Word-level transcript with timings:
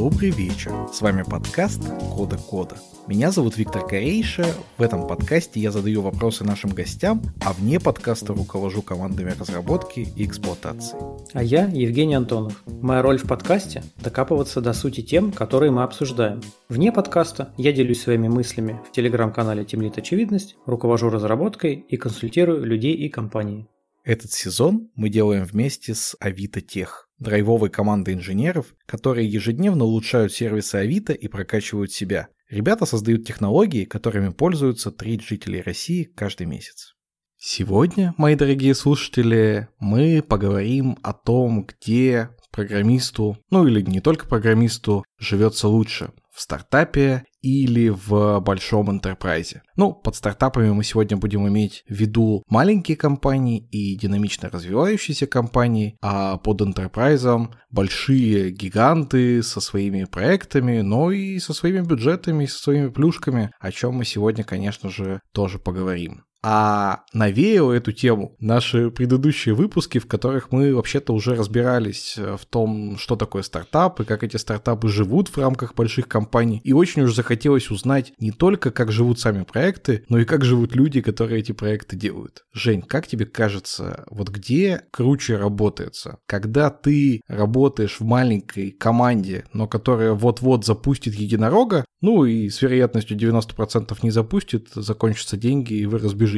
Добрый 0.00 0.30
вечер. 0.30 0.72
С 0.90 1.02
вами 1.02 1.22
подкаст 1.22 1.82
Кода 2.16 2.38
Кода. 2.38 2.76
Меня 3.06 3.30
зовут 3.30 3.58
Виктор 3.58 3.86
Корейша. 3.86 4.46
В 4.78 4.82
этом 4.82 5.06
подкасте 5.06 5.60
я 5.60 5.70
задаю 5.70 6.00
вопросы 6.00 6.42
нашим 6.42 6.70
гостям, 6.70 7.20
а 7.44 7.52
вне 7.52 7.78
подкаста 7.78 8.32
руковожу 8.32 8.82
командами 8.82 9.34
разработки 9.38 10.08
и 10.16 10.24
эксплуатации. 10.24 10.98
А 11.34 11.42
я 11.42 11.66
Евгений 11.66 12.14
Антонов. 12.14 12.62
Моя 12.80 13.02
роль 13.02 13.18
в 13.18 13.24
подкасте– 13.24 13.82
докапываться 14.02 14.60
до 14.60 14.72
сути 14.72 15.02
тем, 15.02 15.32
которые 15.32 15.70
мы 15.70 15.82
обсуждаем. 15.82 16.40
Вне 16.68 16.92
подкаста 16.92 17.52
я 17.58 17.72
делюсь 17.72 18.00
своими 18.00 18.28
мыслями 18.28 18.80
в 18.88 18.92
телеграм-канале 18.92 19.64
Темлит 19.64 19.98
Очевидность, 19.98 20.56
руковожу 20.64 21.10
разработкой 21.10 21.74
и 21.74 21.96
консультирую 21.96 22.64
людей 22.64 22.94
и 22.94 23.08
компании. 23.08 23.66
Этот 24.02 24.32
сезон 24.32 24.90
мы 24.94 25.10
делаем 25.10 25.44
вместе 25.44 25.94
с 25.94 26.16
Авито 26.20 26.60
Тех, 26.60 27.08
драйвовой 27.18 27.68
командой 27.68 28.14
инженеров, 28.14 28.74
которые 28.86 29.28
ежедневно 29.28 29.84
улучшают 29.84 30.32
сервисы 30.32 30.76
Авито 30.76 31.12
и 31.12 31.28
прокачивают 31.28 31.92
себя. 31.92 32.28
Ребята 32.48 32.86
создают 32.86 33.26
технологии, 33.26 33.84
которыми 33.84 34.30
пользуются 34.30 34.90
треть 34.90 35.22
жителей 35.22 35.60
России 35.60 36.04
каждый 36.04 36.46
месяц. 36.46 36.94
Сегодня, 37.36 38.14
мои 38.16 38.34
дорогие 38.34 38.74
слушатели, 38.74 39.68
мы 39.78 40.22
поговорим 40.22 40.98
о 41.02 41.12
том, 41.12 41.64
где 41.64 42.30
программисту, 42.50 43.38
ну 43.50 43.66
или 43.66 43.80
не 43.82 44.00
только 44.00 44.26
программисту, 44.26 45.04
живется 45.18 45.68
лучше 45.68 46.12
в 46.32 46.40
стартапе 46.40 47.24
или 47.42 47.88
в 47.88 48.40
большом 48.40 48.90
интерпрайзе. 48.90 49.62
Ну, 49.76 49.92
под 49.92 50.16
стартапами 50.16 50.70
мы 50.70 50.84
сегодня 50.84 51.16
будем 51.16 51.48
иметь 51.48 51.84
в 51.88 51.94
виду 51.94 52.42
маленькие 52.48 52.96
компании 52.96 53.66
и 53.70 53.96
динамично 53.96 54.50
развивающиеся 54.50 55.26
компании, 55.26 55.96
а 56.02 56.36
под 56.38 56.62
интерпрайзом 56.62 57.54
большие 57.70 58.50
гиганты 58.50 59.42
со 59.42 59.60
своими 59.60 60.04
проектами, 60.04 60.80
но 60.80 61.10
и 61.10 61.38
со 61.38 61.54
своими 61.54 61.80
бюджетами, 61.80 62.46
со 62.46 62.58
своими 62.58 62.88
плюшками, 62.88 63.50
о 63.58 63.72
чем 63.72 63.94
мы 63.94 64.04
сегодня, 64.04 64.44
конечно 64.44 64.90
же, 64.90 65.20
тоже 65.32 65.58
поговорим. 65.58 66.24
А 66.42 67.04
навеял 67.12 67.70
эту 67.70 67.92
тему 67.92 68.34
наши 68.40 68.90
предыдущие 68.90 69.54
выпуски, 69.54 69.98
в 69.98 70.06
которых 70.06 70.52
мы 70.52 70.74
вообще-то 70.74 71.12
уже 71.12 71.34
разбирались 71.34 72.14
э, 72.16 72.36
в 72.36 72.46
том, 72.46 72.96
что 72.96 73.16
такое 73.16 73.42
стартап 73.42 74.00
и 74.00 74.04
как 74.04 74.22
эти 74.24 74.36
стартапы 74.36 74.88
живут 74.88 75.28
в 75.28 75.36
рамках 75.36 75.74
больших 75.74 76.08
компаний. 76.08 76.60
И 76.64 76.72
очень 76.72 77.02
уж 77.02 77.14
захотелось 77.14 77.70
узнать 77.70 78.14
не 78.18 78.32
только, 78.32 78.70
как 78.70 78.90
живут 78.90 79.20
сами 79.20 79.42
проекты, 79.44 80.04
но 80.08 80.18
и 80.18 80.24
как 80.24 80.44
живут 80.44 80.74
люди, 80.74 81.02
которые 81.02 81.40
эти 81.40 81.52
проекты 81.52 81.96
делают. 81.96 82.44
Жень, 82.54 82.82
как 82.82 83.06
тебе 83.06 83.26
кажется, 83.26 84.04
вот 84.10 84.30
где 84.30 84.84
круче 84.90 85.36
работается? 85.36 86.18
Когда 86.26 86.70
ты 86.70 87.20
работаешь 87.28 87.96
в 88.00 88.04
маленькой 88.04 88.70
команде, 88.70 89.44
но 89.52 89.68
которая 89.68 90.12
вот-вот 90.12 90.64
запустит 90.64 91.14
единорога, 91.14 91.84
ну 92.00 92.24
и 92.24 92.48
с 92.48 92.62
вероятностью 92.62 93.16
90% 93.18 93.94
не 94.02 94.10
запустит, 94.10 94.68
закончатся 94.74 95.36
деньги 95.36 95.74
и 95.74 95.86
вы 95.86 95.98
разбежитесь. 95.98 96.29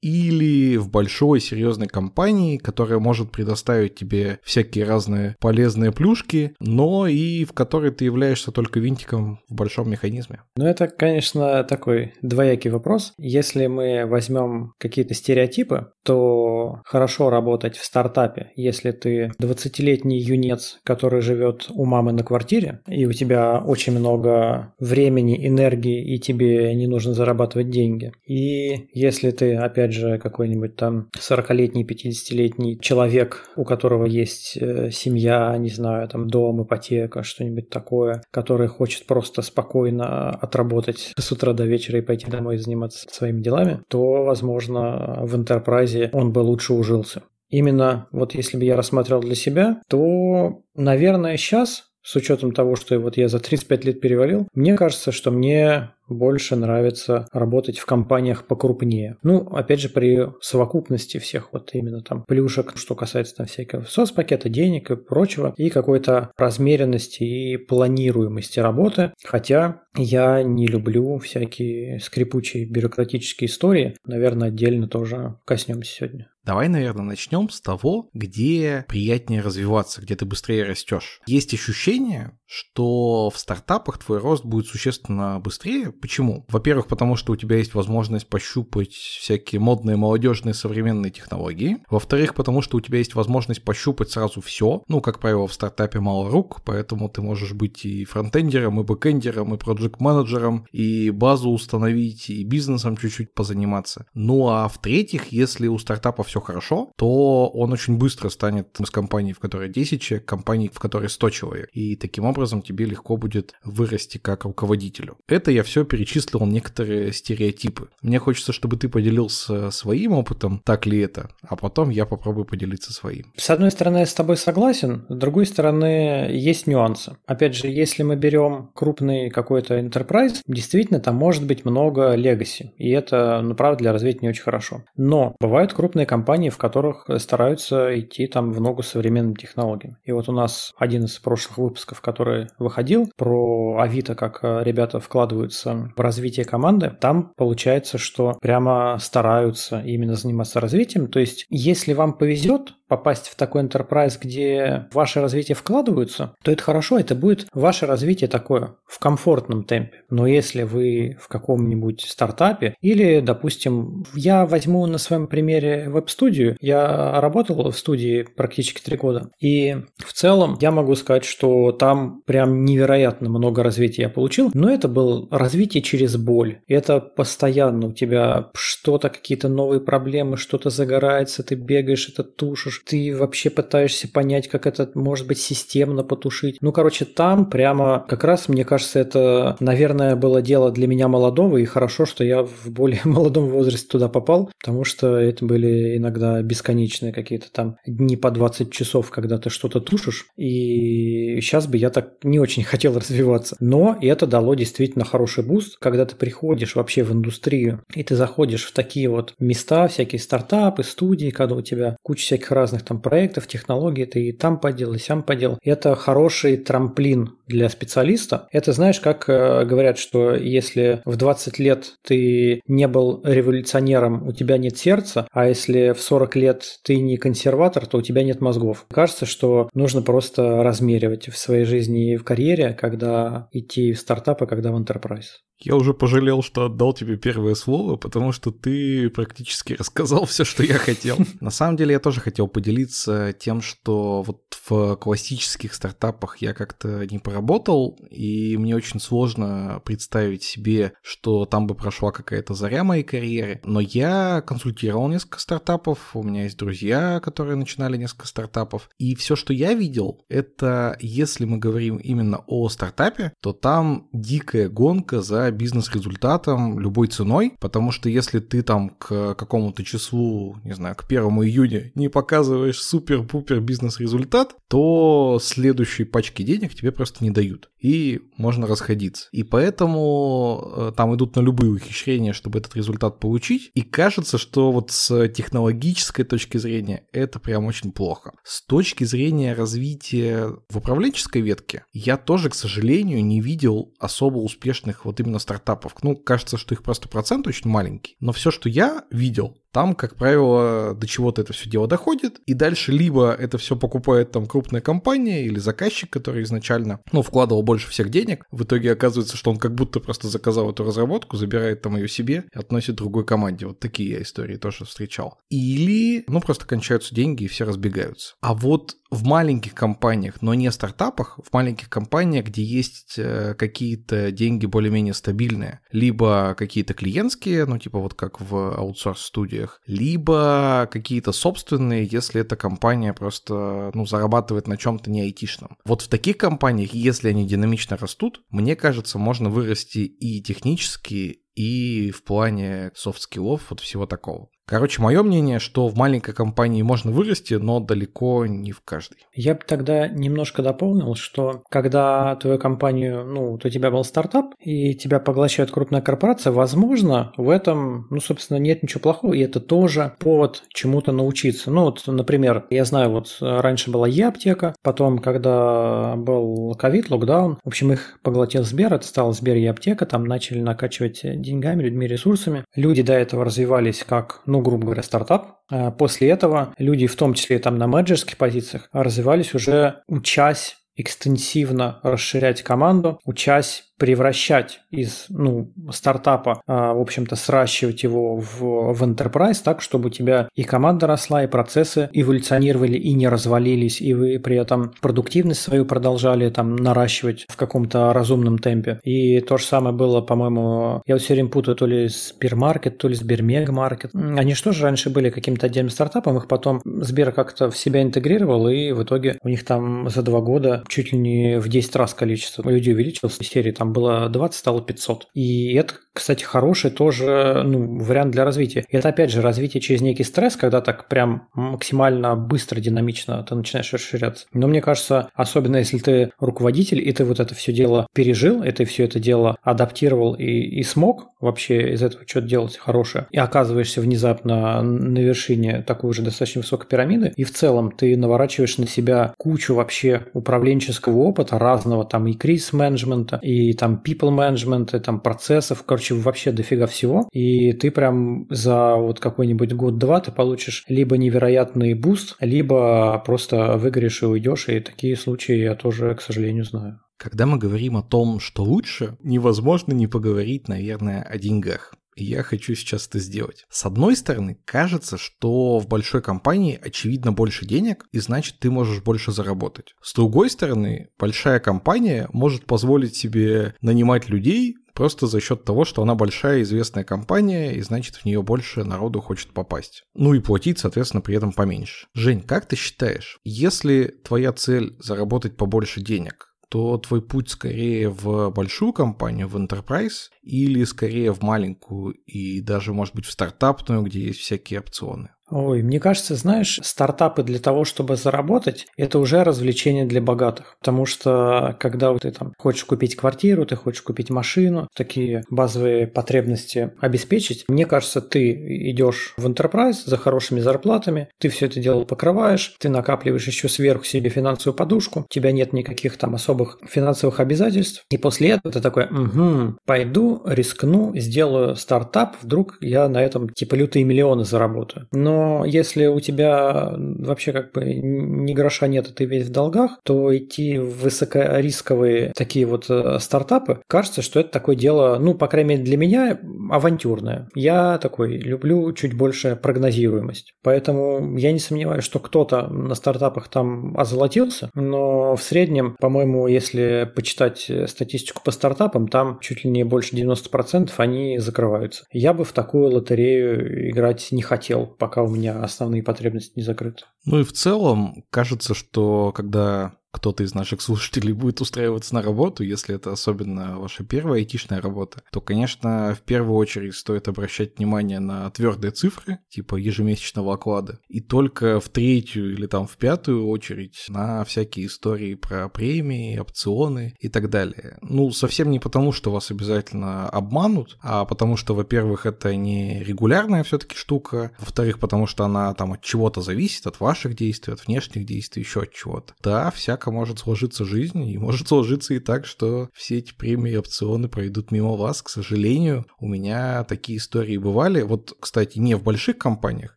Или 0.00 0.76
в 0.76 0.90
большой 0.90 1.40
серьезной 1.40 1.88
компании, 1.88 2.56
которая 2.56 2.98
может 2.98 3.32
предоставить 3.32 3.94
тебе 3.94 4.38
всякие 4.42 4.84
разные 4.84 5.36
полезные 5.40 5.92
плюшки, 5.92 6.54
но 6.60 7.06
и 7.06 7.44
в 7.44 7.52
которой 7.52 7.90
ты 7.90 8.04
являешься 8.04 8.52
только 8.52 8.80
винтиком 8.80 9.40
в 9.48 9.54
большом 9.54 9.90
механизме. 9.90 10.40
Ну 10.56 10.66
это, 10.66 10.88
конечно, 10.88 11.64
такой 11.64 12.14
двоякий 12.22 12.70
вопрос. 12.70 13.12
Если 13.18 13.66
мы 13.66 14.06
возьмем 14.06 14.72
какие-то 14.78 15.14
стереотипы, 15.14 15.88
то 16.04 16.80
хорошо 16.84 17.30
работать 17.30 17.76
в 17.76 17.84
стартапе, 17.84 18.52
если 18.56 18.90
ты 18.92 19.32
20-летний 19.40 20.20
юнец, 20.20 20.80
который 20.84 21.20
живет 21.20 21.66
у 21.70 21.84
мамы 21.84 22.12
на 22.12 22.22
квартире, 22.22 22.80
и 22.86 23.06
у 23.06 23.12
тебя 23.12 23.58
очень 23.58 23.98
много 23.98 24.74
времени, 24.78 25.46
энергии, 25.46 26.14
и 26.14 26.18
тебе 26.18 26.74
не 26.74 26.86
нужно 26.86 27.14
зарабатывать 27.14 27.70
деньги. 27.70 28.12
И 28.26 28.88
если 28.92 29.30
ты, 29.40 29.56
опять 29.56 29.94
же, 29.94 30.18
какой-нибудь 30.18 30.76
там 30.76 31.08
40-летний, 31.16 31.82
50-летний 31.82 32.78
человек, 32.78 33.48
у 33.56 33.64
которого 33.64 34.04
есть 34.04 34.58
э, 34.60 34.90
семья, 34.90 35.56
не 35.56 35.70
знаю, 35.70 36.06
там 36.08 36.28
дом, 36.28 36.62
ипотека, 36.62 37.22
что-нибудь 37.22 37.70
такое, 37.70 38.20
который 38.30 38.68
хочет 38.68 39.06
просто 39.06 39.40
спокойно 39.40 40.28
отработать 40.28 41.14
с 41.18 41.32
утра 41.32 41.54
до 41.54 41.64
вечера 41.64 42.00
и 42.00 42.02
пойти 42.02 42.30
домой 42.30 42.58
заниматься 42.58 43.08
своими 43.10 43.40
делами, 43.40 43.80
то, 43.88 44.24
возможно, 44.24 45.20
в 45.22 45.34
интерпрайзе 45.34 46.10
он 46.12 46.32
бы 46.32 46.40
лучше 46.40 46.74
ужился. 46.74 47.22
Именно 47.48 48.08
вот 48.12 48.34
если 48.34 48.58
бы 48.58 48.64
я 48.64 48.76
рассматривал 48.76 49.22
для 49.22 49.34
себя, 49.34 49.80
то, 49.88 50.60
наверное, 50.74 51.38
сейчас 51.38 51.89
с 52.02 52.16
учетом 52.16 52.52
того, 52.52 52.76
что 52.76 52.98
вот 52.98 53.16
я 53.16 53.28
за 53.28 53.40
35 53.40 53.84
лет 53.84 54.00
перевалил, 54.00 54.48
мне 54.54 54.76
кажется, 54.76 55.12
что 55.12 55.30
мне 55.30 55.90
больше 56.08 56.56
нравится 56.56 57.26
работать 57.32 57.78
в 57.78 57.86
компаниях 57.86 58.46
покрупнее. 58.46 59.16
Ну, 59.22 59.46
опять 59.50 59.80
же, 59.80 59.88
при 59.88 60.28
совокупности 60.40 61.18
всех 61.18 61.52
вот 61.52 61.70
именно 61.72 62.02
там 62.02 62.24
плюшек, 62.26 62.72
что 62.76 62.94
касается 62.94 63.36
там 63.36 63.46
всякого 63.46 63.84
соцпакета, 63.84 64.48
денег 64.48 64.90
и 64.90 64.96
прочего, 64.96 65.54
и 65.56 65.70
какой-то 65.70 66.32
размеренности 66.36 67.22
и 67.22 67.56
планируемости 67.56 68.58
работы. 68.58 69.12
Хотя 69.24 69.82
я 69.96 70.42
не 70.42 70.66
люблю 70.66 71.18
всякие 71.18 72.00
скрипучие 72.00 72.66
бюрократические 72.66 73.48
истории. 73.48 73.96
Наверное, 74.04 74.48
отдельно 74.48 74.88
тоже 74.88 75.36
коснемся 75.44 75.92
сегодня. 75.92 76.29
Давай, 76.44 76.68
наверное, 76.68 77.04
начнем 77.04 77.50
с 77.50 77.60
того, 77.60 78.10
где 78.14 78.84
приятнее 78.88 79.42
развиваться, 79.42 80.00
где 80.00 80.16
ты 80.16 80.24
быстрее 80.24 80.64
растешь. 80.64 81.20
Есть 81.26 81.52
ощущение, 81.52 82.38
что 82.50 83.30
в 83.30 83.38
стартапах 83.38 83.98
твой 83.98 84.18
рост 84.18 84.44
будет 84.44 84.66
существенно 84.66 85.38
быстрее. 85.38 85.92
Почему? 85.92 86.44
Во-первых, 86.48 86.88
потому 86.88 87.14
что 87.14 87.32
у 87.32 87.36
тебя 87.36 87.58
есть 87.58 87.74
возможность 87.74 88.28
пощупать 88.28 88.90
всякие 88.90 89.60
модные, 89.60 89.96
молодежные, 89.96 90.52
современные 90.52 91.12
технологии. 91.12 91.76
Во-вторых, 91.88 92.34
потому 92.34 92.60
что 92.60 92.78
у 92.78 92.80
тебя 92.80 92.98
есть 92.98 93.14
возможность 93.14 93.62
пощупать 93.62 94.10
сразу 94.10 94.40
все. 94.40 94.82
Ну, 94.88 95.00
как 95.00 95.20
правило, 95.20 95.46
в 95.46 95.54
стартапе 95.54 96.00
мало 96.00 96.28
рук, 96.28 96.62
поэтому 96.64 97.08
ты 97.08 97.22
можешь 97.22 97.52
быть 97.52 97.84
и 97.84 98.04
фронтендером, 98.04 98.80
и 98.80 98.84
бэкендером, 98.84 99.54
и 99.54 99.56
проект-менеджером, 99.56 100.66
и 100.72 101.10
базу 101.10 101.50
установить, 101.50 102.30
и 102.30 102.42
бизнесом 102.42 102.96
чуть-чуть 102.96 103.32
позаниматься. 103.32 104.06
Ну, 104.12 104.48
а 104.48 104.66
в-третьих, 104.66 105.28
если 105.28 105.68
у 105.68 105.78
стартапа 105.78 106.24
все 106.24 106.40
хорошо, 106.40 106.90
то 106.96 107.48
он 107.48 107.72
очень 107.72 107.96
быстро 107.96 108.28
станет 108.28 108.80
из 108.80 108.90
компании, 108.90 109.34
в 109.34 109.38
которой 109.38 109.68
10 109.68 110.02
человек, 110.02 110.26
компании, 110.26 110.68
в 110.68 110.80
которой 110.80 111.08
100 111.08 111.30
человек. 111.30 111.68
И 111.72 111.94
таким 111.94 112.24
образом 112.24 112.39
образом 112.40 112.62
тебе 112.62 112.86
легко 112.86 113.18
будет 113.18 113.52
вырасти 113.64 114.16
как 114.16 114.44
руководителю. 114.44 115.18
Это 115.28 115.50
я 115.50 115.62
все 115.62 115.84
перечислил 115.84 116.46
некоторые 116.46 117.12
стереотипы. 117.12 117.88
Мне 118.00 118.18
хочется, 118.18 118.54
чтобы 118.54 118.78
ты 118.78 118.88
поделился 118.88 119.70
своим 119.70 120.12
опытом, 120.12 120.62
так 120.64 120.86
ли 120.86 121.00
это, 121.00 121.28
а 121.42 121.56
потом 121.56 121.90
я 121.90 122.06
попробую 122.06 122.46
поделиться 122.46 122.94
своим. 122.94 123.26
С 123.36 123.50
одной 123.50 123.70
стороны, 123.70 123.98
я 123.98 124.06
с 124.06 124.14
тобой 124.14 124.38
согласен, 124.38 125.04
с 125.10 125.14
другой 125.14 125.44
стороны, 125.44 126.30
есть 126.30 126.66
нюансы. 126.66 127.18
Опять 127.26 127.54
же, 127.54 127.68
если 127.68 128.04
мы 128.04 128.16
берем 128.16 128.70
крупный 128.74 129.28
какой-то 129.28 129.78
enterprise, 129.78 130.40
действительно, 130.46 130.98
там 130.98 131.16
может 131.16 131.46
быть 131.46 131.66
много 131.66 132.16
legacy, 132.16 132.70
и 132.78 132.88
это, 132.88 133.42
ну, 133.42 133.54
правда, 133.54 133.80
для 133.80 133.92
развития 133.92 134.20
не 134.22 134.28
очень 134.30 134.44
хорошо. 134.44 134.84
Но 134.96 135.36
бывают 135.40 135.74
крупные 135.74 136.06
компании, 136.06 136.48
в 136.48 136.56
которых 136.56 137.06
стараются 137.18 138.00
идти 138.00 138.26
там 138.26 138.52
в 138.52 138.60
ногу 138.62 138.82
современным 138.82 139.36
технологиям. 139.36 139.98
И 140.04 140.12
вот 140.12 140.30
у 140.30 140.32
нас 140.32 140.72
один 140.78 141.04
из 141.04 141.18
прошлых 141.18 141.58
выпусков, 141.58 142.00
который 142.00 142.29
который 142.30 142.48
выходил, 142.58 143.10
про 143.16 143.78
Авито, 143.80 144.14
как 144.14 144.40
э, 144.42 144.62
ребята 144.62 145.00
вкладываются 145.00 145.92
в 145.96 146.00
развитие 146.00 146.44
команды, 146.44 146.92
там 147.00 147.32
получается, 147.36 147.98
что 147.98 148.38
прямо 148.40 148.98
стараются 149.00 149.80
именно 149.80 150.14
заниматься 150.14 150.60
развитием. 150.60 151.08
То 151.08 151.20
есть, 151.20 151.46
если 151.50 151.92
вам 151.92 152.12
повезет, 152.14 152.74
попасть 152.90 153.28
в 153.28 153.36
такой 153.36 153.62
enterprise, 153.62 154.18
где 154.20 154.88
ваше 154.92 155.20
развитие 155.20 155.54
вкладываются, 155.54 156.34
то 156.42 156.50
это 156.50 156.62
хорошо, 156.62 156.98
это 156.98 157.14
будет 157.14 157.46
ваше 157.54 157.86
развитие 157.86 158.28
такое 158.28 158.74
в 158.84 158.98
комфортном 158.98 159.62
темпе. 159.62 160.02
Но 160.10 160.26
если 160.26 160.64
вы 160.64 161.16
в 161.20 161.28
каком-нибудь 161.28 162.00
стартапе 162.02 162.74
или, 162.80 163.20
допустим, 163.20 164.04
я 164.14 164.44
возьму 164.44 164.84
на 164.86 164.98
своем 164.98 165.28
примере 165.28 165.88
веб-студию, 165.88 166.56
я 166.60 167.20
работал 167.20 167.70
в 167.70 167.78
студии 167.78 168.22
практически 168.22 168.82
три 168.82 168.96
года, 168.96 169.30
и 169.38 169.76
в 169.98 170.12
целом 170.12 170.58
я 170.60 170.72
могу 170.72 170.96
сказать, 170.96 171.24
что 171.24 171.70
там 171.70 172.22
прям 172.26 172.64
невероятно 172.64 173.30
много 173.30 173.62
развития 173.62 174.02
я 174.02 174.08
получил, 174.08 174.50
но 174.52 174.68
это 174.68 174.88
было 174.88 175.28
развитие 175.30 175.82
через 175.82 176.16
боль. 176.16 176.58
Это 176.66 176.98
постоянно 176.98 177.86
у 177.86 177.92
тебя 177.92 178.50
что-то, 178.54 179.10
какие-то 179.10 179.48
новые 179.48 179.80
проблемы, 179.80 180.36
что-то 180.36 180.70
загорается, 180.70 181.44
ты 181.44 181.54
бегаешь, 181.54 182.08
это 182.08 182.24
тушишь, 182.24 182.79
тушишь, 182.80 182.84
ты 182.86 183.16
вообще 183.16 183.50
пытаешься 183.50 184.08
понять, 184.08 184.48
как 184.48 184.66
это 184.66 184.90
может 184.94 185.26
быть 185.26 185.38
системно 185.38 186.02
потушить. 186.02 186.58
Ну, 186.60 186.72
короче, 186.72 187.04
там 187.04 187.48
прямо 187.48 188.04
как 188.08 188.24
раз, 188.24 188.48
мне 188.48 188.64
кажется, 188.64 188.98
это, 188.98 189.56
наверное, 189.60 190.16
было 190.16 190.42
дело 190.42 190.70
для 190.70 190.86
меня 190.86 191.08
молодого, 191.08 191.56
и 191.58 191.64
хорошо, 191.64 192.06
что 192.06 192.24
я 192.24 192.42
в 192.42 192.70
более 192.70 193.00
молодом 193.04 193.48
возрасте 193.48 193.88
туда 193.88 194.08
попал, 194.08 194.50
потому 194.60 194.84
что 194.84 195.16
это 195.16 195.44
были 195.44 195.96
иногда 195.96 196.42
бесконечные 196.42 197.12
какие-то 197.12 197.50
там 197.52 197.76
дни 197.86 198.16
по 198.16 198.30
20 198.30 198.72
часов, 198.72 199.10
когда 199.10 199.38
ты 199.38 199.50
что-то 199.50 199.80
тушишь, 199.80 200.26
и 200.36 201.40
сейчас 201.40 201.66
бы 201.66 201.76
я 201.76 201.90
так 201.90 202.14
не 202.22 202.38
очень 202.38 202.64
хотел 202.70 202.96
развиваться. 202.96 203.56
Но 203.60 203.96
это 204.00 204.26
дало 204.26 204.54
действительно 204.54 205.04
хороший 205.04 205.44
boost, 205.44 205.76
когда 205.78 206.04
ты 206.04 206.16
приходишь 206.16 206.74
вообще 206.74 207.02
в 207.02 207.12
индустрию, 207.12 207.82
и 207.94 208.02
ты 208.02 208.14
заходишь 208.14 208.64
в 208.64 208.72
такие 208.72 209.08
вот 209.08 209.34
места, 209.38 209.88
всякие 209.88 210.20
стартапы, 210.20 210.82
студии, 210.82 211.30
когда 211.30 211.54
у 211.54 211.62
тебя 211.62 211.96
куча 212.02 212.24
всяких 212.24 212.50
разных 212.70 212.84
там 212.84 213.00
проектов, 213.00 213.48
технологий, 213.48 214.04
ты 214.04 214.28
и 214.28 214.32
там 214.32 214.60
поделал, 214.60 214.94
и 214.94 214.98
сям 214.98 215.22
поделал. 215.22 215.58
Это 215.62 215.96
хороший 215.96 216.56
трамплин 216.56 217.30
для 217.48 217.68
специалиста. 217.68 218.46
Это 218.52 218.72
знаешь, 218.72 219.00
как 219.00 219.28
э, 219.28 219.64
говорят, 219.64 219.98
что 219.98 220.34
если 220.34 221.02
в 221.04 221.16
20 221.16 221.58
лет 221.58 221.94
ты 222.06 222.60
не 222.68 222.86
был 222.86 223.22
революционером, 223.24 224.28
у 224.28 224.32
тебя 224.32 224.56
нет 224.56 224.78
сердца, 224.78 225.26
а 225.32 225.48
если 225.48 225.92
в 225.92 226.00
40 226.00 226.36
лет 226.36 226.78
ты 226.84 227.00
не 227.00 227.16
консерватор, 227.16 227.86
то 227.86 227.98
у 227.98 228.02
тебя 228.02 228.22
нет 228.22 228.40
мозгов. 228.40 228.86
Кажется, 228.92 229.26
что 229.26 229.68
нужно 229.74 230.02
просто 230.02 230.62
размеривать 230.62 231.28
в 231.28 231.36
своей 231.36 231.64
жизни 231.64 232.12
и 232.12 232.16
в 232.16 232.24
карьере, 232.24 232.72
когда 232.72 233.48
идти 233.50 233.92
в 233.92 233.98
стартапы, 233.98 234.46
когда 234.46 234.70
в 234.70 234.80
enterprise. 234.80 235.40
Я 235.62 235.76
уже 235.76 235.92
пожалел, 235.92 236.42
что 236.42 236.66
отдал 236.66 236.94
тебе 236.94 237.16
первое 237.16 237.54
слово, 237.54 237.96
потому 237.96 238.32
что 238.32 238.50
ты 238.50 239.10
практически 239.10 239.74
рассказал 239.74 240.24
все, 240.24 240.44
что 240.44 240.62
я 240.62 240.78
хотел. 240.78 241.18
На 241.40 241.50
самом 241.50 241.76
деле 241.76 241.92
я 241.92 242.00
тоже 242.00 242.20
хотел 242.20 242.48
поделиться 242.48 243.34
тем, 243.38 243.60
что 243.60 244.22
вот 244.22 244.42
в 244.66 244.96
классических 244.96 245.74
стартапах 245.74 246.38
я 246.38 246.54
как-то 246.54 247.06
не 247.06 247.18
поработал, 247.18 247.98
и 248.10 248.56
мне 248.56 248.74
очень 248.74 249.00
сложно 249.00 249.82
представить 249.84 250.42
себе, 250.42 250.94
что 251.02 251.44
там 251.44 251.66
бы 251.66 251.74
прошла 251.74 252.10
какая-то 252.10 252.54
заря 252.54 252.82
моей 252.82 253.02
карьеры. 253.02 253.60
Но 253.64 253.80
я 253.80 254.40
консультировал 254.40 255.08
несколько 255.08 255.40
стартапов, 255.40 256.16
у 256.16 256.22
меня 256.22 256.44
есть 256.44 256.56
друзья, 256.56 257.20
которые 257.20 257.56
начинали 257.56 257.98
несколько 257.98 258.26
стартапов, 258.26 258.88
и 258.98 259.14
все, 259.14 259.36
что 259.36 259.52
я 259.52 259.74
видел, 259.74 260.24
это 260.28 260.96
если 261.00 261.44
мы 261.44 261.58
говорим 261.58 261.98
именно 261.98 262.42
о 262.46 262.68
стартапе, 262.70 263.34
то 263.40 263.52
там 263.52 264.08
дикая 264.12 264.68
гонка 264.68 265.20
за 265.20 265.49
бизнес-результатом 265.50 266.78
любой 266.78 267.08
ценой, 267.08 267.54
потому 267.60 267.92
что 267.92 268.08
если 268.08 268.38
ты 268.38 268.62
там 268.62 268.90
к 268.90 269.34
какому-то 269.34 269.84
числу, 269.84 270.56
не 270.64 270.74
знаю, 270.74 270.94
к 270.96 271.06
первому 271.06 271.44
июня 271.44 271.90
не 271.94 272.08
показываешь 272.08 272.80
супер-пупер 272.82 273.60
бизнес-результат, 273.60 274.54
то 274.68 275.38
следующей 275.42 276.04
пачки 276.04 276.42
денег 276.42 276.74
тебе 276.74 276.92
просто 276.92 277.24
не 277.24 277.30
дают. 277.30 277.70
И 277.80 278.20
можно 278.36 278.66
расходиться. 278.66 279.28
И 279.32 279.42
поэтому 279.42 280.72
э, 280.76 280.92
там 280.96 281.14
идут 281.16 281.34
на 281.34 281.40
любые 281.40 281.72
ухищрения, 281.72 282.32
чтобы 282.32 282.58
этот 282.60 282.76
результат 282.76 283.18
получить. 283.18 283.70
И 283.74 283.82
кажется, 283.82 284.38
что 284.38 284.70
вот 284.70 284.90
с 284.90 285.28
технологической 285.28 286.24
точки 286.24 286.58
зрения 286.58 287.04
это 287.12 287.40
прям 287.40 287.64
очень 287.64 287.90
плохо. 287.90 288.32
С 288.44 288.64
точки 288.64 289.04
зрения 289.04 289.54
развития 289.54 290.52
в 290.68 290.76
управленческой 290.76 291.42
ветке, 291.42 291.84
я 291.92 292.16
тоже, 292.16 292.50
к 292.50 292.54
сожалению, 292.54 293.24
не 293.24 293.40
видел 293.40 293.92
особо 293.98 294.38
успешных 294.38 295.04
вот 295.04 295.18
именно 295.18 295.39
стартапов. 295.40 295.94
Ну, 296.02 296.16
кажется, 296.16 296.56
что 296.56 296.74
их 296.74 296.82
просто 296.82 297.08
процент 297.08 297.46
очень 297.46 297.70
маленький. 297.70 298.16
Но 298.20 298.32
все, 298.32 298.50
что 298.50 298.68
я 298.68 299.04
видел, 299.10 299.59
там, 299.72 299.94
как 299.94 300.16
правило, 300.16 300.94
до 300.94 301.06
чего-то 301.06 301.42
это 301.42 301.52
все 301.52 301.68
дело 301.68 301.86
доходит, 301.86 302.40
и 302.46 302.54
дальше 302.54 302.92
либо 302.92 303.32
это 303.32 303.58
все 303.58 303.76
покупает 303.76 304.32
там 304.32 304.46
крупная 304.46 304.80
компания 304.80 305.44
или 305.44 305.58
заказчик, 305.58 306.10
который 306.10 306.42
изначально, 306.42 307.00
ну, 307.12 307.22
вкладывал 307.22 307.62
больше 307.62 307.88
всех 307.88 308.10
денег, 308.10 308.44
в 308.50 308.64
итоге 308.64 308.92
оказывается, 308.92 309.36
что 309.36 309.50
он 309.50 309.58
как 309.58 309.74
будто 309.74 310.00
просто 310.00 310.28
заказал 310.28 310.70
эту 310.70 310.84
разработку, 310.84 311.36
забирает 311.36 311.82
там 311.82 311.96
ее 311.96 312.08
себе 312.08 312.44
и 312.52 312.58
относит 312.58 312.96
другой 312.96 313.24
команде. 313.24 313.66
Вот 313.66 313.80
такие 313.80 314.10
я 314.10 314.22
истории 314.22 314.56
тоже 314.56 314.84
встречал. 314.84 315.38
Или, 315.50 316.24
ну, 316.26 316.40
просто 316.40 316.66
кончаются 316.66 317.14
деньги 317.14 317.44
и 317.44 317.48
все 317.48 317.64
разбегаются. 317.64 318.34
А 318.40 318.54
вот 318.54 318.96
в 319.10 319.24
маленьких 319.24 319.74
компаниях, 319.74 320.40
но 320.40 320.54
не 320.54 320.70
стартапах, 320.70 321.38
в 321.42 321.52
маленьких 321.52 321.88
компаниях, 321.88 322.46
где 322.46 322.62
есть 322.62 323.14
э, 323.18 323.54
какие-то 323.54 324.30
деньги 324.30 324.66
более-менее 324.66 325.14
стабильные, 325.14 325.80
либо 325.90 326.54
какие-то 326.56 326.94
клиентские, 326.94 327.66
ну, 327.66 327.78
типа 327.78 327.98
вот 327.98 328.14
как 328.14 328.40
в 328.40 328.74
аутсорс-студии, 328.76 329.59
условиях, 329.60 329.80
либо 329.86 330.88
какие-то 330.90 331.32
собственные, 331.32 332.08
если 332.10 332.40
эта 332.40 332.56
компания 332.56 333.12
просто 333.12 333.90
ну, 333.94 334.06
зарабатывает 334.06 334.66
на 334.66 334.76
чем-то 334.76 335.10
не 335.10 335.22
айтишном. 335.22 335.76
Вот 335.84 336.02
в 336.02 336.08
таких 336.08 336.38
компаниях, 336.38 336.92
если 336.92 337.28
они 337.28 337.46
динамично 337.46 337.96
растут, 337.96 338.42
мне 338.50 338.76
кажется, 338.76 339.18
можно 339.18 339.50
вырасти 339.50 339.98
и 339.98 340.42
технически, 340.42 341.40
и 341.54 342.10
в 342.10 342.24
плане 342.24 342.90
софт-скиллов, 342.94 343.62
вот 343.70 343.80
всего 343.80 344.06
такого. 344.06 344.48
Короче, 344.70 345.02
мое 345.02 345.24
мнение, 345.24 345.58
что 345.58 345.88
в 345.88 345.96
маленькой 345.96 346.32
компании 346.32 346.82
можно 346.82 347.10
вырасти, 347.10 347.54
но 347.54 347.80
далеко 347.80 348.46
не 348.46 348.70
в 348.70 348.82
каждой. 348.82 349.16
Я 349.34 349.54
бы 349.54 349.62
тогда 349.66 350.06
немножко 350.06 350.62
дополнил, 350.62 351.16
что 351.16 351.64
когда 351.68 352.36
твою 352.36 352.56
компанию, 352.56 353.24
ну, 353.24 353.50
вот 353.50 353.64
у 353.64 353.68
тебя 353.68 353.90
был 353.90 354.04
стартап, 354.04 354.54
и 354.60 354.94
тебя 354.94 355.18
поглощает 355.18 355.72
крупная 355.72 356.02
корпорация, 356.02 356.52
возможно, 356.52 357.32
в 357.36 357.50
этом, 357.50 358.06
ну, 358.10 358.20
собственно, 358.20 358.58
нет 358.58 358.84
ничего 358.84 359.00
плохого, 359.00 359.34
и 359.34 359.40
это 359.40 359.58
тоже 359.58 360.14
повод 360.20 360.62
чему-то 360.68 361.10
научиться. 361.10 361.72
Ну, 361.72 361.86
вот, 361.86 362.04
например, 362.06 362.66
я 362.70 362.84
знаю, 362.84 363.10
вот 363.10 363.38
раньше 363.40 363.90
была 363.90 364.06
Е-аптека, 364.06 364.76
потом, 364.84 365.18
когда 365.18 366.14
был 366.14 366.76
ковид, 366.76 367.10
локдаун, 367.10 367.58
в 367.64 367.66
общем, 367.66 367.92
их 367.92 368.20
поглотил 368.22 368.62
Сбер, 368.62 368.94
это 368.94 369.04
стал 369.04 369.32
Сбер 369.32 369.56
Е-аптека, 369.56 370.06
там 370.06 370.26
начали 370.26 370.60
накачивать 370.60 371.22
деньгами, 371.24 371.82
людьми, 371.82 372.06
ресурсами. 372.06 372.64
Люди 372.76 373.02
до 373.02 373.14
этого 373.14 373.44
развивались 373.44 374.04
как, 374.06 374.42
ну, 374.46 374.59
грубо 374.62 374.86
говоря, 374.86 375.02
стартап. 375.02 375.58
А 375.70 375.90
после 375.90 376.28
этого 376.30 376.74
люди, 376.78 377.06
в 377.06 377.16
том 377.16 377.34
числе 377.34 377.58
там 377.58 377.76
на 377.76 377.86
менеджерских 377.86 378.36
позициях, 378.36 378.88
развивались 378.92 379.54
уже 379.54 380.02
учась 380.06 380.76
экстенсивно 380.96 382.00
расширять 382.02 382.62
команду, 382.62 383.18
учась 383.24 383.84
превращать 384.00 384.80
из 384.90 385.26
ну, 385.28 385.70
стартапа, 385.90 386.62
а, 386.66 386.94
в 386.94 387.00
общем-то, 387.00 387.36
сращивать 387.36 388.02
его 388.02 388.36
в, 388.36 388.94
в 388.94 389.02
enterprise 389.02 389.60
так, 389.62 389.82
чтобы 389.82 390.06
у 390.06 390.10
тебя 390.10 390.48
и 390.56 390.64
команда 390.64 391.06
росла, 391.06 391.44
и 391.44 391.46
процессы 391.46 392.08
эволюционировали, 392.14 392.96
и 392.96 393.12
не 393.12 393.28
развалились, 393.28 394.00
и 394.00 394.14
вы 394.14 394.38
при 394.38 394.56
этом 394.56 394.92
продуктивность 395.02 395.60
свою 395.60 395.84
продолжали 395.84 396.48
там 396.48 396.76
наращивать 396.76 397.44
в 397.50 397.56
каком-то 397.56 398.14
разумном 398.14 398.58
темпе. 398.58 399.00
И 399.04 399.40
то 399.40 399.58
же 399.58 399.64
самое 399.64 399.94
было, 399.94 400.22
по-моему, 400.22 401.02
я 401.06 401.16
вот 401.16 401.22
все 401.22 401.34
время 401.34 401.50
путаю 401.50 401.76
то 401.76 401.84
ли 401.84 402.08
Сбермаркет, 402.08 402.96
то 402.96 403.06
ли 403.06 403.14
Сбермегамаркет. 403.14 404.14
Они 404.14 404.54
что 404.54 404.72
же 404.72 404.84
раньше 404.84 405.10
были 405.10 405.28
каким-то 405.28 405.66
отдельным 405.66 405.90
стартапом, 405.90 406.38
их 406.38 406.48
потом 406.48 406.80
Сбер 406.86 407.32
как-то 407.32 407.70
в 407.70 407.76
себя 407.76 408.02
интегрировал, 408.02 408.66
и 408.68 408.92
в 408.92 409.02
итоге 409.02 409.36
у 409.42 409.48
них 409.50 409.62
там 409.66 410.08
за 410.08 410.22
два 410.22 410.40
года 410.40 410.84
чуть 410.88 411.12
ли 411.12 411.18
не 411.18 411.60
в 411.60 411.68
10 411.68 411.96
раз 411.96 412.14
количество 412.14 412.66
людей 412.70 412.94
увеличилось, 412.94 413.38
серии 413.50 413.72
там 413.72 413.89
было 413.92 414.28
20, 414.28 414.58
стало 414.58 414.82
500. 414.82 415.28
И 415.34 415.74
это, 415.74 415.94
кстати, 416.12 416.44
хороший 416.44 416.90
тоже 416.90 417.62
ну, 417.64 417.98
вариант 417.98 418.32
для 418.32 418.44
развития. 418.44 418.84
И 418.88 418.96
это, 418.96 419.08
опять 419.08 419.30
же, 419.30 419.42
развитие 419.42 419.80
через 419.80 420.00
некий 420.00 420.24
стресс, 420.24 420.56
когда 420.56 420.80
так 420.80 421.08
прям 421.08 421.48
максимально 421.54 422.36
быстро, 422.36 422.80
динамично 422.80 423.42
ты 423.42 423.54
начинаешь 423.54 423.92
расширяться. 423.92 424.46
Но 424.52 424.66
мне 424.68 424.80
кажется, 424.80 425.30
особенно 425.34 425.76
если 425.76 425.98
ты 425.98 426.32
руководитель, 426.38 427.06
и 427.06 427.12
ты 427.12 427.24
вот 427.24 427.40
это 427.40 427.54
все 427.54 427.72
дело 427.72 428.06
пережил, 428.14 428.62
и 428.62 428.70
ты 428.70 428.84
все 428.84 429.04
это 429.04 429.18
дело 429.18 429.56
адаптировал 429.62 430.34
и, 430.34 430.44
и 430.44 430.82
смог 430.82 431.28
вообще 431.40 431.94
из 431.94 432.02
этого 432.02 432.24
что-то 432.26 432.46
делать 432.46 432.76
хорошее, 432.76 433.26
и 433.30 433.38
оказываешься 433.38 434.00
внезапно 434.00 434.82
на 434.82 435.18
вершине 435.18 435.82
такой 435.82 436.10
уже 436.10 436.22
достаточно 436.22 436.60
высокой 436.60 436.86
пирамиды, 436.86 437.32
и 437.36 437.44
в 437.44 437.52
целом 437.52 437.90
ты 437.90 438.16
наворачиваешь 438.16 438.78
на 438.78 438.86
себя 438.86 439.34
кучу 439.38 439.74
вообще 439.74 440.26
управленческого 440.34 441.18
опыта 441.18 441.58
разного, 441.58 442.04
там 442.04 442.26
и 442.26 442.34
кризис-менеджмента, 442.34 443.38
и 443.42 443.72
там 443.80 444.02
people 444.06 444.28
management, 444.30 445.00
там 445.00 445.20
процессов, 445.20 445.82
короче, 445.86 446.14
вообще 446.14 446.52
дофига 446.52 446.86
всего. 446.86 447.26
И 447.32 447.72
ты 447.72 447.90
прям 447.90 448.46
за 448.50 448.96
вот 448.96 449.20
какой-нибудь 449.20 449.72
год-два 449.72 450.20
ты 450.20 450.30
получишь 450.30 450.84
либо 450.86 451.16
невероятный 451.16 451.94
boost, 451.94 452.36
либо 452.40 453.22
просто 453.24 453.78
выгоришь 453.78 454.22
и 454.22 454.26
уйдешь, 454.26 454.68
и 454.68 454.80
такие 454.80 455.16
случаи 455.16 455.56
я 455.56 455.74
тоже, 455.74 456.14
к 456.14 456.20
сожалению, 456.20 456.64
знаю. 456.64 457.00
Когда 457.16 457.46
мы 457.46 457.56
говорим 457.56 457.96
о 457.96 458.02
том, 458.02 458.38
что 458.38 458.64
лучше, 458.64 459.16
невозможно 459.22 459.94
не 459.94 460.06
поговорить, 460.06 460.68
наверное, 460.68 461.22
о 461.22 461.38
деньгах 461.38 461.94
я 462.16 462.42
хочу 462.42 462.74
сейчас 462.74 463.06
это 463.06 463.18
сделать. 463.18 463.66
С 463.70 463.84
одной 463.86 464.16
стороны, 464.16 464.58
кажется, 464.64 465.16
что 465.18 465.78
в 465.78 465.88
большой 465.88 466.22
компании 466.22 466.78
очевидно 466.80 467.32
больше 467.32 467.66
денег, 467.66 468.06
и 468.12 468.18
значит 468.18 468.58
ты 468.58 468.70
можешь 468.70 469.02
больше 469.02 469.32
заработать. 469.32 469.94
С 470.02 470.14
другой 470.14 470.50
стороны, 470.50 471.08
большая 471.18 471.60
компания 471.60 472.28
может 472.32 472.66
позволить 472.66 473.16
себе 473.16 473.74
нанимать 473.80 474.28
людей, 474.28 474.76
просто 474.94 475.26
за 475.26 475.40
счет 475.40 475.64
того, 475.64 475.84
что 475.84 476.02
она 476.02 476.14
большая 476.14 476.62
известная 476.62 477.04
компания, 477.04 477.74
и 477.74 477.80
значит 477.80 478.16
в 478.16 478.24
нее 478.24 478.42
больше 478.42 478.84
народу 478.84 479.20
хочет 479.20 479.52
попасть. 479.52 480.04
Ну 480.14 480.34
и 480.34 480.40
платить, 480.40 480.78
соответственно, 480.78 481.22
при 481.22 481.36
этом 481.36 481.52
поменьше. 481.52 482.06
Жень, 482.14 482.42
как 482.42 482.66
ты 482.66 482.76
считаешь, 482.76 483.38
если 483.44 484.14
твоя 484.24 484.52
цель 484.52 484.96
заработать 484.98 485.56
побольше 485.56 486.00
денег, 486.00 486.49
то 486.70 486.96
твой 486.98 487.20
путь 487.20 487.50
скорее 487.50 488.08
в 488.08 488.50
большую 488.50 488.92
компанию, 488.92 489.48
в 489.48 489.56
enterprise, 489.56 490.30
или 490.40 490.84
скорее 490.84 491.32
в 491.32 491.42
маленькую 491.42 492.14
и 492.26 492.60
даже, 492.60 492.94
может 492.94 493.14
быть, 493.14 493.26
в 493.26 493.32
стартапную, 493.32 494.02
где 494.02 494.20
есть 494.20 494.38
всякие 494.38 494.78
опционы? 494.78 495.30
Ой, 495.50 495.82
мне 495.82 495.98
кажется, 495.98 496.36
знаешь, 496.36 496.78
стартапы 496.82 497.42
для 497.42 497.58
того, 497.58 497.84
чтобы 497.84 498.16
заработать, 498.16 498.86
это 498.96 499.18
уже 499.18 499.42
развлечение 499.42 500.04
для 500.04 500.20
богатых. 500.20 500.76
Потому 500.80 501.06
что 501.06 501.76
когда 501.80 502.16
ты 502.18 502.30
там 502.30 502.52
хочешь 502.58 502.84
купить 502.84 503.16
квартиру, 503.16 503.66
ты 503.66 503.76
хочешь 503.76 504.02
купить 504.02 504.30
машину, 504.30 504.88
такие 504.94 505.42
базовые 505.50 506.06
потребности 506.06 506.92
обеспечить, 507.00 507.64
мне 507.68 507.86
кажется, 507.86 508.20
ты 508.20 508.52
идешь 508.90 509.34
в 509.36 509.46
enterprise 509.46 510.02
за 510.04 510.16
хорошими 510.16 510.60
зарплатами, 510.60 511.28
ты 511.38 511.48
все 511.48 511.66
это 511.66 511.80
дело 511.80 512.04
покрываешь, 512.04 512.74
ты 512.78 512.88
накапливаешь 512.88 513.46
еще 513.46 513.68
сверху 513.68 514.04
себе 514.04 514.30
финансовую 514.30 514.76
подушку, 514.76 515.20
у 515.20 515.32
тебя 515.32 515.52
нет 515.52 515.72
никаких 515.72 516.16
там 516.16 516.34
особых 516.34 516.78
финансовых 516.88 517.40
обязательств, 517.40 518.04
и 518.10 518.16
после 518.16 518.50
этого 518.50 518.72
ты 518.72 518.80
такой, 518.80 519.06
угу, 519.06 519.76
пойду, 519.84 520.42
рискну, 520.44 521.12
сделаю 521.16 521.74
стартап, 521.76 522.36
вдруг 522.42 522.78
я 522.80 523.08
на 523.08 523.22
этом 523.22 523.48
типа 523.48 523.74
лютые 523.74 524.04
миллионы 524.04 524.44
заработаю. 524.44 525.08
Но 525.12 525.39
если 525.64 526.06
у 526.06 526.20
тебя 526.20 526.92
вообще 526.96 527.52
как 527.52 527.72
бы 527.72 527.84
ни 527.84 528.52
гроша 528.52 528.86
нет, 528.86 529.08
и 529.08 529.12
ты 529.12 529.24
весь 529.24 529.46
в 529.46 529.52
долгах, 529.52 530.00
то 530.04 530.36
идти 530.36 530.78
в 530.78 531.02
высокорисковые 531.02 532.32
такие 532.34 532.66
вот 532.66 532.86
э, 532.88 533.18
стартапы, 533.20 533.80
кажется, 533.86 534.22
что 534.22 534.40
это 534.40 534.50
такое 534.50 534.76
дело, 534.76 535.18
ну, 535.18 535.34
по 535.34 535.48
крайней 535.48 535.70
мере, 535.70 535.82
для 535.82 535.96
меня 535.96 536.38
авантюрное. 536.70 537.48
Я 537.54 537.98
такой 537.98 538.36
люблю 538.36 538.92
чуть 538.92 539.16
больше 539.16 539.56
прогнозируемость. 539.56 540.54
Поэтому 540.62 541.36
я 541.36 541.52
не 541.52 541.58
сомневаюсь, 541.58 542.04
что 542.04 542.18
кто-то 542.18 542.66
на 542.68 542.94
стартапах 542.94 543.48
там 543.48 543.96
озолотился, 543.96 544.70
но 544.74 545.36
в 545.36 545.42
среднем, 545.42 545.96
по-моему, 545.98 546.46
если 546.46 547.10
почитать 547.14 547.70
статистику 547.86 548.42
по 548.44 548.50
стартапам, 548.50 549.08
там 549.08 549.38
чуть 549.40 549.64
ли 549.64 549.70
не 549.70 549.84
больше 549.84 550.16
90% 550.16 550.90
они 550.96 551.38
закрываются. 551.38 552.04
Я 552.12 552.32
бы 552.32 552.44
в 552.44 552.52
такую 552.52 552.90
лотерею 552.90 553.90
играть 553.90 554.28
не 554.30 554.42
хотел, 554.42 554.86
пока 554.86 555.22
у 555.30 555.34
меня 555.34 555.62
основные 555.62 556.02
потребности 556.02 556.52
не 556.56 556.62
закрыты. 556.62 557.04
Ну 557.24 557.40
и 557.40 557.44
в 557.44 557.52
целом, 557.52 558.24
кажется, 558.30 558.74
что 558.74 559.32
когда 559.32 559.94
кто-то 560.12 560.42
из 560.42 560.54
наших 560.54 560.80
слушателей 560.82 561.32
будет 561.32 561.60
устраиваться 561.60 562.14
на 562.14 562.22
работу, 562.22 562.62
если 562.62 562.94
это 562.94 563.12
особенно 563.12 563.78
ваша 563.78 564.04
первая 564.04 564.40
айтишная 564.40 564.80
работа, 564.80 565.22
то, 565.32 565.40
конечно, 565.40 566.14
в 566.14 566.22
первую 566.22 566.56
очередь 566.56 566.94
стоит 566.94 567.28
обращать 567.28 567.78
внимание 567.78 568.18
на 568.18 568.50
твердые 568.50 568.90
цифры, 568.90 569.38
типа 569.48 569.76
ежемесячного 569.76 570.54
оклада, 570.54 570.98
и 571.08 571.20
только 571.20 571.80
в 571.80 571.88
третью 571.88 572.52
или 572.52 572.66
там 572.66 572.86
в 572.86 572.96
пятую 572.96 573.46
очередь 573.48 574.06
на 574.08 574.44
всякие 574.44 574.86
истории 574.86 575.34
про 575.34 575.68
премии, 575.68 576.38
опционы 576.38 577.14
и 577.20 577.28
так 577.28 577.50
далее. 577.50 577.98
Ну, 578.02 578.30
совсем 578.30 578.70
не 578.70 578.78
потому, 578.78 579.12
что 579.12 579.30
вас 579.30 579.50
обязательно 579.50 580.28
обманут, 580.28 580.98
а 581.00 581.24
потому 581.24 581.56
что, 581.56 581.74
во-первых, 581.74 582.26
это 582.26 582.54
не 582.56 583.02
регулярная 583.04 583.62
все-таки 583.62 583.96
штука, 583.96 584.52
во-вторых, 584.58 584.98
потому 584.98 585.26
что 585.26 585.44
она 585.44 585.72
там 585.74 585.92
от 585.92 586.02
чего-то 586.02 586.40
зависит, 586.40 586.86
от 586.86 587.00
ваших 587.00 587.36
действий, 587.36 587.74
от 587.74 587.86
внешних 587.86 588.26
действий, 588.26 588.62
еще 588.62 588.82
от 588.82 588.92
чего-то. 588.92 589.34
Да, 589.42 589.70
вся 589.70 589.96
всяко 590.00 590.10
может 590.10 590.38
сложиться 590.38 590.84
жизнь, 590.84 591.22
и 591.28 591.36
может 591.36 591.68
сложиться 591.68 592.14
и 592.14 592.18
так, 592.18 592.46
что 592.46 592.88
все 592.94 593.18
эти 593.18 593.34
премии 593.34 593.72
и 593.72 593.76
опционы 593.76 594.28
пройдут 594.28 594.70
мимо 594.70 594.96
вас. 594.96 595.20
К 595.20 595.28
сожалению, 595.28 596.06
у 596.18 596.26
меня 596.26 596.84
такие 596.84 597.18
истории 597.18 597.58
бывали. 597.58 598.00
Вот, 598.00 598.32
кстати, 598.40 598.78
не 598.78 598.94
в 598.94 599.02
больших 599.02 599.36
компаниях, 599.36 599.96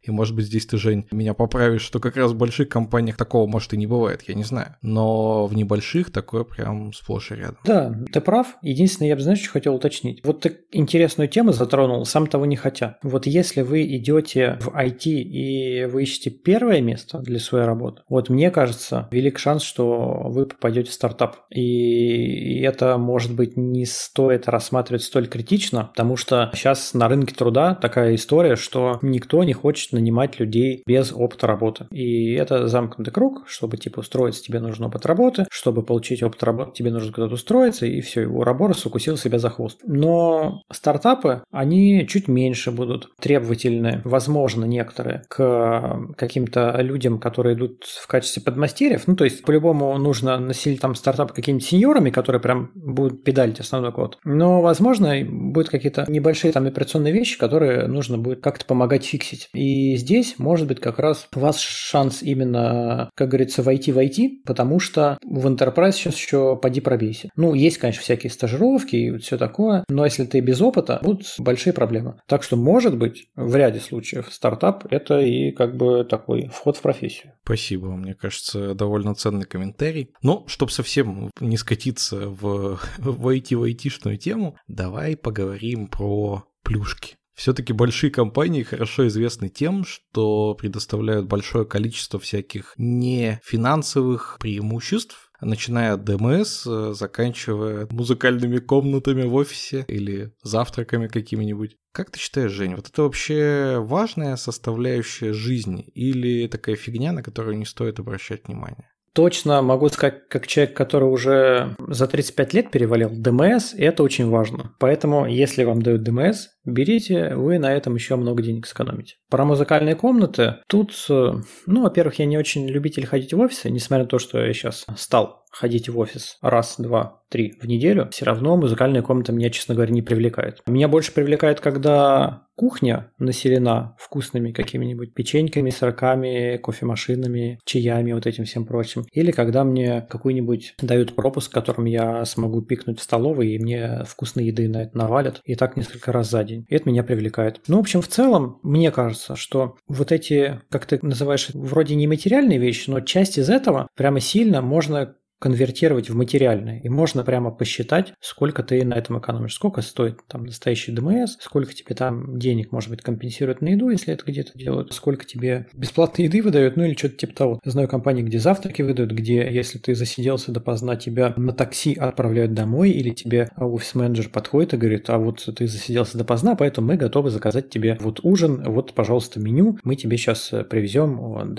и, 0.01 0.11
может 0.11 0.35
быть, 0.35 0.45
здесь 0.45 0.65
ты, 0.65 0.77
Жень, 0.77 1.05
меня 1.11 1.33
поправишь, 1.33 1.81
что 1.81 1.99
как 1.99 2.17
раз 2.17 2.31
в 2.31 2.35
больших 2.35 2.67
компаниях 2.67 3.15
такого, 3.15 3.47
может, 3.47 3.73
и 3.73 3.77
не 3.77 3.87
бывает, 3.87 4.23
я 4.27 4.33
не 4.33 4.43
знаю. 4.43 4.75
Но 4.81 5.47
в 5.47 5.55
небольших 5.55 6.11
такое 6.11 6.43
прям 6.43 6.91
сплошь 6.91 7.31
и 7.31 7.35
рядом. 7.35 7.57
Да, 7.63 7.95
ты 8.11 8.19
прав. 8.19 8.55
Единственное, 8.61 9.09
я 9.09 9.15
бы, 9.15 9.21
знаешь, 9.21 9.41
что 9.41 9.51
хотел 9.51 9.75
уточнить. 9.75 10.21
Вот 10.25 10.41
ты 10.41 10.57
интересную 10.71 11.29
тему 11.29 11.53
затронул, 11.53 12.05
сам 12.05 12.27
того 12.27 12.45
не 12.45 12.57
хотя. 12.57 12.97
Вот 13.03 13.25
если 13.25 13.61
вы 13.61 13.83
идете 13.95 14.57
в 14.59 14.69
IT 14.69 15.05
и 15.05 15.85
вы 15.85 16.03
ищете 16.03 16.29
первое 16.29 16.81
место 16.81 17.19
для 17.19 17.39
своей 17.39 17.65
работы, 17.65 18.01
вот 18.09 18.29
мне 18.29 18.51
кажется, 18.51 19.07
велик 19.11 19.39
шанс, 19.39 19.63
что 19.63 19.92
вы 20.25 20.45
попадете 20.45 20.89
в 20.89 20.93
стартап. 20.93 21.37
И 21.49 22.61
это, 22.61 22.97
может 22.97 23.35
быть, 23.35 23.57
не 23.57 23.85
стоит 23.85 24.47
рассматривать 24.47 25.03
столь 25.03 25.27
критично, 25.27 25.91
потому 25.95 26.15
что 26.15 26.51
сейчас 26.53 26.93
на 26.93 27.07
рынке 27.07 27.35
труда 27.35 27.75
такая 27.75 28.15
история, 28.15 28.55
что 28.55 28.99
никто 29.01 29.43
не 29.43 29.53
хочет 29.53 29.93
нанимать 29.93 30.39
людей 30.39 30.83
без 30.85 31.11
опыта 31.11 31.47
работы. 31.47 31.87
И 31.91 32.33
это 32.33 32.67
замкнутый 32.67 33.13
круг, 33.13 33.43
чтобы 33.47 33.77
типа 33.77 33.99
устроиться, 33.99 34.43
тебе 34.43 34.59
нужен 34.59 34.85
опыт 34.85 35.05
работы, 35.05 35.45
чтобы 35.51 35.83
получить 35.83 36.23
опыт 36.23 36.43
работы, 36.43 36.71
тебе 36.73 36.91
нужно 36.91 37.11
куда-то 37.11 37.33
устроиться, 37.33 37.85
и 37.85 38.01
все, 38.01 38.21
его 38.21 38.39
Ураборос 38.39 38.85
укусил 38.85 39.17
себя 39.17 39.39
за 39.39 39.49
хвост. 39.49 39.79
Но 39.85 40.61
стартапы, 40.71 41.43
они 41.51 42.05
чуть 42.07 42.27
меньше 42.27 42.71
будут 42.71 43.09
требовательны, 43.19 44.01
возможно, 44.03 44.65
некоторые, 44.65 45.23
к 45.29 46.13
каким-то 46.17 46.75
людям, 46.81 47.19
которые 47.19 47.55
идут 47.55 47.83
в 47.85 48.07
качестве 48.07 48.43
подмастерьев. 48.43 49.07
Ну, 49.07 49.15
то 49.15 49.23
есть, 49.23 49.43
по-любому 49.43 49.82
по 49.83 49.97
нужно 49.97 50.39
населить 50.39 50.79
там 50.79 50.95
стартап 50.95 51.33
какими-то 51.33 51.65
сеньорами, 51.65 52.09
которые 52.09 52.41
прям 52.41 52.71
будут 52.73 53.23
педалить 53.23 53.59
основной 53.59 53.91
код. 53.91 54.17
Но, 54.23 54.61
возможно, 54.61 55.13
будут 55.25 55.69
какие-то 55.69 56.05
небольшие 56.07 56.53
там 56.53 56.65
операционные 56.65 57.11
вещи, 57.11 57.37
которые 57.37 57.87
нужно 57.87 58.17
будет 58.17 58.41
как-то 58.41 58.65
помогать 58.65 59.03
фиксить. 59.03 59.49
И 59.53 59.95
здесь, 59.97 60.35
может 60.37 60.67
быть, 60.67 60.79
как 60.79 60.99
раз 60.99 61.27
у 61.35 61.39
вас 61.39 61.59
шанс 61.59 62.23
именно, 62.23 63.09
как 63.15 63.29
говорится, 63.29 63.61
войти 63.61 63.91
в 63.91 63.97
IT, 63.97 64.43
потому 64.45 64.79
что 64.79 65.17
в 65.23 65.47
Enterprise 65.47 65.93
сейчас 65.93 66.15
еще 66.15 66.55
поди 66.55 66.79
пробейся. 66.79 67.29
Ну, 67.35 67.53
есть, 67.53 67.77
конечно, 67.77 68.01
всякие 68.01 68.31
стажировки 68.31 68.95
и 68.95 69.17
все 69.17 69.37
такое, 69.37 69.83
но 69.89 70.05
если 70.05 70.23
ты 70.23 70.39
без 70.39 70.61
опыта, 70.61 70.99
будут 71.03 71.25
большие 71.39 71.73
проблемы. 71.73 72.19
Так 72.27 72.43
что, 72.43 72.55
может 72.55 72.97
быть, 72.97 73.27
в 73.35 73.53
ряде 73.55 73.79
случаев 73.79 74.27
стартап– 74.31 74.85
это 74.89 75.19
и 75.19 75.51
как 75.51 75.75
бы 75.75 76.05
такой 76.05 76.49
вход 76.53 76.77
в 76.77 76.81
профессию. 76.81 77.33
Спасибо, 77.43 77.87
мне 77.87 78.13
кажется, 78.13 78.73
довольно 78.73 79.13
ценный 79.15 79.45
комментарий 79.45 79.72
комментарий. 79.73 80.13
Но, 80.21 80.45
чтобы 80.47 80.71
совсем 80.71 81.31
не 81.39 81.57
скатиться 81.57 82.29
в, 82.29 82.79
в 82.97 83.27
айтишную 83.27 84.17
тему, 84.17 84.57
давай 84.67 85.17
поговорим 85.17 85.87
про 85.87 86.45
плюшки. 86.63 87.15
Все-таки 87.35 87.73
большие 87.73 88.11
компании 88.11 88.61
хорошо 88.61 89.07
известны 89.07 89.49
тем, 89.49 89.85
что 89.85 90.53
предоставляют 90.53 91.25
большое 91.25 91.65
количество 91.65 92.19
всяких 92.19 92.73
нефинансовых 92.77 94.37
преимуществ, 94.39 95.31
начиная 95.41 95.93
от 95.93 96.03
ДМС, 96.03 96.63
заканчивая 96.95 97.87
музыкальными 97.89 98.59
комнатами 98.59 99.23
в 99.23 99.33
офисе 99.33 99.83
или 99.87 100.31
завтраками 100.43 101.07
какими-нибудь. 101.07 101.75
Как 101.91 102.11
ты 102.11 102.19
считаешь, 102.19 102.51
Жень, 102.51 102.75
вот 102.75 102.89
это 102.89 103.01
вообще 103.01 103.77
важная 103.79 104.35
составляющая 104.35 105.33
жизни 105.33 105.83
или 105.95 106.47
такая 106.47 106.75
фигня, 106.75 107.13
на 107.13 107.23
которую 107.23 107.57
не 107.57 107.65
стоит 107.65 107.99
обращать 107.99 108.47
внимание? 108.47 108.92
Точно 109.13 109.61
могу 109.61 109.89
сказать, 109.89 110.27
как 110.27 110.47
человек, 110.47 110.75
который 110.75 111.05
уже 111.05 111.75
за 111.87 112.07
35 112.07 112.53
лет 112.53 112.71
перевалил 112.71 113.09
ДМС, 113.11 113.73
это 113.75 114.03
очень 114.03 114.29
важно. 114.29 114.73
Поэтому, 114.79 115.25
если 115.25 115.63
вам 115.63 115.81
дают 115.81 116.03
ДМС, 116.03 116.47
берите, 116.65 117.35
вы 117.35 117.59
на 117.59 117.73
этом 117.73 117.95
еще 117.95 118.15
много 118.15 118.41
денег 118.41 118.65
сэкономите. 118.65 119.15
Про 119.29 119.45
музыкальные 119.45 119.95
комнаты. 119.95 120.57
Тут, 120.67 120.93
э, 121.09 121.33
ну, 121.65 121.83
во-первых, 121.83 122.19
я 122.19 122.25
не 122.25 122.37
очень 122.37 122.67
любитель 122.67 123.05
ходить 123.05 123.33
в 123.33 123.39
офисы, 123.39 123.69
несмотря 123.69 124.03
на 124.03 124.09
то, 124.09 124.19
что 124.19 124.43
я 124.43 124.53
сейчас 124.53 124.85
стал 124.95 125.42
ходить 125.53 125.87
в 125.87 125.97
офис 125.97 126.37
раз, 126.41 126.75
два, 126.77 127.21
три 127.29 127.55
в 127.59 127.65
неделю, 127.65 128.09
все 128.11 128.25
равно 128.25 128.57
музыкальная 128.57 129.01
комната 129.01 129.31
меня, 129.31 129.49
честно 129.49 129.75
говоря, 129.75 129.91
не 129.91 130.01
привлекает. 130.01 130.61
Меня 130.67 130.87
больше 130.87 131.13
привлекает, 131.13 131.59
когда 131.59 132.43
кухня 132.55 133.11
населена 133.17 133.95
вкусными 133.97 134.51
какими-нибудь 134.51 135.13
печеньками, 135.13 135.71
сырками, 135.71 136.57
кофемашинами, 136.57 137.59
чаями, 137.65 138.13
вот 138.13 138.27
этим 138.27 138.45
всем 138.45 138.65
прочим. 138.65 139.05
Или 139.11 139.31
когда 139.31 139.63
мне 139.63 140.05
какой-нибудь 140.09 140.75
дают 140.81 141.15
пропуск, 141.15 141.51
которым 141.51 141.85
я 141.85 142.23
смогу 142.25 142.61
пикнуть 142.61 142.99
в 142.99 143.03
столовой, 143.03 143.49
и 143.49 143.59
мне 143.59 144.03
вкусной 144.07 144.45
еды 144.45 144.67
на 144.69 144.83
это 144.83 144.95
навалят. 144.95 145.41
И 145.45 145.55
так 145.55 145.75
несколько 145.75 146.11
раз 146.11 146.29
за 146.29 146.43
день. 146.43 146.65
И 146.69 146.75
это 146.75 146.87
меня 146.87 147.03
привлекает. 147.03 147.61
Ну, 147.67 147.77
в 147.77 147.81
общем, 147.81 148.01
в 148.01 148.07
целом, 148.07 148.59
мне 148.61 148.91
кажется, 148.91 149.35
что 149.35 149.77
вот 149.87 150.11
эти, 150.11 150.61
как 150.69 150.85
ты 150.85 150.99
называешь, 151.01 151.49
вроде 151.53 151.95
нематериальные 151.95 152.59
вещи, 152.59 152.89
но 152.89 153.01
часть 153.01 153.37
из 153.37 153.49
этого 153.49 153.87
прямо 153.95 154.19
сильно 154.19 154.61
можно 154.61 155.15
конвертировать 155.43 156.09
в 156.09 156.15
материальное. 156.15 156.79
И 156.79 156.87
можно 156.87 157.25
прямо 157.25 157.51
посчитать, 157.51 158.13
сколько 158.21 158.63
ты 158.63 158.85
на 158.85 158.93
этом 158.93 159.19
экономишь, 159.19 159.55
сколько 159.55 159.81
стоит 159.81 160.21
там 160.29 160.45
настоящий 160.45 160.93
ДМС, 160.93 161.35
сколько 161.41 161.73
тебе 161.73 161.95
там 161.95 162.39
денег, 162.39 162.71
может 162.71 162.89
быть, 162.89 163.01
компенсируют 163.01 163.59
на 163.59 163.67
еду, 163.67 163.89
если 163.89 164.13
это 164.13 164.23
где-то 164.25 164.57
делают, 164.57 164.93
сколько 164.93 165.25
тебе 165.25 165.67
бесплатной 165.73 166.27
еды 166.27 166.41
выдают, 166.41 166.77
ну 166.77 166.85
или 166.85 166.93
что-то 166.93 167.17
типа 167.17 167.35
того. 167.35 167.59
Знаю 167.65 167.89
компании, 167.89 168.23
где 168.23 168.39
завтраки 168.39 168.83
выдают, 168.83 169.11
где 169.11 169.45
если 169.51 169.79
ты 169.79 169.95
засиделся 169.95 170.53
допоздна, 170.53 170.95
тебя 170.95 171.33
на 171.35 171.51
такси 171.51 171.93
отправляют 171.93 172.53
домой, 172.53 172.91
или 172.91 173.09
тебе 173.09 173.49
офис-менеджер 173.57 174.29
подходит 174.29 174.75
и 174.75 174.77
говорит, 174.77 175.09
а 175.09 175.17
вот 175.17 175.45
ты 175.53 175.67
засиделся 175.67 176.17
допоздна, 176.17 176.55
поэтому 176.55 176.87
мы 176.87 176.95
готовы 176.95 177.31
заказать 177.31 177.69
тебе 177.69 177.97
вот 177.99 178.21
ужин, 178.23 178.63
вот, 178.65 178.93
пожалуйста, 178.93 179.41
меню, 179.41 179.77
мы 179.83 179.97
тебе 179.97 180.15
сейчас 180.15 180.53
привезем 180.69 181.17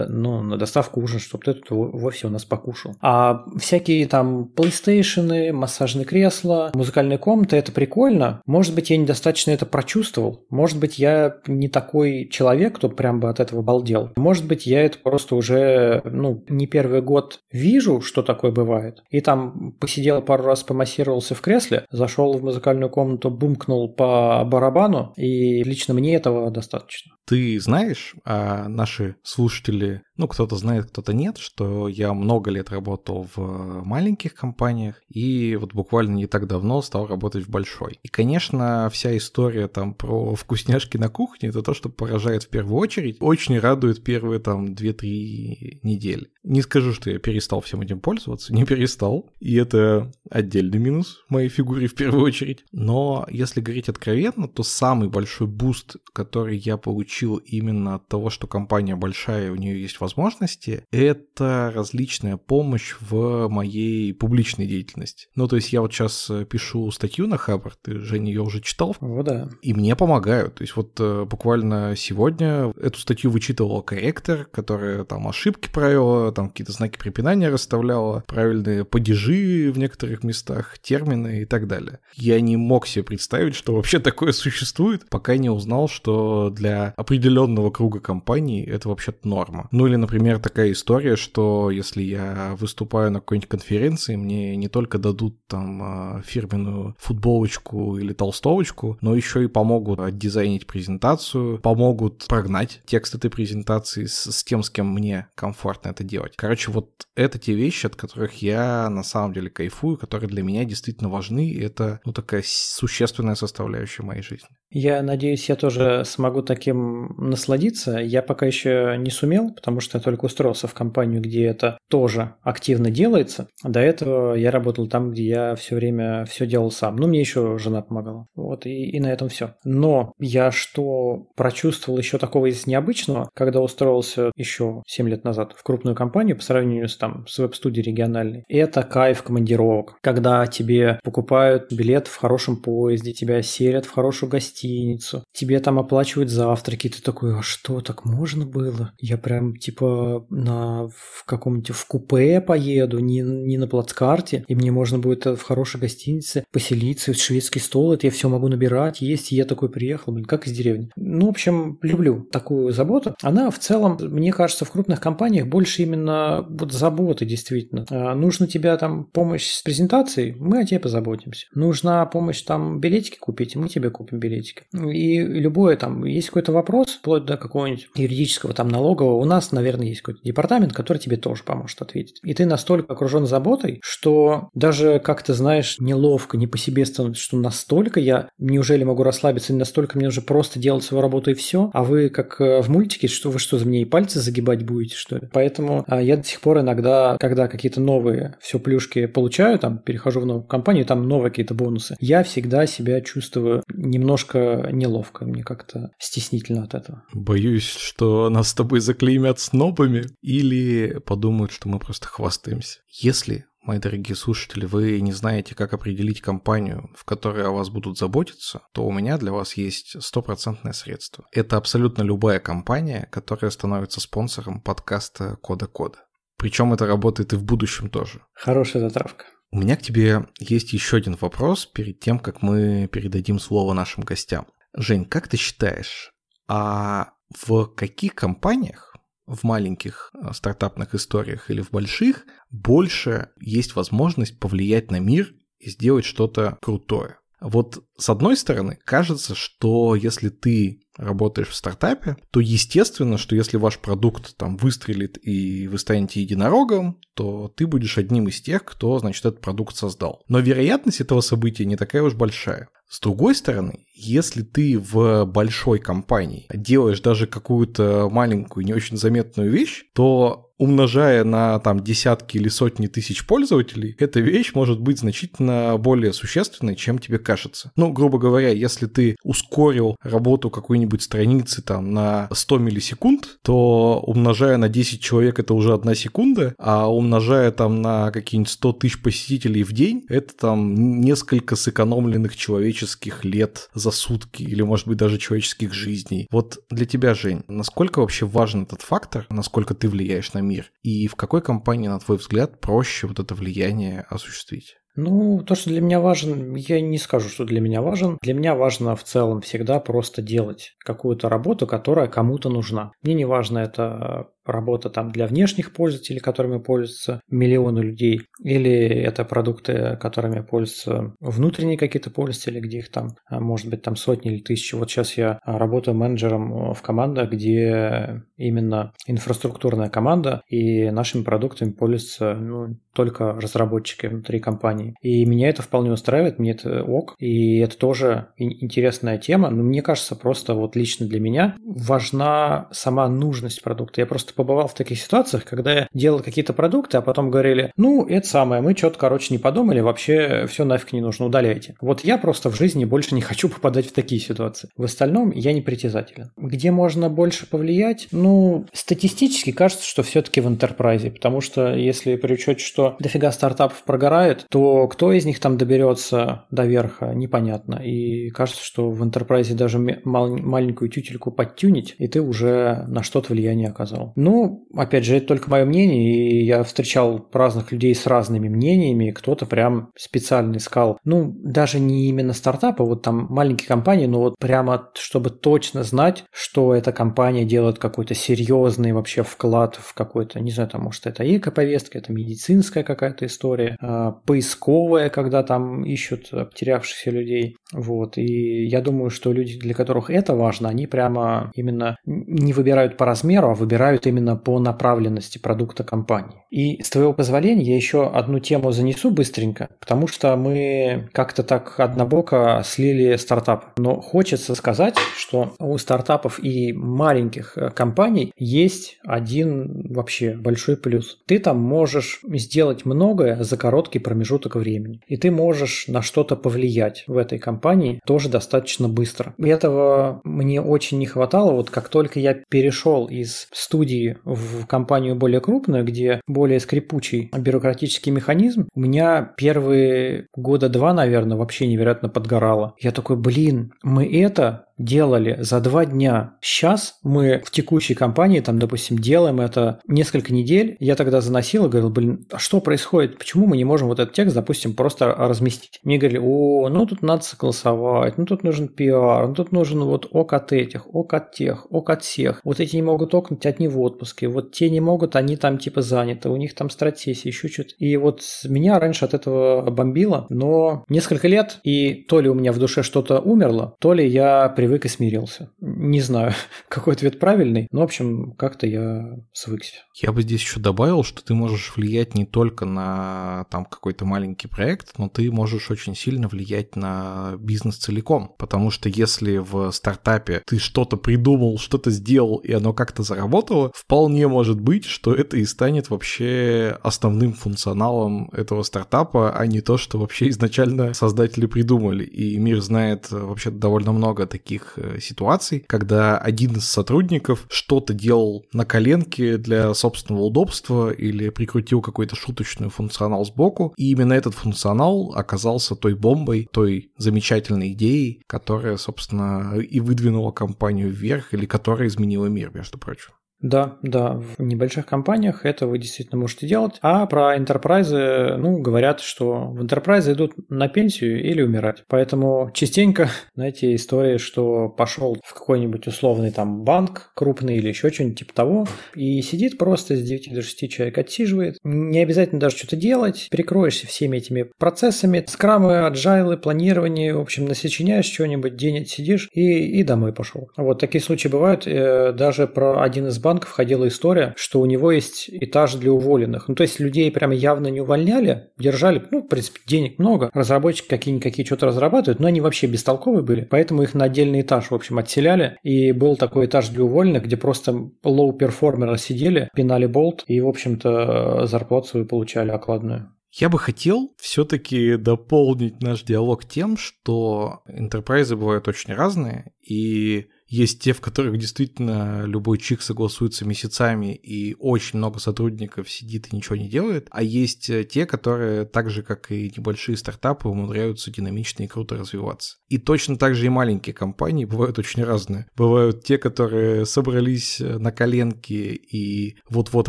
ну, 0.08 0.40
на 0.40 0.56
доставку 0.56 1.02
ужин, 1.02 1.20
чтобы 1.20 1.44
ты 1.44 1.52
тут 1.52 1.66
вовсе 1.68 2.28
у 2.28 2.30
нас 2.30 2.46
покушал. 2.46 2.96
А 3.02 3.44
всякие 3.74 4.06
там 4.06 4.52
PlayStation, 4.54 5.50
массажные 5.50 6.04
кресла, 6.04 6.70
музыкальные 6.74 7.18
комнаты, 7.18 7.56
это 7.56 7.72
прикольно. 7.72 8.40
Может 8.46 8.72
быть, 8.72 8.90
я 8.90 8.96
недостаточно 8.96 9.50
это 9.50 9.66
прочувствовал. 9.66 10.46
Может 10.48 10.78
быть, 10.78 10.96
я 11.00 11.38
не 11.48 11.68
такой 11.68 12.28
человек, 12.30 12.76
кто 12.76 12.88
прям 12.88 13.18
бы 13.18 13.28
от 13.28 13.40
этого 13.40 13.62
балдел. 13.62 14.12
Может 14.16 14.46
быть, 14.46 14.64
я 14.64 14.82
это 14.82 14.98
просто 14.98 15.34
уже, 15.34 16.02
ну, 16.04 16.44
не 16.48 16.68
первый 16.68 17.02
год 17.02 17.40
вижу, 17.50 18.00
что 18.00 18.22
такое 18.22 18.52
бывает. 18.52 19.02
И 19.10 19.20
там 19.20 19.72
посидел 19.80 20.22
пару 20.22 20.44
раз, 20.44 20.62
помассировался 20.62 21.34
в 21.34 21.40
кресле, 21.40 21.84
зашел 21.90 22.34
в 22.34 22.44
музыкальную 22.44 22.90
комнату, 22.90 23.28
бумкнул 23.28 23.92
по 23.92 24.44
барабану, 24.44 25.12
и 25.16 25.64
лично 25.64 25.94
мне 25.94 26.14
этого 26.14 26.48
достаточно. 26.52 27.14
Ты 27.26 27.58
знаешь, 27.58 28.14
а 28.24 28.68
наши 28.68 29.16
слушатели, 29.22 30.02
ну, 30.16 30.28
кто-то 30.28 30.56
знает, 30.56 30.86
кто-то 30.90 31.14
нет, 31.14 31.38
что 31.38 31.88
я 31.88 32.12
много 32.12 32.50
лет 32.50 32.70
работал 32.70 33.26
в 33.34 33.63
маленьких 33.84 34.34
компаниях 34.34 35.02
и 35.08 35.56
вот 35.56 35.74
буквально 35.74 36.16
не 36.16 36.26
так 36.26 36.46
давно 36.46 36.82
стал 36.82 37.06
работать 37.06 37.46
в 37.46 37.50
большой. 37.50 37.98
И, 38.02 38.08
конечно, 38.08 38.88
вся 38.92 39.16
история 39.16 39.68
там 39.68 39.94
про 39.94 40.34
вкусняшки 40.34 40.96
на 40.96 41.08
кухне, 41.08 41.48
это 41.48 41.62
то, 41.62 41.74
что 41.74 41.88
поражает 41.88 42.44
в 42.44 42.48
первую 42.48 42.78
очередь, 42.78 43.16
очень 43.20 43.58
радует 43.58 44.02
первые 44.02 44.40
там 44.40 44.66
2-3 44.74 45.80
недели. 45.82 46.28
Не 46.42 46.62
скажу, 46.62 46.92
что 46.92 47.10
я 47.10 47.18
перестал 47.18 47.60
всем 47.60 47.80
этим 47.80 48.00
пользоваться, 48.00 48.54
не 48.54 48.64
перестал, 48.64 49.30
и 49.40 49.54
это 49.56 50.12
отдельный 50.30 50.78
минус 50.78 51.24
моей 51.28 51.48
фигуре 51.48 51.86
в 51.86 51.94
первую 51.94 52.24
очередь. 52.24 52.64
Но 52.72 53.26
если 53.30 53.60
говорить 53.60 53.88
откровенно, 53.88 54.48
то 54.48 54.62
самый 54.62 55.08
большой 55.08 55.46
boost, 55.46 55.96
который 56.12 56.58
я 56.58 56.76
получил 56.76 57.36
именно 57.36 57.94
от 57.96 58.08
того, 58.08 58.30
что 58.30 58.46
компания 58.46 58.96
большая, 58.96 59.50
у 59.50 59.56
нее 59.56 59.80
есть 59.80 60.00
возможности, 60.00 60.84
это 60.90 61.72
различная 61.74 62.36
помощь 62.36 62.94
в 63.00 63.43
моей 63.48 64.12
публичной 64.12 64.66
деятельности. 64.66 65.28
Ну, 65.34 65.48
то 65.48 65.56
есть 65.56 65.72
я 65.72 65.80
вот 65.80 65.92
сейчас 65.92 66.28
э, 66.30 66.44
пишу 66.44 66.90
статью 66.90 67.26
на 67.26 67.36
Хабр, 67.36 67.74
ты, 67.82 67.98
Женя, 67.98 68.28
ее 68.28 68.42
уже 68.42 68.60
читал? 68.60 68.96
О, 69.00 69.22
да. 69.22 69.48
И 69.62 69.74
мне 69.74 69.96
помогают. 69.96 70.56
То 70.56 70.62
есть 70.62 70.76
вот 70.76 70.98
э, 71.00 71.24
буквально 71.24 71.94
сегодня 71.96 72.72
эту 72.80 72.98
статью 72.98 73.30
вычитывала 73.30 73.82
корректор, 73.82 74.44
которая 74.46 75.04
там 75.04 75.28
ошибки 75.28 75.68
правила, 75.68 76.32
там 76.32 76.50
какие-то 76.50 76.72
знаки 76.72 76.98
препинания 76.98 77.48
расставляла, 77.48 78.24
правильные 78.26 78.84
падежи 78.84 79.70
в 79.72 79.78
некоторых 79.78 80.22
местах, 80.24 80.78
термины 80.78 81.42
и 81.42 81.44
так 81.44 81.66
далее. 81.66 82.00
Я 82.14 82.40
не 82.40 82.56
мог 82.56 82.86
себе 82.86 83.04
представить, 83.04 83.54
что 83.54 83.74
вообще 83.74 83.98
такое 83.98 84.32
существует, 84.32 85.08
пока 85.08 85.36
не 85.36 85.50
узнал, 85.50 85.88
что 85.88 86.50
для 86.50 86.94
определенного 86.96 87.70
круга 87.70 88.00
компаний 88.00 88.62
это 88.62 88.88
вообще-то 88.88 89.26
норма. 89.26 89.68
Ну 89.70 89.86
или, 89.86 89.96
например, 89.96 90.38
такая 90.38 90.72
история, 90.72 91.16
что 91.16 91.70
если 91.70 92.02
я 92.02 92.56
выступаю 92.58 93.10
на 93.10 93.20
какой-нибудь 93.34 93.48
конференции, 93.48 94.16
мне 94.16 94.56
не 94.56 94.68
только 94.68 94.98
дадут 94.98 95.44
там 95.46 95.82
а, 95.82 96.22
фирменную 96.24 96.94
футболочку 96.98 97.98
или 97.98 98.12
толстовочку, 98.12 98.96
но 99.00 99.14
еще 99.14 99.44
и 99.44 99.48
помогут 99.48 100.16
дизайнить 100.16 100.66
презентацию, 100.66 101.58
помогут 101.58 102.26
прогнать 102.28 102.80
текст 102.86 103.14
этой 103.14 103.30
презентации 103.30 104.04
с, 104.04 104.30
с 104.30 104.44
тем, 104.44 104.62
с 104.62 104.70
кем 104.70 104.92
мне 104.92 105.26
комфортно 105.34 105.88
это 105.90 106.04
делать. 106.04 106.34
Короче, 106.36 106.70
вот 106.70 107.06
это 107.16 107.38
те 107.38 107.54
вещи, 107.54 107.86
от 107.86 107.96
которых 107.96 108.42
я 108.42 108.88
на 108.88 109.02
самом 109.02 109.32
деле 109.32 109.50
кайфую, 109.50 109.96
которые 109.96 110.28
для 110.28 110.42
меня 110.42 110.64
действительно 110.64 111.08
важны, 111.10 111.50
и 111.50 111.60
это 111.60 112.00
ну, 112.04 112.12
такая 112.12 112.42
существенная 112.44 113.34
составляющая 113.34 114.04
моей 114.04 114.22
жизни. 114.22 114.48
Я 114.70 115.02
надеюсь, 115.02 115.48
я 115.48 115.54
тоже 115.54 116.02
смогу 116.04 116.42
таким 116.42 117.14
насладиться. 117.16 117.98
Я 117.98 118.22
пока 118.22 118.44
еще 118.44 118.96
не 118.98 119.10
сумел, 119.10 119.54
потому 119.54 119.78
что 119.78 119.98
я 119.98 120.02
только 120.02 120.24
устроился 120.24 120.66
в 120.66 120.74
компанию, 120.74 121.22
где 121.22 121.44
это 121.44 121.78
тоже 121.88 122.34
активно 122.42 122.90
делается. 122.90 123.23
До 123.62 123.80
этого 123.80 124.34
я 124.34 124.50
работал 124.50 124.88
там, 124.88 125.10
где 125.10 125.24
я 125.24 125.54
все 125.54 125.76
время 125.76 126.24
все 126.26 126.46
делал 126.46 126.70
сам. 126.70 126.96
Ну, 126.96 127.06
мне 127.06 127.20
еще 127.20 127.58
жена 127.58 127.82
помогала. 127.82 128.26
Вот, 128.34 128.66
и, 128.66 128.90
и 128.90 129.00
на 129.00 129.12
этом 129.12 129.28
все. 129.28 129.54
Но 129.64 130.12
я 130.18 130.50
что 130.50 131.26
прочувствовал 131.36 131.98
еще 131.98 132.18
такого 132.18 132.46
из 132.46 132.66
необычного, 132.66 133.30
когда 133.34 133.60
устроился 133.60 134.30
еще 134.36 134.82
7 134.86 135.08
лет 135.08 135.24
назад 135.24 135.54
в 135.56 135.62
крупную 135.62 135.96
компанию 135.96 136.36
по 136.36 136.42
сравнению 136.42 136.88
с, 136.88 136.96
там, 136.96 137.26
с 137.28 137.38
веб-студией 137.38 137.84
региональной. 137.84 138.44
Это 138.48 138.82
кайф 138.82 139.22
командировок. 139.22 139.96
Когда 140.00 140.46
тебе 140.46 140.98
покупают 141.02 141.72
билет 141.72 142.06
в 142.06 142.16
хорошем 142.16 142.56
поезде, 142.56 143.12
тебя 143.12 143.42
селят 143.42 143.86
в 143.86 143.92
хорошую 143.92 144.30
гостиницу, 144.30 145.24
тебе 145.32 145.60
там 145.60 145.78
оплачивают 145.78 146.30
завтраки, 146.30 146.88
ты 146.88 147.02
такой, 147.02 147.38
а 147.38 147.42
что, 147.42 147.80
так 147.80 148.04
можно 148.04 148.46
было? 148.46 148.92
Я 148.98 149.18
прям 149.18 149.56
типа 149.56 150.26
на 150.30 150.88
в 150.88 151.24
каком-нибудь 151.24 151.70
в 151.70 151.86
купе 151.86 152.40
поеду, 152.40 152.98
не, 152.98 153.13
не 153.22 153.58
на 153.58 153.66
плацкарте, 153.66 154.44
и 154.48 154.54
мне 154.54 154.70
можно 154.70 154.98
будет 154.98 155.26
в 155.26 155.42
хорошей 155.42 155.80
гостинице 155.80 156.44
поселиться, 156.50 157.14
шведский 157.14 157.60
стол, 157.60 157.92
это 157.92 158.06
я 158.06 158.10
все 158.10 158.28
могу 158.28 158.48
набирать, 158.48 159.00
есть, 159.00 159.32
и 159.32 159.36
я 159.36 159.44
такой 159.44 159.68
приехал, 159.68 160.12
блин, 160.12 160.24
как 160.24 160.46
из 160.46 160.52
деревни. 160.52 160.90
Ну, 160.96 161.26
в 161.26 161.30
общем, 161.30 161.78
люблю 161.82 162.26
такую 162.30 162.72
заботу. 162.72 163.14
Она 163.22 163.50
в 163.50 163.58
целом, 163.58 163.98
мне 164.00 164.32
кажется, 164.32 164.64
в 164.64 164.70
крупных 164.70 165.00
компаниях 165.00 165.46
больше 165.46 165.82
именно 165.82 166.44
вот 166.48 166.72
заботы 166.72 167.24
действительно. 167.24 167.86
А, 167.90 168.14
нужно 168.14 168.46
тебя 168.46 168.76
там 168.76 169.04
помощь 169.04 169.50
с 169.50 169.62
презентацией, 169.62 170.34
мы 170.38 170.60
о 170.60 170.64
тебе 170.64 170.80
позаботимся. 170.80 171.46
Нужна 171.54 172.04
помощь 172.06 172.42
там 172.42 172.80
билетики 172.80 173.18
купить, 173.18 173.56
мы 173.56 173.68
тебе 173.68 173.90
купим 173.90 174.18
билетики. 174.18 174.64
И 174.72 175.18
любое 175.18 175.76
там, 175.76 176.04
есть 176.04 176.28
какой-то 176.28 176.52
вопрос, 176.52 176.90
вплоть 176.90 177.24
до 177.24 177.36
какого-нибудь 177.36 177.88
юридического 177.94 178.54
там 178.54 178.68
налогового, 178.68 179.14
у 179.16 179.24
нас, 179.24 179.52
наверное, 179.52 179.86
есть 179.86 180.02
какой-то 180.02 180.20
департамент, 180.24 180.72
который 180.72 180.98
тебе 180.98 181.16
тоже 181.16 181.42
поможет 181.44 181.80
ответить. 181.82 182.20
И 182.22 182.34
ты 182.34 182.46
настолько 182.46 182.94
окружен 183.04 183.26
заботой, 183.26 183.80
что 183.82 184.48
даже 184.54 184.98
как-то, 184.98 185.34
знаешь, 185.34 185.76
неловко, 185.78 186.38
не 186.38 186.46
по 186.46 186.56
себе 186.56 186.86
становится, 186.86 187.22
что 187.22 187.36
настолько 187.36 188.00
я 188.00 188.28
неужели 188.38 188.82
могу 188.82 189.02
расслабиться, 189.02 189.54
настолько 189.54 189.98
мне 189.98 190.08
уже 190.08 190.22
просто 190.22 190.58
делать 190.58 190.84
свою 190.84 191.02
работу 191.02 191.30
и 191.30 191.34
все, 191.34 191.70
а 191.74 191.84
вы 191.84 192.08
как 192.08 192.40
э, 192.40 192.62
в 192.62 192.70
мультике, 192.70 193.08
что 193.08 193.30
вы 193.30 193.38
что, 193.38 193.58
за 193.58 193.66
мне 193.66 193.82
и 193.82 193.84
пальцы 193.84 194.20
загибать 194.20 194.64
будете, 194.64 194.96
что 194.96 195.16
ли? 195.16 195.28
Поэтому 195.32 195.84
а, 195.86 196.00
я 196.00 196.16
до 196.16 196.24
сих 196.24 196.40
пор 196.40 196.60
иногда, 196.60 197.16
когда 197.20 197.46
какие-то 197.46 197.80
новые 197.80 198.36
все 198.40 198.58
плюшки 198.58 199.06
получаю, 199.06 199.58
там, 199.58 199.78
перехожу 199.78 200.20
в 200.20 200.26
новую 200.26 200.44
компанию, 200.44 200.86
там 200.86 201.06
новые 201.06 201.30
какие-то 201.30 201.54
бонусы, 201.54 201.96
я 202.00 202.22
всегда 202.22 202.66
себя 202.66 203.02
чувствую 203.02 203.62
немножко 203.72 204.70
неловко, 204.72 205.26
мне 205.26 205.42
как-то 205.42 205.90
стеснительно 205.98 206.64
от 206.64 206.74
этого. 206.74 207.02
Боюсь, 207.12 207.68
что 207.68 208.30
нас 208.30 208.48
с 208.48 208.54
тобой 208.54 208.80
заклеймят 208.80 209.40
снобами 209.40 210.06
или 210.22 211.00
подумают, 211.04 211.52
что 211.52 211.68
мы 211.68 211.78
просто 211.78 212.06
хвастаемся. 212.06 212.78
Если 212.96 213.46
Мои 213.64 213.78
дорогие 213.78 214.14
слушатели, 214.14 214.66
вы 214.66 215.00
не 215.00 215.12
знаете, 215.12 215.54
как 215.54 215.72
определить 215.72 216.20
компанию, 216.20 216.90
в 216.94 217.06
которой 217.06 217.46
о 217.46 217.50
вас 217.50 217.70
будут 217.70 217.96
заботиться, 217.96 218.60
то 218.72 218.84
у 218.84 218.92
меня 218.92 219.16
для 219.16 219.32
вас 219.32 219.54
есть 219.54 220.02
стопроцентное 220.02 220.74
средство. 220.74 221.24
Это 221.32 221.56
абсолютно 221.56 222.02
любая 222.02 222.40
компания, 222.40 223.08
которая 223.10 223.50
становится 223.50 224.02
спонсором 224.02 224.60
подкаста 224.60 225.38
Кода 225.40 225.66
Кода. 225.66 226.00
Причем 226.36 226.74
это 226.74 226.86
работает 226.86 227.32
и 227.32 227.36
в 227.36 227.44
будущем 227.44 227.88
тоже. 227.88 228.20
Хорошая 228.34 228.82
затравка. 228.82 229.24
У 229.50 229.56
меня 229.56 229.76
к 229.78 229.82
тебе 229.82 230.26
есть 230.38 230.74
еще 230.74 230.98
один 230.98 231.16
вопрос 231.18 231.64
перед 231.64 232.00
тем, 232.00 232.18
как 232.18 232.42
мы 232.42 232.86
передадим 232.92 233.38
слово 233.38 233.72
нашим 233.72 234.04
гостям. 234.04 234.46
Жень, 234.76 235.06
как 235.06 235.28
ты 235.28 235.38
считаешь, 235.38 236.12
а 236.48 237.12
в 237.30 237.64
каких 237.68 238.14
компаниях, 238.14 238.93
в 239.26 239.44
маленьких 239.44 240.10
э, 240.14 240.32
стартапных 240.32 240.94
историях 240.94 241.50
или 241.50 241.60
в 241.60 241.70
больших, 241.70 242.24
больше 242.50 243.30
есть 243.40 243.74
возможность 243.76 244.38
повлиять 244.38 244.90
на 244.90 245.00
мир 245.00 245.34
и 245.58 245.70
сделать 245.70 246.04
что-то 246.04 246.58
крутое? 246.60 247.18
Вот 247.40 247.84
с 247.98 248.08
одной 248.08 248.38
стороны, 248.38 248.78
кажется, 248.84 249.34
что 249.34 249.94
если 249.94 250.30
ты 250.30 250.80
работаешь 250.96 251.48
в 251.48 251.54
стартапе, 251.54 252.16
то 252.30 252.40
естественно, 252.40 253.18
что 253.18 253.36
если 253.36 253.58
ваш 253.58 253.78
продукт 253.80 254.34
там 254.38 254.56
выстрелит 254.56 255.18
и 255.20 255.68
вы 255.68 255.78
станете 255.78 256.22
единорогом, 256.22 257.00
то 257.14 257.48
ты 257.48 257.66
будешь 257.66 257.98
одним 257.98 258.28
из 258.28 258.40
тех, 258.40 258.64
кто, 258.64 258.98
значит, 258.98 259.26
этот 259.26 259.42
продукт 259.42 259.76
создал. 259.76 260.22
Но 260.26 260.38
вероятность 260.38 261.02
этого 261.02 261.20
события 261.20 261.66
не 261.66 261.76
такая 261.76 262.02
уж 262.02 262.14
большая. 262.14 262.68
С 262.88 263.00
другой 263.00 263.34
стороны, 263.34 263.83
если 263.94 264.42
ты 264.42 264.78
в 264.78 265.24
большой 265.24 265.78
компании 265.78 266.46
делаешь 266.52 267.00
даже 267.00 267.26
какую-то 267.26 268.08
маленькую, 268.10 268.66
не 268.66 268.74
очень 268.74 268.96
заметную 268.96 269.50
вещь, 269.50 269.84
то 269.94 270.50
умножая 270.58 271.24
на 271.24 271.58
там 271.58 271.80
десятки 271.82 272.36
или 272.36 272.48
сотни 272.48 272.86
тысяч 272.86 273.26
пользователей, 273.26 273.96
эта 273.98 274.20
вещь 274.20 274.52
может 274.54 274.80
быть 274.80 274.98
значительно 274.98 275.76
более 275.78 276.12
существенной, 276.12 276.76
чем 276.76 276.98
тебе 276.98 277.18
кажется. 277.18 277.72
Ну, 277.76 277.92
грубо 277.92 278.18
говоря, 278.18 278.50
если 278.50 278.86
ты 278.86 279.16
ускорил 279.22 279.96
работу 280.02 280.50
какой-нибудь 280.50 281.02
страницы 281.02 281.62
там 281.62 281.92
на 281.92 282.28
100 282.32 282.58
миллисекунд, 282.58 283.38
то 283.42 284.00
умножая 284.06 284.56
на 284.56 284.68
10 284.68 285.00
человек 285.00 285.38
это 285.38 285.54
уже 285.54 285.72
одна 285.72 285.94
секунда, 285.94 286.54
а 286.58 286.90
умножая 286.90 287.50
там 287.50 287.82
на 287.82 288.10
какие-нибудь 288.10 288.52
100 288.52 288.72
тысяч 288.74 289.02
посетителей 289.02 289.64
в 289.64 289.72
день, 289.72 290.04
это 290.08 290.34
там 290.34 291.00
несколько 291.00 291.56
сэкономленных 291.56 292.36
человеческих 292.36 293.24
лет 293.24 293.70
за 293.84 293.90
сутки 293.90 294.42
или, 294.42 294.62
может 294.62 294.88
быть, 294.88 294.98
даже 294.98 295.18
человеческих 295.18 295.72
жизней. 295.72 296.26
Вот 296.30 296.58
для 296.70 296.86
тебя, 296.86 297.14
Жень, 297.14 297.44
насколько 297.46 298.00
вообще 298.00 298.26
важен 298.26 298.62
этот 298.64 298.82
фактор, 298.82 299.26
насколько 299.30 299.74
ты 299.74 299.88
влияешь 299.88 300.32
на 300.32 300.40
мир? 300.40 300.72
И 300.82 301.06
в 301.06 301.14
какой 301.14 301.42
компании, 301.42 301.88
на 301.88 302.00
твой 302.00 302.18
взгляд, 302.18 302.60
проще 302.60 303.06
вот 303.06 303.20
это 303.20 303.34
влияние 303.34 304.06
осуществить? 304.08 304.76
Ну, 304.96 305.42
то, 305.44 305.56
что 305.56 305.70
для 305.70 305.80
меня 305.80 306.00
важен, 306.00 306.54
я 306.54 306.80
не 306.80 306.98
скажу, 306.98 307.28
что 307.28 307.44
для 307.44 307.60
меня 307.60 307.82
важен. 307.82 308.16
Для 308.22 308.32
меня 308.32 308.54
важно 308.54 308.94
в 308.94 309.02
целом 309.02 309.40
всегда 309.40 309.80
просто 309.80 310.22
делать 310.22 310.76
какую-то 310.78 311.28
работу, 311.28 311.66
которая 311.66 312.06
кому-то 312.06 312.48
нужна. 312.48 312.92
Мне 313.02 313.14
не 313.14 313.24
важно, 313.24 313.58
это 313.58 314.28
работа 314.44 314.90
там 314.90 315.10
для 315.10 315.26
внешних 315.26 315.72
пользователей, 315.72 316.20
которыми 316.20 316.58
пользуются 316.58 317.20
миллионы 317.28 317.80
людей, 317.80 318.22
или 318.42 318.70
это 318.70 319.24
продукты, 319.24 319.96
которыми 320.00 320.40
пользуются 320.40 321.14
внутренние 321.20 321.78
какие-то 321.78 322.10
пользователи, 322.10 322.60
где 322.60 322.78
их 322.78 322.90
там 322.90 323.16
а, 323.26 323.40
может 323.40 323.68
быть 323.68 323.82
там 323.82 323.96
сотни 323.96 324.32
или 324.32 324.40
тысячи. 324.40 324.74
Вот 324.74 324.90
сейчас 324.90 325.16
я 325.16 325.38
а, 325.42 325.58
работаю 325.58 325.96
менеджером 325.96 326.72
в 326.74 326.82
командах, 326.82 327.30
где 327.30 328.22
именно 328.36 328.92
инфраструктурная 329.06 329.88
команда, 329.88 330.42
и 330.48 330.90
нашими 330.90 331.22
продуктами 331.22 331.70
пользуются 331.70 332.34
ну, 332.34 332.76
только 332.94 333.32
разработчики 333.32 334.06
внутри 334.06 334.40
компании. 334.40 334.94
И 335.02 335.24
меня 335.24 335.48
это 335.48 335.62
вполне 335.62 335.92
устраивает, 335.92 336.38
мне 336.38 336.52
это 336.52 336.82
ок, 336.82 337.14
и 337.18 337.58
это 337.58 337.76
тоже 337.76 338.28
интересная 338.36 339.18
тема, 339.18 339.50
но 339.50 339.62
мне 339.62 339.82
кажется, 339.82 340.16
просто 340.16 340.54
вот 340.54 340.76
лично 340.76 341.06
для 341.06 341.20
меня 341.20 341.56
важна 341.64 342.68
сама 342.72 343.08
нужность 343.08 343.62
продукта. 343.62 344.00
Я 344.00 344.06
просто 344.06 344.33
побывал 344.34 344.68
в 344.68 344.74
таких 344.74 345.00
ситуациях, 345.00 345.44
когда 345.44 345.72
я 345.72 345.88
делал 345.92 346.20
какие-то 346.20 346.52
продукты, 346.52 346.96
а 346.96 347.02
потом 347.02 347.30
говорили, 347.30 347.72
ну, 347.76 348.06
это 348.06 348.26
самое, 348.26 348.62
мы 348.62 348.76
что-то, 348.76 348.98
короче, 348.98 349.28
не 349.30 349.38
подумали, 349.38 349.80
вообще 349.80 350.46
все 350.48 350.64
нафиг 350.64 350.92
не 350.92 351.00
нужно, 351.00 351.26
удаляйте. 351.26 351.74
Вот 351.80 352.02
я 352.04 352.18
просто 352.18 352.50
в 352.50 352.56
жизни 352.56 352.84
больше 352.84 353.14
не 353.14 353.20
хочу 353.22 353.48
попадать 353.48 353.86
в 353.86 353.92
такие 353.92 354.20
ситуации. 354.20 354.68
В 354.76 354.84
остальном 354.84 355.30
я 355.30 355.52
не 355.52 355.62
притязателен. 355.62 356.30
Где 356.36 356.70
можно 356.70 357.08
больше 357.08 357.46
повлиять? 357.48 358.08
Ну, 358.10 358.66
статистически 358.72 359.52
кажется, 359.52 359.86
что 359.86 360.02
все-таки 360.02 360.40
в 360.40 360.48
интерпрайзе, 360.48 361.10
потому 361.10 361.40
что 361.40 361.74
если 361.74 362.16
при 362.16 362.34
учете, 362.34 362.64
что 362.64 362.96
дофига 362.98 363.30
стартапов 363.32 363.82
прогорает, 363.84 364.46
то 364.50 364.88
кто 364.88 365.12
из 365.12 365.24
них 365.24 365.40
там 365.40 365.56
доберется 365.56 366.44
до 366.50 366.64
верха, 366.64 367.12
непонятно. 367.14 367.76
И 367.76 368.30
кажется, 368.30 368.64
что 368.64 368.90
в 368.90 369.02
интерпрайзе 369.02 369.54
даже 369.54 369.78
маленькую 369.78 370.90
тютельку 370.90 371.30
подтюнить, 371.30 371.94
и 371.98 372.08
ты 372.08 372.20
уже 372.20 372.84
на 372.88 373.02
что-то 373.02 373.32
влияние 373.32 373.68
оказал. 373.68 374.12
Ну, 374.24 374.66
опять 374.74 375.04
же, 375.04 375.16
это 375.16 375.26
только 375.26 375.50
мое 375.50 375.66
мнение, 375.66 376.30
и 376.30 376.46
я 376.46 376.62
встречал 376.62 377.28
разных 377.30 377.72
людей 377.72 377.94
с 377.94 378.06
разными 378.06 378.48
мнениями, 378.48 379.10
кто-то 379.10 379.44
прям 379.44 379.90
специально 379.98 380.56
искал, 380.56 380.98
ну, 381.04 381.30
даже 381.44 381.78
не 381.78 382.08
именно 382.08 382.32
стартапы, 382.32 382.84
вот 382.84 383.02
там 383.02 383.26
маленькие 383.28 383.68
компании, 383.68 384.06
но 384.06 384.20
вот 384.20 384.36
прямо, 384.40 384.88
чтобы 384.94 385.28
точно 385.28 385.82
знать, 385.82 386.24
что 386.32 386.74
эта 386.74 386.90
компания 386.90 387.44
делает 387.44 387.78
какой-то 387.78 388.14
серьезный 388.14 388.92
вообще 388.92 389.24
вклад 389.24 389.76
в 389.76 389.92
какой-то, 389.92 390.40
не 390.40 390.52
знаю, 390.52 390.70
там, 390.70 390.84
может, 390.84 391.06
это 391.06 391.22
эко-повестка, 391.22 391.98
это 391.98 392.10
медицинская 392.10 392.82
какая-то 392.82 393.26
история, 393.26 393.76
э, 393.78 394.12
поисковая, 394.24 395.10
когда 395.10 395.42
там 395.42 395.84
ищут 395.84 396.30
потерявшихся 396.30 397.10
людей, 397.10 397.58
вот, 397.74 398.16
и 398.16 398.64
я 398.64 398.80
думаю, 398.80 399.10
что 399.10 399.34
люди, 399.34 399.58
для 399.58 399.74
которых 399.74 400.08
это 400.08 400.34
важно, 400.34 400.70
они 400.70 400.86
прямо 400.86 401.50
именно 401.54 401.98
не 402.06 402.54
выбирают 402.54 402.96
по 402.96 403.04
размеру, 403.04 403.50
а 403.50 403.54
выбирают 403.54 404.06
именно 404.06 404.13
именно 404.14 404.36
по 404.36 404.58
направленности 404.58 405.38
продукта 405.38 405.82
компании. 405.84 406.44
И 406.50 406.80
с 406.82 406.90
твоего 406.90 407.12
позволения 407.12 407.64
я 407.64 407.76
еще 407.76 408.06
одну 408.06 408.38
тему 408.38 408.70
занесу 408.70 409.10
быстренько, 409.10 409.68
потому 409.80 410.06
что 410.06 410.36
мы 410.36 411.08
как-то 411.12 411.42
так 411.42 411.80
однобоко 411.80 412.62
слили 412.64 413.16
стартап. 413.16 413.76
Но 413.76 414.00
хочется 414.00 414.54
сказать, 414.54 414.94
что 415.16 415.54
у 415.58 415.76
стартапов 415.78 416.38
и 416.42 416.72
маленьких 416.72 417.58
э, 417.58 417.70
компаний 417.70 418.32
есть 418.36 418.98
один 419.04 419.92
вообще 419.92 420.34
большой 420.34 420.76
плюс. 420.76 421.18
Ты 421.26 421.40
там 421.40 421.58
можешь 421.58 422.20
сделать 422.22 422.84
многое 422.84 423.42
за 423.42 423.56
короткий 423.56 423.98
промежуток 423.98 424.54
времени. 424.54 425.00
И 425.08 425.16
ты 425.16 425.32
можешь 425.32 425.86
на 425.88 426.02
что-то 426.02 426.36
повлиять 426.36 427.04
в 427.08 427.16
этой 427.16 427.40
компании 427.40 428.00
тоже 428.06 428.28
достаточно 428.28 428.88
быстро. 428.88 429.34
И 429.38 429.48
этого 429.48 430.20
мне 430.22 430.60
очень 430.60 430.98
не 430.98 431.06
хватало. 431.06 431.52
Вот 431.52 431.70
как 431.70 431.88
только 431.88 432.20
я 432.20 432.34
перешел 432.48 433.06
из 433.06 433.48
студии 433.52 434.03
в 434.24 434.66
компанию 434.66 435.16
более 435.16 435.40
крупную, 435.40 435.84
где 435.84 436.20
более 436.26 436.60
скрипучий 436.60 437.30
бюрократический 437.36 438.12
механизм, 438.12 438.68
у 438.74 438.80
меня 438.80 439.32
первые 439.36 440.26
года 440.36 440.68
два, 440.68 440.92
наверное, 440.92 441.36
вообще 441.36 441.66
невероятно 441.66 442.08
подгорало. 442.08 442.74
Я 442.78 442.90
такой, 442.92 443.16
блин, 443.16 443.72
мы 443.82 444.06
это 444.06 444.66
делали 444.78 445.36
за 445.40 445.60
два 445.60 445.84
дня. 445.84 446.36
Сейчас 446.40 446.98
мы 447.02 447.42
в 447.44 447.50
текущей 447.50 447.94
компании, 447.94 448.40
там, 448.40 448.58
допустим, 448.58 448.98
делаем 448.98 449.40
это 449.40 449.80
несколько 449.86 450.32
недель. 450.32 450.76
Я 450.80 450.96
тогда 450.96 451.20
заносил 451.20 451.66
и 451.66 451.68
говорил, 451.68 451.90
блин, 451.90 452.26
а 452.30 452.38
что 452.38 452.60
происходит? 452.60 453.18
Почему 453.18 453.46
мы 453.46 453.56
не 453.56 453.64
можем 453.64 453.88
вот 453.88 454.00
этот 454.00 454.14
текст, 454.14 454.34
допустим, 454.34 454.74
просто 454.74 455.14
разместить? 455.14 455.80
Мне 455.82 455.98
говорили, 455.98 456.20
о, 456.22 456.68
ну 456.68 456.86
тут 456.86 457.02
надо 457.02 457.22
согласовать, 457.22 458.18
ну 458.18 458.26
тут 458.26 458.42
нужен 458.42 458.68
пиар, 458.68 459.28
ну 459.28 459.34
тут 459.34 459.52
нужен 459.52 459.82
вот 459.84 460.08
ок 460.10 460.32
от 460.32 460.52
этих, 460.52 460.92
ок 460.94 461.14
от 461.14 461.32
тех, 461.32 461.66
ок 461.70 461.90
от 461.90 462.02
всех. 462.02 462.40
Вот 462.44 462.60
эти 462.60 462.76
не 462.76 462.82
могут 462.82 463.14
окнуть, 463.14 463.46
одни 463.46 463.68
в 463.68 463.80
отпуске, 463.80 464.28
вот 464.28 464.52
те 464.52 464.70
не 464.70 464.80
могут, 464.80 465.16
они 465.16 465.36
там 465.36 465.58
типа 465.58 465.82
заняты, 465.82 466.28
у 466.28 466.36
них 466.36 466.54
там 466.54 466.70
стратсессия, 466.70 467.30
еще 467.30 467.48
что-то. 467.48 467.74
И 467.78 467.96
вот 467.96 468.22
меня 468.44 468.78
раньше 468.78 469.04
от 469.04 469.14
этого 469.14 469.70
бомбило, 469.70 470.26
но 470.30 470.84
несколько 470.88 471.28
лет, 471.28 471.58
и 471.62 471.94
то 471.94 472.20
ли 472.20 472.28
у 472.28 472.34
меня 472.34 472.52
в 472.52 472.58
душе 472.58 472.82
что-то 472.82 473.20
умерло, 473.20 473.74
то 473.80 473.92
ли 473.92 474.06
я 474.06 474.48
привык 474.64 474.86
и 474.86 474.88
смирился. 474.88 475.50
Не 475.60 476.00
знаю, 476.00 476.32
какой 476.70 476.94
ответ 476.94 477.18
правильный, 477.18 477.68
но, 477.70 477.80
в 477.80 477.84
общем, 477.84 478.32
как-то 478.32 478.66
я 478.66 479.18
свыкся. 479.34 479.76
Я 480.00 480.10
бы 480.10 480.22
здесь 480.22 480.40
еще 480.40 480.58
добавил, 480.58 481.04
что 481.04 481.22
ты 481.22 481.34
можешь 481.34 481.74
влиять 481.76 482.14
не 482.14 482.24
только 482.24 482.64
на 482.64 483.44
там 483.50 483.66
какой-то 483.66 484.06
маленький 484.06 484.48
проект, 484.48 484.96
но 484.96 485.10
ты 485.10 485.30
можешь 485.30 485.70
очень 485.70 485.94
сильно 485.94 486.28
влиять 486.28 486.76
на 486.76 487.34
бизнес 487.38 487.76
целиком, 487.76 488.34
потому 488.38 488.70
что 488.70 488.88
если 488.88 489.36
в 489.36 489.70
стартапе 489.70 490.42
ты 490.46 490.58
что-то 490.58 490.96
придумал, 490.96 491.58
что-то 491.58 491.90
сделал, 491.90 492.38
и 492.38 492.52
оно 492.52 492.72
как-то 492.72 493.02
заработало, 493.02 493.70
вполне 493.74 494.28
может 494.28 494.58
быть, 494.58 494.86
что 494.86 495.12
это 495.14 495.36
и 495.36 495.44
станет 495.44 495.90
вообще 495.90 496.78
основным 496.82 497.34
функционалом 497.34 498.30
этого 498.30 498.62
стартапа, 498.62 499.36
а 499.36 499.46
не 499.46 499.60
то, 499.60 499.76
что 499.76 499.98
вообще 499.98 500.30
изначально 500.30 500.94
создатели 500.94 501.44
придумали. 501.44 502.04
И 502.04 502.38
мир 502.38 502.62
знает 502.62 503.10
вообще 503.10 503.50
довольно 503.50 503.92
много 503.92 504.26
таких 504.26 504.53
таких 504.54 504.74
э, 504.76 505.00
ситуаций, 505.00 505.64
когда 505.66 506.18
один 506.18 506.56
из 506.56 506.64
сотрудников 506.64 507.46
что-то 507.50 507.92
делал 507.92 508.44
на 508.52 508.64
коленке 508.64 509.36
для 509.36 509.74
собственного 509.74 510.24
удобства 510.24 510.90
или 510.90 511.30
прикрутил 511.30 511.80
какой-то 511.80 512.16
шуточный 512.16 512.70
функционал 512.70 513.24
сбоку, 513.24 513.74
и 513.76 513.90
именно 513.90 514.12
этот 514.12 514.34
функционал 514.34 515.12
оказался 515.14 515.74
той 515.74 515.94
бомбой, 515.94 516.48
той 516.52 516.90
замечательной 516.98 517.72
идеей, 517.72 518.22
которая, 518.26 518.76
собственно, 518.76 519.56
и 519.58 519.80
выдвинула 519.80 520.30
компанию 520.30 520.90
вверх, 520.90 521.34
или 521.34 521.46
которая 521.46 521.88
изменила 521.88 522.26
мир, 522.26 522.50
между 522.54 522.78
прочим. 522.78 523.12
Да, 523.44 523.76
да, 523.82 524.22
в 524.38 524.42
небольших 524.42 524.86
компаниях 524.86 525.44
это 525.44 525.66
вы 525.66 525.78
действительно 525.78 526.18
можете 526.18 526.48
делать. 526.48 526.76
А 526.80 527.04
про 527.04 527.36
enterprise, 527.36 528.36
ну, 528.38 528.58
говорят, 528.58 529.00
что 529.00 529.48
в 529.48 529.62
enterprise 529.62 530.10
идут 530.10 530.32
на 530.48 530.68
пенсию 530.68 531.22
или 531.22 531.42
умирать. 531.42 531.84
Поэтому 531.88 532.50
частенько, 532.54 533.10
знаете, 533.34 533.74
история, 533.74 534.16
что 534.16 534.70
пошел 534.70 535.18
в 535.22 535.34
какой-нибудь 535.34 535.86
условный 535.86 536.30
там 536.30 536.64
банк 536.64 537.12
крупный 537.14 537.58
или 537.58 537.68
еще 537.68 537.90
что-нибудь 537.90 538.20
типа 538.20 538.32
того, 538.32 538.66
и 538.94 539.20
сидит 539.20 539.58
просто 539.58 539.94
с 539.94 540.02
9 540.02 540.32
до 540.32 540.40
6 540.40 540.70
человек 540.70 540.96
отсиживает. 540.96 541.58
Не 541.64 542.00
обязательно 542.00 542.40
даже 542.40 542.56
что-то 542.56 542.76
делать, 542.76 543.28
перекроешься 543.30 543.86
всеми 543.86 544.16
этими 544.16 544.46
процессами, 544.58 545.22
scrum 545.28 545.84
ы, 545.84 545.96
agile 545.96 546.26
ы, 546.26 546.38
планирование, 546.38 547.14
в 547.14 547.20
общем, 547.20 547.44
насочиняешь 547.44 548.06
что-нибудь, 548.06 548.56
день 548.56 548.86
сидишь 548.86 549.28
и, 549.32 549.80
и 549.80 549.82
домой 549.82 550.14
пошел. 550.14 550.48
Вот 550.56 550.80
такие 550.80 551.02
случаи 551.02 551.28
бывают. 551.28 551.66
Э, 551.66 552.12
даже 552.12 552.46
про 552.46 552.82
один 552.82 553.08
из 553.08 553.18
банков 553.18 553.33
банков 553.34 553.50
ходила 553.50 553.88
история, 553.88 554.32
что 554.36 554.60
у 554.60 554.66
него 554.66 554.92
есть 554.92 555.28
этаж 555.28 555.74
для 555.74 555.92
уволенных. 555.92 556.46
Ну, 556.46 556.54
то 556.54 556.62
есть 556.62 556.78
людей 556.78 557.10
прям 557.10 557.32
явно 557.32 557.66
не 557.66 557.80
увольняли, 557.80 558.50
держали, 558.58 559.02
ну, 559.10 559.22
в 559.22 559.28
принципе, 559.28 559.60
денег 559.66 559.98
много, 559.98 560.30
разработчики 560.32 560.86
какие-никакие 560.88 561.44
что-то 561.44 561.66
разрабатывают, 561.66 562.20
но 562.20 562.28
они 562.28 562.40
вообще 562.40 562.68
бестолковые 562.68 563.24
были, 563.24 563.42
поэтому 563.42 563.82
их 563.82 563.94
на 563.94 564.04
отдельный 564.04 564.42
этаж, 564.42 564.70
в 564.70 564.74
общем, 564.74 564.98
отселяли, 564.98 565.56
и 565.64 565.90
был 565.90 566.16
такой 566.16 566.46
этаж 566.46 566.68
для 566.68 566.84
уволенных, 566.84 567.24
где 567.24 567.36
просто 567.36 567.90
low-performer 568.04 568.92
ы 568.92 568.98
сидели, 568.98 569.50
пинали 569.54 569.86
болт, 569.86 570.22
и, 570.28 570.40
в 570.40 570.48
общем-то, 570.48 571.46
зарплату 571.46 571.88
свою 571.88 572.06
получали 572.06 572.50
окладную. 572.50 573.10
Я 573.32 573.48
бы 573.48 573.58
хотел 573.58 574.14
все-таки 574.16 574.96
дополнить 574.96 575.82
наш 575.82 576.04
диалог 576.04 576.44
тем, 576.44 576.76
что 576.76 577.62
интерпрайзы 577.66 578.36
бывают 578.36 578.68
очень 578.68 578.94
разные, 578.94 579.52
и 579.60 580.26
есть 580.48 580.80
те, 580.80 580.92
в 580.92 581.00
которых 581.00 581.38
действительно 581.38 582.24
любой 582.24 582.58
чик 582.58 582.82
согласуется 582.82 583.44
месяцами, 583.44 584.14
и 584.14 584.54
очень 584.58 584.98
много 584.98 585.18
сотрудников 585.18 585.90
сидит 585.90 586.32
и 586.32 586.36
ничего 586.36 586.56
не 586.56 586.68
делает. 586.68 587.08
А 587.10 587.22
есть 587.22 587.70
э, 587.70 587.84
те, 587.84 588.06
которые, 588.06 588.64
так 588.64 588.90
же 588.90 589.02
как 589.02 589.30
и 589.30 589.52
небольшие 589.56 589.96
стартапы, 589.96 590.48
умудряются 590.48 591.10
динамично 591.10 591.64
и 591.64 591.66
круто 591.66 591.96
развиваться. 591.96 592.58
И 592.68 592.78
точно 592.78 593.16
так 593.16 593.34
же 593.34 593.46
и 593.46 593.50
маленькие 593.50 593.94
компании 593.94 594.44
бывают 594.44 594.78
очень 594.78 595.04
разные. 595.04 595.46
Бывают 595.56 596.04
те, 596.04 596.18
которые 596.18 596.86
собрались 596.86 597.60
э, 597.60 597.78
на 597.78 597.92
коленке 597.92 598.74
и 598.74 599.36
вот-вот 599.48 599.88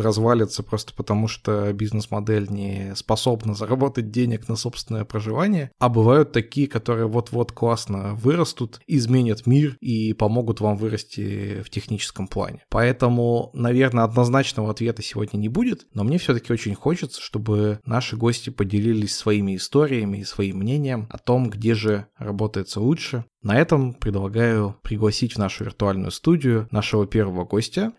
развалятся 0.00 0.62
просто 0.62 0.94
потому, 0.94 1.28
что 1.28 1.72
бизнес-модель 1.72 2.48
не 2.50 2.94
способна 2.96 3.54
заработать 3.54 4.10
денег 4.10 4.48
на 4.48 4.56
собственное 4.56 5.04
проживание. 5.04 5.70
А 5.78 5.88
бывают 5.88 6.32
такие, 6.32 6.66
которые 6.66 7.06
вот-вот 7.06 7.52
классно 7.52 8.14
вырастут, 8.14 8.80
изменят 8.86 9.46
мир 9.46 9.76
и 9.80 10.12
помогут 10.12 10.55
помогут 10.56 10.60
вам 10.60 10.76
вырасти 10.76 11.62
в 11.62 11.70
техническом 11.70 12.28
плане. 12.28 12.62
Поэтому, 12.68 13.50
наверное, 13.54 14.04
однозначного 14.04 14.70
ответа 14.70 15.02
сегодня 15.02 15.38
не 15.38 15.48
будет, 15.48 15.86
но 15.94 16.04
мне 16.04 16.18
все-таки 16.18 16.52
очень 16.52 16.74
хочется, 16.74 17.20
чтобы 17.20 17.80
наши 17.84 18.16
гости 18.16 18.50
поделились 18.50 19.14
своими 19.14 19.56
историями 19.56 20.18
и 20.18 20.24
своим 20.24 20.58
мнением 20.58 21.06
о 21.10 21.18
том, 21.18 21.50
где 21.50 21.74
же 21.74 22.06
работается 22.18 22.80
лучше. 22.80 23.24
На 23.42 23.58
этом 23.58 23.94
предлагаю 23.94 24.76
пригласить 24.82 25.34
в 25.34 25.38
нашу 25.38 25.64
виртуальную 25.64 26.10
студию 26.10 26.68
нашего 26.70 27.06
первого 27.06 27.44
гостя. 27.44 27.92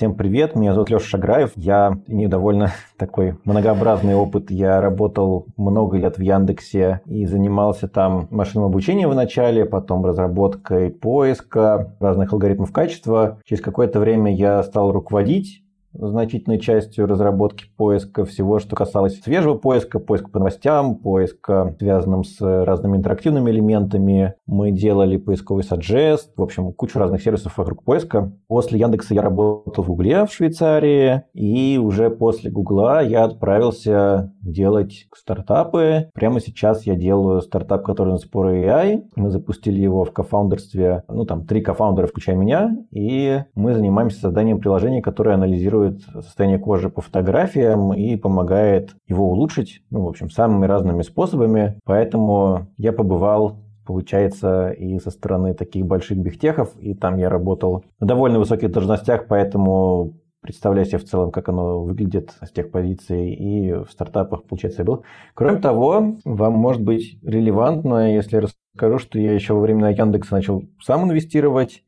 Всем 0.00 0.14
привет, 0.14 0.56
меня 0.56 0.72
зовут 0.72 0.88
Леша 0.88 1.04
Шаграев. 1.04 1.52
Я 1.56 1.98
имею 2.06 2.30
довольно 2.30 2.72
такой 2.96 3.36
многообразный 3.44 4.14
опыт. 4.14 4.50
Я 4.50 4.80
работал 4.80 5.44
много 5.58 5.98
лет 5.98 6.16
в 6.16 6.22
Яндексе 6.22 7.02
и 7.04 7.26
занимался 7.26 7.86
там 7.86 8.26
машинным 8.30 8.68
обучением 8.68 9.10
в 9.10 9.14
начале, 9.14 9.66
потом 9.66 10.06
разработкой 10.06 10.88
поиска 10.88 11.94
разных 12.00 12.32
алгоритмов 12.32 12.72
качества. 12.72 13.40
Через 13.44 13.60
какое-то 13.60 14.00
время 14.00 14.34
я 14.34 14.62
стал 14.62 14.90
руководить 14.90 15.59
значительной 15.92 16.58
частью 16.58 17.06
разработки 17.06 17.64
поиска 17.76 18.24
всего, 18.24 18.58
что 18.58 18.76
касалось 18.76 19.20
свежего 19.20 19.54
поиска, 19.54 19.98
поиска 19.98 20.30
по 20.30 20.38
новостям, 20.38 20.96
поиска, 20.96 21.74
связанным 21.78 22.24
с 22.24 22.40
разными 22.40 22.96
интерактивными 22.96 23.50
элементами. 23.50 24.34
Мы 24.46 24.70
делали 24.70 25.16
поисковый 25.16 25.64
саджест, 25.64 26.32
в 26.36 26.42
общем, 26.42 26.72
кучу 26.72 26.98
разных 26.98 27.22
сервисов 27.22 27.56
вокруг 27.58 27.82
поиска. 27.82 28.32
После 28.48 28.78
Яндекса 28.78 29.14
я 29.14 29.22
работал 29.22 29.84
в 29.84 29.88
Гугле 29.88 30.26
в 30.26 30.32
Швейцарии, 30.32 31.22
и 31.34 31.78
уже 31.78 32.10
после 32.10 32.50
Гугла 32.50 33.02
я 33.02 33.24
отправился 33.24 34.32
делать 34.40 35.06
стартапы. 35.14 36.10
Прямо 36.14 36.40
сейчас 36.40 36.84
я 36.86 36.94
делаю 36.94 37.40
стартап, 37.40 37.84
который 37.84 38.10
называется 38.10 38.20
Spore 38.20 38.64
AI. 38.64 39.04
Мы 39.16 39.30
запустили 39.30 39.80
его 39.80 40.04
в 40.04 40.12
кофаундерстве, 40.12 41.04
ну 41.08 41.24
там 41.24 41.46
три 41.46 41.62
кофаундера, 41.62 42.06
включая 42.06 42.36
меня, 42.36 42.76
и 42.90 43.42
мы 43.54 43.74
занимаемся 43.74 44.20
созданием 44.20 44.60
приложения, 44.60 45.02
которое 45.02 45.34
анализирует 45.34 46.02
состояние 46.02 46.58
кожи 46.58 46.90
по 46.90 47.00
фотографиям 47.00 47.92
и 47.94 48.16
помогает 48.16 48.94
его 49.06 49.30
улучшить, 49.30 49.82
ну, 49.90 50.04
в 50.04 50.08
общем, 50.08 50.30
самыми 50.30 50.66
разными 50.66 51.02
способами. 51.02 51.78
Поэтому 51.84 52.68
я 52.76 52.92
побывал 52.92 53.56
получается, 53.86 54.70
и 54.70 55.00
со 55.00 55.10
стороны 55.10 55.52
таких 55.52 55.84
больших 55.84 56.18
бигтехов, 56.18 56.76
и 56.78 56.94
там 56.94 57.16
я 57.16 57.28
работал 57.28 57.84
на 57.98 58.06
довольно 58.06 58.38
высоких 58.38 58.70
должностях, 58.70 59.26
поэтому 59.26 60.14
представляю 60.40 60.86
себе 60.86 60.98
в 60.98 61.04
целом, 61.04 61.30
как 61.30 61.48
оно 61.48 61.82
выглядит 61.82 62.34
с 62.42 62.50
тех 62.50 62.70
позиций, 62.70 63.32
и 63.34 63.72
в 63.72 63.88
стартапах, 63.90 64.44
получается, 64.44 64.82
я 64.82 64.86
был. 64.86 65.04
Кроме 65.34 65.58
того, 65.58 66.16
вам 66.24 66.52
может 66.54 66.82
быть 66.82 67.18
релевантно, 67.22 68.14
если 68.14 68.36
я 68.36 68.42
расскажу, 68.42 68.98
что 68.98 69.18
я 69.18 69.32
еще 69.32 69.54
во 69.54 69.60
времена 69.60 69.90
Яндекса 69.90 70.34
начал 70.34 70.62
сам 70.80 71.04
инвестировать, 71.04 71.84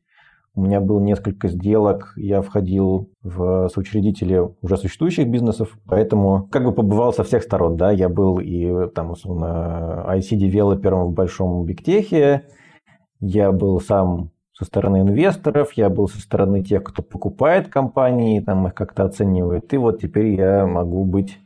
у 0.55 0.61
меня 0.61 0.81
было 0.81 0.99
несколько 0.99 1.47
сделок, 1.47 2.13
я 2.15 2.43
входил 2.43 3.09
в 3.23 3.69
соучредители 3.69 4.39
уже 4.61 4.77
существующих 4.77 5.27
бизнесов, 5.27 5.75
поэтому 5.87 6.47
как 6.51 6.63
бы 6.63 6.71
побывал 6.71 7.11
со 7.11 7.23
всех 7.23 7.41
сторон, 7.41 7.75
да, 7.75 7.91
я 7.91 8.07
был 8.07 8.39
и 8.39 8.87
там, 8.93 9.11
условно, 9.11 10.05
IC-девелопером 10.09 11.05
в 11.07 11.13
большом 11.13 11.65
бигтехе, 11.65 12.45
я 13.19 13.51
был 13.51 13.79
сам 13.79 14.32
со 14.53 14.65
стороны 14.65 15.01
инвесторов, 15.01 15.73
я 15.73 15.89
был 15.89 16.07
со 16.07 16.19
стороны 16.19 16.63
тех, 16.63 16.83
кто 16.83 17.01
покупает 17.01 17.69
компании, 17.69 18.39
там 18.39 18.67
их 18.67 18.75
как-то 18.75 19.03
оценивает, 19.03 19.73
и 19.73 19.77
вот 19.77 20.01
теперь 20.01 20.27
я 20.35 20.65
могу 20.65 21.05
быть 21.05 21.39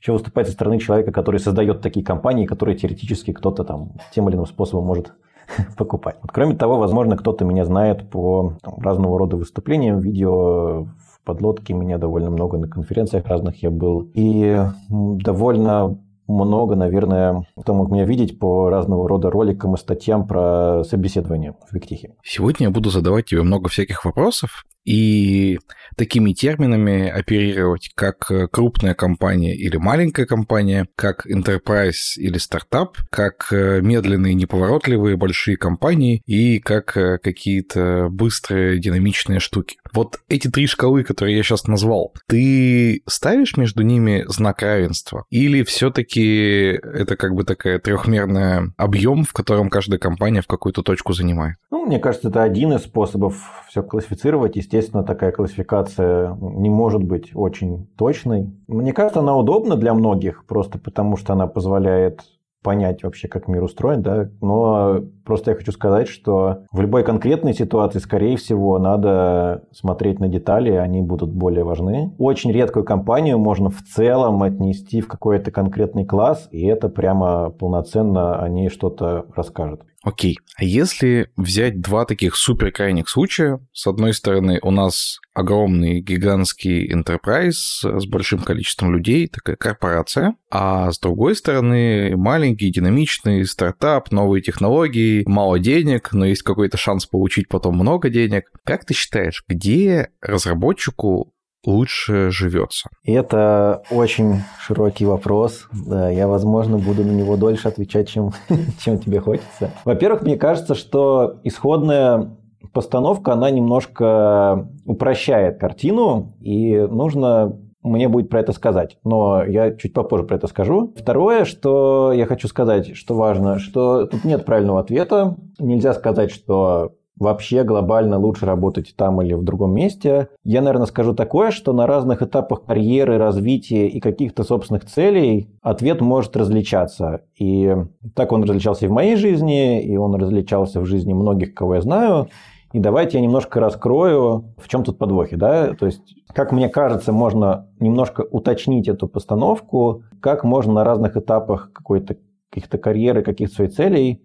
еще 0.00 0.12
выступать 0.12 0.46
со 0.46 0.52
стороны 0.52 0.78
человека, 0.78 1.12
который 1.12 1.40
создает 1.40 1.80
такие 1.80 2.04
компании, 2.04 2.46
которые 2.46 2.76
теоретически 2.76 3.32
кто-то 3.32 3.64
там 3.64 3.92
тем 4.14 4.28
или 4.28 4.36
иным 4.36 4.46
способом 4.46 4.84
может 4.84 5.14
покупать. 5.76 6.16
Вот, 6.22 6.30
кроме 6.30 6.54
того, 6.54 6.78
возможно, 6.78 7.16
кто-то 7.16 7.44
меня 7.44 7.64
знает 7.64 8.08
по 8.10 8.52
там, 8.62 8.78
разного 8.80 9.18
рода 9.18 9.36
выступлениям, 9.36 9.98
видео 9.98 10.84
в 10.84 11.20
подлодке 11.24 11.72
меня 11.72 11.96
довольно 11.96 12.30
много 12.30 12.58
на 12.58 12.68
конференциях 12.68 13.26
разных 13.26 13.62
я 13.62 13.70
был. 13.70 14.10
И 14.12 14.60
довольно 14.90 15.96
много, 16.26 16.74
наверное, 16.74 17.46
кто 17.60 17.74
мог 17.74 17.90
меня 17.90 18.04
видеть 18.04 18.38
по 18.38 18.68
разного 18.70 19.08
рода 19.08 19.30
роликам 19.30 19.74
и 19.74 19.78
статьям 19.78 20.26
про 20.26 20.82
собеседование 20.84 21.52
в 21.52 21.74
Виктихе. 21.74 22.14
Сегодня 22.22 22.66
я 22.66 22.70
буду 22.70 22.90
задавать 22.90 23.26
тебе 23.26 23.42
много 23.42 23.68
всяких 23.68 24.04
вопросов, 24.04 24.64
и 24.84 25.58
такими 25.96 26.32
терминами 26.32 27.08
оперировать, 27.08 27.90
как 27.94 28.30
крупная 28.50 28.94
компания 28.94 29.54
или 29.54 29.76
маленькая 29.76 30.26
компания, 30.26 30.88
как 30.96 31.26
enterprise 31.26 32.16
или 32.16 32.38
стартап, 32.38 32.98
как 33.10 33.48
медленные, 33.50 34.34
неповоротливые 34.34 35.16
большие 35.16 35.56
компании 35.56 36.22
и 36.26 36.58
как 36.58 36.92
какие-то 37.22 38.08
быстрые, 38.10 38.78
динамичные 38.78 39.40
штуки. 39.40 39.76
Вот 39.92 40.18
эти 40.28 40.48
три 40.48 40.66
шкалы, 40.66 41.04
которые 41.04 41.36
я 41.36 41.42
сейчас 41.42 41.66
назвал, 41.66 42.12
ты 42.26 43.02
ставишь 43.06 43.56
между 43.56 43.82
ними 43.82 44.24
знак 44.26 44.62
равенства? 44.62 45.24
Или 45.30 45.62
все-таки 45.62 46.72
это 46.72 47.16
как 47.16 47.34
бы 47.34 47.44
такая 47.44 47.78
трехмерная 47.78 48.72
объем, 48.76 49.24
в 49.24 49.32
котором 49.32 49.70
каждая 49.70 49.98
компания 49.98 50.42
в 50.42 50.46
какую-то 50.46 50.82
точку 50.82 51.12
занимает? 51.12 51.56
Ну, 51.70 51.86
мне 51.86 51.98
кажется, 51.98 52.28
это 52.28 52.42
один 52.42 52.72
из 52.72 52.82
способов 52.82 53.64
все 53.68 53.82
классифицировать. 53.82 54.56
Естественно, 54.56 54.73
такая 54.82 55.32
классификация 55.32 56.36
не 56.40 56.70
может 56.70 57.02
быть 57.02 57.30
очень 57.34 57.86
точной. 57.96 58.52
Мне 58.66 58.92
кажется, 58.92 59.20
она 59.20 59.36
удобна 59.36 59.76
для 59.76 59.94
многих, 59.94 60.46
просто 60.46 60.78
потому 60.78 61.16
что 61.16 61.32
она 61.32 61.46
позволяет 61.46 62.20
понять 62.64 63.04
вообще, 63.04 63.28
как 63.28 63.46
мир 63.46 63.62
устроен, 63.62 64.02
да, 64.02 64.30
но 64.40 65.02
просто 65.24 65.50
я 65.50 65.56
хочу 65.56 65.70
сказать, 65.70 66.08
что 66.08 66.64
в 66.72 66.80
любой 66.80 67.04
конкретной 67.04 67.52
ситуации, 67.52 67.98
скорее 67.98 68.36
всего, 68.38 68.78
надо 68.78 69.64
смотреть 69.70 70.18
на 70.18 70.28
детали, 70.28 70.70
они 70.70 71.02
будут 71.02 71.30
более 71.30 71.62
важны. 71.62 72.14
Очень 72.18 72.52
редкую 72.52 72.84
компанию 72.84 73.38
можно 73.38 73.68
в 73.68 73.82
целом 73.82 74.42
отнести 74.42 75.02
в 75.02 75.08
какой-то 75.08 75.50
конкретный 75.50 76.06
класс, 76.06 76.48
и 76.50 76.66
это 76.66 76.88
прямо 76.88 77.50
полноценно 77.50 78.42
о 78.42 78.48
ней 78.48 78.70
что-то 78.70 79.26
расскажет. 79.36 79.82
Окей, 80.04 80.38
а 80.56 80.64
если 80.64 81.30
взять 81.36 81.80
два 81.80 82.04
таких 82.04 82.36
супер 82.36 82.70
крайних 82.70 83.08
случая, 83.08 83.60
с 83.72 83.86
одной 83.86 84.12
стороны 84.12 84.58
у 84.62 84.70
нас 84.70 85.18
огромный 85.32 86.00
гигантский 86.00 86.92
enterprise 86.92 87.82
с 87.82 88.06
большим 88.06 88.40
количеством 88.40 88.92
людей, 88.92 89.28
такая 89.28 89.56
корпорация, 89.56 90.36
а 90.50 90.92
с 90.92 90.98
другой 90.98 91.34
стороны 91.34 92.16
маленький 92.16 92.70
динамичный 92.70 93.46
стартап, 93.46 94.12
новые 94.12 94.42
технологии, 94.42 95.24
мало 95.26 95.58
денег, 95.58 96.12
но 96.12 96.26
есть 96.26 96.42
какой-то 96.42 96.76
шанс 96.76 97.06
получить 97.06 97.48
потом 97.48 97.76
много 97.76 98.10
денег. 98.10 98.50
Как 98.64 98.84
ты 98.84 98.92
считаешь, 98.92 99.42
где 99.48 100.10
разработчику 100.20 101.33
лучше 101.66 102.30
живется? 102.30 102.88
Это 103.04 103.82
очень 103.90 104.42
широкий 104.60 105.06
вопрос. 105.06 105.66
Да, 105.72 106.10
я, 106.10 106.28
возможно, 106.28 106.78
буду 106.78 107.04
на 107.04 107.10
него 107.10 107.36
дольше 107.36 107.68
отвечать, 107.68 108.08
чем, 108.08 108.32
чем 108.80 108.98
тебе 108.98 109.20
хочется. 109.20 109.70
Во-первых, 109.84 110.22
мне 110.22 110.36
кажется, 110.36 110.74
что 110.74 111.40
исходная 111.44 112.36
постановка, 112.72 113.32
она 113.32 113.50
немножко 113.50 114.68
упрощает 114.84 115.58
картину, 115.58 116.34
и 116.40 116.76
нужно 116.76 117.58
мне 117.84 118.08
будет 118.08 118.30
про 118.30 118.40
это 118.40 118.52
сказать, 118.52 118.96
но 119.04 119.44
я 119.44 119.74
чуть 119.76 119.92
попозже 119.92 120.24
про 120.24 120.36
это 120.36 120.46
скажу. 120.46 120.94
Второе, 120.96 121.44
что 121.44 122.12
я 122.14 122.24
хочу 122.24 122.48
сказать, 122.48 122.96
что 122.96 123.14
важно, 123.14 123.58
что 123.58 124.06
тут 124.06 124.24
нет 124.24 124.46
правильного 124.46 124.80
ответа. 124.80 125.36
Нельзя 125.58 125.92
сказать, 125.92 126.30
что 126.30 126.94
вообще 127.18 127.62
глобально 127.62 128.18
лучше 128.18 128.46
работать 128.46 128.94
там 128.96 129.22
или 129.22 129.34
в 129.34 129.44
другом 129.44 129.72
месте. 129.74 130.28
Я, 130.42 130.62
наверное, 130.62 130.86
скажу 130.86 131.14
такое, 131.14 131.50
что 131.50 131.72
на 131.72 131.86
разных 131.86 132.22
этапах 132.22 132.64
карьеры, 132.64 133.18
развития 133.18 133.88
и 133.88 134.00
каких-то 134.00 134.42
собственных 134.42 134.84
целей 134.86 135.48
ответ 135.62 136.00
может 136.00 136.36
различаться. 136.36 137.22
И 137.38 137.74
так 138.14 138.32
он 138.32 138.42
различался 138.42 138.86
и 138.86 138.88
в 138.88 138.92
моей 138.92 139.16
жизни, 139.16 139.82
и 139.82 139.96
он 139.96 140.14
различался 140.16 140.80
в 140.80 140.86
жизни 140.86 141.12
многих, 141.12 141.54
кого 141.54 141.76
я 141.76 141.80
знаю. 141.80 142.28
И 142.72 142.80
давайте 142.80 143.18
я 143.18 143.24
немножко 143.24 143.60
раскрою, 143.60 144.52
в 144.58 144.66
чем 144.66 144.82
тут 144.82 144.98
подвохи. 144.98 145.36
Да? 145.36 145.74
То 145.74 145.86
есть, 145.86 146.16
как 146.32 146.50
мне 146.50 146.68
кажется, 146.68 147.12
можно 147.12 147.68
немножко 147.78 148.22
уточнить 148.22 148.88
эту 148.88 149.06
постановку, 149.06 150.02
как 150.20 150.42
можно 150.42 150.72
на 150.72 150.84
разных 150.84 151.16
этапах 151.16 151.70
какой-то 151.72 152.16
каких-то 152.50 152.78
карьеры, 152.78 153.22
каких-то 153.22 153.54
своих 153.54 153.72
целей 153.72 154.22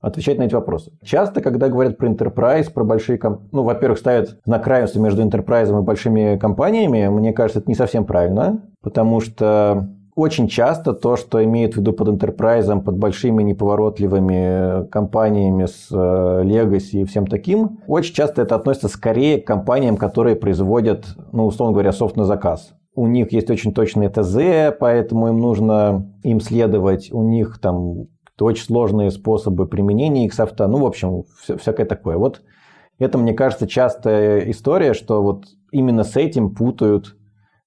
отвечать 0.00 0.38
на 0.38 0.44
эти 0.44 0.54
вопросы. 0.54 0.92
Часто, 1.02 1.40
когда 1.40 1.68
говорят 1.68 1.98
про 1.98 2.08
enterprise, 2.08 2.72
про 2.72 2.84
большие 2.84 3.18
компании, 3.18 3.48
ну, 3.52 3.62
во-первых, 3.62 3.98
ставят 3.98 4.38
знак 4.44 4.66
равенства 4.66 5.00
между 5.00 5.22
enterprise 5.22 5.68
и 5.68 5.82
большими 5.82 6.38
компаниями, 6.38 7.08
мне 7.08 7.32
кажется, 7.32 7.60
это 7.60 7.70
не 7.70 7.74
совсем 7.74 8.04
правильно, 8.04 8.62
потому 8.82 9.20
что 9.20 9.88
очень 10.14 10.48
часто 10.48 10.92
то, 10.92 11.16
что 11.16 11.42
имеют 11.44 11.74
в 11.74 11.76
виду 11.78 11.92
под 11.92 12.08
enterprise, 12.08 12.80
под 12.82 12.98
большими 12.98 13.42
неповоротливыми 13.42 14.86
компаниями 14.88 15.66
с 15.66 15.88
э, 15.90 15.94
legacy 16.44 17.02
и 17.02 17.04
всем 17.04 17.26
таким, 17.26 17.80
очень 17.86 18.14
часто 18.14 18.42
это 18.42 18.54
относится 18.54 18.88
скорее 18.88 19.40
к 19.40 19.46
компаниям, 19.46 19.96
которые 19.96 20.36
производят, 20.36 21.06
ну, 21.32 21.46
условно 21.46 21.72
говоря, 21.72 21.92
софт 21.92 22.16
на 22.16 22.24
заказ. 22.24 22.74
У 22.94 23.06
них 23.06 23.32
есть 23.32 23.50
очень 23.50 23.72
точные 23.72 24.10
ТЗ, 24.10 24.76
поэтому 24.78 25.28
им 25.28 25.38
нужно 25.38 26.12
им 26.24 26.40
следовать. 26.40 27.12
У 27.12 27.22
них 27.22 27.58
там 27.60 28.06
очень 28.44 28.64
сложные 28.64 29.10
способы 29.10 29.66
применения 29.66 30.26
их 30.26 30.34
софта. 30.34 30.66
Ну, 30.66 30.78
в 30.78 30.86
общем, 30.86 31.24
вся, 31.42 31.56
всякое 31.56 31.86
такое. 31.86 32.16
Вот 32.16 32.42
это, 32.98 33.18
мне 33.18 33.32
кажется, 33.32 33.66
частая 33.66 34.50
история, 34.50 34.94
что 34.94 35.22
вот 35.22 35.46
именно 35.72 36.04
с 36.04 36.16
этим 36.16 36.54
путают 36.54 37.16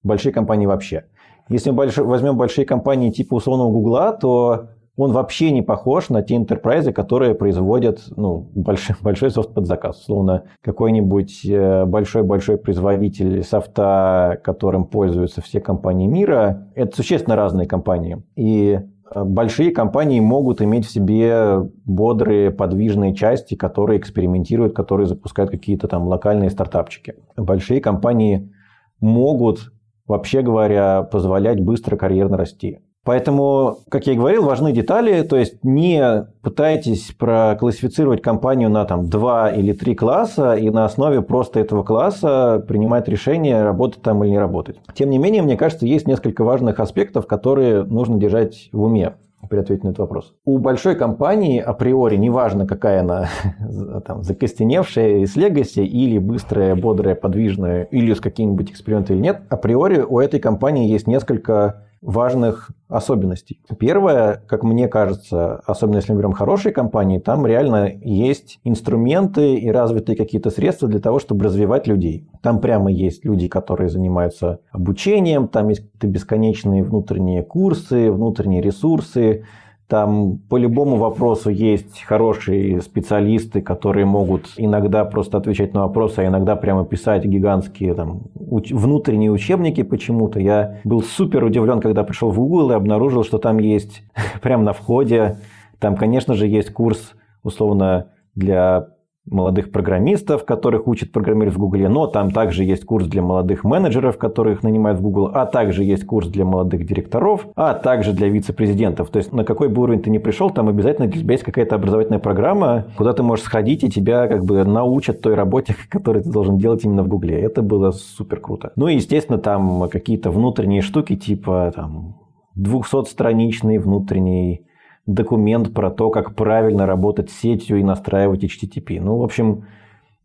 большие 0.02 0.32
компании 0.32 0.66
вообще. 0.66 1.04
Если 1.48 1.70
мы 1.70 1.76
больш... 1.76 1.98
возьмем 1.98 2.36
большие 2.36 2.64
компании 2.64 3.10
типа 3.10 3.34
условного 3.34 3.70
Гугла, 3.70 4.12
то 4.12 4.68
он 4.96 5.12
вообще 5.12 5.50
не 5.50 5.62
похож 5.62 6.08
на 6.08 6.22
те 6.22 6.36
интерпрайзы, 6.36 6.92
которые 6.92 7.34
производят 7.34 8.00
ну, 8.16 8.48
большой, 8.54 8.96
большой 9.02 9.30
софт 9.30 9.52
под 9.52 9.66
заказ. 9.66 10.00
Условно, 10.00 10.44
какой-нибудь 10.62 11.44
э, 11.46 11.84
большой-большой 11.84 12.58
производитель 12.58 13.42
софта, 13.42 14.38
которым 14.44 14.84
пользуются 14.84 15.42
все 15.42 15.60
компании 15.60 16.06
мира, 16.06 16.68
это 16.76 16.94
существенно 16.96 17.34
разные 17.34 17.66
компании. 17.66 18.22
И 18.36 18.78
большие 19.14 19.70
компании 19.70 20.20
могут 20.20 20.62
иметь 20.62 20.86
в 20.86 20.90
себе 20.90 21.60
бодрые, 21.84 22.50
подвижные 22.50 23.14
части, 23.14 23.54
которые 23.54 23.98
экспериментируют, 23.98 24.74
которые 24.74 25.06
запускают 25.06 25.50
какие-то 25.50 25.88
там 25.88 26.06
локальные 26.06 26.50
стартапчики. 26.50 27.14
Большие 27.36 27.80
компании 27.80 28.52
могут 29.00 29.72
вообще 30.06 30.42
говоря, 30.42 31.02
позволять 31.02 31.60
быстро 31.60 31.96
карьерно 31.96 32.36
расти. 32.36 32.80
Поэтому, 33.04 33.78
как 33.90 34.06
я 34.06 34.14
и 34.14 34.16
говорил, 34.16 34.44
важны 34.44 34.72
детали, 34.72 35.22
то 35.22 35.36
есть 35.36 35.62
не 35.62 36.26
пытайтесь 36.42 37.12
проклассифицировать 37.18 38.22
компанию 38.22 38.70
на 38.70 38.84
там, 38.86 39.08
два 39.08 39.50
или 39.50 39.72
три 39.72 39.94
класса 39.94 40.54
и 40.54 40.70
на 40.70 40.86
основе 40.86 41.20
просто 41.20 41.60
этого 41.60 41.82
класса 41.82 42.64
принимать 42.66 43.06
решение, 43.08 43.62
работать 43.62 44.02
там 44.02 44.24
или 44.24 44.30
не 44.30 44.38
работать. 44.38 44.76
Тем 44.94 45.10
не 45.10 45.18
менее, 45.18 45.42
мне 45.42 45.56
кажется, 45.56 45.86
есть 45.86 46.08
несколько 46.08 46.44
важных 46.44 46.80
аспектов, 46.80 47.26
которые 47.26 47.84
нужно 47.84 48.18
держать 48.18 48.70
в 48.72 48.82
уме 48.82 49.14
при 49.48 49.58
ответе 49.58 49.82
на 49.84 49.88
этот 49.90 49.98
вопрос. 49.98 50.34
У 50.46 50.56
большой 50.56 50.96
компании 50.96 51.60
априори, 51.60 52.16
неважно 52.16 52.66
какая 52.66 53.00
она, 53.00 53.28
там, 54.06 54.22
закостеневшая 54.22 55.26
с 55.26 55.36
легаси 55.36 55.80
или 55.80 56.16
быстрая, 56.16 56.74
бодрая, 56.74 57.14
подвижная, 57.14 57.84
или 57.84 58.14
с 58.14 58.20
какими-нибудь 58.20 58.70
экспериментами 58.70 59.16
или 59.16 59.22
нет, 59.22 59.42
априори 59.50 60.00
у 60.00 60.18
этой 60.18 60.40
компании 60.40 60.88
есть 60.88 61.06
несколько 61.06 61.82
важных 62.04 62.70
особенностей. 62.88 63.60
Первое, 63.78 64.42
как 64.46 64.62
мне 64.62 64.88
кажется, 64.88 65.62
особенно 65.66 65.96
если 65.96 66.12
мы 66.12 66.18
берем 66.18 66.32
хорошие 66.32 66.72
компании, 66.72 67.18
там 67.18 67.46
реально 67.46 67.90
есть 68.02 68.60
инструменты 68.62 69.54
и 69.54 69.70
развитые 69.70 70.14
какие-то 70.14 70.50
средства 70.50 70.86
для 70.86 71.00
того, 71.00 71.18
чтобы 71.18 71.46
развивать 71.46 71.86
людей. 71.86 72.28
Там 72.42 72.60
прямо 72.60 72.92
есть 72.92 73.24
люди, 73.24 73.48
которые 73.48 73.88
занимаются 73.88 74.60
обучением, 74.70 75.48
там 75.48 75.70
есть 75.70 75.86
бесконечные 76.00 76.84
внутренние 76.84 77.42
курсы, 77.42 78.12
внутренние 78.12 78.60
ресурсы, 78.60 79.44
там 79.88 80.38
по 80.48 80.56
любому 80.56 80.96
вопросу 80.96 81.50
есть 81.50 82.02
хорошие 82.02 82.80
специалисты, 82.80 83.60
которые 83.60 84.06
могут 84.06 84.52
иногда 84.56 85.04
просто 85.04 85.36
отвечать 85.36 85.74
на 85.74 85.82
вопросы, 85.82 86.20
а 86.20 86.26
иногда 86.26 86.56
прямо 86.56 86.84
писать 86.84 87.24
гигантские 87.24 87.94
там, 87.94 88.22
уч- 88.34 88.74
внутренние 88.74 89.30
учебники 89.30 89.82
почему-то. 89.82 90.40
Я 90.40 90.78
был 90.84 91.02
супер 91.02 91.44
удивлен, 91.44 91.80
когда 91.80 92.02
пришел 92.02 92.30
в 92.30 92.36
Google 92.36 92.70
и 92.70 92.74
обнаружил, 92.74 93.24
что 93.24 93.38
там 93.38 93.58
есть 93.58 94.02
прямо 94.42 94.64
на 94.64 94.72
входе, 94.72 95.38
там, 95.78 95.96
конечно 95.96 96.34
же, 96.34 96.46
есть 96.46 96.72
курс 96.72 97.12
условно 97.42 98.06
для 98.34 98.88
молодых 99.26 99.72
программистов, 99.72 100.44
которых 100.44 100.86
учат 100.86 101.10
программировать 101.10 101.56
в 101.56 101.58
Гугле, 101.58 101.88
но 101.88 102.06
там 102.06 102.30
также 102.30 102.64
есть 102.64 102.84
курс 102.84 103.06
для 103.06 103.22
молодых 103.22 103.64
менеджеров, 103.64 104.18
которых 104.18 104.62
нанимают 104.62 104.98
в 104.98 105.02
Google, 105.02 105.30
а 105.32 105.46
также 105.46 105.82
есть 105.84 106.04
курс 106.04 106.28
для 106.28 106.44
молодых 106.44 106.86
директоров, 106.86 107.46
а 107.56 107.74
также 107.74 108.12
для 108.12 108.28
вице-президентов. 108.28 109.08
То 109.10 109.18
есть 109.18 109.32
на 109.32 109.44
какой 109.44 109.68
бы 109.68 109.82
уровень 109.82 110.02
ты 110.02 110.10
ни 110.10 110.18
пришел, 110.18 110.50
там 110.50 110.68
обязательно 110.68 111.08
для 111.08 111.20
тебя 111.20 111.32
есть 111.32 111.44
какая-то 111.44 111.74
образовательная 111.74 112.18
программа, 112.18 112.86
куда 112.96 113.12
ты 113.12 113.22
можешь 113.22 113.44
сходить, 113.44 113.82
и 113.82 113.90
тебя 113.90 114.28
как 114.28 114.44
бы 114.44 114.64
научат 114.64 115.22
той 115.22 115.34
работе, 115.34 115.74
которую 115.88 116.22
ты 116.22 116.30
должен 116.30 116.58
делать 116.58 116.84
именно 116.84 117.02
в 117.02 117.08
Гугле. 117.08 117.40
Это 117.40 117.62
было 117.62 117.92
супер 117.92 118.40
круто. 118.40 118.72
Ну 118.76 118.88
и, 118.88 118.96
естественно, 118.96 119.38
там 119.38 119.88
какие-то 119.88 120.30
внутренние 120.30 120.82
штуки, 120.82 121.16
типа 121.16 121.72
там 121.74 122.16
200-страничный 122.58 123.78
внутренний 123.78 124.66
документ 125.06 125.72
про 125.74 125.90
то, 125.90 126.10
как 126.10 126.34
правильно 126.34 126.86
работать 126.86 127.30
с 127.30 127.38
сетью 127.38 127.78
и 127.78 127.82
настраивать 127.82 128.44
HTTP. 128.44 129.00
Ну, 129.00 129.16
в 129.18 129.22
общем, 129.22 129.66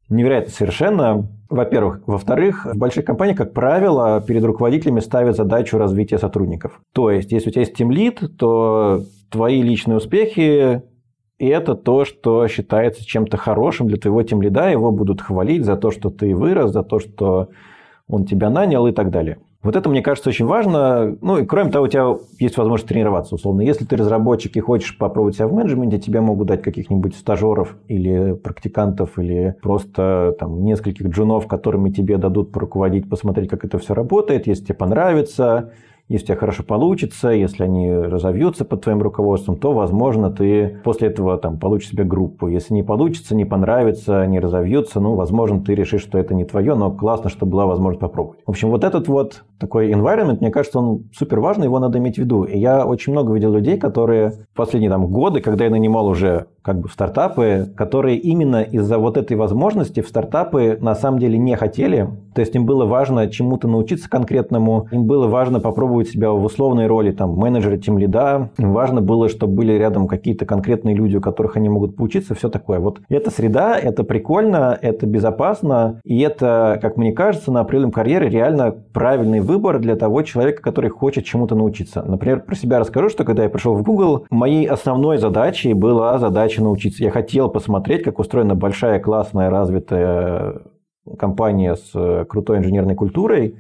невероятно 0.10 0.52
совершенно. 0.52 1.28
Во-первых. 1.50 2.02
Во-вторых, 2.06 2.66
в 2.66 2.78
больших 2.78 3.06
компаниях, 3.06 3.38
как 3.38 3.54
правило, 3.54 4.22
перед 4.22 4.44
руководителями 4.44 5.00
ставят 5.00 5.36
задачу 5.36 5.78
развития 5.78 6.20
сотрудников. 6.20 6.80
То 6.94 7.10
есть, 7.10 7.32
если 7.32 7.50
у 7.50 7.52
тебя 7.52 7.62
есть 7.62 7.76
тимлит, 7.76 8.38
то 8.38 9.02
твои 9.30 9.62
личные 9.62 9.98
успехи 9.98 10.84
и 11.40 11.48
это 11.48 11.74
то, 11.74 12.04
что 12.04 12.48
считается 12.50 13.06
чем-то 13.06 13.38
хорошим 13.38 13.88
для 13.88 13.98
твоего 13.98 14.22
тимлида. 14.24 14.70
Его 14.70 14.92
будут 14.92 15.22
хвалить 15.22 15.64
за 15.64 15.78
то, 15.78 15.90
что 15.90 16.10
ты 16.10 16.36
вырос, 16.36 16.72
за 16.72 16.84
то, 16.84 17.00
что 17.00 17.50
он 18.08 18.26
тебя 18.26 18.50
нанял 18.50 18.86
и 18.88 18.92
так 18.92 19.10
далее. 19.10 19.40
Вот 19.62 19.76
это, 19.76 19.90
мне 19.90 20.02
кажется, 20.02 20.30
очень 20.30 20.46
важно. 20.46 21.18
Ну, 21.22 21.38
и 21.38 21.46
кроме 21.46 21.70
того, 21.70 21.86
у 21.86 21.88
тебя 21.90 22.16
есть 22.40 22.58
возможность 22.58 22.88
тренироваться, 22.88 23.36
условно. 23.36 23.60
Если 23.62 23.84
ты 23.84 23.98
разработчик 23.98 24.56
и 24.56 24.62
хочешь 24.62 24.98
попробовать 24.98 25.36
себя 25.36 25.48
в 25.48 25.54
менеджменте, 25.54 26.00
тебе 26.00 26.22
могут 26.22 26.48
дать 26.48 26.62
каких-нибудь 26.62 27.14
стажеров 27.14 27.76
или 27.90 28.34
практикантов, 28.34 29.20
или 29.20 29.56
просто 29.62 30.34
там 30.40 30.64
нескольких 30.64 31.08
джунов, 31.08 31.48
которыми 31.48 31.90
тебе 31.90 32.18
дадут 32.18 32.54
поруководить, 32.54 33.10
посмотреть, 33.10 33.50
как 33.50 33.66
это 33.66 33.80
все 33.80 33.94
работает. 33.94 34.48
Если 34.48 34.66
тебе 34.66 34.76
понравится, 34.76 35.74
если 36.10 36.26
у 36.26 36.28
тебя 36.28 36.38
хорошо 36.38 36.64
получится, 36.64 37.30
если 37.30 37.64
они 37.64 37.92
разовьются 37.92 38.66
под 38.66 38.82
твоим 38.82 39.02
руководством, 39.02 39.58
то, 39.58 39.74
возможно, 39.74 40.32
ты 40.32 40.80
после 40.84 41.10
этого 41.10 41.38
там, 41.38 41.60
получишь 41.60 41.90
себе 41.90 42.04
группу. 42.04 42.48
Если 42.48 42.74
не 42.74 42.82
получится, 42.82 43.36
не 43.36 43.46
понравится, 43.46 44.26
не 44.26 44.40
разовьются, 44.40 45.00
ну, 45.00 45.14
возможно, 45.14 45.62
ты 45.62 45.76
решишь, 45.76 46.02
что 46.02 46.18
это 46.18 46.34
не 46.34 46.46
твое, 46.46 46.74
но 46.74 46.92
классно, 46.92 47.30
что 47.30 47.46
была 47.46 47.68
возможность 47.68 48.02
попробовать. 48.02 48.40
В 48.46 48.50
общем, 48.50 48.70
вот 48.72 48.84
этот 48.84 49.08
вот 49.08 49.44
такой 49.60 49.92
environment, 49.92 50.40
мне 50.40 50.50
кажется, 50.50 50.80
он 50.80 51.04
супер 51.14 51.40
важный, 51.40 51.66
его 51.66 51.78
надо 51.78 52.00
иметь 52.00 52.16
в 52.16 52.20
виду. 52.20 52.44
И 52.44 52.58
я 52.58 52.86
очень 52.86 53.14
много 53.14 53.34
видел 53.34 53.54
людей, 53.54 53.78
которые 53.78 54.32
в 54.52 54.56
последние 54.56 54.90
там, 54.90 55.08
годы, 55.08 55.42
когда 55.42 55.66
я 55.66 55.70
нанимал 55.70 56.08
уже 56.08 56.48
как 56.70 56.82
бы 56.82 56.88
в 56.88 56.94
стартапы, 56.94 57.68
которые 57.76 58.18
именно 58.18 58.62
из-за 58.62 59.00
вот 59.00 59.18
этой 59.18 59.36
возможности 59.36 60.02
в 60.02 60.08
стартапы 60.08 60.78
на 60.80 60.94
самом 60.94 61.18
деле 61.18 61.40
не 61.40 61.56
хотели. 61.56 62.08
То 62.36 62.42
есть 62.42 62.54
им 62.54 62.68
было 62.68 62.86
важно 62.86 63.28
чему-то 63.28 63.68
научиться 63.68 64.08
конкретному, 64.08 64.88
им 64.92 65.06
было 65.06 65.26
важно 65.26 65.60
попробовать 65.60 66.10
себя 66.10 66.30
в 66.30 66.44
условной 66.46 66.86
роли 66.86 67.12
там 67.12 67.32
менеджера, 67.36 67.78
тем 67.78 67.98
лида, 67.98 68.52
им 68.60 68.72
важно 68.72 69.02
было, 69.02 69.30
чтобы 69.30 69.56
были 69.56 69.74
рядом 69.74 70.08
какие-то 70.08 70.46
конкретные 70.46 70.94
люди, 70.94 71.16
у 71.16 71.22
которых 71.22 71.58
они 71.58 71.70
могут 71.70 71.96
поучиться, 71.96 72.36
все 72.36 72.50
такое. 72.50 72.78
Вот 72.78 73.02
эта 73.10 73.32
среда, 73.32 73.76
это 73.76 74.04
прикольно, 74.04 74.78
это 74.80 75.08
безопасно, 75.08 76.00
и 76.04 76.20
это, 76.20 76.78
как 76.84 76.98
мне 76.98 77.14
кажется, 77.14 77.52
на 77.52 77.62
определенном 77.62 77.92
карьере 77.92 78.30
реально 78.30 78.76
правильный 78.94 79.40
выбор 79.40 79.80
для 79.80 79.96
того 79.96 80.22
человека, 80.22 80.62
который 80.62 80.92
хочет 80.92 81.26
чему-то 81.26 81.56
научиться. 81.56 82.04
Например, 82.04 82.42
про 82.42 82.54
себя 82.54 82.78
расскажу, 82.78 83.10
что 83.10 83.24
когда 83.24 83.42
я 83.42 83.50
пришел 83.50 83.74
в 83.74 83.82
Google, 83.82 84.28
моей 84.30 84.68
основной 84.68 85.18
задачей 85.18 85.74
была 85.74 86.20
задача 86.20 86.59
научиться. 86.62 87.04
Я 87.04 87.12
хотел 87.12 87.50
посмотреть, 87.50 88.04
как 88.04 88.20
устроена 88.20 88.56
большая, 88.56 89.00
классная, 89.00 89.50
развитая 89.50 90.62
компания 91.18 91.76
с 91.76 92.26
крутой 92.26 92.60
инженерной 92.60 92.96
культурой, 92.96 93.56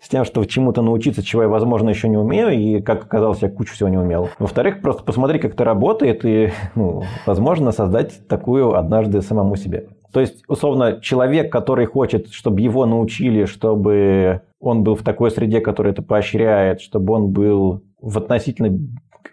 с 0.00 0.08
тем, 0.08 0.24
что 0.24 0.44
чему-то 0.44 0.82
научиться, 0.82 1.22
чего 1.22 1.42
я, 1.42 1.48
возможно, 1.48 1.88
еще 1.88 2.08
не 2.08 2.18
умею, 2.18 2.50
и, 2.50 2.80
как 2.82 3.04
оказалось, 3.04 3.40
я 3.40 3.48
кучу 3.48 3.72
всего 3.74 3.88
не 3.88 3.96
умел. 3.96 4.28
Во-вторых, 4.38 4.82
просто 4.82 5.02
посмотри, 5.02 5.38
как 5.38 5.54
это 5.54 5.64
работает, 5.64 6.24
и, 6.24 6.52
ну, 6.74 7.04
возможно, 7.26 7.72
создать 7.72 8.28
такую 8.28 8.74
однажды 8.74 9.22
самому 9.22 9.56
себе. 9.56 9.88
То 10.12 10.20
есть, 10.20 10.44
условно, 10.46 11.00
человек, 11.00 11.50
который 11.50 11.86
хочет, 11.86 12.28
чтобы 12.30 12.60
его 12.60 12.86
научили, 12.86 13.46
чтобы 13.46 14.42
он 14.60 14.84
был 14.84 14.94
в 14.94 15.02
такой 15.02 15.30
среде, 15.30 15.60
которая 15.60 15.92
это 15.92 16.02
поощряет, 16.02 16.80
чтобы 16.80 17.14
он 17.14 17.32
был 17.32 17.82
в 18.00 18.18
относительно 18.18 18.78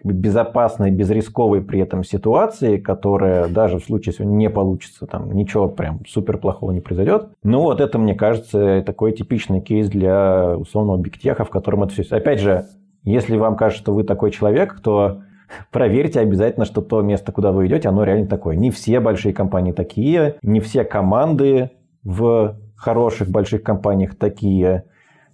безопасной, 0.04 0.90
безрисковой 0.90 1.62
при 1.62 1.80
этом 1.80 2.04
ситуации, 2.04 2.76
которая 2.76 3.48
даже 3.48 3.78
в 3.78 3.84
случае, 3.84 4.12
если 4.12 4.24
не 4.24 4.50
получится, 4.50 5.06
там 5.06 5.32
ничего 5.32 5.68
прям 5.68 6.00
супер 6.06 6.38
плохого 6.38 6.72
не 6.72 6.80
произойдет. 6.80 7.28
Ну 7.42 7.60
вот 7.60 7.80
это, 7.80 7.98
мне 7.98 8.14
кажется, 8.14 8.82
такой 8.84 9.12
типичный 9.12 9.60
кейс 9.60 9.88
для 9.88 10.56
условного 10.56 10.98
бигтеха, 10.98 11.44
в 11.44 11.50
котором 11.50 11.84
это 11.84 11.92
все... 11.92 12.02
Опять 12.14 12.40
же, 12.40 12.66
если 13.04 13.36
вам 13.36 13.56
кажется, 13.56 13.82
что 13.82 13.94
вы 13.94 14.04
такой 14.04 14.30
человек, 14.30 14.80
то 14.82 15.22
проверьте 15.70 16.20
обязательно, 16.20 16.64
что 16.64 16.80
то 16.80 17.00
место, 17.02 17.32
куда 17.32 17.52
вы 17.52 17.66
идете, 17.66 17.88
оно 17.88 18.04
реально 18.04 18.26
такое. 18.26 18.56
Не 18.56 18.70
все 18.70 19.00
большие 19.00 19.32
компании 19.32 19.72
такие, 19.72 20.36
не 20.42 20.60
все 20.60 20.84
команды 20.84 21.70
в 22.04 22.56
хороших 22.76 23.28
больших 23.28 23.62
компаниях 23.62 24.16
такие. 24.16 24.84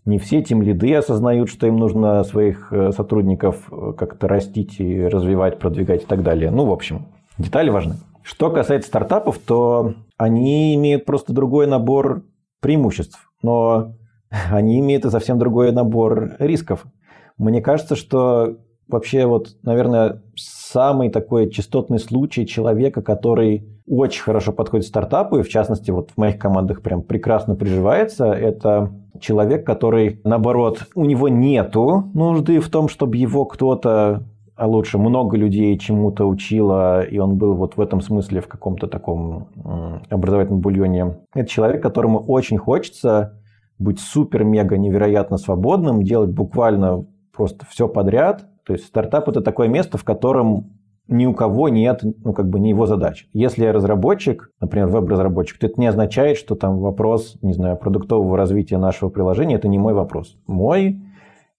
Не 0.08 0.18
все 0.18 0.40
тем 0.40 0.62
лиды 0.62 0.94
осознают, 0.94 1.50
что 1.50 1.66
им 1.66 1.76
нужно 1.76 2.24
своих 2.24 2.72
э, 2.72 2.92
сотрудников 2.92 3.70
э, 3.70 3.92
как-то 3.92 4.26
растить 4.26 4.80
и 4.80 5.02
развивать, 5.02 5.58
продвигать 5.58 6.04
и 6.04 6.06
так 6.06 6.22
далее. 6.22 6.50
Ну, 6.50 6.64
в 6.64 6.72
общем, 6.72 7.08
детали 7.36 7.68
важны. 7.68 7.96
Что 8.22 8.50
касается 8.50 8.88
стартапов, 8.88 9.36
то 9.36 9.92
они 10.16 10.74
имеют 10.76 11.04
просто 11.04 11.34
другой 11.34 11.66
набор 11.66 12.22
преимуществ, 12.62 13.30
но 13.42 13.96
они 14.50 14.80
имеют 14.80 15.04
и 15.04 15.10
совсем 15.10 15.38
другой 15.38 15.72
набор 15.72 16.36
рисков. 16.38 16.86
Мне 17.36 17.60
кажется, 17.60 17.94
что 17.94 18.56
вообще 18.88 19.26
вот, 19.26 19.58
наверное, 19.62 20.22
самый 20.36 21.10
такой 21.10 21.50
частотный 21.50 21.98
случай 21.98 22.46
человека, 22.46 23.02
который 23.02 23.68
очень 23.86 24.22
хорошо 24.22 24.52
подходит 24.52 24.86
стартапу, 24.86 25.38
и 25.38 25.42
в 25.42 25.50
частности 25.50 25.90
вот 25.90 26.12
в 26.12 26.16
моих 26.16 26.38
командах 26.38 26.80
прям 26.80 27.02
прекрасно 27.02 27.54
приживается, 27.54 28.32
это 28.32 28.90
человек, 29.20 29.66
который, 29.66 30.20
наоборот, 30.24 30.86
у 30.94 31.04
него 31.04 31.28
нету 31.28 32.10
нужды 32.14 32.60
в 32.60 32.68
том, 32.68 32.88
чтобы 32.88 33.16
его 33.16 33.44
кто-то 33.44 34.24
а 34.58 34.66
лучше 34.66 34.98
много 34.98 35.36
людей 35.36 35.78
чему-то 35.78 36.26
учило, 36.26 37.02
и 37.02 37.16
он 37.18 37.36
был 37.36 37.54
вот 37.54 37.76
в 37.76 37.80
этом 37.80 38.00
смысле 38.00 38.40
в 38.40 38.48
каком-то 38.48 38.88
таком 38.88 39.46
образовательном 40.10 40.60
бульоне. 40.60 41.18
Это 41.32 41.48
человек, 41.48 41.80
которому 41.80 42.18
очень 42.18 42.58
хочется 42.58 43.40
быть 43.78 44.00
супер-мега 44.00 44.76
невероятно 44.76 45.38
свободным, 45.38 46.02
делать 46.02 46.30
буквально 46.30 47.06
просто 47.32 47.64
все 47.66 47.86
подряд, 47.86 48.46
то 48.64 48.72
есть 48.72 48.86
стартап 48.86 49.28
это 49.28 49.40
такое 49.42 49.68
место, 49.68 49.96
в 49.96 50.04
котором 50.04 50.77
ни 51.08 51.24
у 51.26 51.32
кого 51.32 51.68
нет, 51.68 52.02
ну, 52.02 52.32
как 52.32 52.48
бы 52.48 52.60
не 52.60 52.70
его 52.70 52.86
задач. 52.86 53.26
Если 53.32 53.64
я 53.64 53.72
разработчик, 53.72 54.50
например, 54.60 54.88
веб-разработчик, 54.88 55.58
то 55.58 55.66
это 55.66 55.80
не 55.80 55.86
означает, 55.86 56.36
что 56.36 56.54
там 56.54 56.78
вопрос, 56.78 57.38
не 57.40 57.54
знаю, 57.54 57.76
продуктового 57.78 58.36
развития 58.36 58.76
нашего 58.76 59.08
приложения, 59.08 59.56
это 59.56 59.68
не 59.68 59.78
мой 59.78 59.94
вопрос. 59.94 60.36
Мой, 60.46 61.00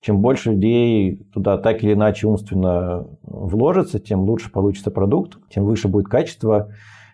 чем 0.02 0.22
больше 0.22 0.52
людей 0.52 1.28
туда 1.34 1.58
так 1.58 1.84
или 1.84 1.94
иначе 1.94 2.28
умственно 2.28 3.08
вложится, 3.24 4.00
тем 4.00 4.22
лучше 4.22 4.52
получится 4.52 4.92
продукт, 4.92 5.40
тем 5.50 5.66
выше 5.66 5.88
будет 5.88 6.08
качество. 6.08 6.70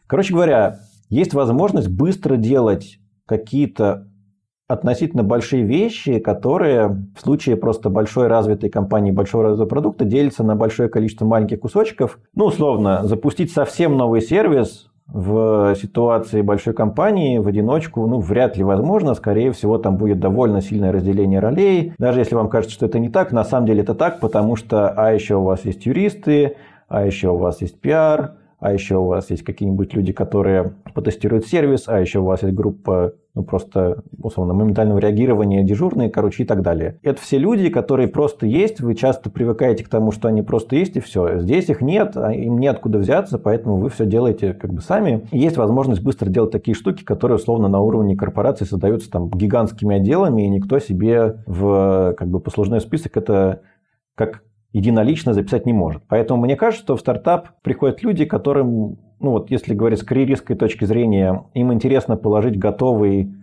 Короче 0.05 0.33
говоря, 0.33 0.79
есть 1.09 1.33
возможность 1.33 1.89
быстро 1.89 2.35
делать 2.35 2.99
какие-то 3.25 4.07
относительно 4.67 5.23
большие 5.23 5.63
вещи, 5.63 6.19
которые 6.19 6.87
в 7.15 7.21
случае 7.21 7.55
просто 7.55 7.89
большой 7.89 8.27
развитой 8.27 8.69
компании, 8.69 9.11
большого 9.11 9.43
развитого 9.43 9.67
продукта 9.67 10.05
делятся 10.05 10.43
на 10.43 10.55
большое 10.55 10.89
количество 10.89 11.25
маленьких 11.25 11.59
кусочков. 11.59 12.19
Ну, 12.33 12.45
условно, 12.45 13.01
запустить 13.03 13.51
совсем 13.51 13.95
новый 13.95 14.21
сервис 14.21 14.89
в 15.07 15.75
ситуации 15.75 16.41
большой 16.41 16.73
компании 16.73 17.37
в 17.37 17.47
одиночку, 17.47 18.07
ну, 18.07 18.19
вряд 18.19 18.57
ли 18.57 18.63
возможно. 18.63 19.13
Скорее 19.13 19.51
всего, 19.51 19.77
там 19.77 19.97
будет 19.97 20.19
довольно 20.19 20.61
сильное 20.61 20.91
разделение 20.91 21.39
ролей. 21.39 21.93
Даже 21.99 22.19
если 22.19 22.33
вам 22.33 22.49
кажется, 22.49 22.75
что 22.75 22.87
это 22.87 22.97
не 22.97 23.09
так, 23.09 23.31
на 23.31 23.43
самом 23.43 23.67
деле 23.67 23.83
это 23.83 23.93
так, 23.93 24.19
потому 24.19 24.55
что, 24.55 24.89
а 24.89 25.13
еще 25.13 25.35
у 25.35 25.43
вас 25.43 25.63
есть 25.65 25.85
юристы, 25.85 26.55
а 26.87 27.05
еще 27.05 27.29
у 27.29 27.37
вас 27.37 27.61
есть 27.61 27.79
пиар, 27.79 28.33
а 28.59 28.73
еще 28.73 28.97
у 28.97 29.05
вас 29.05 29.29
есть 29.29 29.43
какие-нибудь 29.43 29.93
люди, 29.93 30.13
которые 30.13 30.73
потестируют 30.93 31.45
сервис, 31.45 31.85
а 31.87 31.99
еще 31.99 32.19
у 32.19 32.25
вас 32.25 32.43
есть 32.43 32.55
группа 32.55 33.13
ну, 33.35 33.43
просто, 33.43 34.01
условно, 34.17 34.53
моментального 34.53 34.97
реагирования, 34.97 35.61
дежурные, 35.63 36.09
короче, 36.09 36.43
и 36.43 36.45
так 36.45 36.61
далее. 36.61 36.99
Это 37.03 37.21
все 37.21 37.37
люди, 37.37 37.69
которые 37.69 38.07
просто 38.07 38.45
есть, 38.45 38.79
вы 38.79 38.95
часто 38.95 39.29
привыкаете 39.29 39.83
к 39.83 39.89
тому, 39.89 40.11
что 40.11 40.29
они 40.29 40.41
просто 40.41 40.77
есть, 40.77 40.95
и 40.95 41.01
все. 41.01 41.39
Здесь 41.39 41.67
их 41.69 41.81
нет, 41.81 42.15
а 42.15 42.33
им 42.33 42.57
неоткуда 42.57 42.97
взяться, 42.97 43.37
поэтому 43.37 43.77
вы 43.77 43.89
все 43.89 44.05
делаете 44.05 44.53
как 44.53 44.73
бы 44.73 44.81
сами. 44.81 45.27
Есть 45.31 45.57
возможность 45.57 46.01
быстро 46.01 46.29
делать 46.29 46.51
такие 46.51 46.75
штуки, 46.75 47.03
которые, 47.03 47.35
условно, 47.35 47.67
на 47.67 47.81
уровне 47.81 48.15
корпорации 48.15 48.63
создаются 48.63 49.11
там 49.11 49.29
гигантскими 49.29 49.97
отделами, 49.97 50.43
и 50.43 50.49
никто 50.49 50.79
себе 50.79 51.43
в 51.45 52.15
как 52.17 52.29
бы 52.29 52.39
послужной 52.39 52.79
список 52.79 53.17
это 53.17 53.61
как 54.15 54.43
единолично 54.75 55.33
записать 55.33 55.65
не 55.65 55.71
может. 55.71 56.03
Поэтому 56.09 56.41
мне 56.41 56.57
кажется, 56.57 56.83
что 56.83 56.95
в 56.97 56.99
стартап 56.99 57.47
приходят 57.61 58.03
люди, 58.03 58.25
которым, 58.25 58.97
ну 59.21 59.31
вот 59.31 59.49
если 59.49 59.73
говорить 59.73 59.99
с 59.99 60.03
карьеристской 60.03 60.57
точки 60.57 60.83
зрения, 60.83 61.45
им 61.53 61.71
интересно 61.71 62.17
положить 62.17 62.59
готовый, 62.59 63.33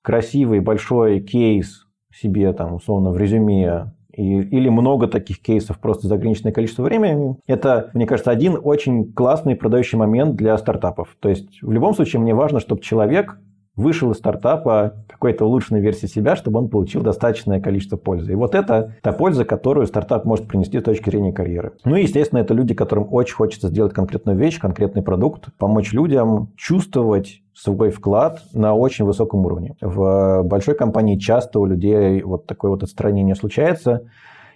красивый, 0.00 0.60
большой 0.60 1.20
кейс 1.20 1.84
себе 2.10 2.54
там 2.54 2.72
условно 2.72 3.10
в 3.10 3.18
резюме 3.18 3.92
и, 4.14 4.40
или 4.40 4.70
много 4.70 5.08
таких 5.08 5.42
кейсов 5.42 5.78
просто 5.78 6.08
за 6.08 6.14
ограниченное 6.14 6.52
количество 6.52 6.84
времени. 6.84 7.36
Это, 7.46 7.90
мне 7.92 8.06
кажется, 8.06 8.30
один 8.30 8.58
очень 8.58 9.12
классный 9.12 9.56
продающий 9.56 9.98
момент 9.98 10.36
для 10.36 10.56
стартапов. 10.56 11.18
То 11.20 11.28
есть 11.28 11.60
в 11.60 11.70
любом 11.70 11.92
случае 11.92 12.22
мне 12.22 12.34
важно, 12.34 12.60
чтобы 12.60 12.80
человек 12.80 13.38
вышел 13.78 14.10
из 14.10 14.18
стартапа 14.18 14.94
какой-то 15.08 15.46
улучшенной 15.46 15.80
версии 15.80 16.06
себя, 16.06 16.36
чтобы 16.36 16.58
он 16.58 16.68
получил 16.68 17.02
достаточное 17.02 17.60
количество 17.60 17.96
пользы. 17.96 18.32
И 18.32 18.34
вот 18.34 18.54
это 18.54 18.96
та 19.02 19.12
польза, 19.12 19.44
которую 19.44 19.86
стартап 19.86 20.24
может 20.24 20.48
принести 20.48 20.80
с 20.80 20.82
точки 20.82 21.08
зрения 21.08 21.32
карьеры. 21.32 21.72
Ну 21.84 21.96
и, 21.96 22.02
естественно, 22.02 22.40
это 22.40 22.54
люди, 22.54 22.74
которым 22.74 23.06
очень 23.10 23.36
хочется 23.36 23.68
сделать 23.68 23.94
конкретную 23.94 24.36
вещь, 24.36 24.58
конкретный 24.58 25.02
продукт, 25.02 25.46
помочь 25.58 25.92
людям 25.92 26.48
чувствовать 26.56 27.42
свой 27.54 27.90
вклад 27.90 28.42
на 28.52 28.74
очень 28.74 29.04
высоком 29.04 29.46
уровне. 29.46 29.76
В 29.80 30.42
большой 30.42 30.74
компании 30.74 31.16
часто 31.16 31.60
у 31.60 31.66
людей 31.66 32.22
вот 32.22 32.46
такое 32.46 32.72
вот 32.72 32.82
отстранение 32.82 33.36
случается, 33.36 34.02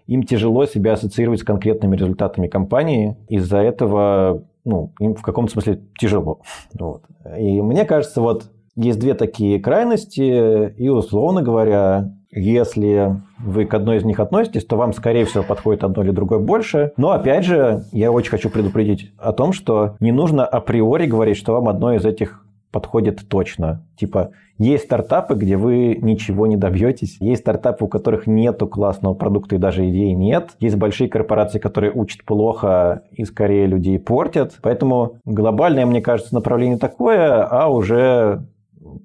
им 0.09 0.25
тяжело 0.25 0.67
себя 0.67 0.95
ассоциировать 0.95 1.41
с 1.41 1.45
конкретными 1.45 1.95
результатами 1.97 2.49
компании. 2.49 3.17
Из-за 3.29 3.59
этого 3.59 4.43
ну, 4.65 4.93
им 4.99 5.15
в 5.15 5.23
каком-то 5.23 5.53
смысле 5.53 5.81
тяжело. 5.99 6.41
Вот. 6.79 7.03
И 7.39 7.61
мне 7.61 7.85
кажется, 7.85 8.21
вот 8.21 8.51
есть 8.77 8.99
две 8.99 9.15
такие 9.15 9.61
крайности, 9.61 10.73
и, 10.77 10.89
условно 10.89 11.43
говоря, 11.43 12.13
если 12.31 13.21
вы 13.39 13.67
к 13.67 13.75
одной 13.75 13.99
из 13.99 14.05
них 14.05 14.19
относитесь, 14.19 14.65
то 14.65 14.77
вам, 14.77 14.95
скорее 14.95 15.27
всего, 15.27 15.43
подходит 15.43 15.85
одно 15.85 16.03
или 16.03 16.11
другое 16.11 16.39
больше. 16.39 16.93
Но, 16.97 17.11
опять 17.11 17.45
же, 17.45 17.85
я 17.93 18.11
очень 18.11 18.31
хочу 18.31 18.49
предупредить 18.49 19.13
о 19.19 19.33
том, 19.33 19.53
что 19.53 19.97
не 20.01 20.13
нужно 20.13 20.47
априори 20.47 21.07
говорить, 21.07 21.37
что 21.37 21.53
вам 21.53 21.69
одно 21.69 21.93
из 21.93 22.05
этих 22.07 22.47
подходит 22.71 23.29
точно. 23.29 23.85
Типа, 23.97 24.31
есть 24.57 24.85
стартапы, 24.85 25.35
где 25.35 25.57
вы 25.57 25.99
ничего 26.01 26.47
не 26.47 26.57
добьетесь. 26.57 27.19
Есть 27.21 27.43
стартапы, 27.43 27.85
у 27.85 27.89
которых 27.89 28.27
нету 28.27 28.67
классного 28.67 29.13
продукта 29.13 29.57
и 29.57 29.59
даже 29.59 29.89
идеи 29.91 30.13
нет. 30.13 30.53
Есть 30.59 30.77
большие 30.77 31.11
корпорации, 31.11 31.59
которые 31.59 31.93
учат 31.93 32.25
плохо 32.25 33.03
и 33.13 33.25
скорее 33.25 33.67
людей 33.67 33.99
портят. 33.99 34.55
Поэтому 34.63 35.17
глобальное, 35.25 35.85
мне 35.85 36.01
кажется, 36.01 36.35
направление 36.35 36.79
такое, 36.79 37.45
а 37.45 37.69
уже 37.69 38.47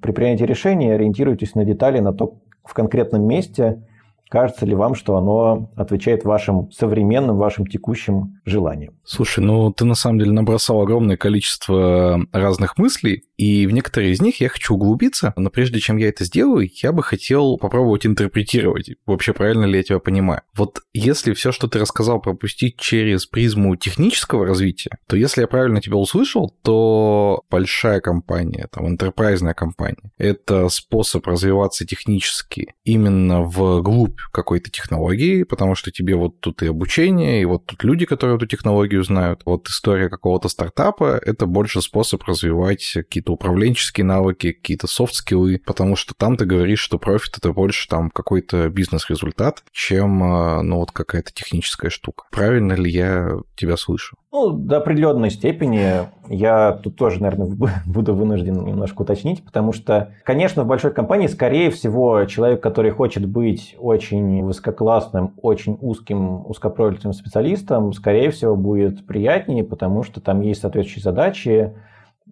при 0.01 0.11
принятии 0.11 0.43
решения 0.43 0.93
ориентируйтесь 0.93 1.55
на 1.55 1.65
детали, 1.65 1.99
на 1.99 2.13
то, 2.13 2.35
в 2.63 2.73
конкретном 2.73 3.23
месте 3.25 3.81
Кажется 4.29 4.65
ли 4.65 4.75
вам, 4.75 4.95
что 4.95 5.15
оно 5.15 5.71
отвечает 5.75 6.25
вашим 6.25 6.71
современным, 6.71 7.37
вашим 7.37 7.65
текущим 7.65 8.39
желаниям? 8.45 8.93
Слушай, 9.03 9.43
ну 9.43 9.71
ты 9.71 9.85
на 9.85 9.95
самом 9.95 10.19
деле 10.19 10.31
набросал 10.31 10.81
огромное 10.81 11.17
количество 11.17 12.19
разных 12.31 12.77
мыслей, 12.77 13.23
и 13.37 13.65
в 13.67 13.71
некоторые 13.71 14.11
из 14.11 14.21
них 14.21 14.41
я 14.41 14.49
хочу 14.49 14.75
углубиться, 14.75 15.33
но 15.37 15.49
прежде 15.49 15.79
чем 15.79 15.97
я 15.97 16.09
это 16.09 16.25
сделаю, 16.25 16.69
я 16.81 16.91
бы 16.91 17.03
хотел 17.03 17.57
попробовать 17.57 18.05
интерпретировать, 18.05 18.91
вообще 19.05 19.33
правильно 19.33 19.65
ли 19.65 19.77
я 19.77 19.83
тебя 19.83 19.99
понимаю. 19.99 20.41
Вот 20.55 20.81
если 20.93 21.33
все, 21.33 21.51
что 21.51 21.67
ты 21.67 21.79
рассказал, 21.79 22.19
пропустить 22.19 22.77
через 22.77 23.25
призму 23.25 23.75
технического 23.75 24.45
развития, 24.45 24.97
то 25.07 25.15
если 25.15 25.41
я 25.41 25.47
правильно 25.47 25.81
тебя 25.81 25.95
услышал, 25.95 26.53
то 26.63 27.43
большая 27.49 28.01
компания, 28.01 28.67
там, 28.71 28.87
интерпрайзная 28.87 29.53
компания, 29.53 30.11
это 30.17 30.67
способ 30.69 31.25
развиваться 31.27 31.85
технически 31.85 32.73
именно 32.83 33.43
в 33.43 33.81
глубь 33.81 34.16
какой-то 34.31 34.69
технологии, 34.69 35.43
потому 35.43 35.75
что 35.75 35.91
тебе 35.91 36.15
вот 36.15 36.39
тут 36.39 36.61
и 36.63 36.67
обучение, 36.67 37.41
и 37.41 37.45
вот 37.45 37.65
тут 37.65 37.83
люди, 37.83 38.05
которые 38.05 38.37
эту 38.37 38.47
технологию 38.47 39.03
знают. 39.03 39.41
Вот 39.45 39.67
история 39.67 40.09
какого-то 40.09 40.49
стартапа— 40.49 41.19
это 41.25 41.45
больше 41.45 41.81
способ 41.81 42.23
развивать 42.23 42.91
какие-то 42.93 43.33
управленческие 43.33 44.05
навыки, 44.05 44.51
какие-то 44.51 44.87
софт-скиллы, 44.87 45.59
потому 45.65 45.95
что 45.95 46.13
там 46.15 46.37
ты 46.37 46.45
говоришь, 46.45 46.79
что 46.79 46.99
профит— 46.99 47.37
это 47.37 47.53
больше 47.53 47.87
там 47.87 48.09
какой-то 48.09 48.69
бизнес-результат, 48.69 49.63
чем, 49.71 50.23
а, 50.23 50.61
ну, 50.61 50.77
вот 50.77 50.91
какая-то 50.91 51.31
техническая 51.33 51.89
штука. 51.89 52.25
Правильно 52.31 52.73
ли 52.73 52.91
я 52.91 53.31
тебя 53.55 53.77
слышу? 53.77 54.17
Ну, 54.31 54.51
до 54.51 54.77
определенной 54.77 55.31
степени 55.31 56.09
я 56.29 56.73
тут 56.73 56.95
тоже, 56.95 57.21
наверное, 57.21 57.55
буду 57.85 58.13
вынужден 58.13 58.63
немножко 58.63 59.01
уточнить, 59.01 59.43
потому 59.43 59.73
что, 59.73 60.11
конечно, 60.23 60.63
в 60.63 60.67
большой 60.67 60.91
компании, 60.91 61.27
скорее 61.27 61.69
всего, 61.69 62.25
человек, 62.25 62.61
который 62.61 62.91
хочет 62.91 63.25
быть 63.25 63.75
очень 63.79 64.43
высококлассным, 64.43 65.33
очень 65.41 65.77
узким, 65.81 66.45
узкопрофильным 66.45 67.13
специалистом, 67.13 67.93
скорее 67.93 68.31
всего, 68.31 68.55
будет 68.55 69.05
приятнее, 69.05 69.63
потому 69.63 70.03
что 70.03 70.21
там 70.21 70.41
есть 70.41 70.61
соответствующие 70.61 71.03
задачи, 71.03 71.73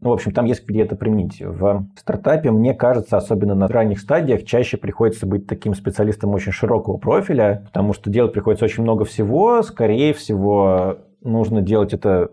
ну, 0.01 0.09
в 0.09 0.13
общем, 0.13 0.31
там 0.31 0.45
есть 0.45 0.65
где 0.67 0.81
это 0.81 0.95
применить. 0.95 1.41
В 1.41 1.85
стартапе, 1.95 2.51
мне 2.51 2.73
кажется, 2.73 3.17
особенно 3.17 3.55
на 3.55 3.67
ранних 3.67 3.99
стадиях, 3.99 4.43
чаще 4.43 4.77
приходится 4.77 5.25
быть 5.25 5.47
таким 5.47 5.73
специалистом 5.73 6.33
очень 6.33 6.51
широкого 6.51 6.97
профиля, 6.97 7.63
потому 7.65 7.93
что 7.93 8.09
делать 8.09 8.33
приходится 8.33 8.65
очень 8.65 8.83
много 8.83 9.05
всего. 9.05 9.61
Скорее 9.63 10.13
всего, 10.13 10.97
нужно 11.23 11.61
делать 11.61 11.93
это 11.93 12.31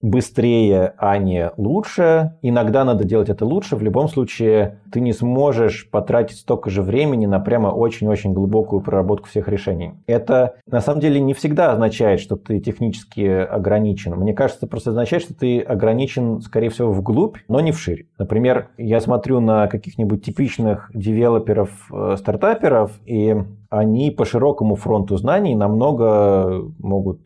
быстрее, 0.00 0.94
а 0.98 1.18
не 1.18 1.50
лучше. 1.56 2.36
Иногда 2.42 2.84
надо 2.84 3.04
делать 3.04 3.28
это 3.28 3.44
лучше. 3.44 3.76
В 3.76 3.82
любом 3.82 4.08
случае, 4.08 4.80
ты 4.92 5.00
не 5.00 5.12
сможешь 5.12 5.88
потратить 5.90 6.38
столько 6.38 6.70
же 6.70 6.82
времени 6.82 7.26
на 7.26 7.40
прямо 7.40 7.68
очень-очень 7.68 8.32
глубокую 8.32 8.80
проработку 8.80 9.28
всех 9.28 9.48
решений. 9.48 9.94
Это 10.06 10.54
на 10.66 10.80
самом 10.80 11.00
деле 11.00 11.20
не 11.20 11.34
всегда 11.34 11.72
означает, 11.72 12.20
что 12.20 12.36
ты 12.36 12.60
технически 12.60 13.22
ограничен. 13.22 14.14
Мне 14.14 14.34
кажется, 14.34 14.60
это 14.60 14.70
просто 14.70 14.90
означает, 14.90 15.22
что 15.22 15.34
ты 15.34 15.60
ограничен, 15.60 16.40
скорее 16.40 16.70
всего, 16.70 16.92
вглубь, 16.92 17.38
но 17.48 17.60
не 17.60 17.72
вширь. 17.72 18.06
Например, 18.18 18.68
я 18.78 19.00
смотрю 19.00 19.40
на 19.40 19.66
каких-нибудь 19.66 20.24
типичных 20.24 20.90
девелоперов, 20.94 21.70
э, 21.92 22.16
стартаперов, 22.18 22.92
и 23.04 23.36
они 23.70 24.10
по 24.10 24.24
широкому 24.24 24.76
фронту 24.76 25.16
знаний 25.16 25.54
намного 25.54 26.64
могут 26.78 27.20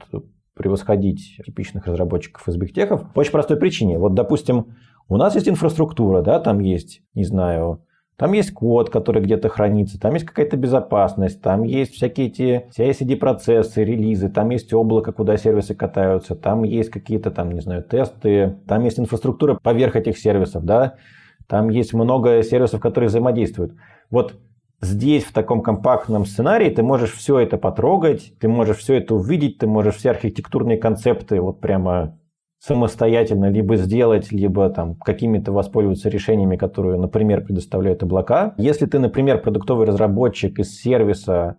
превосходить 0.54 1.38
типичных 1.44 1.86
разработчиков 1.86 2.46
из 2.48 2.56
бигтехов 2.56 3.12
по 3.12 3.20
очень 3.20 3.32
простой 3.32 3.56
причине. 3.56 3.98
Вот, 3.98 4.14
допустим, 4.14 4.74
у 5.08 5.16
нас 5.16 5.34
есть 5.34 5.48
инфраструктура, 5.48 6.22
да, 6.22 6.38
там 6.40 6.60
есть, 6.60 7.02
не 7.14 7.24
знаю, 7.24 7.82
там 8.16 8.34
есть 8.34 8.52
код, 8.52 8.90
который 8.90 9.22
где-то 9.22 9.48
хранится, 9.48 9.98
там 9.98 10.14
есть 10.14 10.26
какая-то 10.26 10.56
безопасность, 10.56 11.40
там 11.42 11.64
есть 11.64 11.94
всякие 11.94 12.28
эти 12.28 12.66
CI-CD-процессы, 12.76 13.82
релизы, 13.82 14.28
там 14.28 14.50
есть 14.50 14.72
облако, 14.72 15.12
куда 15.12 15.36
сервисы 15.36 15.74
катаются, 15.74 16.36
там 16.36 16.62
есть 16.62 16.90
какие-то 16.90 17.30
там, 17.30 17.50
не 17.50 17.60
знаю, 17.60 17.82
тесты, 17.82 18.58
там 18.68 18.84
есть 18.84 19.00
инфраструктура 19.00 19.58
поверх 19.60 19.96
этих 19.96 20.18
сервисов, 20.18 20.64
да, 20.64 20.94
там 21.48 21.68
есть 21.68 21.94
много 21.94 22.42
сервисов, 22.42 22.80
которые 22.80 23.08
взаимодействуют. 23.08 23.74
Вот 24.10 24.38
Здесь, 24.82 25.22
в 25.22 25.32
таком 25.32 25.62
компактном 25.62 26.26
сценарии, 26.26 26.68
ты 26.68 26.82
можешь 26.82 27.12
все 27.12 27.38
это 27.38 27.56
потрогать, 27.56 28.32
ты 28.40 28.48
можешь 28.48 28.78
все 28.78 28.94
это 28.94 29.14
увидеть, 29.14 29.58
ты 29.58 29.68
можешь 29.68 29.94
все 29.94 30.10
архитектурные 30.10 30.76
концепты 30.76 31.40
вот 31.40 31.60
прямо 31.60 32.18
самостоятельно 32.58 33.48
либо 33.48 33.76
сделать, 33.76 34.32
либо 34.32 34.68
там 34.70 34.96
какими-то 34.96 35.52
воспользоваться 35.52 36.08
решениями, 36.08 36.56
которые, 36.56 36.98
например, 36.98 37.44
предоставляют 37.44 38.02
облака. 38.02 38.54
Если 38.58 38.86
ты, 38.86 38.98
например, 38.98 39.40
продуктовый 39.40 39.86
разработчик 39.86 40.58
из 40.58 40.76
сервиса, 40.76 41.58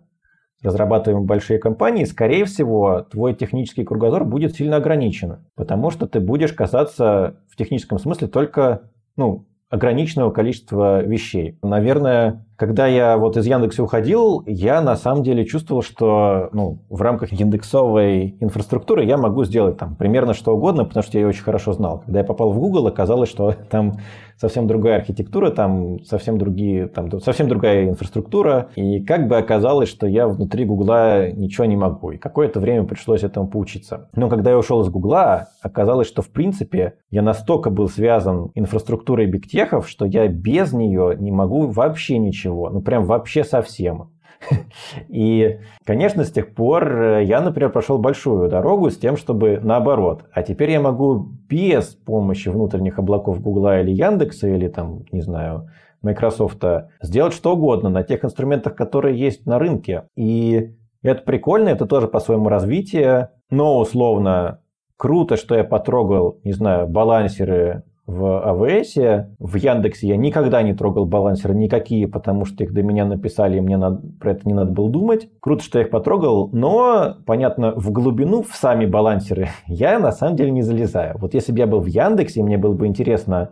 разрабатываемый 0.62 1.26
большие 1.26 1.58
компании, 1.58 2.04
скорее 2.04 2.44
всего, 2.44 3.00
твой 3.10 3.34
технический 3.34 3.84
кругозор 3.84 4.26
будет 4.26 4.54
сильно 4.54 4.76
ограничен, 4.76 5.46
потому 5.56 5.90
что 5.90 6.06
ты 6.06 6.20
будешь 6.20 6.52
касаться 6.52 7.40
в 7.50 7.56
техническом 7.56 7.98
смысле 7.98 8.28
только 8.28 8.90
ну, 9.16 9.46
ограниченного 9.74 10.30
количества 10.30 11.02
вещей. 11.02 11.58
Наверное, 11.60 12.46
когда 12.54 12.86
я 12.86 13.16
вот 13.18 13.36
из 13.36 13.44
Яндекса 13.44 13.82
уходил, 13.82 14.44
я 14.46 14.80
на 14.80 14.94
самом 14.94 15.24
деле 15.24 15.44
чувствовал, 15.44 15.82
что 15.82 16.48
ну, 16.52 16.78
в 16.88 17.02
рамках 17.02 17.32
индексовой 17.32 18.36
инфраструктуры 18.38 19.04
я 19.04 19.18
могу 19.18 19.44
сделать 19.44 19.76
там 19.76 19.96
примерно 19.96 20.32
что 20.32 20.54
угодно, 20.54 20.84
потому 20.84 21.02
что 21.02 21.18
я 21.18 21.22
ее 21.22 21.28
очень 21.28 21.42
хорошо 21.42 21.72
знал. 21.72 22.02
Когда 22.06 22.20
я 22.20 22.24
попал 22.24 22.52
в 22.52 22.58
Google, 22.60 22.86
оказалось, 22.86 23.28
что 23.28 23.52
там 23.70 23.94
совсем 24.36 24.66
другая 24.66 24.96
архитектура, 24.96 25.50
там 25.50 26.02
совсем 26.04 26.38
другие, 26.38 26.88
там 26.88 27.10
совсем 27.20 27.48
другая 27.48 27.88
инфраструктура. 27.88 28.68
И 28.76 29.02
как 29.02 29.28
бы 29.28 29.36
оказалось, 29.36 29.88
что 29.88 30.06
я 30.06 30.28
внутри 30.28 30.64
Гугла 30.64 31.30
ничего 31.30 31.64
не 31.64 31.76
могу. 31.76 32.10
И 32.10 32.18
какое-то 32.18 32.60
время 32.60 32.84
пришлось 32.84 33.22
этому 33.22 33.48
поучиться. 33.48 34.08
Но 34.14 34.28
когда 34.28 34.50
я 34.50 34.58
ушел 34.58 34.82
из 34.82 34.88
Гугла, 34.88 35.48
оказалось, 35.62 36.08
что 36.08 36.22
в 36.22 36.30
принципе 36.30 36.94
я 37.10 37.22
настолько 37.22 37.70
был 37.70 37.88
связан 37.88 38.50
инфраструктурой 38.54 39.26
бигтехов, 39.26 39.88
что 39.88 40.04
я 40.04 40.28
без 40.28 40.72
нее 40.72 41.16
не 41.18 41.30
могу 41.30 41.66
вообще 41.66 42.18
ничего 42.18 42.70
ну 42.74 42.80
прям 42.80 43.04
вообще 43.04 43.44
совсем. 43.44 44.10
И, 45.08 45.58
конечно, 45.84 46.24
с 46.24 46.30
тех 46.30 46.54
пор 46.54 47.02
э, 47.02 47.24
я, 47.24 47.40
например, 47.40 47.70
прошел 47.70 47.98
большую 47.98 48.48
дорогу 48.48 48.90
с 48.90 48.98
тем, 48.98 49.16
чтобы 49.16 49.60
наоборот. 49.62 50.24
А 50.32 50.42
теперь 50.42 50.70
я 50.70 50.80
могу 50.80 51.28
без 51.48 51.94
помощи 51.94 52.48
внутренних 52.48 52.98
облаков 52.98 53.40
Гугла 53.40 53.80
или 53.80 53.90
Яндекса, 53.90 54.48
или 54.48 54.68
там, 54.68 55.04
не 55.12 55.20
знаю, 55.20 55.68
Microsoft, 56.02 56.62
сделать 57.00 57.32
что 57.32 57.54
угодно 57.54 57.88
на 57.88 58.02
тех 58.02 58.24
инструментах, 58.24 58.76
которые 58.76 59.18
есть 59.18 59.46
на 59.46 59.58
рынке. 59.58 60.04
И 60.16 60.74
это 61.02 61.22
прикольно, 61.22 61.68
это 61.68 61.86
тоже 61.86 62.08
по-своему 62.08 62.48
развитие, 62.48 63.30
но 63.50 63.78
условно 63.78 64.60
круто, 64.96 65.36
что 65.36 65.54
я 65.54 65.64
потрогал, 65.64 66.38
не 66.44 66.52
знаю, 66.52 66.86
балансеры 66.86 67.84
в 68.06 68.22
AWS. 68.22 69.26
В 69.38 69.56
Яндексе 69.56 70.08
я 70.08 70.16
никогда 70.16 70.62
не 70.62 70.74
трогал 70.74 71.06
балансеры 71.06 71.54
никакие, 71.54 72.06
потому 72.06 72.44
что 72.44 72.64
их 72.64 72.72
до 72.72 72.82
меня 72.82 73.04
написали, 73.04 73.58
и 73.58 73.60
мне 73.60 73.76
надо, 73.76 74.02
про 74.20 74.32
это 74.32 74.46
не 74.46 74.54
надо 74.54 74.72
было 74.72 74.90
думать. 74.90 75.28
Круто, 75.40 75.62
что 75.62 75.78
я 75.78 75.84
их 75.84 75.90
потрогал, 75.90 76.50
но, 76.52 77.16
понятно, 77.26 77.72
в 77.74 77.90
глубину, 77.90 78.42
в 78.42 78.54
сами 78.54 78.86
балансеры 78.86 79.48
я 79.66 79.98
на 79.98 80.12
самом 80.12 80.36
деле 80.36 80.50
не 80.50 80.62
залезаю. 80.62 81.16
Вот 81.18 81.34
если 81.34 81.52
бы 81.52 81.58
я 81.58 81.66
был 81.66 81.80
в 81.80 81.86
Яндексе, 81.86 82.42
мне 82.42 82.58
было 82.58 82.74
бы 82.74 82.86
интересно, 82.86 83.50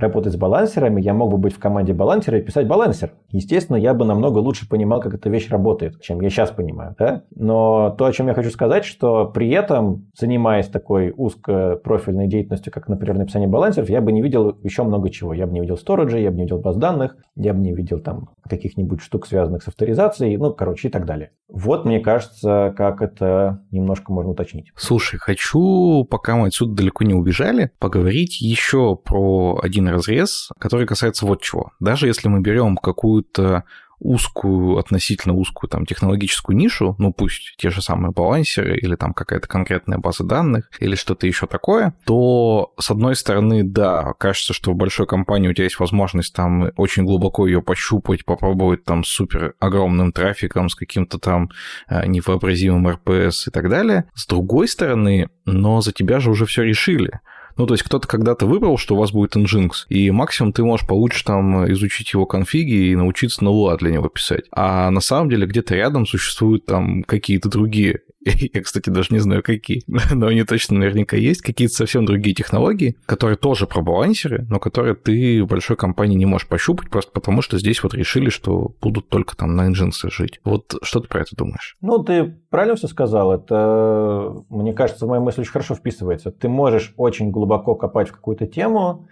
работать 0.00 0.32
с 0.32 0.36
балансерами, 0.36 1.00
я 1.00 1.14
мог 1.14 1.30
бы 1.30 1.38
быть 1.38 1.54
в 1.54 1.58
команде 1.58 1.92
балансера 1.92 2.38
и 2.38 2.42
писать 2.42 2.66
балансер. 2.66 3.12
Естественно, 3.30 3.76
я 3.76 3.94
бы 3.94 4.04
намного 4.04 4.38
лучше 4.38 4.68
понимал, 4.68 5.00
как 5.00 5.14
эта 5.14 5.30
вещь 5.30 5.48
работает, 5.50 6.00
чем 6.00 6.20
я 6.20 6.30
сейчас 6.30 6.50
понимаю. 6.50 6.94
Да? 6.98 7.22
Но 7.34 7.90
то, 7.90 8.06
о 8.06 8.12
чем 8.12 8.28
я 8.28 8.34
хочу 8.34 8.50
сказать, 8.50 8.84
что 8.84 9.26
при 9.26 9.50
этом, 9.50 10.10
занимаясь 10.18 10.66
такой 10.66 11.12
узкопрофильной 11.16 12.26
деятельностью, 12.26 12.72
как, 12.72 12.88
например, 12.88 13.18
написание 13.18 13.48
балансеров, 13.48 13.88
я 13.88 14.00
бы 14.00 14.12
не 14.12 14.22
видел 14.22 14.56
еще 14.62 14.82
много 14.82 15.10
чего. 15.10 15.34
Я 15.34 15.46
бы 15.46 15.52
не 15.52 15.60
видел 15.60 15.76
сториджа, 15.76 16.18
я 16.18 16.30
бы 16.30 16.36
не 16.36 16.42
видел 16.42 16.58
баз 16.58 16.76
данных, 16.76 17.16
я 17.36 17.54
бы 17.54 17.60
не 17.60 17.72
видел 17.72 18.00
там 18.00 18.30
каких-нибудь 18.48 19.00
штук, 19.00 19.26
связанных 19.26 19.62
с 19.62 19.68
авторизацией, 19.68 20.36
ну, 20.36 20.52
короче, 20.52 20.88
и 20.88 20.90
так 20.90 21.06
далее. 21.06 21.30
Вот, 21.48 21.84
мне 21.84 22.00
кажется, 22.00 22.74
как 22.76 23.02
это 23.02 23.62
немножко 23.70 24.12
можно 24.12 24.32
уточнить. 24.32 24.72
Слушай, 24.76 25.18
хочу, 25.18 26.04
пока 26.04 26.36
мы 26.36 26.48
отсюда 26.48 26.74
далеко 26.74 27.04
не 27.04 27.14
убежали, 27.14 27.70
поговорить 27.78 28.40
еще 28.40 28.96
про 28.96 29.58
один 29.62 29.88
разрез, 29.90 30.50
который 30.58 30.86
касается 30.86 31.26
вот 31.26 31.42
чего. 31.42 31.72
Даже 31.80 32.06
если 32.06 32.28
мы 32.28 32.40
берем 32.40 32.76
какую-то 32.76 33.64
узкую, 34.00 34.78
относительно 34.78 35.34
узкую 35.34 35.68
там 35.68 35.86
технологическую 35.86 36.56
нишу, 36.56 36.96
ну 36.98 37.12
пусть 37.12 37.54
те 37.58 37.70
же 37.70 37.82
самые 37.82 38.12
балансеры 38.12 38.76
или 38.78 38.96
там 38.96 39.12
какая-то 39.12 39.46
конкретная 39.46 39.98
база 39.98 40.24
данных 40.24 40.70
или 40.80 40.94
что-то 40.94 41.26
еще 41.26 41.46
такое, 41.46 41.94
то 42.06 42.72
с 42.78 42.90
одной 42.90 43.14
стороны, 43.14 43.62
да, 43.62 44.14
кажется, 44.18 44.54
что 44.54 44.72
в 44.72 44.76
большой 44.76 45.06
компании 45.06 45.48
у 45.48 45.52
тебя 45.52 45.64
есть 45.64 45.78
возможность 45.78 46.34
там 46.34 46.70
очень 46.76 47.04
глубоко 47.04 47.46
ее 47.46 47.62
пощупать, 47.62 48.24
попробовать 48.24 48.84
там 48.84 49.04
супер 49.04 49.54
огромным 49.60 50.12
трафиком, 50.12 50.70
с 50.70 50.74
каким-то 50.74 51.18
там 51.18 51.50
э, 51.88 52.06
невообразимым 52.06 52.88
РПС 52.88 53.48
и 53.48 53.50
так 53.50 53.68
далее. 53.68 54.06
С 54.14 54.26
другой 54.26 54.66
стороны, 54.68 55.28
но 55.44 55.82
за 55.82 55.92
тебя 55.92 56.20
же 56.20 56.30
уже 56.30 56.46
все 56.46 56.62
решили. 56.62 57.20
Ну, 57.60 57.66
то 57.66 57.74
есть 57.74 57.82
кто-то 57.82 58.08
когда-то 58.08 58.46
выбрал, 58.46 58.78
что 58.78 58.94
у 58.94 58.98
вас 58.98 59.12
будет 59.12 59.36
Nginx, 59.36 59.70
и 59.90 60.10
максимум 60.10 60.54
ты 60.54 60.64
можешь 60.64 60.86
получше 60.86 61.26
там 61.26 61.70
изучить 61.72 62.10
его 62.14 62.24
конфиги 62.24 62.72
и 62.72 62.96
научиться 62.96 63.44
на 63.44 63.50
Lua 63.50 63.76
для 63.76 63.90
него 63.90 64.08
писать. 64.08 64.46
А 64.50 64.90
на 64.90 65.02
самом 65.02 65.28
деле 65.28 65.46
где-то 65.46 65.74
рядом 65.74 66.06
существуют 66.06 66.64
там 66.64 67.02
какие-то 67.02 67.50
другие 67.50 68.00
Я, 68.20 68.62
кстати, 68.62 68.90
даже 68.90 69.08
не 69.10 69.18
знаю, 69.18 69.42
какие. 69.42 69.82
Но 70.10 70.26
они 70.26 70.44
точно 70.44 70.78
наверняка 70.78 71.16
есть. 71.16 71.42
Какие-то 71.42 71.74
совсем 71.74 72.04
другие 72.04 72.34
технологии, 72.34 72.96
которые 73.06 73.36
тоже 73.36 73.66
про 73.66 73.80
балансеры, 73.80 74.46
но 74.48 74.58
которые 74.58 74.94
ты 74.94 75.42
в 75.42 75.46
большой 75.46 75.76
компании 75.76 76.16
не 76.16 76.26
можешь 76.26 76.46
пощупать, 76.46 76.90
просто 76.90 77.12
потому 77.12 77.42
что 77.42 77.58
здесь 77.58 77.82
вот 77.82 77.94
решили, 77.94 78.28
что 78.28 78.74
будут 78.80 79.08
только 79.08 79.36
там 79.36 79.56
на 79.56 79.70
Nginx 79.70 80.10
жить. 80.10 80.40
Вот 80.44 80.74
что 80.82 81.00
ты 81.00 81.08
про 81.08 81.22
это 81.22 81.34
думаешь? 81.34 81.76
Ну, 81.80 82.02
ты 82.02 82.36
правильно 82.50 82.76
все 82.76 82.88
сказал. 82.88 83.32
Это, 83.32 84.34
мне 84.50 84.72
кажется, 84.74 85.06
в 85.06 85.08
мою 85.08 85.22
мысль 85.22 85.40
очень 85.40 85.52
хорошо 85.52 85.74
вписывается. 85.74 86.30
Ты 86.30 86.48
можешь 86.48 86.92
очень 86.96 87.30
глубоко 87.30 87.74
копать 87.74 88.08
в 88.08 88.12
какую-то 88.12 88.46
тему, 88.46 89.06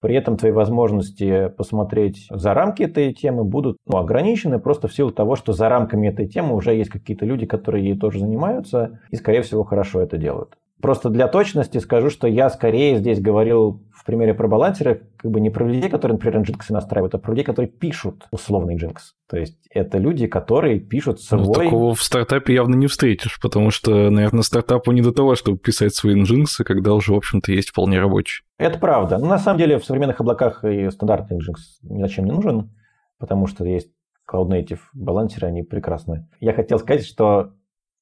При 0.00 0.14
этом 0.14 0.36
твои 0.36 0.50
возможности 0.50 1.48
посмотреть 1.48 2.26
за 2.30 2.54
рамки 2.54 2.82
этой 2.82 3.12
темы 3.12 3.44
будут 3.44 3.76
ну, 3.86 3.98
ограничены 3.98 4.58
просто 4.58 4.88
в 4.88 4.94
силу 4.94 5.10
того, 5.10 5.36
что 5.36 5.52
за 5.52 5.68
рамками 5.68 6.08
этой 6.08 6.26
темы 6.26 6.54
уже 6.54 6.74
есть 6.74 6.90
какие-то 6.90 7.26
люди, 7.26 7.46
которые 7.46 7.84
ей 7.84 7.98
тоже 7.98 8.18
занимаются 8.18 9.00
и, 9.10 9.16
скорее 9.16 9.42
всего, 9.42 9.62
хорошо 9.62 10.00
это 10.00 10.16
делают. 10.16 10.56
Просто 10.80 11.10
для 11.10 11.28
точности 11.28 11.76
скажу, 11.78 12.08
что 12.08 12.26
я 12.26 12.48
скорее 12.48 12.96
здесь 12.96 13.20
говорил 13.20 13.82
в 14.00 14.06
примере 14.06 14.32
про 14.32 14.48
балансеры 14.48 15.02
как 15.18 15.30
бы 15.30 15.40
не 15.40 15.50
про 15.50 15.66
людей, 15.66 15.90
которые, 15.90 16.14
например, 16.14 16.40
Nginx 16.40 16.64
настраивают, 16.70 17.14
а 17.14 17.18
про 17.18 17.32
людей, 17.32 17.44
которые 17.44 17.68
пишут 17.68 18.26
условный 18.30 18.74
Nginx. 18.74 18.96
То 19.28 19.36
есть 19.36 19.58
это 19.70 19.98
люди, 19.98 20.26
которые 20.26 20.80
пишут 20.80 21.18
ну, 21.30 21.44
свой... 21.44 21.64
Ну, 21.66 21.70
такого 21.70 21.94
в 21.94 22.02
стартапе 22.02 22.54
явно 22.54 22.76
не 22.76 22.86
встретишь, 22.86 23.38
потому 23.42 23.70
что, 23.70 24.08
наверное, 24.08 24.40
стартапу 24.40 24.92
не 24.92 25.02
до 25.02 25.12
того, 25.12 25.34
чтобы 25.34 25.58
писать 25.58 25.94
свои 25.94 26.18
Nginx, 26.18 26.64
когда 26.64 26.94
уже, 26.94 27.12
в 27.12 27.16
общем-то, 27.16 27.52
есть 27.52 27.70
вполне 27.70 28.00
рабочий. 28.00 28.42
Это 28.56 28.78
правда. 28.78 29.18
Но 29.18 29.26
на 29.26 29.38
самом 29.38 29.58
деле 29.58 29.78
в 29.78 29.84
современных 29.84 30.18
облаках 30.18 30.64
и 30.64 30.90
стандартный 30.90 31.36
Nginx 31.36 31.56
ни 31.82 32.00
зачем 32.00 32.24
не 32.24 32.32
нужен, 32.32 32.74
потому 33.18 33.46
что 33.48 33.66
есть 33.66 33.90
Cloud 34.32 34.48
Native 34.48 34.80
балансеры, 34.94 35.48
они 35.48 35.62
прекрасны. 35.62 36.26
Я 36.40 36.54
хотел 36.54 36.78
сказать, 36.78 37.04
что 37.04 37.52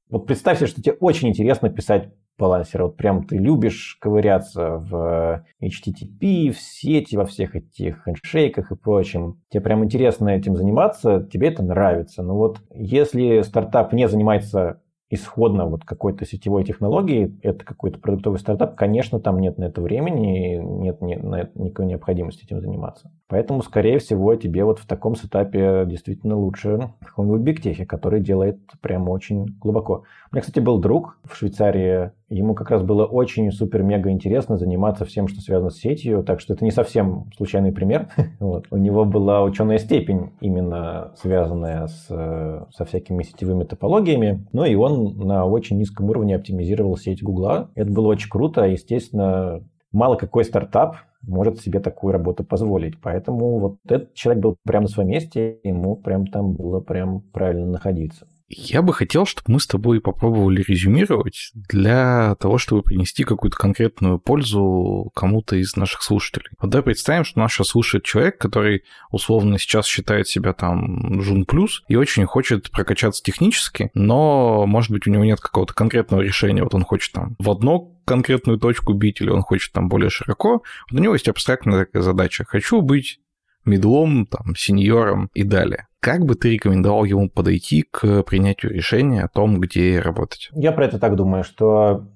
вот 0.08 0.26
представь 0.26 0.58
себе, 0.58 0.68
что 0.68 0.80
тебе 0.80 0.94
очень 1.00 1.28
интересно 1.28 1.70
писать 1.70 2.12
балансера. 2.38 2.84
Вот 2.84 2.96
прям 2.96 3.24
ты 3.24 3.36
любишь 3.36 3.98
ковыряться 4.00 4.76
в 4.76 5.44
HTTP, 5.62 6.50
в 6.50 6.60
сети, 6.60 7.16
во 7.16 7.26
всех 7.26 7.56
этих 7.56 8.04
хендшейках 8.04 8.72
и 8.72 8.76
прочем. 8.76 9.40
Тебе 9.50 9.62
прям 9.62 9.84
интересно 9.84 10.28
этим 10.30 10.56
заниматься, 10.56 11.28
тебе 11.32 11.48
это 11.48 11.62
нравится. 11.62 12.22
Но 12.22 12.36
вот 12.36 12.60
если 12.72 13.42
стартап 13.42 13.92
не 13.92 14.08
занимается 14.08 14.80
исходно 15.10 15.66
вот 15.66 15.84
какой-то 15.84 16.26
сетевой 16.26 16.64
технологии, 16.64 17.38
это 17.42 17.64
какой-то 17.64 17.98
продуктовый 17.98 18.38
стартап, 18.38 18.76
конечно, 18.76 19.20
там 19.20 19.38
нет 19.38 19.56
на 19.58 19.64
это 19.64 19.80
времени, 19.80 20.56
нет, 20.56 21.00
нет 21.00 21.22
на 21.22 21.42
это 21.42 21.60
никакой 21.60 21.86
необходимости 21.86 22.44
этим 22.44 22.60
заниматься. 22.60 23.10
Поэтому, 23.26 23.62
скорее 23.62 23.98
всего, 23.98 24.34
тебе 24.34 24.64
вот 24.64 24.78
в 24.78 24.86
таком 24.86 25.16
сетапе 25.16 25.84
действительно 25.86 26.36
лучше 26.36 26.90
в 27.00 27.06
каком-нибудь 27.06 27.40
бигтехе, 27.40 27.86
который 27.86 28.20
делает 28.20 28.58
прям 28.82 29.08
очень 29.08 29.46
глубоко. 29.58 30.04
У 30.30 30.34
меня, 30.34 30.42
кстати, 30.42 30.60
был 30.60 30.78
друг 30.78 31.18
в 31.24 31.34
Швейцарии, 31.34 32.12
ему 32.30 32.54
как 32.54 32.70
раз 32.70 32.82
было 32.82 33.04
очень 33.04 33.50
супер-мега 33.50 34.10
интересно 34.10 34.56
заниматься 34.56 35.04
всем, 35.04 35.28
что 35.28 35.40
связано 35.40 35.70
с 35.70 35.78
сетью, 35.78 36.22
так 36.22 36.40
что 36.40 36.54
это 36.54 36.64
не 36.64 36.70
совсем 36.70 37.30
случайный 37.36 37.72
пример. 37.72 38.08
вот. 38.40 38.66
У 38.70 38.76
него 38.76 39.04
была 39.04 39.42
ученая 39.42 39.78
степень, 39.78 40.32
именно 40.40 41.12
связанная 41.16 41.86
с, 41.86 42.06
со 42.06 42.84
всякими 42.84 43.22
сетевыми 43.22 43.64
топологиями, 43.64 44.46
ну 44.52 44.64
и 44.64 44.74
он 44.74 45.16
на 45.18 45.46
очень 45.46 45.78
низком 45.78 46.10
уровне 46.10 46.36
оптимизировал 46.36 46.96
сеть 46.96 47.22
Гугла. 47.22 47.70
Это 47.74 47.90
было 47.90 48.08
очень 48.08 48.30
круто, 48.30 48.64
естественно, 48.64 49.62
мало 49.92 50.16
какой 50.16 50.44
стартап 50.44 50.96
может 51.22 51.60
себе 51.60 51.80
такую 51.80 52.12
работу 52.12 52.44
позволить. 52.44 53.00
Поэтому 53.00 53.58
вот 53.58 53.78
этот 53.88 54.14
человек 54.14 54.42
был 54.42 54.56
прямо 54.64 54.82
на 54.82 54.88
своем 54.88 55.10
месте, 55.10 55.58
ему 55.64 55.96
прям 55.96 56.26
там 56.26 56.54
было 56.54 56.80
прям 56.80 57.20
правильно 57.32 57.66
находиться. 57.66 58.26
Я 58.48 58.80
бы 58.80 58.94
хотел, 58.94 59.26
чтобы 59.26 59.52
мы 59.52 59.60
с 59.60 59.66
тобой 59.66 60.00
попробовали 60.00 60.62
резюмировать 60.62 61.50
для 61.54 62.34
того, 62.36 62.56
чтобы 62.56 62.82
принести 62.82 63.24
какую-то 63.24 63.58
конкретную 63.58 64.18
пользу 64.18 65.10
кому-то 65.14 65.56
из 65.56 65.76
наших 65.76 66.02
слушателей. 66.02 66.50
Вот 66.58 66.70
давай 66.70 66.84
представим, 66.84 67.24
что 67.24 67.40
нас 67.40 67.52
сейчас 67.52 67.68
слушает 67.68 68.04
человек, 68.04 68.38
который 68.38 68.84
условно 69.10 69.58
сейчас 69.58 69.86
считает 69.86 70.28
себя 70.28 70.54
там 70.54 71.20
жун 71.20 71.44
плюс 71.44 71.82
и 71.88 71.96
очень 71.96 72.24
хочет 72.24 72.70
прокачаться 72.70 73.22
технически, 73.22 73.90
но, 73.92 74.64
может 74.66 74.90
быть, 74.90 75.06
у 75.06 75.10
него 75.10 75.24
нет 75.24 75.40
какого-то 75.40 75.74
конкретного 75.74 76.22
решения. 76.22 76.62
Вот 76.62 76.74
он 76.74 76.84
хочет 76.84 77.12
там 77.12 77.36
в 77.38 77.50
одно 77.50 77.92
конкретную 78.06 78.58
точку 78.58 78.94
бить, 78.94 79.20
или 79.20 79.28
он 79.28 79.42
хочет 79.42 79.72
там 79.72 79.88
более 79.90 80.08
широко. 80.08 80.62
Вот 80.90 80.98
у 80.98 81.02
него 81.02 81.12
есть 81.12 81.28
абстрактная 81.28 81.84
такая 81.84 82.02
задача. 82.02 82.46
Хочу 82.46 82.80
быть 82.80 83.20
медлом, 83.68 84.26
там, 84.26 84.54
сеньором 84.56 85.30
и 85.34 85.44
далее. 85.44 85.86
Как 86.00 86.24
бы 86.24 86.34
ты 86.34 86.50
рекомендовал 86.52 87.04
ему 87.04 87.28
подойти 87.28 87.84
к 87.90 88.22
принятию 88.22 88.72
решения 88.72 89.22
о 89.22 89.28
том, 89.28 89.60
где 89.60 90.00
работать? 90.00 90.50
Я 90.54 90.72
про 90.72 90.86
это 90.86 90.98
так 90.98 91.16
думаю, 91.16 91.44
что 91.44 92.06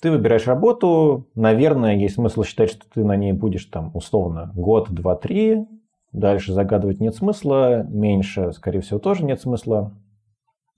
ты 0.00 0.10
выбираешь 0.10 0.46
работу, 0.46 1.28
наверное, 1.34 1.96
есть 1.96 2.16
смысл 2.16 2.42
считать, 2.42 2.70
что 2.70 2.84
ты 2.92 3.04
на 3.04 3.16
ней 3.16 3.32
будешь 3.32 3.66
там 3.66 3.90
условно 3.94 4.50
год, 4.54 4.90
два, 4.90 5.14
три, 5.14 5.64
дальше 6.10 6.52
загадывать 6.52 7.00
нет 7.00 7.14
смысла, 7.14 7.84
меньше, 7.88 8.52
скорее 8.52 8.80
всего, 8.80 8.98
тоже 8.98 9.24
нет 9.24 9.40
смысла. 9.40 9.92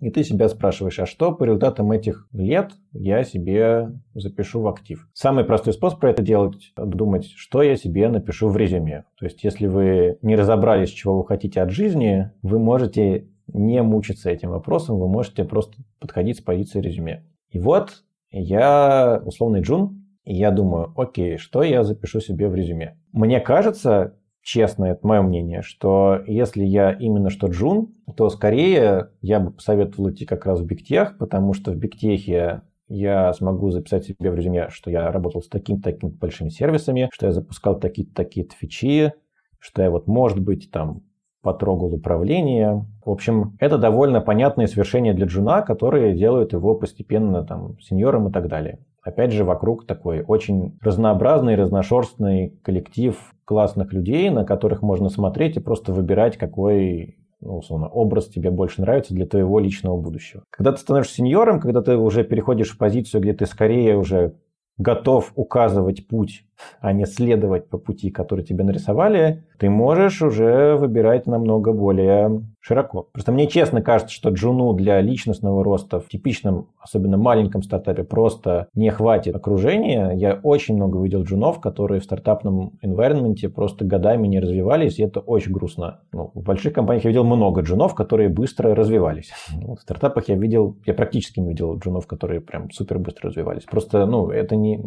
И 0.04 0.10
ты 0.10 0.22
себя 0.22 0.50
спрашиваешь, 0.50 0.98
а 0.98 1.06
что 1.06 1.32
по 1.32 1.44
результатам 1.44 1.90
этих 1.90 2.28
лет 2.30 2.72
я 2.92 3.24
себе 3.24 3.90
запишу 4.12 4.60
в 4.60 4.68
актив? 4.68 5.08
Самый 5.14 5.44
простой 5.44 5.72
способ 5.72 5.98
про 5.98 6.10
это 6.10 6.22
делать– 6.22 6.74
думать, 6.76 7.24
что 7.34 7.62
я 7.62 7.74
себе 7.74 8.10
напишу 8.10 8.50
в 8.50 8.56
резюме. 8.58 9.06
То 9.18 9.24
есть, 9.24 9.42
если 9.42 9.66
вы 9.66 10.18
не 10.20 10.36
разобрались, 10.36 10.90
чего 10.90 11.16
вы 11.16 11.26
хотите 11.26 11.62
от 11.62 11.70
жизни, 11.70 12.30
вы 12.42 12.58
можете 12.58 13.28
не 13.46 13.82
мучиться 13.82 14.28
этим 14.28 14.50
вопросом, 14.50 14.98
вы 14.98 15.08
можете 15.08 15.42
просто 15.44 15.78
подходить 16.00 16.36
с 16.36 16.42
позиции 16.42 16.82
резюме. 16.82 17.24
И 17.48 17.58
вот 17.58 18.02
я 18.30 19.22
условный 19.24 19.62
джун, 19.62 20.04
и 20.24 20.34
я 20.34 20.50
думаю, 20.50 20.92
окей, 20.98 21.38
что 21.38 21.62
я 21.62 21.82
запишу 21.82 22.20
себе 22.20 22.50
в 22.50 22.54
резюме? 22.54 22.98
Мне 23.12 23.40
кажется, 23.40 24.18
честно, 24.44 24.84
это 24.84 25.04
мое 25.04 25.22
мнение, 25.22 25.62
что 25.62 26.20
если 26.26 26.62
я 26.62 26.92
именно 26.92 27.30
что 27.30 27.48
джун, 27.48 27.94
то 28.16 28.28
скорее 28.28 29.10
я 29.22 29.40
бы 29.40 29.50
посоветовал 29.50 30.10
идти 30.10 30.26
как 30.26 30.46
раз 30.46 30.60
в 30.60 30.66
бигтех, 30.66 31.18
потому 31.18 31.54
что 31.54 31.72
в 31.72 31.76
бигтехе 31.76 32.62
я 32.86 33.32
смогу 33.32 33.70
записать 33.70 34.04
себе 34.04 34.30
в 34.30 34.34
резюме, 34.34 34.68
что 34.68 34.90
я 34.90 35.10
работал 35.10 35.42
с 35.42 35.48
такими-такими 35.48 36.10
большими 36.10 36.50
сервисами, 36.50 37.08
что 37.12 37.26
я 37.26 37.32
запускал 37.32 37.80
такие-то 37.80 38.14
такие-то 38.14 38.54
фичи, 38.54 39.12
что 39.58 39.82
я 39.82 39.90
вот, 39.90 40.06
может 40.06 40.38
быть, 40.38 40.70
там 40.70 41.02
потрогал 41.42 41.94
управление. 41.94 42.86
В 43.04 43.10
общем, 43.10 43.56
это 43.60 43.78
довольно 43.78 44.20
понятные 44.20 44.68
свершения 44.68 45.14
для 45.14 45.26
джуна, 45.26 45.62
которые 45.62 46.14
делают 46.14 46.52
его 46.52 46.74
постепенно 46.74 47.44
там 47.44 47.78
сеньором 47.80 48.28
и 48.28 48.32
так 48.32 48.48
далее. 48.48 48.78
Опять 49.04 49.32
же, 49.32 49.44
вокруг 49.44 49.86
такой 49.86 50.24
очень 50.26 50.78
разнообразный, 50.80 51.56
разношерстный 51.56 52.58
коллектив 52.62 53.16
классных 53.44 53.92
людей, 53.92 54.30
на 54.30 54.44
которых 54.44 54.80
можно 54.80 55.10
смотреть 55.10 55.56
и 55.56 55.60
просто 55.60 55.92
выбирать, 55.92 56.38
какой 56.38 57.18
ну, 57.44 57.58
условно, 57.58 57.88
образ 57.88 58.28
тебе 58.28 58.50
больше 58.50 58.80
нравится 58.80 59.12
для 59.12 59.26
твоего 59.26 59.60
личного 59.60 60.00
будущего. 60.00 60.44
Когда 60.48 60.72
ты 60.72 60.78
становишься 60.78 61.16
сеньором, 61.16 61.60
когда 61.60 61.82
ты 61.82 61.96
уже 61.98 62.24
переходишь 62.24 62.70
в 62.70 62.78
позицию, 62.78 63.20
где 63.20 63.34
ты 63.34 63.44
скорее 63.44 63.98
уже 63.98 64.34
готов 64.78 65.32
указывать 65.34 66.08
путь, 66.08 66.46
а 66.80 66.92
не 66.92 67.06
следовать 67.06 67.68
по 67.68 67.78
пути, 67.78 68.10
который 68.10 68.44
тебе 68.44 68.64
нарисовали, 68.64 69.44
ты 69.58 69.70
можешь 69.70 70.22
уже 70.22 70.76
выбирать 70.76 71.26
намного 71.26 71.72
более 71.72 72.42
широко. 72.60 73.08
Просто 73.12 73.30
мне 73.30 73.46
честно 73.46 73.82
кажется, 73.82 74.14
что 74.14 74.30
джуну 74.30 74.72
для 74.72 75.00
личностного 75.00 75.62
роста 75.62 76.00
в 76.00 76.08
типичном, 76.08 76.68
особенно 76.78 77.16
маленьком 77.16 77.62
стартапе, 77.62 78.04
просто 78.04 78.68
не 78.74 78.90
хватит 78.90 79.36
окружения. 79.36 80.12
Я 80.14 80.40
очень 80.42 80.76
много 80.76 81.02
видел 81.02 81.22
джунов, 81.22 81.60
которые 81.60 82.00
в 82.00 82.04
стартапном 82.04 82.72
environment 82.82 83.48
просто 83.48 83.84
годами 83.84 84.26
не 84.26 84.40
развивались, 84.40 84.98
и 84.98 85.02
это 85.02 85.20
очень 85.20 85.52
грустно. 85.52 86.00
Ну, 86.12 86.30
в 86.34 86.42
больших 86.42 86.72
компаниях 86.72 87.04
я 87.04 87.10
видел 87.10 87.24
много 87.24 87.60
джунов, 87.60 87.94
которые 87.94 88.28
быстро 88.28 88.74
развивались. 88.74 89.30
в 89.52 89.78
стартапах 89.80 90.28
я 90.28 90.36
видел, 90.36 90.76
я 90.86 90.94
практически 90.94 91.40
не 91.40 91.50
видел 91.50 91.78
джунов, 91.78 92.06
которые 92.06 92.40
прям 92.40 92.70
супер 92.70 92.98
быстро 92.98 93.28
развивались. 93.28 93.64
Просто, 93.64 94.06
ну, 94.06 94.30
это 94.30 94.56
не, 94.56 94.80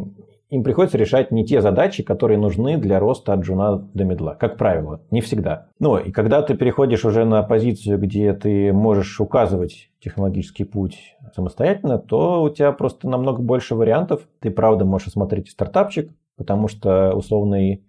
им 0.49 0.63
приходится 0.63 0.97
решать 0.97 1.31
не 1.31 1.45
те 1.45 1.61
задачи, 1.61 2.03
которые 2.03 2.37
нужны 2.37 2.77
для 2.77 2.99
роста 2.99 3.33
от 3.33 3.41
джуна 3.41 3.77
до 3.93 4.05
медла. 4.05 4.35
Как 4.35 4.57
правило, 4.57 5.01
не 5.11 5.21
всегда. 5.21 5.67
Ну 5.79 5.97
и 5.97 6.11
когда 6.11 6.41
ты 6.41 6.55
переходишь 6.55 7.03
уже 7.03 7.25
на 7.25 7.43
позицию, 7.43 7.99
где 7.99 8.33
ты 8.33 8.71
можешь 8.71 9.19
указывать 9.19 9.89
технологический 9.99 10.63
путь 10.63 11.15
самостоятельно, 11.35 11.99
то 11.99 12.43
у 12.43 12.49
тебя 12.49 12.71
просто 12.71 13.09
намного 13.09 13.41
больше 13.41 13.75
вариантов. 13.75 14.27
Ты 14.39 14.49
правда 14.49 14.85
можешь 14.85 15.07
осмотреть 15.07 15.49
стартапчик, 15.49 16.11
потому 16.37 16.69
что 16.69 17.13
условный 17.13 17.83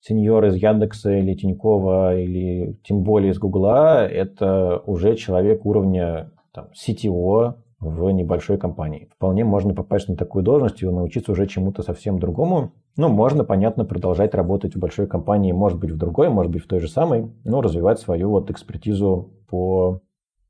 сеньор 0.00 0.44
из 0.44 0.54
Яндекса 0.54 1.12
или 1.12 1.34
Тинькова 1.34 2.16
или 2.16 2.78
тем 2.84 3.02
более 3.02 3.32
из 3.32 3.38
Гугла– 3.38 4.06
это 4.08 4.78
уже 4.86 5.16
человек 5.16 5.66
уровня 5.66 6.30
там, 6.52 6.68
CTO, 6.72 7.54
в 7.88 8.10
небольшой 8.10 8.58
компании. 8.58 9.08
Вполне 9.14 9.44
можно 9.44 9.74
попасть 9.74 10.08
на 10.08 10.16
такую 10.16 10.44
должность 10.44 10.82
и 10.82 10.86
научиться 10.86 11.32
уже 11.32 11.46
чему-то 11.46 11.82
совсем 11.82 12.18
другому. 12.18 12.72
Ну, 12.96 13.08
можно, 13.08 13.44
понятно, 13.44 13.84
продолжать 13.84 14.34
работать 14.34 14.74
в 14.74 14.78
большой 14.78 15.06
компании, 15.06 15.52
может 15.52 15.78
быть, 15.78 15.90
в 15.90 15.96
другой, 15.96 16.28
может 16.28 16.52
быть, 16.52 16.62
в 16.62 16.66
той 16.66 16.80
же 16.80 16.88
самой, 16.88 17.30
но 17.44 17.60
развивать 17.60 17.98
свою 17.98 18.30
вот 18.30 18.50
экспертизу 18.50 19.30
по 19.48 20.00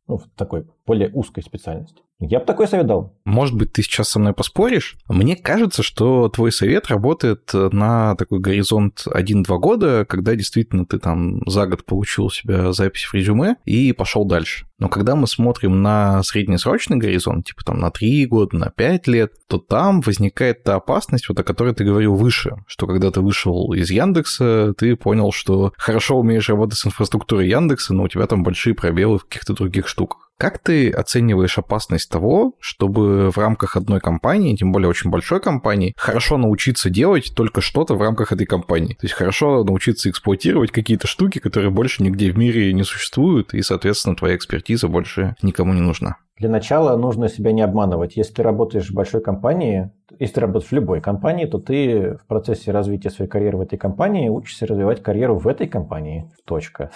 ну, 0.09 0.19
в 0.19 0.29
такой 0.37 0.67
более 0.87 1.11
узкой 1.11 1.43
специальности. 1.43 2.03
Я 2.19 2.41
бы 2.41 2.47
такой 2.47 2.67
совет 2.67 2.87
дал. 2.87 3.15
Может 3.25 3.57
быть, 3.57 3.73
ты 3.75 3.83
сейчас 3.83 4.09
со 4.09 4.19
мной 4.19 4.33
поспоришь? 4.33 4.97
Мне 5.09 5.37
кажется, 5.37 5.83
что 5.83 6.29
твой 6.31 6.51
совет 6.51 6.87
работает 6.87 7.51
на 7.53 8.15
такой 8.17 8.39
горизонт 8.39 9.07
1-2 9.07 9.59
года, 9.59 10.07
когда 10.09 10.35
действительно 10.35 10.87
ты 10.87 10.99
там 10.99 11.43
за 11.47 11.67
год 11.67 11.85
получил 11.85 12.27
у 12.27 12.31
себя 12.31 12.73
запись 12.73 13.05
в 13.05 13.13
резюме 13.13 13.57
и 13.67 13.93
пошел 13.93 14.25
дальше. 14.25 14.67
Но 14.79 14.89
когда 14.89 15.15
мы 15.15 15.27
смотрим 15.27 15.83
на 15.83 16.23
среднесрочный 16.23 16.97
горизонт, 16.97 17.47
типа 17.47 17.65
там 17.65 17.81
на 17.81 17.91
3 17.91 18.27
года, 18.27 18.57
на 18.57 18.71
5 18.71 19.07
лет, 19.09 19.33
то 19.47 19.59
там 19.59 20.01
возникает 20.01 20.63
та 20.65 20.77
опасность, 20.77 21.29
вот 21.29 21.39
о 21.39 21.45
которой 21.45 21.75
ты 21.75 21.85
говорил 21.85 22.15
выше, 22.15 22.57
что 22.67 22.87
когда 22.87 23.11
ты 23.11 23.21
вышел 23.21 23.73
из 23.75 23.91
Яндекса, 23.91 24.75
ты 24.79 24.97
понял, 24.97 25.33
что 25.33 25.73
хорошо 25.77 26.19
умеешь 26.19 26.49
работать 26.49 26.79
с 26.79 26.87
инфраструктурой 26.87 27.49
Яндекса, 27.49 27.93
но 27.93 28.05
у 28.05 28.09
тебя 28.09 28.27
там 28.27 28.43
большие 28.43 28.75
пробелы 28.75 29.19
в 29.19 29.25
каких-то 29.25 29.53
других 29.55 29.87
штуках. 29.87 30.31
Как 30.39 30.59
ты 30.59 30.91
оцениваешь 30.91 31.57
опасность 31.57 32.11
того, 32.11 32.55
чтобы 32.61 33.31
в 33.31 33.39
рамках 33.39 33.77
одной 33.77 34.01
компании, 34.01 34.55
тем 34.55 34.71
более 34.71 34.91
очень 34.91 35.11
большой 35.11 35.41
компании, 35.41 35.95
хорошо 35.97 36.37
научиться 36.37 36.91
делать 36.91 37.33
только 37.35 37.63
что-то 37.63 37.95
в 37.95 38.03
рамках 38.03 38.33
этой 38.33 38.45
компании? 38.45 38.95
То 38.95 39.05
есть 39.05 39.15
хорошо 39.15 39.65
научиться 39.65 40.11
эксплуатировать 40.11 40.73
какие-то 40.73 41.07
штуки, 41.07 41.39
которые 41.39 41.71
больше 41.71 42.03
нигде 42.03 42.31
в 42.31 42.37
мире 42.37 42.75
не 42.75 42.83
существуют, 42.83 43.55
и, 43.55 43.63
соответственно, 43.63 44.15
твоя 44.15 44.37
экспертиза 44.37 44.89
больше 44.89 45.37
никому 45.41 45.73
не 45.73 45.81
нужна. 45.81 46.17
Для 46.39 46.51
начала 46.51 46.99
нужно 46.99 47.31
себя 47.31 47.53
не 47.53 47.63
обманывать. 47.63 48.17
Если 48.17 48.35
ты 48.35 48.43
работаешь 48.43 48.91
в 48.91 48.95
большой 48.95 49.23
компании, 49.23 49.91
если 50.19 50.35
ты 50.35 50.41
работаешь 50.43 50.69
в 50.69 50.73
любой 50.73 51.01
компании, 51.01 51.47
то 51.47 51.59
ты 51.59 52.19
в 52.23 52.27
процессе 52.27 52.73
развития 52.73 53.09
своей 53.09 53.31
карьеры 53.31 53.57
в 53.57 53.63
этой 53.63 53.79
компании 53.79 54.29
учишься 54.29 54.67
развивать 54.67 55.03
карьеру 55.03 55.39
в 55.39 55.49
этой 55.49 55.67
компании. 55.67 56.31
Точка. 56.45 56.91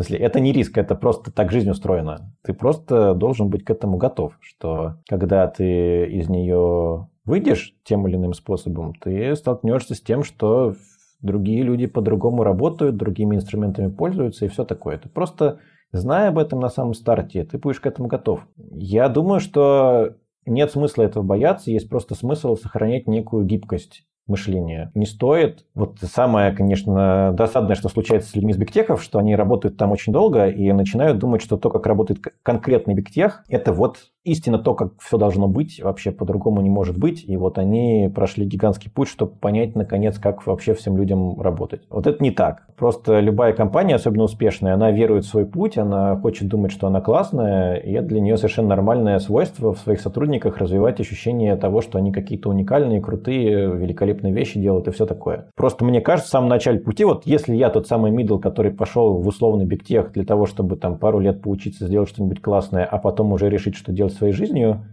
Смысле, 0.00 0.16
это 0.16 0.40
не 0.40 0.52
риск, 0.52 0.78
это 0.78 0.94
просто 0.94 1.30
так 1.30 1.52
жизнь 1.52 1.68
устроена. 1.68 2.34
Ты 2.42 2.54
просто 2.54 3.12
должен 3.12 3.50
быть 3.50 3.66
к 3.66 3.70
этому 3.70 3.98
готов, 3.98 4.32
что 4.40 4.94
когда 5.06 5.46
ты 5.46 6.06
из 6.06 6.30
нее 6.30 7.10
выйдешь 7.26 7.74
тем 7.84 8.08
или 8.08 8.16
иным 8.16 8.32
способом, 8.32 8.94
ты 8.94 9.36
столкнешься 9.36 9.94
с 9.94 10.00
тем, 10.00 10.22
что 10.22 10.74
другие 11.20 11.62
люди 11.62 11.84
по-другому 11.84 12.44
работают, 12.44 12.96
другими 12.96 13.36
инструментами 13.36 13.90
пользуются 13.90 14.46
и 14.46 14.48
все 14.48 14.64
такое. 14.64 14.96
Ты 14.96 15.10
просто, 15.10 15.58
зная 15.92 16.30
об 16.30 16.38
этом 16.38 16.60
на 16.60 16.70
самом 16.70 16.94
старте, 16.94 17.44
ты 17.44 17.58
будешь 17.58 17.80
к 17.80 17.86
этому 17.86 18.08
готов. 18.08 18.48
Я 18.56 19.10
думаю, 19.10 19.38
что 19.38 20.14
нет 20.46 20.70
смысла 20.70 21.02
этого 21.02 21.22
бояться, 21.22 21.70
есть 21.70 21.90
просто 21.90 22.14
смысл 22.14 22.56
сохранять 22.56 23.06
некую 23.06 23.44
гибкость 23.44 24.06
мышления. 24.30 24.90
Не 24.94 25.06
стоит. 25.06 25.66
Вот 25.74 25.98
самое, 26.00 26.52
конечно, 26.52 27.32
досадное, 27.32 27.76
что 27.76 27.88
случается 27.88 28.30
с 28.30 28.34
людьми 28.34 28.52
с 28.52 28.56
бигтехов, 28.56 29.02
что 29.02 29.18
они 29.18 29.36
работают 29.36 29.76
там 29.76 29.92
очень 29.92 30.12
долго 30.12 30.48
и 30.48 30.72
начинают 30.72 31.18
думать, 31.18 31.42
что 31.42 31.56
то, 31.56 31.68
как 31.70 31.86
работает 31.86 32.20
конкретный 32.42 32.94
бигтех, 32.94 33.44
это 33.48 33.72
вот 33.72 33.98
истинно 34.24 34.58
то, 34.58 34.74
как 34.74 34.92
все 35.00 35.18
должно 35.18 35.48
быть, 35.48 35.80
вообще 35.82 36.10
по-другому 36.10 36.60
не 36.60 36.70
может 36.70 36.98
быть. 36.98 37.24
И 37.26 37.36
вот 37.36 37.58
они 37.58 38.10
прошли 38.14 38.44
гигантский 38.44 38.90
путь, 38.90 39.08
чтобы 39.08 39.32
понять, 39.32 39.74
наконец, 39.74 40.18
как 40.18 40.46
вообще 40.46 40.74
всем 40.74 40.96
людям 40.96 41.40
работать. 41.40 41.82
Вот 41.90 42.06
это 42.06 42.22
не 42.22 42.30
так. 42.30 42.66
Просто 42.76 43.20
любая 43.20 43.52
компания, 43.52 43.94
особенно 43.94 44.24
успешная, 44.24 44.74
она 44.74 44.90
верует 44.90 45.24
в 45.24 45.28
свой 45.28 45.44
путь, 45.44 45.76
она 45.76 46.16
хочет 46.16 46.48
думать, 46.48 46.72
что 46.72 46.86
она 46.86 47.00
классная, 47.00 47.76
и 47.76 47.92
это 47.92 48.08
для 48.08 48.20
нее 48.20 48.36
совершенно 48.36 48.70
нормальное 48.70 49.18
свойство 49.18 49.74
в 49.74 49.78
своих 49.78 50.00
сотрудниках 50.00 50.56
развивать 50.58 50.98
ощущение 50.98 51.56
того, 51.56 51.82
что 51.82 51.98
они 51.98 52.10
какие-то 52.10 52.48
уникальные, 52.48 53.02
крутые, 53.02 53.76
великолепные 53.76 54.32
вещи 54.32 54.58
делают 54.58 54.88
и 54.88 54.92
все 54.92 55.04
такое. 55.04 55.48
Просто 55.56 55.84
мне 55.84 56.00
кажется, 56.00 56.28
в 56.28 56.32
самом 56.32 56.48
начале 56.48 56.80
пути, 56.80 57.04
вот 57.04 57.26
если 57.26 57.54
я 57.54 57.68
тот 57.68 57.86
самый 57.86 58.10
мидл, 58.10 58.38
который 58.38 58.72
пошел 58.72 59.20
в 59.20 59.28
условный 59.28 59.66
бигтех 59.66 60.12
для 60.12 60.24
того, 60.24 60.46
чтобы 60.46 60.76
там 60.76 60.98
пару 60.98 61.18
лет 61.18 61.42
поучиться 61.42 61.86
сделать 61.86 62.08
что-нибудь 62.08 62.40
классное, 62.40 62.84
а 62.84 62.98
потом 62.98 63.32
уже 63.32 63.50
решить, 63.50 63.74
что 63.74 63.92
делать 63.92 64.09
своей 64.10 64.32
жизнью, 64.32 64.84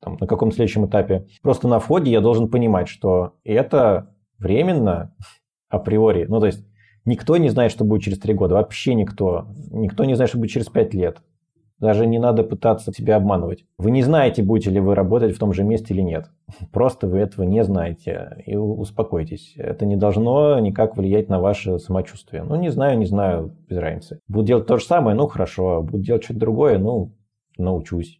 там, 0.00 0.16
на 0.20 0.26
каком 0.26 0.50
следующем 0.52 0.86
этапе. 0.86 1.26
Просто 1.42 1.68
на 1.68 1.78
входе 1.78 2.10
я 2.10 2.20
должен 2.20 2.48
понимать, 2.48 2.88
что 2.88 3.34
это 3.44 4.14
временно 4.38 5.14
априори. 5.68 6.26
Ну, 6.28 6.40
то 6.40 6.46
есть 6.46 6.64
никто 7.04 7.36
не 7.36 7.48
знает, 7.48 7.72
что 7.72 7.84
будет 7.84 8.02
через 8.02 8.18
три 8.18 8.34
года. 8.34 8.54
Вообще 8.54 8.94
никто. 8.94 9.48
Никто 9.70 10.04
не 10.04 10.14
знает, 10.14 10.30
что 10.30 10.38
будет 10.38 10.50
через 10.50 10.66
пять 10.66 10.94
лет. 10.94 11.18
Даже 11.78 12.06
не 12.06 12.18
надо 12.18 12.44
пытаться 12.44 12.92
себя 12.92 13.16
обманывать. 13.16 13.64
Вы 13.78 13.90
не 13.90 14.02
знаете, 14.02 14.42
будете 14.42 14.70
ли 14.70 14.80
вы 14.80 14.94
работать 14.94 15.34
в 15.34 15.38
том 15.38 15.54
же 15.54 15.64
месте 15.64 15.94
или 15.94 16.02
нет. 16.02 16.26
Просто 16.72 17.06
вы 17.06 17.18
этого 17.18 17.44
не 17.44 17.64
знаете. 17.64 18.42
И 18.44 18.54
успокойтесь. 18.54 19.54
Это 19.56 19.86
не 19.86 19.96
должно 19.96 20.58
никак 20.58 20.98
влиять 20.98 21.30
на 21.30 21.40
ваше 21.40 21.78
самочувствие. 21.78 22.42
Ну, 22.42 22.56
не 22.56 22.68
знаю, 22.68 22.98
не 22.98 23.06
знаю, 23.06 23.56
без 23.66 23.78
разницы. 23.78 24.20
Буду 24.28 24.46
делать 24.46 24.66
то 24.66 24.76
же 24.76 24.84
самое, 24.84 25.16
ну, 25.16 25.26
хорошо. 25.26 25.82
Буду 25.82 26.04
делать 26.04 26.22
что-то 26.22 26.40
другое, 26.40 26.78
ну, 26.78 27.14
научусь. 27.56 28.19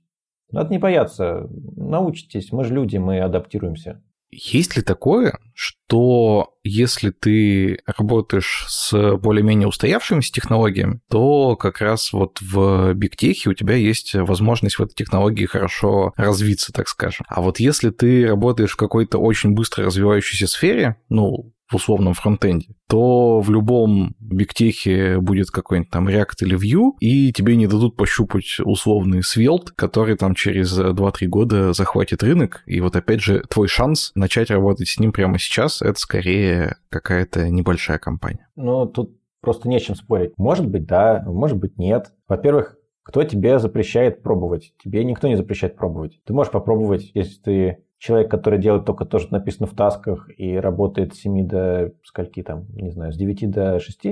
Надо 0.53 0.71
не 0.71 0.79
бояться. 0.79 1.49
Научитесь. 1.77 2.53
Мы 2.53 2.65
же 2.65 2.75
люди, 2.75 2.97
мы 2.97 3.21
адаптируемся. 3.21 4.03
Есть 4.33 4.77
ли 4.77 4.83
такое, 4.83 5.39
что 5.55 6.55
если 6.63 7.11
ты 7.11 7.81
работаешь 7.85 8.65
с 8.69 9.17
более-менее 9.17 9.67
устоявшимися 9.67 10.33
технологиями, 10.33 11.01
то 11.11 11.57
как 11.57 11.81
раз 11.81 12.13
вот 12.13 12.41
в 12.41 12.95
бигтехе 12.95 13.51
у 13.51 13.55
тебя 13.55 13.75
есть 13.75 14.15
возможность 14.15 14.79
в 14.79 14.83
этой 14.83 14.95
технологии 14.95 15.47
хорошо 15.47 16.13
развиться, 16.17 16.73
так 16.73 16.87
скажем. 16.89 17.27
А 17.29 17.41
вот 17.41 17.59
если 17.59 17.91
ты 17.91 18.29
работаешь 18.29 18.73
в 18.73 18.77
какой-то 18.77 19.19
очень 19.19 19.51
быстро 19.51 19.87
развивающейся 19.87 20.47
сфере, 20.47 20.97
ну, 21.09 21.53
в 21.71 21.77
условном 21.77 22.15
фронтенде, 22.15 22.75
то 22.89 23.41
в 23.41 23.51
любом 23.51 24.17
бигтехе 24.19 25.21
будет 25.21 25.51
какой-нибудь 25.51 25.91
там 25.91 26.09
React 26.09 26.37
или 26.41 26.57
Vue, 26.57 26.93
и 27.01 27.33
тебе 27.33 27.57
не 27.57 27.67
дадут 27.67 27.97
пощупать 27.97 28.59
условный 28.65 29.21
Svelte, 29.21 29.69
который 29.77 30.17
там 30.17 30.35
через 30.35 30.79
2-3 30.79 31.27
года 31.27 31.73
захватит 31.73 32.23
рынок. 32.23 32.63
И 32.67 32.81
вот 32.81 32.97
опять 32.97 33.21
же, 33.21 33.43
твой 33.49 33.69
шанс 33.69 34.11
начать 34.15 34.51
работать 34.51 34.89
с 34.89 34.99
ним 34.99 35.13
прямо 35.13 35.39
сейчас, 35.39 35.83
это 35.83 35.99
скорее 35.99 36.77
какая-то 36.89 37.49
небольшая 37.49 37.99
компания. 37.99 38.49
Ну, 38.57 38.87
тут 38.87 39.17
просто 39.41 39.69
не 39.69 39.79
с 39.79 39.83
чем 39.83 39.95
спорить. 39.97 40.33
Может 40.37 40.67
быть, 40.67 40.87
да, 40.87 41.23
может 41.27 41.57
быть, 41.57 41.79
нет. 41.79 42.13
Во-первых, 42.29 42.77
кто 43.03 43.25
тебе 43.25 43.59
запрещает 43.59 44.23
пробовать? 44.23 44.73
Тебе 44.83 45.05
никто 45.05 45.29
не 45.29 45.37
запрещает 45.37 45.77
пробовать. 45.77 46.21
Ты 46.25 46.33
можешь 46.33 46.53
попробовать, 46.53 47.11
если 47.15 47.41
ты 47.41 47.85
человек, 48.01 48.31
который 48.31 48.59
делает 48.59 48.87
только 48.87 49.05
то, 49.05 49.19
что 49.19 49.33
написано 49.33 49.67
в 49.67 49.75
тасках 49.75 50.29
и 50.37 50.57
работает 50.57 51.15
с 51.15 51.21
7 51.21 51.47
до 51.47 51.93
скольки 52.03 52.43
там, 52.43 52.67
не 52.73 52.91
знаю, 52.91 53.13
с 53.13 53.17
9 53.17 53.51
до 53.51 53.79
6, 53.79 54.07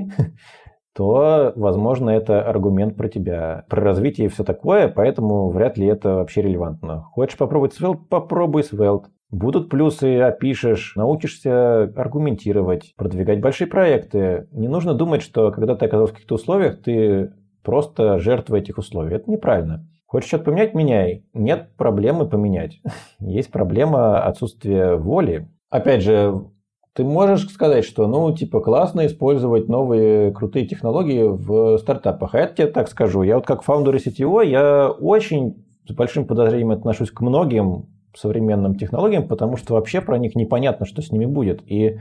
то, 0.94 1.52
возможно, 1.56 2.10
это 2.10 2.42
аргумент 2.42 2.96
про 2.96 3.08
тебя, 3.08 3.64
про 3.68 3.82
развитие 3.82 4.26
и 4.26 4.30
все 4.30 4.44
такое, 4.44 4.88
поэтому 4.88 5.48
вряд 5.48 5.78
ли 5.78 5.86
это 5.86 6.16
вообще 6.16 6.42
релевантно. 6.42 7.02
Хочешь 7.02 7.38
попробовать 7.38 7.74
Svelte? 7.80 8.00
Попробуй 8.08 8.62
Svelte. 8.62 9.06
Будут 9.30 9.68
плюсы, 9.68 10.20
опишешь, 10.20 10.94
научишься 10.96 11.84
аргументировать, 11.96 12.94
продвигать 12.96 13.40
большие 13.40 13.68
проекты. 13.68 14.48
Не 14.52 14.68
нужно 14.68 14.94
думать, 14.94 15.22
что 15.22 15.50
когда 15.50 15.76
ты 15.76 15.86
оказался 15.86 16.12
в 16.12 16.16
каких-то 16.16 16.34
условиях, 16.34 16.82
ты 16.82 17.32
просто 17.62 18.18
жертва 18.18 18.56
этих 18.56 18.78
условий. 18.78 19.14
Это 19.14 19.30
неправильно. 19.30 19.86
Хочешь 20.08 20.28
что-то 20.28 20.44
поменять– 20.44 20.72
меняй. 20.74 21.24
Нет 21.34 21.76
проблемы 21.76 22.26
поменять. 22.26 22.80
Есть 23.20 23.52
проблема 23.52 24.22
отсутствия 24.24 24.96
воли. 24.96 25.50
Опять 25.68 26.02
же, 26.02 26.46
ты 26.94 27.04
можешь 27.04 27.46
сказать, 27.50 27.84
что, 27.84 28.06
ну, 28.06 28.34
типа, 28.34 28.60
классно 28.60 29.04
использовать 29.04 29.68
новые 29.68 30.32
крутые 30.32 30.66
технологии 30.66 31.24
в 31.24 31.76
стартапах. 31.76 32.34
А 32.34 32.38
я 32.38 32.46
тебе 32.46 32.68
так 32.68 32.88
скажу. 32.88 33.22
Я 33.22 33.36
вот 33.36 33.46
как 33.46 33.62
фаундер 33.62 33.96
CTO, 33.96 34.46
я 34.46 34.88
очень 34.88 35.66
с 35.86 35.92
большим 35.92 36.26
подозрением 36.26 36.70
отношусь 36.70 37.10
к 37.10 37.20
многим 37.20 37.90
современным 38.16 38.76
технологиям, 38.76 39.28
потому 39.28 39.58
что 39.58 39.74
вообще 39.74 40.00
про 40.00 40.16
них 40.16 40.34
непонятно, 40.34 40.86
что 40.86 41.02
с 41.02 41.12
ними 41.12 41.26
будет. 41.26 41.60
И 41.70 42.00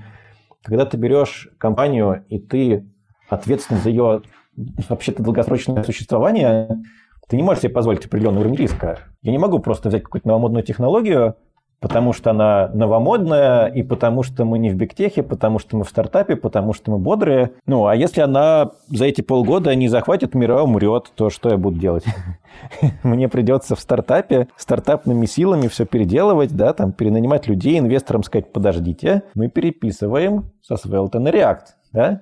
когда 0.63 0.85
ты 0.85 0.95
берешь 0.95 1.49
компанию, 1.57 2.23
и 2.29 2.39
ты 2.39 2.89
ответственен 3.27 3.81
за 3.81 3.89
ее 3.89 4.21
вообще-то 4.87 5.23
долгосрочное 5.23 5.83
существование, 5.83 6.81
ты 7.27 7.35
не 7.35 7.43
можешь 7.43 7.63
себе 7.63 7.73
позволить 7.73 8.05
определенный 8.05 8.41
уровень 8.41 8.55
риска. 8.55 8.99
Я 9.21 9.31
не 9.31 9.37
могу 9.37 9.59
просто 9.59 9.89
взять 9.89 10.03
какую-то 10.03 10.27
новомодную 10.27 10.63
технологию, 10.63 11.35
потому 11.79 12.13
что 12.13 12.31
она 12.31 12.69
новомодная, 12.73 13.67
и 13.67 13.83
потому 13.83 14.23
что 14.23 14.45
мы 14.45 14.57
не 14.57 14.69
в 14.69 14.75
бигтехе, 14.75 15.23
потому 15.23 15.59
что 15.59 15.77
мы 15.77 15.83
в 15.83 15.89
стартапе, 15.89 16.35
потому 16.35 16.73
что 16.73 16.91
мы 16.91 16.97
бодрые. 16.97 17.51
Ну, 17.65 17.85
а 17.85 17.95
если 17.95 18.21
она 18.21 18.71
за 18.87 19.05
эти 19.05 19.21
полгода 19.21 19.75
не 19.75 19.87
захватит 19.87 20.33
мира, 20.33 20.61
умрет, 20.61 21.11
то 21.15 21.29
что 21.29 21.49
я 21.49 21.57
буду 21.57 21.77
делать? 21.77 22.05
Мне 23.03 23.29
придется 23.29 23.75
в 23.75 23.79
стартапе 23.79 24.47
стартапными 24.55 25.25
силами 25.25 25.67
все 25.67 25.85
переделывать, 25.85 26.55
да, 26.55 26.73
там, 26.73 26.93
перенанимать 26.93 27.47
людей, 27.47 27.77
инвесторам 27.77 28.23
сказать, 28.23 28.51
подождите, 28.51 29.23
мы 29.35 29.49
переписываем 29.49 30.51
со 30.61 30.75
Svelte 30.75 31.19
на 31.19 31.29
React, 31.29 31.65
да? 31.91 32.21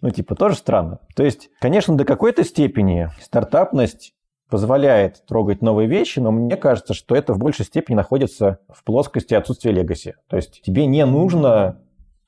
Ну, 0.00 0.10
типа, 0.10 0.36
тоже 0.36 0.56
странно. 0.56 1.00
То 1.16 1.24
есть, 1.24 1.50
конечно, 1.60 1.96
до 1.96 2.04
какой-то 2.04 2.44
степени 2.44 3.08
стартапность 3.20 4.14
позволяет 4.48 5.24
трогать 5.26 5.62
новые 5.62 5.88
вещи, 5.88 6.18
но 6.18 6.30
мне 6.30 6.56
кажется, 6.56 6.94
что 6.94 7.14
это 7.14 7.34
в 7.34 7.38
большей 7.38 7.64
степени 7.64 7.96
находится 7.96 8.60
в 8.68 8.82
плоскости 8.84 9.34
отсутствия 9.34 9.72
легаси. 9.72 10.14
То 10.28 10.36
есть 10.36 10.62
тебе 10.62 10.86
не 10.86 11.04
нужно 11.04 11.80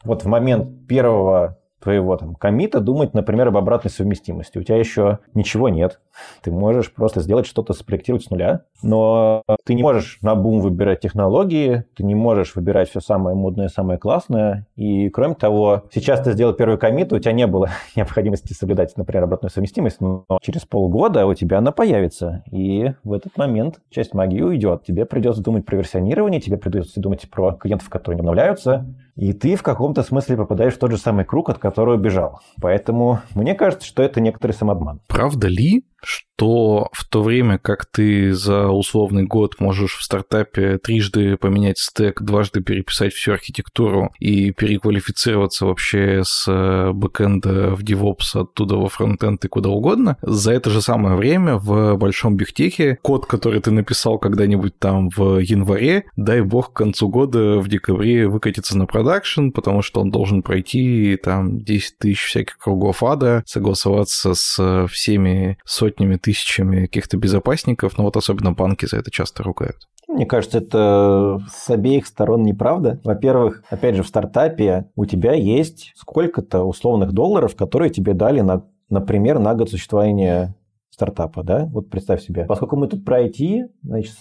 вот 0.05 0.25
в 0.25 0.27
момент 0.27 0.87
первого 0.87 1.60
твоего 1.81 2.16
там 2.16 2.35
комита 2.35 2.81
думать, 2.81 3.14
например, 3.14 3.49
об 3.49 3.57
обратной 3.57 3.91
совместимости. 3.91 4.59
У 4.59 4.62
тебя 4.62 4.76
еще 4.76 5.18
ничего 5.35 5.68
нет. 5.68 6.01
Ты 6.43 6.51
можешь 6.51 6.93
просто 6.93 7.20
сделать 7.20 7.47
что-то, 7.47 7.72
спроектировать 7.72 8.24
с 8.24 8.31
нуля, 8.31 8.62
но 8.83 9.43
ты 9.64 9.74
не 9.74 9.83
можешь 9.83 10.18
на 10.22 10.35
бум 10.35 10.61
выбирать 10.61 11.01
технологии, 11.01 11.85
ты 11.97 12.05
не 12.05 12.14
можешь 12.14 12.55
выбирать 12.55 12.91
все 12.91 13.01
самое 13.01 13.35
модное, 13.35 13.68
самое 13.68 13.99
классное. 13.99 14.66
И 14.76 15.09
кроме 15.09 15.35
того, 15.35 15.85
сейчас 15.93 16.20
ты 16.20 16.33
сделал 16.33 16.53
первый 16.53 16.78
комит, 16.78 17.12
у 17.12 17.18
тебя 17.18 17.33
не 17.33 17.47
было 17.47 17.70
необходимости 17.97 18.53
соблюдать, 18.53 18.97
например, 18.97 19.24
обратную 19.24 19.51
совместимость, 19.51 20.01
но 20.01 20.24
через 20.43 20.66
полгода 20.66 21.26
у 21.26 21.35
тебя 21.35 21.59
она 21.59 21.72
появится. 21.72 22.45
И 22.51 22.93
в 23.05 23.12
этот 23.12 23.37
момент 23.37 23.81
часть 23.91 24.14
магии 24.14 24.43
уйдет. 24.43 24.85
Тебе 24.85 25.07
придется 25.07 25.43
думать 25.43 25.64
про 25.64 25.76
версионирование, 25.76 26.41
тебе 26.41 26.59
придется 26.59 27.01
думать 27.01 27.28
про 27.31 27.53
клиентов, 27.53 27.89
которые 27.89 28.16
не 28.16 28.20
обновляются, 28.20 28.87
и 29.21 29.35
ты 29.35 29.55
в 29.55 29.62
каком-то 29.62 30.03
смысле 30.03 30.39
попадаешь 30.39 30.73
в 30.73 30.79
тот 30.79 30.93
же 30.93 30.97
самый 30.97 31.27
круг, 31.27 31.51
от 31.51 31.59
которого 31.59 31.99
бежал. 31.99 32.41
Поэтому 32.59 33.21
мне 33.35 33.55
кажется, 33.55 33.87
что 33.87 34.03
это 34.03 34.18
некоторый 34.18 34.53
самообман. 34.53 35.01
Правда 35.09 35.47
ли, 35.47 35.85
что 36.03 36.88
в 36.92 37.05
то 37.05 37.22
время 37.22 37.59
как 37.59 37.84
ты 37.86 38.32
за 38.32 38.68
условный 38.68 39.24
год 39.24 39.61
можешь 39.61 39.96
в 39.96 40.03
стартапе 40.03 40.78
трижды 40.78 41.36
поменять 41.36 41.78
стек, 41.78 42.22
дважды 42.22 42.62
переписать 42.62 43.12
всю 43.12 43.32
архитектуру 43.32 44.12
и 44.18 44.51
переквалифицироваться 44.51 45.66
вообще 45.66 46.22
с 46.24 46.46
э, 46.48 46.92
бэкэнда 46.92 47.74
в 47.74 47.82
DevOps 47.82 48.40
оттуда 48.40 48.76
во 48.76 48.88
фронтенд 48.88 49.44
и 49.44 49.48
куда 49.48 49.68
угодно, 49.68 50.16
за 50.22 50.53
это 50.53 50.70
же 50.70 50.80
самое 50.80 51.16
время 51.16 51.57
в 51.57 51.96
большом 51.96 52.36
бигтехе 52.36 52.98
код, 53.03 53.26
который 53.26 53.61
ты 53.61 53.70
написал 53.70 54.18
когда-нибудь 54.18 54.78
там 54.78 55.11
в 55.11 55.38
январе, 55.38 56.05
дай 56.16 56.40
бог 56.40 56.72
к 56.72 56.76
концу 56.76 57.09
года 57.09 57.59
в 57.59 57.68
декабре 57.68 58.28
выкатится 58.28 58.78
на 58.78 58.86
продакшн, 58.86 59.51
потому 59.51 59.82
что 59.82 60.01
он 60.01 60.11
должен 60.11 60.42
пройти 60.42 61.18
там 61.22 61.61
10 61.61 61.98
тысяч 61.98 62.24
всяких 62.24 62.57
кругов 62.57 63.03
ада, 63.03 63.42
согласоваться 63.46 64.34
с 64.34 64.86
всеми 64.88 65.59
сотнями 65.66 65.89
тысяч 65.91 66.41
тысячами 66.41 66.82
каких-то 66.82 67.16
безопасников, 67.16 67.99
но 67.99 68.05
вот 68.05 68.16
особенно 68.16 68.53
банки 68.53 68.86
за 68.86 68.99
это 68.99 69.11
часто 69.11 69.43
ругают. 69.43 69.76
Мне 70.09 70.26
кажется, 70.26 70.59
это 70.59 71.41
с 71.53 71.70
обеих 71.70 72.07
сторон 72.07 72.43
неправда. 72.43 73.01
Во-первых, 73.05 73.62
опять 73.70 73.95
же, 73.95 74.03
в 74.03 74.09
стартапе 74.09 74.86
у 74.97 75.07
тебя 75.07 75.34
есть 75.34 75.93
сколько-то 75.95 76.64
условных 76.64 77.12
долларов, 77.12 77.55
которые 77.55 77.91
тебе 77.91 78.12
дали, 78.12 78.41
на, 78.41 78.64
например, 78.88 79.38
на 79.38 79.55
год 79.55 79.70
существования 79.70 80.57
стартапа. 80.91 81.43
Да? 81.45 81.68
Вот 81.72 81.91
представь 81.91 82.22
себе. 82.22 82.45
Поскольку 82.47 82.76
мы 82.76 82.88
тут 82.88 83.05
про 83.05 83.22
IT, 83.22 83.68
значит, 83.82 84.14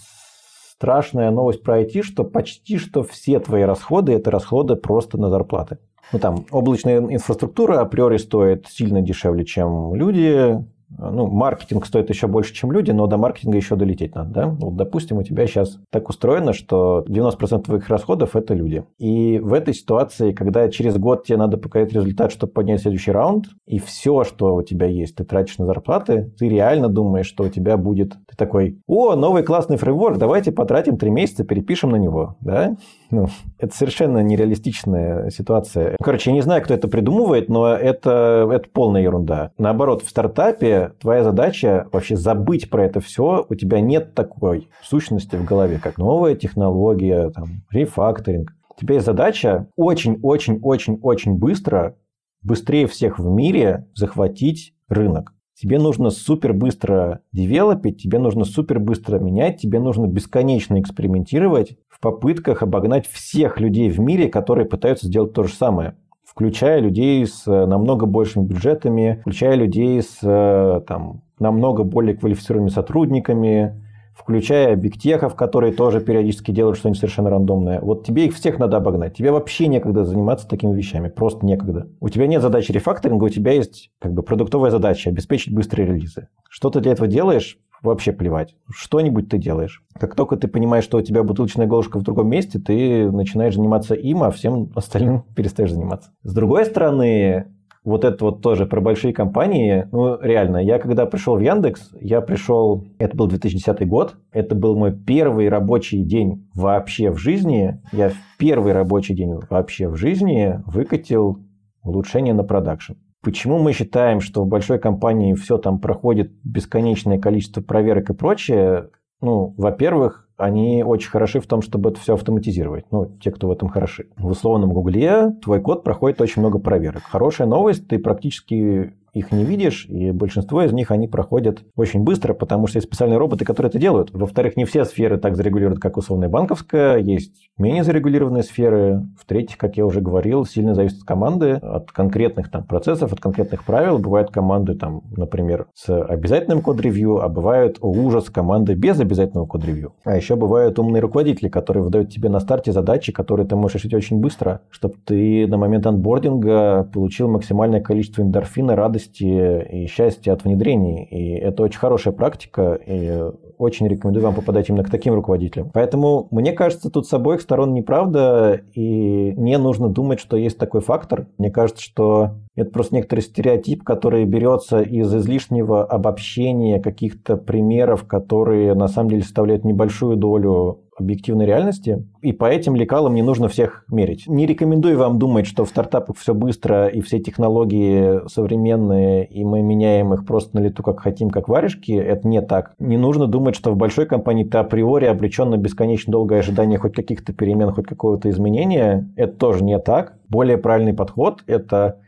страшная 0.73 1.31
новость 1.31 1.63
про 1.63 1.81
IT, 1.81 2.03
что 2.03 2.23
почти 2.23 2.77
что 2.77 3.03
все 3.03 3.39
твои 3.39 3.63
расходы– 3.63 4.11
это 4.13 4.29
расходы 4.29 4.75
просто 4.75 5.17
на 5.17 5.29
зарплаты. 5.29 5.79
Ну, 6.11 6.19
там, 6.19 6.45
облачная 6.51 6.99
инфраструктура 6.99 7.81
априори 7.81 8.17
стоит 8.17 8.67
сильно 8.67 9.01
дешевле, 9.01 9.45
чем 9.45 9.93
люди, 9.93 10.63
ну, 10.97 11.27
маркетинг 11.27 11.85
стоит 11.85 12.09
еще 12.09 12.27
больше, 12.27 12.53
чем 12.53 12.71
люди, 12.71 12.91
но 12.91 13.07
до 13.07 13.17
маркетинга 13.17 13.57
еще 13.57 13.75
долететь 13.75 14.15
надо, 14.15 14.29
да? 14.31 14.47
Вот, 14.47 14.75
допустим, 14.75 15.17
у 15.17 15.23
тебя 15.23 15.45
сейчас 15.45 15.77
так 15.91 16.09
устроено, 16.09 16.53
что 16.53 17.03
90% 17.07 17.63
твоих 17.63 17.87
расходов– 17.89 18.35
это 18.35 18.53
люди. 18.53 18.83
И 18.97 19.39
в 19.39 19.53
этой 19.53 19.73
ситуации, 19.73 20.31
когда 20.31 20.69
через 20.69 20.97
год 20.97 21.25
тебе 21.25 21.37
надо 21.37 21.57
показать 21.57 21.93
результат, 21.93 22.31
чтобы 22.31 22.53
поднять 22.53 22.81
следующий 22.81 23.11
раунд, 23.11 23.47
и 23.65 23.79
все, 23.79 24.23
что 24.23 24.55
у 24.55 24.63
тебя 24.63 24.87
есть, 24.87 25.15
ты 25.15 25.23
тратишь 25.23 25.57
на 25.57 25.65
зарплаты, 25.65 26.33
ты 26.37 26.49
реально 26.49 26.89
думаешь, 26.89 27.27
что 27.27 27.43
у 27.43 27.49
тебя 27.49 27.77
будет... 27.77 28.13
Ты 28.27 28.35
такой, 28.35 28.81
о, 28.87 29.15
новый 29.15 29.43
классный 29.43 29.77
фреймворк, 29.77 30.17
давайте 30.17 30.51
потратим 30.51 30.97
три 30.97 31.11
месяца, 31.11 31.43
перепишем 31.43 31.91
на 31.91 31.97
него, 31.97 32.35
да? 32.41 32.75
Ну, 33.11 33.27
это 33.57 33.75
совершенно 33.75 34.19
нереалистичная 34.19 35.29
ситуация. 35.31 35.95
Короче, 36.01 36.29
я 36.29 36.35
не 36.35 36.41
знаю, 36.41 36.61
кто 36.63 36.73
это 36.73 36.87
придумывает, 36.87 37.49
но 37.49 37.67
это, 37.67 38.47
это 38.51 38.69
полная 38.71 39.01
ерунда. 39.01 39.51
Наоборот, 39.57 40.03
в 40.03 40.09
стартапе 40.09 40.93
твоя 40.99 41.23
задача 41.23 41.87
вообще 41.91 42.15
забыть 42.15 42.69
про 42.69 42.85
это 42.85 42.99
все. 42.99 43.45
У 43.49 43.55
тебя 43.55 43.81
нет 43.81 44.13
такой 44.13 44.69
сущности 44.83 45.35
в 45.35 45.45
голове, 45.45 45.79
как 45.81 45.97
новая 45.97 46.35
технология, 46.35 47.29
там, 47.31 47.63
рефакторинг. 47.71 48.53
Есть 48.87 49.05
задача 49.05 49.67
очень-очень-очень-очень 49.75 51.33
быстро, 51.33 51.95
быстрее 52.43 52.87
всех 52.87 53.19
в 53.19 53.27
мире 53.27 53.87
захватить 53.93 54.73
рынок. 54.87 55.33
Тебе 55.61 55.77
нужно 55.77 56.09
супер 56.09 56.53
быстро 56.53 57.19
девелопить, 57.33 58.01
тебе 58.01 58.17
нужно 58.17 58.45
супер 58.45 58.79
быстро 58.79 59.19
менять, 59.19 59.57
тебе 59.57 59.79
нужно 59.81 60.05
бесконечно 60.05 60.79
экспериментировать 60.79 61.75
попытках 61.99 62.63
обогнать 62.63 63.07
всех 63.07 63.59
людей 63.59 63.89
в 63.89 63.99
мире, 63.99 64.29
которые 64.29 64.65
пытаются 64.65 65.07
сделать 65.07 65.33
то 65.33 65.43
же 65.43 65.53
самое 65.53 65.95
включая 66.39 66.79
людей 66.79 67.25
с 67.25 67.45
э, 67.47 67.65
намного 67.65 68.05
большими 68.05 68.45
бюджетами, 68.45 69.17
включая 69.21 69.55
людей 69.55 70.01
с 70.01 70.19
э, 70.21 70.81
там, 70.87 71.23
намного 71.37 71.83
более 71.83 72.15
квалифицированными 72.15 72.69
сотрудниками, 72.69 73.83
включая 74.15 74.75
бигтехов, 74.75 75.35
которые 75.35 75.73
тоже 75.73 75.99
периодически 76.01 76.51
делают 76.51 76.77
что-нибудь 76.77 76.99
совершенно 76.99 77.29
рандомное. 77.29 77.81
Вот 77.81 78.05
тебе 78.05 78.25
их 78.25 78.35
всех 78.35 78.59
надо 78.59 78.77
обогнать. 78.77 79.17
Тебе 79.17 79.31
вообще 79.31 79.67
некогда 79.67 80.05
заниматься 80.05 80.47
такими 80.47 80.73
вещами. 80.75 81.09
Просто 81.09 81.45
некогда. 81.45 81.87
У 81.99 82.07
тебя 82.07 82.27
нет 82.27 82.41
задачи 82.41 82.71
рефакторинга, 82.71 83.25
у 83.25 83.29
тебя 83.29 83.53
есть 83.53 83.91
как 83.99 84.13
бы 84.13 84.23
продуктовая 84.23 84.71
задача 84.71 85.09
обеспечить 85.09 85.53
быстрые 85.53 85.87
релизы. 85.87 86.27
Что 86.49 86.69
ты 86.69 86.79
для 86.79 86.91
этого 86.91 87.07
делаешь? 87.07 87.59
Вообще 87.81 88.11
плевать. 88.11 88.55
Что-нибудь 88.69 89.29
ты 89.29 89.37
делаешь. 89.37 89.83
Как 89.99 90.15
только 90.15 90.35
ты 90.35 90.47
понимаешь, 90.47 90.83
что 90.83 90.97
у 90.97 91.01
тебя 91.01 91.23
бутылочная 91.23 91.67
горлышко 91.67 91.99
в 91.99 92.03
другом 92.03 92.29
месте, 92.29 92.59
ты 92.59 93.11
начинаешь 93.11 93.55
заниматься 93.55 93.95
им, 93.95 94.23
а 94.23 94.31
всем 94.31 94.71
остальным 94.75 95.23
перестаешь 95.35 95.71
заниматься. 95.71 96.11
С 96.23 96.33
другой 96.33 96.65
стороны, 96.65 97.47
вот 97.83 98.03
это 98.03 98.25
вот 98.25 98.41
тоже 98.41 98.65
про 98.65 98.81
большие 98.81 99.13
компании. 99.13 99.87
Ну, 99.91 100.19
реально, 100.21 100.57
я 100.57 100.79
когда 100.79 101.05
пришел 101.05 101.35
в 101.35 101.39
Яндекс, 101.39 101.91
я 101.99 102.21
пришел, 102.21 102.85
это 102.97 103.15
был 103.15 103.27
2010 103.27 103.87
год, 103.87 104.15
это 104.31 104.55
был 104.55 104.75
мой 104.75 104.91
первый 104.93 105.49
рабочий 105.49 106.03
день 106.03 106.47
вообще 106.53 107.11
в 107.11 107.17
жизни. 107.17 107.81
Я 107.91 108.11
первый 108.37 108.73
рабочий 108.73 109.15
день 109.15 109.39
вообще 109.49 109.87
в 109.87 109.95
жизни 109.95 110.61
выкатил 110.65 111.39
улучшение 111.81 112.33
на 112.33 112.43
продакшн. 112.43 112.93
Почему 113.21 113.59
мы 113.59 113.73
считаем, 113.73 114.21
что 114.21 114.43
в 114.43 114.47
большой 114.47 114.79
компании 114.79 115.33
все 115.33 115.57
там 115.57 115.79
проходит 115.79 116.31
бесконечное 116.43 117.19
количество 117.19 117.61
проверок 117.61 118.09
и 118.09 118.13
прочее? 118.13 118.89
Ну, 119.21 119.53
во-первых, 119.57 120.29
они 120.37 120.83
очень 120.83 121.09
хороши 121.09 121.41
в 121.41 121.47
том, 121.47 121.61
чтобы 121.61 121.89
это 121.89 121.99
все 121.99 122.13
автоматизировать. 122.13 122.85
Ну, 122.91 123.17
те, 123.21 123.31
кто 123.31 123.49
в 123.49 123.51
этом 123.51 123.67
хороши. 123.67 124.07
В 124.15 124.27
условном 124.27 124.71
Гугле 124.71 125.31
твой 125.43 125.59
код 125.59 125.83
проходит 125.83 126.21
очень 126.21 126.41
много 126.41 126.59
проверок. 126.59 127.03
Хорошая 127.03 127.47
новость, 127.47 127.89
ты 127.89 127.99
практически 127.99 128.93
их 129.13 129.31
не 129.31 129.43
видишь, 129.43 129.85
и 129.87 130.11
большинство 130.11 130.63
из 130.63 130.71
них 130.73 130.91
они 130.91 131.07
проходят 131.07 131.63
очень 131.75 132.03
быстро, 132.03 132.33
потому 132.33 132.67
что 132.67 132.77
есть 132.77 132.87
специальные 132.87 133.17
роботы, 133.17 133.45
которые 133.45 133.69
это 133.69 133.79
делают. 133.79 134.11
Во-вторых, 134.11 134.57
не 134.57 134.65
все 134.65 134.85
сферы 134.85 135.17
так 135.17 135.35
зарегулируют, 135.35 135.79
как 135.79 135.97
условная 135.97 136.29
банковская, 136.29 136.97
есть 136.97 137.49
менее 137.57 137.83
зарегулированные 137.83 138.43
сферы. 138.43 139.03
В-третьих, 139.19 139.57
как 139.57 139.77
я 139.77 139.85
уже 139.85 140.01
говорил, 140.01 140.45
сильно 140.45 140.73
зависит 140.73 140.99
от 140.99 141.03
команды, 141.03 141.51
от 141.53 141.91
конкретных 141.91 142.49
там 142.49 142.63
процессов, 142.63 143.11
от 143.13 143.19
конкретных 143.19 143.65
правил. 143.65 143.97
Бывают 143.99 144.31
команды, 144.31 144.75
там, 144.75 145.01
например, 145.15 145.67
с 145.73 145.89
обязательным 146.03 146.61
код-ревью, 146.61 147.21
а 147.21 147.29
бывают, 147.29 147.77
о 147.81 147.89
ужас, 147.89 148.29
команды 148.29 148.73
без 148.73 148.99
обязательного 148.99 149.45
код-ревью. 149.45 149.93
А 150.05 150.15
еще 150.15 150.35
бывают 150.35 150.79
умные 150.79 151.01
руководители, 151.01 151.49
которые 151.49 151.83
выдают 151.83 152.09
тебе 152.09 152.29
на 152.29 152.39
старте 152.39 152.71
задачи, 152.71 153.11
которые 153.11 153.47
ты 153.47 153.55
можешь 153.55 153.75
решить 153.75 153.93
очень 153.93 154.19
быстро, 154.19 154.61
чтобы 154.69 154.95
ты 155.05 155.47
на 155.47 155.57
момент 155.57 155.85
анбординга 155.87 156.83
получил 156.93 157.27
максимальное 157.27 157.81
количество 157.81 158.21
эндорфина, 158.21 158.75
радости 158.75 158.98
радости 158.99 159.65
и 159.71 159.87
счастья 159.87 160.33
от 160.33 160.43
внедрений. 160.43 161.03
И 161.05 161.33
это 161.33 161.63
очень 161.63 161.79
хорошая 161.79 162.13
практика, 162.13 162.73
и 162.85 163.31
очень 163.57 163.87
рекомендую 163.87 164.23
вам 164.23 164.35
попадать 164.35 164.69
именно 164.69 164.83
к 164.83 164.89
таким 164.89 165.13
руководителям. 165.13 165.69
Поэтому, 165.73 166.27
мне 166.31 166.51
кажется, 166.51 166.89
тут 166.89 167.07
с 167.07 167.13
обоих 167.13 167.41
сторон 167.41 167.73
неправда, 167.73 168.61
и 168.73 169.33
не 169.35 169.57
нужно 169.57 169.89
думать, 169.89 170.19
что 170.19 170.37
есть 170.37 170.57
такой 170.57 170.81
фактор. 170.81 171.27
Мне 171.37 171.51
кажется, 171.51 171.83
что 171.83 172.31
это 172.55 172.71
просто 172.71 172.95
некоторый 172.95 173.21
стереотип, 173.21 173.83
который 173.83 174.25
берется 174.25 174.81
из 174.81 175.13
излишнего 175.13 175.85
обобщения 175.85 176.79
каких-то 176.79 177.37
примеров, 177.37 178.05
которые 178.05 178.73
на 178.75 178.87
самом 178.87 179.09
деле 179.09 179.23
составляют 179.23 179.63
небольшую 179.63 180.17
долю 180.17 180.79
объективной 180.99 181.45
реальности, 181.45 182.05
и 182.21 182.33
по 182.33 182.45
этим 182.45 182.75
лекалам 182.75 183.15
не 183.15 183.21
нужно 183.21 183.47
всех 183.47 183.85
мерить. 183.89 184.25
Не 184.27 184.45
рекомендую 184.45 184.97
вам 184.97 185.19
думать, 185.19 185.45
что 185.45 185.65
в 185.65 185.69
стартапах 185.69 186.17
все 186.17 186.33
быстро 186.33 186.87
и 186.87 187.01
все 187.01 187.19
технологии 187.19 188.27
современные, 188.27 189.25
и 189.25 189.43
мы 189.43 189.61
меняем 189.61 190.13
их 190.13 190.25
просто 190.25 190.57
на 190.57 190.61
лету, 190.61 190.83
как 190.83 190.99
хотим, 190.99 191.29
как 191.29 191.47
варежки. 191.47 191.91
Это 191.91 192.27
не 192.27 192.41
так. 192.41 192.73
Не 192.79 192.97
нужно 192.97 193.27
думать, 193.27 193.55
что 193.55 193.71
в 193.71 193.77
большой 193.77 194.05
компании 194.05 194.43
ты 194.43 194.57
априори 194.57 195.05
обречен 195.05 195.49
на 195.49 195.57
бесконечно 195.57 196.11
долгое 196.11 196.39
ожидание 196.39 196.79
хоть 196.79 196.95
каких-то 196.95 197.33
перемен, 197.33 197.71
хоть 197.71 197.87
какого-то 197.87 198.29
изменения. 198.29 199.09
Это 199.15 199.33
тоже 199.33 199.63
не 199.63 199.79
так. 199.79 200.13
Более 200.29 200.57
правильный 200.57 200.93
подход– 200.93 201.43
это 201.47 201.99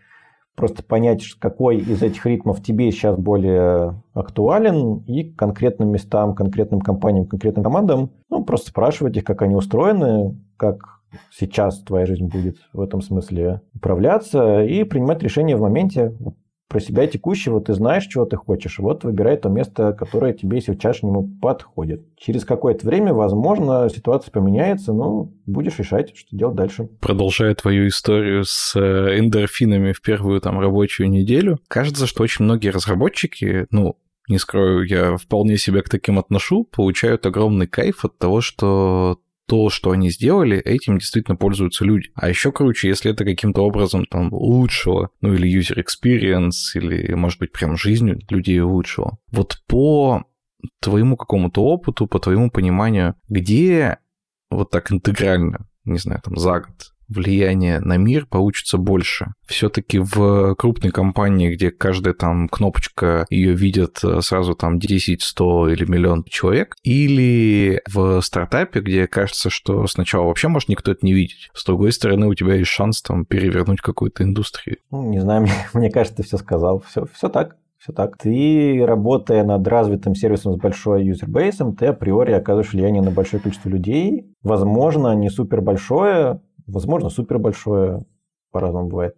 просто 0.56 0.84
понять, 0.84 1.24
какой 1.39 1.78
из 1.78 2.02
этих 2.04 2.26
ритмов 2.26 2.62
тебе 2.62 2.91
сейчас 2.91 3.18
более 3.18 4.02
актуален, 4.14 4.97
и 5.08 5.24
конкретным 5.24 5.89
местам, 5.89 6.36
конкретным 6.36 6.82
компаниям, 6.82 7.26
конкретным 7.26 7.64
командам, 7.64 8.12
ну, 8.30 8.43
просто 8.43 8.70
спрашивать 8.70 9.18
их, 9.18 9.24
как 9.24 9.41
они 9.41 9.56
устроены, 9.56 10.38
как 10.58 11.02
сейчас 11.32 11.82
твоя 11.82 12.06
жизнь 12.06 12.28
будет 12.28 12.58
в 12.74 12.82
этом 12.82 13.02
смысле 13.02 13.62
управляться 13.76 14.64
и 14.64 14.84
принимать 14.84 15.24
решения 15.24 15.56
в 15.56 15.62
моменте 15.62 16.16
про 16.72 16.80
себя 16.80 17.05
текущего, 17.05 17.59
ты 17.59 17.74
знаешь, 17.74 18.07
чего 18.07 18.24
ты 18.24 18.38
хочешь, 18.38 18.80
вот 18.80 19.03
выбирай 19.03 19.36
то 19.36 19.49
место, 19.49 19.91
которое 19.91 20.32
тебе 20.32 20.61
сейчас-нему 20.61 21.30
подходит. 21.41 22.05
Через 22.15 22.45
какое-то 22.45 22.88
время, 22.88 23.13
возможно, 23.13 23.89
ситуация 23.93 24.32
поменяется, 24.32 24.93
но 24.93 25.30
будешь 25.45 25.78
решать, 25.80 26.15
что 26.15 26.34
делать 26.34 26.55
дальше. 26.55 26.88
Продолжая 27.01 27.53
твою 27.55 27.89
историю 27.89 28.45
с 28.45 28.74
э, 28.80 29.19
эндорфинами 29.19 29.91
в 29.91 30.01
первую 30.01 30.39
там 30.39 30.61
рабочую 30.61 31.09
неделю, 31.09 31.59
кажется, 31.67 32.07
что 32.07 32.24
очень 32.24 32.45
многие 32.45 32.69
разработчики, 32.69 33.67
ну, 33.69 33.97
не 34.30 34.38
скрою, 34.38 34.88
я 34.88 35.17
вполне 35.17 35.57
себя 35.57 35.82
к 35.82 35.89
таким 35.89 36.19
отношу, 36.19 36.63
получают 36.63 37.26
огромный 37.26 37.67
кайф 37.67 38.05
от 38.05 38.17
того, 38.17 38.39
что 38.39 39.19
то, 39.48 39.70
что 39.70 39.92
они 39.92 40.10
сделали, 40.10 40.58
этим 40.58 40.98
действительно 40.98 41.36
пользуются 41.36 41.84
люди. 41.84 42.10
А 42.16 42.30
еще 42.30 42.52
круче, 42.52 42.88
если 42.88 43.12
это 43.12 43.26
каким-то 43.26 43.62
образом 43.62 44.06
там 44.06 44.32
улучшило, 44.34 45.10
ну 45.22 45.34
или 45.34 45.60
user 45.60 45.84
experience, 45.84 46.74
или, 46.74 47.14
может 47.14 47.39
быть, 47.39 47.52
прям 47.52 47.76
жизнь 47.76 48.14
людей 48.30 48.62
улучшило. 48.62 49.18
Вот 49.32 49.62
по 49.68 50.24
твоему 50.80 51.18
какому-то 51.18 51.64
опыту, 51.64 52.08
по 52.08 52.20
твоему 52.20 52.50
пониманию, 52.52 53.16
где 53.28 53.98
вот 54.50 54.70
так 54.70 54.92
интегрально, 54.92 55.68
не 55.86 55.98
знаю, 55.98 56.22
там 56.24 56.38
за 56.38 56.60
год 56.60 56.91
влияние 57.12 57.80
на 57.80 57.97
мир 57.97 58.26
получится 58.26 58.78
больше. 58.78 59.34
Все-таки 59.45 59.99
в 59.99 60.55
крупной 60.55 60.91
компании, 60.91 61.53
где 61.53 61.72
каждая 61.72 62.14
там 62.14 62.47
кнопочка, 62.47 63.26
ее 63.30 63.53
видят 63.53 63.99
э, 64.03 64.22
сразу 64.22 64.55
там 64.55 64.80
10, 64.80 65.22
100 65.22 65.70
или 65.70 65.86
миллион 65.86 66.24
человек, 66.24 66.76
или 66.84 67.82
в 67.91 68.22
стартапе, 68.22 68.80
где 68.80 69.07
кажется, 69.07 69.49
что 69.49 69.86
сначала 69.88 70.26
вообще 70.26 70.47
может 70.47 70.70
никто 70.70 70.91
это 70.91 71.05
не 71.05 71.14
видеть. 71.14 71.49
С 71.53 71.66
другой 71.66 71.91
стороны, 71.91 72.28
у 72.28 72.34
тебя 72.34 72.55
есть 72.55 72.72
шанс 72.72 73.01
там 73.01 73.26
перевернуть 73.26 73.82
какую-то 73.82 74.24
индустрию. 74.24 74.78
Ну, 74.89 75.09
не 75.09 75.20
знаю, 75.20 75.41
мне, 75.43 75.53
мне 75.74 75.91
кажется, 75.91 76.18
ты 76.18 76.24
все 76.24 76.38
сказал. 76.38 76.82
Все, 76.88 77.05
все 77.14 77.30
так. 77.30 77.57
Все 77.82 77.93
так. 77.93 78.16
Ты, 78.18 78.84
работая 78.86 79.43
над 79.43 79.68
развитым 79.68 80.14
сервисом 80.14 80.53
с 80.53 80.57
большой 80.57 81.03
юзербейсом, 81.03 81.76
ты 81.76 81.88
априори 81.88 82.32
оказываешь 82.32 82.74
влияние 82.74 83.01
на 83.01 83.09
большое 83.09 83.41
количество 83.41 83.70
людей. 83.70 84.32
Возможно, 84.43 85.16
не 85.16 85.32
супер 85.32 85.62
большое, 85.62 86.41
возможно, 86.68 87.09
супер 87.09 87.39
большое, 87.39 88.05
по-разному 88.51 88.89
бывает. 88.89 89.16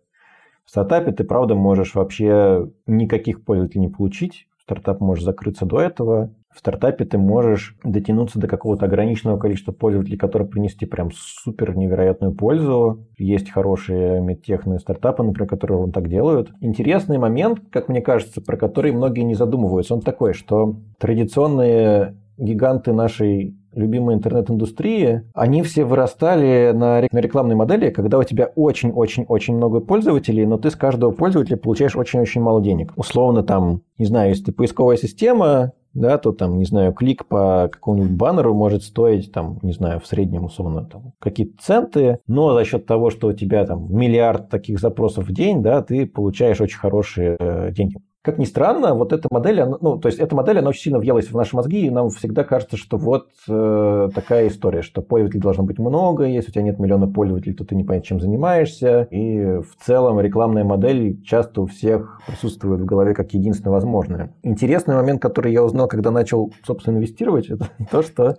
В 0.66 0.70
стартапе 0.70 1.12
ты, 1.12 1.24
правда, 1.24 1.56
можешь 1.56 1.96
вообще 1.96 2.70
никаких 2.88 3.44
пользователей 3.44 3.82
не 3.82 3.90
получить. 3.90 4.48
Стартап 4.62 5.02
может 5.02 5.26
закрыться 5.26 5.66
до 5.66 5.82
этого. 5.82 6.34
В 6.54 6.60
стартапе 6.60 7.04
ты 7.04 7.18
можешь 7.18 7.76
дотянуться 7.84 8.40
до 8.40 8.48
какого-то 8.48 8.86
ограниченного 8.86 9.38
количества 9.38 9.72
пользователей, 9.72 10.18
которые 10.18 10.48
принести 10.48 10.86
прям 10.86 11.10
супер 11.12 11.76
невероятную 11.76 12.34
пользу. 12.34 13.08
Есть 13.18 13.50
хорошие 13.50 14.22
медтехные 14.22 14.80
стартапы, 14.80 15.24
например, 15.24 15.50
которые 15.50 15.80
он 15.80 15.92
так 15.92 16.08
делают. 16.08 16.52
Интересный 16.62 17.18
момент, 17.18 17.60
как 17.72 17.90
мне 17.90 18.02
кажется, 18.02 18.40
про 18.40 18.56
который 18.56 18.92
многие 18.92 19.22
не 19.22 19.34
задумываются, 19.34 19.96
он 19.96 20.02
такой, 20.02 20.34
что 20.34 20.78
традиционные 21.00 22.16
гиганты 22.38 22.94
нашей 22.94 23.58
любимой 23.76 24.16
интернет-индустрии, 24.16 25.24
они 25.34 25.64
все 25.64 25.86
вырастали 25.86 26.72
на 26.74 27.02
рекламной 27.02 27.56
модели, 27.56 27.90
когда 27.90 28.18
у 28.18 28.24
тебя 28.24 28.52
очень-очень-очень 28.56 29.56
много 29.56 29.80
пользователей, 29.80 30.46
но 30.46 30.58
ты 30.58 30.70
с 30.70 30.76
каждого 30.76 31.12
пользователя 31.12 31.58
получаешь 31.58 31.96
очень-очень 31.96 32.42
мало 32.42 32.62
денег. 32.62 32.94
Условно 32.96 33.44
там, 33.44 33.82
не 33.98 34.06
знаю, 34.06 34.30
если 34.30 34.46
ты 34.46 34.52
поисковая 34.52 34.98
система, 34.98 35.74
да, 35.94 36.18
то 36.18 36.32
там, 36.32 36.58
не 36.58 36.66
знаю, 36.66 36.94
клик 36.94 37.28
по 37.28 37.70
какому-нибудь 37.72 38.12
баннеру 38.12 38.54
может 38.54 38.84
стоить, 38.84 39.32
там, 39.32 39.60
не 39.62 39.74
знаю, 39.74 40.00
в 40.00 40.08
среднем, 40.08 40.46
условно, 40.46 40.86
там, 40.86 41.14
какие-то 41.20 41.62
центы, 41.62 42.20
но 42.28 42.54
за 42.54 42.66
счет 42.66 42.86
того, 42.86 43.10
что 43.10 43.28
у 43.28 43.34
тебя 43.34 43.66
там 43.66 43.94
миллиард 43.96 44.50
таких 44.50 44.80
запросов 44.80 45.28
в 45.28 45.34
день, 45.34 45.62
да, 45.62 45.82
ты 45.82 46.06
получаешь 46.08 46.62
очень 46.62 46.80
хорошие 46.80 47.38
э, 47.40 47.72
деньги. 47.72 47.98
Как 48.24 48.38
ни 48.38 48.46
странно, 48.46 48.96
вот 48.96 49.12
эта 49.12 49.28
модель, 49.30 49.60
она, 49.60 49.78
ну, 49.82 49.98
то 49.98 50.08
есть 50.08 50.18
эта 50.18 50.34
модель, 50.34 50.60
она 50.60 50.70
очень 50.70 50.84
сильно 50.84 50.98
въелась 50.98 51.30
в 51.30 51.36
наши 51.36 51.58
мозги, 51.58 51.88
и 51.88 51.90
нам 51.90 52.08
всегда 52.08 52.46
кажется, 52.46 52.78
что 52.78 52.96
вот 52.96 53.28
э, 53.50 54.10
такая 54.16 54.48
история, 54.48 54.82
что 54.82 55.02
пользователей 55.02 55.42
должно 55.42 55.64
быть 55.66 55.78
много, 55.78 56.24
если 56.24 56.50
у 56.50 56.54
тебя 56.54 56.64
нет 56.64 56.80
миллиона 56.80 57.06
пользователей, 57.06 57.54
то 57.54 57.66
ты 57.66 57.76
не 57.76 57.84
понятно, 57.84 58.08
чем 58.08 58.22
занимаешься, 58.22 59.10
и 59.12 59.58
в 59.58 59.76
целом 59.86 60.22
рекламная 60.22 60.64
модель 60.64 61.22
часто 61.24 61.64
у 61.64 61.66
всех 61.66 62.22
присутствует 62.26 62.80
в 62.80 62.86
голове 62.86 63.14
как 63.14 63.34
единственное 63.34 63.74
возможное. 63.74 64.34
Интересный 64.42 64.96
момент, 64.96 65.22
который 65.22 65.52
я 65.52 65.62
узнал, 65.62 65.90
когда 65.90 66.10
начал, 66.10 66.54
собственно, 66.66 66.96
инвестировать, 66.96 67.48
это 67.50 67.68
то, 67.92 68.04
что 68.04 68.38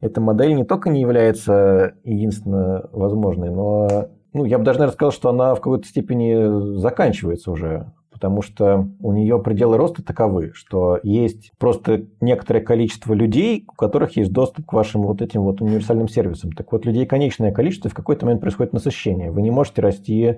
эта 0.00 0.20
модель 0.20 0.54
не 0.54 0.64
только 0.64 0.90
не 0.90 1.00
является 1.00 1.94
единственно 2.04 2.88
возможной, 2.92 3.50
но 3.50 4.10
ну, 4.32 4.44
я 4.44 4.58
бы 4.58 4.64
даже, 4.64 4.78
наверное, 4.78 4.94
сказал, 4.94 5.12
что 5.12 5.30
она 5.30 5.56
в 5.56 5.60
какой-то 5.60 5.88
степени 5.88 6.78
заканчивается 6.78 7.50
уже 7.50 7.92
потому 8.24 8.40
что 8.40 8.88
у 9.00 9.12
нее 9.12 9.38
пределы 9.38 9.76
роста 9.76 10.02
таковы, 10.02 10.52
что 10.54 10.98
есть 11.02 11.52
просто 11.58 12.06
некоторое 12.22 12.60
количество 12.60 13.12
людей, 13.12 13.66
у 13.68 13.74
которых 13.74 14.16
есть 14.16 14.32
доступ 14.32 14.64
к 14.64 14.72
вашим 14.72 15.02
вот 15.02 15.20
этим 15.20 15.42
вот 15.42 15.60
универсальным 15.60 16.08
сервисам. 16.08 16.52
Так 16.52 16.72
вот, 16.72 16.86
людей 16.86 17.04
конечное 17.04 17.52
количество, 17.52 17.88
и 17.88 17.90
в 17.90 17.94
какой-то 17.94 18.24
момент 18.24 18.40
происходит 18.40 18.72
насыщение. 18.72 19.30
Вы 19.30 19.42
не 19.42 19.50
можете 19.50 19.82
расти 19.82 20.36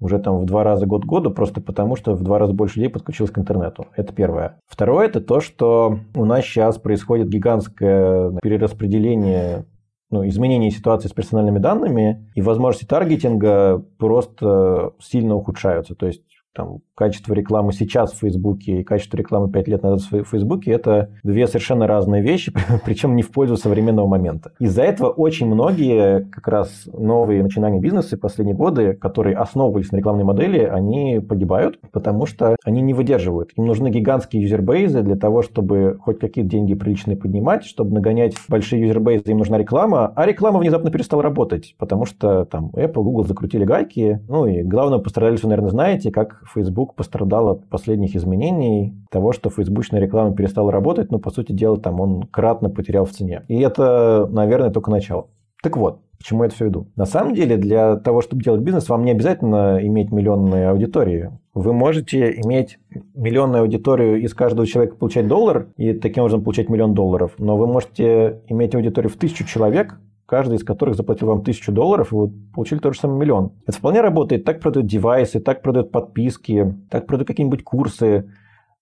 уже 0.00 0.18
там 0.18 0.40
в 0.40 0.44
два 0.44 0.64
раза 0.64 0.86
год 0.86 1.04
году, 1.04 1.30
просто 1.30 1.60
потому 1.60 1.94
что 1.94 2.14
в 2.14 2.22
два 2.24 2.40
раза 2.40 2.52
больше 2.52 2.80
людей 2.80 2.90
подключилось 2.90 3.30
к 3.30 3.38
интернету. 3.38 3.86
Это 3.94 4.12
первое. 4.12 4.58
Второе– 4.66 5.06
это 5.06 5.20
то, 5.20 5.40
что 5.40 6.00
у 6.16 6.24
нас 6.24 6.44
сейчас 6.44 6.78
происходит 6.78 7.28
гигантское 7.28 8.32
перераспределение 8.42 9.66
ну, 10.10 10.26
изменение 10.26 10.72
ситуации 10.72 11.06
с 11.06 11.12
персональными 11.12 11.60
данными 11.60 12.28
и 12.34 12.42
возможности 12.42 12.86
таргетинга 12.86 13.84
просто 13.98 14.94
сильно 14.98 15.36
ухудшаются. 15.36 15.94
То 15.94 16.06
есть 16.06 16.24
там, 16.54 16.80
качество 16.94 17.32
рекламы 17.32 17.72
сейчас 17.72 18.12
в 18.12 18.18
Фейсбуке 18.18 18.80
и 18.80 18.84
качество 18.84 19.16
рекламы 19.16 19.50
5 19.50 19.68
лет 19.68 19.82
назад 19.82 20.00
в 20.10 20.24
Фейсбуке– 20.24 20.70
это 20.72 21.10
две 21.22 21.46
совершенно 21.46 21.86
разные 21.86 22.22
вещи, 22.22 22.52
причем 22.84 23.16
не 23.16 23.22
в 23.22 23.30
пользу 23.30 23.56
современного 23.56 24.06
момента. 24.06 24.52
Из-за 24.58 24.82
этого 24.82 25.08
очень 25.08 25.46
многие 25.46 26.24
как 26.30 26.48
раз 26.48 26.88
новые 26.92 27.42
начинания 27.42 27.78
бизнеса 27.78 28.18
последние 28.18 28.56
годы, 28.56 28.94
которые 28.94 29.36
основывались 29.36 29.92
на 29.92 29.96
рекламной 29.96 30.24
модели, 30.24 30.58
они 30.58 31.20
погибают, 31.20 31.78
потому 31.92 32.26
что 32.26 32.56
они 32.64 32.82
не 32.82 32.94
выдерживают. 32.94 33.52
Им 33.56 33.66
нужны 33.66 33.88
гигантские 33.90 34.42
юзербейзы 34.42 35.02
для 35.02 35.16
того, 35.16 35.42
чтобы 35.42 35.98
хоть 36.00 36.18
какие-то 36.18 36.50
деньги 36.50 36.74
приличные 36.74 37.16
поднимать, 37.16 37.64
чтобы 37.64 37.94
нагонять 37.94 38.34
большие 38.48 38.82
юзербейзы, 38.82 39.30
им 39.30 39.38
нужна 39.38 39.58
реклама, 39.58 40.12
а 40.16 40.26
реклама 40.26 40.58
внезапно 40.58 40.90
перестала 40.90 41.22
работать, 41.22 41.74
потому 41.78 42.04
что 42.04 42.44
там 42.44 42.70
Apple, 42.74 43.02
Google 43.02 43.24
закрутили 43.24 43.64
гайки, 43.64 44.20
ну 44.28 44.46
и 44.46 44.62
главное 44.62 44.98
пострадали, 44.98 45.36
вы, 45.36 45.48
наверное, 45.48 45.70
знаете, 45.70 46.10
как 46.10 46.39
Facebook 46.46 46.94
пострадал 46.94 47.48
от 47.48 47.68
последних 47.68 48.16
изменений, 48.16 48.94
того, 49.10 49.32
что 49.32 49.50
фейсбучная 49.50 50.00
реклама 50.00 50.34
перестала 50.34 50.72
работать, 50.72 51.10
но, 51.10 51.18
по 51.18 51.30
сути 51.30 51.52
дела, 51.52 51.76
там 51.78 52.00
он 52.00 52.22
кратно 52.22 52.70
потерял 52.70 53.04
в 53.04 53.10
цене. 53.10 53.44
И 53.48 53.58
это, 53.60 54.28
наверное, 54.30 54.70
только 54.70 54.90
начало. 54.90 55.28
Так 55.62 55.76
вот, 55.76 56.00
к 56.18 56.24
чему 56.24 56.42
я 56.42 56.46
это 56.46 56.54
все 56.54 56.66
веду? 56.66 56.86
На 56.96 57.06
самом 57.06 57.34
деле, 57.34 57.56
для 57.56 57.96
того, 57.96 58.20
чтобы 58.20 58.42
делать 58.42 58.60
бизнес, 58.60 58.88
вам 58.88 59.04
не 59.04 59.10
обязательно 59.10 59.78
иметь 59.82 60.10
миллионные 60.10 60.68
аудитории. 60.68 61.30
Вы 61.54 61.72
можете 61.72 62.30
иметь 62.42 62.78
миллионную 63.14 63.62
аудиторию 63.62 64.20
из 64.20 64.34
каждого 64.34 64.66
человека 64.66 64.96
получать 64.96 65.26
доллар 65.26 65.68
и 65.76 65.92
таким 65.92 66.22
образом 66.22 66.42
получать 66.42 66.68
миллион 66.68 66.94
долларов, 66.94 67.32
но 67.38 67.56
вы 67.56 67.66
можете 67.66 68.40
иметь 68.48 68.74
аудиторию 68.74 69.10
в 69.10 69.16
тысячу 69.16 69.44
человек, 69.44 69.98
каждый 70.30 70.58
из 70.58 70.64
которых 70.64 70.94
заплатил 70.94 71.26
вам 71.26 71.42
тысячу 71.42 71.72
долларов, 71.72 72.12
и 72.12 72.14
вы 72.14 72.28
получили 72.54 72.78
тот 72.78 72.94
же 72.94 73.00
самый 73.00 73.18
миллион. 73.18 73.50
Это 73.66 73.76
вполне 73.76 74.00
работает. 74.00 74.44
Так 74.44 74.60
продают 74.60 74.86
девайсы, 74.86 75.40
так 75.40 75.60
продают 75.60 75.90
подписки, 75.90 76.72
так 76.88 77.08
продают 77.08 77.26
какие-нибудь 77.26 77.64
курсы. 77.64 78.32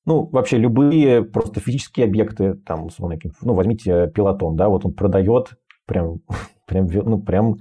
Ну, 0.04 0.28
вообще 0.30 0.58
любые 0.58 1.24
просто 1.24 1.60
физические 1.60 2.04
объекты, 2.04 2.52
там, 2.52 2.90
ну, 2.98 3.54
возьмите 3.54 4.12
пилотон, 4.14 4.56
да, 4.56 4.68
вот 4.68 4.84
он 4.84 4.92
продает 4.92 5.54
прям, 5.86 6.20
прям, 6.66 6.86
ну, 6.86 7.18
прям 7.18 7.56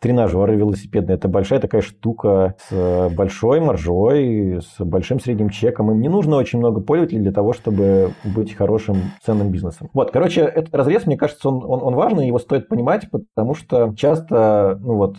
тренажеры 0.00 0.56
велосипедные. 0.56 1.16
Это 1.16 1.28
большая 1.28 1.60
такая 1.60 1.80
штука 1.80 2.54
с 2.68 3.10
большой 3.14 3.60
маржой, 3.60 4.60
с 4.60 4.84
большим 4.84 5.20
средним 5.20 5.48
чеком. 5.48 5.90
Им 5.90 6.00
не 6.00 6.08
нужно 6.08 6.36
очень 6.36 6.58
много 6.58 6.80
пользователей 6.80 7.22
для 7.22 7.32
того, 7.32 7.52
чтобы 7.52 8.12
быть 8.24 8.54
хорошим 8.54 8.96
ценным 9.22 9.50
бизнесом. 9.50 9.88
Вот, 9.94 10.10
короче, 10.10 10.42
этот 10.42 10.74
разрез, 10.74 11.06
мне 11.06 11.16
кажется, 11.16 11.48
он, 11.48 11.64
он, 11.64 11.82
он 11.82 11.94
важный, 11.94 12.26
его 12.26 12.38
стоит 12.38 12.68
понимать, 12.68 13.10
потому 13.10 13.54
что 13.54 13.94
часто, 13.96 14.78
ну 14.80 14.96
вот, 14.96 15.16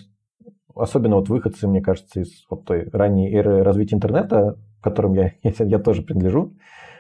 особенно 0.76 1.16
вот 1.16 1.30
выходцы, 1.30 1.68
мне 1.68 1.82
кажется, 1.82 2.22
из 2.22 2.46
вот 2.50 2.66
той 2.66 2.88
ранней 2.92 3.32
эры 3.34 3.64
развития 3.64 3.96
интернета, 3.96 4.58
к 4.80 4.84
которым 4.84 5.14
я, 5.14 5.32
я, 5.44 5.52
я 5.60 5.80
тоже 5.80 6.04
принадлежу, 6.04 6.54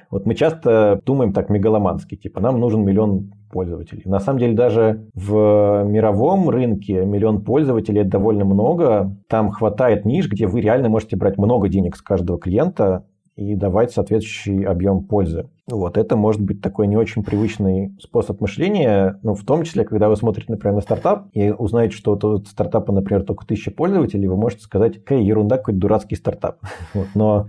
вот 0.09 0.25
мы 0.25 0.36
часто 0.36 1.01
думаем 1.05 1.34
так 1.34 1.49
мегаломански, 1.49 2.15
типа 2.15 2.39
нам 2.39 2.59
нужен 2.59 2.84
миллион 2.84 3.34
пользователей. 3.49 4.03
На 4.05 4.19
самом 4.19 4.39
деле 4.39 4.53
даже 4.53 5.07
в 5.13 5.83
мировом 5.85 6.49
рынке 6.49 7.05
миллион 7.05 7.43
пользователей 7.43 8.01
это 8.01 8.11
довольно 8.11 8.45
много. 8.45 9.15
Там 9.27 9.51
хватает 9.51 10.05
ниш, 10.05 10.29
где 10.29 10.47
вы 10.47 10.61
реально 10.61 10.89
можете 10.89 11.15
брать 11.15 11.37
много 11.37 11.69
денег 11.69 11.95
с 11.95 12.01
каждого 12.01 12.39
клиента 12.39 13.05
и 13.37 13.53
давать 13.55 13.91
соответствующий 13.91 14.65
объем 14.65 15.03
пользы. 15.03 15.47
Вот, 15.67 15.97
это 15.97 16.15
может 16.15 16.41
быть 16.41 16.61
такой 16.61 16.87
не 16.87 16.97
очень 16.97 17.23
привычный 17.23 17.95
способ 18.01 18.41
мышления, 18.41 19.19
но 19.21 19.35
в 19.35 19.43
том 19.43 19.63
числе, 19.63 19.83
когда 19.83 20.09
вы 20.09 20.15
смотрите, 20.15 20.51
например, 20.51 20.75
на 20.75 20.81
стартап 20.81 21.27
и 21.33 21.51
узнаете, 21.51 21.95
что 21.95 22.13
у 22.13 22.37
стартапа, 22.39 22.91
например, 22.91 23.23
только 23.23 23.45
тысяча 23.45 23.69
пользователей, 23.69 24.27
вы 24.27 24.37
можете 24.37 24.63
сказать, 24.63 24.97
какая 24.97 25.21
ерунда, 25.21 25.57
какой 25.57 25.75
дурацкий 25.75 26.15
стартап. 26.15 26.57
Вот, 26.93 27.07
но 27.13 27.47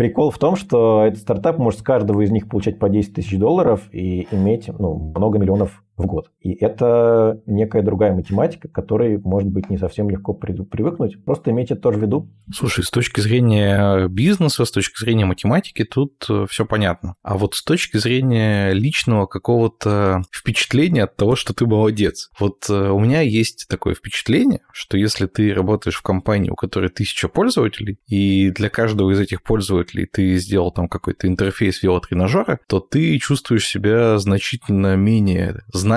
Прикол 0.00 0.30
в 0.30 0.38
том, 0.38 0.56
что 0.56 1.04
этот 1.04 1.20
стартап 1.20 1.58
может 1.58 1.80
с 1.80 1.82
каждого 1.82 2.22
из 2.22 2.30
них 2.30 2.48
получать 2.48 2.78
по 2.78 2.88
10 2.88 3.12
тысяч 3.12 3.38
долларов 3.38 3.82
и 3.92 4.26
иметь 4.30 4.70
ну, 4.78 4.94
много 4.94 5.38
миллионов 5.38 5.84
в 6.00 6.06
год. 6.06 6.30
И 6.40 6.52
это 6.52 7.40
некая 7.46 7.82
другая 7.82 8.14
математика, 8.14 8.68
к 8.68 8.72
которой, 8.72 9.18
может 9.18 9.48
быть, 9.48 9.70
не 9.70 9.78
совсем 9.78 10.10
легко 10.10 10.32
привыкнуть. 10.32 11.24
Просто 11.24 11.50
имейте 11.50 11.74
это 11.74 11.82
тоже 11.82 11.98
в 11.98 12.02
виду. 12.02 12.30
Слушай, 12.52 12.84
с 12.84 12.90
точки 12.90 13.20
зрения 13.20 14.08
бизнеса, 14.08 14.64
с 14.64 14.70
точки 14.70 14.98
зрения 14.98 15.24
математики, 15.24 15.84
тут 15.84 16.24
э, 16.28 16.46
все 16.48 16.64
понятно. 16.64 17.14
А 17.22 17.36
вот 17.36 17.54
с 17.54 17.62
точки 17.62 17.98
зрения 17.98 18.72
личного 18.72 19.26
какого-то 19.26 20.22
впечатления 20.32 21.04
от 21.04 21.16
того, 21.16 21.36
что 21.36 21.54
ты 21.54 21.66
молодец. 21.66 22.30
Вот 22.38 22.68
э, 22.68 22.90
у 22.90 22.98
меня 22.98 23.20
есть 23.20 23.66
такое 23.68 23.94
впечатление, 23.94 24.60
что 24.72 24.96
если 24.96 25.26
ты 25.26 25.52
работаешь 25.52 25.96
в 25.96 26.02
компании, 26.02 26.50
у 26.50 26.56
которой 26.56 26.90
тысяча 26.90 27.28
пользователей, 27.28 27.98
и 28.06 28.50
для 28.50 28.68
каждого 28.68 29.10
из 29.10 29.20
этих 29.20 29.42
пользователей 29.42 30.06
ты 30.06 30.36
сделал 30.36 30.72
там 30.72 30.88
какой-то 30.88 31.26
интерфейс 31.28 31.82
велотренажера, 31.82 32.60
то 32.66 32.80
ты 32.80 33.18
чувствуешь 33.18 33.66
себя 33.66 34.18
значительно 34.18 34.96
менее 34.96 35.62
значимым, 35.72 35.89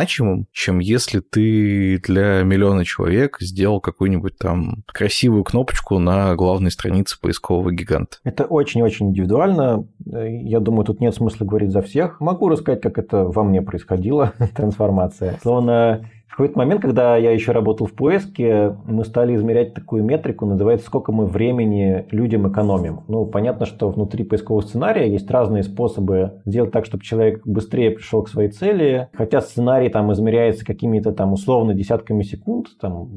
чем 0.52 0.80
если 0.80 1.20
ты 1.20 2.00
для 2.00 2.44
миллиона 2.44 2.86
человек 2.86 3.38
сделал 3.40 3.80
какую-нибудь 3.80 4.38
там 4.38 4.84
красивую 4.88 5.44
кнопочку 5.44 6.00
на 6.00 6.36
главной 6.36 6.72
странице 6.72 7.20
поискового 7.20 7.72
гиганта. 7.72 8.18
Это 8.24 8.46
очень-очень 8.46 9.10
индивидуально. 9.10 9.88
Я 10.06 10.60
думаю, 10.60 10.86
тут 10.86 11.00
нет 11.00 11.16
смысла 11.16 11.46
говорить 11.46 11.72
за 11.72 11.82
всех. 11.82 12.20
Могу 12.20 12.50
рассказать, 12.50 12.82
как 12.82 12.98
это 12.98 13.26
во 13.26 13.44
мне 13.44 13.62
происходило, 13.62 14.34
трансформация. 14.56 15.40
Словно 15.42 16.10
в 16.34 16.36
какой-то 16.36 16.58
момент, 16.58 16.82
когда 16.82 17.16
я 17.16 17.30
еще 17.30 17.52
работал 17.52 17.86
в 17.86 17.94
поиске, 17.94 18.76
мы 18.88 19.06
стали 19.06 19.36
измерять 19.36 19.76
такую 19.76 20.04
метрику, 20.04 20.48
называется, 20.48 20.88
сколько 20.88 21.12
мы 21.12 21.28
времени 21.28 22.08
людям 22.10 22.52
экономим. 22.52 23.02
Ну, 23.08 23.28
понятно, 23.28 23.68
что 23.68 23.92
внутри 23.92 24.24
поискового 24.24 24.62
сценария 24.62 25.08
есть 25.08 25.30
разные 25.30 25.62
способы 25.62 26.42
сделать 26.46 26.72
так, 26.72 26.88
чтобы 26.88 27.04
человек 27.04 27.46
быстрее 27.46 27.92
пришел 27.92 28.24
к 28.24 28.30
своей 28.30 28.50
цели. 28.50 29.10
Хотя 29.14 29.42
сценарий 29.42 29.90
там 29.90 30.12
измеряется 30.12 30.66
какими-то 30.66 31.12
там 31.12 31.34
условно 31.34 31.76
десятками 31.76 32.24
секунд, 32.24 32.66
там 32.82 33.10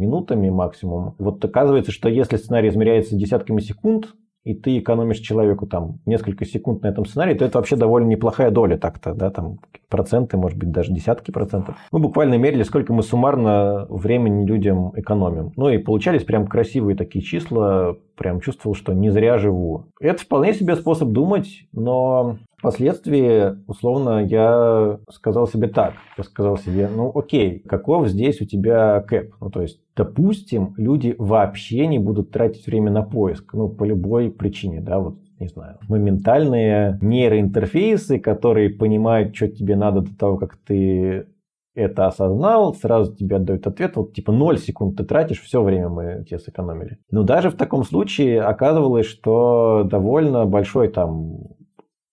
минутами 0.00 0.48
максимум. 0.48 1.14
Вот 1.18 1.44
оказывается, 1.44 1.92
что 1.92 2.08
если 2.08 2.36
сценарий 2.36 2.70
измеряется 2.70 3.16
десятками 3.16 3.60
секунд, 3.60 4.14
и 4.46 4.54
ты 4.54 4.78
экономишь 4.78 5.18
человеку 5.18 5.66
там 5.66 5.98
несколько 6.06 6.44
секунд 6.44 6.82
на 6.82 6.86
этом 6.86 7.04
сценарии, 7.04 7.34
то 7.34 7.44
это 7.44 7.58
вообще 7.58 7.74
довольно 7.74 8.06
неплохая 8.06 8.52
доля 8.52 8.78
так-то, 8.78 9.12
да, 9.12 9.30
там 9.30 9.58
проценты, 9.88 10.36
может 10.36 10.56
быть, 10.56 10.70
даже 10.70 10.92
десятки 10.92 11.32
процентов. 11.32 11.74
Мы 11.90 11.98
буквально 11.98 12.36
мерили, 12.38 12.62
сколько 12.62 12.92
мы 12.92 13.02
суммарно 13.02 13.86
времени 13.90 14.46
людям 14.46 14.92
экономим. 14.94 15.52
Ну 15.56 15.68
и 15.68 15.78
получались 15.78 16.22
прям 16.22 16.46
красивые 16.46 16.96
такие 16.96 17.24
числа, 17.24 17.96
прям 18.16 18.40
чувствовал, 18.40 18.76
что 18.76 18.92
не 18.92 19.10
зря 19.10 19.38
живу. 19.38 19.86
Это 20.00 20.22
вполне 20.22 20.54
себе 20.54 20.76
способ 20.76 21.08
думать, 21.08 21.66
но 21.72 22.38
Впоследствии, 22.66 23.64
условно, 23.68 24.24
я 24.26 24.98
сказал 25.12 25.46
себе 25.46 25.68
так. 25.68 25.94
Я 26.18 26.24
сказал 26.24 26.56
себе, 26.56 26.88
ну 26.92 27.12
окей, 27.14 27.60
каков 27.60 28.08
здесь 28.08 28.40
у 28.40 28.44
тебя 28.44 29.00
кэп? 29.02 29.34
Ну 29.40 29.50
то 29.50 29.62
есть, 29.62 29.78
допустим, 29.94 30.74
люди 30.76 31.14
вообще 31.16 31.86
не 31.86 32.00
будут 32.00 32.32
тратить 32.32 32.66
время 32.66 32.90
на 32.90 33.02
поиск, 33.02 33.54
ну 33.54 33.68
по 33.68 33.84
любой 33.84 34.32
причине, 34.32 34.80
да, 34.80 34.98
вот 34.98 35.14
не 35.38 35.46
знаю, 35.46 35.78
моментальные 35.88 36.98
нейроинтерфейсы, 37.00 38.18
которые 38.18 38.70
понимают, 38.70 39.36
что 39.36 39.46
тебе 39.46 39.76
надо 39.76 40.00
до 40.00 40.16
того, 40.16 40.36
как 40.36 40.56
ты 40.56 41.28
это 41.76 42.06
осознал, 42.06 42.74
сразу 42.74 43.14
тебе 43.14 43.36
отдают 43.36 43.64
ответ, 43.68 43.94
вот 43.94 44.12
типа 44.12 44.32
0 44.32 44.58
секунд 44.58 44.96
ты 44.96 45.04
тратишь, 45.04 45.40
все 45.40 45.62
время 45.62 45.88
мы 45.88 46.24
тебе 46.28 46.40
сэкономили. 46.40 46.98
Но 47.12 47.22
даже 47.22 47.50
в 47.50 47.56
таком 47.56 47.84
случае 47.84 48.42
оказывалось, 48.42 49.06
что 49.06 49.86
довольно 49.88 50.46
большой 50.46 50.88
там 50.88 51.54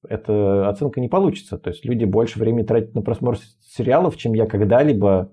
эта 0.07 0.69
оценка 0.69 1.01
не 1.01 1.07
получится. 1.07 1.57
То 1.57 1.69
есть 1.69 1.85
люди 1.85 2.05
больше 2.05 2.39
времени 2.39 2.65
тратят 2.65 2.95
на 2.95 3.01
просмотр 3.01 3.39
сериалов, 3.61 4.17
чем 4.17 4.33
я 4.33 4.45
когда-либо 4.45 5.31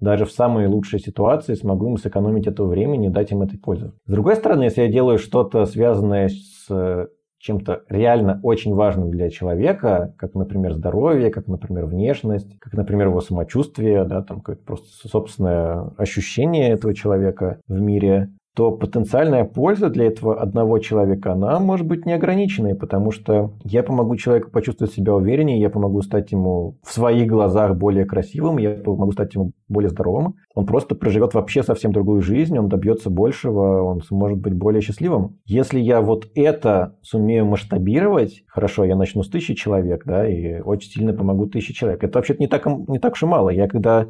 даже 0.00 0.24
в 0.24 0.32
самой 0.32 0.66
лучшей 0.66 0.98
ситуации 0.98 1.54
смогу 1.54 1.88
им 1.88 1.96
сэкономить 1.96 2.46
этого 2.46 2.68
времени 2.68 3.08
и 3.08 3.10
дать 3.10 3.32
им 3.32 3.42
этой 3.42 3.58
пользу. 3.58 3.92
С 4.06 4.10
другой 4.10 4.36
стороны, 4.36 4.64
если 4.64 4.82
я 4.82 4.88
делаю 4.88 5.18
что-то 5.18 5.66
связанное 5.66 6.28
с 6.28 7.08
чем-то 7.40 7.84
реально 7.88 8.38
очень 8.42 8.74
важным 8.74 9.10
для 9.10 9.30
человека, 9.30 10.14
как, 10.18 10.34
например, 10.34 10.74
здоровье, 10.74 11.30
как, 11.30 11.46
например, 11.48 11.86
внешность, 11.86 12.58
как, 12.58 12.74
например, 12.74 13.08
его 13.08 13.20
самочувствие, 13.22 14.04
да, 14.04 14.22
там 14.22 14.42
как 14.42 14.62
просто 14.62 15.08
собственное 15.08 15.90
ощущение 15.96 16.68
этого 16.68 16.94
человека 16.94 17.60
в 17.66 17.80
мире, 17.80 18.30
то 18.54 18.72
потенциальная 18.72 19.44
польза 19.44 19.90
для 19.90 20.06
этого 20.06 20.40
одного 20.40 20.78
человека, 20.80 21.32
она 21.32 21.60
может 21.60 21.86
быть 21.86 22.04
неограниченной, 22.04 22.74
потому 22.74 23.12
что 23.12 23.52
я 23.64 23.82
помогу 23.82 24.16
человеку 24.16 24.50
почувствовать 24.50 24.92
себя 24.92 25.14
увереннее, 25.14 25.60
я 25.60 25.70
помогу 25.70 26.02
стать 26.02 26.32
ему 26.32 26.76
в 26.82 26.92
своих 26.92 27.28
глазах 27.28 27.76
более 27.76 28.04
красивым, 28.04 28.58
я 28.58 28.70
помогу 28.70 29.12
стать 29.12 29.34
ему 29.34 29.52
более 29.68 29.90
здоровым. 29.90 30.34
Он 30.54 30.66
просто 30.66 30.96
проживет 30.96 31.34
вообще 31.34 31.62
совсем 31.62 31.92
другую 31.92 32.22
жизнь, 32.22 32.58
он 32.58 32.68
добьется 32.68 33.08
большего, 33.08 33.82
он 33.82 34.02
сможет 34.02 34.38
быть 34.38 34.54
более 34.54 34.80
счастливым. 34.80 35.38
Если 35.46 35.78
я 35.78 36.00
вот 36.00 36.26
это 36.34 36.96
сумею 37.02 37.46
масштабировать, 37.46 38.42
хорошо, 38.48 38.84
я 38.84 38.96
начну 38.96 39.22
с 39.22 39.28
тысячи 39.28 39.54
человек, 39.54 40.02
да, 40.04 40.28
и 40.28 40.60
очень 40.60 40.90
сильно 40.90 41.12
помогу 41.12 41.46
тысяче 41.46 41.72
человек. 41.72 42.02
Это 42.02 42.18
вообще-то 42.18 42.42
не 42.42 42.48
так, 42.48 42.66
не 42.66 42.98
так 42.98 43.12
уж 43.12 43.22
и 43.22 43.26
мало. 43.26 43.50
Я 43.50 43.68
когда 43.68 44.08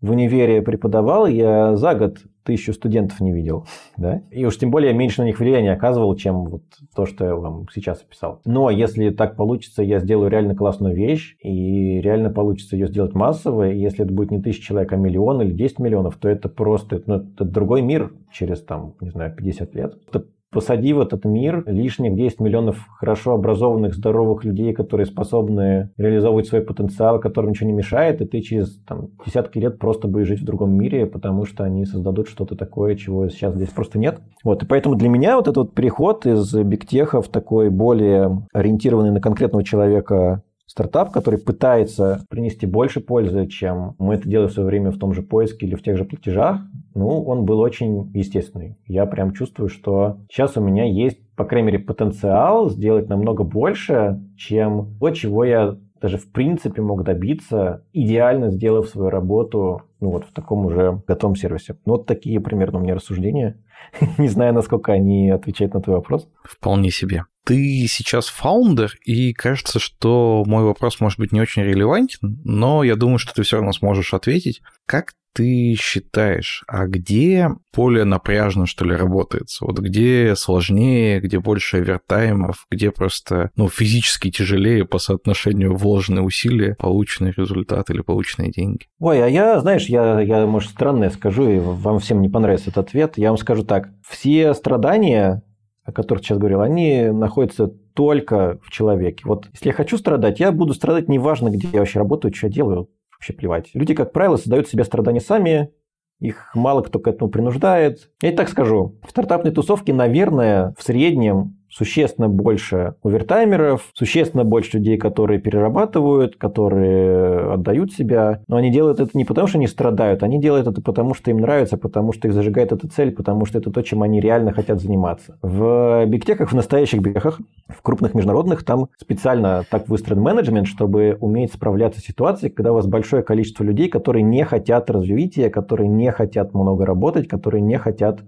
в 0.00 0.10
универе 0.10 0.62
преподавал, 0.62 1.26
я 1.26 1.76
за 1.76 1.94
год 1.94 2.18
тысячу 2.44 2.72
студентов 2.72 3.20
не 3.20 3.32
видел, 3.32 3.66
да, 3.96 4.22
и 4.30 4.44
уж 4.44 4.58
тем 4.58 4.70
более 4.70 4.92
меньше 4.92 5.22
на 5.22 5.26
них 5.26 5.38
влияния 5.38 5.72
оказывал, 5.72 6.14
чем 6.16 6.44
вот 6.44 6.62
то, 6.94 7.06
что 7.06 7.24
я 7.24 7.34
вам 7.34 7.66
сейчас 7.72 8.02
описал. 8.02 8.40
Но 8.44 8.70
если 8.70 9.10
так 9.10 9.36
получится, 9.36 9.82
я 9.82 9.98
сделаю 10.00 10.30
реально 10.30 10.54
классную 10.54 10.94
вещь, 10.94 11.36
и 11.42 12.00
реально 12.00 12.30
получится 12.30 12.76
ее 12.76 12.88
сделать 12.88 13.14
массово, 13.14 13.70
и 13.70 13.78
если 13.78 14.04
это 14.04 14.12
будет 14.12 14.30
не 14.30 14.40
тысяча 14.40 14.62
человек, 14.62 14.92
а 14.92 14.96
миллион 14.96 15.42
или 15.42 15.52
10 15.52 15.78
миллионов, 15.78 16.16
то 16.16 16.28
это 16.28 16.48
просто 16.48 17.02
ну, 17.06 17.16
это 17.16 17.44
другой 17.44 17.82
мир 17.82 18.12
через, 18.32 18.62
там, 18.62 18.94
не 19.00 19.10
знаю, 19.10 19.34
50 19.34 19.74
лет. 19.74 19.98
Это 20.08 20.24
посади 20.52 20.92
в 20.92 21.00
этот 21.00 21.24
мир 21.24 21.64
лишних 21.66 22.14
10 22.14 22.40
миллионов 22.40 22.86
хорошо 22.98 23.32
образованных, 23.32 23.94
здоровых 23.94 24.44
людей, 24.44 24.72
которые 24.72 25.06
способны 25.06 25.90
реализовывать 25.96 26.46
свой 26.46 26.60
потенциал, 26.60 27.18
которым 27.18 27.50
ничего 27.50 27.68
не 27.68 27.72
мешает, 27.72 28.20
и 28.20 28.26
ты 28.26 28.40
через 28.42 28.76
там, 28.86 29.08
десятки 29.26 29.58
лет 29.58 29.78
просто 29.78 30.08
будешь 30.08 30.28
жить 30.28 30.42
в 30.42 30.44
другом 30.44 30.74
мире, 30.74 31.06
потому 31.06 31.46
что 31.46 31.64
они 31.64 31.86
создадут 31.86 32.28
что-то 32.28 32.54
такое, 32.54 32.94
чего 32.96 33.28
сейчас 33.28 33.54
здесь 33.54 33.70
просто 33.70 33.98
нет. 33.98 34.20
Вот, 34.44 34.62
и 34.62 34.66
поэтому 34.66 34.94
для 34.94 35.08
меня 35.08 35.36
вот 35.36 35.48
этот 35.48 35.56
вот 35.56 35.74
переход 35.74 36.26
из 36.26 36.54
бигтеха 36.54 37.22
в 37.22 37.28
такой 37.28 37.70
более 37.70 38.46
ориентированный 38.52 39.10
на 39.10 39.20
конкретного 39.20 39.64
человека 39.64 40.42
стартап, 40.72 41.12
который 41.12 41.38
пытается 41.38 42.24
принести 42.30 42.64
больше 42.64 43.00
пользы, 43.00 43.46
чем 43.46 43.94
мы 43.98 44.14
это 44.14 44.26
делали 44.26 44.48
в 44.48 44.52
свое 44.52 44.66
время 44.66 44.90
в 44.90 44.98
том 44.98 45.12
же 45.12 45.20
поиске 45.20 45.66
или 45.66 45.74
в 45.74 45.82
тех 45.82 45.98
же 45.98 46.04
платежах, 46.06 46.62
ну, 46.94 47.22
он 47.24 47.44
был 47.44 47.60
очень 47.60 48.10
естественный. 48.14 48.78
Я 48.86 49.04
прям 49.04 49.34
чувствую, 49.34 49.68
что 49.68 50.16
сейчас 50.30 50.56
у 50.56 50.62
меня 50.62 50.84
есть, 50.84 51.18
по 51.36 51.44
крайней 51.44 51.66
мере, 51.66 51.78
потенциал 51.78 52.70
сделать 52.70 53.10
намного 53.10 53.44
больше, 53.44 54.18
чем 54.38 54.96
то, 54.98 55.10
чего 55.10 55.44
я 55.44 55.76
даже 56.00 56.16
в 56.16 56.32
принципе 56.32 56.80
мог 56.80 57.04
добиться, 57.04 57.84
идеально 57.92 58.50
сделав 58.50 58.88
свою 58.88 59.10
работу 59.10 59.82
ну, 60.00 60.10
вот 60.10 60.24
в 60.24 60.32
таком 60.32 60.66
уже 60.66 61.02
готовом 61.06 61.36
сервисе. 61.36 61.76
Ну, 61.84 61.92
вот 61.92 62.06
такие 62.06 62.40
примерно 62.40 62.78
у 62.78 62.82
меня 62.82 62.94
рассуждения. 62.94 63.58
Не 64.18 64.28
знаю, 64.28 64.54
насколько 64.54 64.92
они 64.92 65.30
отвечают 65.30 65.74
на 65.74 65.80
твой 65.80 65.96
вопрос. 65.96 66.28
Вполне 66.44 66.90
себе. 66.90 67.24
Ты 67.44 67.86
сейчас 67.88 68.28
фаундер, 68.28 68.92
и 69.04 69.32
кажется, 69.32 69.80
что 69.80 70.44
мой 70.46 70.62
вопрос 70.62 71.00
может 71.00 71.18
быть 71.18 71.32
не 71.32 71.40
очень 71.40 71.62
релевантен, 71.62 72.40
но 72.44 72.84
я 72.84 72.94
думаю, 72.94 73.18
что 73.18 73.34
ты 73.34 73.42
все 73.42 73.56
равно 73.56 73.72
сможешь 73.72 74.14
ответить. 74.14 74.62
Как 74.86 75.14
ты 75.34 75.74
считаешь, 75.78 76.62
а 76.66 76.86
где 76.86 77.50
более 77.74 78.04
напряжно, 78.04 78.66
что 78.66 78.84
ли, 78.84 78.94
работается? 78.94 79.64
Вот 79.64 79.78
где 79.78 80.34
сложнее, 80.36 81.20
где 81.20 81.40
больше 81.40 81.78
овертаймов, 81.78 82.66
где 82.70 82.90
просто, 82.90 83.50
ну, 83.56 83.68
физически 83.68 84.30
тяжелее 84.30 84.84
по 84.84 84.98
соотношению 84.98 85.74
вложенные 85.74 86.22
усилия, 86.22 86.76
полученный 86.78 87.32
результат 87.36 87.90
или 87.90 88.02
полученные 88.02 88.50
деньги? 88.50 88.86
Ой, 88.98 89.22
а 89.22 89.28
я, 89.28 89.60
знаешь, 89.60 89.86
я, 89.86 90.20
я, 90.20 90.46
может, 90.46 90.70
странное 90.70 91.10
скажу, 91.10 91.48
и 91.48 91.58
вам 91.58 91.98
всем 91.98 92.20
не 92.20 92.28
понравится 92.28 92.70
этот 92.70 92.88
ответ. 92.88 93.14
Я 93.16 93.28
вам 93.28 93.38
скажу 93.38 93.64
так. 93.64 93.88
Все 94.06 94.52
страдания, 94.54 95.42
о 95.84 95.92
которых 95.92 96.24
сейчас 96.24 96.38
говорил, 96.38 96.60
они 96.60 97.04
находятся 97.10 97.68
только 97.94 98.58
в 98.62 98.70
человеке. 98.70 99.24
Вот 99.26 99.48
если 99.52 99.68
я 99.68 99.74
хочу 99.74 99.98
страдать, 99.98 100.40
я 100.40 100.52
буду 100.52 100.74
страдать 100.74 101.08
неважно, 101.08 101.50
где 101.50 101.68
я 101.72 101.80
вообще 101.80 101.98
работаю, 101.98 102.34
что 102.34 102.46
я 102.46 102.52
делаю 102.52 102.88
вообще 103.22 103.32
плевать. 103.32 103.70
Люди, 103.72 103.94
как 103.94 104.12
правило, 104.12 104.36
создают 104.36 104.68
себе 104.68 104.82
страдания 104.82 105.20
сами, 105.20 105.70
их 106.18 106.50
мало 106.54 106.82
кто 106.82 106.98
к 106.98 107.06
этому 107.06 107.30
принуждает. 107.30 108.10
Я 108.20 108.30
и 108.32 108.36
так 108.36 108.48
скажу, 108.48 108.98
в 109.06 109.10
стартапной 109.10 109.52
тусовке, 109.52 109.92
наверное, 109.92 110.74
в 110.76 110.82
среднем 110.82 111.56
существенно 111.72 112.28
больше 112.28 112.94
овертаймеров, 113.02 113.90
существенно 113.94 114.44
больше 114.44 114.76
людей, 114.76 114.98
которые 114.98 115.40
перерабатывают, 115.40 116.36
которые 116.36 117.54
отдают 117.54 117.92
себя. 117.92 118.40
Но 118.46 118.56
они 118.56 118.70
делают 118.70 119.00
это 119.00 119.10
не 119.14 119.24
потому, 119.24 119.48
что 119.48 119.58
они 119.58 119.66
страдают, 119.66 120.22
они 120.22 120.40
делают 120.40 120.66
это 120.66 120.82
потому, 120.82 121.14
что 121.14 121.30
им 121.30 121.38
нравится, 121.38 121.76
потому 121.76 122.12
что 122.12 122.28
их 122.28 122.34
зажигает 122.34 122.72
эта 122.72 122.88
цель, 122.88 123.10
потому 123.10 123.46
что 123.46 123.58
это 123.58 123.70
то, 123.70 123.82
чем 123.82 124.02
они 124.02 124.20
реально 124.20 124.52
хотят 124.52 124.80
заниматься. 124.80 125.38
В 125.42 126.04
бигтеках, 126.06 126.52
в 126.52 126.54
настоящих 126.54 127.00
бигтеках, 127.00 127.40
в 127.68 127.80
крупных 127.82 128.14
международных, 128.14 128.64
там 128.64 128.88
специально 128.98 129.64
так 129.70 129.88
выстроен 129.88 130.20
менеджмент, 130.20 130.66
чтобы 130.66 131.16
уметь 131.20 131.54
справляться 131.54 132.00
с 132.00 132.04
ситуацией, 132.04 132.52
когда 132.52 132.72
у 132.72 132.74
вас 132.74 132.86
большое 132.86 133.22
количество 133.22 133.64
людей, 133.64 133.88
которые 133.88 134.22
не 134.22 134.44
хотят 134.44 134.90
развития, 134.90 135.48
которые 135.48 135.88
не 135.88 136.12
хотят 136.12 136.52
много 136.52 136.84
работать, 136.84 137.28
которые 137.28 137.62
не 137.62 137.78
хотят 137.78 138.20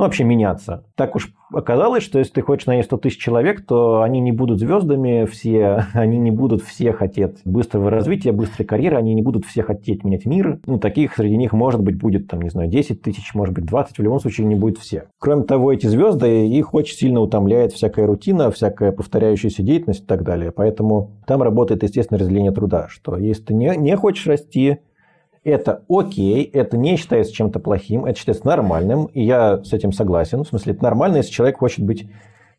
ну, 0.00 0.06
вообще 0.06 0.24
меняться. 0.24 0.84
Так 0.94 1.14
уж 1.14 1.30
оказалось, 1.52 2.02
что 2.02 2.18
если 2.18 2.32
ты 2.32 2.40
хочешь 2.40 2.66
нанять 2.66 2.86
100 2.86 2.96
тысяч 2.96 3.18
человек, 3.18 3.66
то 3.66 4.00
они 4.00 4.20
не 4.20 4.32
будут 4.32 4.58
звездами 4.58 5.26
все, 5.26 5.84
они 5.92 6.16
не 6.16 6.30
будут 6.30 6.62
все 6.62 6.92
хотеть 6.92 7.42
быстрого 7.44 7.90
развития, 7.90 8.32
быстрой 8.32 8.64
карьеры, 8.64 8.96
они 8.96 9.12
не 9.12 9.20
будут 9.20 9.44
все 9.44 9.62
хотеть 9.62 10.02
менять 10.02 10.24
мир. 10.24 10.58
Ну, 10.64 10.78
таких 10.78 11.16
среди 11.16 11.36
них, 11.36 11.52
может 11.52 11.82
быть, 11.82 11.98
будет, 11.98 12.28
там, 12.28 12.40
не 12.40 12.48
знаю, 12.48 12.70
10 12.70 13.02
тысяч, 13.02 13.34
может 13.34 13.54
быть, 13.54 13.66
20, 13.66 13.98
в 13.98 14.02
любом 14.02 14.20
случае 14.20 14.46
не 14.46 14.54
будет 14.54 14.78
все. 14.78 15.04
Кроме 15.18 15.42
того, 15.42 15.70
эти 15.70 15.86
звезды, 15.86 16.48
их 16.48 16.72
очень 16.72 16.96
сильно 16.96 17.20
утомляет 17.20 17.72
всякая 17.74 18.06
рутина, 18.06 18.50
всякая 18.50 18.92
повторяющаяся 18.92 19.62
деятельность 19.62 20.04
и 20.04 20.06
так 20.06 20.22
далее. 20.22 20.50
Поэтому 20.50 21.10
там 21.26 21.42
работает, 21.42 21.82
естественно, 21.82 22.18
разделение 22.18 22.52
труда, 22.52 22.86
что 22.88 23.18
если 23.18 23.42
ты 23.42 23.54
не, 23.54 23.76
не 23.76 23.96
хочешь 23.98 24.26
расти, 24.26 24.78
это 25.50 25.84
окей, 25.88 26.44
это 26.44 26.76
не 26.76 26.96
считается 26.96 27.32
чем-то 27.32 27.58
плохим, 27.60 28.04
это 28.04 28.18
считается 28.18 28.46
нормальным, 28.46 29.06
и 29.06 29.22
я 29.22 29.62
с 29.62 29.72
этим 29.72 29.92
согласен. 29.92 30.44
В 30.44 30.48
смысле, 30.48 30.72
это 30.72 30.82
нормально, 30.82 31.18
если 31.18 31.32
человек 31.32 31.58
хочет 31.58 31.84
быть 31.84 32.10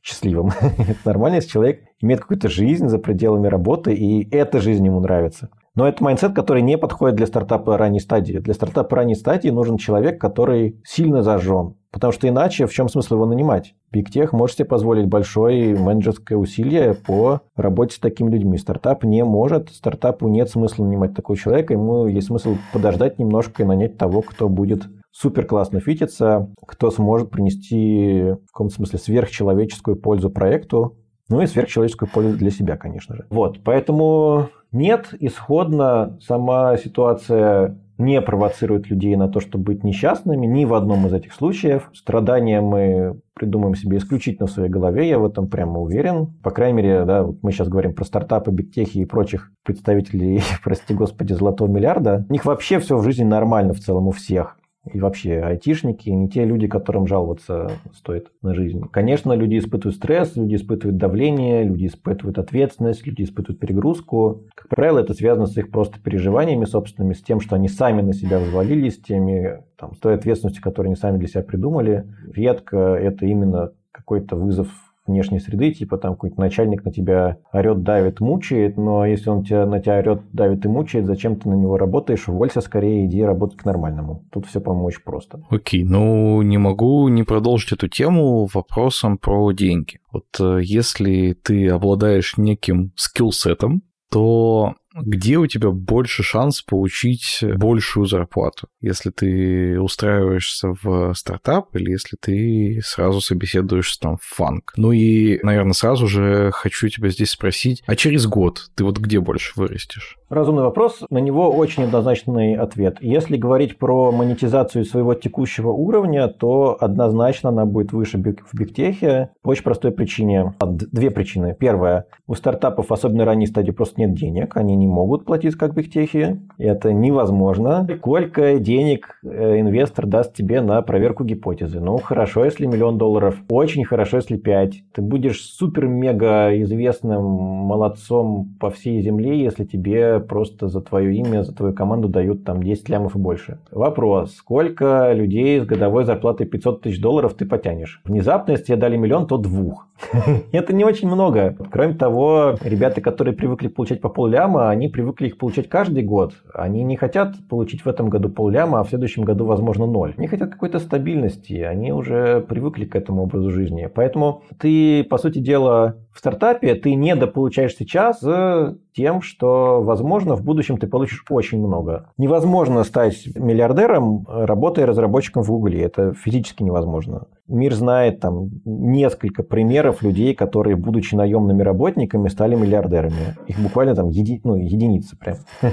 счастливым. 0.01 0.51
это 0.77 0.99
нормально, 1.05 1.35
если 1.35 1.49
человек 1.49 1.83
имеет 2.01 2.21
какую-то 2.21 2.49
жизнь 2.49 2.87
за 2.87 2.97
пределами 2.97 3.47
работы, 3.47 3.93
и 3.93 4.27
эта 4.35 4.59
жизнь 4.59 4.85
ему 4.85 4.99
нравится. 4.99 5.49
Но 5.75 5.87
это 5.87 6.03
mindset, 6.03 6.35
который 6.35 6.61
не 6.61 6.77
подходит 6.77 7.15
для 7.15 7.27
стартапа 7.27 7.77
ранней 7.77 7.99
стадии. 7.99 8.39
Для 8.39 8.53
стартапа 8.53 8.97
ранней 8.97 9.15
стадии 9.15 9.49
нужен 9.49 9.77
человек, 9.77 10.19
который 10.19 10.81
сильно 10.83 11.23
зажжен. 11.23 11.75
Потому 11.91 12.13
что 12.13 12.27
иначе 12.27 12.65
в 12.65 12.73
чем 12.73 12.87
смысл 12.87 13.15
его 13.15 13.25
нанимать? 13.25 13.75
Tech 13.93 14.29
может 14.31 14.57
себе 14.57 14.65
позволить 14.65 15.07
большое 15.07 15.75
менеджерское 15.77 16.37
усилие 16.37 16.93
по 16.93 17.41
работе 17.55 17.95
с 17.95 17.99
такими 17.99 18.31
людьми. 18.31 18.57
Стартап 18.57 19.03
не 19.03 19.23
может, 19.25 19.69
стартапу 19.69 20.29
нет 20.29 20.49
смысла 20.49 20.85
нанимать 20.85 21.13
такого 21.13 21.37
человека, 21.37 21.73
ему 21.73 22.07
есть 22.07 22.27
смысл 22.27 22.55
подождать 22.71 23.19
немножко 23.19 23.63
и 23.63 23.65
нанять 23.65 23.97
того, 23.97 24.21
кто 24.21 24.47
будет 24.47 24.83
супер 25.11 25.45
классно 25.45 25.81
фититься, 25.81 26.49
кто 26.65 26.89
сможет 26.91 27.29
принести 27.29 28.35
в 28.47 28.51
каком-то 28.51 28.75
смысле 28.75 28.99
сверхчеловеческую 28.99 29.97
пользу 29.97 30.29
проекту, 30.29 30.97
ну 31.27 31.41
и 31.41 31.47
сверхчеловеческую 31.47 32.09
пользу 32.09 32.37
для 32.37 32.51
себя, 32.51 32.77
конечно 32.77 33.15
же. 33.15 33.25
Вот, 33.29 33.59
поэтому 33.63 34.49
нет, 34.71 35.09
исходно 35.19 36.17
сама 36.21 36.77
ситуация 36.77 37.77
не 38.01 38.21
провоцирует 38.21 38.89
людей 38.89 39.15
на 39.15 39.27
то, 39.27 39.39
чтобы 39.39 39.65
быть 39.65 39.83
несчастными 39.83 40.45
ни 40.45 40.65
в 40.65 40.73
одном 40.73 41.07
из 41.07 41.13
этих 41.13 41.33
случаев. 41.33 41.89
Страдания 41.93 42.61
мы 42.61 43.19
придумаем 43.33 43.75
себе 43.75 43.97
исключительно 43.97 44.47
в 44.47 44.51
своей 44.51 44.69
голове, 44.69 45.07
я 45.07 45.19
в 45.19 45.25
этом 45.25 45.47
прямо 45.47 45.79
уверен. 45.79 46.27
По 46.43 46.51
крайней 46.51 46.77
мере, 46.77 47.05
да, 47.05 47.25
мы 47.41 47.51
сейчас 47.51 47.69
говорим 47.69 47.93
про 47.93 48.03
стартапы, 48.03 48.51
бигтехи 48.51 48.99
и 48.99 49.05
прочих 49.05 49.51
представителей, 49.63 50.41
прости 50.63 50.93
господи, 50.93 51.33
золотого 51.33 51.69
миллиарда. 51.69 52.25
У 52.29 52.33
них 52.33 52.45
вообще 52.45 52.79
все 52.79 52.97
в 52.97 53.03
жизни 53.03 53.23
нормально 53.23 53.73
в 53.73 53.79
целом 53.79 54.07
у 54.07 54.11
всех 54.11 54.57
и 54.91 54.99
вообще 54.99 55.39
айтишники 55.41 56.09
не 56.09 56.27
те 56.27 56.43
люди, 56.43 56.67
которым 56.67 57.05
жаловаться 57.05 57.71
стоит 57.93 58.31
на 58.41 58.55
жизнь. 58.55 58.81
Конечно, 58.91 59.33
люди 59.33 59.59
испытывают 59.59 59.95
стресс, 59.95 60.35
люди 60.35 60.55
испытывают 60.55 60.97
давление, 60.97 61.63
люди 61.63 61.85
испытывают 61.85 62.39
ответственность, 62.39 63.05
люди 63.05 63.21
испытывают 63.21 63.59
перегрузку. 63.59 64.43
Как 64.55 64.69
правило, 64.69 64.99
это 64.99 65.13
связано 65.13 65.45
с 65.45 65.55
их 65.55 65.69
просто 65.69 65.99
переживаниями 65.99 66.65
собственными, 66.65 67.13
с 67.13 67.21
тем, 67.21 67.41
что 67.41 67.55
они 67.55 67.67
сами 67.67 68.01
на 68.01 68.13
себя 68.13 68.39
взвалились, 68.39 68.95
с 68.95 68.99
теми, 68.99 69.63
там, 69.77 69.93
с 69.93 69.99
той 69.99 70.15
ответственностью, 70.15 70.63
которую 70.63 70.89
они 70.89 70.95
сами 70.95 71.17
для 71.17 71.27
себя 71.27 71.43
придумали. 71.43 72.05
Редко 72.33 72.77
это 72.77 73.27
именно 73.27 73.73
какой-то 73.91 74.35
вызов 74.35 74.69
внешней 75.11 75.39
среды, 75.39 75.71
типа 75.71 75.97
там 75.97 76.13
какой-нибудь 76.13 76.39
начальник 76.39 76.85
на 76.85 76.91
тебя 76.91 77.37
орет, 77.51 77.83
давит, 77.83 78.19
мучает, 78.19 78.77
но 78.77 79.05
если 79.05 79.29
он 79.29 79.43
тебя, 79.43 79.65
на 79.65 79.79
тебя 79.79 79.97
орет, 79.97 80.21
давит 80.33 80.65
и 80.65 80.67
мучает, 80.67 81.05
зачем 81.05 81.35
ты 81.35 81.49
на 81.49 81.53
него 81.53 81.77
работаешь? 81.77 82.27
Уволься 82.27 82.61
скорее, 82.61 83.05
иди 83.05 83.23
работать 83.23 83.57
к 83.57 83.65
нормальному. 83.65 84.25
Тут 84.31 84.47
все, 84.47 84.59
по-моему, 84.59 84.85
очень 84.87 85.03
просто. 85.03 85.43
Окей, 85.49 85.83
ну 85.83 86.41
не 86.41 86.57
могу 86.57 87.07
не 87.07 87.23
продолжить 87.23 87.73
эту 87.73 87.87
тему 87.87 88.47
вопросом 88.53 89.17
про 89.17 89.51
деньги. 89.51 89.99
Вот 90.11 90.25
э, 90.39 90.59
если 90.63 91.33
ты 91.33 91.69
обладаешь 91.69 92.37
неким 92.37 92.91
скиллсетом, 92.95 93.83
то 94.09 94.75
где 94.93 95.37
у 95.37 95.47
тебя 95.47 95.71
больше 95.71 96.23
шанс 96.23 96.61
получить 96.61 97.39
большую 97.57 98.05
зарплату, 98.05 98.67
если 98.81 99.09
ты 99.09 99.79
устраиваешься 99.79 100.73
в 100.81 101.13
стартап 101.13 101.75
или 101.75 101.91
если 101.91 102.17
ты 102.19 102.79
сразу 102.83 103.21
собеседуешься 103.21 103.99
там 103.99 104.17
в 104.17 104.23
фанк. 104.23 104.73
Ну 104.75 104.91
и, 104.91 105.39
наверное, 105.43 105.73
сразу 105.73 106.07
же 106.07 106.51
хочу 106.53 106.89
тебя 106.89 107.09
здесь 107.09 107.31
спросить, 107.31 107.83
а 107.87 107.95
через 107.95 108.27
год 108.27 108.69
ты 108.75 108.83
вот 108.83 108.97
где 108.97 109.19
больше 109.19 109.53
вырастешь? 109.55 110.17
Разумный 110.29 110.63
вопрос, 110.63 111.01
на 111.09 111.17
него 111.17 111.51
очень 111.51 111.83
однозначный 111.83 112.55
ответ. 112.55 112.97
Если 113.01 113.35
говорить 113.35 113.77
про 113.77 114.13
монетизацию 114.13 114.85
своего 114.85 115.13
текущего 115.13 115.71
уровня, 115.71 116.29
то 116.29 116.77
однозначно 116.79 117.49
она 117.49 117.65
будет 117.65 117.91
выше 117.91 118.17
в 118.17 118.53
бигтехе 118.53 119.31
по 119.41 119.49
очень 119.49 119.63
простой 119.63 119.91
причине. 119.91 120.53
Две 120.61 121.11
причины. 121.11 121.53
Первая, 121.59 122.05
у 122.27 122.35
стартапов, 122.35 122.93
особенно 122.93 123.25
ранней 123.25 123.47
стадии, 123.47 123.71
просто 123.71 123.99
нет 123.99 124.13
денег, 124.13 124.55
они 124.55 124.77
не 124.81 124.87
могут 124.87 125.25
платить 125.25 125.55
как 125.55 125.75
бигтехи, 125.75 126.41
это 126.57 126.91
невозможно. 126.91 127.87
Сколько 127.97 128.59
денег 128.59 129.19
э, 129.23 129.59
инвестор 129.59 130.07
даст 130.07 130.33
тебе 130.33 130.61
на 130.61 130.81
проверку 130.81 131.23
гипотезы? 131.23 131.79
Ну, 131.79 131.97
хорошо, 131.97 132.45
если 132.45 132.65
миллион 132.65 132.97
долларов, 132.97 133.35
очень 133.49 133.85
хорошо, 133.85 134.17
если 134.17 134.37
пять. 134.37 134.83
Ты 134.93 135.01
будешь 135.01 135.41
супер-мега 135.41 136.49
известным 136.61 137.23
молодцом 137.23 138.55
по 138.59 138.69
всей 138.71 139.01
земле, 139.01 139.41
если 139.41 139.63
тебе 139.65 140.19
просто 140.19 140.67
за 140.67 140.81
твое 140.81 141.15
имя, 141.15 141.43
за 141.43 141.53
твою 141.55 141.73
команду 141.73 142.07
дают 142.07 142.43
там 142.43 142.63
10 142.63 142.89
лямов 142.89 143.15
и 143.15 143.19
больше. 143.19 143.59
Вопрос, 143.71 144.33
сколько 144.33 145.13
людей 145.13 145.59
с 145.59 145.65
годовой 145.65 146.05
зарплатой 146.05 146.47
500 146.47 146.81
тысяч 146.81 146.99
долларов 146.99 147.35
ты 147.35 147.45
потянешь? 147.45 148.01
Внезапно, 148.03 148.51
если 148.51 148.65
тебе 148.65 148.77
дали 148.77 148.97
миллион, 148.97 149.27
то 149.27 149.37
двух. 149.37 149.87
Это 150.51 150.73
не 150.73 150.83
очень 150.83 151.07
много. 151.07 151.55
Кроме 151.71 151.93
того, 151.93 152.55
ребята, 152.61 153.01
которые 153.01 153.35
привыкли 153.35 153.67
получать 153.67 154.01
по 154.01 154.09
полляма, 154.09 154.70
они 154.71 154.87
привыкли 154.87 155.27
их 155.27 155.37
получать 155.37 155.69
каждый 155.69 156.03
год. 156.03 156.33
Они 156.53 156.83
не 156.83 156.95
хотят 156.95 157.35
получить 157.49 157.81
в 157.81 157.87
этом 157.87 158.09
году 158.09 158.29
полляма, 158.29 158.79
а 158.79 158.83
в 158.83 158.89
следующем 158.89 159.23
году, 159.23 159.45
возможно, 159.45 159.85
ноль. 159.85 160.13
Они 160.17 160.27
хотят 160.27 160.49
какой-то 160.51 160.79
стабильности. 160.79 161.53
Они 161.53 161.91
уже 161.91 162.41
привыкли 162.41 162.85
к 162.85 162.95
этому 162.95 163.23
образу 163.23 163.51
жизни. 163.51 163.89
Поэтому 163.93 164.43
ты, 164.59 165.03
по 165.03 165.17
сути 165.17 165.39
дела, 165.39 165.97
в 166.13 166.19
стартапе 166.19 166.75
ты 166.75 166.95
недополучаешь 166.95 167.75
сейчас 167.75 168.19
с 168.19 168.75
тем, 168.93 169.21
что, 169.21 169.81
возможно, 169.81 170.35
в 170.35 170.43
будущем 170.43 170.77
ты 170.77 170.87
получишь 170.87 171.23
очень 171.29 171.59
много. 171.59 172.09
Невозможно 172.17 172.83
стать 172.83 173.27
миллиардером, 173.35 174.25
работая 174.27 174.85
разработчиком 174.85 175.43
в 175.43 175.47
Гугле. 175.47 175.81
Это 175.81 176.13
физически 176.13 176.63
невозможно. 176.63 177.27
Мир 177.47 177.73
знает 177.73 178.19
там 178.19 178.49
несколько 178.65 179.43
примеров 179.43 180.01
людей, 180.01 180.35
которые, 180.35 180.75
будучи 180.75 181.15
наемными 181.15 181.63
работниками, 181.63 182.27
стали 182.27 182.55
миллиардерами. 182.55 183.37
Их 183.47 183.59
буквально 183.59 183.95
там 183.95 184.09
еди, 184.09 184.41
ну, 184.43 184.55
единицы 184.55 185.17
прям. 185.17 185.37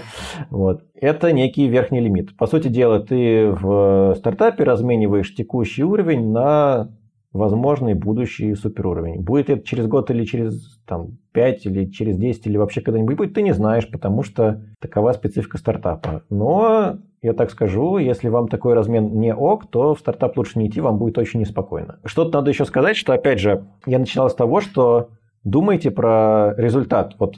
вот. 0.50 0.82
Это 0.94 1.32
некий 1.32 1.68
верхний 1.68 2.00
лимит. 2.00 2.36
По 2.36 2.46
сути 2.46 2.68
дела, 2.68 3.00
ты 3.00 3.50
в 3.50 4.14
стартапе 4.18 4.64
размениваешь 4.64 5.34
текущий 5.34 5.84
уровень 5.84 6.30
на 6.30 6.90
возможный 7.32 7.94
будущий 7.94 8.54
суперуровень. 8.54 9.20
Будет 9.20 9.50
это 9.50 9.66
через 9.66 9.86
год 9.86 10.10
или 10.10 10.24
через 10.24 10.80
там, 10.86 11.18
5 11.32 11.66
или 11.66 11.86
через 11.86 12.16
10 12.16 12.46
или 12.46 12.56
вообще 12.56 12.80
когда-нибудь 12.80 13.16
будет, 13.16 13.34
ты 13.34 13.42
не 13.42 13.52
знаешь, 13.52 13.90
потому 13.90 14.22
что 14.22 14.62
такова 14.80 15.12
специфика 15.12 15.58
стартапа. 15.58 16.22
Но 16.30 16.98
я 17.20 17.32
так 17.32 17.50
скажу, 17.50 17.98
если 17.98 18.28
вам 18.28 18.48
такой 18.48 18.74
размен 18.74 19.18
не 19.18 19.34
ок, 19.34 19.70
то 19.70 19.94
в 19.94 19.98
стартап 19.98 20.36
лучше 20.36 20.58
не 20.58 20.68
идти, 20.68 20.80
вам 20.80 20.98
будет 20.98 21.18
очень 21.18 21.40
неспокойно. 21.40 21.98
Что-то 22.04 22.38
надо 22.38 22.50
еще 22.50 22.64
сказать, 22.64 22.96
что, 22.96 23.12
опять 23.12 23.40
же, 23.40 23.64
я 23.86 23.98
начинал 23.98 24.30
с 24.30 24.34
того, 24.34 24.60
что 24.60 25.10
думайте 25.44 25.90
про 25.90 26.54
результат. 26.56 27.14
Вот 27.18 27.36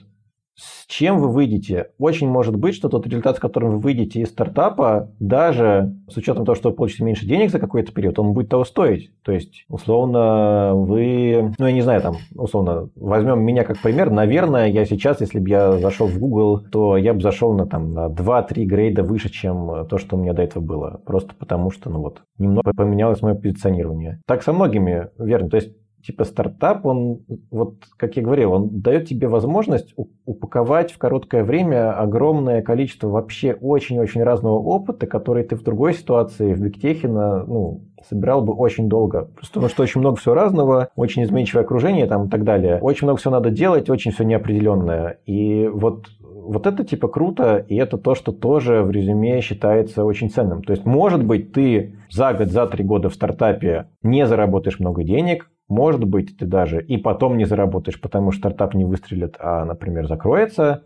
с 0.54 0.86
чем 0.86 1.18
вы 1.18 1.28
выйдете. 1.28 1.90
Очень 1.98 2.28
может 2.28 2.56
быть, 2.56 2.74
что 2.74 2.88
тот 2.88 3.06
результат, 3.06 3.36
с 3.36 3.40
которым 3.40 3.72
вы 3.72 3.78
выйдете 3.78 4.20
из 4.20 4.28
стартапа, 4.28 5.10
даже 5.18 5.94
с 6.08 6.16
учетом 6.16 6.44
того, 6.44 6.54
что 6.54 6.70
вы 6.70 6.76
получите 6.76 7.04
меньше 7.04 7.26
денег 7.26 7.50
за 7.50 7.58
какой-то 7.58 7.92
период, 7.92 8.18
он 8.18 8.32
будет 8.32 8.50
того 8.50 8.64
стоить. 8.64 9.10
То 9.22 9.32
есть, 9.32 9.64
условно, 9.68 10.72
вы, 10.74 11.54
ну, 11.58 11.66
я 11.66 11.72
не 11.72 11.82
знаю, 11.82 12.02
там, 12.02 12.16
условно, 12.34 12.90
возьмем 12.96 13.40
меня 13.40 13.64
как 13.64 13.80
пример. 13.80 14.10
Наверное, 14.10 14.68
я 14.68 14.84
сейчас, 14.84 15.20
если 15.20 15.38
бы 15.38 15.48
я 15.48 15.78
зашел 15.78 16.06
в 16.06 16.18
Google, 16.18 16.60
то 16.70 16.96
я 16.96 17.14
бы 17.14 17.20
зашел 17.20 17.54
на, 17.54 17.66
там, 17.66 17.94
на 17.94 18.08
2-3 18.08 18.64
грейда 18.64 19.02
выше, 19.02 19.30
чем 19.30 19.86
то, 19.88 19.98
что 19.98 20.16
у 20.16 20.20
меня 20.20 20.32
до 20.32 20.42
этого 20.42 20.62
было. 20.62 21.00
Просто 21.06 21.34
потому 21.34 21.70
что, 21.70 21.90
ну 21.90 22.00
вот, 22.00 22.22
немного 22.38 22.72
поменялось 22.76 23.22
мое 23.22 23.34
позиционирование. 23.34 24.20
Так 24.26 24.42
со 24.42 24.52
многими, 24.52 25.08
верно. 25.18 25.48
То 25.48 25.56
есть, 25.56 25.70
типа 26.02 26.24
стартап, 26.24 26.86
он, 26.86 27.20
вот 27.50 27.74
как 27.96 28.16
я 28.16 28.22
говорил, 28.22 28.52
он 28.52 28.80
дает 28.80 29.08
тебе 29.08 29.28
возможность 29.28 29.94
упаковать 30.24 30.92
в 30.92 30.98
короткое 30.98 31.44
время 31.44 31.92
огромное 31.92 32.62
количество 32.62 33.08
вообще 33.08 33.52
очень-очень 33.52 34.22
разного 34.22 34.58
опыта, 34.58 35.06
который 35.06 35.44
ты 35.44 35.56
в 35.56 35.62
другой 35.62 35.94
ситуации 35.94 36.54
в 36.54 36.60
бигтехе 36.60 37.08
ну, 37.08 37.82
собирал 38.08 38.42
бы 38.42 38.52
очень 38.54 38.88
долго. 38.88 39.26
Просто 39.34 39.54
потому 39.54 39.68
что 39.68 39.82
очень 39.82 40.00
много 40.00 40.16
всего 40.16 40.34
разного, 40.34 40.88
очень 40.96 41.22
изменчивое 41.24 41.64
окружение 41.64 42.06
там 42.06 42.26
и 42.26 42.30
так 42.30 42.44
далее. 42.44 42.78
Очень 42.80 43.06
много 43.06 43.18
всего 43.18 43.34
надо 43.34 43.50
делать, 43.50 43.90
очень 43.90 44.12
все 44.12 44.24
неопределенное. 44.24 45.18
И 45.26 45.68
вот 45.68 46.06
вот 46.50 46.66
это 46.66 46.84
типа 46.84 47.08
круто, 47.08 47.58
и 47.58 47.76
это 47.76 47.98
то, 47.98 48.14
что 48.14 48.32
тоже 48.32 48.82
в 48.82 48.90
резюме 48.90 49.40
считается 49.40 50.04
очень 50.04 50.30
ценным. 50.30 50.62
То 50.62 50.72
есть, 50.72 50.84
может 50.84 51.24
быть, 51.24 51.52
ты 51.52 51.96
за 52.10 52.32
год, 52.32 52.48
за 52.48 52.66
три 52.66 52.82
года 52.82 53.08
в 53.08 53.14
стартапе 53.14 53.86
не 54.02 54.26
заработаешь 54.26 54.80
много 54.80 55.04
денег, 55.04 55.50
может 55.70 56.04
быть, 56.04 56.36
ты 56.36 56.46
даже 56.46 56.82
и 56.82 56.96
потом 56.98 57.38
не 57.38 57.46
заработаешь, 57.46 58.00
потому 58.00 58.32
что 58.32 58.40
стартап 58.40 58.74
не 58.74 58.84
выстрелит, 58.84 59.36
а, 59.38 59.64
например, 59.64 60.06
закроется, 60.06 60.82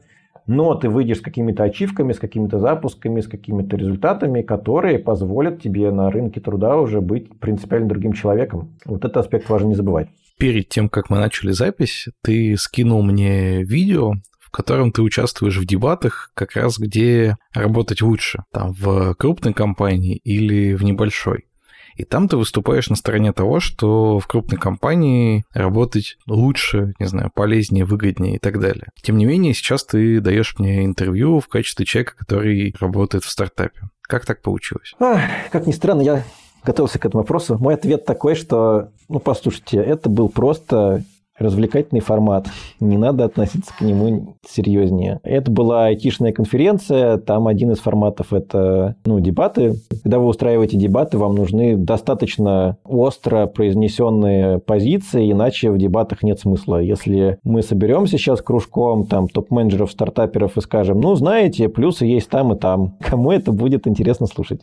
но 0.46 0.74
ты 0.74 0.90
выйдешь 0.90 1.18
с 1.18 1.22
какими-то 1.22 1.64
ачивками, 1.64 2.12
с 2.12 2.18
какими-то 2.18 2.58
запусками, 2.58 3.20
с 3.20 3.26
какими-то 3.26 3.76
результатами, 3.76 4.42
которые 4.42 4.98
позволят 4.98 5.62
тебе 5.62 5.90
на 5.90 6.10
рынке 6.10 6.40
труда 6.40 6.76
уже 6.76 7.00
быть 7.00 7.38
принципиально 7.40 7.88
другим 7.88 8.12
человеком. 8.12 8.76
Вот 8.84 9.04
этот 9.04 9.16
аспект 9.16 9.48
важно 9.48 9.68
не 9.68 9.74
забывать. 9.74 10.08
Перед 10.38 10.68
тем, 10.68 10.88
как 10.88 11.10
мы 11.10 11.16
начали 11.16 11.52
запись, 11.52 12.08
ты 12.22 12.56
скинул 12.58 13.02
мне 13.02 13.62
видео, 13.62 14.14
в 14.38 14.50
котором 14.50 14.92
ты 14.92 15.00
участвуешь 15.00 15.56
в 15.56 15.66
дебатах, 15.66 16.30
как 16.34 16.56
раз 16.56 16.78
где 16.78 17.36
работать 17.54 18.02
лучше, 18.02 18.44
там 18.52 18.72
в 18.72 19.14
крупной 19.14 19.54
компании 19.54 20.16
или 20.16 20.74
в 20.74 20.84
небольшой. 20.84 21.46
И 21.96 22.04
там 22.04 22.28
ты 22.28 22.36
выступаешь 22.36 22.88
на 22.88 22.96
стороне 22.96 23.32
того, 23.32 23.60
что 23.60 24.18
в 24.18 24.26
крупной 24.26 24.58
компании 24.58 25.44
работать 25.52 26.16
лучше, 26.26 26.94
не 26.98 27.06
знаю, 27.06 27.30
полезнее, 27.34 27.84
выгоднее 27.84 28.36
и 28.36 28.38
так 28.38 28.60
далее. 28.60 28.88
Тем 29.02 29.16
не 29.16 29.24
менее, 29.24 29.54
сейчас 29.54 29.84
ты 29.84 30.20
даешь 30.20 30.56
мне 30.58 30.84
интервью 30.84 31.40
в 31.40 31.48
качестве 31.48 31.86
человека, 31.86 32.14
который 32.16 32.74
работает 32.80 33.24
в 33.24 33.30
стартапе. 33.30 33.80
Как 34.02 34.26
так 34.26 34.42
получилось? 34.42 34.94
Ах, 35.00 35.20
как 35.50 35.66
ни 35.66 35.72
странно, 35.72 36.02
я 36.02 36.24
готовился 36.64 36.98
к 36.98 37.06
этому 37.06 37.22
вопросу. 37.22 37.56
Мой 37.58 37.74
ответ 37.74 38.04
такой, 38.04 38.34
что, 38.34 38.90
ну, 39.08 39.18
послушайте, 39.18 39.78
это 39.78 40.08
был 40.08 40.28
просто 40.28 41.04
развлекательный 41.38 42.00
формат. 42.00 42.48
Не 42.80 42.96
надо 42.96 43.24
относиться 43.24 43.72
к 43.76 43.80
нему 43.80 44.36
серьезнее. 44.46 45.20
Это 45.22 45.50
была 45.50 45.86
айтишная 45.86 46.32
конференция. 46.32 47.18
Там 47.18 47.48
один 47.48 47.72
из 47.72 47.78
форматов– 47.78 48.32
это 48.32 48.96
ну, 49.04 49.20
дебаты. 49.20 49.74
Когда 50.02 50.18
вы 50.18 50.26
устраиваете 50.26 50.76
дебаты, 50.76 51.18
вам 51.18 51.34
нужны 51.34 51.76
достаточно 51.76 52.76
остро 52.84 53.46
произнесенные 53.46 54.58
позиции, 54.58 55.30
иначе 55.30 55.70
в 55.70 55.78
дебатах 55.78 56.22
нет 56.22 56.38
смысла. 56.38 56.78
Если 56.78 57.38
мы 57.42 57.62
соберемся 57.62 58.16
сейчас 58.18 58.40
кружком 58.40 59.06
там, 59.06 59.28
топ-менеджеров, 59.28 59.90
стартаперов 59.90 60.56
и 60.56 60.60
скажем, 60.60 61.00
ну, 61.00 61.14
знаете, 61.14 61.68
плюсы 61.68 62.06
есть 62.06 62.30
там 62.30 62.52
и 62.52 62.58
там. 62.58 62.96
Кому 63.00 63.32
это 63.32 63.52
будет 63.52 63.86
интересно 63.86 64.26
слушать? 64.26 64.60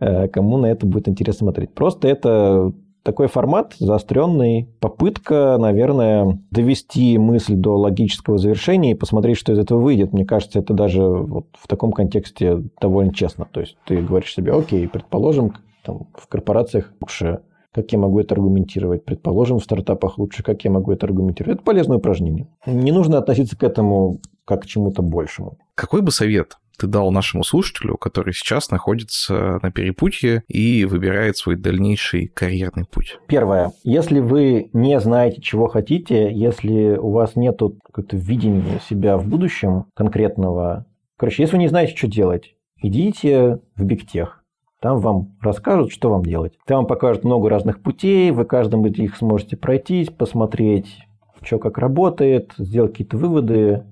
Э, 0.00 0.28
кому 0.28 0.58
на 0.58 0.66
это 0.66 0.86
будет 0.86 1.08
интересно 1.08 1.46
смотреть? 1.46 1.72
Просто 1.74 2.08
это 2.08 2.72
такой 3.04 3.28
формат 3.28 3.74
заостренный, 3.78 4.68
попытка, 4.80 5.56
наверное, 5.58 6.40
довести 6.50 7.16
мысль 7.18 7.54
до 7.54 7.76
логического 7.76 8.38
завершения 8.38 8.92
и 8.92 8.96
посмотреть, 8.96 9.36
что 9.36 9.52
из 9.52 9.58
этого 9.58 9.78
выйдет. 9.78 10.12
Мне 10.12 10.24
кажется, 10.24 10.58
это 10.58 10.74
даже 10.74 11.02
вот 11.02 11.46
в 11.52 11.68
таком 11.68 11.92
контексте 11.92 12.62
довольно 12.80 13.14
честно. 13.14 13.46
То 13.50 13.60
есть 13.60 13.76
ты 13.84 14.00
говоришь 14.00 14.34
себе, 14.34 14.52
окей, 14.52 14.88
предположим, 14.88 15.54
там, 15.84 16.08
в 16.14 16.26
корпорациях 16.26 16.92
лучше 17.00 17.40
как 17.74 17.90
я 17.90 17.98
могу 17.98 18.20
это 18.20 18.36
аргументировать? 18.36 19.04
Предположим, 19.04 19.58
в 19.58 19.64
стартапах 19.64 20.16
лучше, 20.16 20.44
как 20.44 20.62
я 20.62 20.70
могу 20.70 20.92
это 20.92 21.06
аргументировать? 21.06 21.56
Это 21.56 21.64
полезное 21.64 21.96
упражнение. 21.96 22.46
Не 22.66 22.92
нужно 22.92 23.18
относиться 23.18 23.58
к 23.58 23.64
этому 23.64 24.20
как 24.44 24.62
к 24.62 24.66
чему-то 24.66 25.02
большему. 25.02 25.58
Какой 25.74 26.00
бы 26.00 26.12
совет 26.12 26.56
ты 26.78 26.86
дал 26.86 27.10
нашему 27.10 27.44
слушателю, 27.44 27.96
который 27.96 28.32
сейчас 28.32 28.70
находится 28.70 29.58
на 29.62 29.70
перепутье 29.70 30.42
и 30.48 30.84
выбирает 30.84 31.36
свой 31.36 31.56
дальнейший 31.56 32.28
карьерный 32.28 32.84
путь? 32.84 33.18
Первое. 33.26 33.72
Если 33.82 34.20
вы 34.20 34.70
не 34.72 34.98
знаете, 35.00 35.40
чего 35.40 35.68
хотите, 35.68 36.32
если 36.32 36.96
у 36.96 37.10
вас 37.10 37.36
нет 37.36 37.58
какого-то 37.58 38.16
видения 38.16 38.80
себя 38.88 39.16
в 39.16 39.26
будущем 39.26 39.86
конкретного, 39.94 40.86
короче, 41.16 41.42
если 41.42 41.56
вы 41.56 41.62
не 41.62 41.68
знаете, 41.68 41.96
что 41.96 42.08
делать, 42.08 42.54
идите 42.82 43.60
в 43.76 43.84
бигтех. 43.84 44.44
Там 44.80 44.98
вам 44.98 45.36
расскажут, 45.40 45.92
что 45.92 46.10
вам 46.10 46.22
делать. 46.22 46.58
Там 46.66 46.78
вам 46.78 46.86
покажут 46.86 47.24
много 47.24 47.48
разных 47.48 47.80
путей, 47.80 48.30
вы 48.32 48.44
каждым 48.44 48.86
из 48.86 48.98
них 48.98 49.16
сможете 49.16 49.56
пройтись, 49.56 50.10
посмотреть, 50.10 50.98
что 51.42 51.58
как 51.58 51.78
работает, 51.78 52.52
сделать 52.58 52.92
какие-то 52.92 53.16
выводы. 53.16 53.84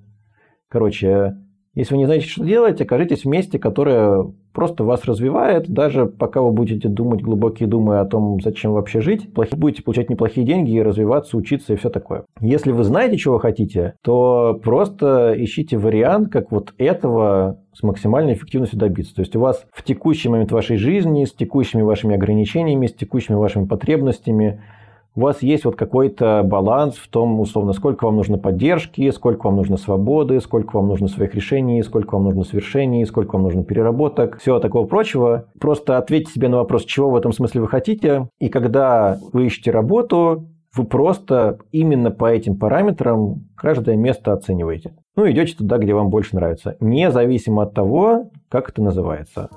Короче, 0.69 1.37
если 1.75 1.95
вы 1.95 1.99
не 1.99 2.07
знаете, 2.07 2.27
что 2.27 2.45
делать, 2.45 2.81
окажитесь 2.81 3.25
в 3.25 3.29
месте, 3.29 3.59
которое 3.59 4.31
просто 4.53 4.85
вас 4.85 5.05
развивает, 5.07 5.69
даже 5.69 6.05
пока 6.05 6.43
вы 6.43 6.53
будете 6.53 6.89
думать 6.89 7.23
глубокие 7.23 7.67
думы 7.67 8.01
о 8.01 8.05
том, 8.05 8.41
зачем 8.43 8.73
вообще 8.73 9.01
жить, 9.01 9.31
будете 9.33 9.83
получать 9.83 10.11
неплохие 10.11 10.47
деньги 10.47 10.73
и 10.73 10.83
развиваться, 10.83 11.37
учиться 11.37 11.73
и 11.73 11.77
все 11.77 11.89
такое. 11.89 12.25
Если 12.41 12.73
вы 12.73 12.85
знаете, 12.85 13.17
чего 13.17 13.39
хотите, 13.39 13.95
то 14.03 14.61
просто 14.63 15.35
ищите 15.37 15.79
вариант, 15.79 16.31
как 16.31 16.53
вот 16.53 16.75
этого 16.77 17.59
с 17.73 17.83
максимальной 17.83 18.35
эффективностью 18.35 18.79
добиться. 18.79 19.15
То 19.15 19.23
есть 19.23 19.35
у 19.35 19.41
вас 19.41 19.65
в 19.73 19.83
текущий 19.83 20.29
момент 20.29 20.53
вашей 20.53 20.77
жизни, 20.77 21.25
с 21.25 21.33
текущими 21.33 21.81
вашими 21.81 22.15
ограничениями, 22.15 22.87
с 22.87 22.93
текущими 22.93 23.37
вашими 23.37 23.65
потребностями– 23.65 24.61
у 25.15 25.21
вас 25.21 25.43
есть 25.43 25.65
вот 25.65 25.77
какой-то 25.77 26.43
баланс 26.45 26.97
в 26.97 27.09
том, 27.09 27.39
условно, 27.41 27.73
сколько 27.73 28.05
вам 28.07 28.17
нужно 28.17 28.39
поддержки, 28.39 29.11
сколько 29.11 29.47
вам 29.47 29.57
нужно 29.57 29.77
свободы, 29.77 30.41
сколько 30.41 30.77
вам 30.77 30.89
нужно 30.89 31.09
своих 31.09 31.35
решений, 31.35 31.83
сколько 31.83 32.15
вам 32.15 32.25
нужно 32.25 32.45
свершений, 32.45 33.05
сколько 33.05 33.35
вам 33.35 33.43
нужно 33.43 33.65
переработок, 33.65 34.39
всего 34.39 34.59
такого 34.59 34.87
прочего. 34.87 35.47
Просто 35.61 35.99
ответьте 35.99 36.33
себе 36.33 36.49
на 36.49 36.59
вопрос, 36.59 36.85
чего 36.85 37.11
в 37.11 37.17
этом 37.17 37.33
смысле 37.33 37.61
вы 37.61 37.69
хотите, 37.69 38.29
и 38.39 38.49
когда 38.49 39.19
вы 39.33 39.47
ищете 39.47 39.71
работу, 39.71 40.47
вы 40.75 40.85
просто 40.85 41.59
именно 41.71 42.11
по 42.11 42.33
этим 42.33 42.57
параметрам 42.57 43.45
каждое 43.57 43.97
место 43.97 44.33
оцениваете. 44.33 44.95
Ну, 45.17 45.31
идете 45.31 45.55
туда, 45.55 45.77
где 45.77 45.93
вам 45.93 46.09
больше 46.09 46.35
нравится, 46.35 46.77
независимо 46.81 47.65
от 47.65 47.75
того, 47.75 48.31
как 48.49 48.71
это 48.71 48.83
называется. 48.83 49.51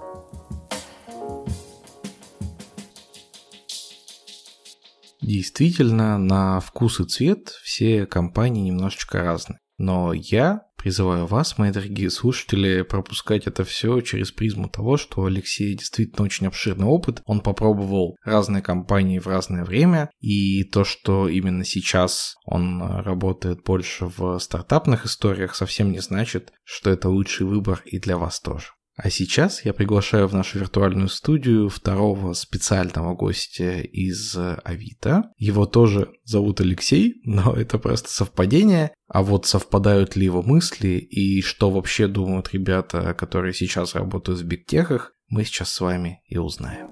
Действительно, 5.26 6.20
на 6.20 6.60
вкус 6.60 7.00
и 7.00 7.04
цвет 7.04 7.50
все 7.64 8.06
компании 8.06 8.70
немножечко 8.70 9.24
разные. 9.24 9.58
Но 9.80 10.14
я 10.14 10.68
призываю 10.78 11.26
вас, 11.26 11.58
мои 11.58 11.72
дорогие 11.72 12.12
слушатели, 12.12 12.84
пропускать 12.84 13.48
это 13.48 13.64
все 13.64 14.02
через 14.02 14.32
призму 14.32 14.70
того, 14.70 14.98
что 14.98 15.22
у 15.22 15.26
Алексея 15.26 15.76
действительно 15.76 16.26
очень 16.26 16.46
обширный 16.46 16.86
опыт. 16.86 17.24
Он 17.26 17.42
попробовал 17.42 18.18
разные 18.24 18.62
компании 18.62 19.18
в 19.18 19.26
разное 19.26 19.66
время, 19.66 20.12
и 20.20 20.64
то, 20.64 20.84
что 20.84 21.28
именно 21.28 21.66
сейчас 21.66 22.36
он 22.46 22.80
работает 22.84 23.64
больше 23.64 24.12
в 24.16 24.38
стартапных 24.38 25.08
историях, 25.08 25.56
совсем 25.56 25.92
не 25.92 26.02
значит, 26.02 26.54
что 26.64 26.92
это 26.92 27.10
лучший 27.10 27.48
выбор 27.48 27.82
и 27.86 27.98
для 27.98 28.20
вас 28.20 28.40
тоже. 28.40 28.68
А 28.96 29.10
сейчас 29.10 29.66
я 29.66 29.74
приглашаю 29.74 30.28
в 30.28 30.34
нашу 30.34 30.60
виртуальную 30.60 31.10
студию 31.10 31.68
второго 31.68 32.32
специального 32.32 33.14
гостя 33.14 33.82
из 33.82 34.38
Авито. 34.64 35.32
Его 35.38 35.66
тоже 35.66 36.14
зовут 36.24 36.62
Алексей, 36.62 37.20
но 37.26 37.54
это 37.54 37.78
просто 37.78 38.10
совпадение. 38.10 38.92
А 39.08 39.22
вот 39.22 39.46
совпадают 39.46 40.16
ли 40.16 40.26
его 40.26 40.42
мысли 40.42 40.98
и 40.98 41.42
что 41.42 41.70
вообще 41.70 42.08
думают 42.08 42.54
ребята, 42.54 43.14
которые 43.14 43.54
сейчас 43.54 43.96
работают 43.96 44.40
в 44.40 44.46
бигтехах, 44.46 45.14
мы 45.28 45.44
сейчас 45.44 45.72
с 45.72 45.82
вами 45.82 46.22
и 46.28 46.38
узнаем. 46.38 46.88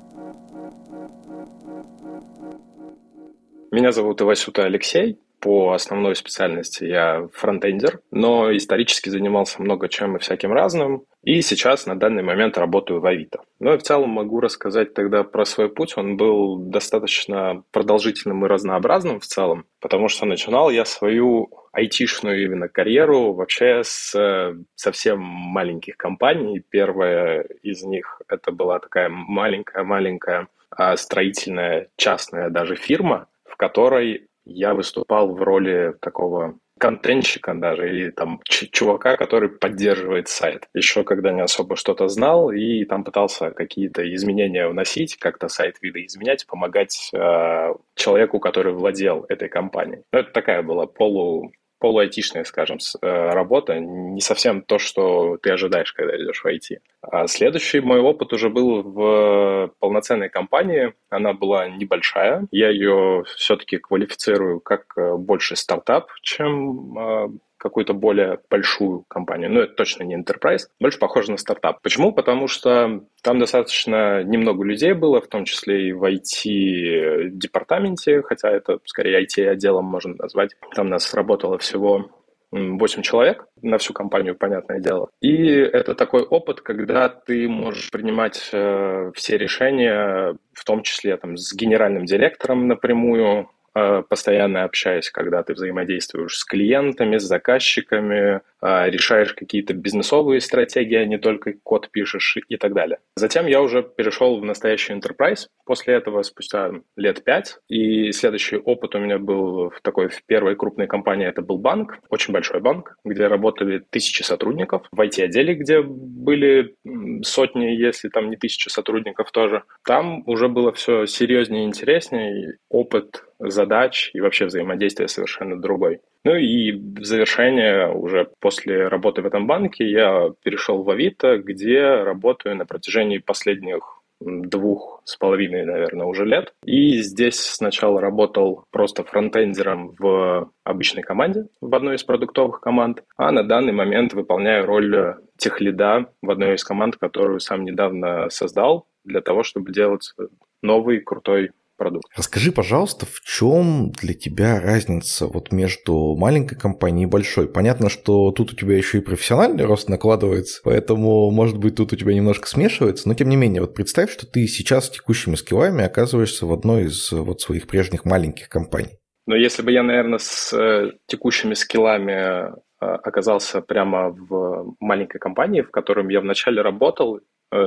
Меня 3.71 3.91
зовут 3.91 4.21
Ивасюта 4.21 4.65
Алексей. 4.65 5.19
По 5.44 5.74
основной 5.74 6.15
специальности 6.15 6.86
я 6.86 7.28
фронтендер, 7.34 7.99
но 8.11 8.56
исторически 8.56 9.10
занимался 9.10 9.61
много 9.61 9.90
чем 9.90 10.15
и 10.15 10.20
всяким 10.20 10.53
разным. 10.53 11.03
И 11.22 11.41
сейчас 11.41 11.86
на 11.86 11.99
данный 11.99 12.24
момент 12.24 12.57
работаю 12.57 13.02
в 13.02 13.06
Авито. 13.06 13.41
Ну 13.60 13.74
и 13.74 13.78
в 13.78 13.84
целом 13.84 14.11
могу 14.11 14.40
рассказать 14.40 14.94
тогда 14.94 15.26
про 15.26 15.44
свой 15.44 15.68
путь. 15.68 15.98
Он 15.98 16.15
был 16.15 16.60
достаточно 16.60 17.61
продолжительным 17.72 18.45
и 18.45 18.48
разнообразным 18.48 19.20
в 19.20 19.26
целом, 19.26 19.65
потому 19.82 20.07
что 20.07 20.26
начинал 20.26 20.70
я 20.70 20.86
свою 20.86 21.49
айтишную 21.74 22.41
именно 22.45 22.70
карьеру 22.70 23.34
вообще 23.34 23.82
с 23.84 24.56
совсем 24.76 25.20
маленьких 25.20 25.98
компаний. 25.98 26.64
Первая 26.70 27.41
из 27.64 27.84
них 27.84 28.22
это 28.30 28.53
была 28.53 28.80
такая 28.80 29.10
маленькая-маленькая 29.10 30.48
а, 30.70 30.95
строительная 30.95 31.90
частная 31.98 32.49
даже 32.49 32.78
фирма, 32.78 33.28
в 33.44 33.57
которой 33.57 34.28
я 34.45 34.74
выступал 34.74 35.34
в 35.34 35.41
роли 35.41 35.94
такого 35.99 36.57
контентщика 36.80 37.53
даже, 37.53 37.88
или 37.90 38.10
там 38.10 38.41
чувака, 38.45 39.15
который 39.15 39.49
поддерживает 39.49 40.28
сайт. 40.28 40.68
Еще 40.74 41.03
когда 41.03 41.32
не 41.32 41.41
особо 41.41 41.76
что-то 41.76 42.07
знал, 42.10 42.52
и 42.52 42.84
там 42.84 43.03
пытался 43.03 43.52
какие-то 43.52 44.03
изменения 44.15 44.68
вносить, 44.68 45.18
как-то 45.18 45.48
сайт 45.48 45.78
видоизменять, 45.82 46.45
помогать 46.45 47.10
э, 47.14 47.74
человеку, 47.95 48.40
который 48.40 48.74
владел 48.74 49.26
этой 49.30 49.49
компанией. 49.49 50.03
Ну, 50.11 50.20
это 50.20 50.32
такая 50.32 50.61
была 50.61 50.86
полу 50.86 51.53
полуайтишная, 51.84 52.45
скажем, 52.45 52.77
э, 52.77 53.07
работа, 53.34 53.77
не 53.77 54.22
совсем 54.22 54.61
то, 54.61 54.80
что 54.80 55.35
ты 55.35 55.51
ожидаешь, 55.51 55.91
когда 55.91 56.15
идешь 56.15 56.41
в 56.41 56.47
IT. 56.47 56.80
А 57.01 57.27
следующий 57.27 57.81
мой 57.81 57.99
опыт 57.99 58.31
уже 58.31 58.49
был 58.49 58.84
в 58.84 59.73
полноценной 59.80 60.30
компании. 60.30 60.93
Она 61.10 61.34
была 61.34 61.68
небольшая. 61.68 62.47
Я 62.51 62.69
ее 62.69 63.26
все-таки 63.35 63.80
квалифицирую 63.80 64.61
как 64.61 64.93
э, 64.95 65.18
больше 65.18 65.57
стартап, 65.57 66.07
чем 66.22 66.97
э, 66.97 67.27
какую-то 67.64 67.94
более 67.94 68.40
большую 68.49 69.06
компанию. 69.07 69.49
Ну, 69.52 69.61
это 69.61 69.73
точно 69.73 70.03
не 70.03 70.15
enterprise, 70.15 70.68
больше 70.80 70.99
похоже 70.99 71.31
на 71.31 71.38
стартап. 71.38 71.81
Почему? 71.81 72.11
Потому 72.11 72.48
что 72.48 73.02
там 73.23 73.40
достаточно 73.40 74.22
немного 74.23 74.64
людей 74.64 74.94
было, 74.94 75.19
в 75.22 75.27
том 75.27 75.45
числе 75.45 75.88
и 75.88 75.94
в 75.94 76.03
IT-департаменте, 76.03 78.22
хотя 78.22 78.52
это 78.52 78.77
скорее 78.85 79.23
IT-отделом 79.23 79.85
можно 79.85 80.14
назвать. 80.15 80.52
Там 80.76 80.90
нас 80.90 81.14
работало 81.14 81.57
всего 81.57 82.10
8 82.53 83.02
человек 83.02 83.45
на 83.61 83.77
всю 83.77 83.94
компанию, 83.94 84.35
понятное 84.35 84.80
дело. 84.80 85.10
И 85.22 85.48
это 85.48 85.95
такой 85.95 86.22
опыт, 86.22 86.61
когда 86.61 87.10
ты 87.10 87.49
можешь 87.49 87.90
принимать 87.90 88.49
э, 88.52 89.11
все 89.15 89.38
решения, 89.38 90.38
в 90.53 90.64
том 90.64 90.84
числе 90.84 91.18
там, 91.18 91.35
с 91.35 91.53
генеральным 91.56 92.06
директором 92.06 92.68
напрямую, 92.68 93.49
постоянно 93.73 94.63
общаясь, 94.63 95.09
когда 95.09 95.43
ты 95.43 95.53
взаимодействуешь 95.53 96.37
с 96.37 96.45
клиентами, 96.45 97.17
с 97.17 97.23
заказчиками, 97.23 98.37
э, 98.37 98.41
решаешь 98.64 99.34
какие-то 99.34 99.73
бизнесовые 99.73 100.40
стратегии, 100.40 100.95
а 100.95 101.06
не 101.06 101.18
только 101.18 101.53
код 101.64 101.90
пишешь 101.91 102.38
и 102.48 102.57
так 102.57 102.73
далее. 102.73 102.99
Затем 103.15 103.45
я 103.45 103.61
уже 103.61 103.84
перешел 103.84 104.40
в 104.40 104.45
настоящий 104.45 104.94
enterprise. 104.94 105.48
После 105.65 105.95
этого 105.95 106.22
спустя 106.23 106.72
лет 106.95 107.23
пять. 107.23 107.57
И 107.68 108.11
следующий 108.11 108.57
опыт 108.57 108.95
у 108.95 108.99
меня 108.99 109.19
был 109.19 109.69
в 109.69 109.81
такой 109.81 110.07
в 110.10 110.23
первой 110.26 110.56
крупной 110.56 110.88
компании. 110.88 111.27
Это 111.27 111.41
был 111.41 111.57
банк, 111.57 111.99
очень 112.10 112.34
большой 112.34 112.61
банк, 112.61 112.95
где 113.03 113.27
работали 113.27 113.81
тысячи 113.90 114.23
сотрудников. 114.23 114.88
В 114.91 114.99
IT-отделе, 114.99 115.56
где 115.56 115.81
были 115.81 116.76
сотни, 117.23 117.65
если 117.65 118.10
там 118.10 118.30
не 118.30 118.38
тысячи 118.38 118.69
сотрудников 118.69 119.31
тоже. 119.31 119.64
Там 119.85 120.23
уже 120.27 120.48
было 120.48 120.72
все 120.72 121.06
серьезнее 121.06 121.64
и 121.64 121.68
интереснее. 121.68 122.57
Опыт 122.69 123.26
задач 123.40 124.11
и 124.14 124.22
вообще 124.22 124.45
взаимодействие 124.45 125.07
совершенно 125.07 125.60
другой. 125.60 125.99
Ну 126.25 126.35
и 126.35 126.71
в 126.71 127.03
завершение 127.03 127.93
уже 127.93 128.29
после 128.39 128.87
работы 128.87 129.21
в 129.21 129.25
этом 129.25 129.45
банке 129.45 129.89
я 129.89 130.31
перешел 130.41 130.83
в 130.83 130.89
Авито, 130.89 131.37
где 131.37 131.81
работаю 131.81 132.55
на 132.55 132.65
протяжении 132.65 133.17
последних 133.17 134.03
двух 134.21 135.01
с 135.03 135.17
половиной, 135.17 135.65
наверное, 135.65 136.05
уже 136.05 136.25
лет. 136.25 136.53
И 136.63 137.01
здесь 137.01 137.39
сначала 137.39 137.99
работал 137.99 138.65
просто 138.71 139.03
фронтендером 139.03 139.93
в 139.99 140.49
обычной 140.63 141.03
команде, 141.03 141.47
в 141.59 141.75
одной 141.75 141.95
из 141.95 142.03
продуктовых 142.03 142.61
команд, 142.61 143.03
а 143.17 143.31
на 143.31 143.43
данный 143.43 143.73
момент 143.73 144.13
выполняю 144.13 144.65
роль 144.65 145.15
техлида 145.37 146.09
в 146.21 146.31
одной 146.31 146.55
из 146.55 146.63
команд, 146.63 146.95
которую 146.95 147.41
сам 147.41 147.65
недавно 147.65 148.29
создал 148.29 148.87
для 149.03 149.19
того, 149.19 149.43
чтобы 149.43 149.73
делать 149.73 150.13
новый 150.61 150.99
крутой 150.99 151.51
продукт. 151.84 152.05
Расскажи, 152.15 152.51
пожалуйста, 152.51 153.05
в 153.05 153.19
чем 153.22 153.91
для 153.91 154.14
тебя 154.14 154.61
разница 154.61 155.27
вот 155.27 155.51
между 155.51 156.15
маленькой 156.15 156.57
компанией 156.57 157.03
и 157.03 157.10
большой? 157.10 157.49
Понятно, 157.49 157.89
что 157.89 158.31
тут 158.31 158.53
у 158.53 158.55
тебя 158.55 158.77
еще 158.77 158.99
и 158.99 159.01
профессиональный 159.01 159.65
рост 159.65 159.89
накладывается, 159.89 160.61
поэтому, 160.64 161.30
может 161.31 161.57
быть, 161.57 161.76
тут 161.76 161.91
у 161.91 161.95
тебя 161.95 162.14
немножко 162.14 162.47
смешивается, 162.47 163.10
но 163.10 163.15
тем 163.15 163.27
не 163.27 163.35
менее, 163.35 163.61
вот 163.61 163.73
представь, 163.73 164.11
что 164.11 164.26
ты 164.26 164.47
сейчас 164.47 164.85
с 164.85 164.91
текущими 164.91 165.35
скиллами 165.35 165.84
оказываешься 165.84 166.45
в 166.45 166.53
одной 166.53 166.85
из 166.85 167.11
вот 167.11 167.41
своих 167.41 167.68
прежних 167.68 168.05
маленьких 168.05 168.47
компаний. 168.47 168.99
Но 169.26 169.35
если 169.35 169.61
бы 169.61 169.72
я, 169.72 169.84
наверное, 169.84 170.19
с 170.19 170.53
э, 170.53 170.91
текущими 171.07 171.53
скиллами 171.53 172.11
э, 172.11 172.55
оказался 172.80 173.61
прямо 173.61 174.10
в 174.10 174.76
маленькой 174.80 175.19
компании, 175.19 175.61
в 175.61 175.72
котором 175.72 176.10
я 176.10 176.19
вначале 176.19 176.61
работал, 176.61 177.19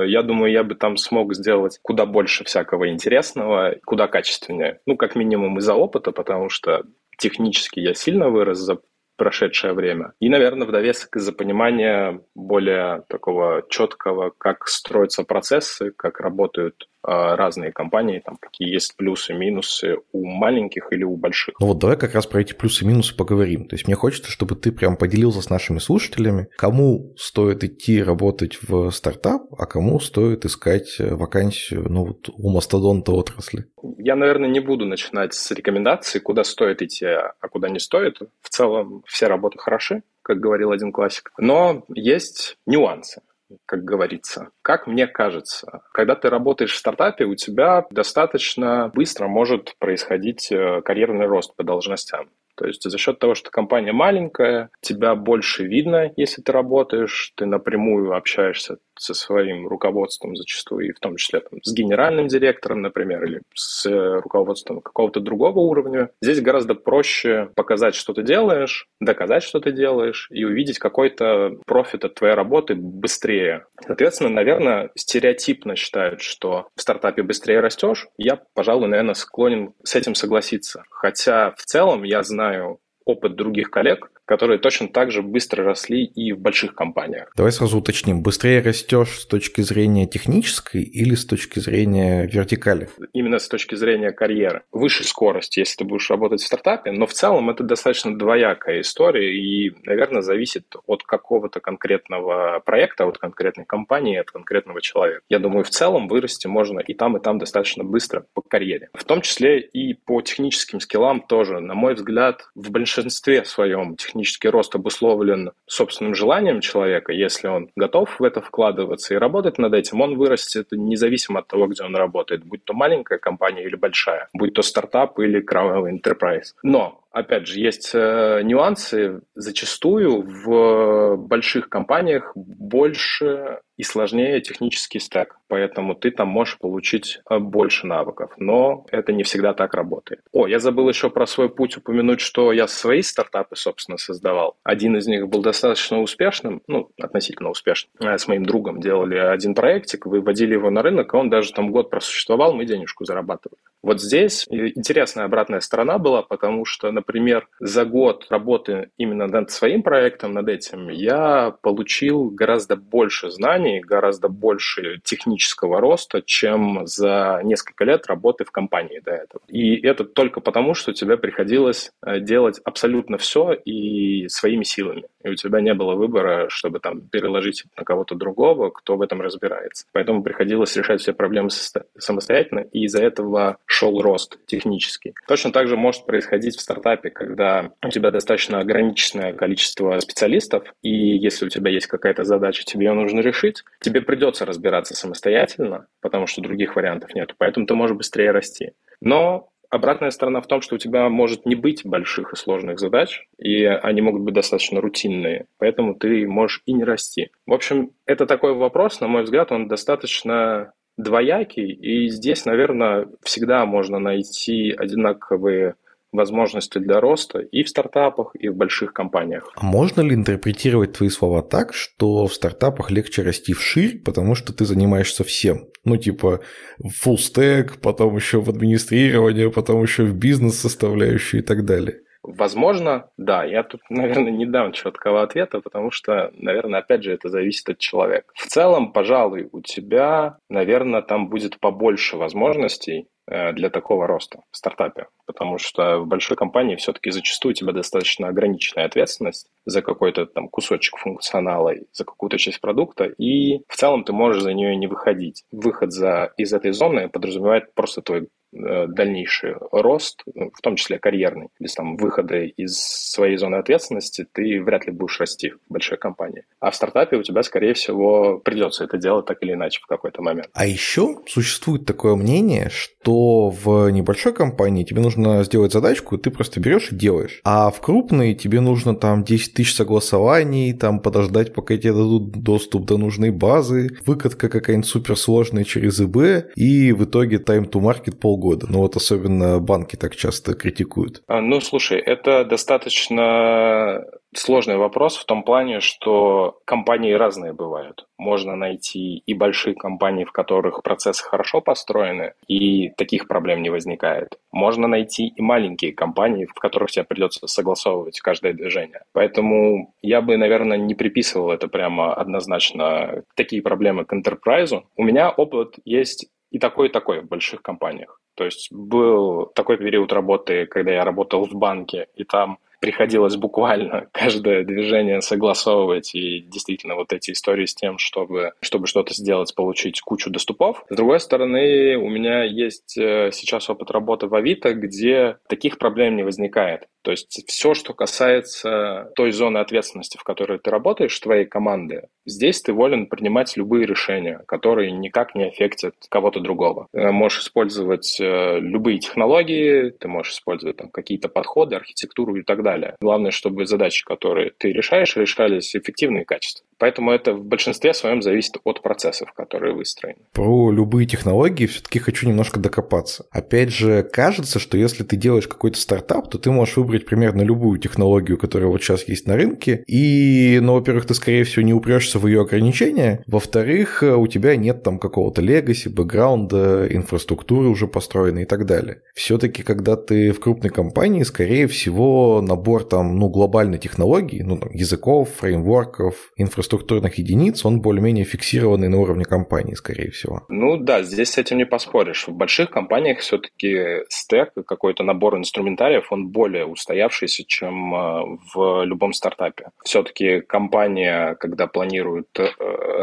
я 0.05 0.23
думаю, 0.23 0.51
я 0.51 0.63
бы 0.63 0.75
там 0.75 0.97
смог 0.97 1.33
сделать 1.33 1.79
куда 1.81 2.05
больше 2.05 2.43
всякого 2.43 2.89
интересного, 2.89 3.75
куда 3.85 4.07
качественнее. 4.07 4.79
Ну, 4.85 4.97
как 4.97 5.15
минимум 5.15 5.59
из-за 5.59 5.73
опыта, 5.73 6.11
потому 6.11 6.49
что 6.49 6.83
технически 7.17 7.79
я 7.79 7.93
сильно 7.93 8.29
вырос 8.29 8.59
за 8.59 8.79
прошедшее 9.17 9.73
время. 9.73 10.13
И, 10.19 10.29
наверное, 10.29 10.67
в 10.67 10.71
довесок 10.71 11.15
из-за 11.15 11.33
понимания 11.33 12.21
более 12.35 13.03
такого 13.09 13.63
четкого, 13.67 14.31
как 14.37 14.67
строятся 14.67 15.23
процессы, 15.23 15.91
как 15.91 16.19
работают 16.19 16.87
разные 17.07 17.71
компании, 17.71 18.21
там 18.23 18.37
какие 18.37 18.69
есть 18.69 18.95
плюсы, 18.97 19.33
минусы 19.33 19.97
у 20.11 20.25
маленьких 20.25 20.91
или 20.91 21.03
у 21.03 21.15
больших. 21.15 21.55
Ну 21.59 21.67
вот 21.67 21.79
давай 21.79 21.97
как 21.97 22.13
раз 22.13 22.27
про 22.27 22.41
эти 22.41 22.53
плюсы 22.53 22.83
и 22.83 22.87
минусы 22.87 23.15
поговорим. 23.15 23.67
То 23.67 23.75
есть 23.75 23.87
мне 23.87 23.95
хочется, 23.95 24.29
чтобы 24.29 24.55
ты 24.55 24.71
прям 24.71 24.97
поделился 24.97 25.41
с 25.41 25.49
нашими 25.49 25.79
слушателями, 25.79 26.49
кому 26.57 27.13
стоит 27.17 27.63
идти 27.63 28.03
работать 28.03 28.59
в 28.61 28.91
стартап, 28.91 29.43
а 29.57 29.65
кому 29.65 29.99
стоит 29.99 30.45
искать 30.45 30.97
э, 30.99 31.15
вакансию 31.15 31.87
ну, 31.89 32.05
вот, 32.05 32.29
у 32.29 32.49
мастодонта 32.49 33.13
отрасли. 33.13 33.65
Я, 33.97 34.15
наверное, 34.15 34.49
не 34.49 34.59
буду 34.59 34.85
начинать 34.85 35.33
с 35.33 35.51
рекомендаций, 35.51 36.19
куда 36.19 36.43
стоит 36.43 36.81
идти, 36.81 37.05
а 37.05 37.47
куда 37.49 37.69
не 37.69 37.79
стоит. 37.79 38.19
В 38.41 38.49
целом 38.49 39.03
все 39.05 39.27
работы 39.27 39.57
хороши, 39.59 40.03
как 40.21 40.39
говорил 40.39 40.71
один 40.71 40.91
классик. 40.91 41.31
Но 41.37 41.85
есть 41.87 42.57
нюансы 42.65 43.21
как 43.65 43.83
говорится. 43.83 44.49
Как 44.61 44.87
мне 44.87 45.07
кажется, 45.07 45.81
когда 45.93 46.15
ты 46.15 46.29
работаешь 46.29 46.73
в 46.73 46.77
стартапе, 46.77 47.25
у 47.25 47.35
тебя 47.35 47.85
достаточно 47.91 48.89
быстро 48.93 49.27
может 49.27 49.75
происходить 49.79 50.51
э, 50.51 50.81
карьерный 50.81 51.27
рост 51.27 51.55
по 51.55 51.63
должностям. 51.63 52.29
То 52.55 52.65
есть 52.65 52.83
за 52.83 52.97
счет 52.97 53.19
того, 53.19 53.35
что 53.35 53.51
компания 53.51 53.93
маленькая, 53.93 54.71
тебя 54.81 55.15
больше 55.15 55.63
видно, 55.65 56.11
если 56.15 56.41
ты 56.41 56.51
работаешь, 56.51 57.31
ты 57.35 57.45
напрямую 57.45 58.15
общаешься 58.15 58.77
со 58.99 59.13
своим 59.13 59.67
руководством 59.67 60.35
зачастую, 60.35 60.89
и 60.89 60.91
в 60.91 60.99
том 60.99 61.15
числе 61.15 61.39
там, 61.41 61.59
с 61.63 61.73
генеральным 61.73 62.27
директором, 62.27 62.81
например, 62.81 63.23
или 63.23 63.41
с 63.53 63.85
э, 63.85 64.19
руководством 64.19 64.81
какого-то 64.81 65.19
другого 65.19 65.59
уровня. 65.59 66.09
Здесь 66.21 66.41
гораздо 66.41 66.75
проще 66.75 67.49
показать, 67.55 67.95
что 67.95 68.13
ты 68.13 68.23
делаешь, 68.23 68.87
доказать, 68.99 69.43
что 69.43 69.59
ты 69.59 69.71
делаешь, 69.71 70.27
и 70.31 70.43
увидеть 70.43 70.79
какой-то 70.79 71.57
профит 71.65 72.05
от 72.05 72.15
твоей 72.15 72.35
работы 72.35 72.75
быстрее. 72.75 73.65
Соответственно, 73.85 74.29
наверное, 74.29 74.91
стереотипно 74.95 75.75
считают, 75.75 76.21
что 76.21 76.67
в 76.75 76.81
стартапе 76.81 77.23
быстрее 77.23 77.59
растешь. 77.59 78.07
Я, 78.17 78.41
пожалуй, 78.53 78.87
наверное, 78.87 79.13
склонен 79.13 79.73
с 79.83 79.95
этим 79.95 80.15
согласиться. 80.15 80.83
Хотя 80.89 81.51
в 81.51 81.63
целом 81.63 82.03
я 82.03 82.23
знаю 82.23 82.79
опыт 83.05 83.35
других 83.35 83.71
коллег, 83.71 84.11
которые 84.27 84.59
точно 84.59 84.89
так 84.89 85.09
же 85.09 85.21
быстро 85.23 85.63
росли 85.63 86.03
и 86.03 86.33
в 86.33 86.39
больших 86.39 86.75
компаниях. 86.75 87.31
Давай 87.35 87.51
сразу 87.51 87.77
уточним, 87.77 88.21
быстрее 88.21 88.61
растешь 88.61 89.21
с 89.21 89.25
точки 89.25 89.61
зрения 89.61 90.05
технической 90.05 90.83
или 90.83 91.15
с 91.15 91.25
точки 91.25 91.59
зрения 91.59 92.27
вертикали? 92.27 92.89
Именно 93.13 93.39
с 93.39 93.47
точки 93.47 93.75
зрения 93.75 94.11
карьеры. 94.11 94.63
Выше 94.71 95.05
скорость, 95.05 95.55
если 95.57 95.77
ты 95.77 95.85
будешь 95.85 96.09
работать 96.09 96.41
в 96.41 96.45
стартапе, 96.45 96.91
но 96.91 97.07
в 97.07 97.13
целом 97.13 97.49
это 97.49 97.63
достаточно 97.63 98.17
двоякая 98.17 98.81
история 98.81 99.33
и, 99.33 99.73
наверное, 99.83 100.21
зависит 100.21 100.75
от 100.85 101.03
какого-то 101.03 101.61
конкретного 101.61 102.61
проекта, 102.65 103.05
от 103.05 103.17
конкретной 103.17 103.65
компании, 103.65 104.17
от 104.17 104.29
конкретного 104.29 104.81
человека. 104.81 105.21
Я 105.29 105.39
думаю, 105.39 105.63
в 105.63 105.69
целом 105.69 106.09
вырасти 106.09 106.47
можно 106.47 106.79
и 106.79 106.93
там, 106.93 107.15
и 107.15 107.21
там 107.21 107.37
достаточно 107.37 107.85
быстро 107.85 108.25
по 108.33 108.41
карьере. 108.41 108.89
В 108.93 109.05
том 109.05 109.21
числе 109.21 109.61
и 109.61 109.93
по 109.93 110.21
техническим 110.21 110.81
скиллам 110.81 111.21
тоже. 111.21 111.61
На 111.61 111.75
мой 111.75 111.93
взгляд, 111.93 112.49
в 112.55 112.71
большинстве 112.71 113.45
своем 113.45 113.95
технических 113.95 114.16
технический 114.17 114.49
рост 114.49 114.73
обусловлен 114.75 115.51
собственным 115.67 116.15
желанием 116.15 116.59
человека, 116.61 117.13
если 117.13 117.47
он 117.47 117.69
готов 117.75 118.19
в 118.19 118.23
это 118.23 118.41
вкладываться 118.41 119.13
и 119.13 119.17
работать 119.17 119.59
над 119.59 119.73
этим, 119.73 120.01
он 120.01 120.17
вырастет 120.17 120.67
независимо 120.71 121.39
от 121.39 121.47
того, 121.47 121.67
где 121.67 121.83
он 121.83 121.95
работает, 121.95 122.43
будь 122.43 122.63
то 122.63 122.73
маленькая 122.73 123.19
компания 123.19 123.63
или 123.63 123.75
большая, 123.75 124.27
будь 124.33 124.53
то 124.53 124.63
стартап 124.63 125.19
или 125.19 125.39
кровавый 125.39 125.93
enterprise. 125.93 126.55
Но 126.63 126.99
опять 127.11 127.47
же, 127.47 127.59
есть 127.59 127.91
э, 127.93 128.41
нюансы. 128.43 129.21
Зачастую 129.35 130.21
в 130.21 131.17
больших 131.17 131.69
компаниях 131.69 132.31
больше 132.35 133.59
и 133.77 133.83
сложнее 133.83 134.41
технический 134.41 134.99
стек, 134.99 135.37
поэтому 135.47 135.93
ты 135.93 136.09
там 136.09 136.27
можешь 136.27 136.57
получить 136.57 137.21
э, 137.29 137.37
больше 137.37 137.85
навыков, 137.85 138.31
но 138.37 138.85
это 138.91 139.13
не 139.13 139.23
всегда 139.23 139.53
так 139.53 139.75
работает. 139.75 140.21
О, 140.31 140.47
я 140.47 140.59
забыл 140.59 140.89
еще 140.89 141.09
про 141.11 141.27
свой 141.27 141.49
путь 141.49 141.77
упомянуть, 141.77 142.19
что 142.19 142.51
я 142.51 142.67
свои 142.67 143.03
стартапы, 143.03 143.55
собственно, 143.55 143.97
создавал. 143.97 144.57
Один 144.63 144.97
из 144.97 145.05
них 145.05 145.27
был 145.27 145.41
достаточно 145.41 146.01
успешным, 146.01 146.61
ну, 146.67 146.89
относительно 146.99 147.49
успешным. 147.49 147.91
Э, 147.99 148.17
с 148.17 148.27
моим 148.27 148.45
другом 148.45 148.81
делали 148.81 149.15
один 149.15 149.53
проектик, 149.53 150.07
выводили 150.07 150.53
его 150.53 150.71
на 150.71 150.81
рынок, 150.81 151.13
и 151.13 151.17
он 151.17 151.29
даже 151.29 151.53
там 151.53 151.71
год 151.71 151.91
просуществовал, 151.91 152.53
мы 152.53 152.65
денежку 152.65 153.05
зарабатывали. 153.05 153.59
Вот 153.83 154.01
здесь 154.01 154.47
интересная 154.49 155.25
обратная 155.25 155.59
сторона 155.59 155.99
была, 155.99 156.23
потому 156.23 156.65
что, 156.65 156.91
например, 156.91 157.06
например, 157.07 157.47
за 157.59 157.85
год 157.85 158.27
работы 158.29 158.89
именно 158.97 159.27
над 159.27 159.49
своим 159.49 159.81
проектом, 159.81 160.33
над 160.33 160.49
этим, 160.49 160.89
я 160.89 161.55
получил 161.61 162.29
гораздо 162.29 162.75
больше 162.75 163.31
знаний, 163.31 163.79
гораздо 163.79 164.27
больше 164.27 164.99
технического 165.03 165.79
роста, 165.79 166.21
чем 166.21 166.85
за 166.85 167.39
несколько 167.43 167.85
лет 167.85 168.07
работы 168.07 168.43
в 168.43 168.51
компании 168.51 168.99
до 168.99 169.11
этого. 169.11 169.41
И 169.47 169.75
это 169.87 170.03
только 170.03 170.41
потому, 170.41 170.73
что 170.73 170.91
тебе 170.91 171.17
приходилось 171.17 171.91
э, 172.05 172.19
делать 172.19 172.59
абсолютно 172.65 173.17
все 173.17 173.53
и 173.53 174.27
своими 174.27 174.63
силами. 174.63 175.05
И 175.23 175.29
у 175.29 175.35
тебя 175.35 175.61
не 175.61 175.73
было 175.73 175.95
выбора, 175.95 176.47
чтобы 176.49 176.79
там 176.79 177.01
переложить 177.01 177.63
на 177.77 177.83
кого-то 177.83 178.15
другого, 178.15 178.69
кто 178.69 178.97
в 178.97 179.01
этом 179.01 179.21
разбирается. 179.21 179.85
Поэтому 179.93 180.23
приходилось 180.23 180.75
решать 180.75 181.01
все 181.01 181.13
проблемы 181.13 181.49
самостоятельно, 181.97 182.59
и 182.71 182.83
из-за 182.83 183.01
этого 183.01 183.57
шел 183.65 184.01
рост 184.01 184.37
технический. 184.45 185.13
Точно 185.27 185.51
так 185.51 185.67
же 185.67 185.77
может 185.77 186.05
происходить 186.05 186.57
в 186.57 186.61
стартапе, 186.61 186.86
когда 186.95 187.71
у 187.83 187.89
тебя 187.89 188.11
достаточно 188.11 188.59
ограниченное 188.59 189.33
количество 189.33 189.99
специалистов, 189.99 190.73
и 190.81 190.89
если 190.89 191.45
у 191.45 191.49
тебя 191.49 191.71
есть 191.71 191.87
какая-то 191.87 192.23
задача, 192.23 192.63
тебе 192.63 192.85
ее 192.85 192.93
нужно 192.93 193.19
решить, 193.19 193.63
тебе 193.81 194.01
придется 194.01 194.45
разбираться 194.45 194.95
самостоятельно, 194.95 195.87
потому 196.01 196.27
что 196.27 196.41
других 196.41 196.75
вариантов 196.77 197.13
нет. 197.13 197.33
Поэтому 197.37 197.65
ты 197.65 197.73
можешь 197.73 197.97
быстрее 197.97 198.31
расти. 198.31 198.71
Но 199.01 199.49
Обратная 199.69 200.11
сторона 200.11 200.39
в 200.39 200.47
том, 200.47 200.61
что 200.61 200.75
у 200.75 200.77
тебя 200.77 201.09
может 201.09 201.45
не 201.45 201.55
быть 201.55 201.85
больших 201.85 202.31
и 202.31 202.37
сложных 202.37 202.79
задач, 202.79 203.27
и 203.37 203.65
они 203.65 204.01
могут 204.01 204.21
быть 204.21 204.33
достаточно 204.33 204.79
рутинные, 204.79 205.47
поэтому 205.57 205.93
ты 205.93 206.25
можешь 206.25 206.61
и 206.65 206.71
не 206.71 206.85
расти. 206.85 207.31
В 207.45 207.53
общем, 207.53 207.91
это 208.05 208.25
такой 208.25 208.53
вопрос, 208.53 209.01
на 209.01 209.07
мой 209.07 209.23
взгляд, 209.23 209.51
он 209.51 209.67
достаточно 209.67 210.71
двоякий, 210.97 211.69
и 211.69 212.07
здесь, 212.07 212.45
наверное, 212.45 213.07
всегда 213.23 213.65
можно 213.65 213.99
найти 213.99 214.71
одинаковые 214.71 215.75
возможности 216.11 216.77
для 216.79 216.99
роста 216.99 217.39
и 217.39 217.63
в 217.63 217.69
стартапах, 217.69 218.31
и 218.39 218.49
в 218.49 218.55
больших 218.55 218.93
компаниях. 218.93 219.51
А 219.55 219.65
можно 219.65 220.01
ли 220.01 220.15
интерпретировать 220.15 220.93
твои 220.93 221.09
слова 221.09 221.41
так, 221.41 221.73
что 221.73 222.27
в 222.27 222.33
стартапах 222.33 222.91
легче 222.91 223.23
расти 223.23 223.53
вширь, 223.53 224.01
потому 224.03 224.35
что 224.35 224.53
ты 224.53 224.65
занимаешься 224.65 225.23
всем? 225.23 225.67
Ну, 225.83 225.97
типа, 225.97 226.41
full 226.81 227.17
stack, 227.17 227.79
потом 227.81 228.15
еще 228.15 228.41
в 228.41 228.49
администрирование, 228.49 229.51
потом 229.51 229.81
еще 229.83 230.03
в 230.03 230.15
бизнес-составляющую 230.15 231.41
и 231.41 231.45
так 231.45 231.65
далее. 231.65 232.01
Возможно, 232.27 233.09
да. 233.17 233.45
Я 233.45 233.63
тут, 233.63 233.81
наверное, 233.89 234.31
не 234.31 234.45
дам 234.45 234.73
четкого 234.73 235.23
ответа, 235.23 235.61
потому 235.61 235.91
что, 235.91 236.31
наверное, 236.33 236.81
опять 236.81 237.03
же, 237.03 237.13
это 237.13 237.29
зависит 237.29 237.69
от 237.69 237.77
человека. 237.79 238.27
В 238.35 238.47
целом, 238.47 238.91
пожалуй, 238.91 239.47
у 239.51 239.61
тебя, 239.61 240.37
наверное, 240.49 241.01
там 241.01 241.29
будет 241.29 241.59
побольше 241.59 242.17
возможностей 242.17 243.07
Э, 243.29 243.51
для 243.51 243.69
такого 243.69 244.07
роста 244.07 244.39
в 244.51 244.57
стартапе. 244.57 245.07
Потому 245.25 245.57
что 245.57 245.99
в 245.99 246.07
большой 246.07 246.37
компании 246.37 246.77
все-таки 246.77 247.11
зачастую 247.11 247.51
у 247.51 247.53
тебя 247.53 247.73
достаточно 247.73 248.29
ограниченная 248.29 248.85
ответственность 248.85 249.47
за 249.65 249.81
какой-то 249.81 250.25
там 250.27 250.47
кусочек 250.47 250.95
функционала, 250.95 251.73
за 251.91 252.05
какую-то 252.05 252.37
часть 252.37 252.61
продукта, 252.61 253.03
и 253.03 253.59
в 253.67 253.75
целом 253.75 254.05
ты 254.05 254.13
можешь 254.13 254.43
за 254.43 254.53
нее 254.53 254.77
не 254.77 254.87
выходить. 254.87 255.43
Выход 255.51 255.91
за, 255.91 256.31
из 256.37 256.53
этой 256.53 256.71
зоны 256.71 257.09
подразумевает 257.09 257.73
просто 257.73 258.01
твой 258.01 258.29
дальнейший 258.51 259.55
рост, 259.71 260.23
ну, 260.33 260.51
в 260.53 260.61
том 260.61 260.75
числе 260.75 260.99
карьерный, 260.99 261.49
без 261.59 261.73
там 261.73 261.97
выхода 261.97 262.43
из 262.43 262.77
своей 262.77 263.37
зоны 263.37 263.55
ответственности, 263.55 264.25
ты 264.31 264.61
вряд 264.63 264.85
ли 264.85 264.91
будешь 264.91 265.19
расти 265.19 265.51
в 265.51 265.59
большой 265.69 265.97
компании. 265.97 266.43
А 266.59 266.71
в 266.71 266.75
стартапе 266.75 267.17
у 267.17 267.23
тебя, 267.23 267.43
скорее 267.43 267.73
всего, 267.73 268.39
придется 268.39 268.83
это 268.83 268.97
делать 268.97 269.25
так 269.25 269.41
или 269.41 269.53
иначе 269.53 269.79
в 269.81 269.87
какой-то 269.87 270.21
момент. 270.21 270.49
А 270.53 270.65
еще 270.65 271.17
существует 271.27 271.85
такое 271.85 272.15
мнение, 272.15 272.69
что 272.69 273.49
в 273.49 273.89
небольшой 273.89 274.33
компании 274.33 274.83
тебе 274.83 275.01
нужно 275.01 275.43
сделать 275.43 275.73
задачку, 275.73 276.17
ты 276.17 276.31
просто 276.31 276.59
берешь 276.59 276.91
и 276.91 276.95
делаешь. 276.95 277.41
А 277.43 277.69
в 277.69 277.81
крупной 277.81 278.33
тебе 278.33 278.61
нужно 278.61 278.95
там 278.95 279.23
10 279.23 279.53
тысяч 279.53 279.75
согласований, 279.75 280.73
там 280.73 280.99
подождать, 280.99 281.53
пока 281.53 281.77
тебе 281.77 281.93
дадут 281.93 282.31
доступ 282.31 282.85
до 282.85 282.97
нужной 282.97 283.31
базы, 283.31 283.89
выкатка 284.05 284.49
какая-нибудь 284.49 284.87
суперсложная 284.87 285.63
через 285.63 285.99
ИБ, 285.99 286.53
и 286.55 286.91
в 286.93 287.03
итоге 287.05 287.37
time 287.37 287.69
to 287.69 287.81
market 287.81 288.15
пол 288.15 288.36
полгода. 288.37 288.67
Ну 288.69 288.79
вот 288.79 288.95
особенно 288.95 289.59
банки 289.59 289.95
так 289.95 290.15
часто 290.15 290.53
критикуют. 290.53 291.23
А, 291.27 291.41
ну, 291.41 291.59
слушай, 291.61 291.99
это 291.99 292.45
достаточно 292.45 294.05
сложный 294.35 294.77
вопрос 294.77 295.17
в 295.17 295.25
том 295.25 295.43
плане, 295.43 295.79
что 295.79 296.59
компании 296.65 297.13
разные 297.13 297.53
бывают. 297.53 298.05
Можно 298.17 298.55
найти 298.55 299.17
и 299.25 299.33
большие 299.33 299.75
компании, 299.75 300.25
в 300.25 300.31
которых 300.31 300.83
процессы 300.83 301.23
хорошо 301.23 301.61
построены, 301.61 302.33
и 302.47 302.89
таких 302.97 303.27
проблем 303.27 303.61
не 303.61 303.69
возникает. 303.69 304.37
Можно 304.51 304.87
найти 304.87 305.27
и 305.27 305.41
маленькие 305.41 305.93
компании, 305.93 306.45
в 306.45 306.53
которых 306.53 306.91
тебе 306.91 307.05
придется 307.05 307.47
согласовывать 307.47 308.19
каждое 308.19 308.53
движение. 308.53 309.01
Поэтому 309.13 309.93
я 310.01 310.21
бы, 310.21 310.37
наверное, 310.37 310.77
не 310.77 310.93
приписывал 310.93 311.51
это 311.51 311.67
прямо 311.67 312.13
однозначно 312.13 313.23
такие 313.35 313.61
проблемы 313.61 314.05
к 314.05 314.13
enterprise. 314.13 314.83
У 314.95 315.03
меня 315.03 315.29
опыт 315.29 315.75
есть 315.85 316.27
и 316.51 316.59
такой, 316.59 316.87
и 316.87 316.91
такой 316.91 317.21
в 317.21 317.27
больших 317.27 317.61
компаниях. 317.61 318.19
То 318.35 318.45
есть 318.45 318.71
был 318.71 319.47
такой 319.47 319.77
период 319.77 320.13
работы, 320.13 320.65
когда 320.67 320.91
я 320.91 321.03
работал 321.03 321.45
в 321.45 321.53
банке, 321.53 322.07
и 322.15 322.23
там 322.23 322.59
приходилось 322.79 323.35
буквально 323.35 324.07
каждое 324.11 324.63
движение 324.63 325.21
согласовывать 325.21 326.13
и 326.15 326.41
действительно 326.41 326.95
вот 326.95 327.13
эти 327.13 327.31
истории 327.31 327.65
с 327.65 327.75
тем, 327.75 327.97
чтобы, 327.97 328.53
чтобы 328.61 328.87
что-то 328.87 329.13
сделать, 329.13 329.53
получить 329.55 330.01
кучу 330.01 330.29
доступов. 330.29 330.83
С 330.89 330.95
другой 330.95 331.19
стороны, 331.19 331.97
у 331.97 332.09
меня 332.09 332.43
есть 332.43 332.97
э, 332.97 333.31
сейчас 333.31 333.69
опыт 333.69 333.91
работы 333.91 334.27
в 334.27 334.35
Авито, 334.35 334.73
где 334.73 335.37
таких 335.47 335.77
проблем 335.77 336.15
не 336.15 336.23
возникает. 336.23 336.87
То 337.07 337.11
есть 337.11 337.45
все, 337.47 337.73
что 337.73 337.93
касается 337.93 339.11
той 339.15 339.31
зоны 339.31 339.59
ответственности, 339.59 340.17
в 340.17 340.23
которой 340.23 340.59
ты 340.59 340.69
работаешь, 340.69 341.17
твоей 341.19 341.45
команды, 341.45 342.09
здесь 342.25 342.61
ты 342.61 342.73
волен 342.73 343.07
принимать 343.07 343.55
любые 343.55 343.85
решения, 343.85 344.43
которые 344.45 344.91
никак 344.91 345.33
не 345.33 345.45
аффектят 345.45 345.95
кого-то 346.09 346.41
другого. 346.41 346.87
Ты 346.91 347.11
можешь 347.13 347.43
использовать 347.43 348.19
э, 348.19 348.59
любые 348.59 348.99
технологии, 348.99 349.91
ты 349.91 350.09
можешь 350.09 350.33
использовать 350.33 350.75
там, 350.75 350.89
какие-то 350.89 351.29
подходы, 351.29 351.77
архитектуру 351.77 352.35
и 352.35 352.43
так 352.43 352.61
далее. 352.61 352.66
Главное, 353.01 353.31
чтобы 353.31 353.65
задачи, 353.65 354.03
которые 354.03 354.51
ты 354.51 354.71
решаешь, 354.71 355.15
решались 355.15 355.75
эффективно 355.75 356.19
и 356.19 356.25
качественно. 356.25 356.66
Поэтому 356.79 357.11
это 357.11 357.33
в 357.33 357.43
большинстве 357.43 357.93
своем 357.93 358.21
зависит 358.21 358.57
от 358.63 358.81
процессов, 358.81 359.33
которые 359.33 359.73
выстроены. 359.73 360.19
Про 360.33 360.71
любые 360.71 361.07
технологии 361.07 361.65
все-таки 361.65 361.97
хочу 361.97 362.27
немножко 362.27 362.59
докопаться. 362.59 363.25
Опять 363.31 363.71
же, 363.71 364.03
кажется, 364.03 364.59
что 364.59 364.77
если 364.77 365.03
ты 365.03 365.15
делаешь 365.15 365.47
какой-то 365.47 365.79
стартап, 365.79 366.29
то 366.29 366.37
ты 366.37 366.51
можешь 366.51 366.77
выбрать 366.77 367.05
примерно 367.05 367.41
любую 367.41 367.79
технологию, 367.79 368.37
которая 368.37 368.69
вот 368.69 368.83
сейчас 368.83 369.07
есть 369.07 369.27
на 369.27 369.35
рынке. 369.35 369.83
И, 369.87 370.59
ну, 370.61 370.73
во-первых, 370.73 371.07
ты, 371.07 371.15
скорее 371.15 371.45
всего, 371.45 371.63
не 371.63 371.73
упрешься 371.73 372.19
в 372.19 372.27
ее 372.27 372.41
ограничения. 372.41 373.23
Во-вторых, 373.25 374.03
у 374.03 374.27
тебя 374.27 374.55
нет 374.55 374.83
там 374.83 374.99
какого-то 374.99 375.41
легаси, 375.41 375.87
бэкграунда, 375.87 376.87
инфраструктуры 376.91 377.69
уже 377.69 377.87
построенной 377.87 378.43
и 378.43 378.45
так 378.45 378.67
далее. 378.67 379.01
Все-таки, 379.15 379.63
когда 379.63 379.95
ты 379.95 380.31
в 380.31 380.39
крупной 380.39 380.69
компании, 380.69 381.23
скорее 381.23 381.67
всего, 381.67 382.41
набор 382.41 382.83
там, 382.83 383.17
ну, 383.17 383.29
глобальной 383.29 383.79
технологий, 383.79 384.43
ну, 384.43 384.57
там, 384.57 384.69
языков, 384.73 385.29
фреймворков, 385.39 386.31
инфраструктуры 386.37 386.66
структурных 386.67 387.17
единиц, 387.17 387.65
он 387.65 387.81
более-менее 387.81 388.25
фиксированный 388.25 388.89
на 388.89 388.99
уровне 388.99 389.25
компании, 389.25 389.73
скорее 389.73 390.11
всего. 390.11 390.43
Ну 390.49 390.77
да, 390.77 391.01
здесь 391.03 391.31
с 391.31 391.37
этим 391.37 391.57
не 391.57 391.65
поспоришь. 391.65 392.27
В 392.27 392.33
больших 392.33 392.69
компаниях 392.69 393.19
все-таки 393.19 394.03
стек, 394.09 394.53
какой-то 394.65 395.03
набор 395.03 395.37
инструментариев, 395.37 396.11
он 396.11 396.27
более 396.27 396.65
устоявшийся, 396.65 397.43
чем 397.47 397.95
э, 397.95 398.37
в 398.53 398.83
любом 398.83 399.13
стартапе. 399.13 399.69
Все-таки 399.83 400.41
компания, 400.41 401.35
когда 401.35 401.67
планирует 401.67 402.27
э, 402.37 402.47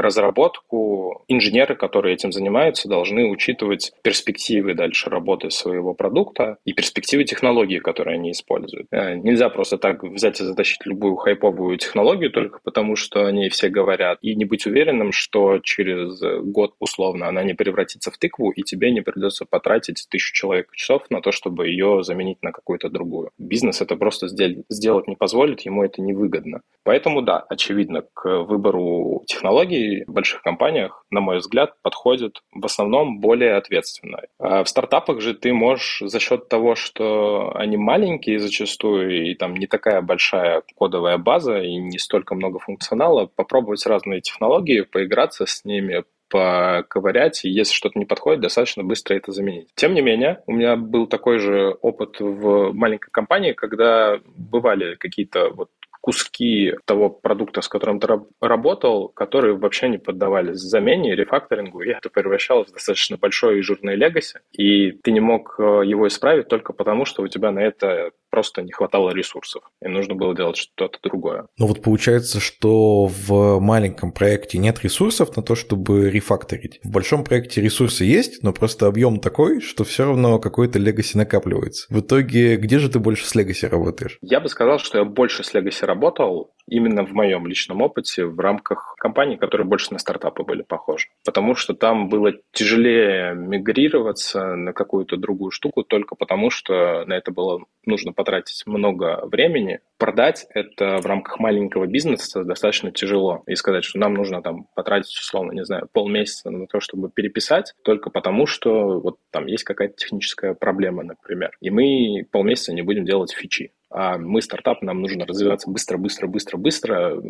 разработку, 0.01 1.25
инженеры, 1.29 1.75
которые 1.75 2.15
этим 2.15 2.33
занимаются, 2.33 2.89
должны 2.89 3.29
учитывать 3.29 3.93
перспективы 4.03 4.75
дальше 4.75 5.11
работы 5.11 5.51
своего 5.51 5.95
продукта 5.95 6.59
и 6.65 6.73
перспективы 6.73 7.25
технологии, 7.25 7.79
которые 7.79 8.17
они 8.17 8.33
используют. 8.33 8.87
Э, 8.91 9.15
нельзя 9.15 9.49
просто 9.49 9.79
так 9.79 10.03
взять 10.03 10.41
и 10.41 10.45
затащить 10.45 10.85
любую 10.85 11.17
хайповую 11.17 11.79
технологию 11.79 12.31
только 12.31 12.61
потому, 12.63 12.97
что 12.97 13.27
они 13.27 13.49
все 13.55 13.69
говорят, 13.69 14.19
и 14.21 14.35
не 14.35 14.45
быть 14.45 14.67
уверенным, 14.67 15.13
что 15.13 15.59
через 15.61 16.21
год 16.43 16.75
условно 16.79 17.29
она 17.29 17.43
не 17.43 17.55
превратится 17.55 18.11
в 18.11 18.19
тыкву, 18.19 18.51
и 18.51 18.63
тебе 18.63 18.91
не 18.91 19.01
придется 19.01 19.45
потратить 19.45 20.07
тысячу 20.11 20.35
человек 20.35 20.71
часов 20.73 21.03
на 21.11 21.21
то, 21.21 21.33
чтобы 21.33 21.69
ее 21.69 22.03
заменить 22.03 22.43
на 22.43 22.53
какую-то 22.53 22.91
другую. 22.91 23.31
Бизнес 23.39 23.81
это 23.81 23.97
просто 23.97 24.29
сделать 24.29 25.09
не 25.09 25.17
позволит, 25.17 25.61
ему 25.63 25.85
это 25.85 26.03
невыгодно. 26.03 26.61
Поэтому 26.85 27.23
да, 27.23 27.45
очевидно, 27.49 28.03
к 28.13 28.43
выбору 28.45 29.23
технологий 29.27 30.05
в 30.07 30.13
больших 30.13 30.43
компаниях, 30.43 31.05
на 31.11 31.21
мой 31.21 31.39
взгляд, 31.39 31.75
подходит 31.83 32.43
в 32.53 32.65
основном 32.65 33.21
более 33.21 33.55
ответственно. 33.55 34.21
А 34.39 34.65
в 34.65 34.69
стартапах 34.69 35.21
же 35.21 35.35
ты 35.35 35.55
можешь 35.55 36.03
за 36.05 36.19
счет 36.19 36.49
того, 36.49 36.75
что 36.75 37.53
они 37.55 37.77
маленькие 37.77 38.39
зачастую, 38.39 39.31
и 39.31 39.35
там 39.35 39.55
не 39.55 39.67
такая 39.67 40.03
большая 40.03 40.63
кодовая 40.77 41.19
база, 41.19 41.61
и 41.61 41.77
не 41.77 41.99
столько 41.99 42.35
много 42.35 42.59
функционала, 42.59 43.31
попробовать 43.45 43.87
разные 43.87 44.21
технологии, 44.21 44.81
поиграться 44.81 45.47
с 45.47 45.65
ними, 45.65 46.05
поковырять, 46.29 47.45
и 47.45 47.51
если 47.51 47.75
что-то 47.75 47.99
не 47.99 48.07
подходит, 48.07 48.41
достаточно 48.41 48.83
быстро 48.83 49.15
это 49.15 49.31
заменить. 49.31 49.69
Тем 49.77 49.95
не 49.95 50.01
менее, 50.01 50.43
у 50.47 50.53
меня 50.53 50.75
был 50.75 51.07
такой 51.07 51.39
же 51.39 51.77
опыт 51.81 52.17
в 52.19 52.73
маленькой 52.73 53.11
компании, 53.11 53.53
когда 53.53 54.19
бывали 54.35 54.97
какие-то 54.97 55.51
вот 55.51 55.71
куски 56.01 56.75
того 56.85 57.09
продукта, 57.09 57.63
с 57.63 57.69
которым 57.69 57.99
ты 57.99 58.09
работал, 58.41 59.09
которые 59.09 59.57
вообще 59.57 59.89
не 59.89 59.97
поддавались 59.97 60.59
замене, 60.59 61.15
рефакторингу, 61.15 61.81
и 61.81 61.89
это 61.89 62.11
превращалось 62.11 62.69
в 62.69 62.75
достаточно 62.75 63.17
большое 63.17 63.59
и 63.59 63.63
жирное 63.63 63.95
легаси, 63.95 64.41
и 64.53 64.93
ты 64.93 65.13
не 65.13 65.21
мог 65.21 65.55
э, 65.59 65.63
его 65.87 66.07
исправить 66.07 66.49
только 66.49 66.75
потому, 66.75 67.07
что 67.07 67.23
у 67.23 67.29
тебя 67.29 67.53
на 67.53 67.61
это 67.61 68.11
просто 68.35 68.63
не 68.63 68.73
хватало 68.73 69.11
ресурсов, 69.11 69.63
и 69.81 69.87
нужно 69.87 70.17
было 70.17 70.35
делать 70.35 70.57
что-то 70.57 70.99
другое. 71.05 71.47
Ну 71.57 71.69
вот 71.69 71.83
получается, 71.83 72.41
что 72.41 73.07
в 73.07 73.61
маленьком 73.61 74.11
проекте 74.11 74.59
нет 74.59 74.83
ресурсов 74.83 75.37
на 75.37 75.43
то, 75.45 75.55
чтобы 75.55 76.11
рефакторить. 76.11 76.81
В 76.83 76.91
большом 76.91 77.23
проекте 77.23 77.61
ресурсы 77.61 78.03
есть, 78.03 78.43
но 78.43 78.53
просто 78.53 78.89
объем 78.89 79.21
такой, 79.21 79.61
что 79.61 79.85
все 79.85 80.07
равно 80.07 80.41
какой-то 80.41 80.81
легаси 80.81 81.17
накапливается. 81.17 81.87
В 81.95 82.01
итоге, 82.01 82.57
где 82.57 82.81
же 82.81 82.89
ты 82.89 82.99
больше 82.99 83.25
с 83.25 83.37
легаси 83.37 83.67
работаешь? 83.67 84.19
Я 84.21 84.41
бы 84.41 84.49
сказал, 84.49 84.81
что 84.81 84.99
я 84.99 85.05
больше 85.05 85.45
с 85.45 85.55
легаси 85.55 85.85
работал, 85.85 86.51
именно 86.67 87.05
в 87.05 87.13
моем 87.13 87.47
личном 87.47 87.83
опыте 87.83 88.25
в 88.25 88.39
рамках 88.41 88.95
компаний, 88.99 89.37
которые 89.37 89.67
больше 89.67 89.93
на 89.93 89.99
стартапы 89.99 90.43
были 90.45 90.63
похожи. 90.63 91.07
Потому 91.25 91.55
что 91.55 91.75
там 91.75 92.09
было 92.09 92.33
тяжелее 92.53 93.35
мигрироваться 93.35 94.57
на 94.57 94.73
какую-то 94.73 95.17
другую 95.17 95.51
штуку 95.51 95.85
только 95.85 96.17
потому, 96.17 96.51
что 96.51 97.05
на 97.05 97.15
это 97.15 97.31
было 97.31 97.61
нужно 97.87 98.13
потратить 98.13 98.63
много 98.67 99.27
времени. 99.27 99.81
Продать 99.99 100.47
это 100.51 100.99
в 100.99 101.07
рамках 101.07 101.39
маленького 101.39 101.87
бизнеса 101.87 102.45
достаточно 102.45 102.91
тяжело. 102.91 103.43
И 103.47 103.55
сказать, 103.55 103.85
что 103.85 103.99
нам 103.99 104.15
нужно 104.15 104.43
там 104.43 104.67
потратить, 104.75 105.17
условно, 105.17 105.53
не 105.53 105.65
знаю, 105.65 105.89
полмесяца 105.93 106.51
на 106.51 106.67
то, 106.67 106.81
чтобы 106.81 107.11
переписать, 107.11 107.75
только 107.85 108.11
потому, 108.11 108.47
что 108.47 109.01
вот 109.01 109.19
там 109.31 109.47
есть 109.47 109.65
какая-то 109.65 109.95
техническая 109.97 110.55
проблема, 110.55 111.03
например. 111.03 111.57
И 111.61 111.71
мы 111.71 112.27
полмесяца 112.31 112.73
не 112.73 112.83
будем 112.83 113.05
делать 113.05 113.33
фичи. 113.33 113.73
А 113.91 114.19
мы 114.19 114.43
стартап, 114.43 114.83
нам 114.83 115.01
нужно 115.01 115.25
развиваться 115.25 115.71
быстро, 115.71 115.99
быстро, 115.99 116.27
быстро, 116.27 116.57
быстро, 116.57 117.23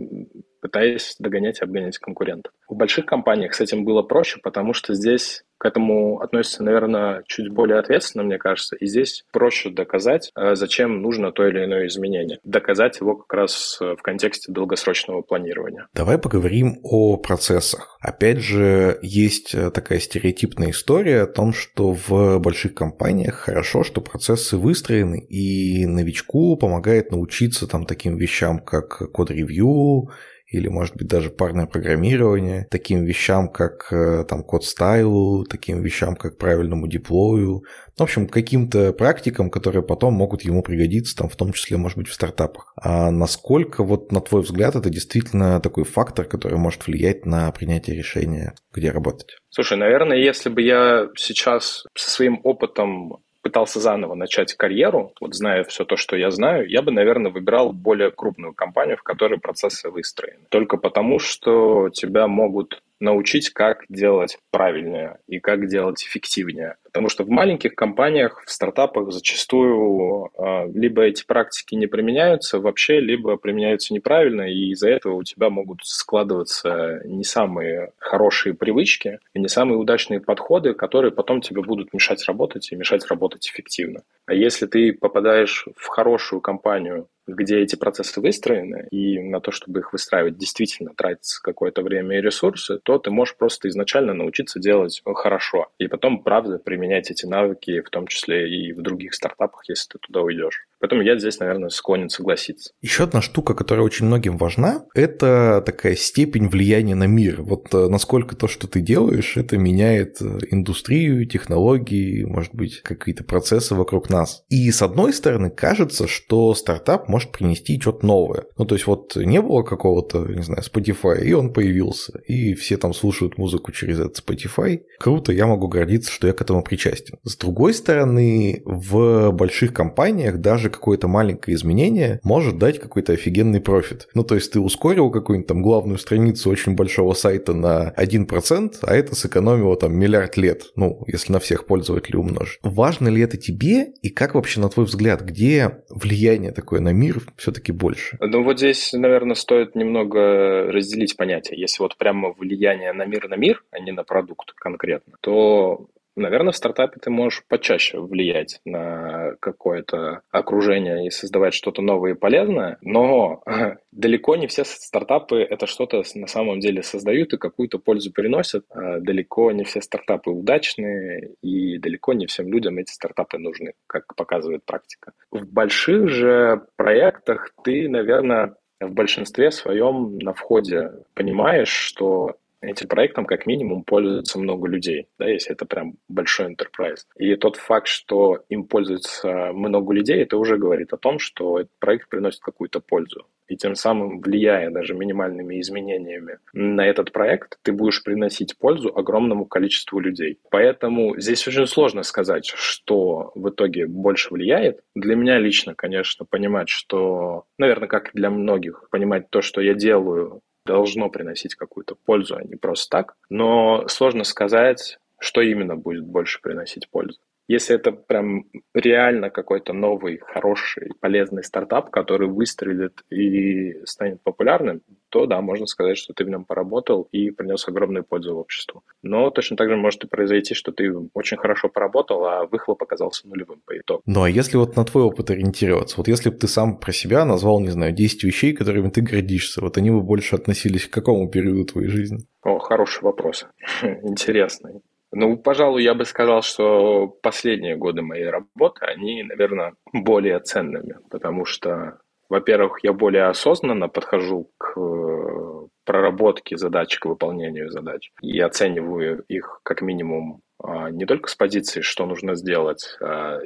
пытаясь 0.65 1.16
догонять 1.19 1.61
и 1.61 1.65
обгонять 1.65 1.99
конкурентов. 1.99 2.51
В 2.70 2.74
больших 2.74 3.05
компаниях 3.05 3.53
с 3.53 3.61
этим 3.61 3.85
было 3.85 4.01
проще, 4.01 4.41
потому 4.43 4.73
что 4.73 4.95
здесь 4.95 5.45
к 5.59 5.66
этому 5.66 6.20
относится, 6.20 6.62
наверное, 6.62 7.23
чуть 7.27 7.51
более 7.51 7.78
ответственно, 7.78 8.24
мне 8.24 8.39
кажется. 8.39 8.74
И 8.77 8.86
здесь 8.86 9.24
проще 9.31 9.69
доказать, 9.69 10.32
э, 10.36 10.55
зачем 10.55 11.03
нужно 11.03 11.32
то 11.32 11.47
или 11.47 11.65
иное 11.65 11.86
изменение. 11.86 12.39
Доказать 12.45 12.99
его 12.99 13.16
как 13.16 13.32
раз 13.32 13.78
э, 13.81 13.95
в 13.95 14.03
контексте 14.03 14.51
долгосрочного 14.51 15.20
планирования. 15.20 15.86
Давай 15.93 16.16
поговорим 16.19 16.81
о 16.82 17.19
процессах. 17.19 17.99
Опять 18.01 18.39
же, 18.39 18.99
есть 19.03 19.55
э, 19.55 19.70
такая 19.70 20.01
стереотипная 20.01 20.70
история 20.70 21.23
о 21.23 21.27
том, 21.27 21.53
что 21.53 21.93
в 21.93 22.39
больших 22.39 22.74
компаниях 22.74 23.35
хорошо, 23.35 23.85
что 23.85 24.01
процессы 24.01 24.57
выстроены, 24.57 25.20
и 25.20 25.86
новичку 25.86 26.57
помогает 26.57 27.11
научиться 27.11 27.66
там 27.66 27.85
таким 27.85 28.16
вещам, 28.16 28.59
как 28.59 29.12
код-ревью, 29.12 30.11
или, 30.55 30.68
может 30.68 30.97
быть, 30.97 31.09
даже 31.09 31.31
парное 31.31 31.66
программирование, 31.66 32.66
таким 32.70 33.05
вещам, 33.05 33.48
как 33.48 33.93
э, 33.93 34.24
там 34.28 34.44
код 34.44 34.64
стайлу, 34.64 35.44
таким 35.44 35.82
вещам, 35.82 36.14
как 36.14 36.39
правильному 36.39 36.86
деплою, 36.86 37.64
в 37.97 38.02
общем, 38.02 38.28
каким-то 38.28 38.93
практикам, 38.93 39.51
которые 39.51 39.82
потом 39.82 40.14
могут 40.14 40.43
ему 40.43 40.62
пригодиться, 40.62 41.16
там, 41.16 41.28
в 41.28 41.36
том 41.36 41.52
числе, 41.52 41.76
может 41.76 41.98
быть, 41.98 42.09
в 42.09 42.12
стартапах. 42.12 42.72
А 42.81 43.10
насколько, 43.10 43.85
вот 43.85 44.12
на 44.12 44.20
твой 44.20 44.43
взгляд, 44.43 44.76
это 44.76 44.90
действительно 44.90 45.60
такой 45.60 45.85
фактор, 45.85 46.24
который 46.24 46.59
может 46.59 46.86
влиять 46.86 47.26
на 47.26 47.51
принятие 47.52 47.97
решения, 47.97 48.55
где 48.72 48.90
работать? 48.90 49.36
Слушай, 49.51 49.78
наверное, 49.78 50.18
если 50.18 50.51
бы 50.51 50.62
я 50.62 51.09
сейчас 51.16 51.85
со 51.97 52.10
своим 52.10 52.40
опытом 52.43 53.23
пытался 53.45 53.79
заново 53.79 54.15
начать 54.15 54.55
карьеру, 54.55 55.12
вот 55.21 55.35
зная 55.35 55.65
все 55.65 55.85
то, 55.85 55.97
что 55.97 56.16
я 56.16 56.31
знаю, 56.31 56.66
я 56.69 56.81
бы, 56.81 56.91
наверное, 56.91 57.31
выбирал 57.31 57.73
более 57.73 58.11
крупную 58.11 58.55
компанию, 58.55 58.97
в 58.97 59.03
которой 59.03 59.39
процессы 59.39 59.91
выстроены. 59.91 60.47
Только 60.49 60.79
потому, 60.79 61.19
что 61.19 61.91
тебя 61.91 62.27
могут 62.27 62.83
научить, 63.01 63.51
как 63.51 63.85
делать 63.89 64.39
правильнее 64.51 65.19
и 65.27 65.41
как 65.41 65.69
делать 65.69 66.03
эффективнее. 66.03 66.77
Потому 66.85 67.09
что 67.09 67.25
в 67.25 67.29
маленьких 67.29 67.75
компаниях, 67.75 68.43
в 68.47 68.51
стартапах 68.51 69.11
зачастую 69.11 70.31
э, 70.39 70.71
либо 70.73 71.03
эти 71.03 71.25
практики 71.27 71.75
не 71.75 71.87
применяются 71.87 72.61
вообще, 72.61 73.01
либо 73.01 73.37
применяются 73.37 73.93
неправильно, 73.93 74.43
и 74.43 74.71
из-за 74.71 74.91
этого 74.91 75.15
у 75.15 75.25
тебя 75.25 75.51
могут 75.51 75.81
складываться 75.83 77.01
не 77.05 77.25
самые 77.25 77.93
хорошие 77.99 78.55
привычки 78.55 79.19
и 79.35 79.41
не 79.41 79.49
самые 79.49 79.79
удачные 79.79 80.21
подходы, 80.21 80.75
которые 80.75 81.11
потом 81.11 81.41
тебе 81.41 81.62
будут 81.62 81.93
мешать 81.93 82.25
работать 82.29 82.71
и 82.71 82.77
мешать 82.77 83.05
работать 83.09 83.49
эффективно. 83.49 84.03
А 84.27 84.35
если 84.35 84.66
ты 84.66 84.93
попадаешь 84.93 85.66
в 85.77 85.87
хорошую 85.89 86.41
компанию, 86.41 87.09
где 87.26 87.59
эти 87.59 87.76
процессы 87.76 88.20
выстроены, 88.20 88.88
и 88.90 89.20
на 89.20 89.40
то, 89.40 89.51
чтобы 89.51 89.80
их 89.80 89.92
выстраивать, 89.92 90.38
действительно 90.38 90.92
тратится 90.94 91.40
какое-то 91.42 91.82
время 91.82 92.18
и 92.18 92.22
ресурсы, 92.22 92.78
то 92.82 92.98
ты 92.98 93.10
можешь 93.10 93.36
просто 93.36 93.68
изначально 93.68 94.14
научиться 94.14 94.59
делать 94.59 95.02
хорошо. 95.05 95.68
И 95.78 95.88
потом, 95.88 96.22
правда, 96.22 96.59
применять 96.59 97.10
эти 97.10 97.26
навыки, 97.26 97.80
в 97.80 97.90
том 97.90 98.06
числе 98.06 98.48
и 98.48 98.72
в 98.72 98.82
других 98.82 99.14
стартапах, 99.14 99.62
если 99.68 99.92
ты 99.92 99.98
туда 99.98 100.20
уйдешь. 100.22 100.66
Поэтому 100.85 101.01
я 101.01 101.19
здесь, 101.19 101.40
наверное, 101.40 101.70
склонен 101.70 102.11
согласиться. 102.11 102.70
Еще 102.82 103.05
одна 103.05 103.23
штука, 103.23 103.55
которая 103.55 103.86
очень 103.86 104.05
многим 104.05 104.36
важна, 104.36 104.85
это 104.94 105.62
такая 105.65 105.97
степень 105.97 106.47
влияния 106.47 106.94
на 106.94 107.06
мир. 107.06 107.40
Вот 107.40 107.73
э, 107.73 107.89
насколько 107.89 108.36
то, 108.36 108.48
что 108.48 108.69
ты 108.69 108.82
делаешь, 108.82 109.39
это 109.39 109.56
меняет 109.56 110.20
э, 110.20 110.40
индустрию, 110.51 111.27
технологии, 111.27 112.24
может 112.24 112.55
быть, 112.55 112.82
какие-то 112.82 113.24
процессы 113.24 113.74
вокруг 113.74 114.11
нас. 114.11 114.44
И 114.51 114.70
с 114.70 114.82
одной 114.82 115.15
стороны, 115.15 115.48
кажется, 115.48 116.06
что 116.06 116.55
стартап 116.55 117.09
может 117.09 117.32
принести 117.32 117.81
что-то 117.81 118.05
новое. 118.05 118.44
Ну, 118.59 118.66
то 118.66 118.74
есть 118.74 118.86
вот 118.86 119.16
не 119.16 119.40
было 119.40 119.62
какого-то, 119.62 120.27
не 120.27 120.43
знаю, 120.43 120.61
Spotify, 120.61 121.24
и 121.24 121.32
он 121.32 121.55
появился, 121.55 122.20
и 122.27 122.52
все 122.52 122.77
там 122.77 122.93
слушают 122.93 123.39
музыку 123.39 123.73
через 123.73 124.01
этот 124.01 124.23
Spotify. 124.23 124.82
Круто, 125.01 125.32
я 125.32 125.47
могу 125.47 125.66
гордиться, 125.69 126.12
что 126.12 126.27
я 126.27 126.35
к 126.35 126.43
этому 126.43 126.62
причастен. 126.62 127.16
С 127.24 127.39
другой 127.39 127.73
стороны, 127.73 128.61
в 128.66 129.31
больших 129.31 129.73
компаниях 129.73 130.36
даже 130.40 130.73
какое-то 130.74 131.09
маленькое 131.09 131.56
изменение 131.56 132.20
может 132.22 132.59
дать 132.59 132.78
какой-то 132.78 133.12
офигенный 133.12 133.60
профит. 133.60 134.09
Ну, 134.14 134.24
то 134.24 134.34
есть 134.34 134.52
ты 134.52 134.60
ускорил 134.60 135.10
какую-нибудь 135.10 135.48
там 135.48 135.62
главную 135.62 135.98
страницу 135.98 136.51
очень 136.51 136.74
большого 136.74 137.14
сайта 137.14 137.55
на 137.55 137.92
1%, 137.96 138.76
а 138.82 138.94
это 138.94 139.14
сэкономило 139.14 139.76
там 139.76 139.94
миллиард 139.94 140.36
лет, 140.36 140.64
ну, 140.76 141.02
если 141.06 141.32
на 141.32 141.40
всех 141.40 141.66
пользователей 141.66 142.18
умножить. 142.18 142.59
Важно 142.62 143.09
ли 143.09 143.22
это 143.22 143.36
тебе 143.36 143.92
и 144.02 144.10
как 144.10 144.34
вообще, 144.34 144.60
на 144.60 144.68
твой 144.68 144.86
взгляд, 144.86 145.22
где 145.22 145.78
влияние 145.88 146.52
такое 146.52 146.80
на 146.80 146.92
мир 146.92 147.22
все-таки 147.36 147.72
больше? 147.72 148.18
Ну, 148.20 148.42
вот 148.42 148.59
здесь, 148.59 148.92
наверное, 148.92 149.34
стоит 149.34 149.74
немного 149.74 150.70
разделить 150.70 151.16
понятия. 151.16 151.56
Если 151.56 151.82
вот 151.82 151.96
прямо 151.96 152.32
влияние 152.32 152.92
на 152.92 153.06
мир 153.06 153.28
на 153.28 153.36
мир, 153.36 153.64
а 153.70 153.80
не 153.80 153.92
на 153.92 154.05
продукт 154.05 154.52
конкретно, 154.52 155.14
то 155.20 155.86
Наверное, 156.16 156.53
в 156.53 156.57
стартапе 156.57 157.01
ты 157.01 157.11
можешь 157.11 157.45
почаще 157.49 158.01
влиять 158.01 158.61
на 158.65 159.35
какое-то 159.41 160.23
окружение 160.31 161.07
и 161.07 161.11
создавать 161.11 161.55
что-то 161.55 161.82
новое 161.82 162.12
и 162.12 162.19
полезное, 162.19 162.78
но 162.82 163.43
далеко 163.93 164.36
не 164.36 164.47
все 164.47 164.65
стартапы 164.65 165.39
это 165.39 165.66
что-то 165.66 166.03
на 166.15 166.27
самом 166.27 166.61
деле 166.61 166.82
создают 166.82 167.32
и 167.32 167.39
какую-то 167.39 167.78
пользу 167.78 168.12
приносят. 168.12 168.65
А 168.70 169.01
далеко 169.01 169.51
не 169.53 169.65
все 169.65 169.81
стартапы 169.81 170.31
удачные, 170.31 171.35
и 171.43 171.78
далеко 171.78 172.12
не 172.12 172.27
всем 172.27 172.49
людям 172.49 172.78
эти 172.78 172.93
стартапы 172.93 173.39
нужны, 173.39 173.74
как 173.86 174.15
показывает 174.15 174.65
практика. 174.65 175.12
В 175.31 175.47
больших 175.47 176.09
же 176.09 176.62
проектах 176.77 177.53
ты, 177.65 177.89
наверное, 177.89 178.55
в 178.81 178.93
большинстве 178.93 179.51
своем 179.51 180.19
на 180.19 180.32
входе 180.32 180.93
понимаешь, 181.15 181.69
что 181.69 182.36
этим 182.70 182.89
проектом 182.89 183.27
как 183.27 183.47
минимум 183.47 183.85
пользуется 183.85 184.39
много 184.39 184.69
людей, 184.69 185.09
да, 185.19 185.28
если 185.28 185.53
это 185.53 185.66
прям 185.66 185.95
большой 186.09 186.53
enterprise. 186.53 187.05
И 187.16 187.35
тот 187.36 187.57
факт, 187.57 187.86
что 187.86 188.45
им 188.49 188.65
пользуется 188.65 189.53
много 189.53 189.93
людей, 189.93 190.23
это 190.23 190.36
уже 190.36 190.57
говорит 190.57 190.93
о 190.93 190.99
том, 190.99 191.19
что 191.19 191.61
этот 191.61 191.78
проект 191.78 192.09
приносит 192.09 192.41
какую-то 192.41 192.81
пользу. 192.81 193.27
И 193.47 193.57
тем 193.57 193.74
самым, 193.74 194.20
влияя 194.20 194.70
даже 194.70 194.95
минимальными 194.95 195.61
изменениями 195.61 196.39
на 196.55 196.86
этот 196.86 197.12
проект, 197.12 197.59
ты 197.62 197.73
будешь 197.73 198.03
приносить 198.03 198.57
пользу 198.59 198.91
огромному 198.95 199.45
количеству 199.45 200.01
людей. 200.01 200.39
Поэтому 200.51 201.19
здесь 201.20 201.47
очень 201.47 201.66
сложно 201.66 202.03
сказать, 202.05 202.47
что 202.47 203.32
в 203.35 203.51
итоге 203.51 203.86
больше 203.86 204.32
влияет. 204.32 204.81
Для 204.95 205.15
меня 205.15 205.39
лично, 205.39 205.74
конечно, 205.74 206.24
понимать, 206.24 206.70
что, 206.70 207.45
наверное, 207.59 207.89
как 207.89 208.11
для 208.15 208.31
многих, 208.31 208.89
понимать 208.91 209.28
то, 209.28 209.43
что 209.43 209.61
я 209.61 209.74
делаю, 209.74 210.41
должно 210.65 211.11
приносить 211.11 211.55
какую-то 211.55 211.95
пользу, 211.95 212.36
а 212.36 212.43
не 212.43 212.57
просто 212.57 212.91
так. 212.91 213.16
Но 213.28 213.86
сложно 213.89 214.24
сказать, 214.24 214.99
что 215.19 215.41
именно 215.41 215.77
будет 215.77 216.05
больше 216.05 216.41
приносить 216.41 216.89
пользу. 216.89 217.20
Если 217.47 217.77
это 217.77 217.93
прям 217.93 218.45
реально 218.73 219.31
какой-то 219.31 219.73
новый, 219.73 220.19
хороший, 220.19 220.91
полезный 221.01 221.45
стартап, 221.45 221.91
который 221.91 222.29
выстрелит 222.29 223.03
и 223.11 223.85
станет 223.85 224.23
популярным, 224.23 224.81
то 225.11 225.27
да, 225.27 225.41
можно 225.41 225.66
сказать, 225.66 225.99
что 225.99 226.15
ты 226.15 226.25
в 226.25 226.29
нем 226.29 226.45
поработал 226.45 227.07
и 227.12 227.31
принес 227.31 227.69
огромную 227.69 228.05
пользу 228.05 228.35
обществу. 228.35 228.83
Но 229.03 229.31
точно 229.31 229.57
так 229.57 229.69
же 229.69 229.77
может 229.77 230.05
и 230.05 230.09
произойти, 230.09 230.55
что 230.55 230.73
ты 230.73 230.91
очень 231.12 231.37
хорошо 231.37 231.69
поработал, 231.69 232.25
а 232.25 232.47
выхлоп 232.47 232.83
оказался 232.83 233.29
нулевым 233.29 233.61
по 233.65 233.79
итогу. 233.79 234.03
Ну 234.07 234.23
а 234.23 234.31
если 234.31 234.57
вот 234.57 234.77
на 234.77 234.85
твой 234.85 235.05
опыт 235.05 235.31
ориентироваться, 235.31 235.99
вот 235.99 236.09
если 236.09 236.31
бы 236.31 236.37
ты 236.37 236.49
сам 236.49 236.79
про 236.79 236.93
себя 236.93 237.25
назвал, 237.25 237.61
не 237.61 237.71
знаю, 237.71 237.93
10 237.93 238.25
вещей, 238.25 238.55
которыми 238.55 238.89
ты 238.89 239.03
гордишься, 239.03 239.61
вот 239.61 239.77
они 239.77 239.91
бы 239.91 240.01
больше 240.01 240.35
относились 240.35 240.89
к 240.89 240.93
какому 240.93 241.31
периоду 241.31 241.65
твоей 241.66 241.89
жизни? 241.89 242.19
О, 242.43 242.59
хороший 242.59 243.03
вопрос. 243.03 243.47
Интересный. 243.83 244.81
Ну, 245.15 245.36
пожалуй, 245.36 245.82
я 245.82 245.95
бы 245.95 246.05
сказал, 246.05 246.43
что 246.43 247.07
последние 247.07 247.77
годы 247.77 248.03
моей 248.03 248.28
работы, 248.28 248.85
они, 248.85 249.23
наверное, 249.23 249.74
более 249.93 250.41
ценными, 250.41 250.99
потому 251.09 251.45
что, 251.45 251.99
во-первых, 252.28 252.81
я 252.82 252.93
более 252.93 253.27
осознанно 253.27 253.89
подхожу 253.89 254.51
к 254.59 254.77
э, 254.77 255.66
проработке 255.85 256.57
задач, 256.57 256.99
к 256.99 257.07
выполнению 257.07 257.70
задач, 257.70 258.11
и 258.23 258.41
оцениваю 258.41 259.23
их 259.28 259.61
как 259.62 259.82
минимум 259.82 260.41
а, 260.62 260.91
не 260.91 261.05
только 261.07 261.28
с 261.28 261.35
позиции, 261.35 261.81
что 261.81 262.07
нужно 262.07 262.35
сделать, 262.35 262.97
а 263.01 263.39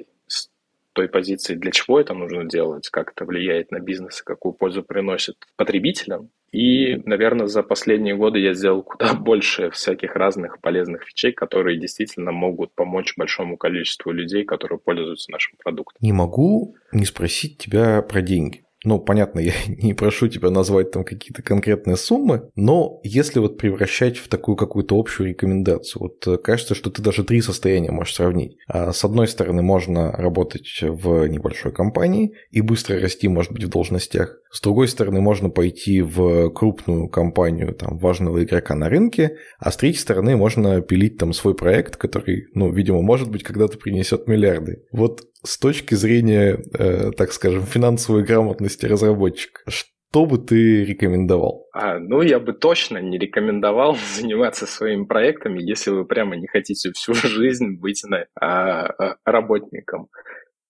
той 0.99 1.09
позиции, 1.09 1.55
для 1.55 1.71
чего 1.71 2.01
это 2.01 2.13
нужно 2.13 2.45
делать, 2.45 2.89
как 2.89 3.13
это 3.13 3.25
влияет 3.25 3.71
на 3.71 3.79
бизнес, 3.79 4.21
какую 4.21 4.53
пользу 4.53 4.83
приносит 4.83 5.37
потребителям, 5.55 6.31
и, 6.51 6.97
наверное, 7.05 7.47
за 7.47 7.63
последние 7.63 8.17
годы 8.17 8.41
я 8.41 8.53
сделал 8.53 8.83
куда 8.83 9.15
больше 9.15 9.71
всяких 9.71 10.17
разных 10.17 10.61
полезных 10.61 11.07
вещей, 11.07 11.31
которые 11.31 11.79
действительно 11.79 12.33
могут 12.33 12.75
помочь 12.75 13.15
большому 13.17 13.57
количеству 13.57 14.11
людей, 14.11 14.45
которые 14.45 14.81
пользуются 14.81 15.31
нашим 15.31 15.57
продуктом. 15.63 15.99
Не 16.01 16.13
могу 16.13 16.75
не 16.91 17.05
спросить 17.05 17.59
тебя 17.59 18.03
про 18.03 18.21
деньги. 18.21 18.65
Ну, 18.85 19.01
понятно, 19.01 19.41
я 19.41 19.53
не 19.67 19.95
прошу 19.95 20.29
тебя 20.29 20.51
назвать 20.51 20.91
там 20.91 21.05
какие-то 21.05 21.43
конкретные 21.43 21.97
суммы, 21.97 22.51
но 22.55 23.01
если 23.03 23.41
вот 23.41 23.59
превращать 23.59 24.19
в 24.19 24.29
такую 24.29 24.57
какую-то 24.57 24.99
общую 24.99 25.31
рекомендацию, 25.31 26.03
вот 26.03 26.27
э, 26.27 26.39
кажется, 26.39 26.75
что 26.75 26.91
ты 26.91 27.03
даже 27.03 27.25
три 27.25 27.41
состояния 27.41 27.91
можешь 27.91 28.15
сравнить. 28.15 28.57
А 28.69 28.93
с 28.93 29.05
одной 29.05 29.29
стороны, 29.29 29.63
можно 29.63 30.13
работать 30.13 30.81
в 30.83 31.27
небольшой 31.27 31.73
компании 31.73 32.35
и 32.51 32.61
быстро 32.61 33.01
расти, 33.01 33.29
может 33.29 33.53
быть, 33.53 33.65
в 33.65 33.69
должностях. 33.69 34.39
С 34.51 34.61
другой 34.61 34.89
стороны, 34.89 35.21
можно 35.21 35.51
пойти 35.51 36.01
в 36.01 36.51
крупную 36.51 37.09
компанию 37.09 37.75
там, 37.75 37.99
важного 37.99 38.43
игрока 38.43 38.75
на 38.75 38.89
рынке, 38.89 39.37
а 39.59 39.71
с 39.71 39.77
третьей 39.77 40.01
стороны, 40.01 40.37
можно 40.37 40.81
пилить 40.81 41.19
там 41.19 41.33
свой 41.33 41.55
проект, 41.55 41.97
который, 41.97 42.47
ну, 42.55 42.73
видимо, 42.73 43.03
может 43.03 43.31
быть, 43.31 43.43
когда-то 43.43 43.77
принесет 43.77 44.27
миллиарды. 44.27 44.85
Вот 44.93 45.23
с 45.45 45.59
точки 45.59 45.95
зрения, 45.95 46.59
э, 46.79 47.11
так 47.17 47.33
скажем, 47.33 47.65
финансовой 47.65 48.25
грамотности 48.25 48.87
разработчика, 48.87 49.63
что 49.69 50.27
бы 50.27 50.39
ты 50.39 50.85
рекомендовал? 50.85 51.67
А, 51.73 51.99
ну, 51.99 52.23
я 52.23 52.41
бы 52.41 52.53
точно 52.53 52.99
не 52.99 53.19
рекомендовал 53.19 53.97
заниматься 54.17 54.67
своими 54.67 55.05
проектами, 55.05 55.63
если 55.63 55.91
вы 55.91 56.05
прямо 56.05 56.37
не 56.37 56.47
хотите 56.47 56.93
всю 56.93 57.15
жизнь 57.15 57.79
быть 57.79 58.03
на, 58.05 58.27
а, 58.41 58.87
а, 58.87 59.17
работником. 59.25 60.09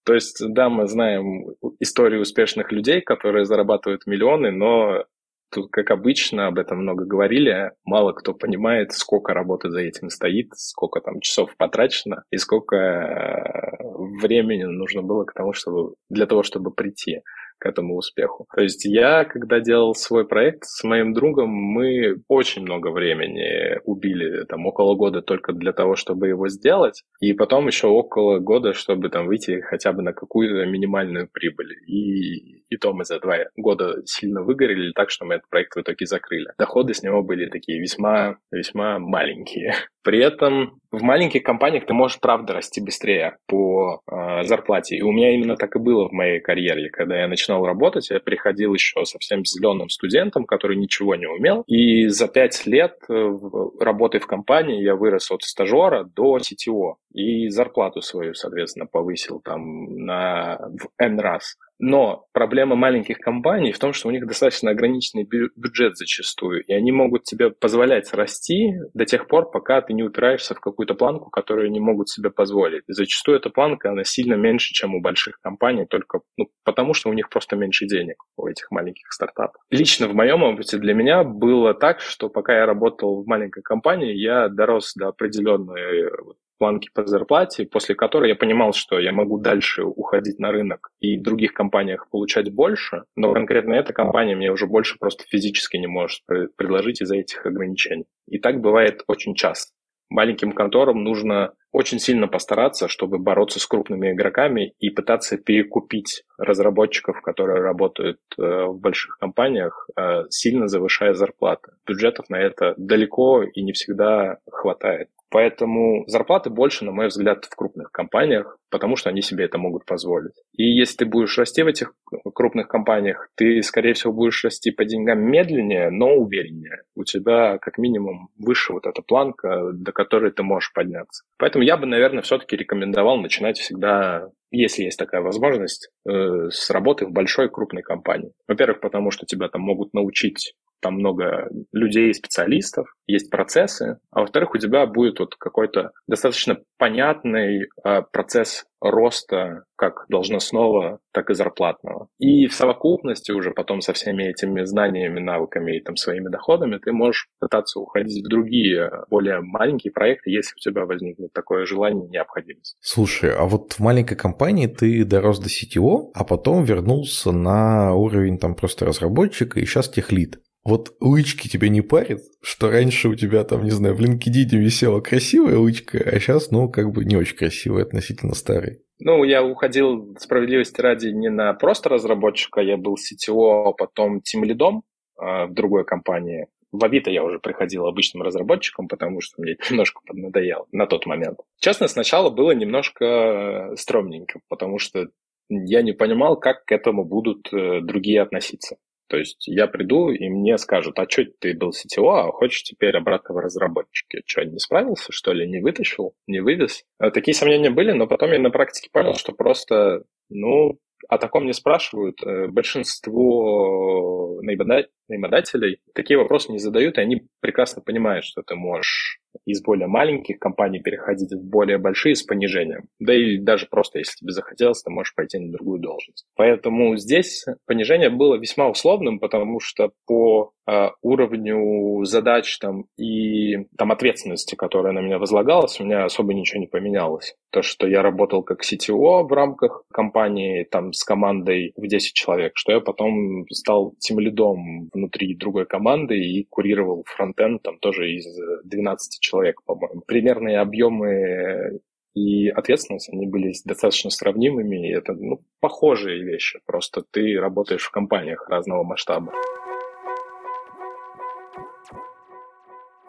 То 0.05 0.15
есть, 0.15 0.39
да, 0.41 0.71
мы 0.71 0.87
знаем 0.87 1.55
историю 1.81 2.23
успешных 2.23 2.73
людей, 2.73 3.03
которые 3.03 3.45
зарабатывают 3.45 4.07
миллионы, 4.07 4.51
но 4.51 5.05
Тут, 5.51 5.71
как 5.71 5.91
обычно, 5.91 6.47
об 6.47 6.59
этом 6.59 6.79
много 6.79 7.05
говорили. 7.05 7.73
Мало 7.85 8.13
кто 8.13 8.35
понимает, 8.35 8.93
сколько 8.93 9.33
работы 9.33 9.71
за 9.71 9.81
этим 9.81 10.11
стоит, 10.11 10.51
сколько 10.55 11.01
там 11.01 11.21
часов 11.21 11.57
потрачено 11.57 12.25
и 12.31 12.37
сколько 12.37 12.77
э, 12.77 13.83
времени 14.21 14.65
нужно 14.65 15.03
было 15.03 15.25
к 15.25 15.33
тому, 15.33 15.55
чтобы, 15.55 15.95
для 16.11 16.27
того, 16.27 16.43
чтобы 16.43 16.71
прийти 16.71 17.23
к 17.59 17.67
этому 17.67 17.97
успеху. 17.97 18.47
То 18.55 18.63
есть 18.63 18.85
я, 18.85 19.25
когда 19.25 19.61
делал 19.61 19.95
свой 19.95 20.27
проект 20.27 20.65
с 20.65 20.85
моим 20.85 21.13
другом, 21.13 21.51
мы 21.51 22.23
очень 22.29 22.63
много 22.63 22.91
времени 22.91 23.79
убили, 23.85 24.45
там 24.45 24.67
около 24.67 24.95
года 24.95 25.23
только 25.23 25.53
для 25.53 25.73
того, 25.73 25.97
чтобы 25.97 26.29
его 26.29 26.49
сделать, 26.49 27.03
и 27.21 27.33
потом 27.33 27.67
еще 27.67 27.89
около 27.89 28.39
года, 28.39 28.73
чтобы 28.73 29.09
там 29.09 29.27
выйти 29.27 29.61
хотя 29.61 29.93
бы 29.93 30.03
на 30.03 30.13
какую-то 30.13 30.67
минимальную 30.67 31.29
прибыль. 31.31 31.75
И, 31.87 32.63
и 32.69 32.77
то 32.77 32.93
мы 32.93 33.05
за 33.05 33.21
два 33.21 33.37
года 33.57 34.03
сильно 34.05 34.43
выгорели 34.43 34.93
так, 34.93 35.11
что 35.11 35.25
мы 35.25 35.35
этот 35.35 35.49
проект 35.49 35.75
в 35.75 35.81
итоге 35.81 36.07
закрыли. 36.07 36.49
Доходы 36.59 36.95
с 36.95 37.03
него 37.03 37.23
были 37.23 37.49
такие 37.49 37.81
весьма, 37.81 38.39
весьма 38.51 38.99
маленькие. 38.99 39.75
При 40.09 40.21
этом 40.21 40.81
в 40.91 41.03
маленьких 41.03 41.43
компаниях 41.43 41.85
ты 41.85 41.93
можешь, 41.93 42.19
правда, 42.19 42.55
расти 42.55 42.81
быстрее 42.81 43.37
по 43.47 44.01
э, 44.11 44.43
зарплате. 44.45 44.97
И 44.97 45.03
у 45.03 45.13
меня 45.13 45.35
именно 45.35 45.55
так 45.55 45.77
и 45.77 45.79
было 45.79 46.09
в 46.09 46.13
моей 46.13 46.41
карьере. 46.41 46.89
Когда 46.89 47.21
я 47.21 47.29
начинал 47.29 47.67
работать, 47.67 48.09
я 48.09 48.19
приходил 48.19 48.73
еще 48.73 49.05
совсем 49.05 49.45
зеленым 49.45 49.91
студентом, 49.91 50.47
который 50.47 50.79
ничего 50.79 51.15
не 51.15 51.27
умел. 51.27 51.63
И 51.67 52.07
за 52.07 52.27
пять 52.27 52.65
лет 52.65 52.97
э, 53.11 53.39
работы 53.81 54.19
в 54.19 54.27
компании 54.27 54.83
я 54.83 54.95
вырос 54.95 55.31
от 55.31 55.43
стажера 55.43 56.05
до 56.05 56.39
CTO. 56.39 56.95
И 57.13 57.51
зарплату 57.51 58.01
свою, 58.01 58.33
соответственно, 58.33 58.87
повысил 58.87 59.41
там 59.41 59.95
на, 59.95 60.57
в 60.57 60.89
N 60.97 61.21
раз. 61.21 61.59
Но 61.79 62.27
проблема 62.33 62.75
маленьких 62.77 63.19
компаний 63.19 63.73
в 63.73 63.79
том, 63.79 63.93
что 63.93 64.09
у 64.09 64.11
них 64.11 64.27
достаточно 64.27 64.71
ограниченный 64.71 65.25
бюджет 65.25 65.97
зачастую, 65.97 66.65
и 66.65 66.73
они 66.73 66.93
могут 66.93 67.25
тебе 67.25 67.51
позволять 67.51 68.13
расти 68.13 68.73
до 68.95 69.05
тех 69.05 69.29
пор, 69.29 69.51
пока 69.51 69.81
ты 69.81 69.93
не 69.93 70.03
упираешься 70.03 70.55
в 70.55 70.61
какую-то 70.61 70.95
планку, 70.95 71.31
которую 71.31 71.71
не 71.71 71.81
могут 71.81 72.09
себе 72.09 72.31
позволить. 72.31 72.83
И 72.89 72.93
зачастую 72.93 73.39
эта 73.39 73.51
планка, 73.51 73.91
она 73.91 74.05
сильно 74.05 74.35
меньше, 74.35 74.73
чем 74.75 74.95
у 74.95 75.01
больших 75.01 75.41
компаний, 75.41 75.87
только 75.87 76.21
ну, 76.37 76.49
потому, 76.65 76.95
что 76.95 77.11
у 77.11 77.13
них 77.13 77.29
просто 77.29 77.57
меньше 77.57 77.87
денег 77.87 78.17
у 78.37 78.47
этих 78.47 78.71
маленьких 78.71 79.13
стартапов. 79.13 79.63
Лично 79.71 80.09
в 80.09 80.15
моем 80.15 80.43
опыте 80.43 80.79
для 80.79 80.95
меня 80.95 81.23
было 81.23 81.75
так, 81.75 82.01
что 82.01 82.29
пока 82.29 82.57
я 82.57 82.67
работал 82.67 83.23
в 83.23 83.27
маленькой 83.27 83.63
компании, 83.63 84.15
я 84.15 84.49
дорос 84.49 84.95
до 84.95 85.09
определенной 85.09 86.09
планки 86.59 86.91
по 86.93 87.07
зарплате, 87.07 87.67
после 87.67 87.95
которой 87.95 88.29
я 88.29 88.37
понимал, 88.37 88.73
что 88.73 88.99
я 88.99 89.13
могу 89.13 89.39
дальше 89.39 89.85
уходить 89.85 90.39
на 90.39 90.53
рынок 90.53 90.91
и 91.01 91.17
в 91.17 91.23
других 91.23 91.55
компаниях 91.55 92.09
получать 92.11 92.53
больше, 92.53 93.05
но 93.17 93.33
конкретно 93.33 93.75
эта 93.75 93.93
компания 93.93 94.37
мне 94.37 94.53
уже 94.53 94.67
больше 94.67 94.99
просто 94.99 95.25
физически 95.29 95.77
не 95.77 95.87
может 95.87 96.23
предложить 96.57 97.01
из-за 97.01 97.17
этих 97.17 97.47
ограничений. 97.47 98.07
И 98.27 98.39
так 98.39 98.61
бывает 98.61 99.03
очень 99.07 99.35
часто. 99.35 99.73
Маленьким 100.11 100.53
конторам 100.53 101.05
нужно 101.05 101.53
очень 101.73 101.99
сильно 101.99 102.29
постараться, 102.29 102.89
чтобы 102.89 103.19
бороться 103.19 103.61
с 103.61 103.67
крупными 103.67 104.13
игроками 104.13 104.75
и 104.79 104.91
пытаться 104.91 105.37
перекупить 105.37 106.25
разработчиков, 106.39 107.21
которые 107.21 107.61
работают 107.63 108.21
э, 108.39 108.43
в 108.43 108.79
больших 108.79 109.19
компаниях, 109.19 109.89
э, 109.97 110.25
сильно 110.31 110.69
завышая 110.69 111.15
зарплаты. 111.15 111.73
Бюджетов 111.87 112.31
на 112.31 112.37
это 112.37 112.75
далеко 112.77 113.43
и 113.43 113.63
не 113.63 113.73
всегда 113.73 114.39
хватает. 114.51 115.09
Поэтому 115.31 116.05
зарплаты 116.07 116.49
больше, 116.49 116.85
на 116.85 116.93
мой 116.93 117.09
взгляд, 117.09 117.45
в 117.45 117.55
крупных 117.55 117.93
компаниях, 117.93 118.59
потому 118.71 118.97
что 118.97 119.11
они 119.11 119.21
себе 119.21 119.45
это 119.45 119.59
могут 119.59 119.85
позволить. 119.85 120.33
И 120.55 120.65
если 120.65 120.99
ты 120.99 121.07
будешь 121.07 121.37
расти 121.37 121.63
в 121.63 121.67
этих 121.67 121.93
крупных 122.35 122.69
компаниях, 122.69 123.29
ты, 123.35 123.63
скорее 123.63 123.93
всего, 123.93 124.13
будешь 124.13 124.43
расти 124.45 124.71
по 124.71 124.85
деньгам 124.85 125.21
медленнее, 125.21 125.91
но 125.91 126.15
увереннее. 126.15 126.83
У 126.95 127.05
тебя 127.05 127.59
как 127.59 127.77
минимум 127.79 128.31
выше 128.39 128.73
вот 128.73 128.87
эта 128.87 129.03
планка, 129.03 129.71
до 129.73 129.93
которой 129.93 130.31
ты 130.31 130.43
можешь 130.43 130.73
подняться. 130.73 131.25
Поэтому 131.37 131.58
я 131.61 131.77
бы, 131.77 131.87
наверное, 131.87 132.23
все-таки 132.23 132.57
рекомендовал 132.57 133.19
начинать 133.19 133.59
всегда 133.59 134.31
если 134.51 134.85
есть 134.85 134.99
такая 134.99 135.21
возможность, 135.21 135.91
э, 136.09 136.49
с 136.51 136.71
работы 136.71 137.07
в 137.07 137.11
большой 137.11 137.51
крупной 137.51 137.83
компании. 137.83 138.33
Во-первых, 138.47 138.81
потому 138.81 139.11
что 139.11 139.27
тебя 139.27 139.49
там 139.49 139.63
могут 139.63 139.93
научить 139.93 140.55
там 140.81 140.95
много 140.95 141.49
людей, 141.73 142.13
специалистов, 142.15 142.89
есть 143.07 143.31
процессы, 143.31 143.99
а 144.11 144.21
во-вторых, 144.21 144.55
у 144.55 144.59
тебя 144.59 144.87
будет 144.87 145.19
вот 145.19 145.35
какой-то 145.37 145.93
достаточно 146.07 146.59
понятный 146.79 147.69
э, 147.85 148.03
процесс 148.13 148.65
роста 148.81 149.65
как 149.77 150.05
должностного, 150.09 151.01
так 151.13 151.31
и 151.31 151.35
зарплатного. 151.35 152.09
И 152.19 152.47
в 152.47 152.55
совокупности 152.55 153.33
уже 153.33 153.51
потом 153.51 153.81
со 153.81 153.93
всеми 153.93 154.25
этими 154.25 154.65
знаниями, 154.65 155.21
навыками 155.21 155.77
и 155.77 155.81
там 155.81 155.97
своими 155.97 156.29
доходами 156.29 156.79
ты 156.79 156.93
можешь 156.93 157.29
пытаться 157.41 157.81
уходить 157.81 158.25
в 158.25 158.29
другие, 158.29 158.91
более 159.11 159.41
маленькие 159.41 159.93
проекты, 159.93 160.31
если 160.31 160.55
у 160.55 160.61
тебя 160.61 160.85
возникнет 160.85 161.33
такое 161.33 161.65
желание 161.65 162.07
и 162.07 162.11
необходимость. 162.11 162.77
Слушай, 162.81 163.35
а 163.35 163.45
вот 163.47 163.73
в 163.73 163.81
маленькой 163.81 164.17
компании 164.17 164.67
ты 164.67 165.05
дорос 165.05 165.39
до 165.39 165.49
CTO, 165.49 166.11
а 166.15 166.25
потом 166.25 166.65
вернулся 166.65 167.33
на 167.33 167.95
уровень 167.95 168.39
там 168.39 168.55
просто 168.55 168.85
разработчика 168.85 169.61
и 169.61 169.65
сейчас 169.65 169.89
техлит. 169.89 170.41
Вот 170.65 170.95
лычки 171.01 171.49
тебя 171.49 171.69
не 171.69 171.81
парит, 171.81 172.21
что 172.43 172.71
раньше 172.71 173.09
у 173.09 173.15
тебя 173.15 173.45
там, 173.45 173.65
не 173.65 173.71
знаю, 173.71 173.95
в 173.95 174.01
LinkedIn 174.01 174.57
висела 174.57 175.01
красивая 175.01 175.59
лычка, 175.59 175.99
а 175.99 176.19
сейчас, 176.19 176.51
ну, 176.51 176.69
как 176.69 176.93
бы 176.93 177.05
не 177.05 177.17
очень 177.17 177.37
красивая 177.37 177.85
относительно 177.85 178.35
старой. 178.35 178.83
Ну, 179.01 179.25
я 179.25 179.45
уходил, 179.45 180.17
справедливости 180.19 180.81
ради, 180.81 181.09
не 181.09 181.31
на 181.31 181.55
просто 181.55 181.89
разработчика, 181.89 182.61
я 182.61 182.77
был 182.77 182.97
CTO, 182.97 183.69
а 183.69 183.73
потом 183.73 184.21
тимлидом 184.21 184.83
э, 185.21 185.47
в 185.47 185.55
другой 185.55 185.85
компании. 185.85 186.49
В 186.71 186.85
Авито 186.85 187.11
я 187.11 187.25
уже 187.25 187.39
приходил 187.39 187.87
обычным 187.87 188.23
разработчиком, 188.23 188.89
потому 188.89 189.21
что 189.21 189.41
мне 189.41 189.57
немножко 189.71 190.01
поднадоело 190.07 190.67
на 190.73 190.87
тот 190.87 191.07
момент. 191.07 191.39
Честно, 191.61 191.89
сначала 191.89 192.31
было 192.31 192.51
немножко 192.51 193.73
стрёмненько, 193.77 194.41
потому 194.49 194.79
что 194.79 195.07
я 195.49 195.83
не 195.83 195.93
понимал, 195.93 196.39
как 196.39 196.65
к 196.65 196.73
этому 196.73 197.05
будут 197.05 197.53
э, 197.53 197.81
другие 197.81 198.21
относиться. 198.21 198.77
То 199.09 199.17
есть 199.17 199.47
я 199.47 199.67
приду, 199.67 200.11
и 200.11 200.29
мне 200.29 200.59
скажут, 200.59 200.99
а 200.99 201.09
что 201.09 201.25
ты 201.41 201.55
был 201.55 201.71
CTO, 201.71 202.09
а 202.11 202.31
хочешь 202.31 202.63
теперь 202.63 202.97
обратно 202.97 203.35
в 203.35 203.39
разработчике? 203.39 204.23
Что, 204.27 204.45
не 204.45 204.59
справился, 204.59 205.13
что 205.13 205.33
ли, 205.33 205.49
не 205.49 205.61
вытащил, 205.61 206.15
не 206.27 206.41
вывез? 206.41 206.85
Э, 207.01 207.11
такие 207.11 207.35
сомнения 207.35 207.71
были, 207.71 207.93
но 207.93 208.07
потом 208.07 208.33
я 208.33 208.39
на 208.39 208.51
практике 208.51 208.91
понял, 208.93 209.15
что 209.15 209.33
просто, 209.33 210.05
ну, 210.29 210.79
о 211.09 211.19
таком 211.19 211.47
не 211.47 211.53
спрашивают. 211.53 212.23
Э, 212.23 212.49
большинство 212.49 214.41
наимодателей 214.43 215.81
такие 215.95 216.19
вопросы 216.19 216.53
не 216.53 216.59
задают, 216.59 216.99
и 216.99 217.01
они 217.01 217.27
прекрасно 217.41 217.83
понимают, 217.83 218.25
что 218.25 218.43
ты 218.43 218.55
можешь 218.57 219.21
из 219.47 219.63
более 219.63 219.89
маленьких 219.89 220.39
компаний 220.39 220.81
переходить 220.81 221.33
в 221.33 221.43
более 221.43 221.79
большие 221.79 222.15
с 222.15 222.23
понижением. 222.23 222.89
Да 222.99 223.15
и 223.15 223.39
даже 223.39 223.67
просто, 223.71 223.99
если 223.99 224.17
тебе 224.19 224.33
захотелось, 224.33 224.83
ты 224.83 224.91
можешь 224.91 225.15
пойти 225.15 225.39
на 225.39 225.53
другую 225.53 225.81
должность. 225.81 226.27
Поэтому 226.37 226.97
здесь 226.97 227.45
понижение 227.67 228.11
было 228.11 228.37
весьма 228.37 228.69
условным, 228.69 229.19
потому 229.19 229.61
что 229.61 229.93
по 230.07 230.53
э, 230.67 230.89
уровню 231.03 232.05
задач 232.05 232.59
там, 232.59 232.85
и 232.97 233.67
там, 233.77 233.93
ответственности, 233.93 234.55
которая 234.55 234.93
на 234.93 235.01
меня 235.01 235.19
возлагалась, 235.19 235.81
у 235.81 235.85
меня 235.85 236.05
особо 236.05 236.35
ничего 236.35 236.61
не 236.61 236.67
поменялось. 236.67 237.35
То, 237.51 237.63
что 237.63 237.87
я 237.87 238.03
работал 238.03 238.43
как 238.43 238.63
CTO 238.63 239.25
в 239.25 239.33
рамках 239.33 239.85
компании 239.93 240.65
там, 240.65 240.93
с 240.93 241.05
командой 241.05 241.73
в 241.77 241.87
10 241.87 242.13
человек, 242.15 242.53
что 242.55 242.73
я 242.73 242.81
потом 242.81 243.47
стал 243.51 243.95
тем 243.99 244.19
лидом 244.19 244.89
внутри 244.93 245.35
другой 245.35 245.67
команды 245.67 246.19
и 246.19 246.45
курировал 246.45 247.05
фронтенд 247.07 247.63
там 247.63 247.79
тоже 247.79 248.13
из 248.13 248.27
12 248.65 249.21
человек, 249.21 249.28
по-моему. 249.65 250.03
Примерные 250.07 250.59
объемы 250.59 251.81
и 252.15 252.49
ответственность, 252.49 253.13
они 253.13 253.27
были 253.27 253.53
достаточно 253.65 254.11
сравнимыми, 254.11 254.89
и 254.89 254.93
это 254.93 255.13
ну, 255.13 255.41
похожие 255.61 256.23
вещи, 256.25 256.61
просто 256.67 257.03
ты 257.11 257.39
работаешь 257.39 257.85
в 257.85 257.91
компаниях 257.91 258.49
разного 258.49 258.83
масштаба. 258.83 259.33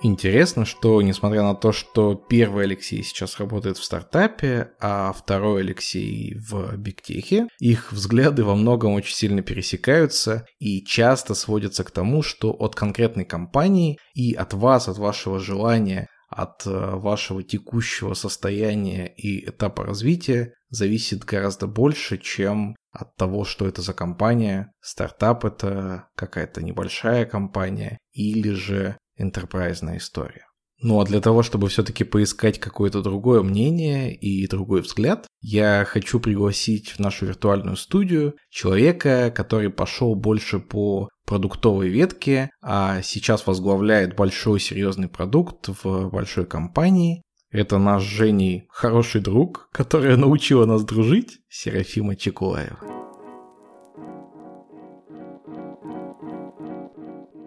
Интересно, 0.01 0.63
что 0.63 1.01
несмотря 1.01 1.43
на 1.43 1.55
то, 1.55 1.73
что 1.73 2.15
первый 2.15 2.63
Алексей 2.63 3.03
сейчас 3.03 3.37
работает 3.37 3.77
в 3.77 3.83
стартапе, 3.83 4.71
а 4.79 5.11
второй 5.11 5.61
Алексей 5.61 6.35
в 6.35 6.77
бигтехе, 6.77 7.47
их 7.59 7.91
взгляды 7.91 8.45
во 8.45 8.55
многом 8.55 8.93
очень 8.93 9.13
сильно 9.13 9.41
пересекаются 9.41 10.45
и 10.57 10.81
часто 10.85 11.33
сводятся 11.33 11.83
к 11.83 11.91
тому, 11.91 12.21
что 12.23 12.51
от 12.51 12.75
конкретной 12.75 13.25
компании 13.25 13.97
и 14.13 14.33
от 14.33 14.53
вас, 14.53 14.87
от 14.87 14.97
вашего 14.97 15.39
желания 15.39 16.07
от 16.29 16.65
э, 16.67 16.69
вашего 16.69 17.43
текущего 17.43 18.13
состояния 18.13 19.07
и 19.07 19.49
этапа 19.49 19.83
развития 19.83 20.53
зависит 20.69 21.25
гораздо 21.25 21.65
больше, 21.65 22.17
чем 22.17 22.75
от 22.91 23.15
того, 23.15 23.45
что 23.45 23.67
это 23.67 23.81
за 23.81 23.93
компания. 23.93 24.71
Стартап 24.79 25.45
это 25.45 26.07
какая-то 26.15 26.61
небольшая 26.61 27.25
компания 27.25 27.97
или 28.13 28.51
же 28.51 28.97
энтерпрайзная 29.19 29.97
история. 29.97 30.45
Ну 30.81 31.01
а 31.01 31.05
для 31.05 31.19
того, 31.19 31.43
чтобы 31.43 31.67
все-таки 31.67 32.05
поискать 32.05 32.57
какое-то 32.59 33.01
другое 33.01 33.41
мнение 33.41 34.15
и 34.15 34.47
другой 34.47 34.81
взгляд, 34.81 35.27
я 35.41 35.85
хочу 35.85 36.19
пригласить 36.19 36.91
в 36.91 36.99
нашу 36.99 37.25
виртуальную 37.25 37.75
студию 37.75 38.35
человека, 38.49 39.31
который 39.35 39.69
пошел 39.69 40.15
больше 40.15 40.59
по 40.59 41.09
продуктовой 41.25 41.89
ветке, 41.89 42.49
а 42.61 43.01
сейчас 43.01 43.45
возглавляет 43.45 44.15
большой 44.15 44.59
серьезный 44.59 45.09
продукт 45.09 45.67
в 45.83 46.09
большой 46.09 46.45
компании. 46.45 47.23
Это 47.51 47.77
наш 47.77 48.03
Женей 48.03 48.67
хороший 48.69 49.21
друг, 49.21 49.69
которая 49.73 50.15
научила 50.15 50.65
нас 50.65 50.83
дружить, 50.83 51.39
Серафима 51.49 52.15
Чекулаева. 52.15 52.98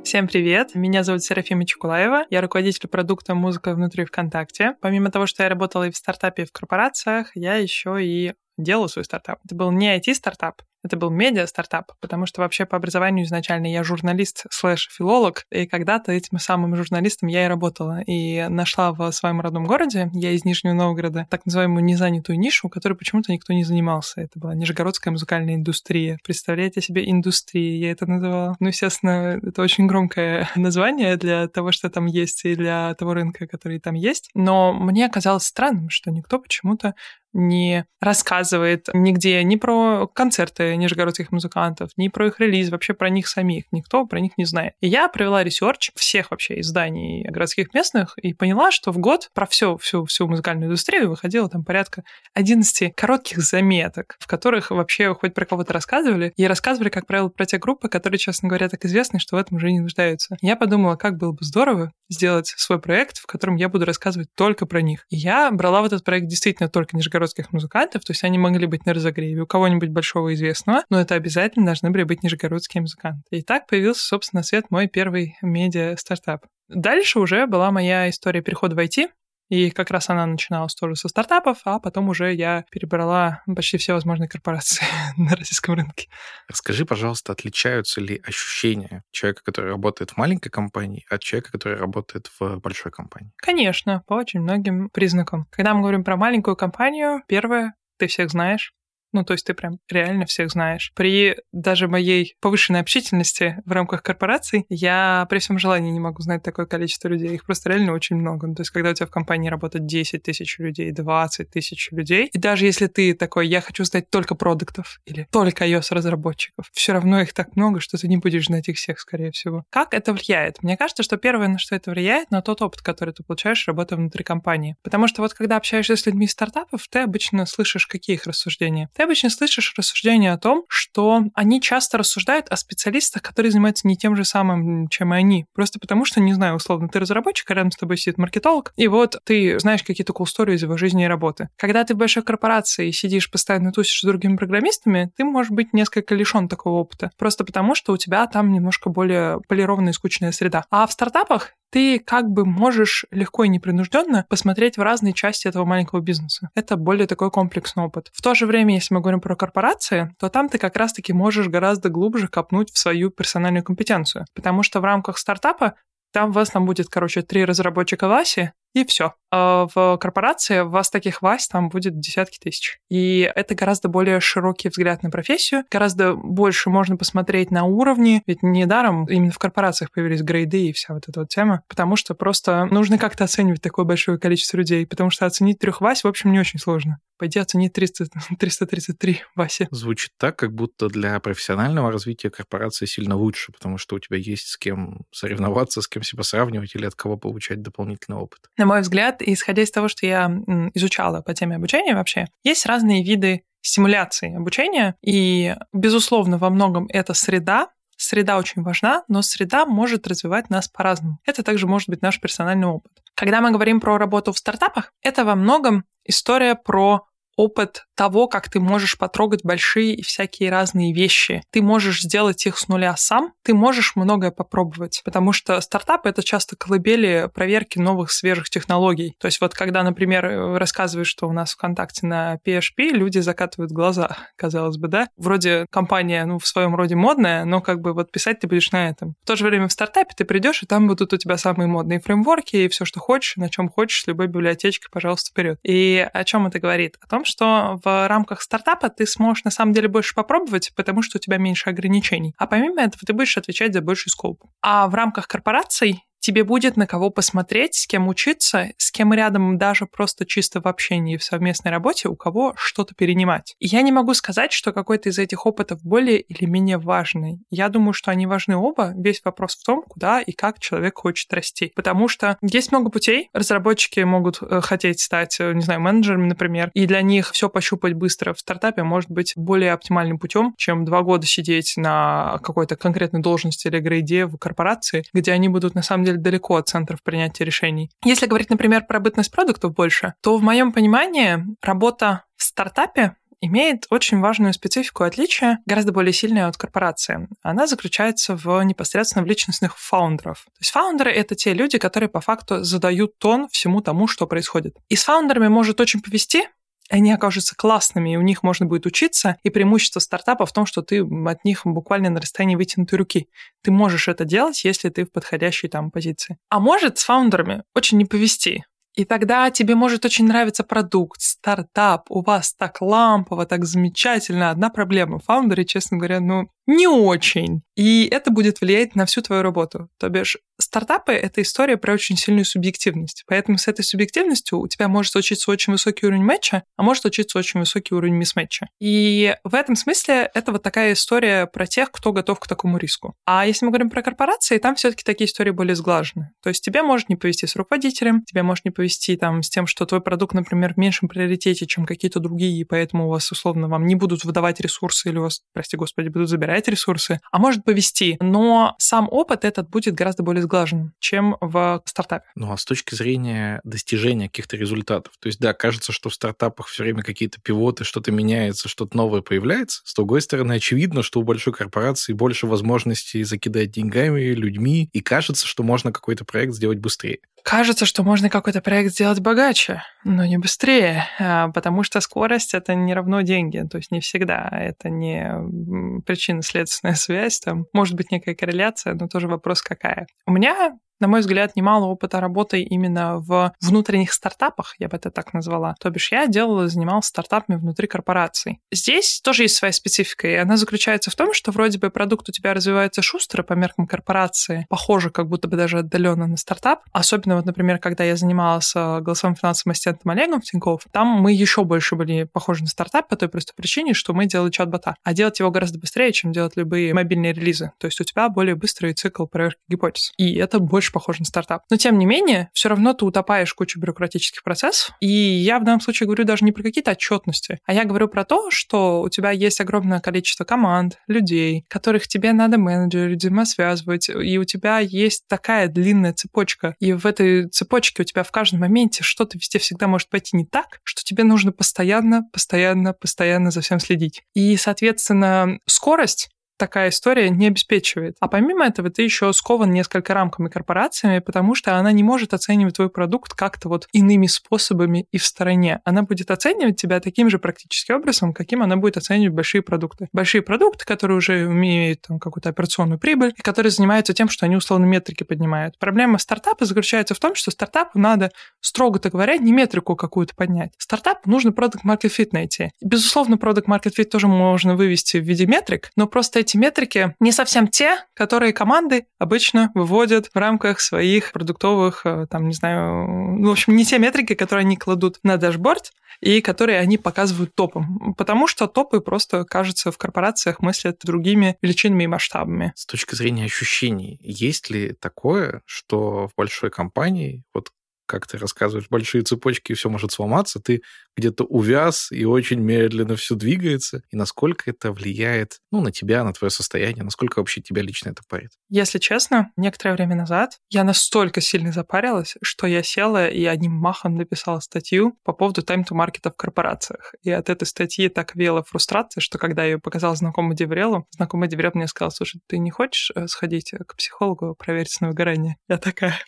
Всем 0.05 0.27
привет! 0.27 0.75
Меня 0.75 1.05
зовут 1.05 1.23
Серафима 1.23 1.65
Чекулаева. 1.65 2.27
Я 2.29 2.41
руководитель 2.41 2.89
продукта 2.89 3.35
«Музыка 3.37 3.73
внутри 3.73 4.05
ВКонтакте». 4.05 4.75
Помимо 4.81 5.11
того, 5.11 5.27
что 5.27 5.45
я 5.45 5.49
работала 5.49 5.87
и 5.87 5.91
в 5.91 5.97
стартапе, 5.97 6.43
и 6.43 6.47
в 6.47 6.53
корпорациях, 6.53 7.31
я 7.37 7.55
еще 7.55 8.05
и 8.05 8.35
делала 8.59 8.89
свой 8.89 9.05
стартап. 9.05 9.39
Это 9.45 9.55
был 9.55 9.71
не 9.71 9.97
IT-стартап, 9.97 10.63
это 10.83 10.97
был 10.97 11.11
медиа-стартап, 11.11 11.93
потому 12.01 12.27
что 12.27 12.41
вообще 12.41 12.67
по 12.67 12.77
образованию 12.77 13.25
изначально 13.25 13.67
я 13.67 13.85
журналист 13.85 14.47
слэш-филолог, 14.51 15.47
и 15.51 15.67
когда-то 15.67 16.13
этим 16.13 16.39
самым 16.39 16.75
журналистом 16.77 17.29
я 17.29 17.45
и 17.45 17.49
работала. 17.49 18.01
И 18.03 18.47
нашла 18.49 18.93
в 18.93 19.11
своем 19.13 19.41
родном 19.41 19.65
городе, 19.65 20.11
я 20.13 20.33
из 20.33 20.45
Нижнего 20.45 20.75
Новгорода, 20.75 21.27
так 21.31 21.47
называемую 21.47 21.85
незанятую 21.85 22.39
нишу, 22.39 22.69
которой 22.69 22.95
почему-то 22.95 23.33
никто 23.33 23.53
не 23.53 23.65
занимался. 23.65 24.21
Это 24.21 24.39
была 24.39 24.55
Нижегородская 24.55 25.13
музыкальная 25.13 25.55
индустрия. 25.55 26.19
Представляете 26.25 26.81
себе 26.81 27.09
индустрию, 27.09 27.79
я 27.79 27.93
это 27.93 28.07
называла. 28.07 28.57
Ну, 28.59 28.69
естественно, 28.69 29.41
это 29.43 29.63
очень 29.63 29.87
громкое 29.87 30.49
название 30.57 31.17
для 31.17 31.49
того, 31.49 31.73
что 31.73 31.91
там 31.91 32.07
есть, 32.07 32.45
и 32.45 32.57
для 32.57 32.95
того 32.95 33.15
рынка, 33.15 33.47
который 33.47 33.79
там 33.79 33.95
есть. 33.95 34.31
Но 34.35 34.73
мне 34.73 35.09
казалось 35.09 35.45
странным, 35.45 35.91
что 35.91 36.11
никто 36.11 36.39
почему-то 36.39 36.95
не 37.33 37.87
рассказывает 38.01 38.89
нигде 38.93 39.43
ни 39.45 39.57
про 39.57 40.09
концерты 40.09 40.77
нижегородских 40.77 41.31
музыкантов, 41.31 41.91
ни 41.97 42.09
про 42.09 42.27
их 42.27 42.41
релиз, 42.41 42.71
вообще 42.71 42.95
про 42.95 43.09
них 43.11 43.29
самих. 43.29 43.65
Никто 43.71 44.05
про 44.07 44.19
них 44.21 44.33
не 44.37 44.45
знает. 44.45 44.75
И 44.81 44.89
я 44.89 45.09
провела 45.09 45.45
research 45.45 45.93
всех 45.95 46.31
вообще 46.31 46.61
изданий 46.61 47.25
городских 47.29 47.73
местных 47.75 48.19
и 48.19 48.35
поняла, 48.35 48.71
что 48.71 48.91
в 48.91 48.99
год 48.99 49.31
про 49.35 49.47
всю, 49.47 49.77
всю, 49.79 50.05
всю 50.05 50.27
музыкальную 50.27 50.67
индустрию 50.67 51.11
выходило 51.11 51.49
там 51.49 51.65
порядка 51.65 52.03
11 52.35 52.95
коротких 52.95 53.39
заметок, 53.39 54.17
в 54.19 54.27
которых 54.27 54.71
вообще 54.71 55.15
хоть 55.15 55.35
про 55.35 55.45
кого-то 55.45 55.73
рассказывали, 55.73 56.33
и 56.37 56.47
рассказывали, 56.47 56.89
как 56.89 57.07
правило, 57.07 57.29
про 57.29 57.47
те 57.47 57.59
группы, 57.59 57.89
которые, 57.89 58.19
честно 58.19 58.49
говоря, 58.49 58.69
так 58.69 58.85
известны, 58.85 59.21
что 59.21 59.37
в 59.37 59.39
этом 59.39 59.59
уже 59.59 59.71
не 59.71 59.81
нуждаются. 59.81 60.37
Я 60.41 60.57
подумала, 60.57 60.97
как 60.97 61.19
было 61.19 61.33
бы 61.33 61.39
здорово 61.41 61.93
сделать 62.11 62.53
свой 62.57 62.81
проект, 62.81 63.19
в 63.19 63.27
котором 63.27 63.57
я 63.57 63.69
буду 63.69 63.85
рассказывать 63.85 64.29
только 64.37 64.67
про 64.67 64.83
них. 64.83 65.07
И 65.09 65.17
я 65.17 65.51
брала 65.51 65.83
в 65.83 65.85
этот 65.85 66.05
проект 66.05 66.27
действительно 66.27 66.69
только 66.69 66.97
нижегородских 66.97 67.22
нижегородских 67.23 67.53
музыкантов, 67.53 68.05
то 68.05 68.13
есть 68.13 68.25
они 68.25 68.39
могли 68.39 68.67
быть 68.67 68.85
на 68.87 68.95
разогреве 68.95 69.43
у 69.43 69.47
кого-нибудь 69.47 69.91
большого 69.91 70.35
известного, 70.35 70.85
но 70.91 71.01
это 71.01 71.15
обязательно 71.15 71.67
должны 71.67 71.91
были 71.91 72.03
быть 72.05 72.23
нижегородские 72.23 72.83
музыканты. 72.83 73.23
И 73.31 73.43
так 73.43 73.67
появился, 73.67 74.03
собственно, 74.03 74.43
свет 74.43 74.67
мой 74.71 74.89
первый 74.89 75.37
медиа-стартап. 75.43 76.47
Дальше 76.69 77.21
уже 77.21 77.47
была 77.47 77.71
моя 77.71 78.09
история 78.09 78.43
перехода 78.43 78.75
в 78.75 78.79
IT, 78.79 79.09
и 79.53 79.71
как 79.71 79.91
раз 79.91 80.09
она 80.09 80.25
начиналась 80.25 80.75
тоже 80.75 80.97
со 80.97 81.09
стартапов, 81.09 81.59
а 81.67 81.79
потом 81.79 82.09
уже 82.09 82.33
я 82.33 82.65
перебрала 82.71 83.43
почти 83.55 83.77
все 83.77 83.93
возможные 83.93 84.27
корпорации 84.27 84.87
на 85.19 85.37
российском 85.37 85.75
рынке. 85.75 86.09
Расскажи, 86.49 86.87
пожалуйста, 86.87 87.33
отличаются 87.33 88.01
ли 88.01 88.19
ощущения 88.25 89.03
человека, 89.11 89.43
который 89.45 89.73
работает 89.73 90.13
в 90.13 90.17
маленькой 90.17 90.49
компании, 90.49 91.05
от 91.11 91.21
человека, 91.21 91.53
который 91.53 91.77
работает 91.77 92.31
в 92.41 92.61
большой 92.61 92.93
компании? 92.93 93.33
Конечно, 93.37 94.03
по 94.07 94.15
очень 94.15 94.41
многим 94.41 94.89
признакам. 94.89 95.47
Когда 95.51 95.75
мы 95.75 95.83
говорим 95.83 96.03
про 96.03 96.17
маленькую 96.17 96.57
компанию, 96.57 97.23
первое, 97.29 97.75
ты 97.99 98.07
всех 98.07 98.31
знаешь, 98.31 98.73
ну, 99.13 99.25
то 99.25 99.33
есть 99.33 99.47
ты 99.47 99.55
прям 99.55 99.79
реально 99.91 100.27
всех 100.27 100.51
знаешь. 100.51 100.93
При 100.95 101.37
даже 101.53 101.89
моей 101.89 102.37
повышенной 102.41 102.81
общительности 102.81 103.63
в 103.65 103.73
рамках 103.73 104.03
корпораций 104.03 104.67
я 104.69 105.27
при 105.29 105.39
всем 105.39 105.59
желании 105.59 105.91
не 105.91 106.01
могу 106.01 106.23
знать 106.23 106.43
такое 106.43 106.67
количество 106.67 107.09
людей. 107.09 107.35
Их 107.35 107.45
просто 107.45 107.71
реально 107.71 107.93
очень 107.93 108.17
много. 108.17 108.47
Ну, 108.47 108.55
то 108.55 108.63
есть 108.63 108.71
когда 108.71 108.91
у 108.91 108.95
тебя 108.95 109.07
в 109.07 109.11
компании 109.11 109.49
работает 109.49 109.87
10 109.87 110.23
тысяч 110.23 110.59
людей, 110.59 110.91
20 110.91 111.51
тысяч 111.51 111.91
людей, 111.93 112.29
и 112.33 112.39
даже 112.39 112.67
если 112.67 112.87
ты 112.87 113.15
такой, 113.15 113.49
я 113.49 113.61
хочу 113.61 113.85
знать 113.85 114.11
только 114.11 114.35
продуктов 114.35 115.01
или 115.07 115.27
только 115.31 115.67
iOS-разработчиков, 115.67 116.71
все 116.73 116.93
равно 116.93 117.21
их 117.21 117.33
так 117.33 117.57
много, 117.57 117.81
что 117.81 117.99
ты 117.99 118.09
не 118.09 118.17
будешь 118.17 118.47
знать 118.47 118.69
их 118.69 118.77
всех, 118.77 118.99
скорее 119.01 119.31
всего. 119.31 119.65
Как 119.71 119.95
это 119.95 120.13
влияет? 120.13 120.63
Мне 120.63 120.77
кажется, 120.77 121.03
что 121.03 121.17
первое, 121.17 121.49
на 121.49 121.59
что 121.59 121.75
это 121.75 121.91
влияет, 121.91 122.31
на 122.31 122.43
тот 122.43 122.63
опыт, 122.63 122.83
который 122.83 123.13
ты 123.15 123.23
получаешь, 123.23 123.67
работая 123.67 123.97
внутри 123.97 124.25
компании. 124.25 124.77
Потому 124.83 125.09
что 125.09 125.23
вот 125.23 125.35
когда 125.35 125.57
общаешься 125.57 125.97
с 125.97 126.07
людьми 126.07 126.27
стартапов, 126.27 126.87
ты 126.89 127.01
обычно 127.01 127.47
слышишь, 127.47 127.87
какие 127.87 128.17
их 128.17 128.27
рассуждения. 128.27 128.89
Ты 128.97 129.02
обычно 129.05 129.31
слышишь 129.31 129.75
рассуждения 129.77 130.33
о 130.33 130.39
том, 130.39 130.65
что 130.69 131.25
они 131.35 131.61
часто 131.61 131.99
рассуждают 131.99 132.49
о 132.49 132.57
специалистах, 132.57 133.23
которые 133.23 133.53
занимаются 133.53 133.87
не 133.87 133.97
тем 133.97 134.17
же 134.17 134.25
самым, 134.25 134.89
чем 134.89 135.15
и 135.15 135.17
они. 135.17 135.47
Просто 135.55 135.79
потому 135.79 136.05
что, 136.05 136.21
не 136.21 136.33
знаю, 136.33 136.57
условно, 136.57 136.89
ты 136.89 136.99
разработчик, 136.99 137.51
а 137.51 137.55
рядом 137.55 137.71
с 137.71 137.77
тобой 137.77 137.97
сидит 137.97 138.19
маркетолог, 138.19 138.73
и 138.77 138.89
вот 138.89 139.17
ты 139.25 139.59
знаешь 139.59 139.83
какие-то 139.83 140.13
cool 140.13 140.27
story 140.27 140.55
из 140.55 140.63
его 140.63 140.77
жизни 140.77 141.05
и 141.05 141.09
работы. 141.09 141.49
Когда 141.57 141.85
ты 141.85 141.95
в 141.95 141.99
большой 141.99 142.23
корпорации 142.23 142.91
сидишь 142.91 143.31
постоянно 143.31 143.73
тусишь 143.73 144.01
с 144.01 144.05
другими 144.05 144.37
программистами, 144.37 145.11
ты 145.17 145.25
можешь 145.25 145.51
быть 145.51 145.73
несколько 145.73 146.15
лишен 146.15 146.49
такого 146.49 146.81
опыта. 146.81 147.11
Просто 147.19 147.45
потому, 147.45 147.75
что 147.75 147.93
у 147.93 147.97
тебя 147.97 148.27
там 148.27 148.53
немножко 148.53 148.91
более 148.91 149.41
полированная 149.49 149.93
и 149.93 149.95
скучная 149.95 150.33
среда. 150.33 150.65
А 150.71 150.87
в 150.87 150.93
стартапах 150.93 151.53
ты 151.73 151.99
как 151.99 152.29
бы 152.29 152.45
можешь 152.45 153.07
легко 153.11 153.45
и 153.45 153.49
непринужденно 153.49 154.27
посмотреть 154.29 154.77
в 154.77 154.83
разные 154.83 155.15
части 155.15 155.49
этого 155.49 155.65
маленького 155.65 156.01
бизнеса. 156.01 156.51
Это 156.55 156.77
более 156.77 157.07
такой 157.07 157.31
комплексный 157.31 157.85
опыт. 157.85 158.11
В 158.13 158.21
то 158.21 158.35
же 158.35 158.47
время, 158.47 158.75
если 158.75 158.95
мы 158.95 159.01
говорим 159.01 159.21
про 159.21 159.35
корпорации, 159.35 160.15
то 160.19 160.29
там 160.29 160.51
ты 160.51 160.59
как 160.59 160.77
раз-таки 160.77 161.15
можешь 161.15 161.49
гораздо 161.49 161.89
глубже 161.89 162.29
копнуть 162.29 162.71
в 162.71 162.79
свою 162.79 163.11
персональную 163.11 163.65
компетенцию. 163.65 164.27
Потому 164.35 164.63
что 164.63 164.81
в 164.81 164.85
рамках 164.85 165.17
стартапа 165.17 165.75
там 166.13 166.29
у 166.29 166.33
вас 166.33 166.51
там 166.51 166.67
будет, 166.67 166.89
короче, 166.89 167.23
три 167.23 167.47
разработчика 167.47 168.07
в 168.07 168.13
Асе, 168.13 168.53
и 168.75 168.85
все. 168.85 169.15
А 169.33 169.67
в 169.75 169.97
корпорации 169.97 170.61
вас 170.61 170.91
таких 170.91 171.23
Вась 171.23 171.49
там 171.49 171.71
будет 171.71 171.99
десятки 171.99 172.39
тысяч. 172.39 172.79
И 172.91 173.31
это 173.35 173.55
гораздо 173.55 173.89
более 173.89 174.21
широкий 174.21 174.69
взгляд 174.69 175.03
на 175.03 175.11
профессию, 175.11 175.65
гораздо 175.71 176.15
больше 176.15 176.69
можно 176.69 176.99
посмотреть 176.99 177.51
на 177.51 177.65
уровни, 177.65 178.23
ведь 178.27 178.43
недаром 178.43 179.07
именно 179.07 179.33
в 179.33 179.39
корпорациях 179.39 179.91
появились 179.91 180.23
грейды 180.23 180.67
и 180.67 180.73
вся 180.73 180.93
вот 180.93 181.09
эта 181.09 181.21
вот 181.21 181.31
тема, 181.31 181.63
потому 181.67 181.97
что 181.97 182.15
просто 182.15 182.67
нужно 182.67 182.99
как-то 182.99 183.25
оценивать 183.25 183.63
такое 183.63 183.87
большое 183.87 184.19
количество 184.19 184.59
людей, 184.59 184.87
потому 184.87 185.09
что 185.09 185.25
оценить 185.25 185.59
трех 185.59 185.81
Вась, 185.81 186.05
в 186.05 186.09
общем, 186.09 186.31
не 186.31 186.39
очень 186.39 186.59
сложно. 186.59 186.99
Пойди 187.23 187.39
оцени 187.39 187.69
300, 187.69 188.07
333 188.37 189.23
Васи. 189.37 189.69
Звучит 189.71 190.11
так, 190.19 190.35
как 190.37 190.53
будто 190.53 190.89
для 190.89 191.21
профессионального 191.21 191.93
развития 191.93 192.31
корпорации 192.31 192.85
сильно 192.87 193.15
лучше, 193.15 193.53
потому 193.53 193.79
что 193.79 193.95
у 193.95 194.01
тебя 194.01 194.17
есть 194.17 194.49
с 194.49 194.57
кем 194.57 195.03
соревноваться, 195.13 195.83
с 195.83 195.87
кем 195.87 196.03
себя 196.03 196.25
сравнивать 196.25 196.75
или 196.75 196.85
от 196.85 196.97
кого 196.97 197.17
получать 197.17 197.63
дополнительный 197.63 198.19
опыт. 198.19 198.41
На 198.59 198.67
мой 198.67 198.81
взгляд, 198.81 199.22
исходя 199.25 199.63
из 199.63 199.71
того, 199.71 199.89
что 199.89 200.07
я 200.07 200.31
изучала 200.75 201.21
по 201.21 201.35
теме 201.35 201.57
обучения 201.57 201.95
вообще, 201.95 202.27
есть 202.45 202.67
разные 202.67 203.03
виды 203.03 203.43
симуляции 203.61 204.35
обучения, 204.35 204.97
и, 205.03 205.55
безусловно, 205.73 206.37
во 206.39 206.51
многом 206.51 206.87
это 206.89 207.15
среда, 207.15 207.69
Среда 208.03 208.37
очень 208.37 208.63
важна, 208.63 209.05
но 209.07 209.23
среда 209.23 209.65
может 209.65 210.09
развивать 210.09 210.51
нас 210.51 210.67
по-разному. 210.67 211.21
Это 211.25 211.45
также 211.45 211.69
может 211.69 211.89
быть 211.89 212.03
наш 212.03 212.21
персональный 212.21 212.67
опыт. 212.67 212.91
Когда 213.15 213.41
мы 213.41 213.53
говорим 213.53 213.79
про 213.81 213.97
работу 213.97 214.33
в 214.33 214.39
стартапах, 214.39 214.93
это 215.03 215.25
во 215.25 215.37
многом 215.37 215.85
история 216.05 216.57
про 216.57 217.07
опыт 217.37 217.87
того, 218.03 218.27
как 218.27 218.51
ты 218.51 218.59
можешь 218.59 218.99
потрогать 218.99 219.45
большие 219.45 219.95
и 219.95 220.03
всякие 220.03 220.51
разные 220.51 220.93
вещи. 220.93 221.41
Ты 221.53 221.63
можешь 221.63 222.03
сделать 222.03 222.45
их 222.47 222.59
с 222.59 222.67
нуля 222.67 222.97
сам, 222.97 223.33
ты 223.45 223.55
можешь 223.55 223.95
многое 223.95 224.33
попробовать, 224.33 225.03
потому 225.05 225.33
что 225.33 225.61
стартапы— 225.61 226.09
это 226.11 226.25
часто 226.25 226.57
колыбели 226.57 227.31
проверки 227.33 227.79
новых 227.79 228.11
свежих 228.11 228.51
технологий. 228.51 229.15
То 229.21 229.27
есть 229.27 229.41
вот 229.41 229.55
когда, 229.55 229.85
например, 229.85 230.57
рассказываешь, 230.59 231.07
что 231.07 231.29
у 231.29 231.33
нас 231.33 231.53
ВКонтакте 231.53 232.05
на 232.09 232.39
PHP, 232.45 232.91
люди 232.91 233.21
закатывают 233.21 233.71
глаза, 233.71 234.17
казалось 234.37 234.79
бы, 234.79 234.89
да? 234.89 235.07
Вроде 235.17 235.67
компания, 235.71 236.25
ну, 236.25 236.41
в 236.41 236.47
своем 236.49 236.75
роде 236.75 236.97
модная, 236.97 237.45
но 237.45 237.61
как 237.61 237.81
бы 237.81 237.93
вот 237.93 238.11
писать 238.11 238.41
ты 238.41 238.49
будешь 238.49 238.73
на 238.73 238.89
этом. 238.89 239.15
В 239.23 239.29
то 239.29 239.37
же 239.37 239.45
время 239.45 239.69
в 239.69 239.73
стартапе 239.73 240.11
ты 240.17 240.25
придешь, 240.25 240.65
и 240.65 240.67
там 240.67 240.89
будут 240.89 241.13
у 241.13 241.17
тебя 241.19 241.37
самые 241.37 241.69
модные 241.69 242.01
фреймворки 242.01 242.57
и 242.57 242.69
все, 242.69 242.85
что 242.85 242.99
хочешь, 242.99 243.37
на 243.37 243.49
чем 243.49 243.69
хочешь, 243.69 244.05
любой 244.09 244.27
библиотечкой, 244.27 244.89
пожалуйста, 244.91 245.31
вперед. 245.31 245.61
И 245.63 246.05
о 246.13 246.25
чем 246.25 246.49
это 246.49 246.59
говорит? 246.59 246.97
О 247.01 247.07
том, 247.07 247.25
что 247.25 247.79
в 247.85 247.92
рамках 248.09 248.43
стартапа 248.43 248.89
ты 248.89 249.07
сможешь 249.07 249.45
на 249.45 249.51
самом 249.51 249.73
деле 249.73 249.89
больше 249.89 250.15
попробовать, 250.15 250.73
потому 250.77 251.03
что 251.03 251.19
у 251.19 251.21
тебя 251.21 251.39
меньше 251.39 251.71
ограничений. 251.71 252.35
А 252.39 252.47
помимо 252.47 252.83
этого 252.83 253.01
ты 253.07 253.13
будешь 253.13 253.37
отвечать 253.37 253.73
за 253.73 253.81
больший 253.81 254.11
скоп. 254.11 254.43
А 254.63 254.89
в 254.89 254.95
рамках 254.95 255.29
корпораций 255.29 256.05
тебе 256.23 256.45
будет 256.45 256.77
на 256.77 256.87
кого 256.87 257.11
посмотреть, 257.11 257.75
с 257.75 257.87
кем 257.87 258.09
учиться, 258.09 258.71
с 258.79 258.91
кем 258.91 259.13
рядом 259.13 259.59
даже 259.59 259.87
просто 259.87 260.25
чисто 260.25 260.61
в 260.61 260.67
общении, 260.67 261.17
в 261.17 261.25
совместной 261.25 261.71
работе, 261.71 262.09
у 262.09 262.17
кого 262.17 262.55
что-то 262.57 262.95
перенимать. 262.95 263.55
И 263.59 263.67
я 263.67 263.83
не 263.83 263.93
могу 263.93 264.15
сказать, 264.15 264.53
что 264.53 264.73
какой-то 264.73 265.11
из 265.11 265.19
этих 265.19 265.45
опытов 265.45 265.83
более 265.83 266.21
или 266.21 266.47
менее 266.47 266.79
важный. 266.79 267.41
Я 267.51 267.69
думаю, 267.69 267.93
что 267.93 268.11
они 268.11 268.27
важны 268.27 268.57
оба. 268.57 268.93
Весь 268.97 269.21
вопрос 269.25 269.57
в 269.57 269.65
том, 269.65 269.83
куда 269.83 270.21
и 270.21 270.33
как 270.33 270.61
человек 270.61 270.99
хочет 270.99 271.33
расти. 271.33 271.73
Потому 271.75 272.09
что 272.09 272.39
есть 272.41 272.71
много 272.71 272.91
путей. 272.91 273.29
Разработчики 273.33 274.01
могут 274.01 274.39
э, 274.41 274.61
хотеть 274.61 275.01
стать, 275.01 275.39
э, 275.41 275.53
не 275.53 275.63
знаю, 275.63 275.81
менеджерами, 275.81 276.29
например, 276.29 276.71
и 276.75 276.87
для 276.87 277.03
них 277.03 277.33
все 277.33 277.49
пощупать 277.49 277.95
быстро 277.95 278.33
в 278.33 278.39
стартапе 278.39 278.85
может 278.85 279.11
быть 279.11 279.33
более 279.37 279.73
оптимальным 279.73 280.19
путем, 280.19 280.55
чем 280.57 280.85
два 280.85 281.03
года 281.03 281.27
сидеть 281.27 281.75
на 281.77 282.39
какой-то 282.43 282.77
конкретной 282.77 283.21
должности 283.21 283.67
или 283.67 283.81
грейде 283.81 284.27
в 284.27 284.37
корпорации, 284.37 285.05
где 285.13 285.33
они 285.33 285.49
будут 285.49 285.75
на 285.75 285.83
самом 285.83 286.05
деле 286.05 286.12
деле 286.13 286.23
далеко 286.23 286.57
от 286.57 286.69
центров 286.69 287.03
принятия 287.03 287.45
решений. 287.45 287.91
Если 288.05 288.27
говорить, 288.27 288.51
например, 288.51 288.85
про 288.87 289.01
бытность 289.01 289.33
продуктов 289.33 289.75
больше, 289.75 290.15
то 290.23 290.37
в 290.37 290.43
моем 290.43 290.73
понимании 290.73 291.45
работа 291.63 292.25
в 292.37 292.43
стартапе 292.43 293.17
имеет 293.43 293.87
очень 293.91 294.21
важную 294.21 294.55
специфику 294.55 295.03
отличия, 295.03 295.59
гораздо 295.67 295.93
более 295.93 296.13
сильную 296.13 296.49
от 296.49 296.57
корпорации. 296.57 297.29
Она 297.43 297.67
заключается 297.67 298.37
в 298.37 298.63
непосредственно 298.63 299.25
в 299.25 299.29
личностных 299.29 299.77
фаундеров. 299.77 300.45
То 300.45 300.61
есть 300.61 300.71
фаундеры— 300.71 301.11
это 301.13 301.35
те 301.35 301.53
люди, 301.53 301.79
которые 301.79 302.09
по 302.09 302.21
факту 302.21 302.63
задают 302.63 303.19
тон 303.19 303.49
всему 303.49 303.81
тому, 303.81 304.07
что 304.07 304.27
происходит. 304.27 304.77
И 304.89 304.97
с 304.97 305.05
фаундерами 305.05 305.49
может 305.49 305.81
очень 305.81 306.01
повести, 306.01 306.45
они 306.91 307.13
окажутся 307.13 307.55
классными, 307.57 308.13
и 308.13 308.17
у 308.17 308.23
них 308.23 308.43
можно 308.43 308.67
будет 308.67 308.87
учиться. 308.87 309.37
И 309.43 309.51
преимущество 309.51 310.01
стартапа 310.01 310.47
в 310.47 310.53
том, 310.53 310.67
что 310.67 310.83
ты 310.83 311.03
от 311.03 311.45
них 311.45 311.63
буквально 311.65 312.11
на 312.11 312.21
расстоянии 312.21 312.57
вытянутой 312.57 312.99
руки. 312.99 313.29
Ты 313.63 313.71
можешь 313.71 314.09
это 314.09 314.25
делать, 314.25 314.65
если 314.65 314.89
ты 314.89 315.05
в 315.05 315.13
подходящей 315.13 315.69
там 315.69 315.91
позиции. 315.91 316.39
А 316.49 316.61
может 316.61 316.99
с 316.99 317.05
фаундерами 317.05 317.65
очень 317.75 317.99
не 317.99 318.05
повести. 318.05 318.65
И 318.95 319.07
тогда 319.07 319.51
тебе 319.51 319.75
может 319.75 320.05
очень 320.05 320.27
нравиться 320.27 320.65
продукт, 320.65 321.23
стартап, 321.23 322.11
у 322.11 322.23
вас 322.23 322.55
так 322.55 322.83
лампово, 322.83 323.47
так 323.47 323.65
замечательно. 323.65 324.51
Одна 324.51 324.69
проблема. 324.69 325.19
Фаундеры, 325.19 325.65
честно 325.65 325.97
говоря, 325.97 326.21
ну, 326.21 326.49
не 326.67 326.87
очень. 326.87 327.63
И 327.75 328.07
это 328.11 328.31
будет 328.31 328.61
влиять 328.61 328.95
на 328.95 329.07
всю 329.07 329.23
твою 329.23 329.43
работу. 329.43 329.89
То 329.99 330.09
бишь, 330.09 330.37
стартапы— 330.61 331.13
это 331.13 331.41
история 331.43 331.77
про 331.77 331.95
очень 331.95 332.17
сильную 332.17 332.45
субъективность. 332.45 333.25
Поэтому 333.27 333.59
с 333.59 333.67
этой 333.67 333.83
субъективностью 333.83 334.59
у 334.59 334.69
тебя 334.69 334.89
может 334.89 335.13
случиться 335.13 335.51
очень 335.51 335.73
высокий 335.73 336.07
уровень 336.07 336.25
матча, 336.25 336.65
а 336.77 336.83
может 336.83 337.03
случиться 337.03 337.39
очень 337.39 337.61
высокий 337.61 337.95
уровень 337.95 338.15
мисс-матча. 338.15 338.69
И 338.79 339.35
в 339.43 339.55
этом 339.55 339.75
смысле 339.75 340.31
это 340.35 340.53
вот 340.53 340.63
такая 340.63 340.93
история 340.93 341.47
про 341.47 341.67
тех, 341.67 341.91
кто 341.91 342.13
готов 342.13 342.41
к 342.41 342.47
такому 342.47 342.77
риску. 342.77 343.15
А 343.25 343.47
если 343.47 343.65
мы 343.65 343.71
говорим 343.71 343.91
про 343.91 344.03
корпорации, 344.03 344.59
там 344.59 344.75
все 344.75 344.91
таки 344.91 345.03
такие 345.03 345.27
истории 345.27 345.51
более 345.51 345.75
сглажены. 345.75 346.31
То 346.43 346.51
есть 346.51 346.63
тебе 346.63 346.83
может 346.83 347.09
не 347.09 347.17
повести 347.17 347.47
с 347.47 347.57
руководителем, 347.57 348.23
тебе 348.23 348.43
может 348.43 348.65
не 348.67 348.71
повести 348.71 349.17
там 349.17 349.43
с 349.43 349.49
тем, 349.49 349.67
что 349.67 349.87
твой 349.87 350.03
продукт, 350.03 350.35
например, 350.35 350.75
в 350.75 350.77
меньшем 350.77 351.09
приоритете, 351.09 351.67
чем 351.67 351.87
какие-то 351.87 352.21
другие, 352.21 352.61
и 352.61 352.65
поэтому 352.65 353.07
у 353.07 353.11
вас, 353.11 353.33
условно, 353.33 353.69
вам 353.69 353.87
не 353.87 353.95
будут 353.95 354.25
выдавать 354.25 354.61
ресурсы 354.61 355.09
или 355.09 355.19
у 355.19 355.23
вас, 355.23 355.43
прости 355.55 355.77
господи, 355.77 356.09
будут 356.09 356.29
забирать 356.29 356.52
ресурсы, 356.69 357.21
а 357.31 357.39
может 357.39 357.65
повести. 357.65 358.17
Но 358.21 358.75
сам 358.79 359.09
опыт 359.11 359.45
этот 359.45 359.69
будет 359.69 359.95
гораздо 359.95 360.23
более 360.23 360.43
сглаженным, 360.43 360.93
чем 360.99 361.37
в 361.41 361.83
стартапе. 361.87 362.27
Ну 362.35 362.53
а 362.53 362.57
с 362.57 362.65
точки 362.65 362.95
зрения 362.95 363.61
достижения 363.65 364.29
каких-то 364.29 364.57
результатов, 364.57 365.13
то 365.21 365.29
есть 365.29 365.41
да, 365.41 365.53
кажется, 365.55 365.93
что 365.93 366.11
в 366.11 366.15
стартапах 366.15 366.67
все 366.67 366.83
время 366.85 367.03
какие-то 367.03 367.41
пивоты, 367.41 367.85
что-то 367.85 368.13
меняется, 368.13 368.69
что-то 368.69 368.97
новое 368.97 369.23
появляется. 369.23 369.83
С 369.85 369.95
другой 369.95 370.21
стороны, 370.23 370.55
очевидно, 370.55 371.03
что 371.03 371.21
у 371.21 371.23
большой 371.23 371.53
корпорации 371.53 372.13
больше 372.13 372.47
возможностей 372.47 373.25
закидать 373.25 373.71
деньгами, 373.71 374.21
людьми, 374.33 374.89
и 374.93 375.01
кажется, 375.01 375.47
что 375.47 375.63
можно 375.63 375.93
какой-то 375.93 376.25
проект 376.25 376.55
сделать 376.55 376.79
быстрее. 376.79 377.19
Кажется, 377.43 377.87
что 377.87 378.03
можно 378.03 378.31
какой-то 378.31 378.61
проект 378.61 378.93
сделать 378.93 379.21
богаче, 379.21 379.83
но 380.05 380.25
не 380.25 380.39
быстрее, 380.39 381.07
а, 381.19 381.49
потому 381.49 381.83
что 381.83 382.01
скорость 382.01 382.55
это 382.55 382.75
не 382.75 382.95
равно 382.95 383.23
деньги, 383.23 383.67
то 383.69 383.79
есть 383.79 383.91
не 383.91 384.01
всегда. 384.01 384.49
Это 384.53 384.91
не 384.91 386.03
причинно-следственная 386.07 386.95
связь, 386.97 387.41
там 387.41 387.67
может 387.73 387.97
быть 387.97 388.11
некая 388.11 388.35
корреляция, 388.35 388.95
но 388.95 389.09
тоже 389.09 389.29
вопрос 389.29 389.63
какая. 389.63 390.07
У 390.27 390.33
меня 390.33 390.79
на 391.03 391.09
мой 391.09 391.21
взгляд, 391.21 391.57
немало 391.57 391.87
опыта 391.87 392.21
работы 392.21 392.63
именно 392.63 393.19
в 393.19 393.53
внутренних 393.61 394.13
стартапах, 394.13 394.77
я 394.79 394.89
бы 394.89 394.97
это 394.97 395.11
так 395.11 395.35
назвала. 395.35 395.75
То 395.81 395.91
бишь 395.91 396.13
я 396.13 396.29
делала, 396.29 396.69
занималась 396.69 397.07
стартапами 397.07 397.59
внутри 397.59 397.89
корпораций. 397.89 398.61
Здесь 398.73 399.21
тоже 399.21 399.43
есть 399.43 399.57
своя 399.57 399.73
специфика, 399.73 400.29
и 400.29 400.35
она 400.37 400.57
заключается 400.57 401.11
в 401.11 401.17
том, 401.17 401.35
что 401.35 401.51
вроде 401.51 401.79
бы 401.79 401.91
продукт 401.91 402.29
у 402.29 402.33
тебя 402.33 402.55
развивается 402.55 403.03
шустро 403.03 403.43
по 403.43 403.55
меркам 403.55 403.89
корпорации, 403.89 404.65
похоже 404.69 405.11
как 405.11 405.29
будто 405.29 405.49
бы 405.49 405.57
даже 405.57 405.81
отдаленно 405.81 406.29
на 406.29 406.37
стартап. 406.37 406.83
Особенно 406.93 407.35
вот, 407.35 407.47
например, 407.47 407.79
когда 407.79 408.05
я 408.05 408.15
занималась 408.15 408.73
э, 408.77 409.01
голосовым 409.01 409.35
финансовым 409.35 409.73
ассистентом 409.73 410.13
Олегом 410.13 410.41
в 410.41 410.45
Тинькофф, 410.45 410.87
там 410.93 411.09
мы 411.09 411.33
еще 411.33 411.65
больше 411.65 411.97
были 411.97 412.29
похожи 412.33 412.63
на 412.63 412.69
стартап 412.69 413.09
по 413.09 413.17
той 413.17 413.29
простой 413.29 413.55
причине, 413.57 413.93
что 413.93 414.15
мы 414.15 414.27
делали 414.27 414.51
чат-бота. 414.51 414.95
А 415.03 415.15
делать 415.15 415.41
его 415.41 415.51
гораздо 415.51 415.81
быстрее, 415.81 416.13
чем 416.13 416.31
делать 416.31 416.57
любые 416.57 416.95
мобильные 416.95 417.33
релизы. 417.33 417.73
То 417.79 417.87
есть 417.89 418.01
у 418.01 418.05
тебя 418.05 418.29
более 418.29 418.55
быстрый 418.55 418.93
цикл 418.95 419.27
проверки 419.27 419.59
гипотез. 419.69 420.13
И 420.17 420.37
это 420.37 420.61
больше 420.61 420.92
больше 420.93 421.03
похож 421.03 421.19
на 421.19 421.25
стартап. 421.25 421.63
Но 421.71 421.77
тем 421.77 421.99
не 421.99 422.07
менее, 422.07 422.51
все 422.53 422.69
равно 422.69 422.93
ты 422.93 423.05
утопаешь 423.05 423.53
кучу 423.55 423.81
бюрократических 423.81 424.43
процессов. 424.43 424.95
И 425.01 425.09
я 425.09 425.59
в 425.59 425.65
данном 425.65 425.81
случае 425.81 426.07
говорю 426.07 426.25
даже 426.25 426.45
не 426.45 426.53
про 426.53 426.63
какие-то 426.63 426.93
отчетности, 426.93 427.59
а 427.67 427.73
я 427.73 427.85
говорю 427.85 428.09
про 428.09 428.25
то, 428.25 428.51
что 428.51 429.03
у 429.03 429.09
тебя 429.09 429.31
есть 429.31 429.61
огромное 429.61 430.01
количество 430.01 430.45
команд, 430.45 430.99
людей, 431.09 431.65
которых 431.69 432.07
тебе 432.07 432.33
надо 432.33 432.59
менеджерить, 432.59 433.21
взаимосвязывать, 433.21 434.09
и 434.09 434.39
у 434.39 434.45
тебя 434.45 434.79
есть 434.79 435.25
такая 435.29 435.69
длинная 435.69 436.13
цепочка. 436.13 436.77
И 436.79 436.93
в 436.93 437.07
этой 437.07 437.49
цепочке 437.49 438.03
у 438.03 438.05
тебя 438.05 438.23
в 438.23 438.31
каждом 438.31 438.61
моменте 438.61 439.03
что-то 439.03 439.39
везде 439.39 439.59
всегда 439.59 439.87
может 439.87 440.09
пойти 440.09 440.37
не 440.37 440.45
так, 440.45 440.81
что 440.85 441.03
тебе 441.03 441.25
нужно 441.25 441.53
постоянно, 441.53 442.23
постоянно, 442.33 442.93
постоянно 442.93 443.51
за 443.51 443.61
всем 443.61 443.81
следить. 443.81 444.23
И, 444.35 444.57
соответственно, 444.57 445.59
скорость 445.67 446.31
такая 446.63 446.91
история 446.91 447.29
не 447.29 447.49
обеспечивает. 447.49 448.15
А 448.21 448.29
помимо 448.29 448.65
этого 448.65 448.89
ты 448.89 449.03
еще 449.03 449.33
скован 449.33 449.73
несколько 449.73 450.15
рамками 450.15 450.49
корпорациями, 450.49 451.19
потому 451.19 451.57
что 451.57 451.77
она 451.77 451.91
не 451.91 452.05
может 452.05 452.35
оценивать 452.35 452.77
твой 452.77 452.89
продукт 452.89 453.35
как-то 453.35 453.69
вот 453.69 453.89
иными 453.93 454.29
способами 454.29 455.07
и 455.11 455.19
в 455.19 455.27
стороне. 455.27 455.81
Она 455.85 456.05
будет 456.05 456.31
оценивать 456.31 456.77
тебя 456.77 457.01
таким 457.01 457.31
же 457.31 457.41
практически 457.41 457.91
образом, 457.91 458.33
каким 458.33 458.63
она 458.63 458.77
будет 458.77 458.97
оценивать 458.97 459.35
большие 459.35 459.63
продукты. 459.63 460.09
Большие 460.13 460.41
продукты, 460.43 460.85
которые 460.85 461.17
уже 461.17 461.47
имеют 461.47 462.03
там 462.03 462.21
какую-то 462.21 462.51
операционную 462.51 463.01
прибыль, 463.01 463.35
и 463.37 463.43
которые 463.43 463.73
занимаются 463.73 464.15
тем, 464.15 464.29
что 464.29 464.47
они 464.47 464.55
условно 464.55 464.85
метрики 464.85 465.25
поднимают. 465.25 465.77
Проблема 465.81 466.19
стартапа 466.19 466.65
заключается 466.65 467.17
в 467.17 467.19
том, 467.19 467.35
что 467.35 467.51
стартапу 467.51 467.99
надо, 467.99 468.31
строго-то 468.61 469.11
говоря, 469.11 469.37
не 469.37 469.51
метрику 469.51 469.97
какую-то 469.97 470.37
поднять. 470.37 470.71
Стартапу 470.79 471.29
нужно 471.29 471.51
продукт 471.51 471.85
market 471.85 472.13
fit 472.17 472.29
найти. 472.31 472.71
Безусловно, 472.81 473.37
продукт 473.37 473.67
market 473.67 473.95
fit 473.99 474.05
тоже 474.05 474.29
можно 474.29 474.77
вывести 474.77 475.17
в 475.17 475.25
виде 475.25 475.45
метрик, 475.45 475.91
но 475.97 476.07
просто 476.07 476.39
эти 476.39 476.52
метрики 476.59 477.15
не 477.21 477.33
совсем 477.33 477.69
те, 477.69 478.05
которые 478.15 478.53
команды 478.53 479.07
обычно 479.19 479.71
выводят 479.75 480.31
в 480.33 480.37
рамках 480.37 480.81
своих 480.81 481.33
продуктовых, 481.33 482.03
э, 482.05 482.27
там, 482.31 482.49
не 482.49 482.55
знаю, 482.55 483.07
ну, 483.39 483.49
в 483.49 483.53
общем, 483.53 483.77
не 483.77 483.85
те 483.85 483.99
метрики, 483.99 484.35
которые 484.35 484.65
они 484.65 484.77
кладут 484.77 485.19
на 485.23 485.37
дашборд, 485.37 485.93
и 486.21 486.41
которые 486.41 486.79
они 486.79 486.99
показывают 486.99 487.55
топом. 487.55 488.15
Потому 488.17 488.47
что 488.47 488.69
топы 488.69 489.01
просто, 489.01 489.45
кажется, 489.45 489.91
в 489.91 489.99
корпорациях 489.99 490.61
мыслят 490.61 490.99
другими 491.05 491.57
величинами 491.61 492.05
и 492.05 492.07
масштабами. 492.07 492.73
С 492.77 492.87
точки 492.87 493.15
зрения 493.15 493.45
ощущений, 493.45 494.19
есть 494.23 494.71
ли 494.71 494.93
такое, 494.93 495.63
что 495.67 496.29
в 496.29 496.33
большой 496.37 496.71
компании, 496.71 497.43
вот 497.53 497.71
как 498.07 498.27
ты 498.27 498.39
рассказываешь, 498.39 498.89
большие 498.89 499.23
цепочки, 499.23 499.73
и 499.73 499.75
все 499.75 499.89
может 499.89 500.13
сломаться, 500.13 500.61
ты 500.61 500.83
где-то 501.17 501.45
увяз 501.45 502.11
и 502.11 502.25
очень 502.25 502.61
медленно 502.61 503.17
все 503.17 503.35
двигается, 503.35 504.03
и 504.11 504.17
насколько 504.17 504.71
это 504.71 504.93
влияет 504.93 505.59
ну, 505.71 505.81
на 505.81 505.93
тебя, 505.93 506.25
на 506.25 506.33
твое 506.33 506.51
состояние, 506.51 507.05
насколько 507.05 507.39
вообще 507.39 507.61
тебя 507.61 507.83
лично 507.83 508.11
это 508.11 508.23
парит? 508.29 508.51
Если 508.69 508.99
честно, 508.99 509.51
некоторое 509.57 509.95
время 509.95 510.17
назад 510.17 510.59
я 510.71 510.85
настолько 510.85 511.41
сильно 511.41 511.73
запарилась, 511.73 512.35
что 512.43 512.67
я 512.67 512.83
села 512.83 513.29
и 513.29 513.45
одним 513.45 513.73
махом 513.73 514.17
написала 514.17 514.61
статью 514.61 515.19
по 515.25 515.33
поводу 515.33 515.63
market 515.63 516.31
в 516.31 516.37
корпорациях. 516.37 517.15
И 517.23 517.31
от 517.31 517.49
этой 517.49 517.65
статьи 517.65 518.09
так 518.09 518.35
вела 518.35 518.63
фрустрация, 518.63 519.21
что 519.21 519.39
когда 519.39 519.65
я 519.65 519.73
ее 519.73 519.79
показала 519.79 520.15
знакомому 520.15 520.55
Деврелу, 520.55 521.07
знакомый 521.11 521.49
Деврел 521.49 521.73
мне 521.75 521.87
сказал, 521.87 522.11
слушай, 522.11 522.41
ты 522.47 522.59
не 522.59 522.71
хочешь 522.71 523.11
э, 523.15 523.27
сходить 523.27 523.73
к 523.87 523.97
психологу 523.97 524.55
проверить 524.55 525.01
на 525.01 525.09
выгорание? 525.09 525.57
Я 525.69 525.79
такая, 525.79 526.19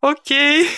Окей. 0.00 0.68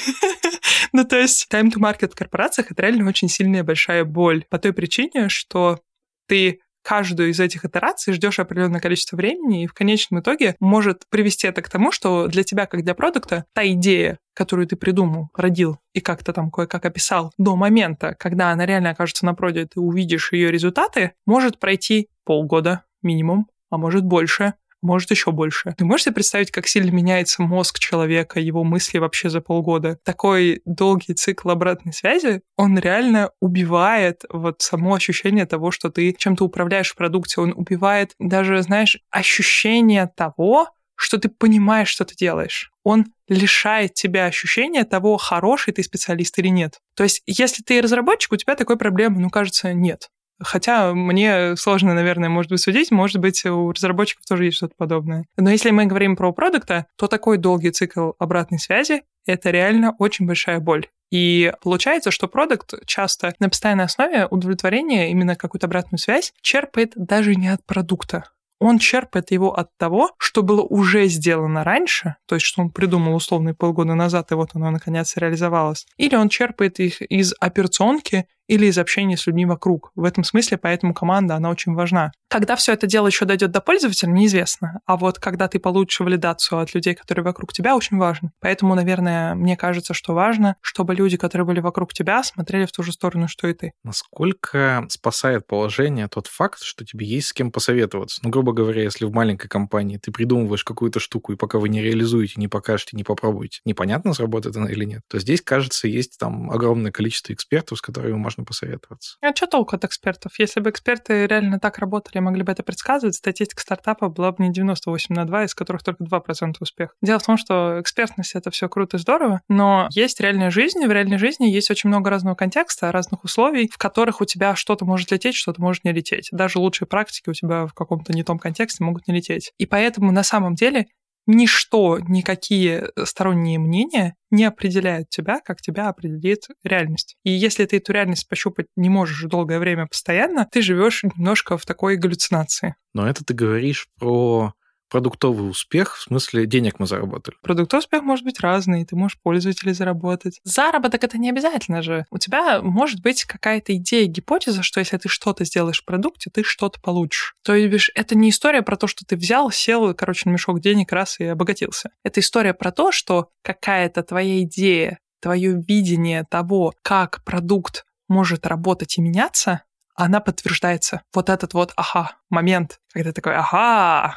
ну, 0.92 1.04
то 1.04 1.18
есть 1.18 1.46
time 1.52 1.70
to 1.70 1.78
market 1.78 2.12
в 2.12 2.14
корпорациях— 2.14 2.70
это 2.70 2.82
реально 2.82 3.08
очень 3.08 3.28
сильная 3.28 3.64
большая 3.64 4.04
боль 4.04 4.44
по 4.48 4.58
той 4.58 4.72
причине, 4.72 5.28
что 5.28 5.80
ты 6.26 6.60
каждую 6.82 7.30
из 7.30 7.40
этих 7.40 7.66
итераций 7.66 8.14
ждешь 8.14 8.38
определенное 8.38 8.80
количество 8.80 9.16
времени, 9.16 9.64
и 9.64 9.66
в 9.66 9.74
конечном 9.74 10.20
итоге 10.20 10.56
может 10.58 11.02
привести 11.10 11.46
это 11.46 11.60
к 11.60 11.68
тому, 11.68 11.92
что 11.92 12.28
для 12.28 12.44
тебя, 12.44 12.64
как 12.64 12.82
для 12.82 12.94
продукта, 12.94 13.44
та 13.52 13.66
идея, 13.68 14.18
которую 14.34 14.66
ты 14.66 14.76
придумал, 14.76 15.28
родил 15.34 15.78
и 15.92 16.00
как-то 16.00 16.32
там 16.32 16.50
кое-как 16.50 16.86
описал 16.86 17.32
до 17.36 17.56
момента, 17.56 18.14
когда 18.18 18.52
она 18.52 18.64
реально 18.64 18.90
окажется 18.90 19.26
на 19.26 19.34
проде, 19.34 19.66
ты 19.66 19.80
увидишь 19.80 20.32
ее 20.32 20.50
результаты, 20.50 21.12
может 21.26 21.58
пройти 21.58 22.08
полгода 22.24 22.84
минимум, 23.02 23.48
а 23.70 23.76
может 23.76 24.04
больше 24.04 24.54
может 24.82 25.10
еще 25.10 25.32
больше. 25.32 25.74
Ты 25.76 25.84
можешь 25.84 26.04
себе 26.04 26.14
представить, 26.14 26.50
как 26.50 26.66
сильно 26.66 26.90
меняется 26.90 27.42
мозг 27.42 27.78
человека, 27.78 28.40
его 28.40 28.64
мысли 28.64 28.98
вообще 28.98 29.28
за 29.28 29.40
полгода? 29.40 29.98
Такой 30.04 30.62
долгий 30.64 31.14
цикл 31.14 31.50
обратной 31.50 31.92
связи, 31.92 32.42
он 32.56 32.78
реально 32.78 33.30
убивает 33.40 34.24
вот 34.30 34.62
само 34.62 34.94
ощущение 34.94 35.46
того, 35.46 35.70
что 35.70 35.90
ты 35.90 36.14
чем-то 36.16 36.44
управляешь 36.44 36.90
в 36.90 36.96
продукте, 36.96 37.40
он 37.40 37.52
убивает 37.56 38.14
даже, 38.18 38.62
знаешь, 38.62 38.98
ощущение 39.10 40.10
того, 40.14 40.68
что 40.98 41.18
ты 41.18 41.28
понимаешь, 41.28 41.88
что 41.88 42.04
ты 42.04 42.16
делаешь. 42.16 42.72
Он 42.82 43.06
лишает 43.28 43.94
тебя 43.94 44.26
ощущения 44.26 44.84
того, 44.84 45.16
хороший 45.16 45.72
ты 45.72 45.82
специалист 45.84 46.36
или 46.38 46.48
нет. 46.48 46.80
То 46.96 47.04
есть, 47.04 47.22
если 47.26 47.62
ты 47.62 47.80
разработчик, 47.80 48.32
у 48.32 48.36
тебя 48.36 48.56
такой 48.56 48.76
проблемы, 48.76 49.20
ну, 49.20 49.30
кажется, 49.30 49.72
нет. 49.72 50.08
Хотя 50.40 50.94
мне 50.94 51.56
сложно, 51.56 51.94
наверное, 51.94 52.28
может 52.28 52.50
быть, 52.50 52.60
судить. 52.60 52.90
Может 52.90 53.18
быть, 53.18 53.44
у 53.44 53.72
разработчиков 53.72 54.24
тоже 54.26 54.46
есть 54.46 54.56
что-то 54.56 54.74
подобное. 54.76 55.26
Но 55.36 55.50
если 55.50 55.70
мы 55.70 55.86
говорим 55.86 56.16
про 56.16 56.32
продукта, 56.32 56.86
то 56.96 57.06
такой 57.08 57.38
долгий 57.38 57.70
цикл 57.70 58.12
обратной 58.18 58.58
связи— 58.58 59.02
это 59.26 59.50
реально 59.50 59.94
очень 59.98 60.26
большая 60.26 60.60
боль. 60.60 60.86
И 61.10 61.52
получается, 61.62 62.10
что 62.10 62.28
продукт 62.28 62.74
часто 62.86 63.34
на 63.38 63.48
постоянной 63.48 63.84
основе 63.84 64.26
удовлетворения 64.26 65.10
именно 65.10 65.36
какую-то 65.36 65.66
обратную 65.66 65.98
связь 65.98 66.34
черпает 66.42 66.92
даже 66.96 67.34
не 67.34 67.48
от 67.48 67.64
продукта, 67.64 68.24
он 68.60 68.78
черпает 68.78 69.30
его 69.30 69.52
от 69.52 69.76
того, 69.76 70.10
что 70.18 70.42
было 70.42 70.62
уже 70.62 71.06
сделано 71.06 71.64
раньше, 71.64 72.16
то 72.26 72.34
есть 72.34 72.46
что 72.46 72.62
он 72.62 72.70
придумал 72.70 73.14
условно 73.14 73.54
полгода 73.54 73.94
назад, 73.94 74.32
и 74.32 74.34
вот 74.34 74.50
оно 74.54 74.70
наконец 74.70 75.16
реализовалось, 75.16 75.86
или 75.96 76.16
он 76.16 76.28
черпает 76.28 76.80
их 76.80 77.02
из 77.02 77.34
операционки 77.40 78.26
или 78.48 78.66
из 78.66 78.78
общения 78.78 79.16
с 79.16 79.26
людьми 79.26 79.44
вокруг. 79.44 79.92
В 79.94 80.04
этом 80.04 80.24
смысле 80.24 80.56
поэтому 80.56 80.94
команда, 80.94 81.36
она 81.36 81.50
очень 81.50 81.74
важна. 81.74 82.12
Когда 82.28 82.56
все 82.56 82.72
это 82.72 82.86
дело 82.86 83.06
еще 83.06 83.24
дойдет 83.24 83.50
до 83.50 83.60
пользователя, 83.60 84.10
неизвестно. 84.10 84.80
А 84.86 84.96
вот 84.96 85.18
когда 85.18 85.48
ты 85.48 85.58
получишь 85.58 86.00
валидацию 86.00 86.58
от 86.58 86.74
людей, 86.74 86.94
которые 86.94 87.24
вокруг 87.24 87.52
тебя, 87.52 87.76
очень 87.76 87.98
важно. 87.98 88.32
Поэтому, 88.40 88.74
наверное, 88.74 89.34
мне 89.34 89.56
кажется, 89.56 89.94
что 89.94 90.14
важно, 90.14 90.56
чтобы 90.60 90.94
люди, 90.94 91.16
которые 91.16 91.46
были 91.46 91.60
вокруг 91.60 91.92
тебя, 91.92 92.22
смотрели 92.22 92.64
в 92.64 92.72
ту 92.72 92.82
же 92.82 92.92
сторону, 92.92 93.28
что 93.28 93.48
и 93.48 93.54
ты. 93.54 93.72
Насколько 93.84 94.86
спасает 94.88 95.46
положение 95.46 96.08
тот 96.08 96.26
факт, 96.26 96.60
что 96.62 96.84
тебе 96.84 97.06
есть 97.06 97.28
с 97.28 97.32
кем 97.32 97.52
посоветоваться? 97.52 98.20
Ну, 98.24 98.30
грубо 98.30 98.47
говоря, 98.52 98.82
если 98.82 99.04
в 99.04 99.12
маленькой 99.12 99.48
компании 99.48 99.98
ты 99.98 100.10
придумываешь 100.10 100.64
какую-то 100.64 101.00
штуку, 101.00 101.32
и 101.32 101.36
пока 101.36 101.58
вы 101.58 101.68
не 101.68 101.82
реализуете, 101.82 102.34
не 102.36 102.48
покажете, 102.48 102.96
не 102.96 103.04
попробуете, 103.04 103.60
непонятно, 103.64 104.14
сработает 104.14 104.56
она 104.56 104.70
или 104.70 104.84
нет, 104.84 105.02
то 105.08 105.18
здесь, 105.18 105.40
кажется, 105.42 105.88
есть 105.88 106.18
там 106.18 106.50
огромное 106.50 106.92
количество 106.92 107.32
экспертов, 107.32 107.78
с 107.78 107.80
которыми 107.80 108.14
можно 108.14 108.44
посоветоваться. 108.44 109.16
А 109.20 109.34
что 109.34 109.46
толку 109.46 109.76
от 109.76 109.84
экспертов? 109.84 110.38
Если 110.38 110.60
бы 110.60 110.70
эксперты 110.70 111.26
реально 111.26 111.58
так 111.58 111.78
работали, 111.78 112.20
могли 112.20 112.42
бы 112.42 112.52
это 112.52 112.62
предсказывать, 112.62 113.14
статистика 113.14 113.62
стартапа 113.62 114.08
была 114.08 114.32
бы 114.32 114.44
не 114.44 114.52
98 114.52 115.14
на 115.14 115.24
2, 115.24 115.44
из 115.44 115.54
которых 115.54 115.82
только 115.82 116.04
2% 116.04 116.54
успех. 116.60 116.94
Дело 117.02 117.18
в 117.18 117.26
том, 117.26 117.36
что 117.36 117.80
экспертность— 117.80 118.32
это 118.34 118.50
все 118.50 118.68
круто 118.68 118.96
и 118.96 119.00
здорово, 119.00 119.40
но 119.48 119.88
есть 119.90 120.20
реальная 120.20 120.50
жизнь, 120.50 120.82
и 120.82 120.86
в 120.86 120.92
реальной 120.92 121.18
жизни 121.18 121.46
есть 121.46 121.70
очень 121.70 121.88
много 121.88 122.10
разного 122.10 122.34
контекста, 122.34 122.92
разных 122.92 123.24
условий, 123.24 123.68
в 123.72 123.78
которых 123.78 124.20
у 124.20 124.24
тебя 124.24 124.54
что-то 124.54 124.84
может 124.84 125.10
лететь, 125.10 125.34
что-то 125.34 125.60
может 125.60 125.84
не 125.84 125.92
лететь. 125.92 126.28
Даже 126.32 126.58
лучшие 126.58 126.86
практики 126.86 127.28
у 127.28 127.34
тебя 127.34 127.66
в 127.66 127.74
каком-то 127.74 128.12
не 128.12 128.24
том 128.24 128.37
контексте 128.38 128.84
могут 128.84 129.08
не 129.08 129.14
лететь. 129.14 129.52
И 129.58 129.66
поэтому 129.66 130.12
на 130.12 130.22
самом 130.22 130.54
деле 130.54 130.86
ничто, 131.26 131.98
никакие 132.00 132.90
сторонние 133.04 133.58
мнения 133.58 134.14
не 134.30 134.44
определяют 134.44 135.10
тебя, 135.10 135.40
как 135.44 135.60
тебя 135.60 135.88
определит 135.88 136.48
реальность. 136.64 137.16
И 137.22 137.30
если 137.30 137.64
ты 137.66 137.76
эту 137.76 137.92
реальность 137.92 138.28
пощупать 138.28 138.66
не 138.76 138.88
можешь 138.88 139.22
долгое 139.22 139.58
время 139.58 139.86
постоянно, 139.86 140.48
ты 140.50 140.62
живешь 140.62 141.04
немножко 141.04 141.56
в 141.56 141.66
такой 141.66 141.96
галлюцинации. 141.96 142.74
Но 142.94 143.08
это 143.08 143.24
ты 143.24 143.34
говоришь 143.34 143.88
про 143.98 144.54
продуктовый 144.88 145.50
успех, 145.50 145.96
в 145.96 146.02
смысле 146.02 146.46
денег 146.46 146.78
мы 146.78 146.86
заработали? 146.86 147.36
Продуктовый 147.42 147.80
успех 147.80 148.02
может 148.02 148.24
быть 148.24 148.40
разный, 148.40 148.84
ты 148.84 148.96
можешь 148.96 149.18
пользователей 149.20 149.72
заработать. 149.72 150.40
Заработок 150.44 151.04
это 151.04 151.18
не 151.18 151.30
обязательно 151.30 151.82
же. 151.82 152.04
У 152.10 152.18
тебя 152.18 152.60
может 152.62 153.00
быть 153.02 153.24
какая-то 153.24 153.76
идея, 153.76 154.06
гипотеза, 154.06 154.62
что 154.62 154.80
если 154.80 154.96
ты 154.96 155.08
что-то 155.08 155.44
сделаешь 155.44 155.82
в 155.82 155.84
продукте, 155.84 156.30
ты 156.32 156.42
что-то 156.42 156.80
получишь. 156.80 157.34
То 157.44 157.54
есть 157.54 157.90
это 157.94 158.16
не 158.16 158.30
история 158.30 158.62
про 158.62 158.76
то, 158.76 158.86
что 158.86 159.04
ты 159.04 159.16
взял, 159.16 159.50
сел, 159.50 159.94
короче, 159.94 160.28
на 160.28 160.32
мешок 160.32 160.60
денег 160.60 160.92
раз 160.92 161.20
и 161.20 161.24
обогатился. 161.24 161.90
Это 162.02 162.20
история 162.20 162.54
про 162.54 162.72
то, 162.72 162.92
что 162.92 163.30
какая-то 163.42 164.02
твоя 164.02 164.42
идея, 164.42 164.98
твое 165.20 165.60
видение 165.66 166.24
того, 166.30 166.74
как 166.82 167.24
продукт 167.24 167.84
может 168.08 168.46
работать 168.46 168.98
и 168.98 169.02
меняться, 169.02 169.62
она 169.94 170.20
подтверждается. 170.20 171.02
Вот 171.12 171.28
этот 171.28 171.54
вот 171.54 171.72
ага 171.76 172.12
момент, 172.30 172.80
когда 172.92 173.12
такой 173.12 173.34
ага, 173.34 174.16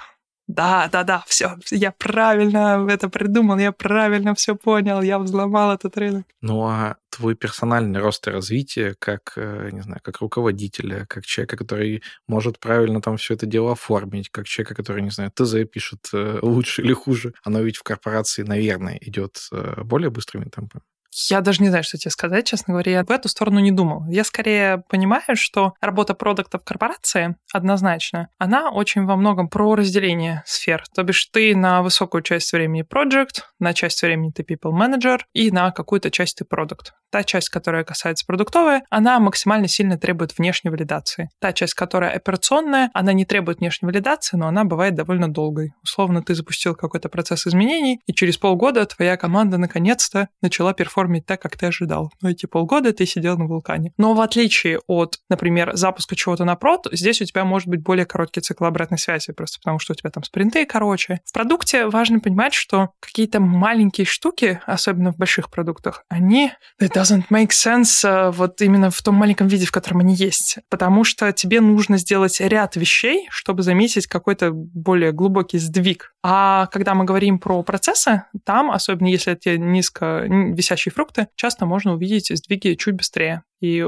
да, 0.51 0.89
да, 0.91 1.03
да, 1.03 1.23
все, 1.27 1.57
я 1.71 1.91
правильно 1.91 2.85
это 2.89 3.09
придумал, 3.09 3.57
я 3.57 3.71
правильно 3.71 4.33
все 4.35 4.55
понял, 4.55 5.01
я 5.01 5.17
взломал 5.19 5.73
этот 5.73 5.97
рынок. 5.97 6.25
Ну 6.41 6.63
а 6.65 6.97
твой 7.09 7.35
персональный 7.35 7.99
рост 7.99 8.27
и 8.27 8.31
развитие 8.31 8.95
как, 8.99 9.33
э, 9.35 9.69
не 9.71 9.81
знаю, 9.81 10.01
как 10.03 10.19
руководителя, 10.21 11.05
как 11.07 11.25
человека, 11.25 11.57
который 11.57 12.03
может 12.27 12.59
правильно 12.59 13.01
там 13.01 13.17
все 13.17 13.33
это 13.35 13.45
дело 13.45 13.73
оформить, 13.73 14.29
как 14.29 14.45
человека, 14.45 14.75
который, 14.75 15.01
не 15.01 15.09
знаю, 15.09 15.31
ТЗ 15.31 15.55
пишет 15.71 16.09
э, 16.13 16.39
лучше 16.41 16.81
или 16.81 16.93
хуже, 16.93 17.33
оно 17.43 17.61
ведь 17.61 17.77
в 17.77 17.83
корпорации, 17.83 18.43
наверное, 18.43 18.97
идет 19.01 19.47
э, 19.51 19.81
более 19.83 20.09
быстрыми 20.09 20.45
темпами. 20.45 20.83
Я 21.29 21.41
даже 21.41 21.61
не 21.61 21.69
знаю, 21.69 21.83
что 21.83 21.97
тебе 21.97 22.11
сказать, 22.11 22.47
честно 22.47 22.73
говоря. 22.73 22.91
Я 22.91 23.03
в 23.03 23.11
эту 23.11 23.27
сторону 23.29 23.59
не 23.59 23.71
думал. 23.71 24.05
Я 24.09 24.23
скорее 24.23 24.83
понимаю, 24.89 25.35
что 25.35 25.73
работа 25.81 26.13
продукта 26.13 26.59
в 26.59 26.63
корпорации 26.63 27.35
однозначно, 27.53 28.29
она 28.37 28.69
очень 28.69 29.05
во 29.05 29.15
многом 29.15 29.49
про 29.49 29.75
разделение 29.75 30.43
сфер. 30.45 30.83
То 30.95 31.03
бишь 31.03 31.25
ты 31.31 31.55
на 31.55 31.81
высокую 31.81 32.21
часть 32.21 32.53
времени 32.53 32.83
project, 32.83 33.43
на 33.59 33.73
часть 33.73 34.01
времени 34.01 34.31
ты 34.31 34.43
people 34.43 34.71
manager 34.71 35.19
и 35.33 35.51
на 35.51 35.71
какую-то 35.71 36.11
часть 36.11 36.37
ты 36.37 36.45
продукт. 36.45 36.93
Та 37.11 37.23
часть, 37.23 37.49
которая 37.49 37.83
касается 37.83 38.25
продуктовой, 38.25 38.81
она 38.89 39.19
максимально 39.19 39.67
сильно 39.67 39.97
требует 39.97 40.37
внешней 40.37 40.69
валидации. 40.69 41.29
Та 41.39 41.51
часть, 41.51 41.73
которая 41.73 42.11
операционная, 42.11 42.89
она 42.93 43.11
не 43.11 43.25
требует 43.25 43.59
внешней 43.59 43.87
валидации, 43.87 44.37
но 44.37 44.47
она 44.47 44.63
бывает 44.63 44.95
довольно 44.95 45.31
долгой. 45.31 45.73
Условно, 45.83 46.23
ты 46.23 46.35
запустил 46.35 46.73
какой-то 46.73 47.09
процесс 47.09 47.45
изменений, 47.47 47.99
и 48.05 48.13
через 48.13 48.37
полгода 48.37 48.85
твоя 48.85 49.17
команда 49.17 49.57
наконец-то 49.57 50.29
начала 50.41 50.73
перформить 51.01 51.25
так, 51.25 51.41
как 51.41 51.57
ты 51.57 51.67
ожидал. 51.67 52.11
Но 52.21 52.29
эти 52.29 52.45
полгода 52.45 52.93
ты 52.93 53.05
сидел 53.05 53.37
на 53.37 53.45
вулкане. 53.45 53.91
Но 53.97 54.13
в 54.13 54.21
отличие 54.21 54.79
от, 54.87 55.17
например, 55.29 55.71
запуска 55.75 56.15
чего-то 56.15 56.45
на 56.45 56.55
прод, 56.55 56.87
здесь 56.91 57.21
у 57.21 57.25
тебя 57.25 57.43
может 57.43 57.67
быть 57.67 57.81
более 57.81 58.05
короткий 58.05 58.41
цикл 58.41 58.65
обратной 58.65 58.99
связи, 58.99 59.33
просто 59.33 59.59
потому 59.59 59.79
что 59.79 59.93
у 59.93 59.95
тебя 59.95 60.11
там 60.11 60.23
спринты 60.23 60.65
короче. 60.65 61.19
В 61.25 61.33
продукте 61.33 61.87
важно 61.87 62.19
понимать, 62.19 62.53
что 62.53 62.89
какие-то 62.99 63.39
маленькие 63.39 64.05
штуки, 64.05 64.59
особенно 64.65 65.11
в 65.11 65.17
больших 65.17 65.49
продуктах, 65.49 66.03
они... 66.09 66.51
Это 66.79 66.99
doesn't 66.99 67.23
make 67.31 67.49
sense 67.49 68.05
uh, 68.05 68.31
вот 68.31 68.61
именно 68.61 68.91
в 68.91 69.01
том 69.01 69.15
маленьком 69.15 69.47
виде, 69.47 69.65
в 69.65 69.71
котором 69.71 70.01
они 70.01 70.13
есть. 70.13 70.59
Потому 70.69 71.03
что 71.03 71.31
тебе 71.31 71.61
нужно 71.61 71.97
сделать 71.97 72.39
ряд 72.39 72.75
вещей, 72.75 73.27
чтобы 73.31 73.63
заметить 73.63 74.07
какой-то 74.07 74.51
более 74.51 75.11
глубокий 75.11 75.57
сдвиг. 75.57 76.10
А 76.23 76.67
когда 76.67 76.93
мы 76.93 77.03
говорим 77.03 77.39
про 77.39 77.63
процессы, 77.63 78.23
там, 78.45 78.69
особенно 78.69 79.07
если 79.07 79.33
это 79.33 79.57
низко 79.57 80.25
висящие 80.27 80.91
фрукты, 80.91 81.27
часто 81.35 81.65
можно 81.65 81.93
увидеть 81.93 82.27
сдвиги 82.35 82.75
чуть 82.75 82.95
быстрее 82.95 83.43
и 83.59 83.83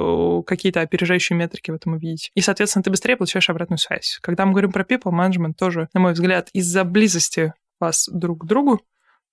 какие-то 0.46 0.82
опережающие 0.82 1.38
метрики 1.38 1.72
в 1.72 1.76
этом 1.76 1.94
увидеть. 1.94 2.32
И, 2.34 2.42
соответственно, 2.42 2.84
ты 2.84 2.90
быстрее 2.90 3.18
получаешь 3.18 3.50
обратную 3.50 3.78
связь. 3.78 4.18
Когда 4.22 4.46
мы 4.46 4.52
говорим 4.54 4.72
про 4.72 4.84
people 4.84 5.12
management, 5.12 5.54
тоже, 5.58 5.90
на 5.94 6.00
мой 6.00 6.14
взгляд, 6.14 6.50
из-за 6.54 6.84
близости 6.84 7.54
вас 7.80 8.10
друг 8.12 8.44
к 8.44 8.46
другу, 8.46 8.82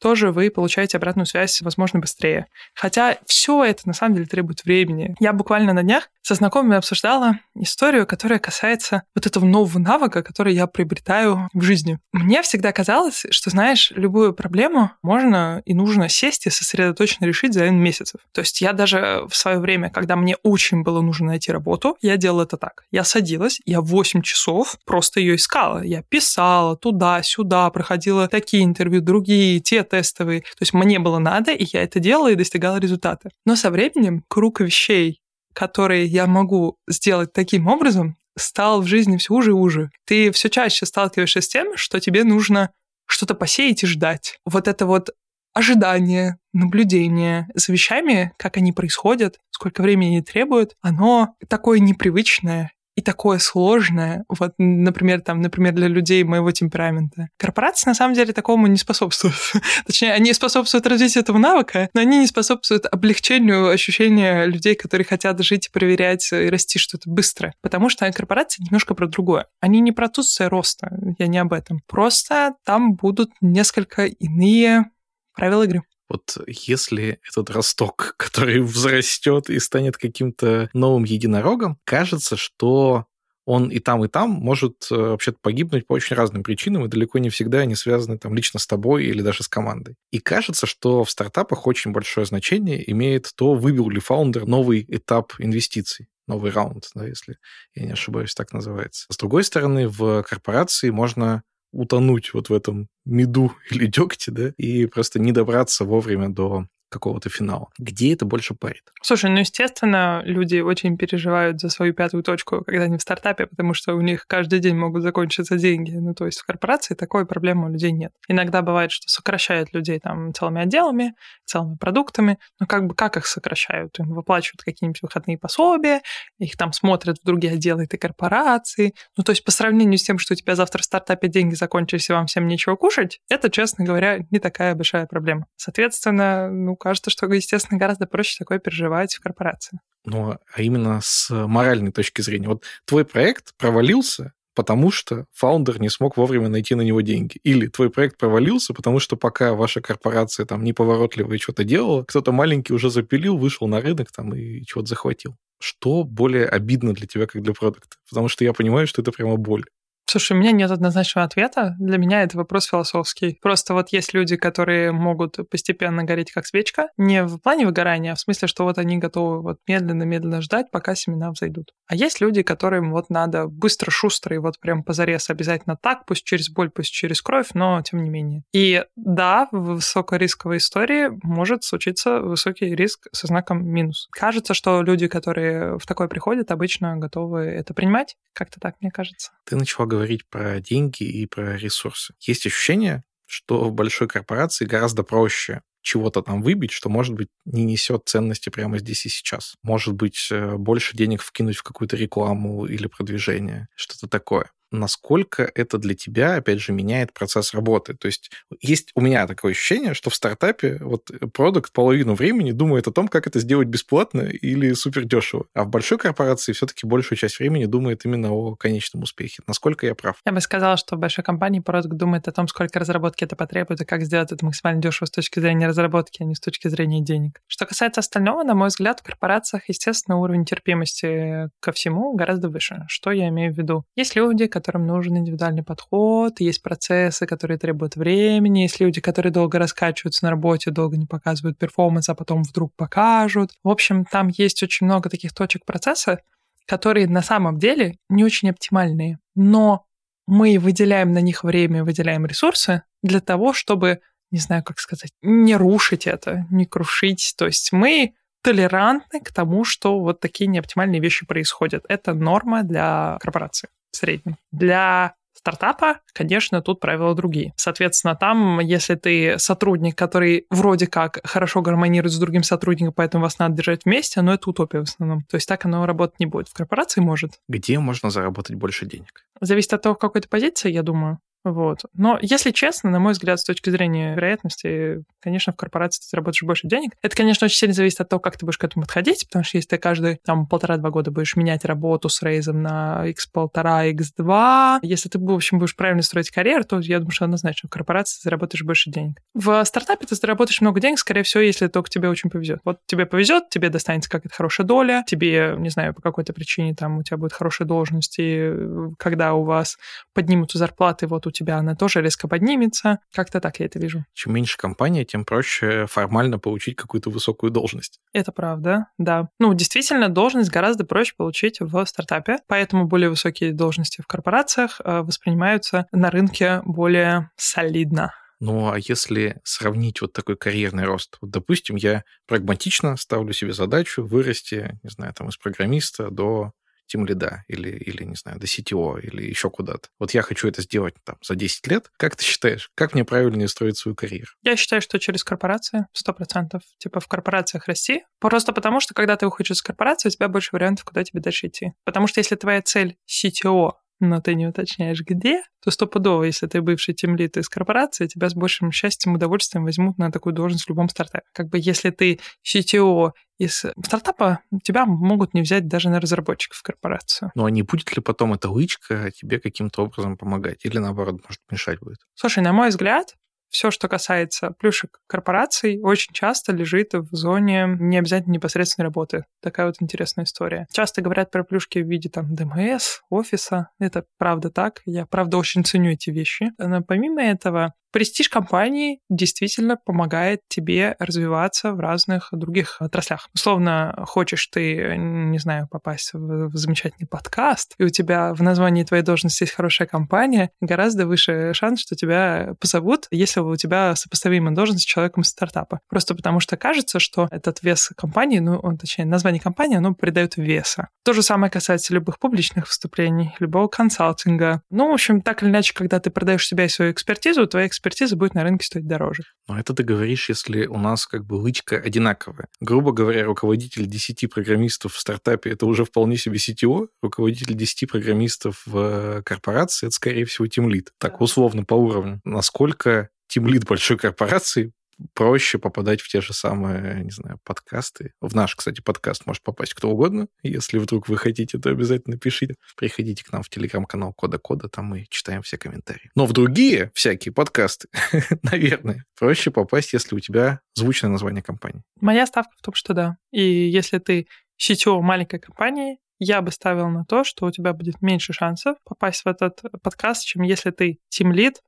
тоже 0.01 0.33
вы 0.33 0.51
получаете 0.51 0.97
обратную 0.97 1.27
связь, 1.27 1.61
возможно, 1.63 2.01
быстрее. 2.01 2.47
Хотя 2.75 3.19
все 3.27 3.65
это 3.65 3.83
на 3.87 3.93
самом 3.93 4.15
деле 4.15 4.27
требует 4.27 4.65
времени. 4.65 5.15
Я 5.21 5.33
буквально 5.33 5.73
на 5.73 5.83
днях 5.83 6.09
со 6.23 6.35
знакомыми 6.35 6.77
обсуждала 6.77 7.39
историю, 7.55 8.07
которая 8.07 8.39
касается 8.39 9.03
вот 9.15 9.27
этого 9.27 9.45
нового 9.45 9.79
навыка, 9.79 10.23
который 10.23 10.55
я 10.55 10.67
приобретаю 10.67 11.49
в 11.53 11.63
жизни. 11.63 11.99
Мне 12.13 12.43
всегда 12.43 12.73
казалось, 12.73 13.27
что, 13.31 13.51
знаешь, 13.51 13.91
любую 13.95 14.33
проблему 14.33 14.93
можно 15.03 15.63
и 15.65 15.75
нужно 15.75 16.09
сесть 16.09 16.47
и 16.47 16.51
сосредоточенно 16.51 17.27
решить 17.27 17.55
за 17.55 17.65
N 17.65 17.77
месяцев. 17.77 18.21
То 18.33 18.41
есть 18.41 18.61
я 18.61 18.73
даже 18.73 19.25
в 19.29 19.37
свое 19.37 19.59
время, 19.59 19.91
когда 19.91 20.17
мне 20.17 20.37
очень 20.43 20.83
было 20.83 21.01
нужно 21.01 21.29
найти 21.29 21.53
работу, 21.53 21.97
я 22.01 22.17
делала 22.17 22.43
это 22.43 22.57
так. 22.57 22.85
Я 22.91 23.05
садилась, 23.05 23.61
я 23.65 23.81
8 23.81 24.23
часов 24.23 24.77
просто 24.85 25.21
ее 25.21 25.37
искала. 25.37 25.83
Я 25.83 26.03
писала 26.03 26.77
туда-сюда, 26.77 27.69
проходила 27.71 28.29
такие 28.29 28.65
интервью, 28.65 29.01
другие, 29.01 29.61
те 29.61 29.83
тестовые. 29.91 30.41
То 30.41 30.61
есть 30.61 30.73
мне 30.73 30.99
было 30.99 31.19
надо, 31.19 31.53
и 31.53 31.67
я 31.73 31.83
это 31.83 32.01
делала 32.01 32.31
и 32.31 32.37
достигала 32.37 32.79
результата. 32.79 33.31
Но 33.45 33.57
со 33.57 33.71
временем 33.71 34.25
круг 34.29 34.61
вещей, 34.61 35.21
которые 35.53 36.07
я 36.07 36.27
могу 36.27 36.77
сделать 36.89 37.33
таким 37.33 37.67
образом, 37.67 38.17
стал 38.39 38.81
в 38.81 38.87
жизни 38.87 39.17
все 39.17 39.35
уже 39.35 39.51
и 39.51 39.55
уже. 39.55 39.91
Ты 40.07 40.31
все 40.33 40.49
чаще 40.49 40.87
сталкиваешься 40.87 41.41
с 41.41 41.49
тем, 41.49 41.77
что 41.77 42.01
тебе 42.01 42.25
нужно 42.25 42.71
что-то 43.07 43.35
посеять 43.35 43.83
и 43.83 43.87
ждать. 43.87 44.39
Вот 44.47 44.69
это 44.69 44.87
вот 44.87 45.11
ожидание, 45.53 46.39
наблюдение 46.53 47.49
за 47.55 47.73
вещами, 47.73 48.33
как 48.39 48.57
они 48.57 48.73
происходят, 48.73 49.39
сколько 49.51 49.83
времени 49.83 50.17
они 50.17 50.23
требуют, 50.23 50.77
оно 50.81 51.35
такое 51.49 51.81
непривычное 51.81 52.73
и 53.01 53.03
такое 53.03 53.39
сложное, 53.39 54.25
вот, 54.29 54.53
например, 54.59 55.23
там, 55.23 55.41
например, 55.41 55.73
для 55.73 55.89
людей 55.89 56.23
моего 56.23 56.51
темперамента. 56.53 57.29
Корпорации 57.39 57.89
на 57.89 57.95
самом 57.95 58.15
деле 58.15 58.35
такому 58.35 58.67
не 58.67 58.77
способствуют. 58.77 59.37
Точнее, 59.87 60.13
они 60.13 60.35
способствуют 60.35 60.87
развитию 60.87 61.23
этого 61.23 61.39
навыка, 61.39 61.89
но 61.95 62.03
они 62.03 62.19
не 62.19 62.27
способствуют 62.27 62.85
облегчению 62.85 63.71
ощущения 63.71 64.45
людей, 64.45 64.75
которые 64.75 65.07
хотят 65.07 65.43
жить, 65.43 65.71
проверять 65.73 66.31
и 66.31 66.51
расти 66.51 66.79
что-то 66.79 67.09
быстро. 67.09 67.55
Потому 67.63 67.89
что 67.89 68.11
корпорации 68.13 68.63
немножко 68.63 68.95
про 68.95 69.07
другое. 69.07 69.47
Они 69.61 69.81
не 69.81 69.93
про 69.93 70.07
отсутствие 70.07 70.49
роста, 70.49 70.91
я 71.19 71.27
не 71.27 71.39
об 71.39 71.55
этом. 71.55 71.81
Просто 71.87 72.55
там 72.65 72.97
будут 72.97 73.31
несколько 73.41 74.05
иные 74.05 74.91
правила 75.35 75.63
игры. 75.63 75.85
Вот 76.11 76.37
если 76.47 77.21
этот 77.27 77.51
росток, 77.51 78.15
который 78.19 78.61
взрастет 78.61 79.49
и 79.49 79.59
станет 79.61 79.97
каким-то 79.97 80.69
новым 80.75 81.05
единорогом, 81.05 81.79
кажется, 81.85 82.37
что 82.37 83.07
он 83.47 83.69
и 83.69 83.79
там, 83.79 84.05
и 84.05 84.09
там 84.09 84.31
может 84.31 84.87
э, 84.91 84.95
вообще-то 84.95 85.39
погибнуть 85.41 85.87
по 85.87 85.95
очень 85.95 86.15
разным 86.15 86.43
причинам, 86.43 86.85
и 86.85 86.89
далеко 86.89 87.19
не 87.19 87.31
всегда 87.31 87.61
они 87.61 87.75
связаны 87.75 88.19
там 88.19 88.35
лично 88.35 88.61
с 88.61 88.67
тобой 88.67 89.07
или 89.07 89.23
даже 89.23 89.43
с 89.43 89.49
командой. 89.49 89.97
И 90.11 90.19
кажется, 90.19 90.67
что 90.67 91.05
в 91.05 91.11
стартапах 91.11 91.67
очень 91.67 91.93
большое 91.93 92.27
значение 92.27 92.89
имеет 92.93 93.33
то, 93.35 93.55
выбил 93.55 93.89
ли 93.89 93.99
фаундер 93.99 94.47
новый 94.47 94.85
этап 94.89 95.33
инвестиций 95.39 96.09
новый 96.29 96.53
раунд, 96.53 96.91
да, 96.95 97.07
если 97.07 97.39
я 97.75 97.87
не 97.87 97.93
ошибаюсь, 97.93 98.35
так 98.35 98.53
называется. 98.53 99.07
С 99.11 99.17
другой 99.17 99.43
стороны, 99.43 99.89
в 99.89 100.23
корпорации 100.23 100.91
можно 100.91 101.43
утонуть 101.73 102.35
вот 102.35 102.49
в 102.49 102.55
этом 102.55 102.89
меду 103.05 103.53
или 103.71 103.87
дегте, 103.87 104.31
да, 104.31 104.53
и 104.57 104.87
просто 104.87 105.19
не 105.19 105.33
добраться 105.33 105.85
вовремя 105.85 106.29
до 106.29 106.67
какого-то 106.91 107.31
финала. 107.31 107.69
Где 107.79 108.13
это 108.13 108.25
больше 108.25 108.55
парит? 108.55 108.83
Слушай, 109.03 109.31
ну, 109.31 109.39
естественно, 109.39 110.23
люди 110.25 110.59
очень 110.59 110.97
переживают 110.97 111.61
за 111.61 111.71
свою 111.71 111.95
пятую 111.95 112.23
точку, 112.23 112.63
когда 112.65 112.85
они 112.85 112.99
в 112.99 113.03
стартапе, 113.03 113.47
потому 113.47 113.73
что 113.75 113.95
у 113.95 114.01
них 114.01 114.27
каждый 114.27 114.59
день 114.59 114.77
могут 114.77 115.03
закончиться 115.03 115.57
деньги. 115.57 115.93
Ну, 115.93 116.15
то 116.15 116.27
есть 116.27 116.41
в 116.41 116.47
корпорации 116.47 116.95
такой 116.95 117.27
проблемы 117.27 117.69
у 117.69 117.73
людей 117.73 117.93
нет. 117.93 118.13
Иногда 118.29 118.63
бывает, 118.63 118.91
что 118.91 119.09
сокращают 119.09 119.73
людей 119.73 119.99
там 120.01 120.35
целыми 120.35 120.63
отделами, 120.63 121.15
целыми 121.45 121.77
продуктами, 121.77 122.39
но 122.59 122.67
как 122.67 122.87
бы 122.87 122.95
как 122.95 123.17
их 123.17 123.27
сокращают? 123.27 123.99
Им 123.99 124.13
выплачивают 124.15 124.63
какие-нибудь 124.63 125.03
выходные 125.03 125.39
пособия, 125.39 126.03
их 126.39 126.57
там 126.57 126.73
смотрят 126.73 127.19
в 127.19 127.25
другие 127.25 127.55
отделы 127.55 127.85
этой 127.85 127.99
корпорации. 127.99 128.95
Ну, 129.17 129.23
то 129.23 129.31
есть 129.31 129.45
по 129.45 129.51
сравнению 129.51 129.99
с 129.99 130.03
тем, 130.03 130.19
что 130.19 130.35
у 130.35 130.37
тебя 130.37 130.57
завтра 130.57 130.83
в 130.83 130.85
стартапе 130.85 131.29
деньги 131.29 131.55
закончились 131.55 132.11
и 132.11 132.13
вам 132.13 132.27
всем 132.27 132.47
нечего 132.47 132.77
кушать, 132.77 133.21
это, 133.29 133.51
честно 133.51 133.85
говоря, 133.85 134.19
не 134.31 134.39
такая 134.39 134.75
большая 134.75 135.07
проблема. 135.07 135.47
Соответственно, 135.57 136.51
ну, 136.51 136.77
кажется, 136.81 137.11
что, 137.11 137.27
естественно, 137.27 137.79
гораздо 137.79 138.07
проще 138.07 138.37
такое 138.39 138.59
переживать 138.59 139.15
в 139.15 139.21
корпорации. 139.21 139.81
Ну, 140.05 140.37
а 140.53 140.63
именно 140.63 141.01
с 141.03 141.29
моральной 141.31 141.93
точки 141.93 142.23
зрения. 142.23 142.49
Вот 142.49 142.65
твой 142.87 143.05
проект 143.05 143.55
провалился, 143.57 144.33
потому 144.55 144.91
что 144.91 145.27
фаундер 145.33 145.81
не 145.81 145.89
смог 145.89 146.17
вовремя 146.17 146.49
найти 146.49 146.75
на 146.75 146.83
него 146.83 147.01
деньги. 147.01 147.39
Или 147.45 147.67
твой 147.67 147.91
проект 147.91 148.19
провалился, 148.19 148.75
потому 148.75 148.99
что 148.99 149.17
пока 149.17 149.55
ваша 149.55 149.81
корпорация 149.81 150.47
там 150.47 150.65
неповоротливая 150.65 151.39
что-то 151.39 151.65
делала, 151.65 152.05
кто-то 152.05 152.33
маленький 152.33 152.73
уже 152.73 152.91
запилил, 152.91 153.37
вышел 153.37 153.69
на 153.69 153.81
рынок 153.81 154.11
там 154.13 154.35
и 154.35 154.65
чего-то 154.65 154.89
захватил. 154.89 155.37
Что 155.59 156.05
более 156.05 156.47
обидно 156.47 156.95
для 156.95 157.07
тебя, 157.07 157.27
как 157.27 157.43
для 157.43 157.53
продукта? 157.53 157.97
Потому 158.09 158.29
что 158.29 158.45
я 158.45 158.53
понимаю, 158.55 158.87
что 158.87 159.03
это 159.03 159.13
прямо 159.13 159.37
боль. 159.37 159.65
Слушай, 160.11 160.33
у 160.33 160.41
меня 160.41 160.51
нет 160.51 160.73
однозначного 160.73 161.25
ответа. 161.25 161.77
Для 161.79 161.97
меня 161.97 162.25
это 162.25 162.37
вопрос 162.37 162.65
философский. 162.67 163.39
Просто 163.41 163.75
вот 163.75 163.91
есть 163.91 164.13
люди, 164.13 164.35
которые 164.35 164.91
могут 164.91 165.37
постепенно 165.49 166.03
гореть 166.03 166.33
как 166.33 166.47
свечка. 166.47 166.89
Не 166.97 167.23
в 167.23 167.39
плане 167.39 167.65
выгорания, 167.65 168.11
а 168.11 168.15
в 168.17 168.19
смысле, 168.19 168.49
что 168.49 168.65
вот 168.65 168.77
они 168.79 168.99
готовы 168.99 169.41
вот 169.41 169.59
медленно-медленно 169.69 170.41
ждать, 170.41 170.73
пока 170.73 170.97
семена 170.97 171.31
взойдут. 171.31 171.75
А 171.87 171.95
есть 171.95 172.21
люди, 172.21 172.43
которым 172.43 172.91
вот 172.91 173.09
надо 173.09 173.47
быстро, 173.47 173.93
шустро 173.93 174.35
и 174.35 174.41
вот 174.41 174.59
прям 174.59 174.83
позарез 174.83 175.31
обязательно 175.31 175.77
так, 175.81 176.07
пусть 176.07 176.25
через 176.25 176.51
боль, 176.51 176.71
пусть 176.71 176.91
через 176.93 177.23
кровь, 177.23 177.51
но 177.55 177.81
тем 177.83 178.03
не 178.03 178.11
менее. 178.11 178.43
И 178.53 178.85
да, 178.97 179.47
в 179.53 179.75
высокорисковой 179.75 180.57
истории 180.57 181.11
может 181.23 181.63
случиться 181.63 182.19
высокий 182.19 182.75
риск 182.75 183.07
со 183.13 183.29
знаком 183.29 183.65
минус. 183.65 184.09
Кажется, 184.11 184.55
что 184.55 184.83
люди, 184.83 185.07
которые 185.07 185.79
в 185.79 185.87
такое 185.87 186.09
приходят, 186.09 186.51
обычно 186.51 186.97
готовы 186.97 187.43
это 187.43 187.75
принимать. 187.75 188.17
Как-то 188.33 188.59
так, 188.59 188.75
мне 188.81 188.91
кажется. 188.91 189.31
Ты 189.45 189.55
начала 189.55 189.87
говорить 189.87 190.00
говорить 190.01 190.27
про 190.31 190.61
деньги 190.61 191.03
и 191.03 191.27
про 191.27 191.59
ресурсы. 191.59 192.15
Есть 192.21 192.47
ощущение, 192.47 193.05
что 193.27 193.69
в 193.69 193.73
большой 193.75 194.09
корпорации 194.09 194.65
гораздо 194.65 195.03
проще 195.03 195.61
чего-то 195.83 196.23
там 196.23 196.43
выбить, 196.43 196.73
что, 196.73 196.89
может 196.89 197.15
быть, 197.15 197.29
не 197.45 197.65
несет 197.65 198.03
ценности 198.07 198.49
прямо 198.49 198.79
здесь 198.79 199.05
и 199.05 199.11
сейчас. 199.11 199.57
Может 199.63 199.95
быть, 199.95 200.29
э, 200.31 200.57
больше 200.57 200.97
денег 200.97 201.21
вкинуть 201.23 201.59
в 201.59 201.63
какую-то 201.63 201.97
рекламу 201.97 202.65
или 202.65 202.87
продвижение, 202.87 203.69
что-то 203.77 204.09
такое. 204.09 204.51
Насколько 204.71 205.51
это 205.55 205.79
для 205.79 205.95
тебя, 205.95 206.37
опять 206.37 206.61
же, 206.61 206.73
меняет 206.73 207.13
процесс 207.13 207.55
работы. 207.55 207.95
То 207.95 208.07
есть 208.07 208.31
есть 208.61 208.91
у 208.95 209.01
меня 209.01 209.27
такое 209.27 209.53
ощущение, 209.53 209.95
что 209.95 210.11
в 210.11 210.15
стартапе 210.15 210.79
вот 210.81 211.11
продукт 211.33 211.73
половину 211.73 212.15
времени 212.15 212.53
думает 212.53 212.87
о 212.89 212.93
том, 212.93 213.09
как 213.09 213.27
это 213.27 213.41
сделать 213.41 213.69
бесплатно 213.69 214.23
или 214.23 214.73
супер 214.73 215.05
дешево. 215.05 215.47
А 215.55 215.65
в 215.65 215.69
большой 215.69 215.99
корпорации 215.99 216.53
все-таки 216.53 216.87
большую 216.87 217.19
часть 217.19 217.39
времени 217.39 217.67
думает 217.67 218.05
именно 218.05 218.33
о 218.33 218.57
конечном 218.57 219.03
успехе. 219.03 219.43
Насколько 219.47 219.87
я 219.87 219.95
прав? 219.95 220.17
Я 220.25 220.33
бы 220.33 220.41
сказала, 220.41 220.77
что 220.77 220.97
в 220.97 220.99
большой 220.99 221.25
компании 221.25 221.61
продукт 221.61 221.97
думает 221.97 222.29
о 222.29 222.33
том, 222.33 222.49
сколько 222.49 222.79
разработки 222.79 223.25
это 223.25 223.37
потребует 223.37 223.81
и 223.81 223.85
как 223.85 224.03
сделать 224.03 224.33
это 224.33 224.45
максимально 224.45 224.83
дешево 224.83 225.07
с 225.07 225.11
точки 225.11 225.41
зрения 225.41 225.67
разработки, 225.67 226.23
а 226.23 226.25
не 226.25 226.35
с 226.35 226.41
точки 226.41 226.69
зрения 226.69 227.03
денег. 227.03 227.41
Что 227.47 227.67
касается 227.67 228.01
остального, 228.01 228.43
на 228.45 228.55
мой 228.55 228.69
взгляд, 228.69 229.01
в 229.01 229.03
корпорациях, 229.03 229.69
естественно, 229.69 230.19
уровень 230.19 230.45
терпимости 230.45 231.51
ко 231.61 231.73
всему 231.73 232.15
гораздо 232.15 232.49
выше. 232.49 232.85
Что 232.89 233.11
я 233.11 233.29
имею 233.29 233.53
в 233.53 233.57
виду? 233.59 233.85
Есть 233.97 234.17
люди, 234.17 234.47
которым 234.61 234.87
нужен 234.87 235.17
индивидуальный 235.17 235.63
подход, 235.63 236.39
есть 236.41 236.63
процессы, 236.63 237.27
которые 237.27 237.57
требуют 237.59 237.97
времени, 237.97 238.61
есть 238.61 238.79
люди, 238.79 239.01
которые 239.01 239.33
долго 239.33 239.59
раскачиваются 239.59 240.25
на 240.27 240.31
работе, 240.31 240.71
долго 240.71 240.99
не 240.99 241.07
показывают 241.07 241.59
перформанс, 241.59 242.11
а 242.11 242.15
потом 242.15 242.43
вдруг 242.43 242.75
покажут. 242.77 243.53
В 243.65 243.71
общем, 243.71 244.05
там 244.05 244.29
есть 244.29 244.63
очень 244.63 244.87
много 244.87 245.09
таких 245.09 245.33
точек 245.33 245.65
процесса, 245.65 246.21
которые 246.67 247.09
на 247.09 247.23
самом 247.23 247.59
деле 247.59 247.97
не 248.11 248.23
очень 248.23 248.51
оптимальные. 248.51 249.19
Но 249.35 249.87
мы 250.27 250.59
выделяем 250.59 251.13
на 251.13 251.23
них 251.23 251.43
время, 251.43 251.83
выделяем 251.83 252.27
ресурсы 252.27 252.83
для 253.03 253.21
того, 253.21 253.55
чтобы, 253.55 254.01
не 254.31 254.41
знаю, 254.41 254.63
как 254.63 254.79
сказать, 254.79 255.13
не 255.23 255.57
рушить 255.57 256.07
это, 256.07 256.47
не 256.51 256.67
крушить. 256.67 257.33
То 257.39 257.47
есть 257.47 257.73
мы 257.73 258.13
толерантны 258.43 259.21
к 259.21 259.33
тому, 259.33 259.65
что 259.65 260.01
вот 260.01 260.21
такие 260.21 260.49
неоптимальные 260.49 261.01
вещи 261.01 261.27
происходят. 261.27 261.85
Это 261.89 262.13
норма 262.13 262.63
для 262.63 263.17
корпорации 263.21 263.71
в 263.93 263.97
среднем. 263.97 264.37
Для 264.53 265.15
стартапа, 265.41 266.01
конечно, 266.13 266.61
тут 266.61 266.81
правила 266.81 267.15
другие. 267.15 267.53
Соответственно, 267.57 268.15
там, 268.15 268.61
если 268.61 268.95
ты 268.95 269.39
сотрудник, 269.39 269.97
который 269.97 270.47
вроде 270.51 270.87
как 270.87 271.21
хорошо 271.25 271.63
гармонирует 271.63 272.13
с 272.13 272.19
другим 272.19 272.43
сотрудником, 272.43 272.93
поэтому 272.95 273.25
вас 273.25 273.39
надо 273.39 273.57
держать 273.57 273.85
вместе, 273.85 274.21
но 274.21 274.35
это 274.35 274.51
утопия 274.51 274.81
в 274.81 274.83
основном. 274.83 275.23
То 275.23 275.37
есть 275.37 275.49
так 275.49 275.65
оно 275.65 275.87
работать 275.87 276.21
не 276.21 276.27
будет. 276.27 276.49
В 276.49 276.55
корпорации 276.55 277.01
может. 277.01 277.41
Где 277.49 277.79
можно 277.79 278.11
заработать 278.11 278.57
больше 278.57 278.87
денег? 278.87 279.25
Зависит 279.41 279.73
от 279.73 279.83
того, 279.83 279.95
в 279.95 279.99
какой 279.99 280.21
то 280.21 280.29
позиции, 280.29 280.71
я 280.71 280.83
думаю. 280.83 281.19
Вот. 281.45 281.81
Но, 281.95 282.19
если 282.21 282.51
честно, 282.51 282.91
на 282.91 282.99
мой 282.99 283.13
взгляд, 283.13 283.41
с 283.41 283.45
точки 283.45 283.71
зрения 283.71 284.15
вероятности, 284.15 285.05
конечно, 285.21 285.53
в 285.53 285.57
корпорации 285.57 286.03
ты 286.03 286.09
заработаешь 286.11 286.43
больше 286.43 286.69
денег. 286.69 286.93
Это, 287.03 287.17
конечно, 287.17 287.47
очень 287.47 287.57
сильно 287.57 287.75
зависит 287.75 288.01
от 288.01 288.09
того, 288.09 288.21
как 288.21 288.37
ты 288.37 288.45
будешь 288.45 288.59
к 288.59 288.65
этому 288.65 288.85
подходить, 288.85 289.27
потому 289.27 289.45
что 289.45 289.57
если 289.57 289.69
ты 289.69 289.79
каждые 289.79 290.19
там 290.25 290.47
полтора-два 290.47 290.91
года 290.91 291.11
будешь 291.11 291.37
менять 291.37 291.65
работу 291.65 292.09
с 292.09 292.23
рейзом 292.23 292.63
на 292.63 293.05
x1,5, 293.07 293.95
x2, 293.95 294.79
если 294.83 295.09
ты, 295.09 295.19
в 295.19 295.31
общем, 295.31 295.59
будешь 295.59 295.77
правильно 295.77 296.03
строить 296.03 296.31
карьеру, 296.31 296.65
то 296.65 296.79
я 296.81 296.99
думаю, 296.99 297.13
что 297.13 297.25
однозначно 297.25 297.69
в 297.69 297.71
корпорации 297.71 298.19
ты 298.19 298.25
заработаешь 298.25 298.63
больше 298.63 298.91
денег. 298.91 299.17
В 299.35 299.65
стартапе 299.65 300.07
ты 300.07 300.15
заработаешь 300.15 300.61
много 300.61 300.81
денег, 300.81 300.99
скорее 300.99 301.23
всего, 301.23 301.43
если 301.43 301.69
только 301.69 301.89
тебе 301.89 302.09
очень 302.11 302.29
повезет. 302.29 302.61
Вот 302.65 302.81
тебе 302.87 303.07
повезет, 303.07 303.49
тебе 303.49 303.71
достанется 303.71 304.11
какая-то 304.11 304.35
хорошая 304.35 304.67
доля, 304.67 305.05
тебе, 305.07 305.55
не 305.59 305.71
знаю, 305.71 305.95
по 305.95 306.03
какой-то 306.03 306.33
причине 306.33 306.75
там 306.75 306.99
у 306.99 307.03
тебя 307.03 307.17
будет 307.17 307.33
хорошая 307.33 307.67
должность, 307.67 308.17
и 308.19 308.53
когда 308.99 309.33
у 309.35 309.45
вас 309.45 309.79
поднимутся 310.13 310.59
зарплаты, 310.59 311.07
вот 311.07 311.27
у 311.31 311.33
тебя 311.33 311.57
она 311.57 311.75
тоже 311.75 312.03
резко 312.03 312.29
поднимется. 312.29 312.99
Как-то 313.13 313.41
так 313.41 313.61
я 313.61 313.67
это 313.67 313.79
вижу. 313.79 314.05
Чем 314.13 314.35
меньше 314.35 314.57
компания, 314.57 315.05
тем 315.05 315.25
проще 315.25 315.87
формально 315.87 316.39
получить 316.39 316.77
какую-то 316.77 317.11
высокую 317.11 317.51
должность. 317.51 317.99
Это 318.13 318.33
правда, 318.33 318.87
да. 318.99 319.29
Ну, 319.39 319.55
действительно, 319.55 320.09
должность 320.09 320.51
гораздо 320.51 320.85
проще 320.85 321.15
получить 321.17 321.61
в 321.61 321.85
стартапе, 321.87 322.39
поэтому 322.47 322.87
более 322.87 323.11
высокие 323.11 323.53
должности 323.53 324.03
в 324.03 324.07
корпорациях 324.07 324.81
э, 324.85 325.01
воспринимаются 325.01 325.87
на 325.93 326.11
рынке 326.11 326.61
более 326.65 327.31
солидно. 327.37 328.13
Ну, 328.41 328.73
а 328.73 328.79
если 328.79 329.39
сравнить 329.45 330.01
вот 330.01 330.15
такой 330.15 330.35
карьерный 330.35 330.85
рост, 330.85 331.19
вот, 331.21 331.31
допустим, 331.31 331.77
я 331.77 332.05
прагматично 332.27 332.97
ставлю 332.97 333.35
себе 333.35 333.53
задачу 333.53 334.03
вырасти, 334.03 334.79
не 334.83 334.89
знаю, 334.89 335.13
там, 335.13 335.29
из 335.29 335.37
программиста 335.37 336.11
до 336.11 336.53
тим 336.91 337.07
лида 337.07 337.45
или, 337.47 337.71
или, 337.71 338.03
не 338.03 338.17
знаю, 338.17 338.39
до 338.39 338.47
CTO 338.47 339.01
или 339.01 339.23
еще 339.23 339.49
куда-то. 339.49 339.89
Вот 339.99 340.13
я 340.13 340.23
хочу 340.23 340.49
это 340.49 340.61
сделать 340.63 340.95
там 341.05 341.17
за 341.23 341.37
10 341.37 341.67
лет. 341.69 341.91
Как 341.97 342.17
ты 342.17 342.25
считаешь, 342.25 342.71
как 342.75 342.95
мне 342.95 343.05
правильнее 343.05 343.49
строить 343.49 343.79
свою 343.79 343.95
карьеру? 343.95 344.31
Я 344.43 344.57
считаю, 344.57 344.83
что 344.83 344.99
через 344.99 345.23
корпорации, 345.23 345.87
сто 345.93 346.13
процентов. 346.13 346.63
Типа 346.79 347.01
в 347.01 347.07
корпорациях 347.07 347.69
расти. 347.69 348.03
Просто 348.19 348.53
потому, 348.53 348.81
что 348.81 348.93
когда 348.93 349.17
ты 349.17 349.27
выходишь 349.27 349.53
из 349.53 349.63
корпорации, 349.63 350.09
у 350.09 350.13
тебя 350.13 350.29
больше 350.29 350.51
вариантов, 350.53 350.85
куда 350.85 351.05
тебе 351.05 351.21
дальше 351.21 351.47
идти. 351.47 351.73
Потому 351.85 352.09
что 352.09 352.19
если 352.19 352.35
твоя 352.35 352.61
цель 352.61 352.97
CTO, 353.09 353.73
но 354.01 354.21
ты 354.21 354.35
не 354.35 354.47
уточняешь, 354.47 355.03
где, 355.03 355.43
то 355.63 355.71
стопудово, 355.71 356.25
если 356.25 356.47
ты 356.47 356.63
бывший 356.63 356.95
тимлит 356.95 357.37
из 357.37 357.49
корпорации, 357.49 358.07
тебя 358.07 358.29
с 358.29 358.35
большим 358.35 358.73
счастьем 358.73 359.13
и 359.13 359.17
удовольствием 359.17 359.65
возьмут 359.65 359.99
на 359.99 360.11
такую 360.11 360.33
должность 360.33 360.65
в 360.65 360.69
любом 360.69 360.89
стартапе. 360.89 361.27
Как 361.33 361.49
бы 361.49 361.59
если 361.61 361.91
ты 361.91 362.19
CTO 362.45 363.13
из 363.39 363.65
стартапа, 363.85 364.41
тебя 364.63 364.87
могут 364.87 365.35
не 365.35 365.43
взять 365.43 365.69
даже 365.69 365.91
на 365.91 366.01
разработчиков 366.01 366.59
в 366.59 366.63
корпорацию. 366.63 367.31
Ну 367.35 367.45
а 367.45 367.51
не 367.51 367.63
будет 367.63 367.95
ли 367.97 368.03
потом 368.03 368.35
эта 368.35 368.51
лычка 368.51 369.11
тебе 369.13 369.39
каким-то 369.39 369.85
образом 369.85 370.17
помогать? 370.17 370.65
Или 370.65 370.79
наоборот, 370.79 371.21
может, 371.25 371.41
мешать 371.51 371.79
будет? 371.81 371.99
Слушай, 372.15 372.43
на 372.43 372.53
мой 372.53 372.69
взгляд, 372.69 373.15
все, 373.51 373.71
что 373.71 373.89
касается 373.89 374.53
плюшек 374.59 375.01
корпораций, 375.07 375.81
очень 375.83 376.13
часто 376.15 376.53
лежит 376.53 376.95
в 376.95 377.15
зоне 377.15 377.77
не 377.79 377.99
обязательно 377.99 378.33
непосредственной 378.33 378.87
работы. 378.87 379.25
Такая 379.43 379.67
вот 379.67 379.77
интересная 379.81 380.25
история. 380.25 380.67
Часто 380.73 381.03
говорят 381.03 381.31
про 381.31 381.45
плюшки 381.45 381.81
в 381.81 381.89
виде 381.89 382.09
там 382.09 382.35
ДМС, 382.35 383.01
офиса. 383.11 383.71
Это 383.79 384.05
правда 384.19 384.51
так. 384.51 384.81
Я 384.87 385.07
правда 385.07 385.37
очень 385.37 385.65
ценю 385.65 385.91
эти 385.91 386.11
вещи. 386.11 386.53
Но 386.59 386.83
помимо 386.83 387.23
этого, 387.23 387.75
Престиж 387.93 388.29
компании 388.29 389.01
действительно 389.09 389.77
помогает 389.77 390.43
тебе 390.49 390.95
развиваться 390.99 391.73
в 391.73 391.81
разных 391.81 392.29
других 392.31 392.77
отраслях. 392.81 393.29
Условно, 393.35 394.05
хочешь 394.07 394.47
ты, 394.47 394.97
не 394.97 395.39
знаю, 395.39 395.67
попасть 395.69 396.13
в, 396.13 396.49
в 396.49 396.57
замечательный 396.57 397.07
подкаст, 397.07 397.75
и 397.79 397.85
у 397.85 397.89
тебя 397.89 398.33
в 398.33 398.43
названии 398.43 398.85
твоей 398.85 399.03
должности 399.03 399.43
есть 399.43 399.55
хорошая 399.55 399.89
компания, 399.89 400.51
гораздо 400.61 401.07
выше 401.07 401.53
шанс, 401.53 401.81
что 401.81 401.97
тебя 401.97 402.55
позовут, 402.61 403.09
если 403.11 403.41
у 403.41 403.57
тебя 403.57 403.97
сопоставимая 403.97 404.55
должность 404.55 404.85
с 404.85 404.87
человеком 404.87 405.25
стартапа. 405.25 405.81
Просто 405.89 406.15
потому 406.15 406.39
что 406.39 406.57
кажется, 406.57 407.01
что 407.01 407.29
этот 407.33 407.63
вес 407.63 407.91
компании, 407.97 408.39
ну, 408.39 408.61
точнее, 408.79 409.05
название 409.05 409.41
компании, 409.41 409.79
оно 409.79 409.95
придает 409.95 410.37
веса. 410.37 410.89
То 411.05 411.13
же 411.13 411.23
самое 411.23 411.51
касается 411.51 411.93
любых 411.93 412.21
публичных 412.21 412.69
выступлений, 412.69 413.35
любого 413.41 413.67
консалтинга. 413.67 414.63
Ну, 414.71 414.91
в 414.91 414.95
общем, 414.95 415.23
так 415.23 415.43
или 415.43 415.51
иначе, 415.51 415.75
когда 415.75 415.99
ты 415.99 416.11
продаешь 416.11 416.47
себя 416.47 416.67
и 416.67 416.69
свою 416.69 416.93
экспертизу, 416.93 417.47
твоя 417.47 417.67
экспертиза 417.67 417.80
экспертиза 417.81 418.17
будет 418.17 418.35
на 418.35 418.45
рынке 418.45 418.67
стоить 418.67 418.87
дороже. 418.87 419.25
Но 419.49 419.59
это 419.59 419.75
ты 419.75 419.83
говоришь, 419.83 420.29
если 420.29 420.67
у 420.67 420.79
нас 420.79 421.07
как 421.07 421.25
бы 421.25 421.35
лычка 421.35 421.77
одинаковая. 421.77 422.49
Грубо 422.61 422.93
говоря, 422.93 423.25
руководитель 423.25 423.87
10 423.87 424.31
программистов 424.31 424.95
в 424.95 425.01
стартапе– 425.01 425.51
это 425.53 425.67
уже 425.67 425.85
вполне 425.85 426.17
себе 426.17 426.37
CTO, 426.37 426.89
руководитель 427.03 427.55
10 427.55 427.91
программистов 427.91 428.63
в 428.67 428.77
э, 428.77 429.23
корпорации– 429.23 429.87
это, 429.89 429.95
скорее 429.95 430.27
всего, 430.27 430.47
тимлит. 430.47 430.93
Так, 430.99 431.21
условно, 431.21 431.65
по 431.65 431.75
уровню. 431.75 432.21
Насколько 432.25 433.09
тимлит 433.29 433.65
большой 433.65 433.97
корпорации 433.97 434.73
проще 435.15 435.59
попадать 435.59 436.01
в 436.01 436.09
те 436.09 436.21
же 436.21 436.33
самые, 436.33 437.05
не 437.05 437.11
знаю, 437.11 437.39
подкасты. 437.45 438.13
В 438.21 438.35
наш, 438.35 438.55
кстати, 438.57 438.81
подкаст 438.81 439.27
может 439.27 439.43
попасть 439.43 439.75
кто 439.75 439.91
угодно. 439.91 440.29
Если 440.43 440.79
вдруг 440.79 441.09
вы 441.09 441.17
хотите, 441.17 441.59
то 441.59 441.71
обязательно 441.71 442.17
пишите. 442.17 442.55
Приходите 442.77 443.25
к 443.25 443.33
нам 443.33 443.43
в 443.43 443.49
телеграм-канал 443.49 444.13
Кода 444.13 444.39
Кода, 444.39 444.69
там 444.69 444.87
мы 444.87 445.07
читаем 445.11 445.43
все 445.43 445.59
комментарии. 445.59 446.11
Но 446.15 446.27
в 446.27 446.33
другие 446.33 446.91
всякие 446.95 447.33
подкасты, 447.33 447.89
наверное, 448.43 449.05
проще 449.19 449.51
попасть, 449.51 449.93
если 449.93 450.15
у 450.15 450.21
тебя 450.21 450.61
звучное 450.75 451.11
название 451.11 451.43
компании. 451.43 451.83
Моя 452.01 452.27
ставка 452.27 452.53
в 452.59 452.63
том, 452.63 452.75
что 452.75 452.95
да. 452.95 453.17
И 453.31 453.43
если 453.43 453.99
ты 453.99 454.27
CTO 454.61 455.01
маленькой 455.01 455.41
компании, 455.41 455.99
я 456.19 456.43
бы 456.43 456.51
ставил 456.51 456.89
на 456.89 457.05
то, 457.05 457.25
что 457.25 457.47
у 457.47 457.51
тебя 457.51 457.73
будет 457.73 458.03
меньше 458.03 458.33
шансов 458.33 458.77
попасть 458.85 459.25
в 459.25 459.27
этот 459.27 459.63
подкаст, 459.83 460.25
чем 460.25 460.43
если 460.43 460.71
ты 460.71 460.99
тимлид, 461.09 461.63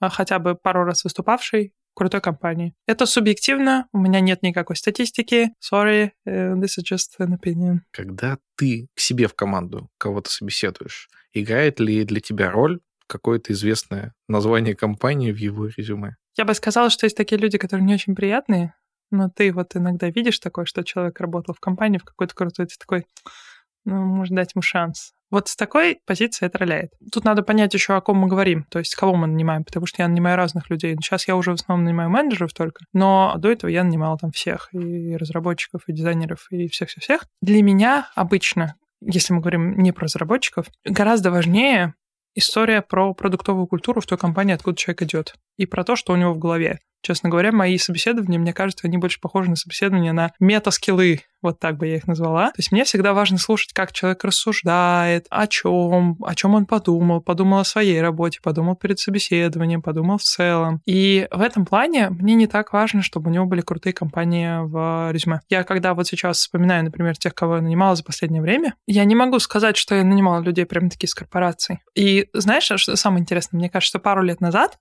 а 0.00 0.08
хотя 0.08 0.38
бы 0.38 0.54
пару 0.54 0.84
раз 0.84 1.04
выступавший 1.04 1.74
крутой 1.94 2.20
компании. 2.20 2.74
Это 2.86 3.06
субъективно, 3.06 3.86
у 3.92 3.98
меня 3.98 4.20
нет 4.20 4.42
никакой 4.42 4.76
статистики. 4.76 5.50
Sorry, 5.60 6.10
э, 6.24 6.54
this 6.54 6.78
is 6.78 6.84
just 6.84 7.18
an 7.18 7.38
opinion. 7.38 7.80
Когда 7.90 8.38
ты 8.56 8.88
к 8.94 9.00
себе 9.00 9.26
в 9.26 9.34
команду 9.34 9.88
кого-то 9.98 10.30
собеседуешь, 10.30 11.08
играет 11.32 11.80
ли 11.80 12.04
для 12.04 12.20
тебя 12.20 12.50
роль 12.50 12.80
какое-то 13.06 13.52
известное 13.52 14.14
название 14.28 14.74
компании 14.74 15.32
в 15.32 15.36
его 15.36 15.66
резюме? 15.66 16.16
Я 16.36 16.44
бы 16.44 16.54
сказала, 16.54 16.90
что 16.90 17.06
есть 17.06 17.16
такие 17.16 17.40
люди, 17.40 17.58
которые 17.58 17.84
не 17.84 17.94
очень 17.94 18.14
приятные, 18.14 18.74
но 19.10 19.28
ты 19.28 19.52
вот 19.52 19.74
иногда 19.74 20.08
видишь 20.08 20.38
такое, 20.38 20.64
что 20.64 20.84
человек 20.84 21.20
работал 21.20 21.54
в 21.54 21.60
компании 21.60 21.98
в 21.98 22.04
какой-то 22.04 22.34
крутой, 22.34 22.66
ты 22.66 22.76
такой, 22.78 23.06
ну, 23.84 24.04
может 24.04 24.34
дать 24.34 24.54
ему 24.54 24.62
шанс. 24.62 25.12
Вот 25.30 25.48
с 25.48 25.56
такой 25.56 26.00
позиции 26.06 26.46
это 26.46 26.58
роляет. 26.58 26.92
Тут 27.12 27.24
надо 27.24 27.42
понять 27.42 27.72
еще, 27.74 27.94
о 27.94 28.00
ком 28.00 28.18
мы 28.18 28.28
говорим, 28.28 28.64
то 28.70 28.78
есть 28.78 28.94
кого 28.94 29.14
мы 29.14 29.26
нанимаем, 29.26 29.64
потому 29.64 29.86
что 29.86 30.02
я 30.02 30.08
нанимаю 30.08 30.36
разных 30.36 30.70
людей. 30.70 30.96
Сейчас 30.96 31.28
я 31.28 31.36
уже 31.36 31.52
в 31.52 31.54
основном 31.54 31.84
нанимаю 31.84 32.10
менеджеров 32.10 32.52
только, 32.52 32.84
но 32.92 33.34
до 33.38 33.50
этого 33.50 33.70
я 33.70 33.84
нанимала 33.84 34.18
там 34.18 34.32
всех, 34.32 34.68
и 34.72 35.16
разработчиков, 35.16 35.82
и 35.86 35.92
дизайнеров, 35.92 36.46
и 36.50 36.68
всех-всех-всех. 36.68 37.24
Для 37.40 37.62
меня 37.62 38.08
обычно, 38.14 38.74
если 39.00 39.32
мы 39.32 39.40
говорим 39.40 39.78
не 39.78 39.92
про 39.92 40.04
разработчиков, 40.04 40.66
гораздо 40.84 41.30
важнее 41.30 41.94
история 42.34 42.82
про 42.82 43.14
продуктовую 43.14 43.66
культуру 43.66 44.00
в 44.00 44.06
той 44.06 44.18
компании, 44.18 44.54
откуда 44.54 44.76
человек 44.76 45.02
идет, 45.02 45.34
и 45.56 45.66
про 45.66 45.84
то, 45.84 45.96
что 45.96 46.12
у 46.12 46.16
него 46.16 46.32
в 46.32 46.38
голове. 46.38 46.80
Честно 47.02 47.28
говоря, 47.30 47.52
мои 47.52 47.78
собеседования, 47.78 48.38
мне 48.38 48.52
кажется, 48.52 48.86
они 48.86 48.98
больше 48.98 49.20
похожи 49.20 49.48
на 49.48 49.56
собеседования 49.56 50.12
на 50.12 50.32
мета-скиллы, 50.38 51.20
вот 51.42 51.58
так 51.58 51.78
бы 51.78 51.86
я 51.86 51.96
их 51.96 52.06
назвала. 52.06 52.48
То 52.48 52.58
есть 52.58 52.72
мне 52.72 52.84
всегда 52.84 53.14
важно 53.14 53.38
слушать, 53.38 53.72
как 53.72 53.92
человек 53.92 54.22
рассуждает, 54.24 55.26
о 55.30 55.46
чем, 55.46 56.18
о 56.22 56.34
чем 56.34 56.54
он 56.54 56.66
подумал, 56.66 57.22
подумал 57.22 57.60
о 57.60 57.64
своей 57.64 58.00
работе, 58.00 58.40
подумал 58.42 58.76
перед 58.76 58.98
собеседованием, 58.98 59.82
подумал 59.82 60.18
в 60.18 60.22
целом. 60.22 60.82
И 60.84 61.26
в 61.30 61.40
этом 61.40 61.64
плане 61.64 62.10
мне 62.10 62.34
не 62.34 62.46
так 62.46 62.72
важно, 62.72 63.02
чтобы 63.02 63.30
у 63.30 63.32
него 63.32 63.46
были 63.46 63.62
крутые 63.62 63.92
компании 63.92 64.66
в 64.66 65.10
резюме. 65.12 65.40
Я 65.48 65.64
когда 65.64 65.94
вот 65.94 66.06
сейчас 66.06 66.38
вспоминаю, 66.38 66.84
например, 66.84 67.16
тех, 67.16 67.34
кого 67.34 67.56
я 67.56 67.62
нанимала 67.62 67.96
за 67.96 68.04
последнее 68.04 68.42
время, 68.42 68.74
я 68.86 69.04
не 69.04 69.14
могу 69.14 69.38
сказать, 69.38 69.76
что 69.76 69.94
я 69.94 70.04
нанимала 70.04 70.42
людей 70.42 70.66
прям 70.66 70.90
такие 70.90 71.06
из 71.06 71.14
корпораций. 71.14 71.78
И 71.94 72.28
знаешь, 72.34 72.64
что 72.64 72.96
самое 72.96 73.22
интересное? 73.22 73.58
Мне 73.58 73.70
кажется, 73.70 73.98
пару 73.98 74.22
лет 74.22 74.40
назад 74.40 74.78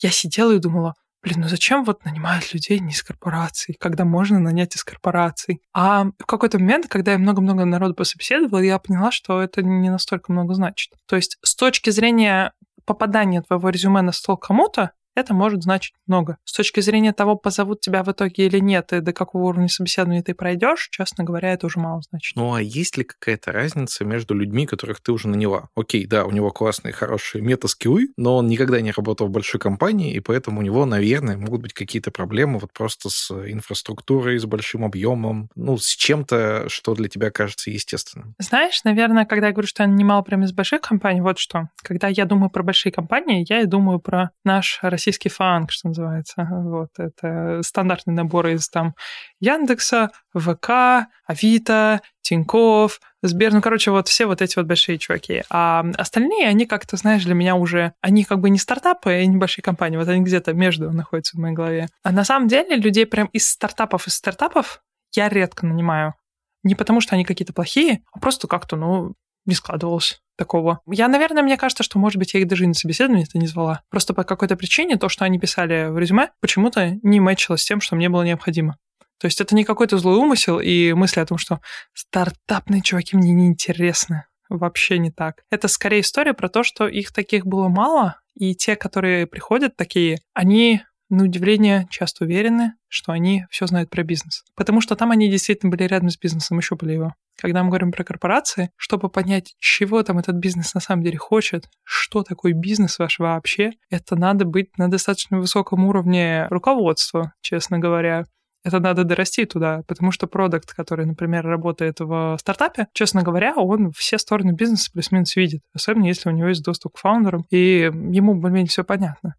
я 0.00 0.10
сидела 0.10 0.52
и 0.52 0.58
думала, 0.58 0.94
блин, 1.22 1.40
ну 1.40 1.48
зачем 1.48 1.84
вот 1.84 2.04
нанимают 2.04 2.52
людей 2.52 2.78
не 2.78 2.92
из 2.92 3.02
корпораций, 3.02 3.76
когда 3.78 4.04
можно 4.04 4.38
нанять 4.38 4.74
из 4.76 4.84
корпораций? 4.84 5.60
А 5.72 6.04
в 6.18 6.26
какой-то 6.26 6.58
момент, 6.58 6.88
когда 6.88 7.12
я 7.12 7.18
много-много 7.18 7.64
народу 7.64 7.94
пособеседовала, 7.94 8.60
я 8.60 8.78
поняла, 8.78 9.10
что 9.10 9.40
это 9.42 9.62
не 9.62 9.90
настолько 9.90 10.32
много 10.32 10.54
значит. 10.54 10.92
То 11.06 11.16
есть 11.16 11.38
с 11.42 11.54
точки 11.54 11.90
зрения 11.90 12.52
попадания 12.84 13.42
твоего 13.42 13.68
резюме 13.68 14.02
на 14.02 14.12
стол 14.12 14.36
кому-то, 14.36 14.92
это 15.14 15.34
может 15.34 15.62
значить 15.62 15.94
много. 16.06 16.38
С 16.44 16.52
точки 16.52 16.80
зрения 16.80 17.12
того, 17.12 17.36
позовут 17.36 17.80
тебя 17.80 18.02
в 18.02 18.10
итоге 18.10 18.46
или 18.46 18.58
нет, 18.58 18.92
и 18.92 19.00
до 19.00 19.12
какого 19.12 19.44
уровня 19.44 19.68
собеседования 19.68 20.22
ты 20.22 20.34
пройдешь, 20.34 20.88
честно 20.90 21.24
говоря, 21.24 21.52
это 21.52 21.66
уже 21.66 21.80
мало 21.80 22.02
значит. 22.08 22.36
Ну 22.36 22.54
а 22.54 22.62
есть 22.62 22.96
ли 22.96 23.04
какая-то 23.04 23.52
разница 23.52 24.04
между 24.04 24.34
людьми, 24.34 24.66
которых 24.66 25.00
ты 25.00 25.12
уже 25.12 25.28
наняла? 25.28 25.68
Окей, 25.74 26.06
да, 26.06 26.24
у 26.24 26.30
него 26.30 26.50
классные, 26.50 26.92
хорошие 26.92 27.42
мета-скиллы, 27.42 28.08
но 28.16 28.36
он 28.36 28.46
никогда 28.46 28.80
не 28.80 28.92
работал 28.92 29.28
в 29.28 29.30
большой 29.30 29.60
компании, 29.60 30.14
и 30.14 30.20
поэтому 30.20 30.60
у 30.60 30.62
него, 30.62 30.84
наверное, 30.86 31.36
могут 31.36 31.62
быть 31.62 31.72
какие-то 31.72 32.10
проблемы 32.10 32.58
вот 32.58 32.72
просто 32.72 33.10
с 33.10 33.30
инфраструктурой, 33.30 34.38
с 34.38 34.44
большим 34.44 34.84
объемом, 34.84 35.50
ну, 35.54 35.76
с 35.78 35.86
чем-то, 35.86 36.68
что 36.68 36.94
для 36.94 37.08
тебя 37.08 37.30
кажется 37.30 37.70
естественным. 37.70 38.34
Знаешь, 38.38 38.82
наверное, 38.84 39.24
когда 39.24 39.48
я 39.48 39.52
говорю, 39.52 39.68
что 39.68 39.82
я 39.82 39.88
нанимала 39.88 40.22
прямо 40.22 40.44
из 40.44 40.52
больших 40.52 40.80
компаний, 40.80 41.20
вот 41.20 41.38
что. 41.38 41.68
Когда 41.82 42.08
я 42.08 42.24
думаю 42.24 42.50
про 42.50 42.62
большие 42.62 42.92
компании, 42.92 43.44
я 43.48 43.60
и 43.60 43.66
думаю 43.66 44.00
про 44.00 44.30
наш 44.44 44.78
российский 45.00 45.30
фанк, 45.30 45.72
что 45.72 45.88
называется. 45.88 46.46
Вот, 46.50 46.90
это 46.98 47.62
стандартный 47.62 48.12
набор 48.12 48.48
из 48.48 48.68
там 48.68 48.94
Яндекса, 49.40 50.10
ВК, 50.34 51.08
Авито, 51.26 52.02
Тиньков, 52.20 53.00
Сбер, 53.22 53.54
ну, 53.54 53.62
короче, 53.62 53.90
вот 53.90 54.08
все 54.08 54.26
вот 54.26 54.42
эти 54.42 54.56
вот 54.56 54.66
большие 54.66 54.98
чуваки. 54.98 55.42
А 55.48 55.84
остальные, 55.96 56.48
они 56.48 56.66
как-то, 56.66 56.98
знаешь, 56.98 57.24
для 57.24 57.34
меня 57.34 57.54
уже, 57.54 57.94
они 58.02 58.24
как 58.24 58.40
бы 58.40 58.50
не 58.50 58.58
стартапы 58.58 59.22
и 59.22 59.26
небольшие 59.26 59.62
компании, 59.62 59.96
вот 59.96 60.08
они 60.08 60.22
где-то 60.22 60.52
между 60.52 60.92
находятся 60.92 61.36
в 61.36 61.40
моей 61.40 61.54
голове. 61.54 61.88
А 62.02 62.12
на 62.12 62.24
самом 62.24 62.48
деле 62.48 62.76
людей 62.76 63.06
прям 63.06 63.28
из 63.28 63.48
стартапов, 63.48 64.06
из 64.06 64.14
стартапов 64.14 64.82
я 65.14 65.30
редко 65.30 65.64
нанимаю. 65.66 66.14
Не 66.62 66.74
потому, 66.74 67.00
что 67.00 67.14
они 67.14 67.24
какие-то 67.24 67.54
плохие, 67.54 68.02
а 68.12 68.18
просто 68.18 68.46
как-то, 68.48 68.76
ну, 68.76 69.14
не 69.46 69.54
складывалось 69.54 70.20
такого. 70.36 70.80
Я, 70.86 71.08
наверное, 71.08 71.42
мне 71.42 71.56
кажется, 71.56 71.82
что, 71.82 71.98
может 71.98 72.18
быть, 72.18 72.34
я 72.34 72.40
их 72.40 72.48
даже 72.48 72.64
и 72.64 72.66
на 72.66 72.74
собеседование 72.74 73.26
это 73.28 73.38
не 73.38 73.46
звала. 73.46 73.82
Просто 73.90 74.14
по 74.14 74.24
какой-то 74.24 74.56
причине 74.56 74.96
то, 74.96 75.08
что 75.08 75.24
они 75.24 75.38
писали 75.38 75.90
в 75.90 75.98
резюме, 75.98 76.30
почему-то 76.40 76.98
не 77.02 77.20
мэчилось 77.20 77.62
с 77.62 77.66
тем, 77.66 77.80
что 77.80 77.96
мне 77.96 78.08
было 78.08 78.22
необходимо. 78.22 78.76
То 79.18 79.26
есть 79.26 79.40
это 79.40 79.54
не 79.54 79.64
какой-то 79.64 79.98
злой 79.98 80.16
умысел 80.16 80.58
и 80.58 80.94
мысли 80.94 81.20
о 81.20 81.26
том, 81.26 81.36
что 81.36 81.60
стартапные 81.92 82.80
чуваки 82.80 83.16
мне 83.16 83.32
не 83.32 83.46
интересны. 83.48 84.24
Вообще 84.48 84.98
не 84.98 85.10
так. 85.10 85.42
Это 85.50 85.68
скорее 85.68 86.00
история 86.00 86.32
про 86.32 86.48
то, 86.48 86.62
что 86.62 86.88
их 86.88 87.12
таких 87.12 87.46
было 87.46 87.68
мало, 87.68 88.16
и 88.34 88.54
те, 88.54 88.76
которые 88.76 89.26
приходят 89.26 89.76
такие, 89.76 90.20
они 90.32 90.82
на 91.10 91.24
удивление, 91.24 91.86
часто 91.90 92.24
уверены, 92.24 92.74
что 92.88 93.12
они 93.12 93.44
все 93.50 93.66
знают 93.66 93.90
про 93.90 94.02
бизнес. 94.02 94.44
Потому 94.54 94.80
что 94.80 94.96
там 94.96 95.10
они 95.10 95.28
действительно 95.28 95.70
были 95.70 95.82
рядом 95.84 96.08
с 96.08 96.18
бизнесом 96.18 96.58
и 96.58 96.62
щупали 96.62 96.92
его. 96.92 97.14
Когда 97.36 97.62
мы 97.62 97.70
говорим 97.70 97.90
про 97.90 98.04
корпорации, 98.04 98.70
чтобы 98.76 99.08
понять, 99.08 99.54
чего 99.58 100.02
там 100.02 100.18
этот 100.18 100.36
бизнес 100.36 100.74
на 100.74 100.80
самом 100.80 101.02
деле 101.02 101.18
хочет, 101.18 101.68
что 101.84 102.22
такое 102.22 102.52
бизнес 102.52 102.98
ваш 102.98 103.18
вообще, 103.18 103.72
это 103.90 104.16
надо 104.16 104.44
быть 104.44 104.78
на 104.78 104.88
достаточно 104.88 105.38
высоком 105.38 105.84
уровне 105.84 106.46
руководства, 106.48 107.32
честно 107.40 107.78
говоря. 107.78 108.24
Это 108.62 108.78
надо 108.78 109.04
дорасти 109.04 109.46
туда, 109.46 109.82
потому 109.88 110.12
что 110.12 110.26
продукт, 110.26 110.74
который, 110.74 111.06
например, 111.06 111.46
работает 111.46 112.00
в 112.00 112.36
стартапе, 112.38 112.88
честно 112.92 113.22
говоря, 113.22 113.54
он 113.56 113.90
все 113.90 114.18
стороны 114.18 114.52
бизнеса 114.52 114.90
плюс-минус 114.92 115.34
видит, 115.34 115.62
особенно 115.72 116.04
если 116.04 116.28
у 116.28 116.32
него 116.32 116.48
есть 116.48 116.62
доступ 116.62 116.96
к 116.96 116.98
фаундерам, 116.98 117.46
и 117.50 117.90
ему 117.90 118.34
более-менее 118.34 118.68
все 118.68 118.84
понятно 118.84 119.36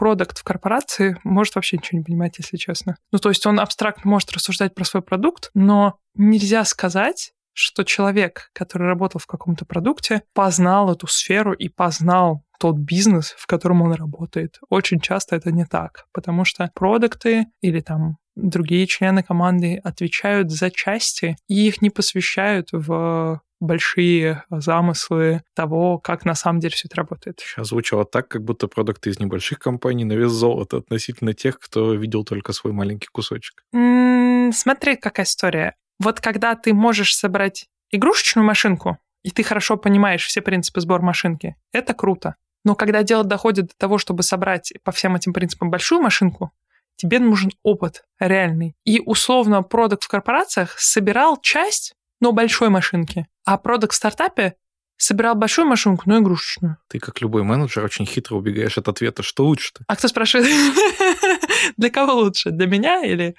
продукт 0.00 0.38
в 0.38 0.44
корпорации 0.44 1.18
может 1.24 1.54
вообще 1.54 1.76
ничего 1.76 1.98
не 1.98 2.04
понимать, 2.04 2.38
если 2.38 2.56
честно. 2.56 2.96
Ну, 3.12 3.18
то 3.18 3.28
есть 3.28 3.44
он 3.44 3.60
абстрактно 3.60 4.10
может 4.10 4.32
рассуждать 4.32 4.74
про 4.74 4.84
свой 4.84 5.02
продукт, 5.02 5.50
но 5.52 5.98
нельзя 6.14 6.64
сказать, 6.64 7.32
что 7.52 7.84
человек, 7.84 8.48
который 8.54 8.88
работал 8.88 9.20
в 9.20 9.26
каком-то 9.26 9.66
продукте, 9.66 10.22
познал 10.32 10.90
эту 10.90 11.06
сферу 11.06 11.52
и 11.52 11.68
познал 11.68 12.44
тот 12.58 12.78
бизнес, 12.78 13.34
в 13.36 13.46
котором 13.46 13.82
он 13.82 13.92
работает. 13.92 14.58
Очень 14.70 15.00
часто 15.00 15.36
это 15.36 15.52
не 15.52 15.66
так, 15.66 16.06
потому 16.14 16.46
что 16.46 16.70
продукты 16.74 17.48
или 17.60 17.80
там 17.80 18.16
другие 18.36 18.86
члены 18.86 19.22
команды 19.22 19.82
отвечают 19.84 20.50
за 20.50 20.70
части, 20.70 21.36
и 21.46 21.68
их 21.68 21.82
не 21.82 21.90
посвящают 21.90 22.68
в 22.72 23.42
большие 23.60 24.44
замыслы 24.50 25.42
того, 25.54 25.98
как 25.98 26.24
на 26.24 26.34
самом 26.34 26.60
деле 26.60 26.74
все 26.74 26.88
это 26.88 26.96
работает. 26.96 27.40
Сейчас 27.40 27.68
звучало 27.68 28.04
так, 28.04 28.28
как 28.28 28.42
будто 28.42 28.66
продукты 28.68 29.10
из 29.10 29.20
небольших 29.20 29.58
компаний 29.58 30.04
на 30.04 30.14
вес 30.14 30.32
золота 30.32 30.78
относительно 30.78 31.34
тех, 31.34 31.58
кто 31.58 31.94
видел 31.94 32.24
только 32.24 32.52
свой 32.52 32.72
маленький 32.72 33.08
кусочек. 33.12 33.62
М-м, 33.72 34.52
смотри, 34.52 34.96
какая 34.96 35.26
история. 35.26 35.76
Вот 35.98 36.20
когда 36.20 36.54
ты 36.56 36.72
можешь 36.72 37.14
собрать 37.14 37.66
игрушечную 37.90 38.46
машинку, 38.46 38.98
и 39.22 39.30
ты 39.30 39.42
хорошо 39.42 39.76
понимаешь 39.76 40.26
все 40.26 40.40
принципы 40.40 40.80
сбора 40.80 41.02
машинки, 41.02 41.56
это 41.72 41.92
круто. 41.92 42.36
Но 42.64 42.74
когда 42.74 43.02
дело 43.02 43.24
доходит 43.24 43.68
до 43.68 43.74
того, 43.76 43.98
чтобы 43.98 44.22
собрать 44.22 44.72
по 44.82 44.92
всем 44.92 45.16
этим 45.16 45.32
принципам 45.32 45.70
большую 45.70 46.00
машинку, 46.00 46.52
тебе 46.96 47.18
нужен 47.18 47.50
опыт 47.62 48.04
реальный. 48.18 48.74
И 48.84 49.00
условно 49.00 49.62
продукт 49.62 50.04
в 50.04 50.08
корпорациях 50.08 50.78
собирал 50.78 51.38
часть 51.40 51.94
но 52.20 52.32
большой 52.32 52.68
машинки. 52.68 53.26
А 53.44 53.58
продукт 53.58 53.92
в 53.92 53.96
стартапе 53.96 54.54
собирал 54.96 55.34
большую 55.34 55.66
машинку, 55.66 56.04
но 56.06 56.18
игрушечную. 56.18 56.76
Ты, 56.88 56.98
как 56.98 57.20
любой 57.20 57.42
менеджер, 57.42 57.84
очень 57.84 58.06
хитро 58.06 58.36
убегаешь 58.36 58.76
от 58.76 58.88
ответа, 58.88 59.22
что 59.22 59.46
лучше-то. 59.46 59.84
А 59.88 59.96
кто 59.96 60.08
спрашивает, 60.08 60.46
для 61.76 61.90
кого 61.90 62.14
лучше? 62.14 62.50
Для 62.50 62.66
меня 62.66 63.02
или... 63.04 63.34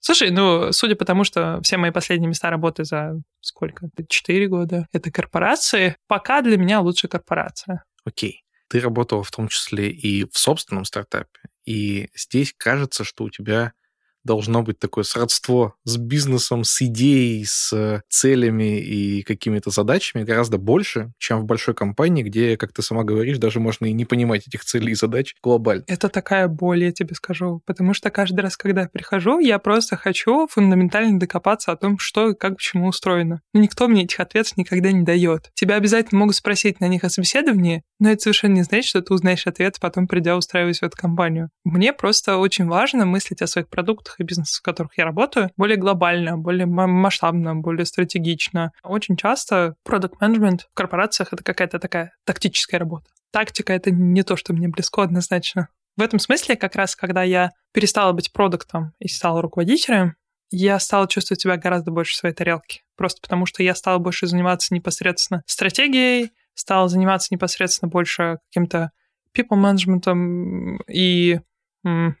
Слушай, 0.00 0.30
ну, 0.30 0.72
судя 0.72 0.96
по 0.96 1.04
тому, 1.04 1.24
что 1.24 1.60
все 1.62 1.76
мои 1.76 1.90
последние 1.90 2.28
места 2.28 2.50
работы 2.50 2.84
за 2.84 3.14
сколько? 3.40 3.88
Четыре 4.08 4.48
года. 4.48 4.86
Это 4.92 5.10
корпорации. 5.10 5.96
Пока 6.08 6.42
для 6.42 6.58
меня 6.58 6.80
лучше 6.80 7.08
корпорация. 7.08 7.84
Окей. 8.04 8.44
Ты 8.68 8.80
работала 8.80 9.22
в 9.22 9.30
том 9.30 9.48
числе 9.48 9.90
и 9.90 10.24
в 10.24 10.36
собственном 10.36 10.84
стартапе. 10.84 11.40
И 11.64 12.10
здесь 12.14 12.52
кажется, 12.56 13.04
что 13.04 13.24
у 13.24 13.30
тебя 13.30 13.72
должно 14.24 14.62
быть 14.62 14.78
такое 14.78 15.04
сродство 15.04 15.74
с 15.84 15.96
бизнесом, 15.96 16.64
с 16.64 16.82
идеей, 16.82 17.44
с 17.44 18.02
целями 18.08 18.80
и 18.80 19.22
какими-то 19.22 19.70
задачами 19.70 20.24
гораздо 20.24 20.58
больше, 20.58 21.12
чем 21.18 21.40
в 21.40 21.44
большой 21.44 21.74
компании, 21.74 22.22
где, 22.22 22.56
как 22.56 22.72
ты 22.72 22.82
сама 22.82 23.04
говоришь, 23.04 23.38
даже 23.38 23.60
можно 23.60 23.86
и 23.86 23.92
не 23.92 24.04
понимать 24.04 24.46
этих 24.46 24.64
целей 24.64 24.92
и 24.92 24.94
задач 24.94 25.34
глобально. 25.42 25.84
Это 25.86 26.08
такая 26.08 26.48
боль, 26.48 26.84
я 26.84 26.92
тебе 26.92 27.14
скажу, 27.14 27.62
потому 27.66 27.94
что 27.94 28.10
каждый 28.10 28.40
раз, 28.40 28.56
когда 28.56 28.82
я 28.82 28.88
прихожу, 28.88 29.38
я 29.38 29.58
просто 29.58 29.96
хочу 29.96 30.46
фундаментально 30.48 31.18
докопаться 31.18 31.72
о 31.72 31.76
том, 31.76 31.98
что 31.98 32.30
и 32.30 32.34
как, 32.34 32.56
почему 32.56 32.88
устроено. 32.88 33.40
Но 33.52 33.60
никто 33.60 33.88
мне 33.88 34.04
этих 34.04 34.20
ответов 34.20 34.56
никогда 34.56 34.92
не 34.92 35.02
дает. 35.02 35.50
Тебя 35.54 35.76
обязательно 35.76 36.20
могут 36.20 36.36
спросить 36.36 36.80
на 36.80 36.88
них 36.88 37.04
о 37.04 37.10
собеседовании, 37.10 37.82
но 37.98 38.10
это 38.10 38.22
совершенно 38.22 38.54
не 38.54 38.62
значит, 38.62 38.88
что 38.88 39.02
ты 39.02 39.12
узнаешь 39.14 39.46
ответ, 39.46 39.78
потом 39.80 40.06
придя 40.06 40.36
устраивать 40.36 40.78
в 40.78 40.82
эту 40.82 40.96
компанию. 40.96 41.50
Мне 41.64 41.92
просто 41.92 42.36
очень 42.36 42.66
важно 42.66 43.06
мыслить 43.06 43.42
о 43.42 43.46
своих 43.46 43.68
продуктах 43.68 44.13
и 44.20 44.24
бизнесах, 44.24 44.60
в 44.60 44.62
которых 44.62 44.96
я 44.98 45.04
работаю, 45.04 45.50
более 45.56 45.76
глобально, 45.76 46.36
более 46.36 46.66
масштабно, 46.66 47.54
более 47.54 47.86
стратегично. 47.86 48.72
Очень 48.82 49.16
часто 49.16 49.76
продукт 49.84 50.20
менеджмент 50.20 50.68
в 50.70 50.74
корпорациях— 50.74 51.28
это 51.32 51.42
какая-то 51.42 51.78
такая 51.78 52.12
тактическая 52.24 52.78
работа. 52.78 53.06
Тактика— 53.30 53.72
это 53.74 53.90
не 53.90 54.22
то, 54.22 54.36
что 54.36 54.52
мне 54.52 54.68
близко 54.68 55.02
однозначно. 55.02 55.68
В 55.96 56.02
этом 56.02 56.18
смысле, 56.18 56.56
как 56.56 56.74
раз 56.74 56.96
когда 56.96 57.22
я 57.22 57.50
перестала 57.72 58.12
быть 58.12 58.32
продуктом 58.32 58.92
и 58.98 59.08
стала 59.08 59.42
руководителем, 59.42 60.14
я 60.50 60.78
стала 60.78 61.08
чувствовать 61.08 61.40
себя 61.40 61.56
гораздо 61.56 61.90
больше 61.90 62.14
в 62.14 62.16
своей 62.16 62.34
тарелке. 62.34 62.82
Просто 62.96 63.20
потому, 63.20 63.46
что 63.46 63.62
я 63.62 63.74
стала 63.74 63.98
больше 63.98 64.26
заниматься 64.26 64.74
непосредственно 64.74 65.42
стратегией, 65.46 66.32
стала 66.54 66.88
заниматься 66.88 67.28
непосредственно 67.30 67.90
больше 67.90 68.38
каким-то 68.50 68.90
people 69.36 69.60
management 69.60 70.78
и, 70.88 71.40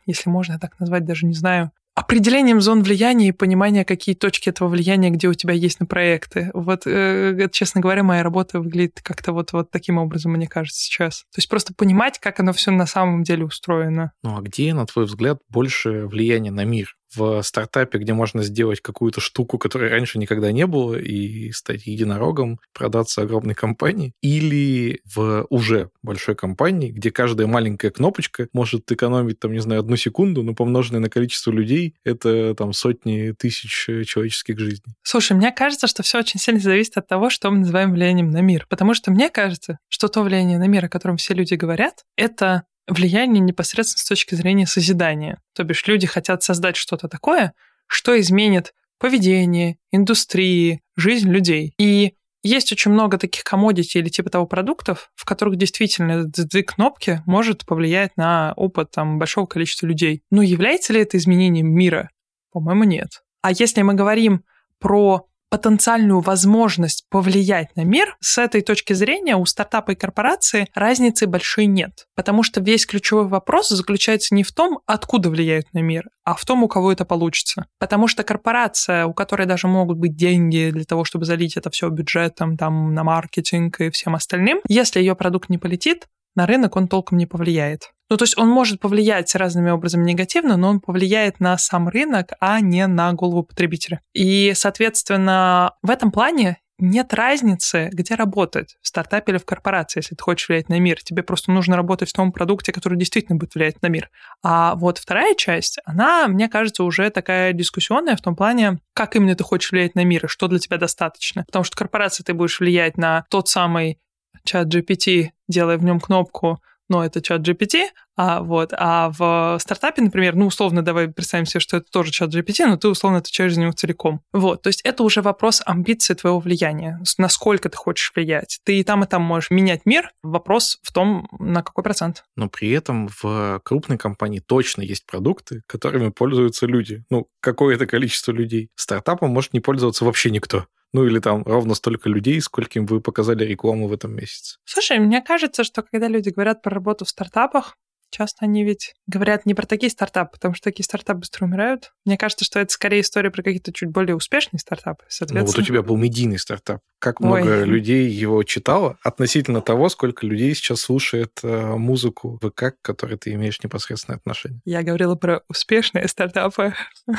если 0.06 0.30
можно 0.30 0.58
так 0.58 0.78
назвать, 0.80 1.04
даже 1.04 1.26
не 1.26 1.34
знаю, 1.34 1.70
определением 2.04 2.60
зон 2.60 2.82
влияния 2.82 3.28
и 3.28 3.32
понимания, 3.32 3.84
какие 3.84 4.14
точки 4.14 4.48
этого 4.50 4.68
влияния, 4.68 5.10
где 5.10 5.28
у 5.28 5.34
тебя 5.34 5.54
есть 5.54 5.80
на 5.80 5.86
проекты. 5.86 6.50
Вот, 6.54 6.86
э, 6.86 7.48
честно 7.52 7.80
говоря, 7.80 8.02
моя 8.02 8.22
работа 8.22 8.60
выглядит 8.60 9.00
как-то 9.02 9.32
вот, 9.32 9.52
вот 9.52 9.70
таким 9.70 9.98
образом, 9.98 10.32
мне 10.32 10.46
кажется, 10.46 10.80
сейчас. 10.80 11.24
То 11.32 11.38
есть 11.38 11.48
просто 11.48 11.74
понимать, 11.74 12.18
как 12.18 12.40
оно 12.40 12.52
все 12.52 12.70
на 12.70 12.86
самом 12.86 13.22
деле 13.22 13.44
устроено. 13.44 14.12
Ну 14.22 14.36
а 14.36 14.42
где, 14.42 14.74
на 14.74 14.86
твой 14.86 15.06
взгляд, 15.06 15.38
больше 15.48 16.06
влияния 16.06 16.50
на 16.50 16.64
мир? 16.64 16.94
В 17.14 17.42
стартапе, 17.42 17.98
где 17.98 18.12
можно 18.12 18.42
сделать 18.42 18.80
какую-то 18.80 19.20
штуку, 19.20 19.58
которой 19.58 19.90
раньше 19.90 20.18
никогда 20.18 20.52
не 20.52 20.66
было, 20.66 20.94
и 20.94 21.50
стать 21.52 21.86
единорогом, 21.86 22.60
продаться 22.72 23.22
огромной 23.22 23.54
компании, 23.54 24.12
или 24.20 25.00
в 25.04 25.46
уже 25.50 25.90
большой 26.02 26.34
компании, 26.34 26.90
где 26.90 27.10
каждая 27.10 27.46
маленькая 27.46 27.90
кнопочка 27.90 28.48
может 28.52 28.90
экономить, 28.90 29.38
там, 29.40 29.52
не 29.52 29.60
знаю, 29.60 29.80
одну 29.80 29.96
секунду, 29.96 30.42
но 30.42 30.54
помноженное 30.54 31.00
на 31.00 31.10
количество 31.10 31.50
людей, 31.50 31.94
это 32.04 32.54
там 32.54 32.72
сотни 32.72 33.32
тысяч 33.38 33.70
человеческих 34.06 34.58
жизней. 34.58 34.94
Слушай, 35.02 35.36
мне 35.36 35.52
кажется, 35.52 35.86
что 35.86 36.02
все 36.02 36.18
очень 36.18 36.40
сильно 36.40 36.60
зависит 36.60 36.96
от 36.96 37.06
того, 37.06 37.30
что 37.30 37.50
мы 37.50 37.58
называем 37.58 37.92
влиянием 37.92 38.30
на 38.30 38.40
мир. 38.40 38.66
Потому 38.68 38.94
что 38.94 39.10
мне 39.10 39.30
кажется, 39.30 39.78
что 39.88 40.08
то 40.08 40.22
влияние 40.22 40.58
на 40.58 40.66
мир, 40.66 40.84
о 40.86 40.88
котором 40.88 41.16
все 41.16 41.34
люди 41.34 41.54
говорят, 41.54 42.04
это 42.16 42.64
влияние 42.86 43.40
непосредственно 43.40 44.00
с 44.00 44.08
точки 44.08 44.34
зрения 44.34 44.66
созидания. 44.66 45.40
То 45.54 45.64
бишь 45.64 45.86
люди 45.86 46.06
хотят 46.06 46.42
создать 46.42 46.76
что-то 46.76 47.08
такое, 47.08 47.54
что 47.86 48.18
изменит 48.20 48.74
поведение, 48.98 49.78
индустрии, 49.92 50.80
жизнь 50.96 51.30
людей. 51.30 51.74
И 51.78 52.14
есть 52.42 52.72
очень 52.72 52.90
много 52.90 53.18
таких 53.18 53.42
комодити 53.42 53.98
или 53.98 54.08
типа 54.08 54.30
того 54.30 54.46
продуктов, 54.46 55.10
в 55.14 55.24
которых 55.24 55.56
действительно 55.56 56.24
две 56.24 56.62
кнопки 56.62 57.22
может 57.26 57.64
повлиять 57.64 58.16
на 58.16 58.52
опыт 58.56 58.90
там, 58.90 59.18
большого 59.18 59.46
количества 59.46 59.86
людей. 59.86 60.22
Но 60.30 60.42
является 60.42 60.92
ли 60.92 61.00
это 61.00 61.16
изменением 61.16 61.68
мира? 61.68 62.10
По-моему, 62.52 62.84
нет. 62.84 63.22
А 63.40 63.50
если 63.50 63.82
мы 63.82 63.94
говорим 63.94 64.44
про 64.78 65.26
потенциальную 65.50 66.20
возможность 66.20 67.04
повлиять 67.10 67.74
на 67.76 67.84
мир, 67.84 68.16
с 68.20 68.38
этой 68.38 68.60
точки 68.60 68.92
зрения 68.92 69.36
у 69.36 69.46
стартапа 69.46 69.92
и 69.92 69.94
корпорации 69.94 70.66
разницы 70.74 71.26
большой 71.26 71.66
нет. 71.66 72.06
Потому 72.14 72.42
что 72.42 72.60
весь 72.60 72.86
ключевой 72.86 73.28
вопрос 73.28 73.68
заключается 73.68 74.34
не 74.34 74.42
в 74.42 74.52
том, 74.52 74.80
откуда 74.86 75.30
влияют 75.30 75.72
на 75.72 75.78
мир, 75.78 76.08
а 76.24 76.34
в 76.34 76.44
том, 76.44 76.64
у 76.64 76.68
кого 76.68 76.92
это 76.92 77.04
получится. 77.04 77.66
Потому 77.78 78.08
что 78.08 78.24
корпорация, 78.24 79.06
у 79.06 79.14
которой 79.14 79.46
даже 79.46 79.68
могут 79.68 79.98
быть 79.98 80.16
деньги 80.16 80.70
для 80.72 80.84
того, 80.84 81.04
чтобы 81.04 81.24
залить 81.24 81.56
это 81.56 81.70
все 81.70 81.88
бюджетом, 81.88 82.56
там, 82.56 82.94
на 82.94 83.04
маркетинг 83.04 83.80
и 83.80 83.90
всем 83.90 84.14
остальным, 84.14 84.60
если 84.68 85.00
ее 85.00 85.14
продукт 85.14 85.48
не 85.50 85.58
полетит, 85.58 86.06
на 86.34 86.46
рынок 86.46 86.76
он 86.76 86.88
толком 86.88 87.18
не 87.18 87.26
повлияет. 87.26 87.93
Ну, 88.10 88.16
то 88.16 88.24
есть 88.24 88.36
он 88.36 88.48
может 88.48 88.80
повлиять 88.80 89.34
разными 89.34 89.70
образами 89.70 90.04
негативно, 90.04 90.56
но 90.56 90.68
он 90.68 90.80
повлияет 90.80 91.40
на 91.40 91.56
сам 91.56 91.88
рынок, 91.88 92.32
а 92.40 92.60
не 92.60 92.86
на 92.86 93.12
голову 93.12 93.44
потребителя. 93.44 94.00
И, 94.12 94.52
соответственно, 94.54 95.74
в 95.82 95.90
этом 95.90 96.12
плане 96.12 96.58
нет 96.78 97.14
разницы, 97.14 97.88
где 97.92 98.14
работать, 98.14 98.76
в 98.82 98.88
стартапе 98.88 99.32
или 99.32 99.38
в 99.38 99.44
корпорации, 99.44 100.00
если 100.00 100.16
ты 100.16 100.22
хочешь 100.22 100.48
влиять 100.48 100.68
на 100.68 100.78
мир. 100.80 101.02
Тебе 101.02 101.22
просто 101.22 101.52
нужно 101.52 101.76
работать 101.76 102.10
в 102.10 102.12
том 102.12 102.32
продукте, 102.32 102.72
который 102.72 102.98
действительно 102.98 103.38
будет 103.38 103.54
влиять 103.54 103.80
на 103.82 103.86
мир. 103.86 104.10
А 104.42 104.74
вот 104.74 104.98
вторая 104.98 105.34
часть, 105.34 105.78
она, 105.84 106.26
мне 106.26 106.48
кажется, 106.48 106.84
уже 106.84 107.10
такая 107.10 107.52
дискуссионная 107.52 108.16
в 108.16 108.22
том 108.22 108.34
плане, 108.34 108.80
как 108.92 109.14
именно 109.14 109.36
ты 109.36 109.44
хочешь 109.44 109.70
влиять 109.70 109.94
на 109.94 110.04
мир 110.04 110.24
и 110.24 110.28
что 110.28 110.48
для 110.48 110.58
тебя 110.58 110.76
достаточно. 110.76 111.44
Потому 111.44 111.64
что 111.64 111.76
корпорация 111.76 112.24
ты 112.24 112.34
будешь 112.34 112.58
влиять 112.58 112.96
на 112.96 113.24
тот 113.30 113.48
самый 113.48 113.98
чат 114.44 114.66
GPT, 114.66 115.28
делая 115.48 115.78
в 115.78 115.84
нем 115.84 116.00
кнопку 116.00 116.60
но 116.88 117.04
это 117.04 117.20
чат 117.20 117.46
GPT, 117.46 117.84
а, 118.16 118.42
вот, 118.42 118.72
а 118.72 119.10
в 119.10 119.58
стартапе, 119.60 120.02
например, 120.02 120.36
ну, 120.36 120.46
условно, 120.46 120.82
давай 120.82 121.08
представим 121.08 121.46
себе, 121.46 121.60
что 121.60 121.78
это 121.78 121.90
тоже 121.90 122.12
чат 122.12 122.32
GPT, 122.32 122.66
но 122.66 122.76
ты 122.76 122.88
условно 122.88 123.18
отвечаешь 123.18 123.54
за 123.54 123.60
него 123.60 123.72
целиком. 123.72 124.20
Вот, 124.32 124.62
то 124.62 124.68
есть 124.68 124.82
это 124.82 125.02
уже 125.02 125.20
вопрос 125.20 125.62
амбиции 125.64 126.14
твоего 126.14 126.38
влияния, 126.38 127.00
насколько 127.18 127.68
ты 127.68 127.76
хочешь 127.76 128.12
влиять. 128.14 128.60
Ты 128.64 128.80
и 128.80 128.84
там, 128.84 129.02
и 129.02 129.06
там 129.06 129.22
можешь 129.22 129.50
менять 129.50 129.82
мир, 129.84 130.12
вопрос 130.22 130.78
в 130.82 130.92
том, 130.92 131.28
на 131.38 131.62
какой 131.62 131.82
процент. 131.82 132.24
Но 132.36 132.48
при 132.48 132.70
этом 132.70 133.08
в 133.20 133.60
крупной 133.64 133.98
компании 133.98 134.40
точно 134.40 134.82
есть 134.82 135.06
продукты, 135.06 135.62
которыми 135.66 136.10
пользуются 136.10 136.66
люди. 136.66 137.04
Ну, 137.10 137.26
какое-то 137.40 137.86
количество 137.86 138.32
людей. 138.32 138.70
Стартапом 138.76 139.30
может 139.30 139.52
не 139.52 139.60
пользоваться 139.60 140.04
вообще 140.04 140.30
никто. 140.30 140.66
Ну 140.94 141.04
или 141.04 141.18
там 141.18 141.42
ровно 141.42 141.74
столько 141.74 142.08
людей, 142.08 142.40
скольким 142.40 142.86
вы 142.86 143.00
показали 143.00 143.44
рекламу 143.44 143.88
в 143.88 143.92
этом 143.92 144.14
месяце. 144.14 144.58
Слушай, 144.64 145.00
мне 145.00 145.20
кажется, 145.20 145.64
что 145.64 145.82
когда 145.82 146.08
люди 146.08 146.30
говорят 146.30 146.62
про 146.62 146.72
работу 146.72 147.04
в 147.04 147.08
стартапах, 147.08 147.76
часто 148.14 148.44
они 148.44 148.64
ведь 148.64 148.94
говорят 149.08 149.44
не 149.44 149.54
про 149.54 149.66
такие 149.66 149.90
стартапы, 149.90 150.32
потому 150.32 150.54
что 150.54 150.64
такие 150.64 150.84
стартапы 150.84 151.20
быстро 151.20 151.46
умирают. 151.46 151.92
Мне 152.04 152.16
кажется, 152.16 152.44
что 152.44 152.60
это 152.60 152.72
скорее 152.72 153.00
история 153.00 153.30
про 153.30 153.42
какие-то 153.42 153.72
чуть 153.72 153.90
более 153.90 154.14
успешные 154.14 154.60
стартапы, 154.60 155.04
соответственно. 155.08 155.40
Ну 155.40 155.46
вот 155.46 155.58
у 155.58 155.62
тебя 155.62 155.82
был 155.82 155.96
медийный 155.96 156.38
стартап. 156.38 156.80
Как 157.00 157.20
Ой. 157.20 157.42
много 157.42 157.64
людей 157.64 158.08
его 158.08 158.42
читало 158.44 158.98
относительно 159.02 159.60
того, 159.60 159.88
сколько 159.88 160.24
людей 160.26 160.54
сейчас 160.54 160.80
слушает 160.80 161.40
э, 161.42 161.74
музыку 161.76 162.38
ВК, 162.40 162.76
к 162.76 162.82
которой 162.82 163.18
ты 163.18 163.32
имеешь 163.32 163.60
непосредственное 163.62 164.18
отношение? 164.18 164.60
Я 164.64 164.82
говорила 164.82 165.16
про 165.16 165.42
успешные 165.48 166.06
стартапы. 166.06 166.74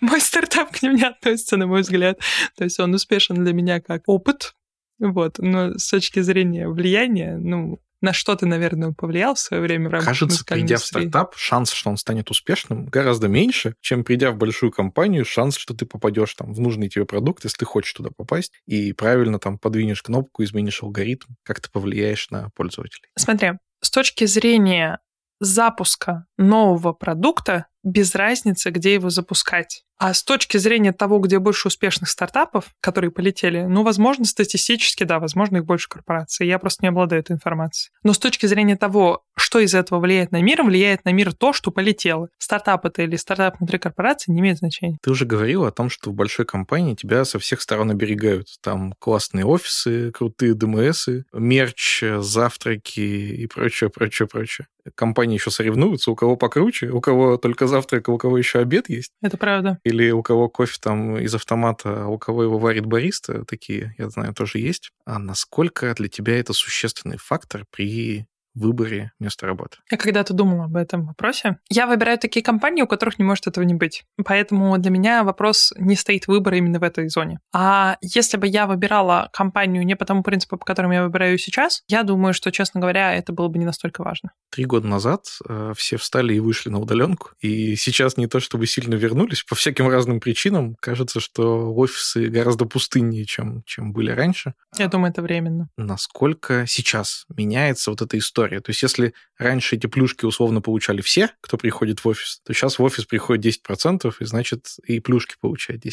Мой 0.00 0.20
стартап 0.20 0.72
к 0.72 0.82
ним 0.82 0.94
не 0.94 1.04
относится, 1.04 1.56
на 1.56 1.66
мой 1.66 1.82
взгляд. 1.82 2.20
То 2.56 2.64
есть 2.64 2.78
он 2.80 2.94
успешен 2.94 3.42
для 3.44 3.52
меня 3.52 3.80
как 3.80 4.02
опыт, 4.06 4.54
вот, 4.98 5.38
но 5.38 5.78
с 5.78 5.88
точки 5.88 6.20
зрения 6.20 6.68
влияния, 6.68 7.36
ну, 7.36 7.80
на 8.00 8.12
что 8.12 8.36
ты, 8.36 8.46
наверное, 8.46 8.92
повлиял 8.92 9.34
в 9.34 9.40
свое 9.40 9.62
время 9.62 9.88
в 9.88 9.92
рамках 9.92 10.08
Кажется, 10.08 10.44
придя 10.44 10.76
индустрии? 10.76 11.06
в 11.06 11.08
стартап, 11.08 11.34
шанс, 11.36 11.72
что 11.72 11.90
он 11.90 11.96
станет 11.96 12.30
успешным, 12.30 12.86
гораздо 12.86 13.28
меньше, 13.28 13.74
чем 13.80 14.04
придя 14.04 14.30
в 14.30 14.36
большую 14.36 14.70
компанию, 14.70 15.24
шанс, 15.24 15.56
что 15.56 15.74
ты 15.74 15.84
попадешь 15.84 16.34
там 16.34 16.52
в 16.52 16.60
нужный 16.60 16.88
тебе 16.88 17.04
продукт, 17.06 17.44
если 17.44 17.58
ты 17.58 17.64
хочешь 17.64 17.92
туда 17.92 18.10
попасть, 18.16 18.52
и 18.66 18.92
правильно 18.92 19.38
там 19.38 19.58
подвинешь 19.58 20.02
кнопку, 20.02 20.44
изменишь 20.44 20.82
алгоритм, 20.82 21.26
как 21.44 21.60
ты 21.60 21.70
повлияешь 21.70 22.30
на 22.30 22.50
пользователей. 22.50 23.08
Смотри, 23.16 23.52
с 23.80 23.90
точки 23.90 24.26
зрения 24.26 25.00
запуска 25.40 26.26
нового 26.38 26.92
продукта, 26.92 27.66
без 27.84 28.14
разницы, 28.14 28.70
где 28.70 28.94
его 28.94 29.10
запускать. 29.10 29.84
А 29.98 30.14
с 30.14 30.22
точки 30.22 30.58
зрения 30.58 30.92
того, 30.92 31.18
где 31.18 31.40
больше 31.40 31.68
успешных 31.68 32.08
стартапов, 32.08 32.66
которые 32.80 33.10
полетели, 33.10 33.62
ну, 33.62 33.82
возможно, 33.82 34.24
статистически, 34.24 35.02
да, 35.02 35.18
возможно, 35.18 35.56
их 35.56 35.64
больше 35.64 35.88
корпораций. 35.88 36.46
Я 36.46 36.60
просто 36.60 36.84
не 36.84 36.88
обладаю 36.90 37.20
этой 37.20 37.32
информацией. 37.32 37.90
Но 38.04 38.12
с 38.12 38.18
точки 38.18 38.46
зрения 38.46 38.76
того, 38.76 39.24
что 39.36 39.58
из 39.58 39.74
этого 39.74 39.98
влияет 39.98 40.30
на 40.30 40.40
мир, 40.40 40.62
влияет 40.62 41.04
на 41.04 41.12
мир 41.12 41.32
то, 41.32 41.52
что 41.52 41.72
полетело. 41.72 42.28
Стартап 42.38 42.84
это 42.84 43.02
или 43.02 43.16
стартап 43.16 43.58
внутри 43.58 43.78
корпорации 43.78 44.30
не 44.30 44.40
имеет 44.40 44.58
значения. 44.58 44.98
Ты 45.02 45.10
уже 45.10 45.24
говорил 45.24 45.64
о 45.64 45.72
том, 45.72 45.90
что 45.90 46.10
в 46.10 46.14
большой 46.14 46.46
компании 46.46 46.94
тебя 46.94 47.24
со 47.24 47.40
всех 47.40 47.60
сторон 47.60 47.90
оберегают. 47.90 48.46
Там 48.62 48.92
классные 49.00 49.44
офисы, 49.44 50.12
крутые 50.12 50.54
ДМСы, 50.54 51.24
мерч, 51.32 52.04
завтраки 52.18 53.00
и 53.00 53.46
прочее, 53.48 53.90
прочее, 53.90 54.28
прочее. 54.28 54.68
Компании 54.94 55.34
еще 55.34 55.50
соревнуются, 55.50 56.10
у 56.10 56.16
кого 56.16 56.27
покруче, 56.36 56.90
у 56.90 57.00
кого 57.00 57.36
только 57.36 57.66
завтрак, 57.66 58.08
а 58.08 58.12
у 58.12 58.18
кого 58.18 58.38
еще 58.38 58.60
обед 58.60 58.88
есть. 58.88 59.12
Это 59.22 59.36
правда 59.36 59.78
или 59.84 60.10
у 60.10 60.22
кого 60.22 60.48
кофе 60.48 60.76
там 60.80 61.18
из 61.18 61.34
автомата, 61.34 62.04
а 62.04 62.06
у 62.06 62.18
кого 62.18 62.42
его 62.42 62.58
варит 62.58 62.86
бариста, 62.86 63.44
такие, 63.44 63.94
я 63.98 64.08
знаю, 64.10 64.34
тоже 64.34 64.58
есть. 64.58 64.90
А 65.04 65.18
насколько 65.18 65.94
для 65.94 66.08
тебя 66.08 66.38
это 66.38 66.52
существенный 66.52 67.18
фактор 67.18 67.64
при 67.70 68.26
выборе 68.58 69.12
места 69.18 69.46
работы. 69.46 69.78
Я 69.90 69.96
когда-то 69.96 70.34
думала 70.34 70.64
об 70.64 70.76
этом 70.76 71.06
вопросе. 71.06 71.58
Я 71.68 71.86
выбираю 71.86 72.18
такие 72.18 72.42
компании, 72.42 72.82
у 72.82 72.86
которых 72.86 73.18
не 73.18 73.24
может 73.24 73.46
этого 73.46 73.64
не 73.64 73.74
быть. 73.74 74.04
Поэтому 74.24 74.76
для 74.78 74.90
меня 74.90 75.24
вопрос 75.24 75.72
не 75.76 75.96
стоит 75.96 76.26
выбора 76.26 76.56
именно 76.56 76.78
в 76.78 76.82
этой 76.82 77.08
зоне. 77.08 77.40
А 77.52 77.96
если 78.00 78.36
бы 78.36 78.46
я 78.46 78.66
выбирала 78.66 79.30
компанию 79.32 79.84
не 79.84 79.96
по 79.96 80.04
тому 80.04 80.22
принципу, 80.22 80.56
по 80.56 80.64
которому 80.64 80.94
я 80.94 81.04
выбираю 81.04 81.38
сейчас, 81.38 81.82
я 81.88 82.02
думаю, 82.02 82.34
что, 82.34 82.50
честно 82.50 82.80
говоря, 82.80 83.14
это 83.14 83.32
было 83.32 83.48
бы 83.48 83.58
не 83.58 83.64
настолько 83.64 84.02
важно. 84.02 84.32
Три 84.50 84.64
года 84.64 84.86
назад 84.86 85.26
э, 85.48 85.72
все 85.76 85.96
встали 85.96 86.34
и 86.34 86.40
вышли 86.40 86.70
на 86.70 86.78
удаленку, 86.78 87.30
и 87.40 87.76
сейчас 87.76 88.16
не 88.16 88.26
то 88.26 88.40
чтобы 88.40 88.66
сильно 88.66 88.94
вернулись, 88.94 89.42
по 89.42 89.54
всяким 89.54 89.88
разным 89.88 90.20
причинам. 90.20 90.76
Кажется, 90.80 91.20
что 91.20 91.74
офисы 91.74 92.28
гораздо 92.28 92.64
пустыннее, 92.64 93.24
чем, 93.24 93.62
чем 93.64 93.92
были 93.92 94.10
раньше. 94.10 94.54
Я 94.76 94.88
думаю, 94.88 95.10
это 95.10 95.22
временно. 95.22 95.68
Насколько 95.76 96.66
сейчас 96.66 97.26
меняется 97.28 97.90
вот 97.90 98.02
эта 98.02 98.18
история 98.18 98.47
история. 98.48 98.60
То 98.60 98.70
есть 98.70 98.82
если 98.82 99.14
раньше 99.38 99.76
эти 99.76 99.86
плюшки 99.86 100.24
условно 100.24 100.60
получали 100.60 101.00
все, 101.00 101.30
кто 101.40 101.56
приходит 101.56 102.00
в 102.00 102.08
офис, 102.08 102.40
то 102.44 102.52
сейчас 102.52 102.78
в 102.78 102.82
офис 102.82 103.04
приходит 103.04 103.60
10%, 103.68 104.12
и 104.20 104.24
значит 104.24 104.66
и 104.84 105.00
плюшки 105.00 105.36
получает 105.40 105.84
10%. 105.84 105.92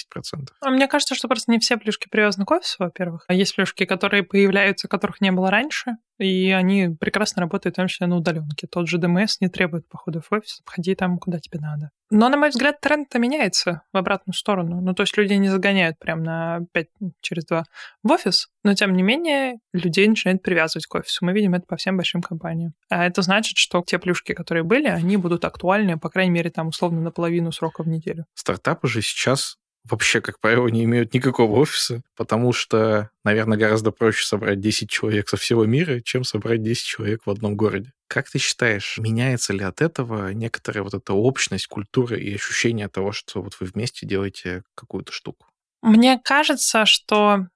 А 0.62 0.70
мне 0.70 0.88
кажется, 0.88 1.16
что 1.16 1.28
просто 1.28 1.52
не 1.52 1.60
все 1.60 1.78
плюшки 1.78 2.08
привязаны 2.10 2.46
к 2.46 2.52
офису, 2.52 2.78
во-первых. 2.80 3.26
А 3.28 3.34
есть 3.34 3.56
плюшки, 3.56 3.86
которые 3.86 4.24
появляются, 4.24 4.88
которых 4.88 5.22
не 5.22 5.32
было 5.32 5.52
раньше. 5.52 5.98
И 6.18 6.52
они 6.52 6.90
прекрасно 7.00 7.42
работают, 7.42 7.76
в 7.76 7.78
том 7.78 7.88
числе 7.88 8.08
на 8.08 8.18
удаленке. 8.18 8.68
Тот 8.68 8.88
же 8.88 8.98
ДМС 8.98 9.42
не 9.42 9.50
требует 9.50 9.88
похода 9.88 10.22
в 10.22 10.32
офис, 10.32 10.62
ходи 10.66 10.96
там, 10.96 11.18
куда 11.18 11.40
тебе 11.40 11.60
надо. 11.60 11.92
Но, 12.12 12.30
на 12.30 12.38
мой 12.38 12.50
взгляд, 12.50 12.80
тренд-то 12.82 13.18
меняется 13.18 13.82
в 13.92 13.98
обратную 13.98 14.36
сторону. 14.36 14.80
Ну, 14.80 14.94
то 14.94 15.04
есть 15.04 15.18
людей 15.18 15.38
не 15.38 15.50
загоняют 15.50 15.98
прям 15.98 16.24
на 16.24 16.62
5 16.72 16.88
через 17.22 17.46
2 17.46 17.64
в 18.04 18.12
офис, 18.12 18.48
но, 18.64 18.74
тем 18.76 18.94
не 18.94 19.04
менее, 19.04 19.56
людей 19.74 20.08
начинают 20.08 20.44
привязывать 20.44 20.86
к 20.86 20.96
офису. 20.96 21.26
Мы 21.26 21.34
видим 21.34 21.56
это 21.56 21.66
по 21.68 21.76
всем 21.76 21.98
большим 21.98 22.22
компаниям. 22.22 22.74
А 22.90 23.06
это 23.06 23.22
значит, 23.22 23.58
что 23.58 23.84
те 23.86 23.98
плюшки, 23.98 24.34
которые 24.34 24.64
были, 24.64 24.88
они 24.88 25.18
будут 25.18 25.44
актуальны, 25.46 25.98
по 25.98 26.10
крайней 26.10 26.32
мере, 26.32 26.52
там, 26.52 26.68
условно, 26.68 27.02
на 27.02 27.12
половину 27.12 27.52
срока 27.52 27.84
в 27.84 27.88
неделю. 27.88 28.26
Стартапы 28.36 28.88
же 28.88 29.02
сейчас 29.02 29.58
вообще, 29.90 30.22
как 30.22 30.40
правило, 30.40 30.68
не 30.68 30.84
имеют 30.84 31.14
никакого 31.14 31.60
офиса, 31.60 32.02
потому 32.16 32.54
что, 32.54 33.10
наверное, 33.24 33.58
гораздо 33.58 33.92
проще 33.92 34.26
собрать 34.26 34.60
10 34.60 34.90
человек 34.90 35.30
со 35.30 35.38
всего 35.38 35.66
мира, 35.66 36.00
чем 36.02 36.24
собрать 36.24 36.62
10 36.62 36.84
человек 36.84 37.22
в 37.26 37.30
одном 37.30 37.56
городе. 37.56 37.92
Как 38.08 38.30
ты 38.30 38.40
считаешь, 38.40 38.98
меняется 38.98 39.54
ли 39.54 39.64
от 39.64 39.82
этого 39.82 40.30
некоторая 40.30 40.84
вот 40.84 40.94
эта 40.94 41.14
общность, 41.14 41.68
культура 41.68 42.18
и 42.18 42.36
ощущение 42.36 42.88
того, 42.88 43.12
что 43.12 43.42
вот 43.42 43.58
вы 43.60 43.68
вместе 43.68 44.06
делаете 44.06 44.64
какую-то 44.76 45.12
штуку? 45.12 45.48
Мне 45.82 46.20
кажется, 46.24 46.86
что 46.86 47.48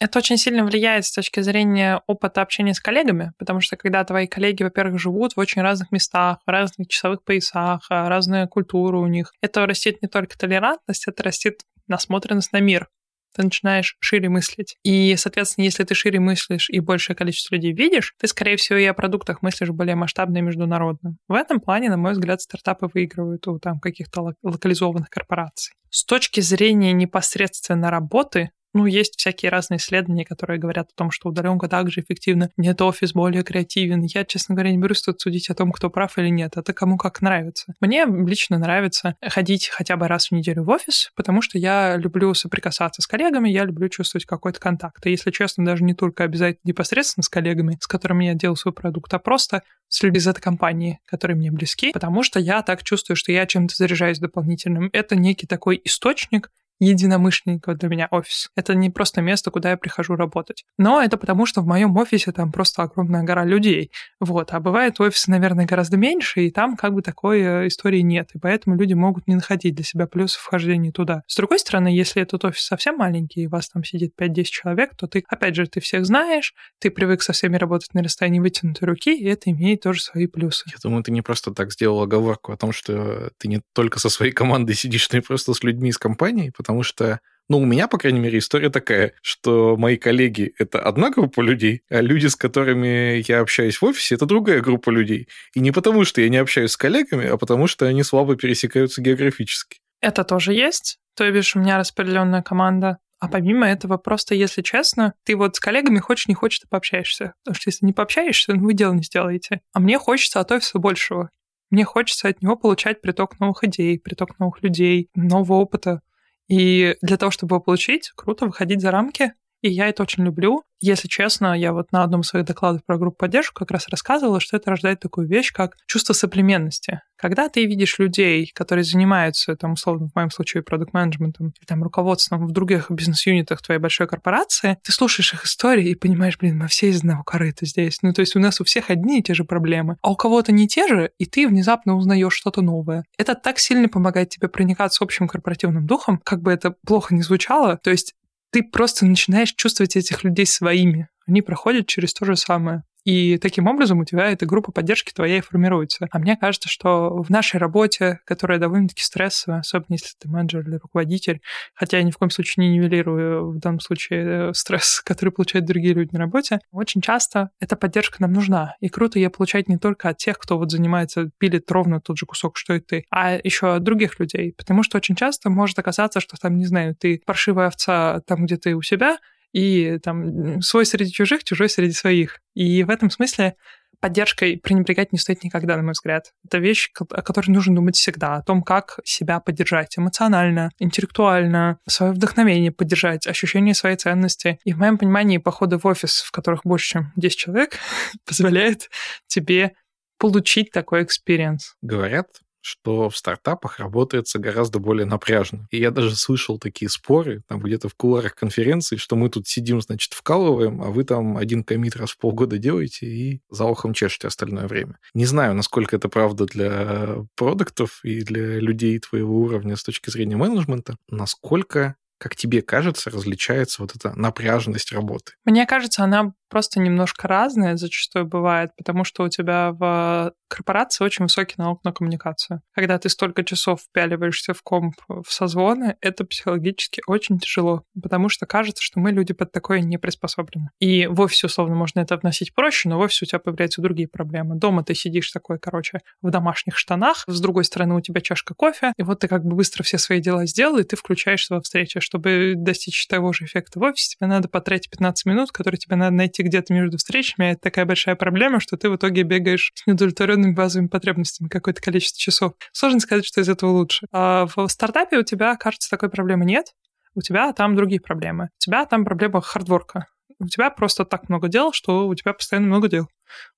это 0.00 0.18
очень 0.18 0.36
сильно 0.36 0.64
влияет 0.64 1.04
с 1.06 1.12
точки 1.12 1.40
зрения 1.40 2.02
опыта 2.06 2.40
общения 2.40 2.72
с 2.72 2.80
коллегами, 2.80 3.32
потому 3.38 3.60
что 3.60 3.76
когда 3.76 4.04
твои 4.04 4.26
коллеги, 4.26 4.62
во-первых, 4.62 5.00
живут 5.00 5.34
в 5.34 5.40
очень 5.40 5.60
разных 5.62 5.90
местах, 5.90 6.38
в 6.46 6.50
разных 6.50 6.88
часовых 6.88 7.24
поясах, 7.24 7.84
разная 7.88 8.46
культура 8.46 8.98
у 8.98 9.06
них, 9.06 9.32
это 9.40 9.66
растет 9.66 10.00
не 10.00 10.08
только 10.08 10.38
толерантность, 10.38 11.08
это 11.08 11.22
растет 11.24 11.62
насмотренность 11.88 12.52
на 12.52 12.60
мир. 12.60 12.88
Ты 13.34 13.42
начинаешь 13.44 13.96
шире 14.00 14.28
мыслить. 14.28 14.76
И, 14.82 15.14
соответственно, 15.16 15.64
если 15.64 15.84
ты 15.84 15.94
шире 15.94 16.18
мыслишь 16.18 16.70
и 16.70 16.80
большее 16.80 17.14
количество 17.14 17.54
людей 17.54 17.72
видишь, 17.72 18.14
ты, 18.18 18.26
скорее 18.26 18.56
всего, 18.56 18.78
и 18.78 18.84
о 18.84 18.94
продуктах 18.94 19.42
мыслишь 19.42 19.68
более 19.70 19.96
масштабно 19.96 20.38
и 20.38 20.42
международно. 20.42 21.16
В 21.28 21.34
этом 21.34 21.60
плане, 21.60 21.90
на 21.90 21.96
мой 21.96 22.12
взгляд, 22.12 22.40
стартапы 22.40 22.88
выигрывают 22.92 23.46
у 23.46 23.58
там 23.58 23.80
каких-то 23.80 24.34
локализованных 24.42 25.10
корпораций. 25.10 25.74
С 25.90 26.04
точки 26.04 26.40
зрения 26.40 26.92
непосредственно 26.92 27.90
работы, 27.90 28.50
ну, 28.78 28.86
есть 28.86 29.18
всякие 29.18 29.50
разные 29.50 29.78
исследования, 29.78 30.24
которые 30.24 30.60
говорят 30.60 30.90
о 30.90 30.96
том, 30.96 31.10
что 31.10 31.28
удаленка 31.28 31.68
также 31.68 32.00
эффективна, 32.00 32.50
нет, 32.56 32.80
офис 32.80 33.12
более 33.12 33.42
креативен. 33.42 34.02
Я, 34.02 34.24
честно 34.24 34.54
говоря, 34.54 34.70
не 34.70 34.78
берусь 34.78 35.02
тут 35.02 35.20
судить 35.20 35.50
о 35.50 35.54
том, 35.56 35.72
кто 35.72 35.90
прав 35.90 36.16
или 36.16 36.28
нет. 36.28 36.56
Это 36.56 36.72
кому 36.72 36.96
как 36.96 37.20
нравится. 37.20 37.74
Мне 37.80 38.06
лично 38.06 38.56
нравится 38.56 39.16
ходить 39.20 39.68
хотя 39.68 39.96
бы 39.96 40.06
раз 40.06 40.28
в 40.28 40.32
неделю 40.32 40.62
в 40.62 40.68
офис, 40.68 41.10
потому 41.16 41.42
что 41.42 41.58
я 41.58 41.96
люблю 41.96 42.32
соприкасаться 42.34 43.02
с 43.02 43.08
коллегами, 43.08 43.48
я 43.48 43.64
люблю 43.64 43.88
чувствовать 43.88 44.26
какой-то 44.26 44.60
контакт. 44.60 45.04
И, 45.06 45.10
если 45.10 45.32
честно, 45.32 45.64
даже 45.64 45.82
не 45.82 45.94
только 45.94 46.22
обязательно 46.22 46.60
непосредственно 46.62 47.24
с 47.24 47.28
коллегами, 47.28 47.78
с 47.80 47.88
которыми 47.88 48.26
я 48.26 48.34
делаю 48.34 48.54
свой 48.54 48.72
продукт, 48.72 49.12
а 49.12 49.18
просто 49.18 49.62
с 49.88 50.00
людьми 50.04 50.18
из 50.18 50.28
этой 50.28 50.40
компании, 50.40 51.00
которые 51.04 51.36
мне 51.36 51.50
близки, 51.50 51.90
потому 51.90 52.22
что 52.22 52.38
я 52.38 52.62
так 52.62 52.84
чувствую, 52.84 53.16
что 53.16 53.32
я 53.32 53.44
чем-то 53.44 53.74
заряжаюсь 53.74 54.20
дополнительным. 54.20 54.88
Это 54.92 55.16
некий 55.16 55.48
такой 55.48 55.80
источник, 55.84 56.50
единомышленников 56.80 57.76
для 57.76 57.88
меня 57.88 58.08
офис. 58.10 58.50
Это 58.56 58.74
не 58.74 58.90
просто 58.90 59.20
место, 59.20 59.50
куда 59.50 59.70
я 59.70 59.76
прихожу 59.76 60.16
работать. 60.16 60.64
Но 60.76 61.02
это 61.02 61.16
потому, 61.16 61.46
что 61.46 61.60
в 61.60 61.66
моем 61.66 61.96
офисе 61.96 62.32
там 62.32 62.52
просто 62.52 62.82
огромная 62.82 63.22
гора 63.22 63.44
людей. 63.44 63.90
Вот. 64.20 64.52
А 64.52 64.60
бывает 64.60 65.00
офисы, 65.00 65.30
наверное, 65.30 65.66
гораздо 65.66 65.96
меньше, 65.96 66.46
и 66.46 66.50
там 66.50 66.76
как 66.76 66.94
бы 66.94 67.02
такой 67.02 67.40
э, 67.40 67.66
истории 67.66 68.00
нет. 68.00 68.30
И 68.34 68.38
поэтому 68.38 68.76
люди 68.76 68.94
могут 68.94 69.26
не 69.26 69.34
находить 69.34 69.74
для 69.74 69.84
себя 69.84 70.06
плюсов 70.06 70.42
вхождения 70.42 70.92
туда. 70.92 71.22
С 71.26 71.36
другой 71.36 71.58
стороны, 71.58 71.88
если 71.88 72.22
этот 72.22 72.44
офис 72.44 72.64
совсем 72.64 72.96
маленький, 72.96 73.42
и 73.42 73.46
вас 73.46 73.68
там 73.68 73.84
сидит 73.84 74.12
5-10 74.18 74.44
человек, 74.44 74.96
то 74.96 75.06
ты, 75.06 75.24
опять 75.28 75.54
же, 75.54 75.66
ты 75.66 75.80
всех 75.80 76.06
знаешь, 76.06 76.54
ты 76.78 76.90
привык 76.90 77.22
со 77.22 77.32
всеми 77.32 77.56
работать 77.56 77.94
на 77.94 78.02
расстоянии 78.02 78.40
вытянутой 78.40 78.86
руки, 78.88 79.16
и 79.16 79.24
это 79.24 79.50
имеет 79.50 79.82
тоже 79.82 80.00
свои 80.00 80.26
плюсы. 80.26 80.64
Я 80.68 80.78
думаю, 80.82 81.02
ты 81.02 81.12
не 81.12 81.22
просто 81.22 81.52
так 81.52 81.72
сделал 81.72 82.02
оговорку 82.02 82.52
о 82.52 82.56
том, 82.56 82.72
что 82.72 83.30
ты 83.38 83.48
не 83.48 83.60
только 83.74 83.98
со 83.98 84.08
своей 84.08 84.32
командой 84.32 84.74
сидишь, 84.74 85.10
но 85.10 85.18
и 85.18 85.22
просто 85.22 85.54
с 85.54 85.62
людьми 85.62 85.90
из 85.90 85.98
компании, 85.98 86.52
что 86.82 87.20
ну, 87.48 87.58
у 87.60 87.64
меня, 87.64 87.88
по 87.88 87.96
крайней 87.96 88.20
мере, 88.20 88.38
история 88.38 88.68
такая, 88.68 89.14
что 89.22 89.76
мои 89.78 89.96
коллеги— 89.96 90.52
это 90.58 90.80
одна 90.80 91.10
группа 91.10 91.40
людей, 91.40 91.82
а 91.88 92.02
люди, 92.02 92.26
с 92.26 92.36
которыми 92.36 93.24
я 93.26 93.40
общаюсь 93.40 93.78
в 93.78 93.84
офисе, 93.84 94.16
это 94.16 94.26
другая 94.26 94.60
группа 94.60 94.90
людей. 94.90 95.28
И 95.54 95.60
не 95.60 95.72
потому, 95.72 96.04
что 96.04 96.20
я 96.20 96.28
не 96.28 96.36
общаюсь 96.36 96.72
с 96.72 96.76
коллегами, 96.76 97.26
а 97.26 97.38
потому, 97.38 97.66
что 97.66 97.86
они 97.86 98.02
слабо 98.02 98.36
пересекаются 98.36 99.00
географически. 99.00 99.78
Это 100.00 100.24
тоже 100.24 100.52
есть. 100.52 100.98
То 101.16 101.30
бишь, 101.30 101.56
у 101.56 101.58
меня 101.58 101.78
распределенная 101.78 102.42
команда. 102.42 102.98
А 103.18 103.28
помимо 103.28 103.66
этого, 103.66 103.96
просто, 103.96 104.34
если 104.34 104.62
честно, 104.62 105.14
ты 105.24 105.34
вот 105.34 105.56
с 105.56 105.60
коллегами 105.60 105.98
хочешь, 105.98 106.28
не 106.28 106.34
хочешь, 106.34 106.60
ты 106.60 106.68
пообщаешься. 106.68 107.32
Потому 107.42 107.56
что 107.56 107.70
если 107.70 107.86
не 107.86 107.92
пообщаешься, 107.92 108.54
ну, 108.54 108.62
вы 108.62 108.74
дело 108.74 108.92
не 108.92 109.02
сделаете. 109.02 109.60
А 109.72 109.80
мне 109.80 109.98
хочется 109.98 110.38
от 110.38 110.52
офиса 110.52 110.78
большего. 110.78 111.30
Мне 111.70 111.84
хочется 111.84 112.28
от 112.28 112.40
него 112.42 112.56
получать 112.56 113.00
приток 113.00 113.40
новых 113.40 113.64
идей, 113.64 113.98
приток 113.98 114.38
новых 114.38 114.62
людей, 114.62 115.08
нового 115.14 115.54
опыта. 115.54 116.00
И 116.48 116.96
для 117.02 117.16
того, 117.18 117.30
чтобы 117.30 117.56
его 117.56 117.60
получить, 117.62 118.12
круто 118.16 118.46
выходить 118.46 118.80
за 118.80 118.90
рамки. 118.90 119.34
И 119.62 119.70
я 119.70 119.88
это 119.88 120.02
очень 120.02 120.24
люблю. 120.24 120.62
Если 120.80 121.08
честно, 121.08 121.58
я 121.58 121.72
вот 121.72 121.90
на 121.90 122.04
одном 122.04 122.20
из 122.20 122.28
своих 122.28 122.46
докладов 122.46 122.84
про 122.86 122.98
группу 122.98 123.16
поддержки 123.18 123.54
как 123.54 123.72
раз 123.72 123.88
рассказывала, 123.88 124.38
что 124.38 124.56
это 124.56 124.70
рождает 124.70 125.00
такую 125.00 125.26
вещь, 125.26 125.52
как 125.52 125.74
чувство 125.86 126.12
соплеменности. 126.12 127.00
Когда 127.16 127.48
ты 127.48 127.64
видишь 127.64 127.98
людей, 127.98 128.52
которые 128.54 128.84
занимаются, 128.84 129.56
там, 129.56 129.72
условно, 129.72 130.06
в 130.08 130.14
моем 130.14 130.30
случае, 130.30 130.62
продукт-менеджментом, 130.62 131.52
там, 131.66 131.82
руководством 131.82 132.46
в 132.46 132.52
других 132.52 132.92
бизнес-юнитах 132.92 133.60
твоей 133.60 133.80
большой 133.80 134.06
корпорации, 134.06 134.78
ты 134.84 134.92
слушаешь 134.92 135.34
их 135.34 135.44
истории 135.44 135.88
и 135.88 135.96
понимаешь, 135.96 136.38
блин, 136.38 136.58
мы 136.58 136.68
все 136.68 136.90
из 136.90 136.98
одного 136.98 137.24
корыта 137.24 137.66
здесь. 137.66 137.98
Ну, 138.02 138.12
то 138.12 138.20
есть 138.20 138.36
у 138.36 138.38
нас 138.38 138.60
у 138.60 138.64
всех 138.64 138.90
одни 138.90 139.18
и 139.18 139.22
те 139.22 139.34
же 139.34 139.42
проблемы, 139.42 139.96
а 140.00 140.12
у 140.12 140.16
кого-то 140.16 140.52
не 140.52 140.68
те 140.68 140.86
же, 140.86 141.10
и 141.18 141.26
ты 141.26 141.48
внезапно 141.48 141.96
узнаешь 141.96 142.34
что-то 142.34 142.62
новое. 142.62 143.04
Это 143.16 143.34
так 143.34 143.58
сильно 143.58 143.88
помогает 143.88 144.28
тебе 144.28 144.46
проникаться 144.46 145.02
общим 145.02 145.26
корпоративным 145.26 145.86
духом, 145.86 146.20
как 146.24 146.40
бы 146.40 146.52
это 146.52 146.76
плохо 146.86 147.16
не 147.16 147.22
звучало. 147.22 147.78
То 147.82 147.90
есть 147.90 148.14
ты 148.50 148.62
просто 148.62 149.06
начинаешь 149.06 149.54
чувствовать 149.54 149.96
этих 149.96 150.24
людей 150.24 150.46
своими. 150.46 151.08
Они 151.26 151.42
проходят 151.42 151.86
через 151.86 152.14
то 152.14 152.24
же 152.24 152.36
самое. 152.36 152.84
И 153.04 153.38
таким 153.38 153.66
образом 153.66 154.00
у 154.00 154.04
тебя 154.04 154.30
эта 154.30 154.46
группа 154.46 154.72
поддержки 154.72 155.12
твоя 155.12 155.38
и 155.38 155.40
формируется. 155.40 156.08
А 156.10 156.18
мне 156.18 156.36
кажется, 156.36 156.68
что 156.68 157.22
в 157.22 157.30
нашей 157.30 157.58
работе, 157.58 158.20
которая 158.24 158.58
довольно-таки 158.58 159.02
стрессовая, 159.02 159.60
особенно 159.60 159.94
если 159.94 160.10
ты 160.18 160.28
менеджер 160.28 160.66
или 160.68 160.76
руководитель, 160.76 161.40
хотя 161.74 161.98
я 161.98 162.02
ни 162.02 162.10
в 162.10 162.18
коем 162.18 162.30
случае 162.30 162.68
не 162.68 162.76
нивелирую 162.76 163.52
в 163.52 163.58
данном 163.58 163.80
случае 163.80 164.50
э, 164.50 164.52
стресс, 164.54 165.00
который 165.04 165.30
получают 165.30 165.66
другие 165.66 165.94
люди 165.94 166.12
на 166.12 166.18
работе, 166.18 166.60
очень 166.70 167.00
часто 167.00 167.50
эта 167.60 167.76
поддержка 167.76 168.16
нам 168.20 168.32
нужна. 168.32 168.74
И 168.80 168.88
круто 168.88 169.18
ее 169.18 169.30
получать 169.30 169.68
не 169.68 169.78
только 169.78 170.08
от 170.10 170.18
тех, 170.18 170.38
кто 170.38 170.58
вот 170.58 170.70
занимается, 170.70 171.30
пилит 171.38 171.70
ровно 171.70 172.00
тот 172.00 172.18
же 172.18 172.26
кусок, 172.26 172.56
что 172.56 172.74
и 172.74 172.80
ты, 172.80 173.04
а 173.10 173.38
еще 173.42 173.74
от 173.74 173.82
других 173.82 174.18
людей. 174.20 174.52
Потому 174.56 174.82
что 174.82 174.98
очень 174.98 175.16
часто 175.16 175.50
может 175.50 175.78
оказаться, 175.78 176.20
что 176.20 176.36
там, 176.36 176.56
не 176.58 176.66
знаю, 176.66 176.94
ты 176.94 177.22
паршивая 177.24 177.68
овца 177.68 178.20
там, 178.26 178.44
где 178.46 178.56
ты 178.56 178.74
у 178.74 178.82
себя, 178.82 179.18
и 179.52 179.98
там 179.98 180.60
свой 180.62 180.86
среди 180.86 181.10
чужих, 181.10 181.44
чужой 181.44 181.68
среди 181.68 181.92
своих. 181.92 182.40
И 182.54 182.82
в 182.84 182.90
этом 182.90 183.10
смысле 183.10 183.54
поддержкой 184.00 184.58
пренебрегать 184.58 185.12
не 185.12 185.18
стоит 185.18 185.42
никогда, 185.44 185.76
на 185.76 185.82
мой 185.82 185.92
взгляд. 185.92 186.32
Это 186.44 186.58
вещь, 186.58 186.90
о 186.98 187.22
которой 187.22 187.50
нужно 187.50 187.74
думать 187.74 187.96
всегда, 187.96 188.36
о 188.36 188.42
том, 188.42 188.62
как 188.62 189.00
себя 189.04 189.40
поддержать 189.40 189.98
эмоционально, 189.98 190.70
интеллектуально, 190.78 191.78
свое 191.88 192.12
вдохновение 192.12 192.72
поддержать, 192.72 193.26
ощущение 193.26 193.74
своей 193.74 193.96
ценности. 193.96 194.58
И 194.64 194.72
в 194.72 194.78
моем 194.78 194.98
понимании 194.98 195.38
походы 195.38 195.78
в 195.78 195.86
офис, 195.86 196.20
в 196.20 196.30
которых 196.30 196.60
больше, 196.64 196.88
чем 196.90 197.12
10 197.16 197.36
человек, 197.36 197.76
позволяет 198.26 198.88
тебе 199.26 199.74
получить 200.18 200.70
такой 200.70 201.04
experience. 201.04 201.74
Говорят, 201.82 202.26
что 202.60 203.10
в 203.10 203.16
стартапах 203.16 203.78
работается 203.78 204.38
гораздо 204.38 204.78
более 204.78 205.06
напряжно. 205.06 205.66
И 205.70 205.78
я 205.78 205.90
даже 205.90 206.16
слышал 206.16 206.58
такие 206.58 206.88
споры, 206.88 207.42
там 207.48 207.60
где-то 207.60 207.88
в 207.88 207.94
кулуарах 207.94 208.34
конференции, 208.34 208.96
что 208.96 209.16
мы 209.16 209.30
тут 209.30 209.46
сидим, 209.46 209.80
значит, 209.80 210.12
вкалываем, 210.12 210.82
а 210.82 210.86
вы 210.86 211.04
там 211.04 211.36
один 211.36 211.64
commit 211.64 211.96
раз 211.96 212.10
в 212.10 212.18
полгода 212.18 212.58
делаете 212.58 213.06
и 213.06 213.40
за 213.50 213.64
ухом 213.64 213.94
чешете 213.94 214.28
остальное 214.28 214.66
время. 214.66 214.98
Не 215.14 215.24
знаю, 215.24 215.54
насколько 215.54 215.96
это 215.96 216.08
правда 216.08 216.46
для 216.46 217.24
продуктов 217.36 218.00
и 218.02 218.22
для 218.22 218.58
людей 218.58 218.98
твоего 218.98 219.40
уровня 219.40 219.76
с 219.76 219.82
точки 219.82 220.10
зрения 220.10 220.36
менеджмента, 220.36 220.96
насколько 221.08 221.96
как 222.18 222.34
тебе 222.34 222.62
кажется, 222.62 223.10
различается 223.10 223.80
вот 223.80 223.94
эта 223.94 224.12
напряженность 224.18 224.92
работы? 224.92 225.32
Мне 225.44 225.66
кажется, 225.66 226.02
она 226.02 226.32
просто 226.48 226.80
немножко 226.80 227.28
разная 227.28 227.76
зачастую 227.76 228.26
бывает, 228.26 228.70
потому 228.76 229.04
что 229.04 229.24
у 229.24 229.28
тебя 229.28 229.72
в 229.72 230.32
корпорации 230.48 231.04
очень 231.04 231.24
высокий 231.24 231.54
налог 231.58 231.84
на 231.84 231.92
коммуникацию. 231.92 232.62
Когда 232.74 232.98
ты 232.98 233.08
столько 233.08 233.44
часов 233.44 233.82
впяливаешься 233.82 234.54
в 234.54 234.62
комп, 234.62 234.94
в 235.08 235.26
созвоны, 235.28 235.96
это 236.00 236.24
психологически 236.24 237.02
очень 237.06 237.38
тяжело, 237.38 237.84
потому 238.00 238.28
что 238.28 238.46
кажется, 238.46 238.82
что 238.82 238.98
мы 238.98 239.12
люди 239.12 239.34
под 239.34 239.52
такое 239.52 239.80
не 239.80 239.98
приспособлены. 239.98 240.70
И 240.80 241.06
в 241.06 241.20
офисе, 241.20 241.46
условно, 241.46 241.74
можно 241.74 242.00
это 242.00 242.16
вносить 242.16 242.54
проще, 242.54 242.88
но 242.88 242.98
в 242.98 243.02
офисе 243.02 243.24
у 243.24 243.28
тебя 243.28 243.38
появляются 243.38 243.82
другие 243.82 244.08
проблемы. 244.08 244.56
Дома 244.56 244.82
ты 244.82 244.94
сидишь 244.94 245.30
такой, 245.30 245.58
короче, 245.58 246.00
в 246.22 246.30
домашних 246.30 246.76
штанах, 246.76 247.24
с 247.26 247.40
другой 247.40 247.64
стороны 247.64 247.94
у 247.94 248.00
тебя 248.00 248.20
чашка 248.20 248.54
кофе, 248.54 248.92
и 248.96 249.02
вот 249.02 249.20
ты 249.20 249.28
как 249.28 249.44
бы 249.44 249.54
быстро 249.54 249.82
все 249.82 249.98
свои 249.98 250.20
дела 250.20 250.46
сделал, 250.46 250.78
и 250.78 250.84
ты 250.84 250.96
включаешься 250.96 251.54
во 251.54 251.60
встречу. 251.60 252.00
Чтобы 252.00 252.54
достичь 252.56 253.06
того 253.06 253.32
же 253.32 253.44
эффекта 253.44 253.78
в 253.78 253.82
офисе, 253.82 254.16
тебе 254.16 254.28
надо 254.28 254.48
потратить 254.48 254.90
15 254.90 255.26
минут, 255.26 255.52
которые 255.52 255.78
тебе 255.78 255.96
надо 255.96 256.14
найти 256.14 256.37
найти 256.38 256.42
где-то 256.42 256.72
между 256.72 256.98
встречами, 256.98 257.52
это 257.52 257.60
такая 257.60 257.84
большая 257.84 258.16
проблема, 258.16 258.60
что 258.60 258.76
ты 258.76 258.90
в 258.90 258.96
итоге 258.96 259.22
бегаешь 259.22 259.72
с 259.74 259.86
неудовлетворенными 259.86 260.54
базовыми 260.54 260.88
потребностями 260.88 261.48
какое-то 261.48 261.80
количество 261.80 262.20
часов. 262.20 262.52
Сложно 262.72 263.00
сказать, 263.00 263.26
что 263.26 263.40
из 263.40 263.48
этого 263.48 263.70
лучше. 263.70 264.06
А 264.12 264.46
в 264.46 264.68
стартапе 264.68 265.18
у 265.18 265.22
тебя, 265.22 265.56
кажется, 265.56 265.90
такой 265.90 266.10
проблемы 266.10 266.44
нет. 266.44 266.66
У 267.14 267.20
тебя 267.20 267.52
там 267.52 267.74
другие 267.74 268.00
проблемы. 268.00 268.44
У 268.44 268.58
тебя 268.58 268.84
там 268.86 269.04
проблема 269.04 269.40
хардворка. 269.40 270.06
У 270.40 270.46
тебя 270.46 270.70
просто 270.70 271.04
так 271.04 271.28
много 271.28 271.48
дел, 271.48 271.72
что 271.72 272.06
у 272.06 272.14
тебя 272.14 272.32
постоянно 272.32 272.68
много 272.68 272.88
дел. 272.88 273.08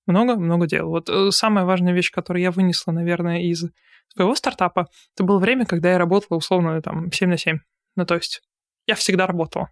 Много-много 0.07 0.67
дел. 0.67 0.89
Вот 0.89 1.11
э, 1.11 1.31
самая 1.31 1.65
важная 1.67 1.93
вещь, 1.93 2.11
которую 2.11 2.43
я 2.43 2.51
вынесла, 2.51 2.93
наверное, 2.93 3.43
из 3.43 3.65
своего 4.15 4.35
стартапа, 4.35 4.89
это 5.15 5.25
было 5.25 5.39
время, 5.39 5.67
когда 5.67 5.91
я 5.93 5.99
работала 5.99 6.39
условно 6.39 6.81
там 6.81 7.13
7 7.13 7.29
на 7.29 7.37
7. 7.37 7.59
Ну, 7.97 8.07
то 8.07 8.15
есть 8.15 8.41
я 8.87 8.95
всегда 8.95 9.27
работала. 9.27 9.69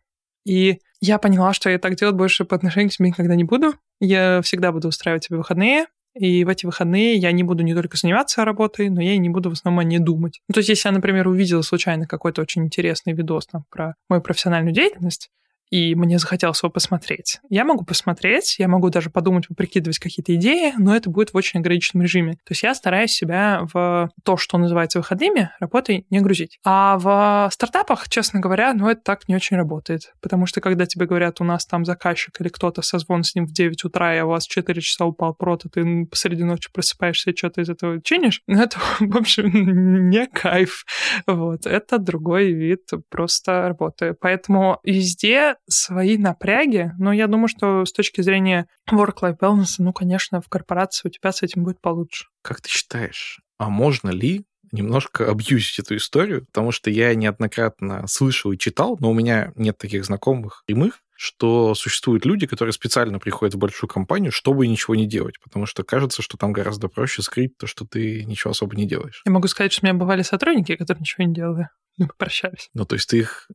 И 0.49 0.81
я 1.03 1.19
поняла, 1.19 1.53
что 1.53 1.69
я 1.69 1.79
так 1.79 1.97
делать 1.97 2.17
больше 2.17 2.47
по 2.47 2.57
отношению 2.57 2.89
к 2.89 2.95
себе 2.95 3.09
никогда 3.09 3.35
не 3.35 3.45
буду. 3.45 3.75
Я 4.01 4.41
всегда 4.41 4.73
буду 4.73 4.89
устраивать 4.89 5.25
себе 5.25 5.37
выходные, 5.37 5.87
и 6.15 6.43
в 6.43 6.49
эти 6.49 6.65
выходные 6.65 7.17
я 7.17 7.31
не 7.33 7.43
буду 7.43 7.63
не 7.63 7.75
только 7.75 7.99
заниматься 7.99 8.47
работой, 8.47 8.89
но 8.89 9.03
я 9.03 9.13
и 9.13 9.19
не 9.19 9.29
буду 9.29 9.51
в 9.51 9.53
основном 9.53 9.81
о 9.81 9.85
ней 9.85 9.99
думать. 9.99 10.41
Ну, 10.49 10.55
то 10.55 10.61
есть, 10.61 10.71
если 10.71 10.89
я, 10.89 10.95
например, 10.95 11.29
увидела 11.29 11.61
случайно 11.61 12.07
какой-то 12.07 12.41
очень 12.41 12.65
интересный 12.65 13.13
видос 13.13 13.47
там, 13.47 13.67
про 13.69 13.95
мою 14.09 14.23
профессиональную 14.23 14.75
деятельность, 14.75 15.31
и 15.71 15.95
мне 15.95 16.19
захотелось 16.19 16.63
его 16.63 16.71
посмотреть. 16.71 17.41
Я 17.51 17.65
могу 17.65 17.85
посмотреть, 17.85 18.57
я 18.59 18.69
могу 18.69 18.91
даже 18.91 19.11
подумать, 19.11 19.49
поприкидывать 19.49 19.99
какие-то 19.99 20.35
идеи, 20.35 20.73
но 20.79 20.97
это 20.97 21.11
будет 21.11 21.33
в 21.33 21.37
очень 21.37 21.61
ограниченном 21.61 22.03
режиме. 22.03 22.33
То 22.33 22.51
есть 22.51 22.63
я 22.63 22.75
стараюсь 22.75 23.13
себя 23.13 23.67
в 23.73 24.11
то, 24.25 24.37
что 24.37 24.59
называется 24.59 24.99
выходными, 24.99 25.51
работой 25.61 26.07
не 26.11 26.21
грузить. 26.21 26.59
А 26.65 26.99
в 26.99 27.51
стартапах, 27.53 28.09
честно 28.09 28.41
говоря, 28.41 28.73
ну 28.75 28.89
это 28.89 29.03
так 29.03 29.29
не 29.29 29.35
очень 29.35 29.57
работает. 29.57 30.13
Потому 30.21 30.47
что 30.47 30.61
когда 30.61 30.87
тебе 30.87 31.07
говорят, 31.07 31.41
у 31.41 31.45
нас 31.45 31.67
там 31.67 31.85
заказчик 31.85 32.41
или 32.41 32.49
кто-то 32.49 32.83
созвон 32.83 33.23
с 33.23 33.35
ним 33.35 33.47
в 33.47 33.53
9 33.53 33.85
утра, 33.85 34.17
и 34.17 34.21
у 34.21 34.29
вас 34.29 34.47
4 34.47 34.81
часа 34.81 35.05
упал 35.05 35.35
прот, 35.35 35.65
и 35.65 35.69
ты 35.69 36.07
посреди 36.07 36.45
ночи 36.45 36.71
просыпаешься 36.73 37.31
и 37.31 37.37
что-то 37.37 37.61
из 37.61 37.69
этого 37.69 38.01
чинишь, 38.03 38.43
ну 38.47 38.61
это, 38.61 38.79
в 39.01 39.17
общем, 39.17 39.49
не 40.11 40.27
кайф. 40.27 40.85
Вот. 41.27 41.67
Это 41.67 41.99
другой 41.99 42.53
вид 42.53 42.89
просто 43.11 43.69
работы. 43.69 44.15
Поэтому 44.19 44.81
везде 44.85 45.57
свои 45.69 46.19
напряги, 46.19 46.93
но 46.99 47.13
я 47.13 47.27
думаю, 47.27 47.49
что 47.49 47.85
с 47.85 47.93
точки 47.93 48.21
зрения 48.21 48.67
work-life 48.91 49.39
balance, 49.41 49.77
ну, 49.79 49.93
конечно, 49.93 50.41
в 50.41 50.49
корпорации 50.49 51.09
у 51.09 51.11
тебя 51.11 51.33
с 51.33 51.43
этим 51.43 51.65
будет 51.65 51.81
получше. 51.81 52.27
Как 52.43 52.61
ты 52.61 52.69
считаешь, 52.69 53.41
а 53.59 53.69
можно 53.69 54.11
ли 54.11 54.45
немножко 54.73 55.31
абьюзить 55.31 55.79
эту 55.79 55.97
историю, 55.97 56.45
потому 56.47 56.73
что 56.73 56.91
я 56.91 57.15
неоднократно 57.15 58.07
слышал 58.07 58.53
и 58.53 58.59
читал, 58.59 58.97
но 59.01 59.11
у 59.11 59.15
меня 59.15 59.53
нет 59.57 59.79
таких 59.79 60.05
знакомых 60.05 60.63
прямых, 60.67 61.01
что 61.17 61.75
существуют 61.75 62.25
люди, 62.25 62.47
которые 62.47 62.73
специально 62.73 63.19
приходят 63.19 63.55
в 63.55 63.59
большую 63.59 63.91
компанию, 63.91 64.31
чтобы 64.31 64.67
ничего 64.67 64.95
не 64.95 65.07
делать, 65.07 65.41
потому 65.43 65.67
что 65.67 65.83
кажется, 65.83 66.23
что 66.23 66.37
там 66.37 66.53
гораздо 66.53 66.89
проще 66.89 67.23
скрыть 67.23 67.57
то, 67.59 67.67
что 67.67 67.85
ты 67.85 68.25
ничего 68.25 68.53
особо 68.53 68.77
не 68.77 68.87
делаешь. 68.87 69.23
Я 69.25 69.33
могу 69.33 69.49
сказать, 69.49 69.73
что 69.73 69.85
у 69.85 69.89
меня 69.89 69.99
бывали 69.99 70.23
сотрудники, 70.23 70.77
которые 70.77 71.01
ничего 71.01 71.25
не 71.25 71.35
делали. 71.35 71.69
Мы 71.99 72.07
попрощались. 72.07 72.71
Ну, 72.75 72.85
то 72.85 72.95
есть 72.95 73.09
ты 73.09 73.19
их 73.19 73.49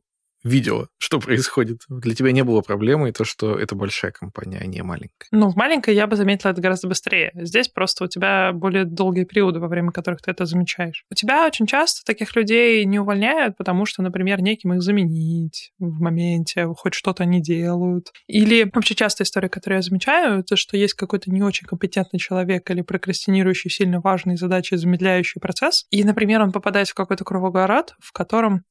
видела, 0.44 0.88
что 0.98 1.18
происходит. 1.18 1.78
Для 1.88 2.14
тебя 2.14 2.30
не 2.32 2.44
было 2.44 2.60
проблемы 2.60 3.10
то, 3.12 3.24
что 3.24 3.58
это 3.58 3.74
большая 3.74 4.12
компания, 4.12 4.58
а 4.60 4.66
не 4.66 4.82
маленькая. 4.82 5.28
Ну, 5.32 5.48
в 5.48 5.56
маленькой 5.56 5.94
я 5.94 6.06
бы 6.06 6.16
заметила 6.16 6.50
это 6.50 6.60
гораздо 6.60 6.88
быстрее. 6.88 7.32
Здесь 7.34 7.68
просто 7.68 8.04
у 8.04 8.06
тебя 8.06 8.52
более 8.52 8.84
долгие 8.84 9.24
периоды, 9.24 9.58
во 9.58 9.68
время 9.68 9.90
которых 9.90 10.20
ты 10.22 10.30
это 10.30 10.44
замечаешь. 10.44 11.04
У 11.10 11.14
тебя 11.14 11.46
очень 11.46 11.66
часто 11.66 12.04
таких 12.04 12.36
людей 12.36 12.84
не 12.84 12.98
увольняют, 12.98 13.56
потому 13.56 13.86
что, 13.86 14.02
например, 14.02 14.42
неким 14.42 14.74
их 14.74 14.82
заменить 14.82 15.72
в 15.78 16.00
моменте, 16.00 16.66
хоть 16.76 16.94
что-то 16.94 17.22
они 17.22 17.40
делают. 17.40 18.12
Или 18.26 18.70
вообще 18.72 18.94
частая 18.94 19.24
история, 19.24 19.48
которую 19.48 19.78
я 19.78 19.82
замечаю, 19.82 20.40
это 20.40 20.56
что 20.56 20.76
есть 20.76 20.94
какой-то 20.94 21.30
не 21.30 21.42
очень 21.42 21.66
компетентный 21.66 22.20
человек 22.20 22.70
или 22.70 22.82
прокрастинирующий 22.82 23.70
сильно 23.70 24.00
важные 24.00 24.36
задачи, 24.36 24.74
замедляющий 24.74 25.40
процесс. 25.40 25.86
И, 25.90 26.04
например, 26.04 26.42
он 26.42 26.52
попадает 26.52 26.88
в 26.88 26.94
какой-то 26.94 27.24
кругоорат, 27.24 27.94
в 27.98 28.12
котором 28.12 28.64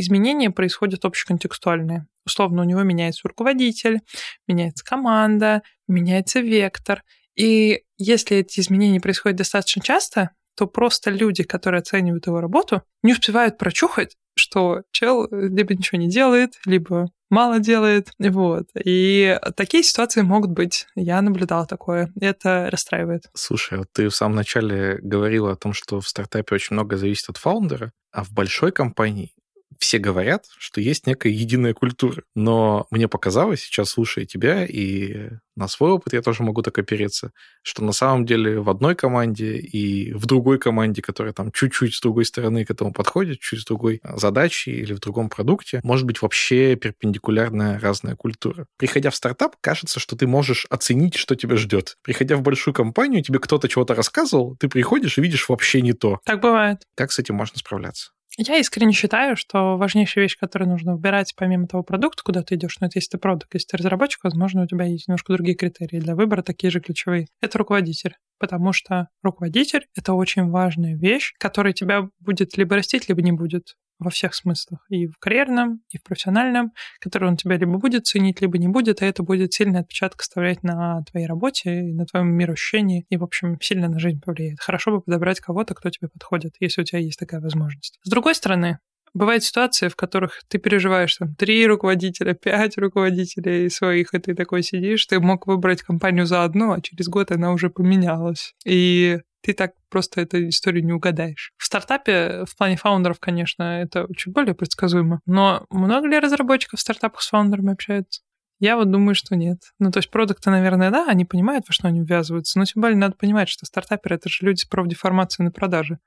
изменения 0.00 0.50
происходят 0.50 1.04
общеконтекстуальные. 1.04 2.06
Условно, 2.26 2.62
у 2.62 2.64
него 2.64 2.82
меняется 2.82 3.28
руководитель, 3.28 4.00
меняется 4.46 4.84
команда, 4.84 5.62
меняется 5.88 6.40
вектор. 6.40 7.02
И 7.36 7.82
если 7.96 8.38
эти 8.38 8.60
изменения 8.60 9.00
происходят 9.00 9.38
достаточно 9.38 9.82
часто, 9.82 10.30
то 10.56 10.66
просто 10.66 11.10
люди, 11.10 11.42
которые 11.42 11.80
оценивают 11.80 12.26
его 12.26 12.40
работу, 12.40 12.82
не 13.02 13.12
успевают 13.12 13.56
прочухать, 13.56 14.16
что 14.34 14.82
чел 14.90 15.26
либо 15.30 15.74
ничего 15.74 15.98
не 15.98 16.08
делает, 16.08 16.54
либо 16.66 17.10
мало 17.30 17.60
делает. 17.60 18.10
Вот. 18.18 18.66
И 18.74 19.38
такие 19.56 19.82
ситуации 19.82 20.20
могут 20.20 20.50
быть. 20.50 20.86
Я 20.94 21.22
наблюдала 21.22 21.66
такое. 21.66 22.12
Это 22.20 22.68
расстраивает. 22.70 23.30
Слушай, 23.34 23.78
вот 23.78 23.88
ты 23.92 24.08
в 24.08 24.14
самом 24.14 24.36
начале 24.36 24.98
говорила 25.00 25.52
о 25.52 25.56
том, 25.56 25.72
что 25.72 26.00
в 26.00 26.08
стартапе 26.08 26.54
очень 26.54 26.74
много 26.74 26.96
зависит 26.96 27.30
от 27.30 27.36
фаундера, 27.38 27.92
а 28.12 28.24
в 28.24 28.32
большой 28.32 28.72
компании 28.72 29.32
все 29.80 29.98
говорят, 29.98 30.44
что 30.58 30.80
есть 30.80 31.06
некая 31.06 31.30
единая 31.30 31.74
культура. 31.74 32.22
Но 32.34 32.86
мне 32.90 33.08
показалось, 33.08 33.62
сейчас 33.62 33.90
слушая 33.90 34.26
тебя 34.26 34.64
и 34.66 35.30
на 35.56 35.68
свой 35.68 35.90
опыт 35.90 36.12
я 36.12 36.22
тоже 36.22 36.42
могу 36.42 36.62
так 36.62 36.78
опереться, 36.78 37.32
что 37.62 37.82
на 37.82 37.92
самом 37.92 38.24
деле 38.24 38.60
в 38.60 38.70
одной 38.70 38.94
команде 38.94 39.56
и 39.56 40.12
в 40.12 40.26
другой 40.26 40.58
команде, 40.58 41.02
которая 41.02 41.32
там 41.32 41.50
чуть-чуть 41.50 41.94
с 41.94 42.00
другой 42.00 42.24
стороны 42.24 42.64
к 42.64 42.70
этому 42.70 42.92
подходит, 42.92 43.40
чуть 43.40 43.60
с 43.60 43.64
другой 43.64 44.00
задачей 44.16 44.72
или 44.72 44.92
в 44.92 45.00
другом 45.00 45.28
продукте, 45.28 45.80
может 45.82 46.06
быть 46.06 46.22
вообще 46.22 46.76
перпендикулярная 46.76 47.80
разная 47.80 48.16
культура. 48.16 48.66
Приходя 48.76 49.10
в 49.10 49.16
стартап, 49.16 49.56
кажется, 49.60 49.98
что 49.98 50.14
ты 50.14 50.26
можешь 50.26 50.66
оценить, 50.70 51.16
что 51.16 51.34
тебя 51.34 51.56
ждет. 51.56 51.96
Приходя 52.02 52.36
в 52.36 52.42
большую 52.42 52.74
компанию, 52.74 53.22
тебе 53.22 53.38
кто-то 53.38 53.68
чего-то 53.68 53.94
рассказывал, 53.94 54.56
ты 54.56 54.68
приходишь 54.68 55.18
и 55.18 55.22
видишь 55.22 55.48
вообще 55.48 55.80
не 55.80 55.94
то. 55.94 56.20
Так 56.24 56.40
бывает. 56.40 56.82
Как 56.94 57.12
с 57.12 57.18
этим 57.18 57.34
можно 57.34 57.58
справляться? 57.58 58.12
Я 58.36 58.58
искренне 58.58 58.92
считаю, 58.92 59.36
что 59.36 59.76
важнейшая 59.76 60.24
вещь, 60.24 60.38
которую 60.38 60.70
нужно 60.70 60.94
выбирать 60.94 61.34
помимо 61.36 61.66
того 61.66 61.82
продукта, 61.82 62.22
куда 62.22 62.42
ты 62.42 62.54
идешь, 62.54 62.76
ну 62.80 62.86
это 62.86 62.98
если 62.98 63.12
ты 63.12 63.18
продукт, 63.18 63.52
если 63.54 63.68
ты 63.68 63.76
разработчик, 63.78 64.22
возможно, 64.22 64.62
у 64.62 64.66
тебя 64.66 64.84
есть 64.84 65.08
немножко 65.08 65.32
другие 65.32 65.56
критерии 65.56 65.98
для 65.98 66.14
выбора, 66.14 66.42
такие 66.42 66.70
же 66.70 66.80
ключевые. 66.80 67.26
Это 67.40 67.58
руководитель, 67.58 68.16
потому 68.38 68.72
что 68.72 69.08
руководитель— 69.22 69.86
это 69.96 70.14
очень 70.14 70.48
важная 70.48 70.96
вещь, 70.96 71.34
которая 71.38 71.72
тебя 71.72 72.08
будет 72.20 72.56
либо 72.56 72.76
растить, 72.76 73.08
либо 73.08 73.20
не 73.20 73.32
будет 73.32 73.76
во 74.00 74.10
всех 74.10 74.34
смыслах, 74.34 74.84
и 74.88 75.06
в 75.06 75.18
карьерном, 75.18 75.82
и 75.90 75.98
в 75.98 76.02
профессиональном, 76.02 76.72
который 77.00 77.28
он 77.28 77.36
тебя 77.36 77.56
либо 77.56 77.78
будет 77.78 78.06
ценить, 78.06 78.40
либо 78.40 78.58
не 78.58 78.68
будет, 78.68 79.02
и 79.02 79.04
это 79.04 79.22
будет 79.22 79.52
сильный 79.52 79.80
отпечаток 79.80 80.20
оставлять 80.20 80.62
на 80.62 81.02
твоей 81.10 81.26
работе, 81.26 81.82
на 81.82 82.06
твоем 82.06 82.32
мироощущении, 82.32 83.06
и, 83.08 83.16
в 83.16 83.22
общем, 83.22 83.60
сильно 83.60 83.88
на 83.88 83.98
жизнь 83.98 84.20
повлияет. 84.20 84.60
Хорошо 84.60 84.90
бы 84.90 85.00
подобрать 85.00 85.40
кого-то, 85.40 85.74
кто 85.74 85.90
тебе 85.90 86.08
подходит, 86.08 86.54
если 86.60 86.80
у 86.80 86.84
тебя 86.84 86.98
есть 86.98 87.18
такая 87.18 87.40
возможность. 87.40 87.98
С 88.02 88.10
другой 88.10 88.34
стороны, 88.34 88.78
Бывают 89.12 89.42
ситуации, 89.42 89.88
в 89.88 89.96
которых 89.96 90.40
ты 90.48 90.58
переживаешь 90.58 91.16
там 91.16 91.34
три 91.34 91.66
руководителя, 91.66 92.34
пять 92.34 92.78
руководителей 92.78 93.68
своих, 93.68 94.14
и 94.14 94.18
ты 94.18 94.34
такой 94.34 94.62
сидишь, 94.62 95.04
ты 95.06 95.18
мог 95.18 95.48
выбрать 95.48 95.82
компанию 95.82 96.26
за 96.26 96.44
одну, 96.44 96.72
а 96.72 96.80
через 96.80 97.08
год 97.08 97.32
она 97.32 97.52
уже 97.52 97.70
поменялась. 97.70 98.54
И 98.64 99.18
ты 99.42 99.54
так 99.54 99.72
просто 99.88 100.20
эту 100.20 100.48
историю 100.48 100.84
не 100.84 100.92
угадаешь. 100.92 101.52
В 101.56 101.64
стартапе 101.64 102.44
в 102.44 102.56
плане 102.56 102.76
фаундеров, 102.76 103.18
конечно, 103.20 103.82
это 103.82 104.06
чуть 104.16 104.32
более 104.32 104.54
предсказуемо. 104.54 105.20
Но 105.26 105.66
много 105.70 106.08
ли 106.08 106.18
разработчиков 106.18 106.78
в 106.78 106.82
стартапах 106.82 107.22
с 107.22 107.28
фаундерами 107.28 107.72
общаются? 107.72 108.22
Я 108.58 108.76
вот 108.76 108.90
думаю, 108.90 109.14
что 109.14 109.36
нет. 109.36 109.58
Ну, 109.78 109.90
то 109.90 109.98
есть 109.98 110.10
продукты, 110.10 110.50
наверное, 110.50 110.90
да, 110.90 111.06
они 111.08 111.24
понимают, 111.24 111.66
во 111.66 111.72
что 111.72 111.88
они 111.88 112.02
ввязываются, 112.02 112.58
но 112.58 112.66
тем 112.66 112.82
более 112.82 112.98
надо 112.98 113.16
понимать, 113.16 113.48
что 113.48 113.64
стартаперы— 113.64 114.16
это 114.16 114.28
же 114.28 114.44
люди 114.44 114.60
с 114.60 114.64
профдеформацией 114.66 115.46
на 115.46 115.50
продаже. 115.50 115.98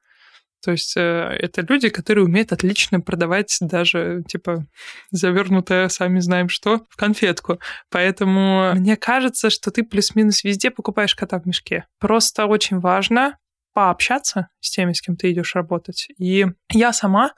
То 0.64 0.72
есть 0.72 0.95
э, 0.95 1.01
это 1.01 1.61
люди, 1.61 1.90
которые 1.90 2.24
умеют 2.24 2.53
отлично 2.53 3.01
продавать 3.01 3.58
даже, 3.59 4.24
типа, 4.27 4.66
завернутое, 5.11 5.90
сами 5.90 6.19
знаем 6.19 6.48
что, 6.48 6.85
в 6.90 6.95
конфетку. 6.95 7.59
Поэтому 7.90 8.74
мне 8.75 8.95
кажется, 8.95 9.50
что 9.50 9.72
ты 9.72 9.83
плюс-минус 9.83 10.43
везде 10.43 10.72
покупаешь 10.72 11.16
кота 11.16 11.40
в 11.40 11.45
мешке. 11.45 11.85
Просто 12.00 12.45
очень 12.45 12.80
важно 12.80 13.38
пообщаться 13.74 14.48
с 14.61 14.69
теми, 14.69 14.93
с 14.93 15.01
кем 15.01 15.17
ты 15.17 15.32
идешь 15.32 15.56
работать. 15.56 16.08
И 16.17 16.45
я 16.72 16.93
сама 16.93 17.33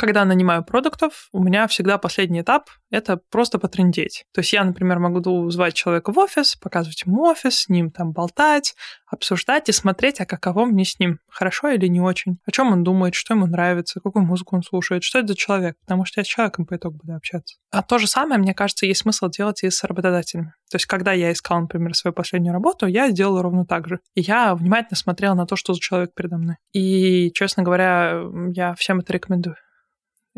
когда 0.00 0.24
нанимаю 0.24 0.64
продуктов, 0.64 1.28
у 1.30 1.42
меня 1.42 1.66
всегда 1.66 1.98
последний 1.98 2.40
этап— 2.40 2.70
это 2.90 3.20
просто 3.30 3.58
потрендеть. 3.58 4.24
То 4.32 4.40
есть 4.40 4.50
я, 4.54 4.64
например, 4.64 4.98
могу 4.98 5.50
звать 5.50 5.74
человека 5.74 6.10
в 6.10 6.18
офис, 6.18 6.56
показывать 6.56 7.02
ему 7.04 7.24
офис, 7.24 7.60
с 7.60 7.68
ним 7.68 7.90
там 7.90 8.12
болтать, 8.12 8.74
обсуждать 9.06 9.68
и 9.68 9.72
смотреть, 9.72 10.18
а 10.20 10.24
каково 10.24 10.64
мне 10.64 10.86
с 10.86 10.98
ним, 10.98 11.18
хорошо 11.28 11.68
или 11.68 11.86
не 11.86 12.00
очень, 12.00 12.38
о 12.46 12.50
чем 12.50 12.72
он 12.72 12.82
думает, 12.82 13.14
что 13.14 13.34
ему 13.34 13.46
нравится, 13.46 14.00
какую 14.00 14.24
музыку 14.24 14.56
он 14.56 14.62
слушает, 14.62 15.04
что 15.04 15.18
это 15.18 15.28
за 15.28 15.36
человек, 15.36 15.76
потому 15.82 16.06
что 16.06 16.20
я 16.20 16.24
с 16.24 16.28
человеком 16.28 16.64
по 16.64 16.76
итогу 16.76 16.96
буду 16.96 17.14
общаться. 17.14 17.58
А 17.70 17.82
то 17.82 17.98
же 17.98 18.06
самое, 18.06 18.40
мне 18.40 18.54
кажется, 18.54 18.86
есть 18.86 19.02
смысл 19.02 19.28
делать 19.28 19.62
и 19.64 19.68
с 19.68 19.84
работодателем. 19.84 20.54
То 20.70 20.76
есть 20.76 20.86
когда 20.86 21.12
я 21.12 21.30
искала, 21.30 21.60
например, 21.60 21.94
свою 21.94 22.14
последнюю 22.14 22.54
работу, 22.54 22.86
я 22.86 23.10
сделала 23.10 23.42
ровно 23.42 23.66
так 23.66 23.86
же. 23.86 24.00
И 24.14 24.22
я 24.22 24.54
внимательно 24.54 24.96
смотрела 24.96 25.34
на 25.34 25.46
то, 25.46 25.56
что 25.56 25.74
за 25.74 25.80
человек 25.80 26.14
передо 26.14 26.38
мной. 26.38 26.56
И, 26.72 27.30
честно 27.34 27.62
говоря, 27.62 28.22
я 28.54 28.74
всем 28.76 29.00
это 29.00 29.12
рекомендую. 29.12 29.56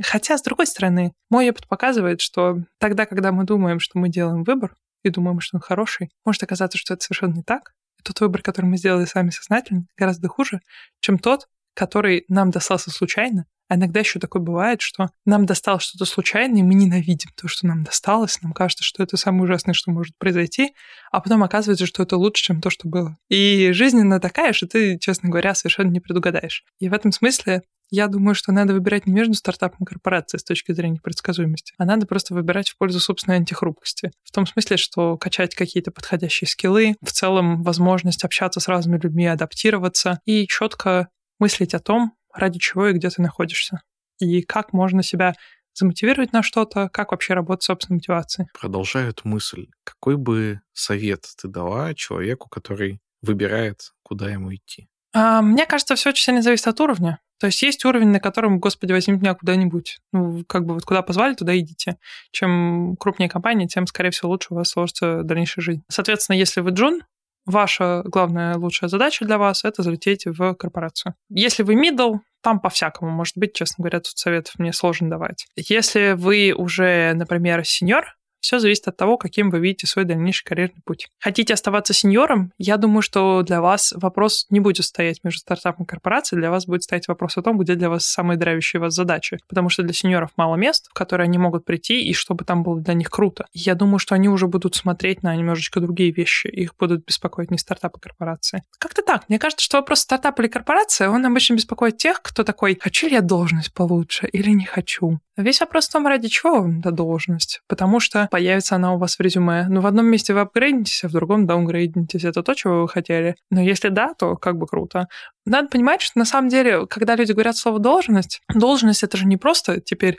Хотя, 0.02 0.39
с 0.39 0.42
другой 0.42 0.66
стороны, 0.66 1.12
мой 1.31 1.48
опыт 1.50 1.68
показывает, 1.68 2.20
что 2.20 2.58
тогда, 2.78 3.06
когда 3.06 3.32
мы 3.32 3.44
думаем, 3.44 3.81
что 3.81 3.98
мы 3.98 4.08
делаем 4.08 4.44
выбор, 4.44 4.74
и 5.02 5.10
думаем, 5.10 5.40
что 5.40 5.56
он 5.56 5.60
хороший, 5.60 6.10
может 6.24 6.42
оказаться, 6.42 6.78
что 6.78 6.94
это 6.94 7.05
совершенно 7.05 7.34
не 7.34 7.42
так. 7.42 7.72
И 7.98 8.02
тот 8.02 8.20
выбор, 8.20 8.42
который 8.42 8.66
мы 8.66 8.76
сделали 8.76 9.05
сами 9.05 9.31
сознательно, 9.31 9.86
гораздо 9.97 10.28
хуже, 10.28 10.60
чем 11.00 11.18
тот, 11.18 11.48
который 11.74 12.24
нам 12.28 12.50
достался 12.50 12.90
случайно. 12.90 13.47
А 13.68 13.76
иногда 13.76 14.00
еще 14.00 14.20
такое 14.20 14.42
бывает, 14.42 14.82
что 14.82 15.08
нам 15.24 15.47
досталось 15.47 15.84
что-то 15.84 16.05
случайно, 16.05 16.58
и 16.58 16.62
мы 16.62 16.74
ненавидим 16.74 17.31
то, 17.34 17.48
что 17.48 17.66
нам 17.66 17.84
досталось. 17.84 18.42
Нам 18.42 18.52
кажется, 18.52 18.84
что 18.84 19.02
это 19.02 19.16
самое 19.16 19.44
ужасное, 19.44 19.72
что 19.72 19.90
может 19.90 20.16
произойти, 20.18 20.74
а 21.10 21.20
потом 21.20 21.42
оказывается, 21.42 21.86
что 21.86 22.02
это 22.02 22.18
лучше, 22.18 22.44
чем 22.44 22.60
то, 22.60 22.68
что 22.68 22.86
было. 22.86 23.16
И 23.31 23.72
жизнь 23.72 24.00
она 24.00 24.20
такая, 24.20 24.52
что 24.52 24.66
ты, 24.66 24.98
честно 24.98 25.31
говоря, 25.31 25.55
совершенно 25.55 25.90
не 25.90 26.00
предугадаешь. 26.00 26.64
И 26.81 26.90
в 26.90 26.92
этом 26.92 27.12
смысле 27.12 27.62
я 27.92 28.08
думаю, 28.08 28.34
что 28.34 28.52
надо 28.52 28.72
выбирать 28.72 29.06
не 29.06 29.12
между 29.12 29.34
стартапом 29.34 29.84
и 29.84 29.84
корпорацией 29.84 30.40
с 30.40 30.44
точки 30.44 30.72
зрения 30.72 30.98
предсказуемости, 30.98 31.74
а 31.76 31.84
надо 31.84 32.06
просто 32.06 32.32
выбирать 32.32 32.70
в 32.70 32.78
пользу 32.78 33.00
собственной 33.00 33.36
антихрупкости. 33.36 34.12
В 34.24 34.32
том 34.32 34.46
смысле, 34.46 34.78
что 34.78 35.18
качать 35.18 35.54
какие-то 35.54 35.90
подходящие 35.90 36.48
скиллы, 36.48 36.96
в 37.02 37.12
целом 37.12 37.62
возможность 37.62 38.24
общаться 38.24 38.60
с 38.60 38.68
разными 38.68 38.98
людьми, 38.98 39.26
адаптироваться 39.26 40.20
и 40.24 40.46
четко 40.46 41.08
мыслить 41.38 41.74
о 41.74 41.80
том, 41.80 42.14
ради 42.32 42.58
чего 42.58 42.88
и 42.88 42.94
где 42.94 43.10
ты 43.10 43.20
находишься. 43.20 43.82
И 44.18 44.40
как 44.40 44.72
можно 44.72 45.02
себя 45.02 45.34
замотивировать 45.74 46.32
на 46.32 46.42
что-то, 46.42 46.88
как 46.88 47.10
вообще 47.10 47.34
работать 47.34 47.64
с 47.64 47.66
собственной 47.66 47.96
мотивацией. 47.96 48.48
Продолжаю 48.58 49.10
эту 49.10 49.28
мысль. 49.28 49.66
Какой 49.84 50.16
бы 50.16 50.60
совет 50.72 51.26
ты 51.40 51.46
дала 51.46 51.92
человеку, 51.94 52.48
который 52.48 53.00
выбирает, 53.20 53.92
куда 54.02 54.30
ему 54.30 54.54
идти? 54.54 54.88
А, 55.14 55.42
мне 55.42 55.66
кажется, 55.66 55.94
все 55.94 56.10
очень 56.10 56.24
сильно 56.24 56.40
зависит 56.40 56.66
от 56.68 56.80
уровня. 56.80 57.20
То 57.42 57.46
есть 57.46 57.60
есть 57.60 57.84
уровень, 57.84 58.10
на 58.10 58.20
котором, 58.20 58.60
господи, 58.60 58.92
возьми 58.92 59.16
меня 59.16 59.34
куда-нибудь. 59.34 59.98
Ну, 60.12 60.44
как 60.46 60.64
бы 60.64 60.74
вот 60.74 60.84
куда 60.84 61.02
позвали, 61.02 61.34
туда 61.34 61.58
идите. 61.58 61.96
Чем 62.30 62.94
крупнее 63.00 63.28
компания, 63.28 63.66
тем, 63.66 63.88
скорее 63.88 64.10
всего, 64.10 64.30
лучше 64.30 64.46
у 64.50 64.54
вас 64.54 64.68
сложится 64.68 65.24
дальнейшая 65.24 65.64
жизнь. 65.64 65.82
Соответственно, 65.88 66.36
если 66.36 66.60
вы 66.60 66.70
джун, 66.70 67.00
ваша 67.44 68.02
главная 68.04 68.56
лучшая 68.56 68.88
задача 68.88 69.24
для 69.24 69.38
вас— 69.38 69.64
это 69.64 69.82
залететь 69.82 70.24
в 70.24 70.54
корпорацию. 70.54 71.14
Если 71.30 71.64
вы 71.64 71.74
middle, 71.74 72.20
там 72.44 72.60
по-всякому, 72.60 73.10
может 73.10 73.36
быть, 73.36 73.54
честно 73.54 73.82
говоря, 73.82 73.98
тут 73.98 74.16
советов 74.16 74.54
мне 74.58 74.72
сложно 74.72 75.10
давать. 75.10 75.48
Если 75.56 76.12
вы 76.12 76.54
уже, 76.56 77.12
например, 77.14 77.64
сеньор, 77.64 78.14
все 78.42 78.58
зависит 78.58 78.88
от 78.88 78.96
того, 78.96 79.16
каким 79.16 79.50
вы 79.50 79.60
видите 79.60 79.86
свой 79.86 80.04
дальнейший 80.04 80.44
карьерный 80.44 80.82
путь. 80.84 81.08
Хотите 81.20 81.54
оставаться 81.54 81.94
сеньором? 81.94 82.52
Я 82.58 82.76
думаю, 82.76 83.00
что 83.00 83.42
для 83.42 83.60
вас 83.60 83.94
вопрос 83.96 84.46
не 84.50 84.60
будет 84.60 84.84
стоять 84.84 85.20
между 85.22 85.40
стартапом 85.40 85.84
и 85.84 85.88
корпорацией, 85.88 86.40
для 86.40 86.50
вас 86.50 86.66
будет 86.66 86.82
стоять 86.82 87.08
вопрос 87.08 87.38
о 87.38 87.42
том, 87.42 87.56
где 87.58 87.74
для 87.76 87.88
вас 87.88 88.04
самые 88.04 88.36
драйвящие 88.36 88.80
вас 88.80 88.94
задачи. 88.94 89.38
Потому 89.48 89.68
что 89.68 89.82
для 89.82 89.92
сеньоров 89.92 90.30
мало 90.36 90.56
мест, 90.56 90.88
в 90.90 90.92
которые 90.92 91.26
они 91.26 91.38
могут 91.38 91.64
прийти, 91.64 92.02
и 92.02 92.12
чтобы 92.12 92.44
там 92.44 92.62
было 92.62 92.80
для 92.80 92.94
них 92.94 93.10
круто. 93.10 93.46
Я 93.52 93.74
думаю, 93.74 93.98
что 93.98 94.14
они 94.14 94.28
уже 94.28 94.48
будут 94.48 94.74
смотреть 94.74 95.22
на 95.22 95.34
немножечко 95.34 95.80
другие 95.80 96.10
вещи. 96.10 96.48
Их 96.48 96.76
будут 96.76 97.04
беспокоить 97.06 97.50
не 97.50 97.58
стартапы, 97.58 97.98
а 97.98 98.00
корпорации. 98.00 98.62
Как-то 98.78 99.02
так. 99.02 99.28
Мне 99.28 99.38
кажется, 99.38 99.64
что 99.64 99.78
вопрос 99.78 100.00
стартап 100.00 100.40
или 100.40 100.48
корпорация, 100.48 101.08
он 101.08 101.24
обычно 101.24 101.54
беспокоит 101.54 101.96
тех, 101.96 102.20
кто 102.22 102.42
такой, 102.42 102.78
хочу 102.80 103.06
ли 103.06 103.14
я 103.14 103.20
должность 103.20 103.72
получше 103.72 104.26
или 104.26 104.50
не 104.50 104.64
хочу. 104.64 105.20
Весь 105.36 105.60
вопрос 105.60 105.88
в 105.88 105.92
том, 105.92 106.06
ради 106.06 106.28
чего 106.28 106.60
вам 106.60 106.80
эта 106.80 106.90
должность. 106.90 107.62
Потому 107.66 108.00
что 108.00 108.28
появится 108.32 108.76
она 108.76 108.94
у 108.94 108.98
вас 108.98 109.16
в 109.16 109.20
резюме. 109.20 109.66
Ну, 109.68 109.82
в 109.82 109.86
одном 109.86 110.06
месте 110.06 110.32
вы 110.32 110.40
апгрейдитесь, 110.40 111.04
а 111.04 111.08
в 111.08 111.12
другом 111.12 111.46
даунгрейдитесь. 111.46 112.24
Это 112.24 112.42
то, 112.42 112.54
чего 112.54 112.80
вы 112.80 112.88
хотели. 112.88 113.36
Но 113.50 113.60
если 113.60 113.90
да, 113.90 114.14
то 114.14 114.36
как 114.36 114.56
бы 114.56 114.66
круто. 114.66 115.06
Надо 115.44 115.68
понимать, 115.68 116.00
что 116.00 116.18
на 116.18 116.24
самом 116.24 116.48
деле, 116.48 116.86
когда 116.86 117.14
люди 117.14 117.32
говорят 117.32 117.56
слово 117.56 117.78
должность, 117.78 118.40
должность 118.54 119.02
это 119.02 119.18
же 119.18 119.26
не 119.26 119.36
просто 119.36 119.80
теперь 119.80 120.16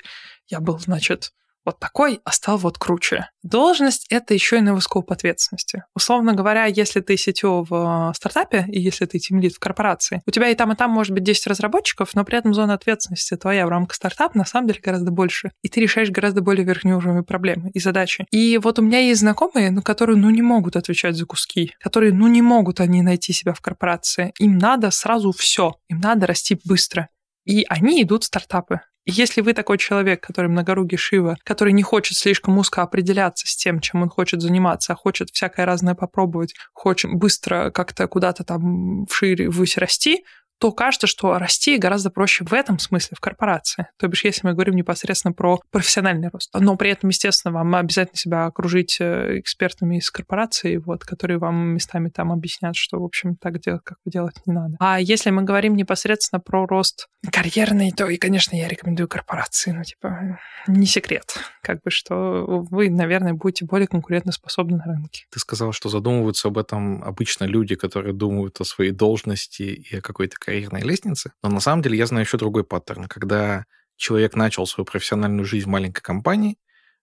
я 0.48 0.60
был, 0.60 0.78
значит, 0.78 1.32
вот 1.66 1.80
такой, 1.80 2.20
а 2.24 2.32
стал 2.32 2.58
вот 2.58 2.78
круче. 2.78 3.30
Должность— 3.42 4.08
это 4.10 4.34
еще 4.34 4.58
и 4.58 4.62
новый 4.62 4.82
скоп 4.82 5.12
ответственности. 5.12 5.84
Условно 5.96 6.34
говоря, 6.34 6.66
если 6.66 7.00
ты 7.00 7.16
CTO 7.16 7.66
в 7.70 8.10
э, 8.12 8.14
стартапе, 8.16 8.66
и 8.68 8.80
если 8.80 9.06
ты 9.06 9.20
тимлид 9.20 9.54
в 9.54 9.60
корпорации, 9.60 10.22
у 10.26 10.32
тебя 10.32 10.50
и 10.50 10.56
там, 10.56 10.72
и 10.72 10.76
там 10.76 10.92
может 10.92 11.14
быть 11.14 11.24
10 11.24 11.48
разработчиков, 11.48 12.14
но 12.16 12.24
при 12.24 12.38
этом 12.38 12.54
зона 12.54 12.74
ответственности 12.74 13.36
твоя 13.36 13.66
в 13.66 13.70
рамках 13.70 13.96
стартапа 13.96 14.38
на 14.38 14.46
самом 14.46 14.68
деле 14.68 14.80
гораздо 14.82 15.12
больше. 15.12 15.52
И 15.62 15.70
ты 15.70 15.80
решаешь 15.82 16.10
гораздо 16.10 16.42
более 16.42 16.66
верхнеуровневые 16.66 17.24
проблемы 17.24 17.70
и 17.74 17.80
задачи. 17.80 18.26
И 18.32 18.58
вот 18.58 18.80
у 18.80 18.82
меня 18.82 19.00
есть 19.00 19.22
знакомые, 19.22 19.72
ну, 19.72 19.82
которые, 19.82 20.18
ну, 20.18 20.30
не 20.30 20.42
могут 20.42 20.76
отвечать 20.76 21.16
за 21.16 21.26
куски, 21.26 21.74
которые, 21.80 22.14
ну, 22.14 22.28
не 22.28 22.42
могут 22.42 22.80
они 22.80 23.02
найти 23.02 23.34
себя 23.34 23.54
в 23.54 23.62
корпорации. 23.62 24.34
Им 24.40 24.58
надо 24.58 24.92
сразу 24.92 25.32
все, 25.32 25.74
им 25.90 26.00
надо 26.00 26.28
расти 26.28 26.60
быстро. 26.66 27.10
И 27.46 27.66
они 27.68 28.02
идут 28.02 28.24
в 28.24 28.28
стартапы. 28.28 28.82
Если 29.06 29.42
вы 29.42 29.54
такой 29.54 29.78
человек, 29.78 30.26
который 30.26 30.48
многорукий 30.48 30.98
Шива, 30.98 31.36
который 31.44 31.74
не 31.74 31.84
хочет 31.84 32.18
слишком 32.18 32.58
узко 32.58 32.84
определяться 32.84 33.46
с 33.48 33.56
тем, 33.56 33.82
чем 33.82 34.02
он 34.02 34.10
хочет 34.10 34.42
заниматься, 34.42 34.94
а 34.94 34.96
хочет 34.96 35.30
всякое 35.30 35.66
разное 35.66 35.94
попробовать, 35.94 36.56
хочет 36.72 37.14
быстро 37.14 37.70
как-то 37.72 38.08
куда-то 38.08 38.46
там 38.46 39.06
вшире 39.08 39.50
высь 39.50 39.78
расти, 39.78 40.24
то 40.64 40.72
кажется, 40.72 41.08
что 41.08 41.38
расти 41.38 41.78
гораздо 41.78 42.10
проще 42.10 42.46
в 42.46 42.54
этом 42.54 42.80
смысле, 42.80 43.18
в 43.18 43.20
корпорации. 43.20 43.88
То 44.00 44.08
бишь, 44.08 44.24
если 44.24 44.48
мы 44.48 44.54
говорим 44.54 44.76
непосредственно 44.76 45.34
про 45.34 45.60
профессиональный 45.72 46.30
рост. 46.30 46.50
Но 46.58 46.78
при 46.78 46.90
этом, 46.90 47.10
естественно, 47.10 47.54
вам 47.54 47.76
обязательно 47.76 48.16
себя 48.16 48.46
окружить 48.46 48.96
э, 49.02 49.40
экспертами 49.40 49.98
из 49.98 50.10
корпорации, 50.10 50.78
вот, 50.78 51.04
которые 51.04 51.38
вам 51.38 51.74
местами 51.74 52.08
там 52.08 52.32
объяснят, 52.32 52.78
что, 52.78 53.02
в 53.02 53.04
общем, 53.04 53.36
так 53.36 53.60
делать, 53.60 53.82
как 53.84 53.98
делать 54.06 54.38
не 54.46 54.54
надо. 54.54 54.78
А 54.80 55.02
если 55.02 55.32
мы 55.32 55.42
говорим 55.42 55.76
непосредственно 55.76 56.40
про 56.40 56.66
рост 56.66 57.10
карьерный, 57.30 57.92
то 57.92 58.08
и, 58.08 58.16
конечно, 58.16 58.56
я 58.56 58.70
рекомендую 58.70 59.10
корпорации. 59.10 59.72
Ну, 59.72 59.84
типа, 59.84 60.40
не 60.68 60.86
секрет. 60.86 61.36
Как 61.62 61.82
бы, 61.84 61.92
что 61.92 62.46
вы, 62.70 62.90
наверное, 62.90 63.34
будете 63.34 63.66
более 63.66 63.88
конкурентоспособны 63.88 64.78
на 64.78 64.86
рынке. 64.86 65.26
Ты 65.30 65.40
сказал, 65.40 65.74
что 65.74 65.90
задумываются 65.90 66.48
об 66.48 66.58
этом 66.58 67.04
обычно 67.04 67.44
люди, 67.44 67.76
которые 67.76 68.14
думают 68.14 68.62
о 68.62 68.66
своей 68.66 68.92
должности 68.92 69.64
и 69.64 69.98
о 69.98 70.02
какой-то 70.02 70.38
карьерной 70.54 70.82
лестнице. 70.82 71.34
Но 71.42 71.50
на 71.50 71.60
самом 71.60 71.82
деле 71.82 71.98
я 71.98 72.06
знаю 72.06 72.26
еще 72.26 72.38
другой 72.38 72.64
паттерн, 72.64 73.06
когда 73.06 73.66
человек 73.98 74.36
начал 74.36 74.68
свою 74.68 74.86
профессиональную 74.86 75.46
жизнь 75.46 75.66
в 75.66 75.70
маленькой 75.70 76.02
компании, 76.02 76.58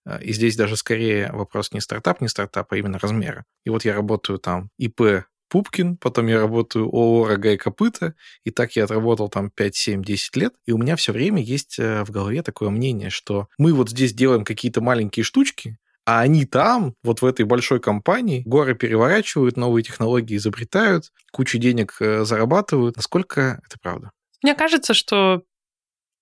э, 0.05 0.23
и 0.23 0.31
здесь 0.33 0.55
даже 0.55 0.77
скорее 0.77 1.31
вопрос 1.33 1.73
не 1.73 1.81
стартап, 1.81 2.21
не 2.21 2.29
стартап, 2.29 2.71
а 2.71 2.77
именно 2.77 2.99
размера. 2.99 3.43
И 3.65 3.69
вот 3.69 3.83
я 3.83 3.93
работаю 3.93 4.39
там 4.39 4.69
ИП 4.77 5.25
Пупкин, 5.49 5.97
потом 5.97 6.27
я 6.27 6.39
работаю 6.39 6.85
ООО 6.85 7.27
«Рога 7.27 7.51
и 7.51 7.57
копыта», 7.57 8.15
и 8.45 8.51
так 8.51 8.77
я 8.77 8.85
отработал 8.85 9.27
там 9.27 9.49
5, 9.49 9.75
7, 9.75 10.01
10 10.01 10.35
лет, 10.37 10.53
и 10.65 10.71
у 10.71 10.77
меня 10.77 10.95
все 10.95 11.11
время 11.11 11.41
есть 11.41 11.77
э, 11.77 12.05
в 12.05 12.09
голове 12.09 12.41
такое 12.41 12.69
мнение, 12.69 13.09
что 13.09 13.49
мы 13.57 13.73
вот 13.73 13.89
здесь 13.89 14.13
делаем 14.13 14.45
какие-то 14.45 14.79
маленькие 14.79 15.25
штучки, 15.25 15.77
а 16.05 16.21
они 16.21 16.45
там, 16.45 16.95
вот 17.03 17.21
в 17.21 17.25
этой 17.25 17.45
большой 17.45 17.79
компании, 17.79 18.43
горы 18.45 18.75
переворачивают, 18.75 19.57
новые 19.57 19.83
технологии 19.83 20.35
изобретают, 20.35 21.11
кучу 21.31 21.57
денег 21.57 21.95
э, 21.99 22.23
зарабатывают. 22.25 22.95
Насколько 22.95 23.61
это 23.65 23.77
правда? 23.81 24.11
Мне 24.41 24.55
кажется, 24.55 24.93
что 24.93 25.43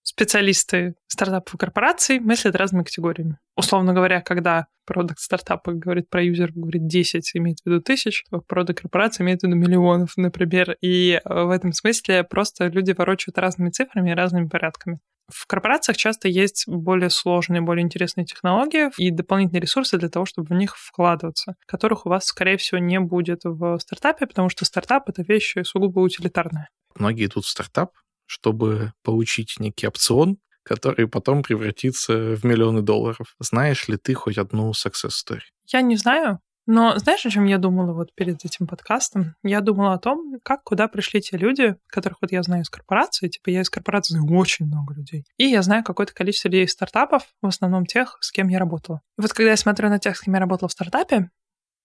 специалисты 0.03 0.95
стартапов 1.07 1.53
и 1.53 1.57
корпораций 1.57 2.19
мыслят 2.19 2.55
разными 2.55 2.83
категориями. 2.83 3.37
Условно 3.55 3.93
говоря, 3.93 4.21
когда 4.21 4.67
продукт 4.85 5.19
стартапа 5.19 5.73
говорит 5.73 6.09
про 6.09 6.23
юзер, 6.23 6.51
говорит 6.53 6.87
10, 6.87 7.31
имеет 7.35 7.59
в 7.59 7.65
виду 7.65 7.81
тысяч, 7.81 8.25
то 8.31 8.39
продукт 8.41 8.81
корпорации 8.81 9.23
имеет 9.23 9.41
в 9.41 9.43
виду 9.43 9.55
миллионов, 9.55 10.13
например. 10.17 10.75
И 10.81 11.21
э, 11.23 11.43
в 11.43 11.51
этом 11.51 11.73
смысле 11.73 12.23
просто 12.23 12.67
люди 12.67 12.91
ворочают 12.91 13.37
разными 13.37 13.69
цифрами 13.69 14.11
и 14.11 14.15
разными 14.15 14.47
порядками. 14.47 14.99
В 15.29 15.45
корпорациях 15.47 15.97
часто 15.97 16.27
есть 16.27 16.67
более 16.67 17.09
сложные, 17.09 17.61
более 17.61 17.83
интересные 17.83 18.25
технологии 18.25 18.89
и 18.97 19.11
дополнительные 19.11 19.61
ресурсы 19.61 19.97
для 19.97 20.09
того, 20.09 20.25
чтобы 20.25 20.49
в 20.49 20.57
них 20.57 20.75
вкладываться, 20.77 21.55
которых 21.65 22.05
у 22.05 22.09
вас, 22.09 22.25
скорее 22.25 22.57
всего, 22.57 22.79
не 22.79 22.99
будет 22.99 23.41
в 23.43 23.79
стартапе, 23.79 24.27
потому 24.27 24.49
что 24.49 24.65
стартап— 24.65 25.07
это 25.09 25.23
вещь 25.23 25.55
сугубо 25.63 25.99
утилитарная. 25.99 26.69
Многие 26.95 27.25
идут 27.25 27.45
в 27.45 27.49
стартап, 27.49 27.91
чтобы 28.25 28.93
получить 29.03 29.55
некий 29.59 29.87
опцион, 29.87 30.37
который 30.63 31.07
потом 31.07 31.41
превратится 31.41 32.35
в 32.35 32.43
миллионы 32.43 32.81
долларов. 32.81 33.35
Знаешь 33.39 33.87
ли 33.87 33.97
ты 33.97 34.13
хоть 34.13 34.37
одну 34.37 34.71
success 34.71 35.11
story? 35.11 35.41
Я 35.67 35.81
не 35.81 35.95
знаю. 35.95 36.39
Но 36.71 36.95
знаешь, 36.99 37.25
о 37.25 37.31
чем 37.31 37.45
я 37.45 37.57
думала 37.57 37.93
вот 37.93 38.13
перед 38.13 38.45
этим 38.45 38.67
подкастом? 38.67 39.33
Я 39.41 39.61
думала 39.61 39.93
о 39.93 39.97
том, 39.97 40.35
как 40.43 40.63
куда 40.63 40.87
пришли 40.87 41.19
те 41.19 41.35
люди, 41.35 41.75
которых 41.87 42.19
вот 42.21 42.31
я 42.31 42.43
знаю 42.43 42.61
из 42.61 42.69
корпорации. 42.69 43.27
Типа 43.27 43.49
я 43.49 43.61
из 43.61 43.71
корпорации 43.71 44.13
знаю 44.13 44.31
очень 44.37 44.67
много 44.67 44.93
людей. 44.93 45.25
И 45.37 45.45
я 45.45 45.63
знаю 45.63 45.83
какое-то 45.83 46.13
количество 46.13 46.47
людей 46.47 46.65
из 46.65 46.71
стартапов, 46.71 47.23
в 47.41 47.47
основном 47.47 47.87
тех, 47.87 48.19
с 48.21 48.31
кем 48.31 48.49
я 48.49 48.59
работала. 48.59 49.01
И 49.17 49.21
вот 49.23 49.33
когда 49.33 49.49
я 49.49 49.57
смотрю 49.57 49.89
на 49.89 49.97
тех, 49.97 50.15
с 50.15 50.21
кем 50.21 50.35
я 50.35 50.39
работала 50.39 50.69
в 50.69 50.71
стартапе, 50.71 51.31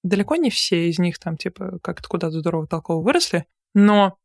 далеко 0.02 0.36
не 0.36 0.50
все 0.50 0.90
из 0.90 0.98
них 0.98 1.18
там 1.18 1.38
типа 1.38 1.78
как-то 1.82 2.06
куда-то 2.06 2.38
здорово 2.40 2.66
толково 2.66 3.02
выросли, 3.02 3.46
но 3.72 4.18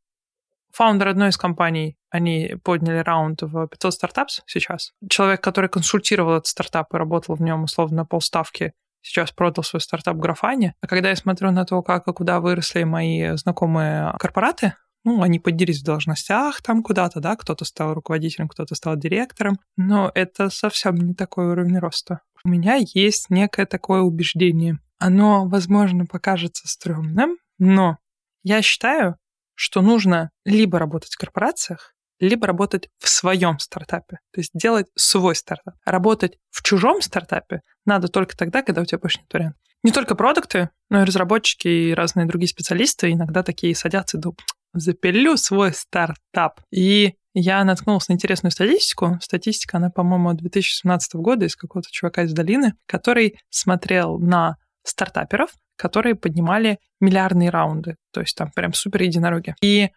фаундер 0.73 1.07
одной 1.07 1.29
из 1.29 1.37
компаний, 1.37 1.95
они 2.09 2.57
подняли 2.65 2.97
раунд 2.97 3.43
в 3.43 3.67
500 3.67 3.93
стартапс 3.93 4.41
сейчас. 4.45 4.91
Человек, 5.09 5.41
который 5.41 5.69
консультировал 5.69 6.33
этот 6.33 6.47
стартап 6.47 6.93
и 6.93 6.97
работал 6.97 7.35
в 7.35 7.41
нем 7.41 7.63
условно 7.63 7.95
на 7.95 8.05
полставки, 8.05 8.73
сейчас 9.01 9.31
продал 9.31 9.63
свой 9.63 9.81
стартап 9.81 10.17
Графане. 10.17 10.75
А 10.81 10.87
когда 10.87 11.09
я 11.09 11.15
смотрю 11.15 11.51
на 11.51 11.65
то, 11.65 11.81
как 11.81 12.07
и 12.07 12.13
куда 12.13 12.39
выросли 12.39 12.83
мои 12.83 13.35
знакомые 13.37 14.13
корпораты, 14.19 14.73
ну, 15.05 15.21
они 15.21 15.39
поднялись 15.39 15.81
в 15.81 15.85
должностях 15.85 16.61
там 16.61 16.83
куда-то, 16.83 17.19
да, 17.21 17.35
кто-то 17.35 17.63
стал 17.65 17.93
руководителем, 17.93 18.49
кто-то 18.49 18.75
стал 18.75 18.97
директором, 18.97 19.59
но 19.77 20.11
это 20.13 20.49
совсем 20.49 20.95
не 20.95 21.13
такой 21.13 21.47
уровень 21.47 21.79
роста. 21.79 22.21
У 22.43 22.49
меня 22.49 22.75
есть 22.75 23.29
некое 23.29 23.65
такое 23.65 24.01
убеждение. 24.01 24.79
оно, 24.99 25.47
возможно, 25.47 26.05
покажется 26.05 26.67
стрёмным, 26.67 27.37
но 27.57 27.97
я 28.43 28.61
считаю, 28.61 29.15
что 29.55 29.81
нужно 29.81 30.29
либо 30.45 30.77
работать 30.77 31.13
в 31.13 31.17
корпорациях, 31.17 31.93
либо 32.27 32.47
работать 32.47 32.89
в 32.99 33.09
своем 33.09 33.59
стартапе, 33.59 34.19
то 34.31 34.39
есть 34.39 34.51
делать 34.53 34.87
свой 34.95 35.35
стартап. 35.35 35.75
Работать 35.85 36.37
в 36.49 36.63
чужом 36.63 37.01
стартапе 37.01 37.61
надо 37.85 38.07
только 38.07 38.35
тогда, 38.37 38.61
когда 38.61 38.81
у 38.81 38.85
тебя 38.85 38.99
больше 38.99 39.19
нет 39.19 39.33
вариантов. 39.33 39.61
Не 39.83 39.91
только 39.91 40.15
продукты, 40.15 40.69
но 40.89 41.01
и 41.01 41.05
разработчики 41.05 41.67
и 41.67 41.93
разные 41.93 42.25
другие 42.25 42.49
специалисты 42.49 43.11
иногда 43.11 43.43
такие 43.43 43.75
садятся 43.75 44.17
и 44.17 44.19
думают, 44.19 44.41
запилю 44.73 45.37
свой 45.37 45.73
стартап. 45.73 46.61
И 46.71 47.15
я 47.33 47.63
наткнулась 47.63 48.09
на 48.09 48.13
интересную 48.13 48.51
статистику. 48.51 49.17
Статистика, 49.21 49.77
она, 49.77 49.89
по-моему, 49.89 50.33
2017 50.33 51.15
года 51.15 51.45
из 51.45 51.55
какого-то 51.55 51.89
чувака 51.91 52.23
из 52.23 52.33
долины, 52.33 52.73
который 52.87 53.39
смотрел 53.49 54.17
на 54.19 54.57
стартаперов, 54.83 55.51
которые 55.77 56.15
поднимали 56.15 56.79
миллиардные 56.99 57.49
раунды. 57.49 57.95
То 58.11 58.21
есть 58.21 58.35
там 58.35 58.51
прям 58.53 58.73
супер 58.73 59.03
единороги. 59.03 59.55
И 59.61 59.89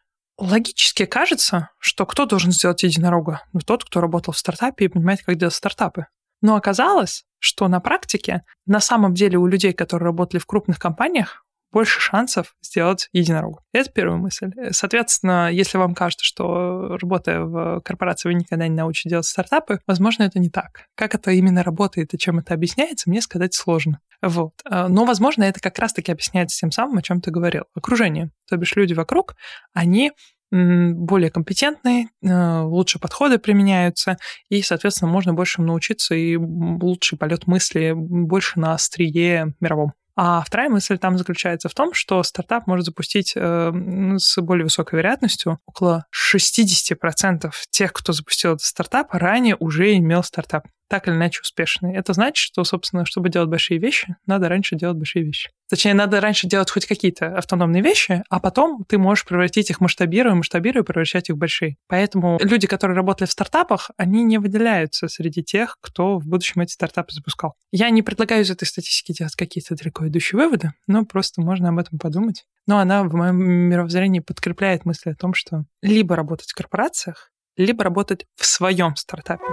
логически 0.42 1.06
кажется, 1.06 1.70
что 1.78 2.04
кто 2.06 2.26
должен 2.26 2.52
сделать 2.52 2.82
единорога? 2.82 3.42
Ну, 3.52 3.60
тот, 3.60 3.84
кто 3.84 4.00
работал 4.00 4.34
в 4.34 4.38
стартапе 4.38 4.86
и 4.86 4.88
понимает, 4.88 5.22
как 5.22 5.36
делать 5.36 5.54
стартапы. 5.54 6.06
Но 6.40 6.56
оказалось, 6.56 7.24
что 7.38 7.68
на 7.68 7.80
практике 7.80 8.42
на 8.66 8.80
самом 8.80 9.14
деле 9.14 9.38
у 9.38 9.46
людей, 9.46 9.72
которые 9.72 10.06
работали 10.06 10.40
в 10.40 10.46
крупных 10.46 10.78
компаниях, 10.78 11.44
больше 11.72 12.00
шансов 12.00 12.54
сделать 12.62 13.08
единорогу. 13.12 13.60
Это 13.72 13.90
первая 13.90 14.18
мысль. 14.18 14.50
Соответственно, 14.70 15.50
если 15.50 15.78
вам 15.78 15.94
кажется, 15.94 16.24
что 16.24 16.96
работая 17.00 17.40
в 17.40 17.80
корпорации 17.80 18.28
вы 18.28 18.34
никогда 18.34 18.68
не 18.68 18.76
научитесь 18.76 19.10
делать 19.10 19.26
стартапы, 19.26 19.80
возможно, 19.86 20.24
это 20.24 20.38
не 20.38 20.50
так. 20.50 20.86
Как 20.94 21.14
это 21.14 21.30
именно 21.30 21.62
работает 21.62 22.14
и 22.14 22.18
чем 22.18 22.38
это 22.38 22.54
объясняется, 22.54 23.08
мне 23.08 23.20
сказать 23.20 23.54
сложно. 23.54 24.00
Вот. 24.20 24.52
Но, 24.70 25.04
возможно, 25.04 25.44
это 25.44 25.60
как 25.60 25.78
раз-таки 25.78 26.12
объясняется 26.12 26.58
тем 26.58 26.70
самым, 26.70 26.98
о 26.98 27.02
чем 27.02 27.20
ты 27.20 27.30
говорил. 27.30 27.64
Окружение. 27.74 28.30
То 28.48 28.56
бишь 28.56 28.76
люди 28.76 28.92
вокруг, 28.92 29.34
они 29.72 30.12
более 30.50 31.30
компетентные, 31.30 32.08
э, 32.22 32.60
лучше 32.60 32.98
подходы 32.98 33.38
применяются, 33.38 34.18
и, 34.50 34.60
соответственно, 34.60 35.10
можно 35.10 35.32
больше 35.32 35.62
научиться 35.62 36.14
и 36.14 36.36
лучший 36.36 37.16
полет 37.16 37.46
мысли 37.46 37.94
больше 37.96 38.60
на 38.60 38.74
острие 38.74 39.54
мировом. 39.60 39.94
А 40.14 40.42
вторая 40.42 40.68
мысль 40.68 40.98
там 40.98 41.16
заключается 41.16 41.68
в 41.68 41.74
том, 41.74 41.94
что 41.94 42.22
стартап 42.22 42.66
может 42.66 42.86
запустить 42.86 43.32
э, 43.34 43.72
с 44.18 44.40
более 44.40 44.64
высокой 44.64 44.96
вероятностью 44.98 45.58
около 45.66 46.06
60% 46.12 47.50
тех, 47.70 47.92
кто 47.92 48.12
запустил 48.12 48.52
этот 48.52 48.64
стартап, 48.64 49.08
ранее 49.12 49.56
уже 49.58 49.96
имел 49.96 50.22
стартап 50.22 50.66
так 50.92 51.08
или 51.08 51.14
иначе 51.14 51.40
успешный. 51.40 51.94
Это 51.94 52.12
значит, 52.12 52.36
что, 52.36 52.64
собственно, 52.64 53.06
чтобы 53.06 53.30
делать 53.30 53.48
большие 53.48 53.80
вещи, 53.80 54.14
надо 54.26 54.50
раньше 54.50 54.76
делать 54.76 54.98
большие 54.98 55.24
вещи. 55.24 55.48
Точнее, 55.70 55.94
надо 55.94 56.20
раньше 56.20 56.46
делать 56.46 56.70
хоть 56.70 56.84
какие-то 56.84 57.34
автономные 57.34 57.82
вещи, 57.82 58.22
а 58.28 58.40
потом 58.40 58.84
ты 58.86 58.98
можешь 58.98 59.24
превратить 59.24 59.70
их 59.70 59.80
масштабируя, 59.80 60.34
масштабируя, 60.34 60.82
превращать 60.82 61.30
их 61.30 61.36
в 61.36 61.38
большие. 61.38 61.78
Поэтому 61.88 62.38
люди, 62.42 62.66
которые 62.66 62.94
работали 62.94 63.26
в 63.26 63.32
стартапах, 63.32 63.90
они 63.96 64.22
не 64.22 64.36
выделяются 64.36 65.08
среди 65.08 65.42
тех, 65.42 65.78
кто 65.80 66.18
в 66.18 66.26
будущем 66.26 66.60
эти 66.60 66.72
стартапы 66.72 67.10
запускал. 67.12 67.54
Я 67.70 67.88
не 67.88 68.02
предлагаю 68.02 68.42
из 68.42 68.50
этой 68.50 68.66
статистики 68.66 69.16
делать 69.16 69.34
какие-то 69.34 69.74
далеко 69.74 70.06
идущие 70.08 70.38
выводы, 70.38 70.74
но 70.86 71.06
просто 71.06 71.40
можно 71.40 71.70
об 71.70 71.78
этом 71.78 71.98
подумать. 71.98 72.44
Но 72.66 72.80
она 72.80 73.02
в 73.02 73.14
моем 73.14 73.42
мировоззрении 73.42 74.20
подкрепляет 74.20 74.84
мысли 74.84 75.08
о 75.08 75.14
том, 75.14 75.32
что 75.32 75.64
либо 75.80 76.16
работать 76.16 76.50
в 76.50 76.54
корпорациях, 76.54 77.30
либо 77.56 77.82
работать 77.82 78.26
в 78.36 78.44
своем 78.44 78.94
стартапе. 78.96 79.46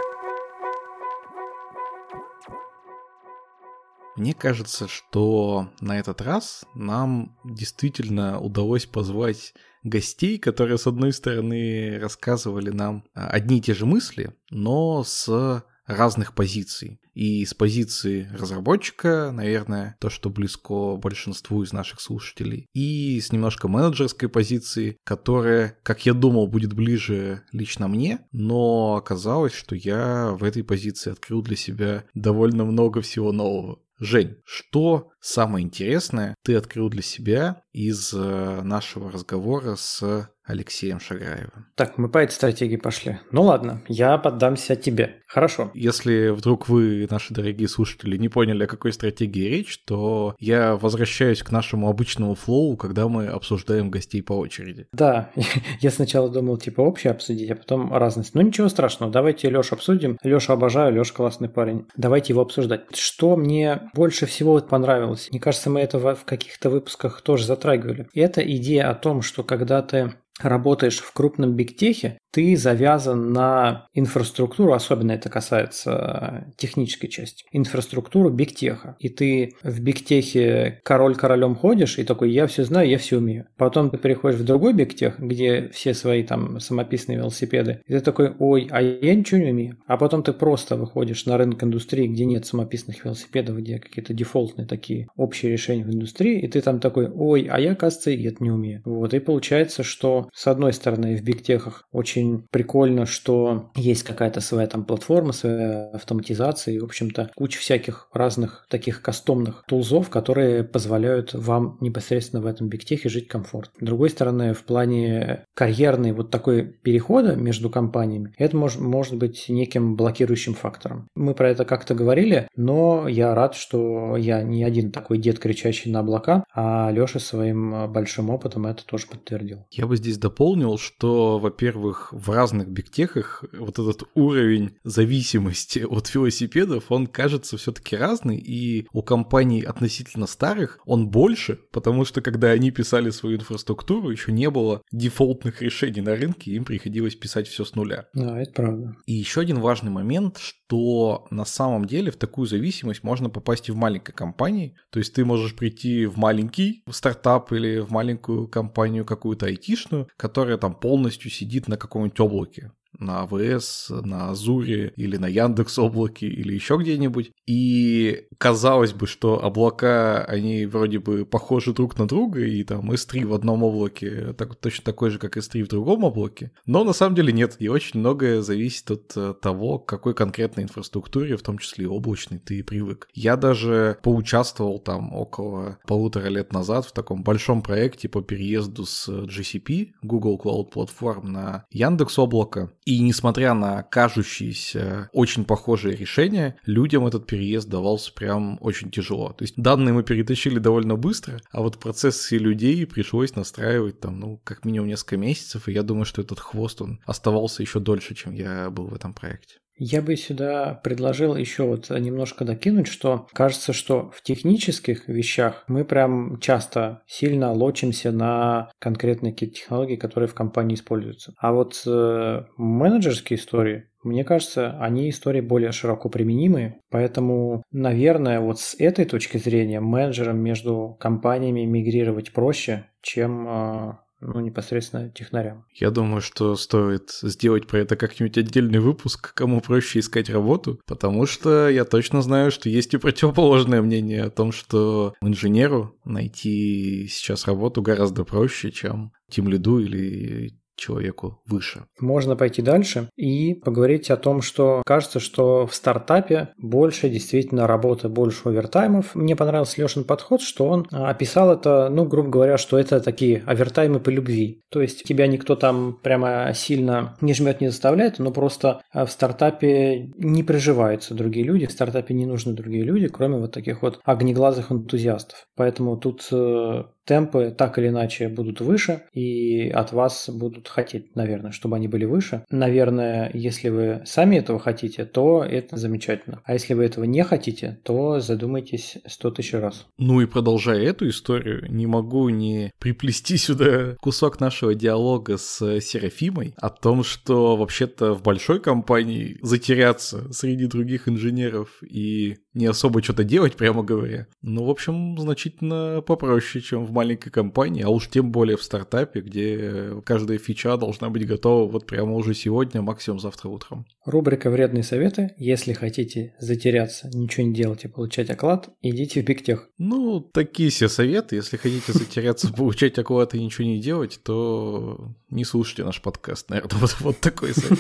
Мне 4.20 4.34
кажется, 4.34 4.90
что 4.90 5.70
на 5.80 5.98
этот 5.98 6.22
раз 6.22 6.66
нам 6.76 7.38
действительно 7.46 8.38
удалось 8.42 8.86
позвать 8.86 9.54
гостей, 9.84 10.38
которые, 10.38 10.78
с 10.78 10.88
одной 10.88 11.14
стороны, 11.14 11.98
рассказывали 12.02 12.70
нам 12.70 13.06
а, 13.14 13.30
одни 13.30 13.60
и 13.60 13.62
те 13.62 13.74
же 13.74 13.86
мысли, 13.86 14.36
но 14.50 15.06
с 15.06 15.64
разных 15.88 16.36
позиций. 16.36 17.00
И 17.14 17.46
с 17.46 17.54
позиции 17.54 18.30
разработчика, 18.38 19.32
наверное, 19.32 19.96
то, 20.02 20.10
что 20.10 20.30
близко 20.30 20.98
большинству 20.98 21.64
из 21.64 21.72
наших 21.72 22.02
слушателей, 22.02 22.68
и 22.74 23.22
с 23.22 23.32
немножко 23.32 23.70
менеджерской 23.70 24.28
позиции, 24.28 24.98
которая, 25.06 25.78
как 25.82 26.06
я 26.06 26.14
думал, 26.14 26.48
будет 26.48 26.74
ближе 26.74 27.44
лично 27.54 27.88
мне, 27.88 28.20
но 28.34 28.96
оказалось, 28.96 29.54
что 29.54 29.76
я 29.76 30.32
в 30.32 30.44
этой 30.44 30.66
позиции 30.66 31.14
открыл 31.14 31.42
для 31.42 31.56
себя 31.56 32.04
довольно 32.14 32.66
много 32.66 33.02
всего 33.02 33.32
нового. 33.32 33.80
Жень, 34.00 34.38
что 34.45 35.11
самое 35.19 35.66
интересное 35.66 36.36
ты 36.44 36.56
открыл 36.56 36.90
для 36.90 37.02
себя 37.02 37.64
из 37.74 38.14
э, 38.14 38.61
нашего 38.64 39.11
разговора 39.11 39.76
с 39.76 40.30
Алексеем 40.50 41.00
Шагаевым. 41.00 41.68
Так, 41.76 42.00
мы 42.00 42.10
по 42.10 42.18
этой 42.18 42.32
стратегии 42.32 42.76
пошли. 42.76 43.19
Ну 43.32 43.44
ладно, 43.44 43.84
я 43.88 44.18
поддамся 44.18 44.76
тебе. 44.76 45.22
Хорошо. 45.28 45.69
Если 45.76 46.30
вдруг 46.30 46.68
вы, 46.68 47.08
наши 47.11 47.36
дорогие 47.36 47.68
слушатели, 47.68 48.18
не 48.18 48.30
поняли, 48.30 48.64
о 48.64 48.68
какой 48.68 48.92
стратегии 48.92 49.48
речь, 49.48 49.78
то 49.86 50.36
я 50.40 50.76
возвращаюсь 50.76 51.44
к 51.44 51.52
нашему 51.52 51.88
обычному 51.88 52.34
флоу, 52.34 52.78
когда 52.78 53.08
мы 53.08 53.28
обсуждаем 53.28 53.92
гостей 53.92 54.24
по 54.24 54.34
очереди. 54.34 54.88
Да, 54.92 55.30
я 55.82 55.92
сначала 55.92 56.30
думал, 56.30 56.58
типа, 56.58 56.82
общее 56.82 57.11
обсудить, 57.11 57.52
а 57.52 57.56
потом 57.56 57.94
разность. 57.94 58.34
Ну 58.34 58.42
ничего 58.42 58.69
страшного, 58.69 59.11
давайте 59.11 59.52
Леша 59.52 59.76
обсудим. 59.76 60.18
Леша 60.24 60.53
обожаю, 60.53 60.95
Леша 60.95 61.14
классный 61.14 61.48
парень. 61.48 61.86
Давайте 61.95 62.34
его 62.34 62.42
обсуждать. 62.42 62.86
Что 62.95 63.38
мне 63.38 63.84
больше 63.94 64.26
всего 64.26 64.60
понравилось? 64.61 65.28
Мне 65.30 65.40
кажется, 65.40 65.69
мы 65.69 65.82
это 65.82 66.00
в 66.00 66.26
каких-то 66.26 66.72
выпусках 66.72 67.22
тоже 67.22 67.45
затрагивали. 67.45 68.08
Это 68.16 68.42
идея 68.42 68.90
о 68.90 68.95
том, 68.95 69.22
что 69.22 69.44
когда 69.44 69.84
ты 69.84 70.16
работаешь 70.42 71.00
в 71.00 71.14
крупном 71.14 71.56
бигтехе, 71.56 72.18
ты 72.32 72.56
завязан 72.56 73.34
на 73.34 73.88
инфраструктуру, 73.93 74.74
особенно 74.74 75.14
это 75.14 75.30
касается 75.30 76.53
технической 76.58 77.09
части, 77.09 77.45
инфраструктуру 77.51 78.30
бигтеха. 78.30 78.95
И 79.00 79.09
ты 79.09 79.56
в 79.64 79.82
бигтехе 79.82 80.80
король 80.84 81.16
королем 81.16 81.56
ходишь 81.56 81.98
и 81.98 82.03
такой, 82.03 82.32
я 82.32 82.48
все 82.48 82.64
знаю, 82.64 82.88
я 82.88 82.98
все 82.98 83.18
умею. 83.18 83.48
Потом 83.58 83.90
ты 83.90 83.98
переходишь 83.98 84.40
в 84.40 84.45
другой 84.45 84.74
бигтех, 84.74 85.19
где 85.19 85.69
все 85.69 85.93
свои 85.93 86.24
там 86.24 86.59
самописные 86.59 87.18
велосипеды, 87.18 87.82
и 87.88 87.93
ты 87.93 88.01
такой, 88.01 88.34
ой, 88.38 88.68
а 88.69 88.82
я 88.82 89.16
ничего 89.16 89.42
не 89.42 89.51
умею. 89.51 89.77
А 89.88 89.98
потом 89.98 90.24
ты 90.24 90.34
просто 90.34 90.76
выходишь 90.76 91.26
на 91.26 91.38
рынок 91.38 91.64
индустрии, 91.64 92.08
где 92.08 92.26
нет 92.26 92.45
самописных 92.45 93.03
велосипедов, 93.03 93.58
где 93.58 93.80
какие-то 93.80 94.14
дефолтные 94.14 94.68
такие 94.68 95.08
общие 95.16 95.51
решения 95.51 95.84
в 95.84 95.90
индустрии, 95.90 96.40
и 96.40 96.48
ты 96.48 96.61
там 96.61 96.80
такой, 96.80 97.09
ой, 97.09 97.48
а 97.50 97.59
я, 97.59 97.76
кажется, 97.76 98.11
и 98.11 98.24
это 98.24 98.43
не 98.43 98.51
умею. 98.51 98.82
Вот, 98.85 99.14
и 99.14 99.19
получается, 99.19 99.84
что 99.84 100.28
с 100.33 100.48
одной 100.48 100.74
стороны 100.74 101.16
в 101.16 101.24
бигтехах 101.24 101.83
очень 101.91 102.48
прикольно, 102.51 103.06
что 103.06 103.72
есть 103.75 104.03
какая-то 104.03 104.41
своя 104.41 104.67
там 104.67 104.85
платформа, 104.85 105.33
своя 105.33 105.90
автоматизация 105.91 106.74
и, 106.75 106.80
в 106.80 106.85
общем-то, 106.85 107.32
куча 107.35 107.59
всяких 107.59 108.09
разных 108.14 108.66
таких 108.69 109.01
кастомных 109.01 109.64
тулзов, 109.67 110.09
которые 110.09 110.64
позволяют 110.64 111.33
вам 111.33 111.77
непосредственно 111.82 112.41
в 112.41 112.45
этом 112.45 112.69
бигтехе 112.69 113.09
жить 113.09 113.27
комфортно. 113.27 113.74
С 113.80 113.85
другой 113.85 114.09
стороны, 114.09 114.53
в 114.53 114.64
плане 114.64 115.45
карьерной 115.56 116.11
вот 116.11 116.32
такой 116.32 116.64
перехода 116.64 117.35
между 117.35 117.69
компаниями, 117.69 118.33
это 118.38 118.56
может, 118.56 118.80
может 118.80 119.16
быть 119.16 119.45
неким 119.49 119.95
блокирующим 119.95 120.53
фактором. 120.53 121.08
Мы 121.16 121.33
про 121.33 121.49
это 121.49 121.66
как-то 121.66 121.95
говорили, 121.95 122.48
но 122.56 123.08
я 123.08 123.33
рад, 123.33 123.56
что 123.56 124.16
я 124.17 124.43
не 124.43 124.64
один 124.64 124.91
такой 124.91 125.17
дед, 125.17 125.40
кричащий 125.40 125.91
на 125.91 125.99
облака, 125.99 126.43
а 126.53 126.91
Леша 126.91 127.19
своим 127.19 127.91
большим 127.91 128.30
опытом 128.30 128.66
это 128.66 128.85
тоже 128.85 129.08
подтвердил. 129.08 129.66
Я 129.72 129.88
бы 129.88 129.98
здесь 129.98 130.17
дополнил, 130.20 130.78
что, 130.78 131.40
во-первых, 131.40 132.10
в 132.12 132.30
разных 132.30 132.68
бигтехах 132.68 133.44
вот 133.54 133.80
этот 133.80 134.04
уровень 134.16 134.76
зависимости 134.84 135.80
от 135.90 136.14
велосипедов, 136.14 136.86
он 136.92 137.08
кажется 137.08 137.58
все-таки 137.58 137.96
разный, 137.96 138.38
и 138.38 138.88
у 138.92 139.02
компаний 139.02 139.62
относительно 139.62 140.28
старых 140.28 140.80
он 140.86 141.10
больше, 141.10 141.60
потому 141.72 142.06
что 142.06 142.22
когда 142.22 142.50
они 142.52 142.72
писали 142.72 143.10
свою 143.10 143.38
инфраструктуру, 143.38 144.10
еще 144.10 144.32
не 144.32 144.50
было 144.50 144.82
дефолтных 144.92 145.62
решений 145.62 146.02
на 146.02 146.16
рынке, 146.16 146.52
им 146.52 146.66
приходилось 146.66 147.16
писать 147.16 147.48
все 147.48 147.66
с 147.66 147.76
нуля. 147.76 148.08
Да, 148.14 148.40
это 148.40 148.52
правда. 148.52 148.96
И 149.06 149.14
еще 149.14 149.42
один 149.42 149.60
важный 149.60 149.92
момент, 149.92 150.38
что 150.38 151.28
на 151.32 151.46
самом 151.46 151.86
деле 151.86 152.12
в 152.12 152.18
такую 152.18 152.48
зависимость 152.48 153.04
можно 153.04 153.30
попасть 153.30 153.70
и 153.70 153.72
в 153.72 153.76
маленькой 153.76 154.14
компании, 154.14 154.76
то 154.92 155.00
есть 155.00 155.14
ты 155.14 155.26
можешь 155.26 155.56
прийти 155.56 156.06
в 156.06 156.18
маленький 156.18 156.84
стартап 156.90 157.52
или 157.52 157.80
в 157.80 157.92
маленькую 157.92 158.48
компанию 158.48 159.06
какую-то 159.06 159.46
айтишную, 159.46 159.99
которая 160.18 160.58
там 160.58 160.74
полностью 160.74 161.30
сидит 161.30 161.68
на 161.68 161.78
каком 161.78 162.00
каком-нибудь 162.00 162.19
облаке. 162.19 162.72
На 163.00 163.22
АВС, 163.22 163.90
на 163.90 164.30
Азуре 164.30 164.94
или 164.95 165.18
на 165.18 165.28
Яндекс 165.28 165.80
облаке 165.80 166.28
или 166.28 166.53
еще 166.53 166.78
где-нибудь. 166.78 167.32
И 167.48 168.28
казалось 168.38 168.94
бы, 168.94 169.08
что 169.08 169.44
облака, 169.44 170.24
они 170.26 170.66
вроде 170.66 171.00
бы 171.00 171.26
похожи 171.26 171.74
друг 171.74 171.98
на 171.98 172.08
друга, 172.08 172.42
и 172.42 172.64
там 172.64 172.92
S3 172.92 173.26
в 173.26 173.34
одном 173.34 173.64
облаке 173.64 174.34
так, 174.34 174.56
точно 174.56 174.84
такой 174.86 175.10
же, 175.10 175.19
как 175.19 175.38
S3 175.38 175.64
в 175.64 175.68
другом 175.68 176.03
облаке. 176.03 176.52
Но 176.66 176.84
на 176.84 176.94
самом 176.94 177.16
деле 177.16 177.34
нет. 177.34 177.56
И 177.60 177.68
очень 177.68 178.00
многое 178.00 178.42
зависит 178.42 178.92
от 178.92 179.14
э, 179.16 179.34
того, 179.42 179.80
к 179.80 179.88
какой 179.88 180.14
конкретной 180.14 180.64
инфраструктуре, 180.64 181.38
в 181.38 181.42
том 181.42 181.58
числе 181.58 181.86
и 181.86 181.88
облачной, 181.88 182.40
ты 182.40 182.64
привык. 182.64 183.08
Я 183.14 183.36
даже 183.36 183.98
поучаствовал 184.03 184.80
там 184.80 185.14
около 185.14 185.80
полутора 185.88 186.28
лет 186.28 186.53
назад 186.53 186.86
в 186.86 186.92
таком 186.92 187.24
большом 187.24 187.61
проекте 187.61 188.10
по 188.10 188.22
переезду 188.22 188.86
с 188.86 189.08
GCP, 189.10 189.92
Google 190.02 190.40
Cloud 190.44 190.74
Platform, 190.74 191.28
на 191.28 191.66
Яндекс 191.72 192.19
облако. 192.19 192.72
И 192.90 192.98
несмотря 193.01 193.53
на 193.53 193.84
кажущиеся 193.84 195.11
очень 195.14 195.45
похожие 195.45 195.95
решения, 195.95 196.58
людям 196.66 197.06
этот 197.06 197.27
переезд 197.27 197.69
давался 197.69 198.11
прям 198.11 198.58
очень 198.61 198.90
тяжело. 198.90 199.32
То 199.32 199.43
есть 199.43 199.53
данные 199.58 199.93
мы 199.93 200.01
перетащили 200.01 200.58
довольно 200.58 200.95
быстро, 200.95 201.40
а 201.51 201.61
вот 201.61 201.80
процессы 201.80 202.40
людей 202.40 202.88
пришлось 202.88 203.35
настраивать 203.35 204.00
там, 204.00 204.19
ну, 204.19 204.42
как 204.43 204.66
минимум 204.66 204.88
несколько 204.88 205.18
месяцев, 205.18 205.68
и 205.68 205.72
я 205.72 205.84
думаю, 205.84 206.06
что 206.06 206.24
этот 206.24 206.40
хвост, 206.40 206.82
он 206.82 207.00
оставался 207.06 207.61
еще 207.61 207.80
дольше, 207.80 208.16
чем 208.16 208.34
я 208.34 208.72
был 208.72 208.88
в 208.88 208.95
этом 208.95 209.14
проекте. 209.14 209.59
Я 209.82 210.01
бы 210.01 210.17
сюда 210.17 210.80
предложил 210.83 211.38
еще 211.38 211.64
вот 211.64 211.90
немножко 211.90 212.43
докинуть, 212.43 212.88
что 212.88 213.27
кажется, 213.32 213.72
что 213.72 214.11
в 214.14 214.22
технических 214.22 215.08
вещах 215.08 215.64
мы 215.67 215.85
прям 215.85 216.38
часто 216.41 217.01
сильно 217.08 217.53
лочимся 217.53 218.11
на 218.11 218.69
конкретные 218.80 219.32
какие-то 219.32 219.56
технологии, 219.56 219.95
которые 219.95 220.27
в 220.27 220.33
компании 220.33 220.75
используются. 220.75 221.33
А 221.38 221.53
вот 221.53 221.82
э, 221.88 222.43
менеджерские 222.58 223.40
истории, 223.40 223.85
мне 224.03 224.25
кажется, 224.25 224.77
они 224.82 225.09
истории 225.09 225.40
более 225.40 225.72
широко 225.72 226.09
применимы, 226.09 226.82
поэтому, 226.90 227.64
наверное, 227.72 228.41
вот 228.41 228.59
с 228.59 228.75
этой 228.77 229.06
точки 229.06 229.38
зрения 229.38 229.80
менеджерам 229.80 230.40
между 230.40 230.98
компаниями 230.99 231.61
мигрировать 231.61 232.33
проще, 232.33 232.85
чем 233.01 233.48
э, 233.48 233.93
ну, 234.22 234.40
непосредственно 234.40 235.10
технарям. 235.10 235.66
Я 235.74 235.92
думаю, 235.92 236.22
что 236.22 236.56
стоит 236.56 237.12
сделать 237.22 237.68
про 237.68 237.80
это 237.80 237.96
как-нибудь 237.96 238.38
отдельный 238.38 238.80
выпуск, 238.80 239.34
кому 239.34 239.62
проще 239.62 240.00
искать 240.00 240.30
работу, 240.30 240.80
потому 240.86 241.26
что 241.26 241.70
я 241.70 241.86
точно 241.86 242.22
знаю, 242.22 242.52
что 242.52 242.70
есть 242.70 242.94
и 242.94 242.98
противоположное 242.98 243.82
мнение 243.82 244.24
о 244.24 244.30
том, 244.30 244.52
что 244.52 245.14
инженеру 245.22 245.96
найти 246.04 247.08
сейчас 247.10 247.48
работу 247.48 247.82
гораздо 247.82 248.24
проще, 248.26 248.72
чем 248.72 249.12
тем 249.30 249.48
лиду 249.48 249.80
или 249.80 250.59
человеку 250.80 251.41
выше. 251.45 251.85
Можно 251.99 252.35
пойти 252.35 252.61
дальше 252.61 253.09
и 253.16 253.53
поговорить 253.53 254.09
о 254.09 254.17
том, 254.17 254.41
что 254.41 254.82
кажется, 254.85 255.19
что 255.19 255.67
в 255.67 255.75
стартапе 255.75 256.49
больше 256.58 257.09
действительно 257.09 257.67
работы, 257.67 258.09
больше 258.09 258.49
овертаймов. 258.49 259.16
Мне 259.16 259.35
понравился 259.35 259.82
Лешин 259.82 260.03
подход, 260.03 260.41
что 260.41 260.67
он 260.67 260.88
а, 260.91 261.09
описал 261.09 261.51
это, 261.51 261.90
ну, 261.90 262.06
грубо 262.06 262.30
говоря, 262.30 262.58
что 262.58 262.80
это 262.80 262.99
такие 262.99 263.43
овертаймы 263.45 263.99
по 263.99 264.09
любви. 264.09 264.64
То 264.69 264.82
есть 264.82 265.03
тебя 265.03 265.27
никто 265.27 265.56
там 265.56 265.99
прямо 266.01 266.51
сильно 266.53 267.17
не 267.22 267.33
жмет, 267.33 267.61
не 267.61 267.69
заставляет, 267.69 268.19
но 268.19 268.32
просто 268.32 268.82
а, 268.91 269.06
в 269.06 269.11
стартапе 269.11 270.11
не 270.17 270.43
приживаются 270.43 271.14
другие 271.14 271.45
люди, 271.45 271.66
в 271.66 271.72
стартапе 271.72 272.14
не 272.14 272.25
нужны 272.25 272.53
другие 272.53 272.83
люди, 272.83 273.08
кроме 273.08 273.38
вот 273.38 273.51
таких 273.51 273.82
вот 273.82 273.99
огнеглазых 274.03 274.72
энтузиастов. 274.72 275.48
Поэтому 275.56 275.98
тут 275.98 276.27
э, 276.32 276.83
темпы 277.10 277.50
так 277.58 277.80
или 277.80 277.88
иначе 277.88 278.28
будут 278.30 278.62
выше, 278.62 279.02
и 279.14 279.68
от 279.70 279.92
вас 279.94 280.30
будут 280.30 280.68
хотеть, 280.68 281.16
наверное, 281.16 281.52
чтобы 281.52 281.76
они 281.76 281.88
были 281.88 282.06
выше. 282.06 282.44
Наверное, 282.52 283.32
если 283.34 283.70
вы 283.70 284.04
сами 284.06 284.36
этого 284.36 284.60
хотите, 284.60 285.06
то 285.06 285.44
это 285.44 285.76
замечательно. 285.76 286.42
А 286.44 286.54
если 286.54 286.76
вы 286.76 286.86
этого 286.86 287.06
не 287.06 287.24
хотите, 287.24 287.80
то 287.84 288.20
задумайтесь 288.20 289.00
сто 289.08 289.32
тысяч 289.32 289.54
раз. 289.54 289.88
Ну 289.98 290.22
и 290.22 290.28
продолжая 290.28 290.84
эту 290.84 291.10
историю, 291.10 291.66
не 291.68 291.88
могу 291.88 292.30
не 292.30 292.72
приплести 292.78 293.38
сюда 293.38 293.96
кусок 294.00 294.40
нашего 294.40 294.76
диалога 294.76 295.38
с 295.38 295.80
Серафимой 295.82 296.54
о 296.58 296.70
том, 296.70 297.04
что 297.04 297.58
вообще-то 297.58 298.14
в 298.14 298.22
большой 298.22 298.60
компании 298.60 299.40
затеряться 299.42 300.32
среди 300.32 300.68
других 300.68 301.10
инженеров 301.10 301.82
и 301.82 302.38
не 302.54 302.68
особо 302.68 303.02
что-то 303.02 303.24
делать, 303.24 303.56
прямо 303.56 303.82
говоря. 303.84 304.28
Ну, 304.44 304.66
в 304.66 304.70
общем, 304.70 305.18
значительно 305.18 306.04
попроще, 306.06 306.64
чем 306.64 306.86
в 306.86 306.92
маленькой 307.00 307.30
компании, 307.30 307.82
а 307.84 307.90
уж 307.90 308.10
тем 308.10 308.32
более 308.32 308.58
в 308.58 308.64
стартапе, 308.64 309.22
где 309.22 310.02
каждая 310.03 310.38
фича 310.38 310.76
должна 310.76 311.10
быть 311.10 311.26
готова 311.26 311.72
вот 311.72 311.86
прямо 311.86 312.14
уже 312.16 312.34
сегодня, 312.34 312.82
максимум 312.82 313.19
завтра 313.19 313.48
утром. 313.48 313.86
Рубрика 314.06 314.50
«Вредные 314.50 314.84
советы». 314.84 315.32
Если 315.38 315.72
хотите 315.72 316.36
затеряться, 316.40 317.10
ничего 317.14 317.48
не 317.48 317.53
делать 317.53 317.86
и 317.86 317.88
получать 317.88 318.30
оклад, 318.30 318.69
идите 318.82 319.22
в 319.22 319.26
Бигтех. 319.26 319.69
Ну, 319.78 320.19
такие 320.19 320.69
все 320.72 320.90
советы. 320.90 321.38
Если 321.38 321.56
хотите 321.56 321.94
затеряться, 321.94 322.52
получать 322.58 323.00
оклад 323.00 323.34
и 323.34 323.42
ничего 323.42 323.66
не 323.66 323.80
делать, 323.80 324.19
то 324.22 325.16
не 325.30 325.45
слушайте 325.45 325.86
наш 325.86 326.02
подкаст, 326.02 326.50
наверное. 326.50 326.69
Вот, 326.80 326.95
вот 327.00 327.19
такой 327.19 327.53
совет. 327.53 327.80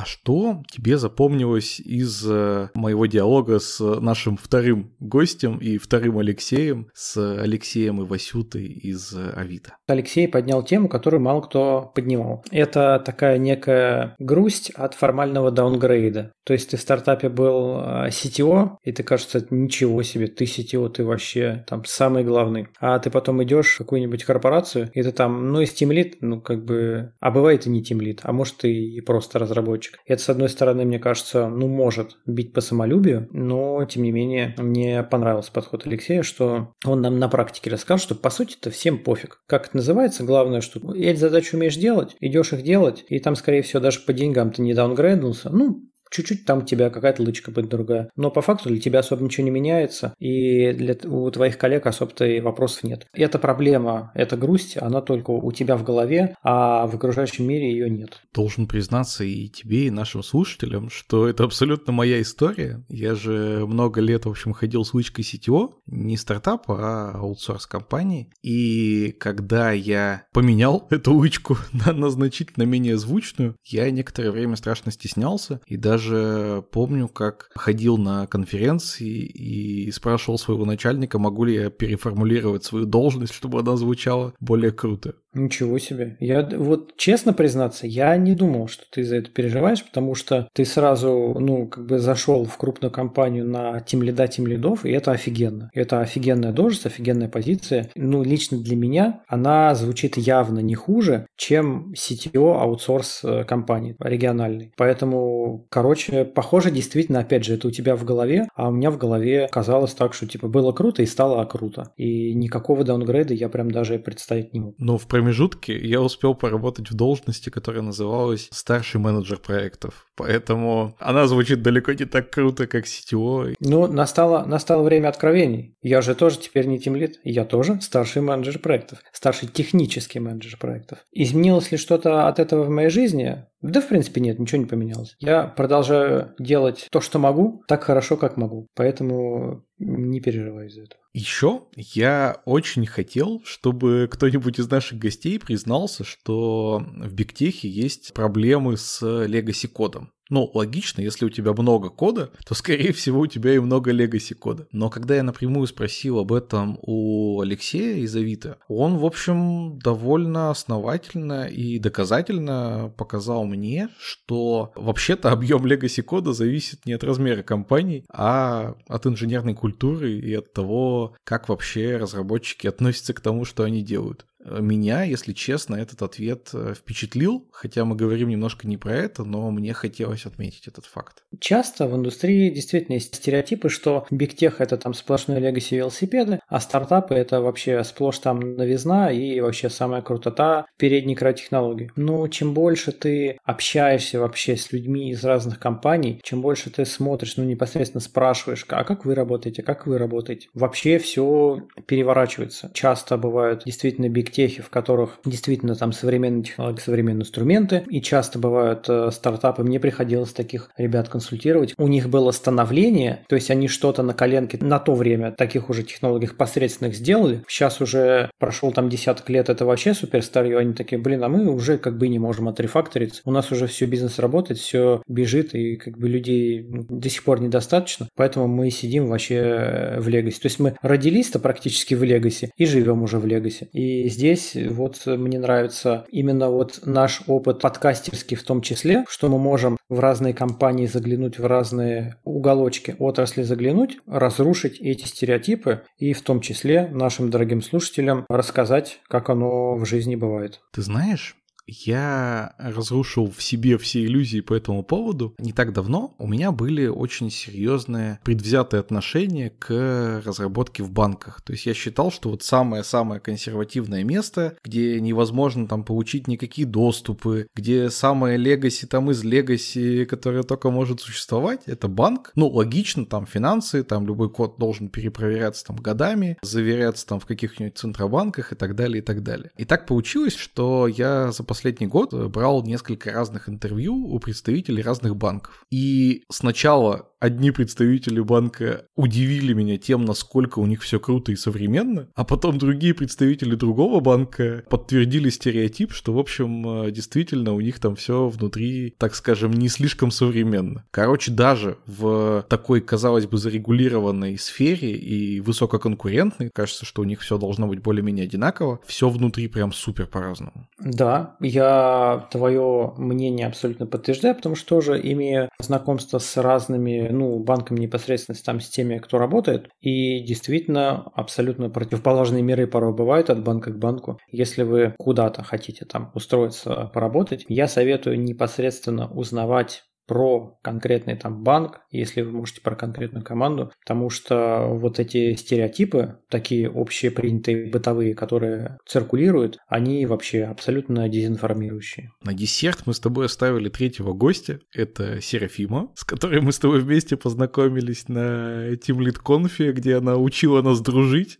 А 0.00 0.06
что 0.06 0.62
тебе 0.72 0.96
запомнилось 0.96 1.78
из 1.78 2.24
э, 2.26 2.70
моего 2.72 3.04
диалога 3.04 3.58
с 3.58 3.84
нашим 4.00 4.38
вторым 4.38 4.94
гостем 4.98 5.58
и 5.58 5.76
вторым 5.76 6.16
Алексеем, 6.16 6.88
с 6.94 7.18
Алексеем 7.38 8.00
и 8.00 8.06
Васютой 8.06 8.64
из 8.64 9.12
э, 9.12 9.30
Авито? 9.36 9.76
Алексей 9.86 10.26
поднял 10.26 10.62
тему, 10.62 10.88
которую 10.88 11.20
мало 11.20 11.42
кто 11.42 11.92
поднимал. 11.94 12.42
Это 12.50 13.02
такая 13.04 13.36
некая 13.36 14.16
грусть 14.18 14.70
от 14.70 14.94
формального 14.94 15.50
даунгрейда. 15.50 16.32
То 16.44 16.52
есть 16.52 16.70
ты 16.70 16.76
в 16.76 16.80
стартапе 16.80 17.28
был 17.28 17.80
CTO, 17.80 18.72
э, 18.72 18.76
и 18.84 18.92
ты 18.92 19.02
кажется, 19.02 19.46
ничего 19.50 20.02
себе, 20.02 20.26
ты 20.26 20.44
CTO, 20.44 20.88
ты 20.88 21.04
вообще 21.04 21.64
там 21.68 21.84
самый 21.84 22.24
главный. 22.24 22.68
А 22.80 22.98
ты 22.98 23.10
потом 23.10 23.42
идешь 23.42 23.74
в 23.74 23.78
какую-нибудь 23.78 24.24
корпорацию, 24.24 24.90
и 24.94 25.02
ты 25.02 25.12
там, 25.12 25.52
ну, 25.52 25.60
из 25.60 25.72
тимлит, 25.72 26.16
ну, 26.20 26.40
как 26.40 26.64
бы, 26.64 27.12
а 27.20 27.30
бывает 27.30 27.66
и 27.66 27.70
не 27.70 27.82
тимлит, 27.82 28.20
а 28.22 28.32
может 28.32 28.56
ты 28.58 28.72
и 28.72 29.00
просто 29.00 29.38
разработчик. 29.38 29.98
Это, 30.06 30.22
с 30.22 30.28
одной 30.28 30.48
стороны, 30.48 30.84
мне 30.84 30.98
кажется, 30.98 31.48
ну, 31.48 31.68
может 31.68 32.16
бить 32.26 32.52
по 32.52 32.60
самолюбию, 32.60 33.28
но, 33.32 33.84
тем 33.84 34.02
не 34.02 34.12
менее, 34.12 34.54
мне 34.58 35.02
понравился 35.02 35.52
подход 35.52 35.86
Алексея, 35.86 36.22
что 36.22 36.74
он 36.84 37.02
нам 37.02 37.18
на 37.18 37.28
практике 37.28 37.70
рассказал, 37.70 37.98
что, 37.98 38.14
по 38.14 38.30
сути, 38.30 38.56
это 38.60 38.70
всем 38.70 38.98
пофиг. 38.98 39.42
Как 39.46 39.68
это 39.68 39.76
называется? 39.76 40.24
Главное, 40.24 40.60
что 40.60 40.94
эти 40.94 41.18
задачи 41.18 41.54
умеешь 41.54 41.76
делать, 41.76 42.16
идешь 42.20 42.52
их 42.52 42.62
делать, 42.62 43.04
и 43.08 43.18
там, 43.18 43.36
скорее 43.36 43.62
всего, 43.62 43.80
даже 43.80 44.00
по 44.00 44.12
деньгам 44.12 44.52
ты 44.52 44.62
не 44.62 44.74
даунгрейднулся. 44.74 45.50
Ну, 45.50 45.89
чуть-чуть 46.10 46.44
там 46.44 46.58
у 46.58 46.62
тебя 46.62 46.90
какая-то 46.90 47.22
лычка 47.22 47.50
будет 47.50 47.68
другая. 47.68 48.10
Но 48.16 48.30
по 48.30 48.42
факту 48.42 48.68
для 48.68 48.80
тебя 48.80 49.00
особо 49.00 49.24
ничего 49.24 49.44
не 49.44 49.50
меняется, 49.50 50.14
и 50.18 50.72
для, 50.72 50.96
у 51.04 51.30
твоих 51.30 51.56
коллег 51.58 51.86
особо-то 51.86 52.26
и 52.26 52.40
вопросов 52.40 52.84
нет. 52.84 53.06
Эта 53.12 53.38
проблема, 53.38 54.10
эта 54.14 54.36
грусть, 54.36 54.76
она 54.76 55.00
только 55.00 55.30
у 55.30 55.52
тебя 55.52 55.76
в 55.76 55.84
голове, 55.84 56.34
а 56.42 56.86
в 56.86 56.94
окружающем 56.94 57.46
мире 57.46 57.70
ее 57.70 57.88
нет. 57.88 58.20
Должен 58.34 58.66
признаться 58.66 59.24
и 59.24 59.48
тебе, 59.48 59.86
и 59.86 59.90
нашим 59.90 60.22
слушателям, 60.22 60.90
что 60.90 61.28
это 61.28 61.44
абсолютно 61.44 61.92
моя 61.92 62.20
история. 62.20 62.84
Я 62.88 63.14
же 63.14 63.64
много 63.66 64.00
лет, 64.00 64.26
в 64.26 64.30
общем, 64.30 64.52
ходил 64.52 64.84
с 64.84 64.94
лычкой 64.94 65.24
CTO, 65.24 65.74
не 65.86 66.16
стартапа, 66.16 66.78
а 66.78 67.18
аутсорс 67.18 67.66
компании. 67.66 68.30
И 68.42 69.14
когда 69.18 69.70
я 69.72 70.24
поменял 70.32 70.86
эту 70.90 71.14
лычку 71.14 71.56
на, 71.72 71.92
на 71.92 72.10
значительно 72.10 72.64
менее 72.64 72.98
звучную, 72.98 73.56
я 73.64 73.90
некоторое 73.90 74.30
время 74.30 74.56
страшно 74.56 74.92
стеснялся 74.92 75.60
и 75.66 75.76
даже 75.76 75.99
даже 76.00 76.64
помню, 76.70 77.08
как 77.08 77.50
ходил 77.54 77.98
на 77.98 78.26
конференции 78.26 79.18
и 79.18 79.90
спрашивал 79.90 80.38
своего 80.38 80.64
начальника, 80.64 81.18
могу 81.18 81.44
ли 81.44 81.54
я 81.54 81.70
переформулировать 81.70 82.64
свою 82.64 82.86
должность, 82.86 83.34
чтобы 83.34 83.60
она 83.60 83.76
звучала 83.76 84.32
более 84.40 84.72
круто. 84.72 85.14
Ничего 85.32 85.78
себе. 85.78 86.16
Я 86.18 86.48
вот 86.56 86.96
честно 86.96 87.32
признаться, 87.32 87.86
я 87.86 88.16
не 88.16 88.34
думал, 88.34 88.66
что 88.66 88.84
ты 88.90 89.04
за 89.04 89.16
это 89.16 89.30
переживаешь, 89.30 89.84
потому 89.84 90.14
что 90.14 90.48
ты 90.52 90.64
сразу, 90.64 91.36
ну, 91.38 91.68
как 91.68 91.86
бы 91.86 91.98
зашел 91.98 92.44
в 92.44 92.56
крупную 92.56 92.90
компанию 92.90 93.46
на 93.46 93.80
тим 93.80 94.02
лида, 94.02 94.26
тим 94.26 94.46
лидов, 94.46 94.84
и 94.84 94.90
это 94.90 95.12
офигенно. 95.12 95.70
Это 95.72 96.00
офигенная 96.00 96.52
должность, 96.52 96.86
офигенная 96.86 97.28
позиция. 97.28 97.90
Ну, 97.94 98.24
лично 98.24 98.58
для 98.58 98.76
меня 98.76 99.22
она 99.28 99.74
звучит 99.74 100.16
явно 100.16 100.58
не 100.58 100.74
хуже, 100.74 101.26
чем 101.36 101.92
CTO 101.92 102.60
аутсорс 102.60 103.20
э, 103.22 103.44
компании 103.44 103.94
региональной. 104.00 104.72
Поэтому, 104.76 105.66
короче, 105.70 106.24
похоже, 106.24 106.72
действительно, 106.72 107.20
опять 107.20 107.44
же, 107.44 107.54
это 107.54 107.68
у 107.68 107.70
тебя 107.70 107.94
в 107.94 108.04
голове, 108.04 108.48
а 108.56 108.68
у 108.68 108.72
меня 108.72 108.90
в 108.90 108.98
голове 108.98 109.48
казалось 109.50 109.94
так, 109.94 110.12
что 110.12 110.26
типа 110.26 110.48
было 110.48 110.72
круто 110.72 111.02
и 111.02 111.06
стало 111.06 111.44
круто. 111.44 111.92
И 111.96 112.34
никакого 112.34 112.82
даунгрейда 112.84 113.34
я 113.34 113.48
прям 113.48 113.70
даже 113.70 113.98
представить 113.98 114.52
не 114.52 114.60
мог. 114.60 114.74
Ну, 114.78 114.98
в 114.98 115.06
промежутке 115.20 115.78
я 115.78 116.00
успел 116.00 116.34
поработать 116.34 116.90
в 116.90 116.94
должности, 116.94 117.50
которая 117.50 117.82
называлась 117.82 118.48
старший 118.52 119.00
менеджер 119.00 119.38
проектов. 119.38 120.06
Поэтому 120.16 120.96
она 120.98 121.26
звучит 121.26 121.62
далеко 121.62 121.92
не 121.92 122.06
так 122.06 122.30
круто, 122.30 122.66
как 122.66 122.84
CTO. 122.84 123.54
Ну, 123.60 123.86
настало, 123.86 124.46
настало 124.46 124.82
время 124.82 125.08
откровений. 125.08 125.76
Я 125.82 126.00
же 126.00 126.14
тоже 126.14 126.38
теперь 126.38 126.66
не 126.66 126.78
тимлит, 126.78 127.20
я 127.22 127.44
тоже 127.44 127.80
старший 127.82 128.22
менеджер 128.22 128.58
проектов, 128.58 129.00
старший 129.12 129.48
технический 129.48 130.20
менеджер 130.20 130.56
проектов. 130.58 131.00
Изменилось 131.12 131.70
ли 131.70 131.76
что-то 131.76 132.26
от 132.26 132.38
этого 132.38 132.64
в 132.64 132.70
моей 132.70 132.88
жизни? 132.88 133.44
Да, 133.62 133.80
в 133.80 133.88
принципе, 133.88 134.20
нет, 134.20 134.38
ничего 134.38 134.62
не 134.62 134.66
поменялось. 134.66 135.16
Я 135.18 135.44
продолжаю 135.44 136.34
делать 136.38 136.86
то, 136.90 137.00
что 137.00 137.18
могу, 137.18 137.62
так 137.68 137.84
хорошо, 137.84 138.16
как 138.16 138.36
могу. 138.36 138.66
Поэтому 138.74 139.64
не 139.78 140.20
переживай 140.20 140.68
из-за 140.68 140.82
этого. 140.82 141.00
Еще 141.12 141.62
я 141.76 142.40
очень 142.44 142.86
хотел, 142.86 143.42
чтобы 143.44 144.08
кто-нибудь 144.10 144.58
из 144.58 144.70
наших 144.70 144.98
гостей 144.98 145.38
признался, 145.38 146.04
что 146.04 146.82
в 146.96 147.12
Бигтехе 147.12 147.68
есть 147.68 148.14
проблемы 148.14 148.76
с 148.76 149.02
legacy 149.02 149.68
кодом. 149.68 150.12
Ну, 150.30 150.48
логично, 150.54 151.00
если 151.00 151.24
у 151.24 151.30
тебя 151.30 151.52
много 151.52 151.90
кода, 151.90 152.30
то, 152.46 152.54
скорее 152.60 152.92
всего, 152.92 153.20
у 153.20 153.26
тебя 153.26 153.54
и 153.54 153.58
много 153.58 153.92
legacy 153.92 154.34
кода. 154.34 154.66
Но 154.72 154.88
когда 154.88 155.16
я 155.16 155.22
напрямую 155.22 155.66
спросил 155.66 156.18
об 156.18 156.32
этом 156.32 156.78
у 156.82 157.40
Алексея 157.40 157.96
из 157.96 158.14
Авито, 158.16 158.58
он, 158.68 158.96
в 158.96 159.04
общем, 159.04 159.78
довольно 159.80 160.50
основательно 160.50 161.46
и 161.46 161.78
доказательно 161.78 162.92
показал 162.96 163.44
мне, 163.44 163.88
что 163.98 164.72
вообще-то 164.76 165.32
объем 165.32 165.66
legacy 165.66 166.02
кода 166.02 166.32
зависит 166.32 166.86
не 166.86 166.92
от 166.92 167.02
размера 167.04 167.42
компании, 167.42 168.04
а 168.08 168.76
от 168.88 169.06
инженерной 169.06 169.54
культуры 169.54 170.12
и 170.12 170.32
от 170.34 170.52
того, 170.52 171.16
как 171.24 171.48
вообще 171.48 171.96
разработчики 171.96 172.68
относятся 172.68 173.14
к 173.14 173.20
тому, 173.20 173.44
что 173.44 173.64
они 173.64 173.82
делают. 173.82 174.26
Меня, 174.44 175.02
если 175.02 175.32
честно, 175.32 175.76
этот 175.76 176.02
ответ 176.02 176.50
э, 176.54 176.74
впечатлил, 176.74 177.46
хотя 177.52 177.84
мы 177.84 177.94
говорим 177.94 178.30
немножко 178.30 178.66
не 178.66 178.78
про 178.78 178.94
это, 178.94 179.24
но 179.24 179.50
мне 179.50 179.74
хотелось 179.74 180.24
отметить 180.24 180.66
этот 180.66 180.86
факт. 180.86 181.22
Часто 181.38 181.86
в 181.86 181.94
индустрии 181.94 182.48
действительно 182.50 182.94
есть 182.94 183.14
стереотипы, 183.14 183.68
что 183.68 184.06
бигтех 184.10 184.60
это 184.60 184.78
там 184.78 184.94
сплошной 184.94 185.40
легаси 185.40 185.76
велосипеды, 185.76 186.40
а 186.48 186.60
стартапы 186.60 187.14
это 187.14 187.40
вообще 187.40 187.84
сплошь 187.84 188.18
там 188.18 188.56
новизна 188.56 189.10
и 189.10 189.40
вообще 189.40 189.68
самая 189.68 190.00
крутота 190.00 190.66
передний 190.78 191.14
край 191.14 191.34
технологий. 191.34 191.90
Но 191.96 192.26
чем 192.28 192.54
больше 192.54 192.92
ты 192.92 193.38
общаешься 193.44 194.20
вообще 194.20 194.56
с 194.56 194.72
людьми 194.72 195.10
из 195.10 195.22
разных 195.22 195.58
компаний, 195.58 196.20
чем 196.22 196.40
больше 196.40 196.70
ты 196.70 196.86
смотришь, 196.86 197.36
ну 197.36 197.44
непосредственно 197.44 198.00
спрашиваешь, 198.00 198.64
а 198.68 198.84
как 198.84 199.04
вы 199.04 199.14
работаете, 199.14 199.62
как 199.62 199.86
вы 199.86 199.98
работаете, 199.98 200.48
вообще 200.54 200.98
все 200.98 201.62
переворачивается. 201.86 202.70
Часто 202.72 203.18
бывают 203.18 203.64
действительно 203.66 204.08
биг 204.08 204.29
техи, 204.30 204.62
в 204.62 204.70
которых 204.70 205.18
действительно 205.24 205.74
там 205.74 205.92
современные 205.92 206.44
технологии, 206.44 206.80
современные 206.80 207.22
инструменты, 207.22 207.84
и 207.88 208.00
часто 208.00 208.38
бывают 208.38 208.86
э, 208.88 209.10
стартапы, 209.12 209.62
мне 209.62 209.80
приходилось 209.80 210.32
таких 210.32 210.70
ребят 210.76 211.08
консультировать, 211.08 211.74
у 211.78 211.88
них 211.88 212.08
было 212.08 212.30
становление, 212.30 213.24
то 213.28 213.34
есть 213.34 213.50
они 213.50 213.68
что-то 213.68 214.02
на 214.02 214.14
коленке 214.14 214.58
на 214.60 214.78
то 214.78 214.94
время 214.94 215.32
таких 215.32 215.70
уже 215.70 215.82
технологиях 215.82 216.36
посредственных 216.36 216.94
сделали, 216.94 217.42
сейчас 217.48 217.80
уже 217.80 218.30
прошел 218.38 218.72
там 218.72 218.88
десяток 218.88 219.28
лет, 219.30 219.48
это 219.48 219.64
вообще 219.64 219.94
супер 219.94 220.22
старье, 220.22 220.58
они 220.58 220.74
такие, 220.74 221.00
блин, 221.00 221.22
а 221.24 221.28
мы 221.28 221.50
уже 221.50 221.78
как 221.78 221.98
бы 221.98 222.08
не 222.08 222.18
можем 222.18 222.48
отрефакториться, 222.48 223.22
у 223.24 223.30
нас 223.30 223.50
уже 223.52 223.66
все 223.66 223.86
бизнес 223.86 224.18
работает, 224.18 224.60
все 224.60 225.02
бежит, 225.08 225.54
и 225.54 225.76
как 225.76 225.98
бы 225.98 226.08
людей 226.08 226.66
до 226.70 227.08
сих 227.08 227.22
пор 227.24 227.40
недостаточно, 227.40 228.08
поэтому 228.14 228.46
мы 228.46 228.70
сидим 228.70 229.06
вообще 229.06 229.96
в 229.98 230.08
Легасе. 230.08 230.40
То 230.40 230.46
есть 230.46 230.58
мы 230.58 230.76
родились-то 230.82 231.38
практически 231.38 231.94
в 231.94 232.02
Легасе 232.02 232.50
и 232.56 232.66
живем 232.66 233.02
уже 233.02 233.18
в 233.18 233.26
Легасе. 233.26 233.68
И 233.72 234.08
здесь 234.20 234.54
вот 234.54 235.06
мне 235.06 235.38
нравится 235.38 236.04
именно 236.10 236.50
вот 236.50 236.80
наш 236.84 237.22
опыт 237.26 237.60
подкастерский 237.60 238.36
в 238.36 238.42
том 238.42 238.60
числе, 238.60 239.06
что 239.08 239.30
мы 239.30 239.38
можем 239.38 239.78
в 239.88 239.98
разные 239.98 240.34
компании 240.34 240.84
заглянуть, 240.84 241.38
в 241.38 241.46
разные 241.46 242.16
уголочки 242.24 242.96
отрасли 242.98 243.42
заглянуть, 243.42 243.96
разрушить 244.06 244.78
эти 244.78 245.06
стереотипы 245.06 245.84
и 245.96 246.12
в 246.12 246.20
том 246.20 246.42
числе 246.42 246.86
нашим 246.88 247.30
дорогим 247.30 247.62
слушателям 247.62 248.26
рассказать, 248.28 249.00
как 249.08 249.30
оно 249.30 249.76
в 249.76 249.86
жизни 249.86 250.16
бывает. 250.16 250.60
Ты 250.72 250.82
знаешь, 250.82 251.39
я 251.70 252.54
разрушил 252.58 253.30
в 253.30 253.42
себе 253.42 253.78
все 253.78 254.04
иллюзии 254.04 254.40
по 254.40 254.54
этому 254.54 254.82
поводу. 254.82 255.34
Не 255.38 255.52
так 255.52 255.72
давно 255.72 256.14
у 256.18 256.26
меня 256.26 256.52
были 256.52 256.86
очень 256.86 257.30
серьезные 257.30 258.18
предвзятые 258.24 258.80
отношения 258.80 259.50
к 259.50 260.22
разработке 260.24 260.82
в 260.82 260.90
банках. 260.90 261.40
То 261.42 261.52
есть 261.52 261.66
я 261.66 261.74
считал, 261.74 262.10
что 262.10 262.30
вот 262.30 262.42
самое-самое 262.42 263.20
консервативное 263.20 264.04
место, 264.04 264.56
где 264.64 265.00
невозможно 265.00 265.66
там 265.68 265.84
получить 265.84 266.26
никакие 266.26 266.66
доступы, 266.66 267.46
где 267.54 267.90
самое 267.90 268.36
легаси 268.36 268.86
там 268.86 269.10
из 269.10 269.22
легаси, 269.22 270.04
которое 270.04 270.42
только 270.42 270.70
может 270.70 271.00
существовать, 271.00 271.62
это 271.66 271.88
банк. 271.88 272.32
Ну, 272.34 272.48
логично, 272.48 273.06
там 273.06 273.26
финансы, 273.26 273.82
там 273.82 274.06
любой 274.06 274.30
код 274.30 274.58
должен 274.58 274.88
перепроверяться 274.88 275.64
там 275.66 275.76
годами, 275.76 276.38
заверяться 276.42 277.06
там 277.06 277.20
в 277.20 277.26
каких-нибудь 277.26 277.78
центробанках 277.78 278.52
и 278.52 278.56
так 278.56 278.74
далее, 278.74 279.02
и 279.02 279.04
так 279.04 279.22
далее. 279.22 279.50
И 279.56 279.64
так 279.64 279.86
получилось, 279.86 280.34
что 280.34 280.86
я 280.88 281.32
за 281.32 281.44
последний 281.60 281.88
год 281.88 282.14
брал 282.30 282.62
несколько 282.62 283.12
разных 283.12 283.46
интервью 283.46 283.94
у 283.94 284.18
представителей 284.18 284.82
разных 284.82 285.14
банков. 285.14 285.66
И 285.70 286.24
сначала 286.30 287.09
одни 287.20 287.50
представители 287.50 288.20
банка 288.20 288.86
удивили 288.96 289.52
меня 289.52 289.76
тем, 289.76 290.04
насколько 290.04 290.58
у 290.58 290.66
них 290.66 290.82
все 290.82 290.98
круто 290.98 291.30
и 291.32 291.36
современно, 291.36 292.08
а 292.14 292.24
потом 292.24 292.58
другие 292.58 292.94
представители 292.94 293.54
другого 293.54 294.00
банка 294.00 294.64
подтвердили 294.68 295.28
стереотип, 295.28 295.92
что, 295.92 296.14
в 296.14 296.18
общем, 296.18 296.86
э, 296.86 296.90
действительно 296.90 297.52
у 297.52 297.60
них 297.60 297.78
там 297.78 297.94
все 297.94 298.28
внутри, 298.28 298.94
так 298.98 299.14
скажем, 299.14 299.52
не 299.52 299.68
слишком 299.68 300.10
современно. 300.10 300.84
Короче, 300.90 301.30
даже 301.30 301.76
в 301.86 302.44
такой, 302.48 302.80
казалось 302.80 303.26
бы, 303.26 303.36
зарегулированной 303.36 304.38
сфере 304.38 304.92
и 304.92 305.40
высококонкурентной, 305.40 306.50
кажется, 306.52 306.86
что 306.86 307.02
у 307.02 307.04
них 307.04 307.20
все 307.20 307.36
должно 307.36 307.66
быть 307.66 307.82
более-менее 307.82 308.24
одинаково, 308.24 308.80
все 308.86 309.10
внутри 309.10 309.48
прям 309.48 309.72
супер 309.72 310.06
по-разному. 310.06 310.68
Да, 310.78 311.36
я 311.40 312.26
твое 312.32 312.94
мнение 312.96 313.46
абсолютно 313.46 313.86
подтверждаю, 313.86 314.34
потому 314.34 314.54
что 314.54 314.76
тоже 314.76 314.98
имея 315.02 315.50
знакомство 315.60 316.18
с 316.18 316.36
разными 316.38 317.09
ну, 317.10 317.38
банкам 317.38 317.76
непосредственно 317.76 318.36
там 318.44 318.60
с 318.60 318.68
теми, 318.68 318.98
кто 318.98 319.18
работает. 319.18 319.68
И 319.80 320.20
действительно, 320.20 321.10
абсолютно 321.14 321.70
противоположные 321.70 322.42
миры 322.42 322.66
порой 322.66 322.94
бывают 322.94 323.30
от 323.30 323.42
банка 323.42 323.72
к 323.72 323.78
банку. 323.78 324.18
Если 324.30 324.62
вы 324.62 324.94
куда-то 324.98 325.42
хотите 325.42 325.84
там 325.84 326.10
устроиться, 326.14 326.90
поработать, 326.92 327.44
я 327.48 327.68
советую 327.68 328.20
непосредственно 328.20 329.10
узнавать 329.10 329.84
про 330.06 330.58
конкретный 330.62 331.16
там 331.16 331.42
банк, 331.42 331.80
если 331.90 332.22
вы 332.22 332.32
можете 332.32 332.60
про 332.60 332.74
конкретную 332.74 333.24
команду, 333.24 333.72
потому 333.80 334.10
что 334.10 334.66
вот 334.68 334.98
эти 334.98 335.34
стереотипы, 335.34 336.18
такие 336.28 336.70
общие 336.70 337.10
принятые 337.10 337.70
бытовые, 337.70 338.14
которые 338.14 338.78
циркулируют, 338.86 339.58
они 339.68 340.06
вообще 340.06 340.44
абсолютно 340.44 341.08
дезинформирующие. 341.08 342.10
На 342.24 342.34
десерт 342.34 342.82
мы 342.86 342.94
с 342.94 343.00
тобой 343.00 343.26
оставили 343.26 343.68
третьего 343.68 344.12
гостя, 344.12 344.58
это 344.74 345.20
Серафима, 345.20 345.92
с 345.94 346.04
которой 346.04 346.40
мы 346.40 346.52
с 346.52 346.58
тобой 346.58 346.80
вместе 346.80 347.16
познакомились 347.16 348.08
на 348.08 348.72
Team 348.74 348.98
Lead 348.98 349.18
Conf, 349.24 349.72
где 349.72 349.96
она 349.96 350.16
учила 350.16 350.62
нас 350.62 350.80
дружить. 350.80 351.38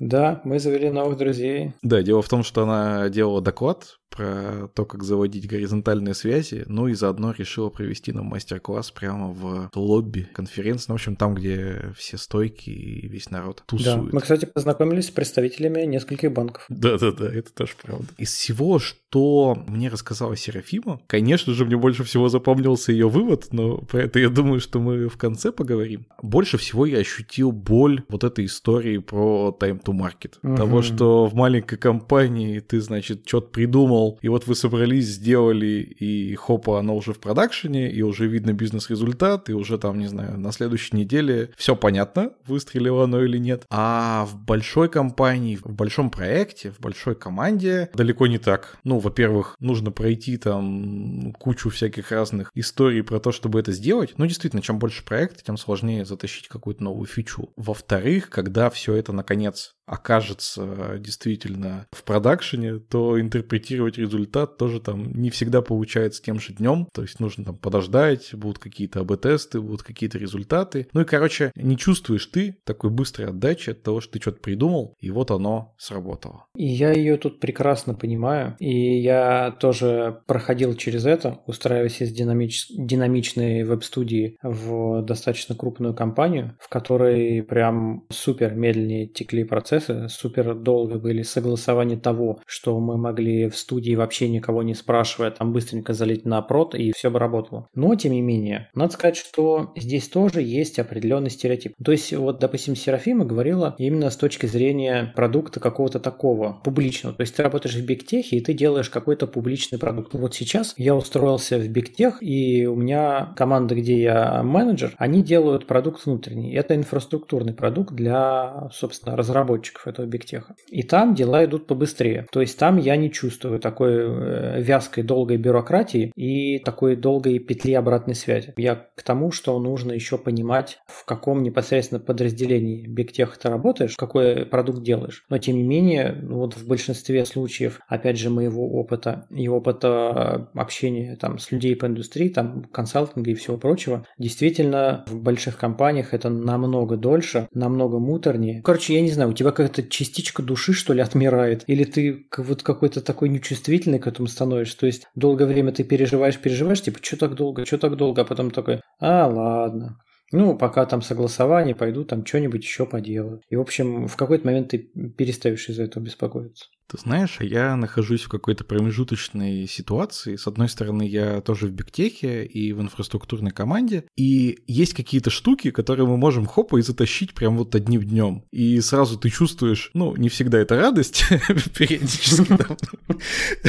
Да, 0.00 0.40
мы 0.44 0.58
завели 0.58 0.90
новых 0.90 1.18
друзей. 1.18 1.74
Да, 1.82 2.02
дело 2.02 2.22
в 2.22 2.28
том, 2.28 2.42
что 2.42 2.62
она 2.62 3.08
делала 3.08 3.40
доклад 3.40 3.98
про 4.10 4.68
то, 4.74 4.84
как 4.84 5.02
заводить 5.02 5.48
горизонтальные 5.48 6.14
связи, 6.14 6.64
ну 6.66 6.88
и 6.88 6.94
заодно 6.94 7.34
решила 7.36 7.68
провести 7.68 8.12
нам 8.12 8.26
мастер-класс 8.26 8.90
прямо 8.92 9.28
в 9.28 9.70
лобби 9.74 10.28
конференции, 10.32 10.86
ну, 10.88 10.94
в 10.94 10.96
общем, 10.96 11.16
там, 11.16 11.34
где 11.34 11.92
все 11.96 12.16
стойки 12.16 12.70
и 12.70 13.08
весь 13.08 13.30
народ 13.30 13.62
тусует. 13.66 13.96
Да, 13.96 14.08
мы, 14.12 14.20
кстати, 14.20 14.44
познакомились 14.44 15.06
с 15.06 15.10
представителями 15.10 15.82
нескольких 15.82 16.32
банков. 16.32 16.64
Да-да-да, 16.68 17.26
это 17.26 17.52
тоже 17.52 17.72
правда. 17.82 18.06
Из 18.18 18.32
всего, 18.32 18.78
что 18.78 19.64
мне 19.66 19.88
рассказала 19.88 20.36
Серафима, 20.36 21.00
конечно 21.06 21.52
же, 21.52 21.64
мне 21.64 21.76
больше 21.76 22.04
всего 22.04 22.28
запомнился 22.28 22.92
ее 22.92 23.08
вывод, 23.08 23.48
но 23.52 23.78
про 23.78 24.02
это 24.02 24.18
я 24.18 24.28
думаю, 24.28 24.60
что 24.60 24.80
мы 24.80 25.08
в 25.08 25.16
конце 25.16 25.50
поговорим. 25.52 26.06
Больше 26.22 26.58
всего 26.58 26.86
я 26.86 26.98
ощутил 26.98 27.52
боль 27.52 28.02
вот 28.08 28.24
этой 28.24 28.46
истории 28.46 28.98
про 28.98 29.56
time 29.58 29.82
to 29.82 29.92
market. 29.92 30.34
Угу. 30.42 30.56
Того, 30.56 30.82
что 30.82 31.26
в 31.26 31.34
маленькой 31.34 31.78
компании 31.78 32.60
ты, 32.60 32.80
значит, 32.80 33.26
что-то 33.26 33.48
придумал, 33.48 34.03
придумал, 34.04 34.18
и 34.22 34.28
вот 34.28 34.46
вы 34.46 34.54
собрались, 34.54 35.06
сделали, 35.06 35.66
и 35.66 36.34
хопа, 36.34 36.78
оно 36.78 36.96
уже 36.96 37.12
в 37.12 37.20
продакшене, 37.20 37.90
и 37.90 38.02
уже 38.02 38.26
видно 38.26 38.52
бизнес-результат, 38.52 39.50
и 39.50 39.52
уже 39.52 39.78
там, 39.78 39.98
не 39.98 40.06
знаю, 40.06 40.38
на 40.38 40.52
следующей 40.52 40.96
неделе 40.96 41.50
все 41.56 41.76
понятно, 41.76 42.32
выстрелило 42.46 43.04
оно 43.04 43.22
или 43.22 43.38
нет. 43.38 43.64
А 43.70 44.26
в 44.26 44.36
большой 44.36 44.88
компании, 44.88 45.58
в 45.62 45.74
большом 45.74 46.10
проекте, 46.10 46.70
в 46.70 46.80
большой 46.80 47.14
команде 47.14 47.90
далеко 47.94 48.26
не 48.26 48.38
так. 48.38 48.78
Ну, 48.84 48.98
во-первых, 48.98 49.56
нужно 49.60 49.90
пройти 49.90 50.36
там 50.36 51.32
кучу 51.38 51.70
всяких 51.70 52.10
разных 52.10 52.50
историй 52.54 53.02
про 53.02 53.20
то, 53.20 53.32
чтобы 53.32 53.60
это 53.60 53.72
сделать. 53.72 54.14
Ну, 54.16 54.26
действительно, 54.26 54.62
чем 54.62 54.78
больше 54.78 55.04
проект, 55.04 55.44
тем 55.44 55.56
сложнее 55.56 56.04
затащить 56.04 56.48
какую-то 56.48 56.82
новую 56.82 57.06
фичу. 57.06 57.50
Во-вторых, 57.56 58.30
когда 58.30 58.70
все 58.70 58.94
это 58.94 59.12
наконец 59.12 59.74
окажется 59.86 60.96
действительно 60.98 61.86
в 61.92 62.04
продакшене, 62.04 62.78
то 62.78 63.20
интерпретировать 63.20 63.98
результат 63.98 64.56
тоже 64.56 64.80
там 64.80 65.12
не 65.12 65.30
всегда 65.30 65.62
получается 65.62 66.22
тем 66.22 66.40
же 66.40 66.52
днем. 66.52 66.88
То 66.92 67.02
есть 67.02 67.20
нужно 67.20 67.44
там 67.44 67.56
подождать, 67.56 68.34
будут 68.34 68.58
какие-то 68.58 69.00
АБ-тесты, 69.00 69.60
будут 69.60 69.82
какие-то 69.82 70.18
результаты. 70.18 70.88
Ну 70.92 71.02
и, 71.02 71.04
короче, 71.04 71.52
не 71.54 71.76
чувствуешь 71.76 72.26
ты 72.26 72.56
такой 72.64 72.90
быстрой 72.90 73.28
отдачи 73.28 73.70
от 73.70 73.82
того, 73.82 74.00
что 74.00 74.14
ты 74.14 74.20
что-то 74.20 74.40
придумал, 74.40 74.94
и 75.00 75.10
вот 75.10 75.30
оно 75.30 75.74
сработало. 75.78 76.46
И 76.56 76.66
я 76.66 76.92
ее 76.92 77.16
тут 77.16 77.40
прекрасно 77.40 77.94
понимаю. 77.94 78.56
И 78.58 79.00
я 79.00 79.50
тоже 79.60 80.22
проходил 80.26 80.74
через 80.74 81.04
это, 81.06 81.40
устраиваясь 81.46 82.00
из 82.00 82.12
динамич... 82.12 82.68
динамичной 82.70 83.64
веб-студии 83.64 84.36
в 84.42 85.02
достаточно 85.02 85.54
крупную 85.54 85.94
компанию, 85.94 86.56
в 86.60 86.68
которой 86.68 87.42
прям 87.42 88.04
супер 88.10 88.54
медленнее 88.54 89.06
текли 89.06 89.44
процессы, 89.44 89.73
супер 89.80 90.54
долго 90.54 90.98
были 90.98 91.22
согласования 91.22 91.96
того, 91.96 92.40
что 92.46 92.78
мы 92.80 92.96
могли 92.96 93.48
в 93.48 93.56
студии 93.56 93.94
вообще 93.94 94.28
никого 94.28 94.62
не 94.62 94.74
спрашивая, 94.74 95.30
там 95.30 95.52
быстренько 95.52 95.92
залить 95.92 96.24
на 96.24 96.40
прод, 96.42 96.74
и 96.74 96.92
все 96.92 97.10
бы 97.10 97.18
работало. 97.18 97.68
Но, 97.74 97.94
тем 97.94 98.12
не 98.12 98.20
менее, 98.20 98.68
надо 98.74 98.92
сказать, 98.92 99.16
что 99.16 99.72
здесь 99.76 100.08
тоже 100.08 100.42
есть 100.42 100.78
определенный 100.78 101.30
стереотип. 101.30 101.74
То 101.84 101.92
есть, 101.92 102.12
вот, 102.12 102.38
допустим, 102.38 102.76
Серафима 102.76 103.24
говорила 103.24 103.74
именно 103.78 104.10
с 104.10 104.16
точки 104.16 104.46
зрения 104.46 105.12
продукта 105.16 105.60
какого-то 105.60 106.00
такого 106.00 106.60
публичного. 106.64 107.16
То 107.16 107.22
есть, 107.22 107.36
ты 107.36 107.42
работаешь 107.42 107.74
в 107.74 107.84
бигтехе, 107.84 108.36
и 108.36 108.40
ты 108.40 108.52
делаешь 108.52 108.90
какой-то 108.90 109.26
публичный 109.26 109.78
продукт. 109.78 110.14
Вот 110.14 110.34
сейчас 110.34 110.74
я 110.76 110.94
устроился 110.94 111.58
в 111.58 111.68
бигтех, 111.68 112.22
и 112.22 112.66
у 112.66 112.76
меня 112.76 113.32
команда, 113.36 113.74
где 113.74 114.00
я 114.00 114.42
менеджер, 114.42 114.94
они 114.98 115.22
делают 115.22 115.66
продукт 115.66 116.04
внутренний. 116.06 116.54
Это 116.54 116.74
инфраструктурный 116.74 117.52
продукт 117.54 117.92
для, 117.92 118.68
собственно, 118.72 119.16
разработчиков 119.16 119.63
этого 119.86 120.06
бигтеха. 120.06 120.54
И 120.68 120.82
там 120.82 121.14
дела 121.14 121.44
идут 121.44 121.66
побыстрее. 121.66 122.26
То 122.32 122.40
есть 122.40 122.58
там 122.58 122.76
я 122.78 122.96
не 122.96 123.10
чувствую 123.10 123.60
такой 123.60 123.92
э, 123.94 124.60
вязкой, 124.60 125.04
долгой 125.04 125.36
бюрократии 125.36 126.12
и 126.16 126.58
такой 126.58 126.96
долгой 126.96 127.38
петли 127.38 127.74
обратной 127.74 128.14
связи. 128.14 128.52
Я 128.56 128.74
к 128.94 129.02
тому, 129.02 129.30
что 129.30 129.58
нужно 129.58 129.92
еще 129.92 130.18
понимать, 130.18 130.78
в 130.86 131.04
каком 131.04 131.42
непосредственно 131.42 132.00
подразделении 132.00 132.86
бигтеха 132.86 133.38
ты 133.38 133.48
работаешь, 133.48 133.96
какой 133.96 134.46
продукт 134.46 134.82
делаешь. 134.82 135.24
Но 135.28 135.38
тем 135.38 135.56
не 135.56 135.62
менее, 135.62 136.18
вот 136.22 136.56
в 136.56 136.66
большинстве 136.66 137.24
случаев, 137.24 137.80
опять 137.88 138.18
же, 138.18 138.30
моего 138.30 138.68
опыта 138.72 139.26
и 139.30 139.48
опыта 139.48 140.48
общения 140.54 141.16
там 141.16 141.38
с 141.38 141.50
людей 141.50 141.76
по 141.76 141.86
индустрии, 141.86 142.28
там 142.28 142.64
консалтинга 142.64 143.30
и 143.30 143.34
всего 143.34 143.56
прочего, 143.56 144.06
действительно 144.18 145.04
в 145.06 145.20
больших 145.20 145.56
компаниях 145.56 146.14
это 146.14 146.30
намного 146.30 146.96
дольше, 146.96 147.48
намного 147.52 147.98
муторнее. 147.98 148.62
Короче, 148.62 148.94
я 148.94 149.00
не 149.00 149.10
знаю, 149.10 149.30
у 149.30 149.34
тебя 149.34 149.50
какая-то 149.54 149.82
частичка 149.82 150.42
души, 150.42 150.72
что 150.72 150.92
ли, 150.92 151.00
отмирает? 151.00 151.64
Или 151.66 151.84
ты 151.84 152.26
вот 152.36 152.62
какой-то 152.62 153.00
такой 153.00 153.28
нечувствительный 153.28 153.98
к 153.98 154.06
этому 154.06 154.28
становишься? 154.28 154.78
То 154.78 154.86
есть 154.86 155.06
долгое 155.14 155.46
время 155.46 155.72
ты 155.72 155.84
переживаешь, 155.84 156.38
переживаешь, 156.38 156.82
типа, 156.82 156.98
что 157.00 157.16
так 157.16 157.34
долго, 157.34 157.64
что 157.64 157.78
так 157.78 157.96
долго, 157.96 158.22
а 158.22 158.24
потом 158.24 158.50
такой, 158.50 158.80
а, 159.00 159.26
ладно. 159.26 159.98
Ну, 160.32 160.56
пока 160.56 160.84
там 160.86 161.00
согласование, 161.00 161.74
пойду 161.74 162.04
там 162.04 162.26
что-нибудь 162.26 162.62
еще 162.62 162.86
поделаю. 162.86 163.40
И, 163.50 163.56
в 163.56 163.60
общем, 163.60 164.08
в 164.08 164.16
какой-то 164.16 164.46
момент 164.46 164.70
ты 164.70 164.78
перестаешь 164.78 165.68
из-за 165.68 165.84
этого 165.84 166.02
беспокоиться. 166.02 166.66
Ты 166.86 166.98
знаешь, 166.98 167.36
а 167.40 167.44
я 167.44 167.74
нахожусь 167.76 168.22
в 168.22 168.28
какой-то 168.28 168.64
промежуточной 168.64 169.66
ситуации. 169.66 170.36
С 170.36 170.46
одной 170.46 170.68
стороны, 170.68 171.08
я 171.08 171.40
тоже 171.40 171.66
в 171.66 171.72
бигтехе 171.72 172.44
и 172.44 172.72
в 172.72 172.80
инфраструктурной 172.82 173.52
команде, 173.52 174.04
и 174.16 174.58
есть 174.66 174.92
какие-то 174.92 175.30
штуки, 175.30 175.70
которые 175.70 176.06
мы 176.06 176.18
можем 176.18 176.44
хопа 176.44 176.76
и 176.76 176.82
затащить 176.82 177.32
прям 177.32 177.56
вот 177.56 177.74
одним 177.74 178.02
днем. 178.02 178.44
И 178.50 178.80
сразу 178.80 179.18
ты 179.18 179.30
чувствуешь, 179.30 179.90
ну, 179.94 180.14
не 180.16 180.28
всегда 180.28 180.58
это 180.58 180.76
радость, 180.76 181.24
периодически 181.78 182.56
там 182.56 182.76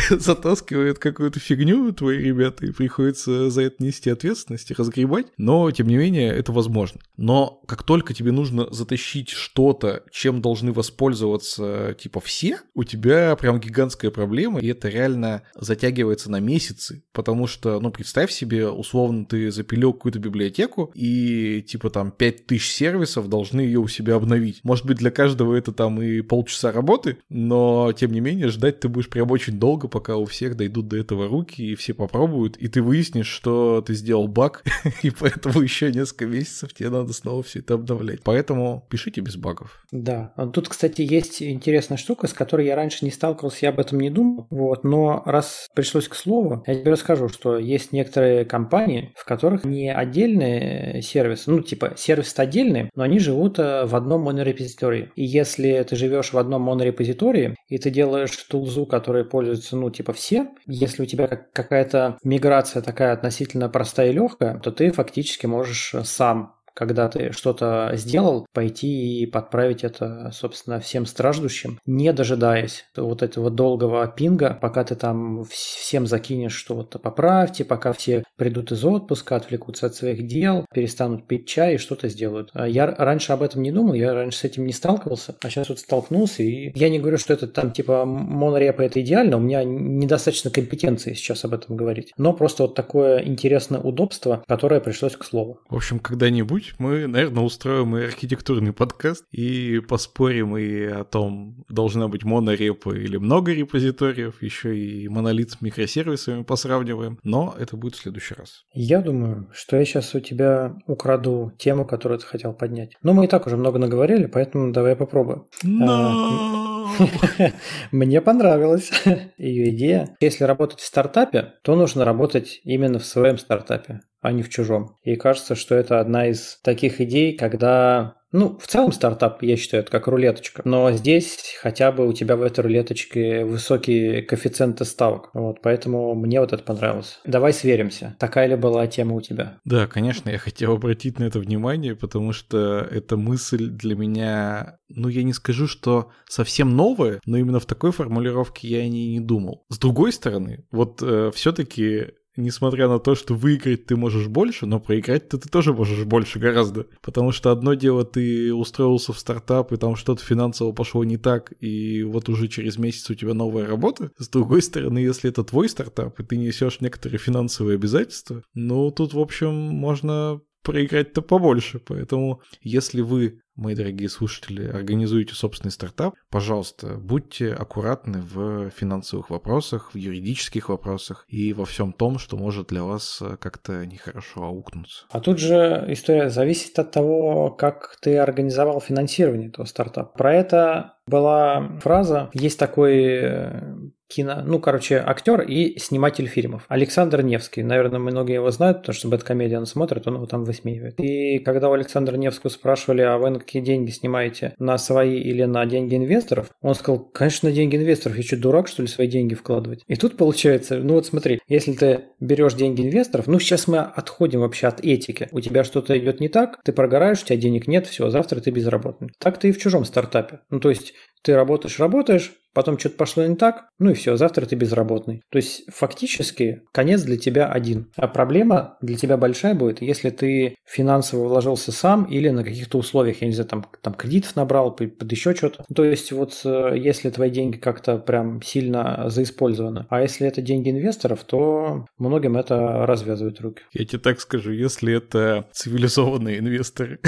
затаскивают 0.20 1.00
какую-то 1.00 1.40
фигню 1.40 1.94
твои 1.94 2.18
ребята, 2.20 2.66
и 2.66 2.72
приходится 2.72 3.50
за 3.50 3.62
это 3.62 3.82
нести 3.82 4.10
ответственность 4.10 4.72
и 4.72 4.74
разгребать, 4.74 5.28
но, 5.38 5.72
тем 5.72 5.88
не 5.88 5.96
менее, 5.96 6.34
это 6.34 6.52
возможно. 6.52 7.00
Но 7.16 7.62
как 7.66 7.84
только 7.84 8.14
тебе 8.14 8.34
нужно 8.34 8.68
затащить 8.74 9.30
что-то, 9.30 10.04
чем 10.12 10.42
должны 10.42 10.74
воспользоваться, 10.74 11.96
типа, 11.98 12.20
все, 12.20 12.60
у 12.74 12.84
тебя 12.84 13.05
тебя 13.06 13.36
прям 13.36 13.60
гигантская 13.60 14.12
проблема, 14.12 14.60
и 14.60 14.68
это 14.68 14.90
реально 14.90 15.44
затягивается 15.56 16.32
на 16.32 16.40
месяцы, 16.40 17.04
потому 17.14 17.48
что, 17.48 17.80
ну, 17.80 17.92
представь 17.92 18.32
себе, 18.32 18.68
условно, 18.68 19.26
ты 19.26 19.52
запилил 19.52 19.94
какую-то 19.94 20.20
библиотеку, 20.20 20.92
и 20.96 21.62
типа 21.62 21.90
там 21.90 22.12
5000 22.12 22.68
сервисов 22.68 23.30
должны 23.30 23.62
ее 23.62 23.80
у 23.80 23.88
себя 23.88 24.16
обновить. 24.16 24.62
Может 24.64 24.86
быть, 24.86 24.98
для 24.98 25.12
каждого 25.12 25.56
это 25.56 25.72
там 25.72 26.02
и 26.02 26.22
полчаса 26.22 26.72
работы, 26.72 27.18
но, 27.30 27.94
тем 27.94 28.12
не 28.12 28.22
менее, 28.22 28.50
ждать 28.50 28.80
ты 28.80 28.90
будешь 28.90 29.10
прям 29.10 29.30
очень 29.32 29.60
долго, 29.60 29.88
пока 29.88 30.18
у 30.18 30.26
всех 30.26 30.58
дойдут 30.58 30.88
до 30.88 30.98
этого 30.98 31.28
руки, 31.28 31.62
и 31.62 31.76
все 31.76 31.94
попробуют, 31.94 32.58
и 32.58 32.68
ты 32.68 32.82
выяснишь, 32.82 33.28
что 33.28 33.84
ты 33.86 33.94
сделал 33.94 34.28
баг, 34.28 34.64
и 35.04 35.12
поэтому 35.12 35.62
еще 35.62 35.92
несколько 35.92 36.26
месяцев 36.26 36.74
тебе 36.74 36.90
надо 36.90 37.14
снова 37.14 37.44
все 37.44 37.60
это 37.60 37.76
обновлять. 37.76 38.22
Поэтому 38.24 38.86
пишите 38.90 39.22
без 39.22 39.36
багов. 39.36 39.86
Да. 39.92 40.34
Тут, 40.54 40.70
кстати, 40.70 41.02
есть 41.02 41.42
интересная 41.42 41.98
штука, 41.98 42.28
с 42.28 42.34
которой 42.34 42.66
я 42.66 42.76
раньше 42.76 42.95
раньше 42.96 43.06
не 43.06 43.12
сталкивался, 43.12 43.58
я 43.62 43.70
об 43.70 43.80
этом 43.80 44.00
не 44.00 44.10
думал. 44.10 44.48
Вот, 44.50 44.84
но 44.84 45.24
раз 45.26 45.68
пришлось 45.76 46.08
к 46.08 46.16
слову, 46.16 46.64
я 46.68 46.76
тебе 46.76 46.92
расскажу, 46.92 47.30
что 47.30 47.58
есть 47.58 47.92
некоторые 47.92 48.46
компании, 48.46 49.14
в 49.16 49.26
которых 49.26 49.66
не 49.66 49.94
отдельные 49.94 51.02
сервисы, 51.02 51.52
ну, 51.52 51.62
типа 51.62 51.94
сервисы 51.98 52.40
отдельные, 52.40 52.90
но 52.96 53.04
они 53.04 53.20
живут 53.20 53.60
э, 53.60 53.86
в 53.86 53.96
одном 53.96 54.22
монорепозитории. 54.22 55.12
И 55.16 55.24
если 55.24 55.84
ты 55.84 55.96
живешь 55.96 56.34
в 56.34 56.38
одном 56.38 56.64
монорепозитории, 56.64 57.56
и 57.68 57.78
ты 57.78 57.90
делаешь 57.90 58.36
тулзу, 58.50 58.86
которой 58.86 59.26
пользуются, 59.26 59.76
ну, 59.76 59.90
типа 59.90 60.14
все, 60.14 60.48
если 60.66 61.04
у 61.04 61.06
тебя 61.06 61.28
какая-то 61.28 62.18
миграция 62.24 62.82
такая 62.82 63.14
относительно 63.14 63.70
простая 63.70 64.10
и 64.10 64.14
легкая, 64.14 64.60
то 64.60 64.72
ты 64.72 64.92
фактически 64.92 65.46
можешь 65.46 65.96
сам 66.04 66.56
когда 66.76 67.08
ты 67.08 67.32
что-то 67.32 67.92
сделал, 67.94 68.46
пойти 68.54 69.22
и 69.22 69.26
подправить 69.26 69.84
это, 69.84 70.30
собственно, 70.34 70.80
всем 70.80 71.06
страждущим, 71.06 71.80
не 71.86 72.12
дожидаясь 72.14 72.86
вот 72.96 73.24
этого 73.24 73.50
долгого 73.50 74.06
пинга, 74.08 74.58
пока 74.62 74.84
ты 74.84 74.96
там 74.96 75.46
всем 75.46 76.06
закинешь, 76.06 76.54
что 76.54 76.76
вот 76.76 77.02
поправьте, 77.02 77.64
пока 77.64 77.94
все 77.94 78.24
придут 78.36 78.72
из 78.72 78.84
отпуска, 78.84 79.38
отвлекутся 79.38 79.88
от 79.88 79.96
своих 79.96 80.28
дел, 80.28 80.66
перестанут 80.74 81.28
пить 81.28 81.48
чай 81.48 81.76
и 81.76 81.78
что-то 81.78 82.10
сделают. 82.10 82.50
А 82.54 82.68
я 82.68 82.88
раньше 82.88 83.32
об 83.32 83.42
этом 83.42 83.62
не 83.62 83.72
думал, 83.72 83.94
я 83.94 84.14
раньше 84.14 84.40
с 84.40 84.44
этим 84.44 84.66
не 84.66 84.74
сталкивался, 84.74 85.36
а 85.42 85.50
сейчас 85.50 85.70
вот 85.70 85.80
столкнулся, 85.80 86.44
и 86.44 86.72
я 86.78 86.90
не 86.90 87.00
говорю, 87.00 87.18
что 87.18 87.34
это 87.34 87.48
там 87.48 87.72
типа 87.72 88.06
монорепа 88.06 88.82
это 88.82 89.02
идеально, 89.02 89.38
у 89.38 89.40
меня 89.40 89.64
недостаточно 89.64 90.52
компетенции 90.52 91.14
сейчас 91.14 91.46
об 91.46 91.54
этом 91.54 91.78
говорить, 91.78 92.14
но 92.18 92.34
просто 92.34 92.64
вот 92.64 92.76
такое 92.76 93.24
интересное 93.24 93.80
удобство, 93.80 94.44
которое 94.48 94.82
пришлось 94.82 95.16
к 95.16 95.24
слову. 95.24 95.60
В 95.70 95.76
общем, 95.76 96.00
когда-нибудь 96.00 96.65
когда-нибудь 96.66 96.76
мы, 96.80 97.08
наверное, 97.08 97.44
устроим 97.44 97.98
и 97.98 98.04
архитектурный 98.04 98.74
подкаст 98.74 99.26
и 99.32 99.80
поспорим 99.80 100.58
и 100.58 100.86
о 100.86 101.04
том, 101.04 101.66
должна 101.70 102.08
быть 102.08 102.24
монорепа 102.24 102.96
или 102.96 103.18
много 103.18 103.54
репозиториев, 103.54 104.42
еще 104.42 104.78
и 104.78 105.08
монолит 105.08 105.52
с 105.52 105.62
микросервисами 105.62 106.44
посравниваем, 106.44 107.20
но 107.24 107.56
это 107.60 107.78
будет 107.78 107.96
в 107.96 108.02
следующий 108.02 108.36
раз. 108.36 108.64
Я 108.74 109.02
думаю, 109.02 109.50
что 109.54 109.78
я 109.78 109.86
сейчас 109.86 110.14
у 110.16 110.20
тебя 110.20 110.76
украду 110.88 111.52
тему, 111.58 111.86
которую 111.86 112.20
ты 112.20 112.26
хотел 112.26 112.54
поднять. 112.54 112.94
Но 113.02 113.14
мы 113.14 113.26
и 113.26 113.28
так 113.28 113.48
уже 113.48 113.58
много 113.58 113.80
наговорили, 113.80 114.26
поэтому 114.26 114.72
давай 114.72 114.96
попробуем. 114.96 115.46
Но... 115.64 116.86
Мне 117.92 118.22
понравилась 118.22 118.92
ее 119.38 119.70
идея. 119.76 120.16
Если 120.20 120.44
работать 120.44 120.80
в 120.80 120.86
стартапе, 120.86 121.54
то 121.64 121.76
нужно 121.76 122.06
работать 122.06 122.62
именно 122.64 123.00
в 123.00 123.06
своем 123.06 123.38
стартапе 123.38 124.02
а 124.26 124.32
не 124.32 124.44
в 124.44 124.50
чужом. 124.50 124.98
И 125.04 125.16
кажется, 125.16 125.56
что 125.56 125.76
это 125.76 126.00
одна 126.00 126.28
из 126.28 126.60
таких 126.64 127.00
идей, 127.02 127.38
когда 127.38 128.16
ну, 128.36 128.58
в 128.60 128.68
целом 128.68 128.92
стартап, 128.92 129.42
я 129.44 129.56
считаю, 129.56 129.84
это 129.84 129.92
как 129.92 130.08
рулеточка. 130.08 130.62
Но 130.66 130.92
здесь 130.92 131.56
хотя 131.62 131.94
бы 131.94 132.06
у 132.06 132.12
тебя 132.12 132.36
в 132.36 132.42
этой 132.42 132.66
рулеточке 132.66 133.46
высокие 133.46 134.24
коэффициенты 134.24 134.84
ставок. 134.84 135.30
Вот, 135.34 135.62
поэтому 135.62 136.14
мне 136.16 136.42
вот 136.42 136.52
это 136.52 136.62
понравилось. 136.62 137.22
Давай 137.24 137.54
сверимся. 137.54 138.18
Такая 138.20 138.48
ли 138.48 138.58
была 138.58 138.88
тема 138.88 139.16
у 139.16 139.22
тебя? 139.22 139.60
Да, 139.64 139.88
конечно, 139.88 140.30
я 140.30 140.38
хотел 140.38 140.74
обратить 140.74 141.18
на 141.18 141.24
это 141.24 141.40
внимание, 141.40 141.96
потому 141.96 142.34
что 142.34 142.86
эта 142.92 143.16
мысль 143.16 143.70
для 143.70 143.96
меня, 143.96 144.80
ну, 144.90 145.08
я 145.08 145.24
не 145.24 145.32
скажу, 145.32 145.66
что 145.68 146.12
совсем 146.28 146.76
новая, 146.76 147.22
но 147.26 147.38
именно 147.38 147.62
в 147.62 147.66
такой 147.66 147.94
формулировке 147.94 148.68
я 148.68 148.80
о 148.80 148.90
ней 148.90 149.14
не 149.14 149.22
думал. 149.22 149.64
С 149.70 149.80
другой 149.80 150.12
стороны, 150.12 150.66
вот 150.72 151.02
э, 151.02 151.32
все-таки 151.34 152.08
несмотря 152.38 152.88
на 152.88 153.00
то, 153.00 153.16
что 153.16 153.34
выиграть 153.34 153.86
ты 153.86 153.96
можешь 153.96 154.28
больше, 154.28 154.66
но 154.66 154.80
проиграть-то 154.80 155.38
ты 155.38 155.50
тоже 155.50 155.74
можешь 155.74 156.04
больше 156.06 156.40
гораздо. 156.40 156.88
Потому 157.02 157.32
что 157.32 157.52
одно 157.52 157.74
дело, 157.74 158.06
ты 158.06 158.54
устроился 158.54 159.14
в 159.14 159.20
стартап, 159.20 159.72
и 159.72 159.78
там 159.78 159.96
что-то 159.96 160.24
финансово 160.24 160.72
пошло 160.72 161.04
не 161.04 161.18
так, 161.18 161.54
и 161.60 162.04
вот 162.04 162.30
уже 162.30 162.48
через 162.48 162.78
месяц 162.78 163.10
у 163.10 163.16
тебя 163.16 163.34
новая 163.34 163.66
работа. 163.66 164.12
С 164.18 164.30
другой 164.30 164.62
стороны, 164.62 165.00
если 165.00 165.30
это 165.30 165.44
твой 165.44 165.70
стартап, 165.70 166.20
и 166.20 166.24
ты 166.24 166.38
несешь 166.38 166.82
некоторые 166.82 167.20
финансовые 167.20 167.76
обязательства, 167.76 168.44
ну, 168.54 168.92
тут, 168.92 169.14
в 169.14 169.20
общем, 169.20 169.54
можно 169.54 170.42
проиграть-то 170.66 171.22
побольше. 171.22 171.80
Поэтому, 171.80 172.42
если 172.62 173.02
вы 173.02 173.40
мои 173.56 173.76
дорогие 173.76 174.10
слушатели, 174.10 174.68
организуете 174.68 175.34
собственный 175.34 175.72
стартап, 175.72 176.16
пожалуйста, 176.30 176.96
будьте 176.96 177.54
аккуратны 177.54 178.20
в 178.22 178.70
финансовых 178.72 179.30
вопросах, 179.30 179.92
в 179.94 179.98
юридических 179.98 180.70
вопросах 180.70 181.26
и 181.30 181.54
во 181.54 181.66
всем 181.66 181.94
том, 181.94 182.20
что 182.20 182.36
может 182.36 182.68
для 182.68 182.84
вас 182.84 183.20
э, 183.22 183.38
как-то 183.40 183.86
нехорошо 183.86 184.44
аукнуться. 184.44 185.06
А 185.10 185.22
тут 185.22 185.40
же 185.40 185.86
история 185.88 186.30
зависит 186.30 186.78
от 186.80 186.92
того, 186.92 187.52
как 187.52 187.98
ты 188.02 188.18
организовал 188.18 188.82
финансирование 188.82 189.50
этого 189.50 189.66
стартапа. 189.66 190.18
Про 190.18 190.34
это 190.34 190.96
была 191.08 191.80
фраза, 191.82 192.30
есть 192.34 192.60
такой 192.60 193.04
э, 193.06 193.76
кино, 194.08 194.42
ну, 194.46 194.60
короче, 194.60 195.04
актер 195.06 195.42
и 195.42 195.78
сниматель 195.80 196.28
фильмов. 196.28 196.66
Александр 196.68 197.22
Невский. 197.22 197.64
Наверное, 197.64 198.00
многие 198.00 198.36
его 198.36 198.52
знают, 198.52 198.80
потому 198.80 198.94
что 198.94 199.08
Бэткомедиан 199.08 199.66
смотрит, 199.66 200.08
он 200.08 200.16
его 200.16 200.26
там 200.26 200.44
высмеивает. 200.44 201.00
И 201.00 201.40
когда 201.40 201.70
у 201.70 201.74
Александра 201.74 202.16
Невского 202.18 202.50
спрашивали, 202.50 203.02
а 203.02 203.18
вы 203.18 203.30
на 203.30 203.40
какие 203.40 203.62
деньги 203.62 203.92
снимаете, 203.92 204.54
на 204.60 204.78
свои 204.78 205.20
или 205.20 205.44
на 205.44 205.66
деньги 205.66 205.96
инвесторов, 205.96 206.50
он 206.62 206.76
сказал, 206.76 207.00
конечно, 207.00 207.50
на 207.50 207.56
деньги 207.56 207.76
инвесторов. 207.76 208.18
Я 208.18 208.24
что, 208.24 208.38
дурак, 208.38 208.68
что 208.68 208.82
ли, 208.82 208.88
свои 208.88 209.08
деньги 209.08 209.34
вкладывать? 209.34 209.84
И 209.88 209.96
тут 209.96 210.18
получается, 210.18 210.78
ну 210.78 210.94
вот 210.96 211.06
смотри, 211.06 211.40
если 211.48 211.74
ты 211.74 212.06
берешь 212.20 212.54
деньги 212.54 212.82
инвесторов, 212.82 213.28
ну 213.28 213.40
сейчас 213.40 213.68
мы 213.68 213.80
отходим 213.80 214.42
вообще 214.42 214.68
от 214.68 214.80
этики. 214.82 215.28
У 215.32 215.42
тебя 215.42 215.64
что-то 215.64 215.98
идет 215.98 216.20
не 216.20 216.30
так, 216.30 216.60
ты 216.64 216.72
прогораешь, 216.72 217.24
у 217.24 217.26
тебя 217.26 217.38
денег 217.38 217.68
нет, 217.68 217.88
все, 217.88 218.10
завтра 218.10 218.40
ты 218.40 218.52
безработный. 218.52 219.10
Так 219.20 219.40
ты 219.40 219.50
и 219.50 219.52
в 219.52 219.58
чужом 219.58 219.86
стартапе. 219.86 220.40
Ну 220.50 220.60
то 220.60 220.70
есть 220.70 220.94
ты 221.24 221.36
работаешь, 221.36 221.80
работаешь, 221.80 222.34
потом 222.56 222.80
что-то 222.80 222.96
пошло 222.96 223.26
не 223.26 223.36
так, 223.36 223.68
ну 223.78 223.92
и 223.92 223.94
все, 223.94 224.16
завтра 224.16 224.46
ты 224.46 224.56
безработный. 224.56 225.22
То 225.30 225.38
есть 225.38 225.64
фактически 225.72 226.64
конец 226.72 227.04
для 227.04 227.18
тебя 227.18 227.48
один. 227.48 227.92
А 227.98 228.08
проблема 228.08 228.78
для 228.82 228.96
тебя 228.96 229.18
большая 229.18 229.54
будет, 229.54 229.82
если 229.82 230.10
ты 230.10 230.56
финансово 230.66 231.28
вложился 231.28 231.72
сам 231.72 232.06
или 232.06 232.30
на 232.30 232.44
каких-то 232.44 232.78
условиях, 232.78 233.22
я 233.22 233.28
не 233.28 233.34
знаю, 233.34 233.50
там, 233.50 233.66
там 233.82 233.94
кредитов 233.94 234.36
набрал, 234.36 234.74
под 234.76 235.12
еще 235.12 235.36
что-то. 235.36 235.66
То 235.74 235.84
есть 235.84 236.12
вот 236.12 236.42
э, 236.46 236.76
если 236.78 237.10
твои 237.10 237.30
деньги 237.30 237.58
как-то 237.58 237.98
прям 237.98 238.42
сильно 238.42 239.10
заиспользованы, 239.10 239.86
а 239.90 240.02
если 240.02 240.28
это 240.28 240.42
деньги 240.42 240.70
инвесторов, 240.70 241.24
то 241.26 241.86
многим 241.98 242.38
это 242.38 242.86
развязывает 242.86 243.42
руки. 243.42 243.64
Я 243.74 243.86
тебе 243.86 244.00
так 244.00 244.22
скажу, 244.22 244.52
если 244.52 244.96
это 244.96 245.48
цивилизованные 245.52 246.40
инвесторы. 246.40 247.00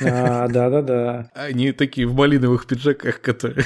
Да-да-да. 0.00 1.30
Они 1.34 1.70
такие 1.72 2.08
в 2.08 2.14
малиновых 2.14 2.66
пиджаках, 2.66 3.20
которые... 3.20 3.64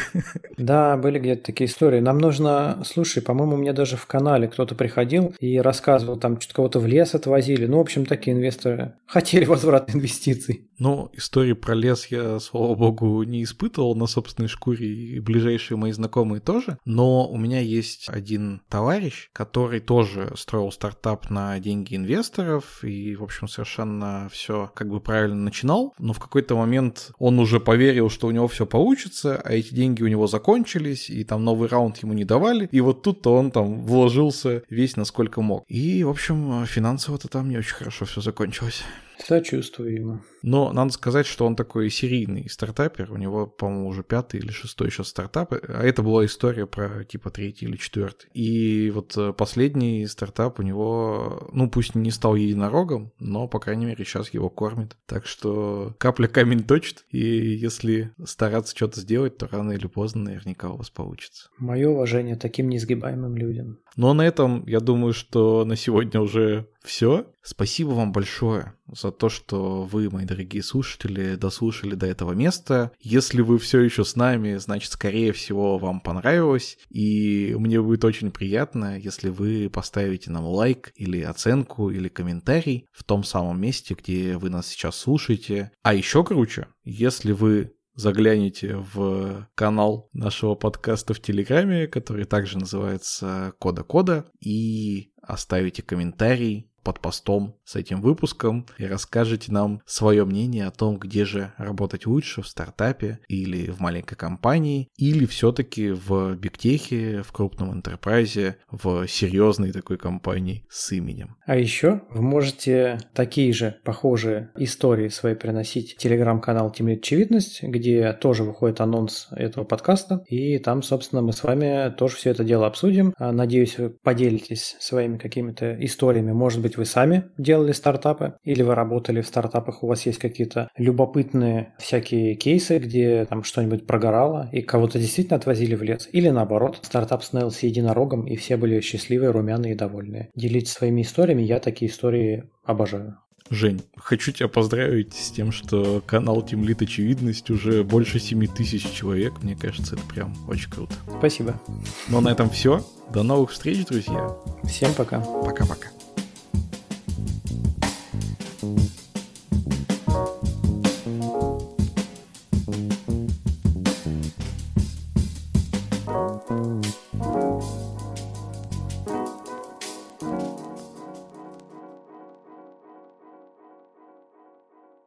Да, 0.59 0.97
были 0.99 1.19
где-то 1.31 1.47
такие 1.47 1.69
истории. 1.69 2.01
Нам 2.01 2.19
нужно, 2.19 2.83
слушай, 2.85 3.23
по-моему, 3.23 3.57
мне 3.57 3.73
даже 3.73 3.97
в 3.97 4.07
канале 4.07 4.49
кто-то 4.49 4.75
приходил 4.75 5.35
и 5.39 5.59
рассказывал, 5.59 6.19
там 6.19 6.41
что-то 6.41 6.55
кого-то 6.55 6.81
в 6.81 6.87
лес 6.87 7.15
отвозили. 7.15 7.67
Ну, 7.67 7.79
в 7.79 7.81
общем, 7.81 8.07
такие 8.07 8.37
инвесторы 8.37 8.95
хотели 9.07 9.45
возврат 9.45 9.95
инвестиций. 9.95 10.70
Ну, 10.81 11.11
истории 11.13 11.53
про 11.53 11.75
лес 11.75 12.07
я, 12.07 12.41
слава 12.41 12.75
богу, 12.75 13.23
не 13.23 13.45
испытывал 13.45 13.95
на 13.95 14.07
собственной 14.07 14.49
шкуре, 14.49 14.89
и 14.89 15.21
ближайшие 15.21 15.77
мои 15.77 15.93
знакомые 15.93 16.41
тоже. 16.41 16.79
Но 16.87 17.29
у 17.29 17.37
меня 17.37 17.61
есть 17.61 18.09
один 18.09 18.63
товарищ, 18.71 19.29
который 19.35 19.81
тоже 19.81 20.33
строил 20.37 20.73
стартап 20.73 21.29
на 21.29 21.61
деньги 21.61 21.97
инвесторов, 21.97 22.83
и, 22.83 23.15
в 23.15 23.23
общем, 23.23 23.47
совершенно 23.47 24.31
все 24.33 24.73
как 24.75 24.89
бы 24.89 25.01
правильно 25.01 25.37
начинал. 25.37 25.95
Но 25.99 26.15
в 26.15 26.19
какой-то 26.19 26.57
момент 26.57 27.11
он 27.19 27.39
уже 27.39 27.61
поверил, 27.61 28.09
что 28.09 28.29
у 28.29 28.31
него 28.31 28.49
все 28.49 28.65
получится, 28.65 29.37
а 29.37 29.53
эти 29.53 29.75
деньги 29.75 30.03
у 30.03 30.09
него 30.09 30.27
закончились, 30.29 31.11
и 31.11 31.25
там 31.25 31.45
новый 31.45 31.69
раунд 31.69 31.99
ему 31.99 32.15
не 32.15 32.25
давали. 32.25 32.71
И 32.73 32.81
вот 32.81 33.03
тут-то 33.03 33.35
он 33.35 33.51
там 33.51 33.83
вложился 33.83 34.63
весь 34.71 34.97
насколько 34.97 35.43
мог. 35.43 35.65
И, 35.69 36.03
в 36.05 36.09
общем, 36.09 36.65
финансово-то 36.65 37.29
там 37.29 37.51
не 37.51 37.59
очень 37.59 37.75
хорошо 37.75 38.07
все 38.07 38.23
закончилось. 38.23 38.83
Сочувствую 39.27 39.95
ему. 39.95 40.21
Но 40.43 40.73
надо 40.73 40.93
сказать, 40.93 41.27
что 41.27 41.47
он 41.47 41.57
такой 41.57 41.91
серийный 41.91 42.49
стартапер. 42.49 43.13
У 43.13 43.17
него, 43.17 43.47
по-моему, 43.47 43.89
уже 43.89 44.03
пятый 44.03 44.41
или 44.41 44.51
шестой 44.51 44.91
сейчас 44.91 45.09
стартап. 45.09 45.53
А 45.53 45.83
это 45.83 46.03
была 46.03 46.25
история 46.25 46.67
про 46.67 47.05
типа 47.05 47.31
третий 47.31 47.67
или 47.67 47.77
четвертый. 47.77 48.29
И 48.33 48.91
вот 48.91 49.17
э, 49.17 49.33
последний 49.33 50.07
стартап 50.07 50.59
у 50.59 50.63
него, 50.63 51.51
ну 51.53 51.71
пусть 51.71 51.95
не 51.95 52.11
стал 52.11 52.35
единорогом, 52.35 53.13
но, 53.19 53.49
по 53.49 53.59
крайней 53.59 53.87
мере, 53.87 54.05
сейчас 54.05 54.33
его 54.33 54.49
кормит. 54.49 54.97
Так 55.07 55.27
что 55.27 55.95
капля 55.99 56.29
камень 56.29 56.65
точит. 56.65 57.05
И 57.11 57.19
если 57.19 58.13
стараться 58.25 58.77
что-то 58.77 59.01
сделать, 59.01 59.37
то 59.37 59.49
рано 59.51 59.73
или 59.73 59.87
поздно 59.87 60.25
наверняка 60.25 60.71
у 60.71 60.77
вас 60.77 60.91
получится. 60.91 61.49
Мое 61.59 61.89
уважение 61.89 62.37
таким 62.37 62.69
несгибаемым 62.69 63.37
людям. 63.37 63.79
Ну 63.97 64.09
а 64.09 64.15
на 64.15 64.27
этом, 64.27 64.67
я 64.67 64.81
думаю, 64.81 65.13
что 65.13 65.65
на 65.65 65.77
сегодня 65.77 66.21
уже 66.21 66.69
все. 66.83 67.27
Спасибо 67.43 67.91
вам 67.91 68.13
большое 68.13 68.75
за 68.87 69.11
то, 69.11 69.29
что 69.29 69.83
вы, 69.83 70.11
мои 70.11 70.25
дорогие 70.31 70.63
слушатели, 70.63 71.35
дослушали 71.35 71.97
до 71.97 72.07
этого 72.07 72.33
места. 72.33 72.93
Если 73.01 73.43
вы 73.43 73.59
все 73.59 73.81
еще 73.81 74.05
с 74.05 74.15
нами, 74.15 74.57
значит, 74.57 74.93
скорее 74.93 75.33
всего, 75.33 75.77
вам 75.77 76.01
понравилось. 76.01 76.79
И 76.89 77.55
мне 77.59 77.83
будет 77.83 78.05
очень 78.05 78.31
приятно, 78.31 78.97
если 78.97 79.29
вы 79.29 79.69
поставите 79.69 80.31
нам 80.31 80.45
лайк 80.45 80.93
или 80.95 81.21
оценку 81.21 81.91
или 81.91 82.09
комментарий 82.09 82.87
в 82.93 83.03
том 83.03 83.25
самом 83.25 83.61
месте, 83.61 83.97
где 84.01 84.37
вы 84.37 84.51
нас 84.51 84.69
сейчас 84.69 84.97
слушаете. 84.97 85.73
А 85.83 85.95
еще 85.95 86.23
круче, 86.23 86.69
если 86.85 87.33
вы 87.33 87.75
загляните 87.97 88.77
в 88.95 89.49
канал 89.57 90.09
нашего 90.13 90.55
подкаста 90.55 91.13
в 91.13 91.21
Телеграме, 91.21 91.89
который 91.89 92.25
также 92.25 92.59
называется 92.59 93.53
Кода 93.59 93.83
Кода, 93.83 94.31
и 94.41 95.13
оставите 95.23 95.83
комментарий 95.83 96.70
под 96.83 97.01
постом 97.01 97.57
с 97.65 97.77
этим 97.77 98.01
выпуском 98.01 98.67
и 98.79 98.85
расскажете 98.85 99.53
нам 99.53 99.83
свое 99.87 100.25
мнение 100.25 100.67
о 100.67 100.71
том, 100.71 100.99
где 100.99 101.25
же 101.25 101.53
работать 101.57 102.07
лучше, 102.07 102.43
в 102.43 102.49
стартапе 102.49 103.21
или 103.29 103.71
в 103.71 103.81
маленькой 103.81 104.17
компании, 104.17 104.89
или 104.97 105.27
все-таки 105.27 105.91
в 105.91 106.35
бигтехе, 106.37 107.23
в 107.23 107.33
крупном 107.33 107.73
интерпрайзе, 107.73 108.57
в 108.71 109.07
серьезной 109.07 109.73
такой 109.73 109.99
компании 109.99 110.65
с 110.69 110.93
именем. 110.93 111.37
А 111.47 111.57
еще 111.57 112.03
вы 112.11 112.23
можете 112.23 112.99
такие 113.15 113.53
же 113.53 113.77
похожие 113.85 114.51
истории 114.57 115.09
свои 115.09 115.35
приносить 115.35 115.95
в 115.95 115.97
телеграм-канал 115.99 116.71
Тимит 116.71 117.01
Очевидность, 117.01 117.63
где 117.63 118.13
тоже 118.13 118.45
выходит 118.45 118.81
анонс 118.81 119.29
этого 119.33 119.65
подкаста, 119.65 120.23
и 120.29 120.59
там, 120.59 120.83
собственно, 120.83 121.23
мы 121.23 121.33
с 121.33 121.43
вами 121.43 121.93
тоже 121.97 122.17
все 122.17 122.31
это 122.31 122.45
дело 122.45 122.67
обсудим. 122.67 123.15
А, 123.19 123.33
надеюсь, 123.33 123.79
вы 123.79 123.91
поделитесь 123.91 124.77
своими 124.81 125.19
какими-то 125.19 125.77
историями, 125.85 126.33
может 126.33 126.61
быть, 126.61 126.70
быть, 126.71 126.79
вы 126.79 126.85
сами 126.85 127.25
делали 127.37 127.73
стартапы, 127.73 128.35
или 128.45 128.63
вы 128.63 128.75
работали 128.75 129.21
в 129.21 129.27
стартапах, 129.27 129.83
у 129.83 129.89
вас 129.89 130.07
есть 130.07 130.19
какие-то 130.19 130.69
любопытные 130.77 131.75
всякие 131.79 132.35
кейсы, 132.35 132.79
где 132.79 133.25
там 133.25 133.45
что-нибудь 133.45 133.87
прогорало, 133.87 134.49
и 134.53 134.63
кого-то 134.63 134.99
действительно 134.99 135.37
отвозили 135.37 135.75
в 135.75 135.83
лес. 135.83 136.09
Или 136.13 136.29
наоборот, 136.29 136.79
стартап 136.83 137.23
становился 137.25 137.67
единорогом, 137.67 138.27
и 138.27 138.37
все 138.37 138.57
были 138.57 138.81
счастливые, 138.81 139.31
румяные 139.31 139.73
и 139.73 139.77
довольные. 139.77 140.31
Делитесь 140.35 140.73
своими 140.73 141.03
историями, 141.03 141.43
я 141.43 141.59
такие 141.59 141.91
истории 141.91 142.45
обожаю. 142.65 143.19
Жень, 143.51 143.83
хочу 143.97 144.31
тебя 144.31 144.49
поздравить 144.49 145.13
с 145.15 145.33
тем, 145.33 145.51
что 145.51 146.01
канал 146.07 146.41
Тимлит 146.43 146.83
Очевидность 146.83 147.51
уже 147.51 147.83
больше 147.83 148.21
7 148.21 148.47
тысяч 148.47 148.89
человек. 148.93 149.43
Мне 149.43 149.57
кажется, 149.57 149.97
это 149.97 150.05
прям 150.05 150.37
очень 150.49 150.71
круто. 150.71 150.95
Спасибо. 151.19 151.61
Ну, 152.09 152.21
на 152.21 152.29
этом 152.29 152.49
все. 152.49 152.87
До 153.13 153.25
новых 153.25 153.51
встреч, 153.51 153.85
друзья. 153.87 154.37
Всем 154.63 154.95
пока. 154.95 155.19
Пока-пока. 155.19 155.89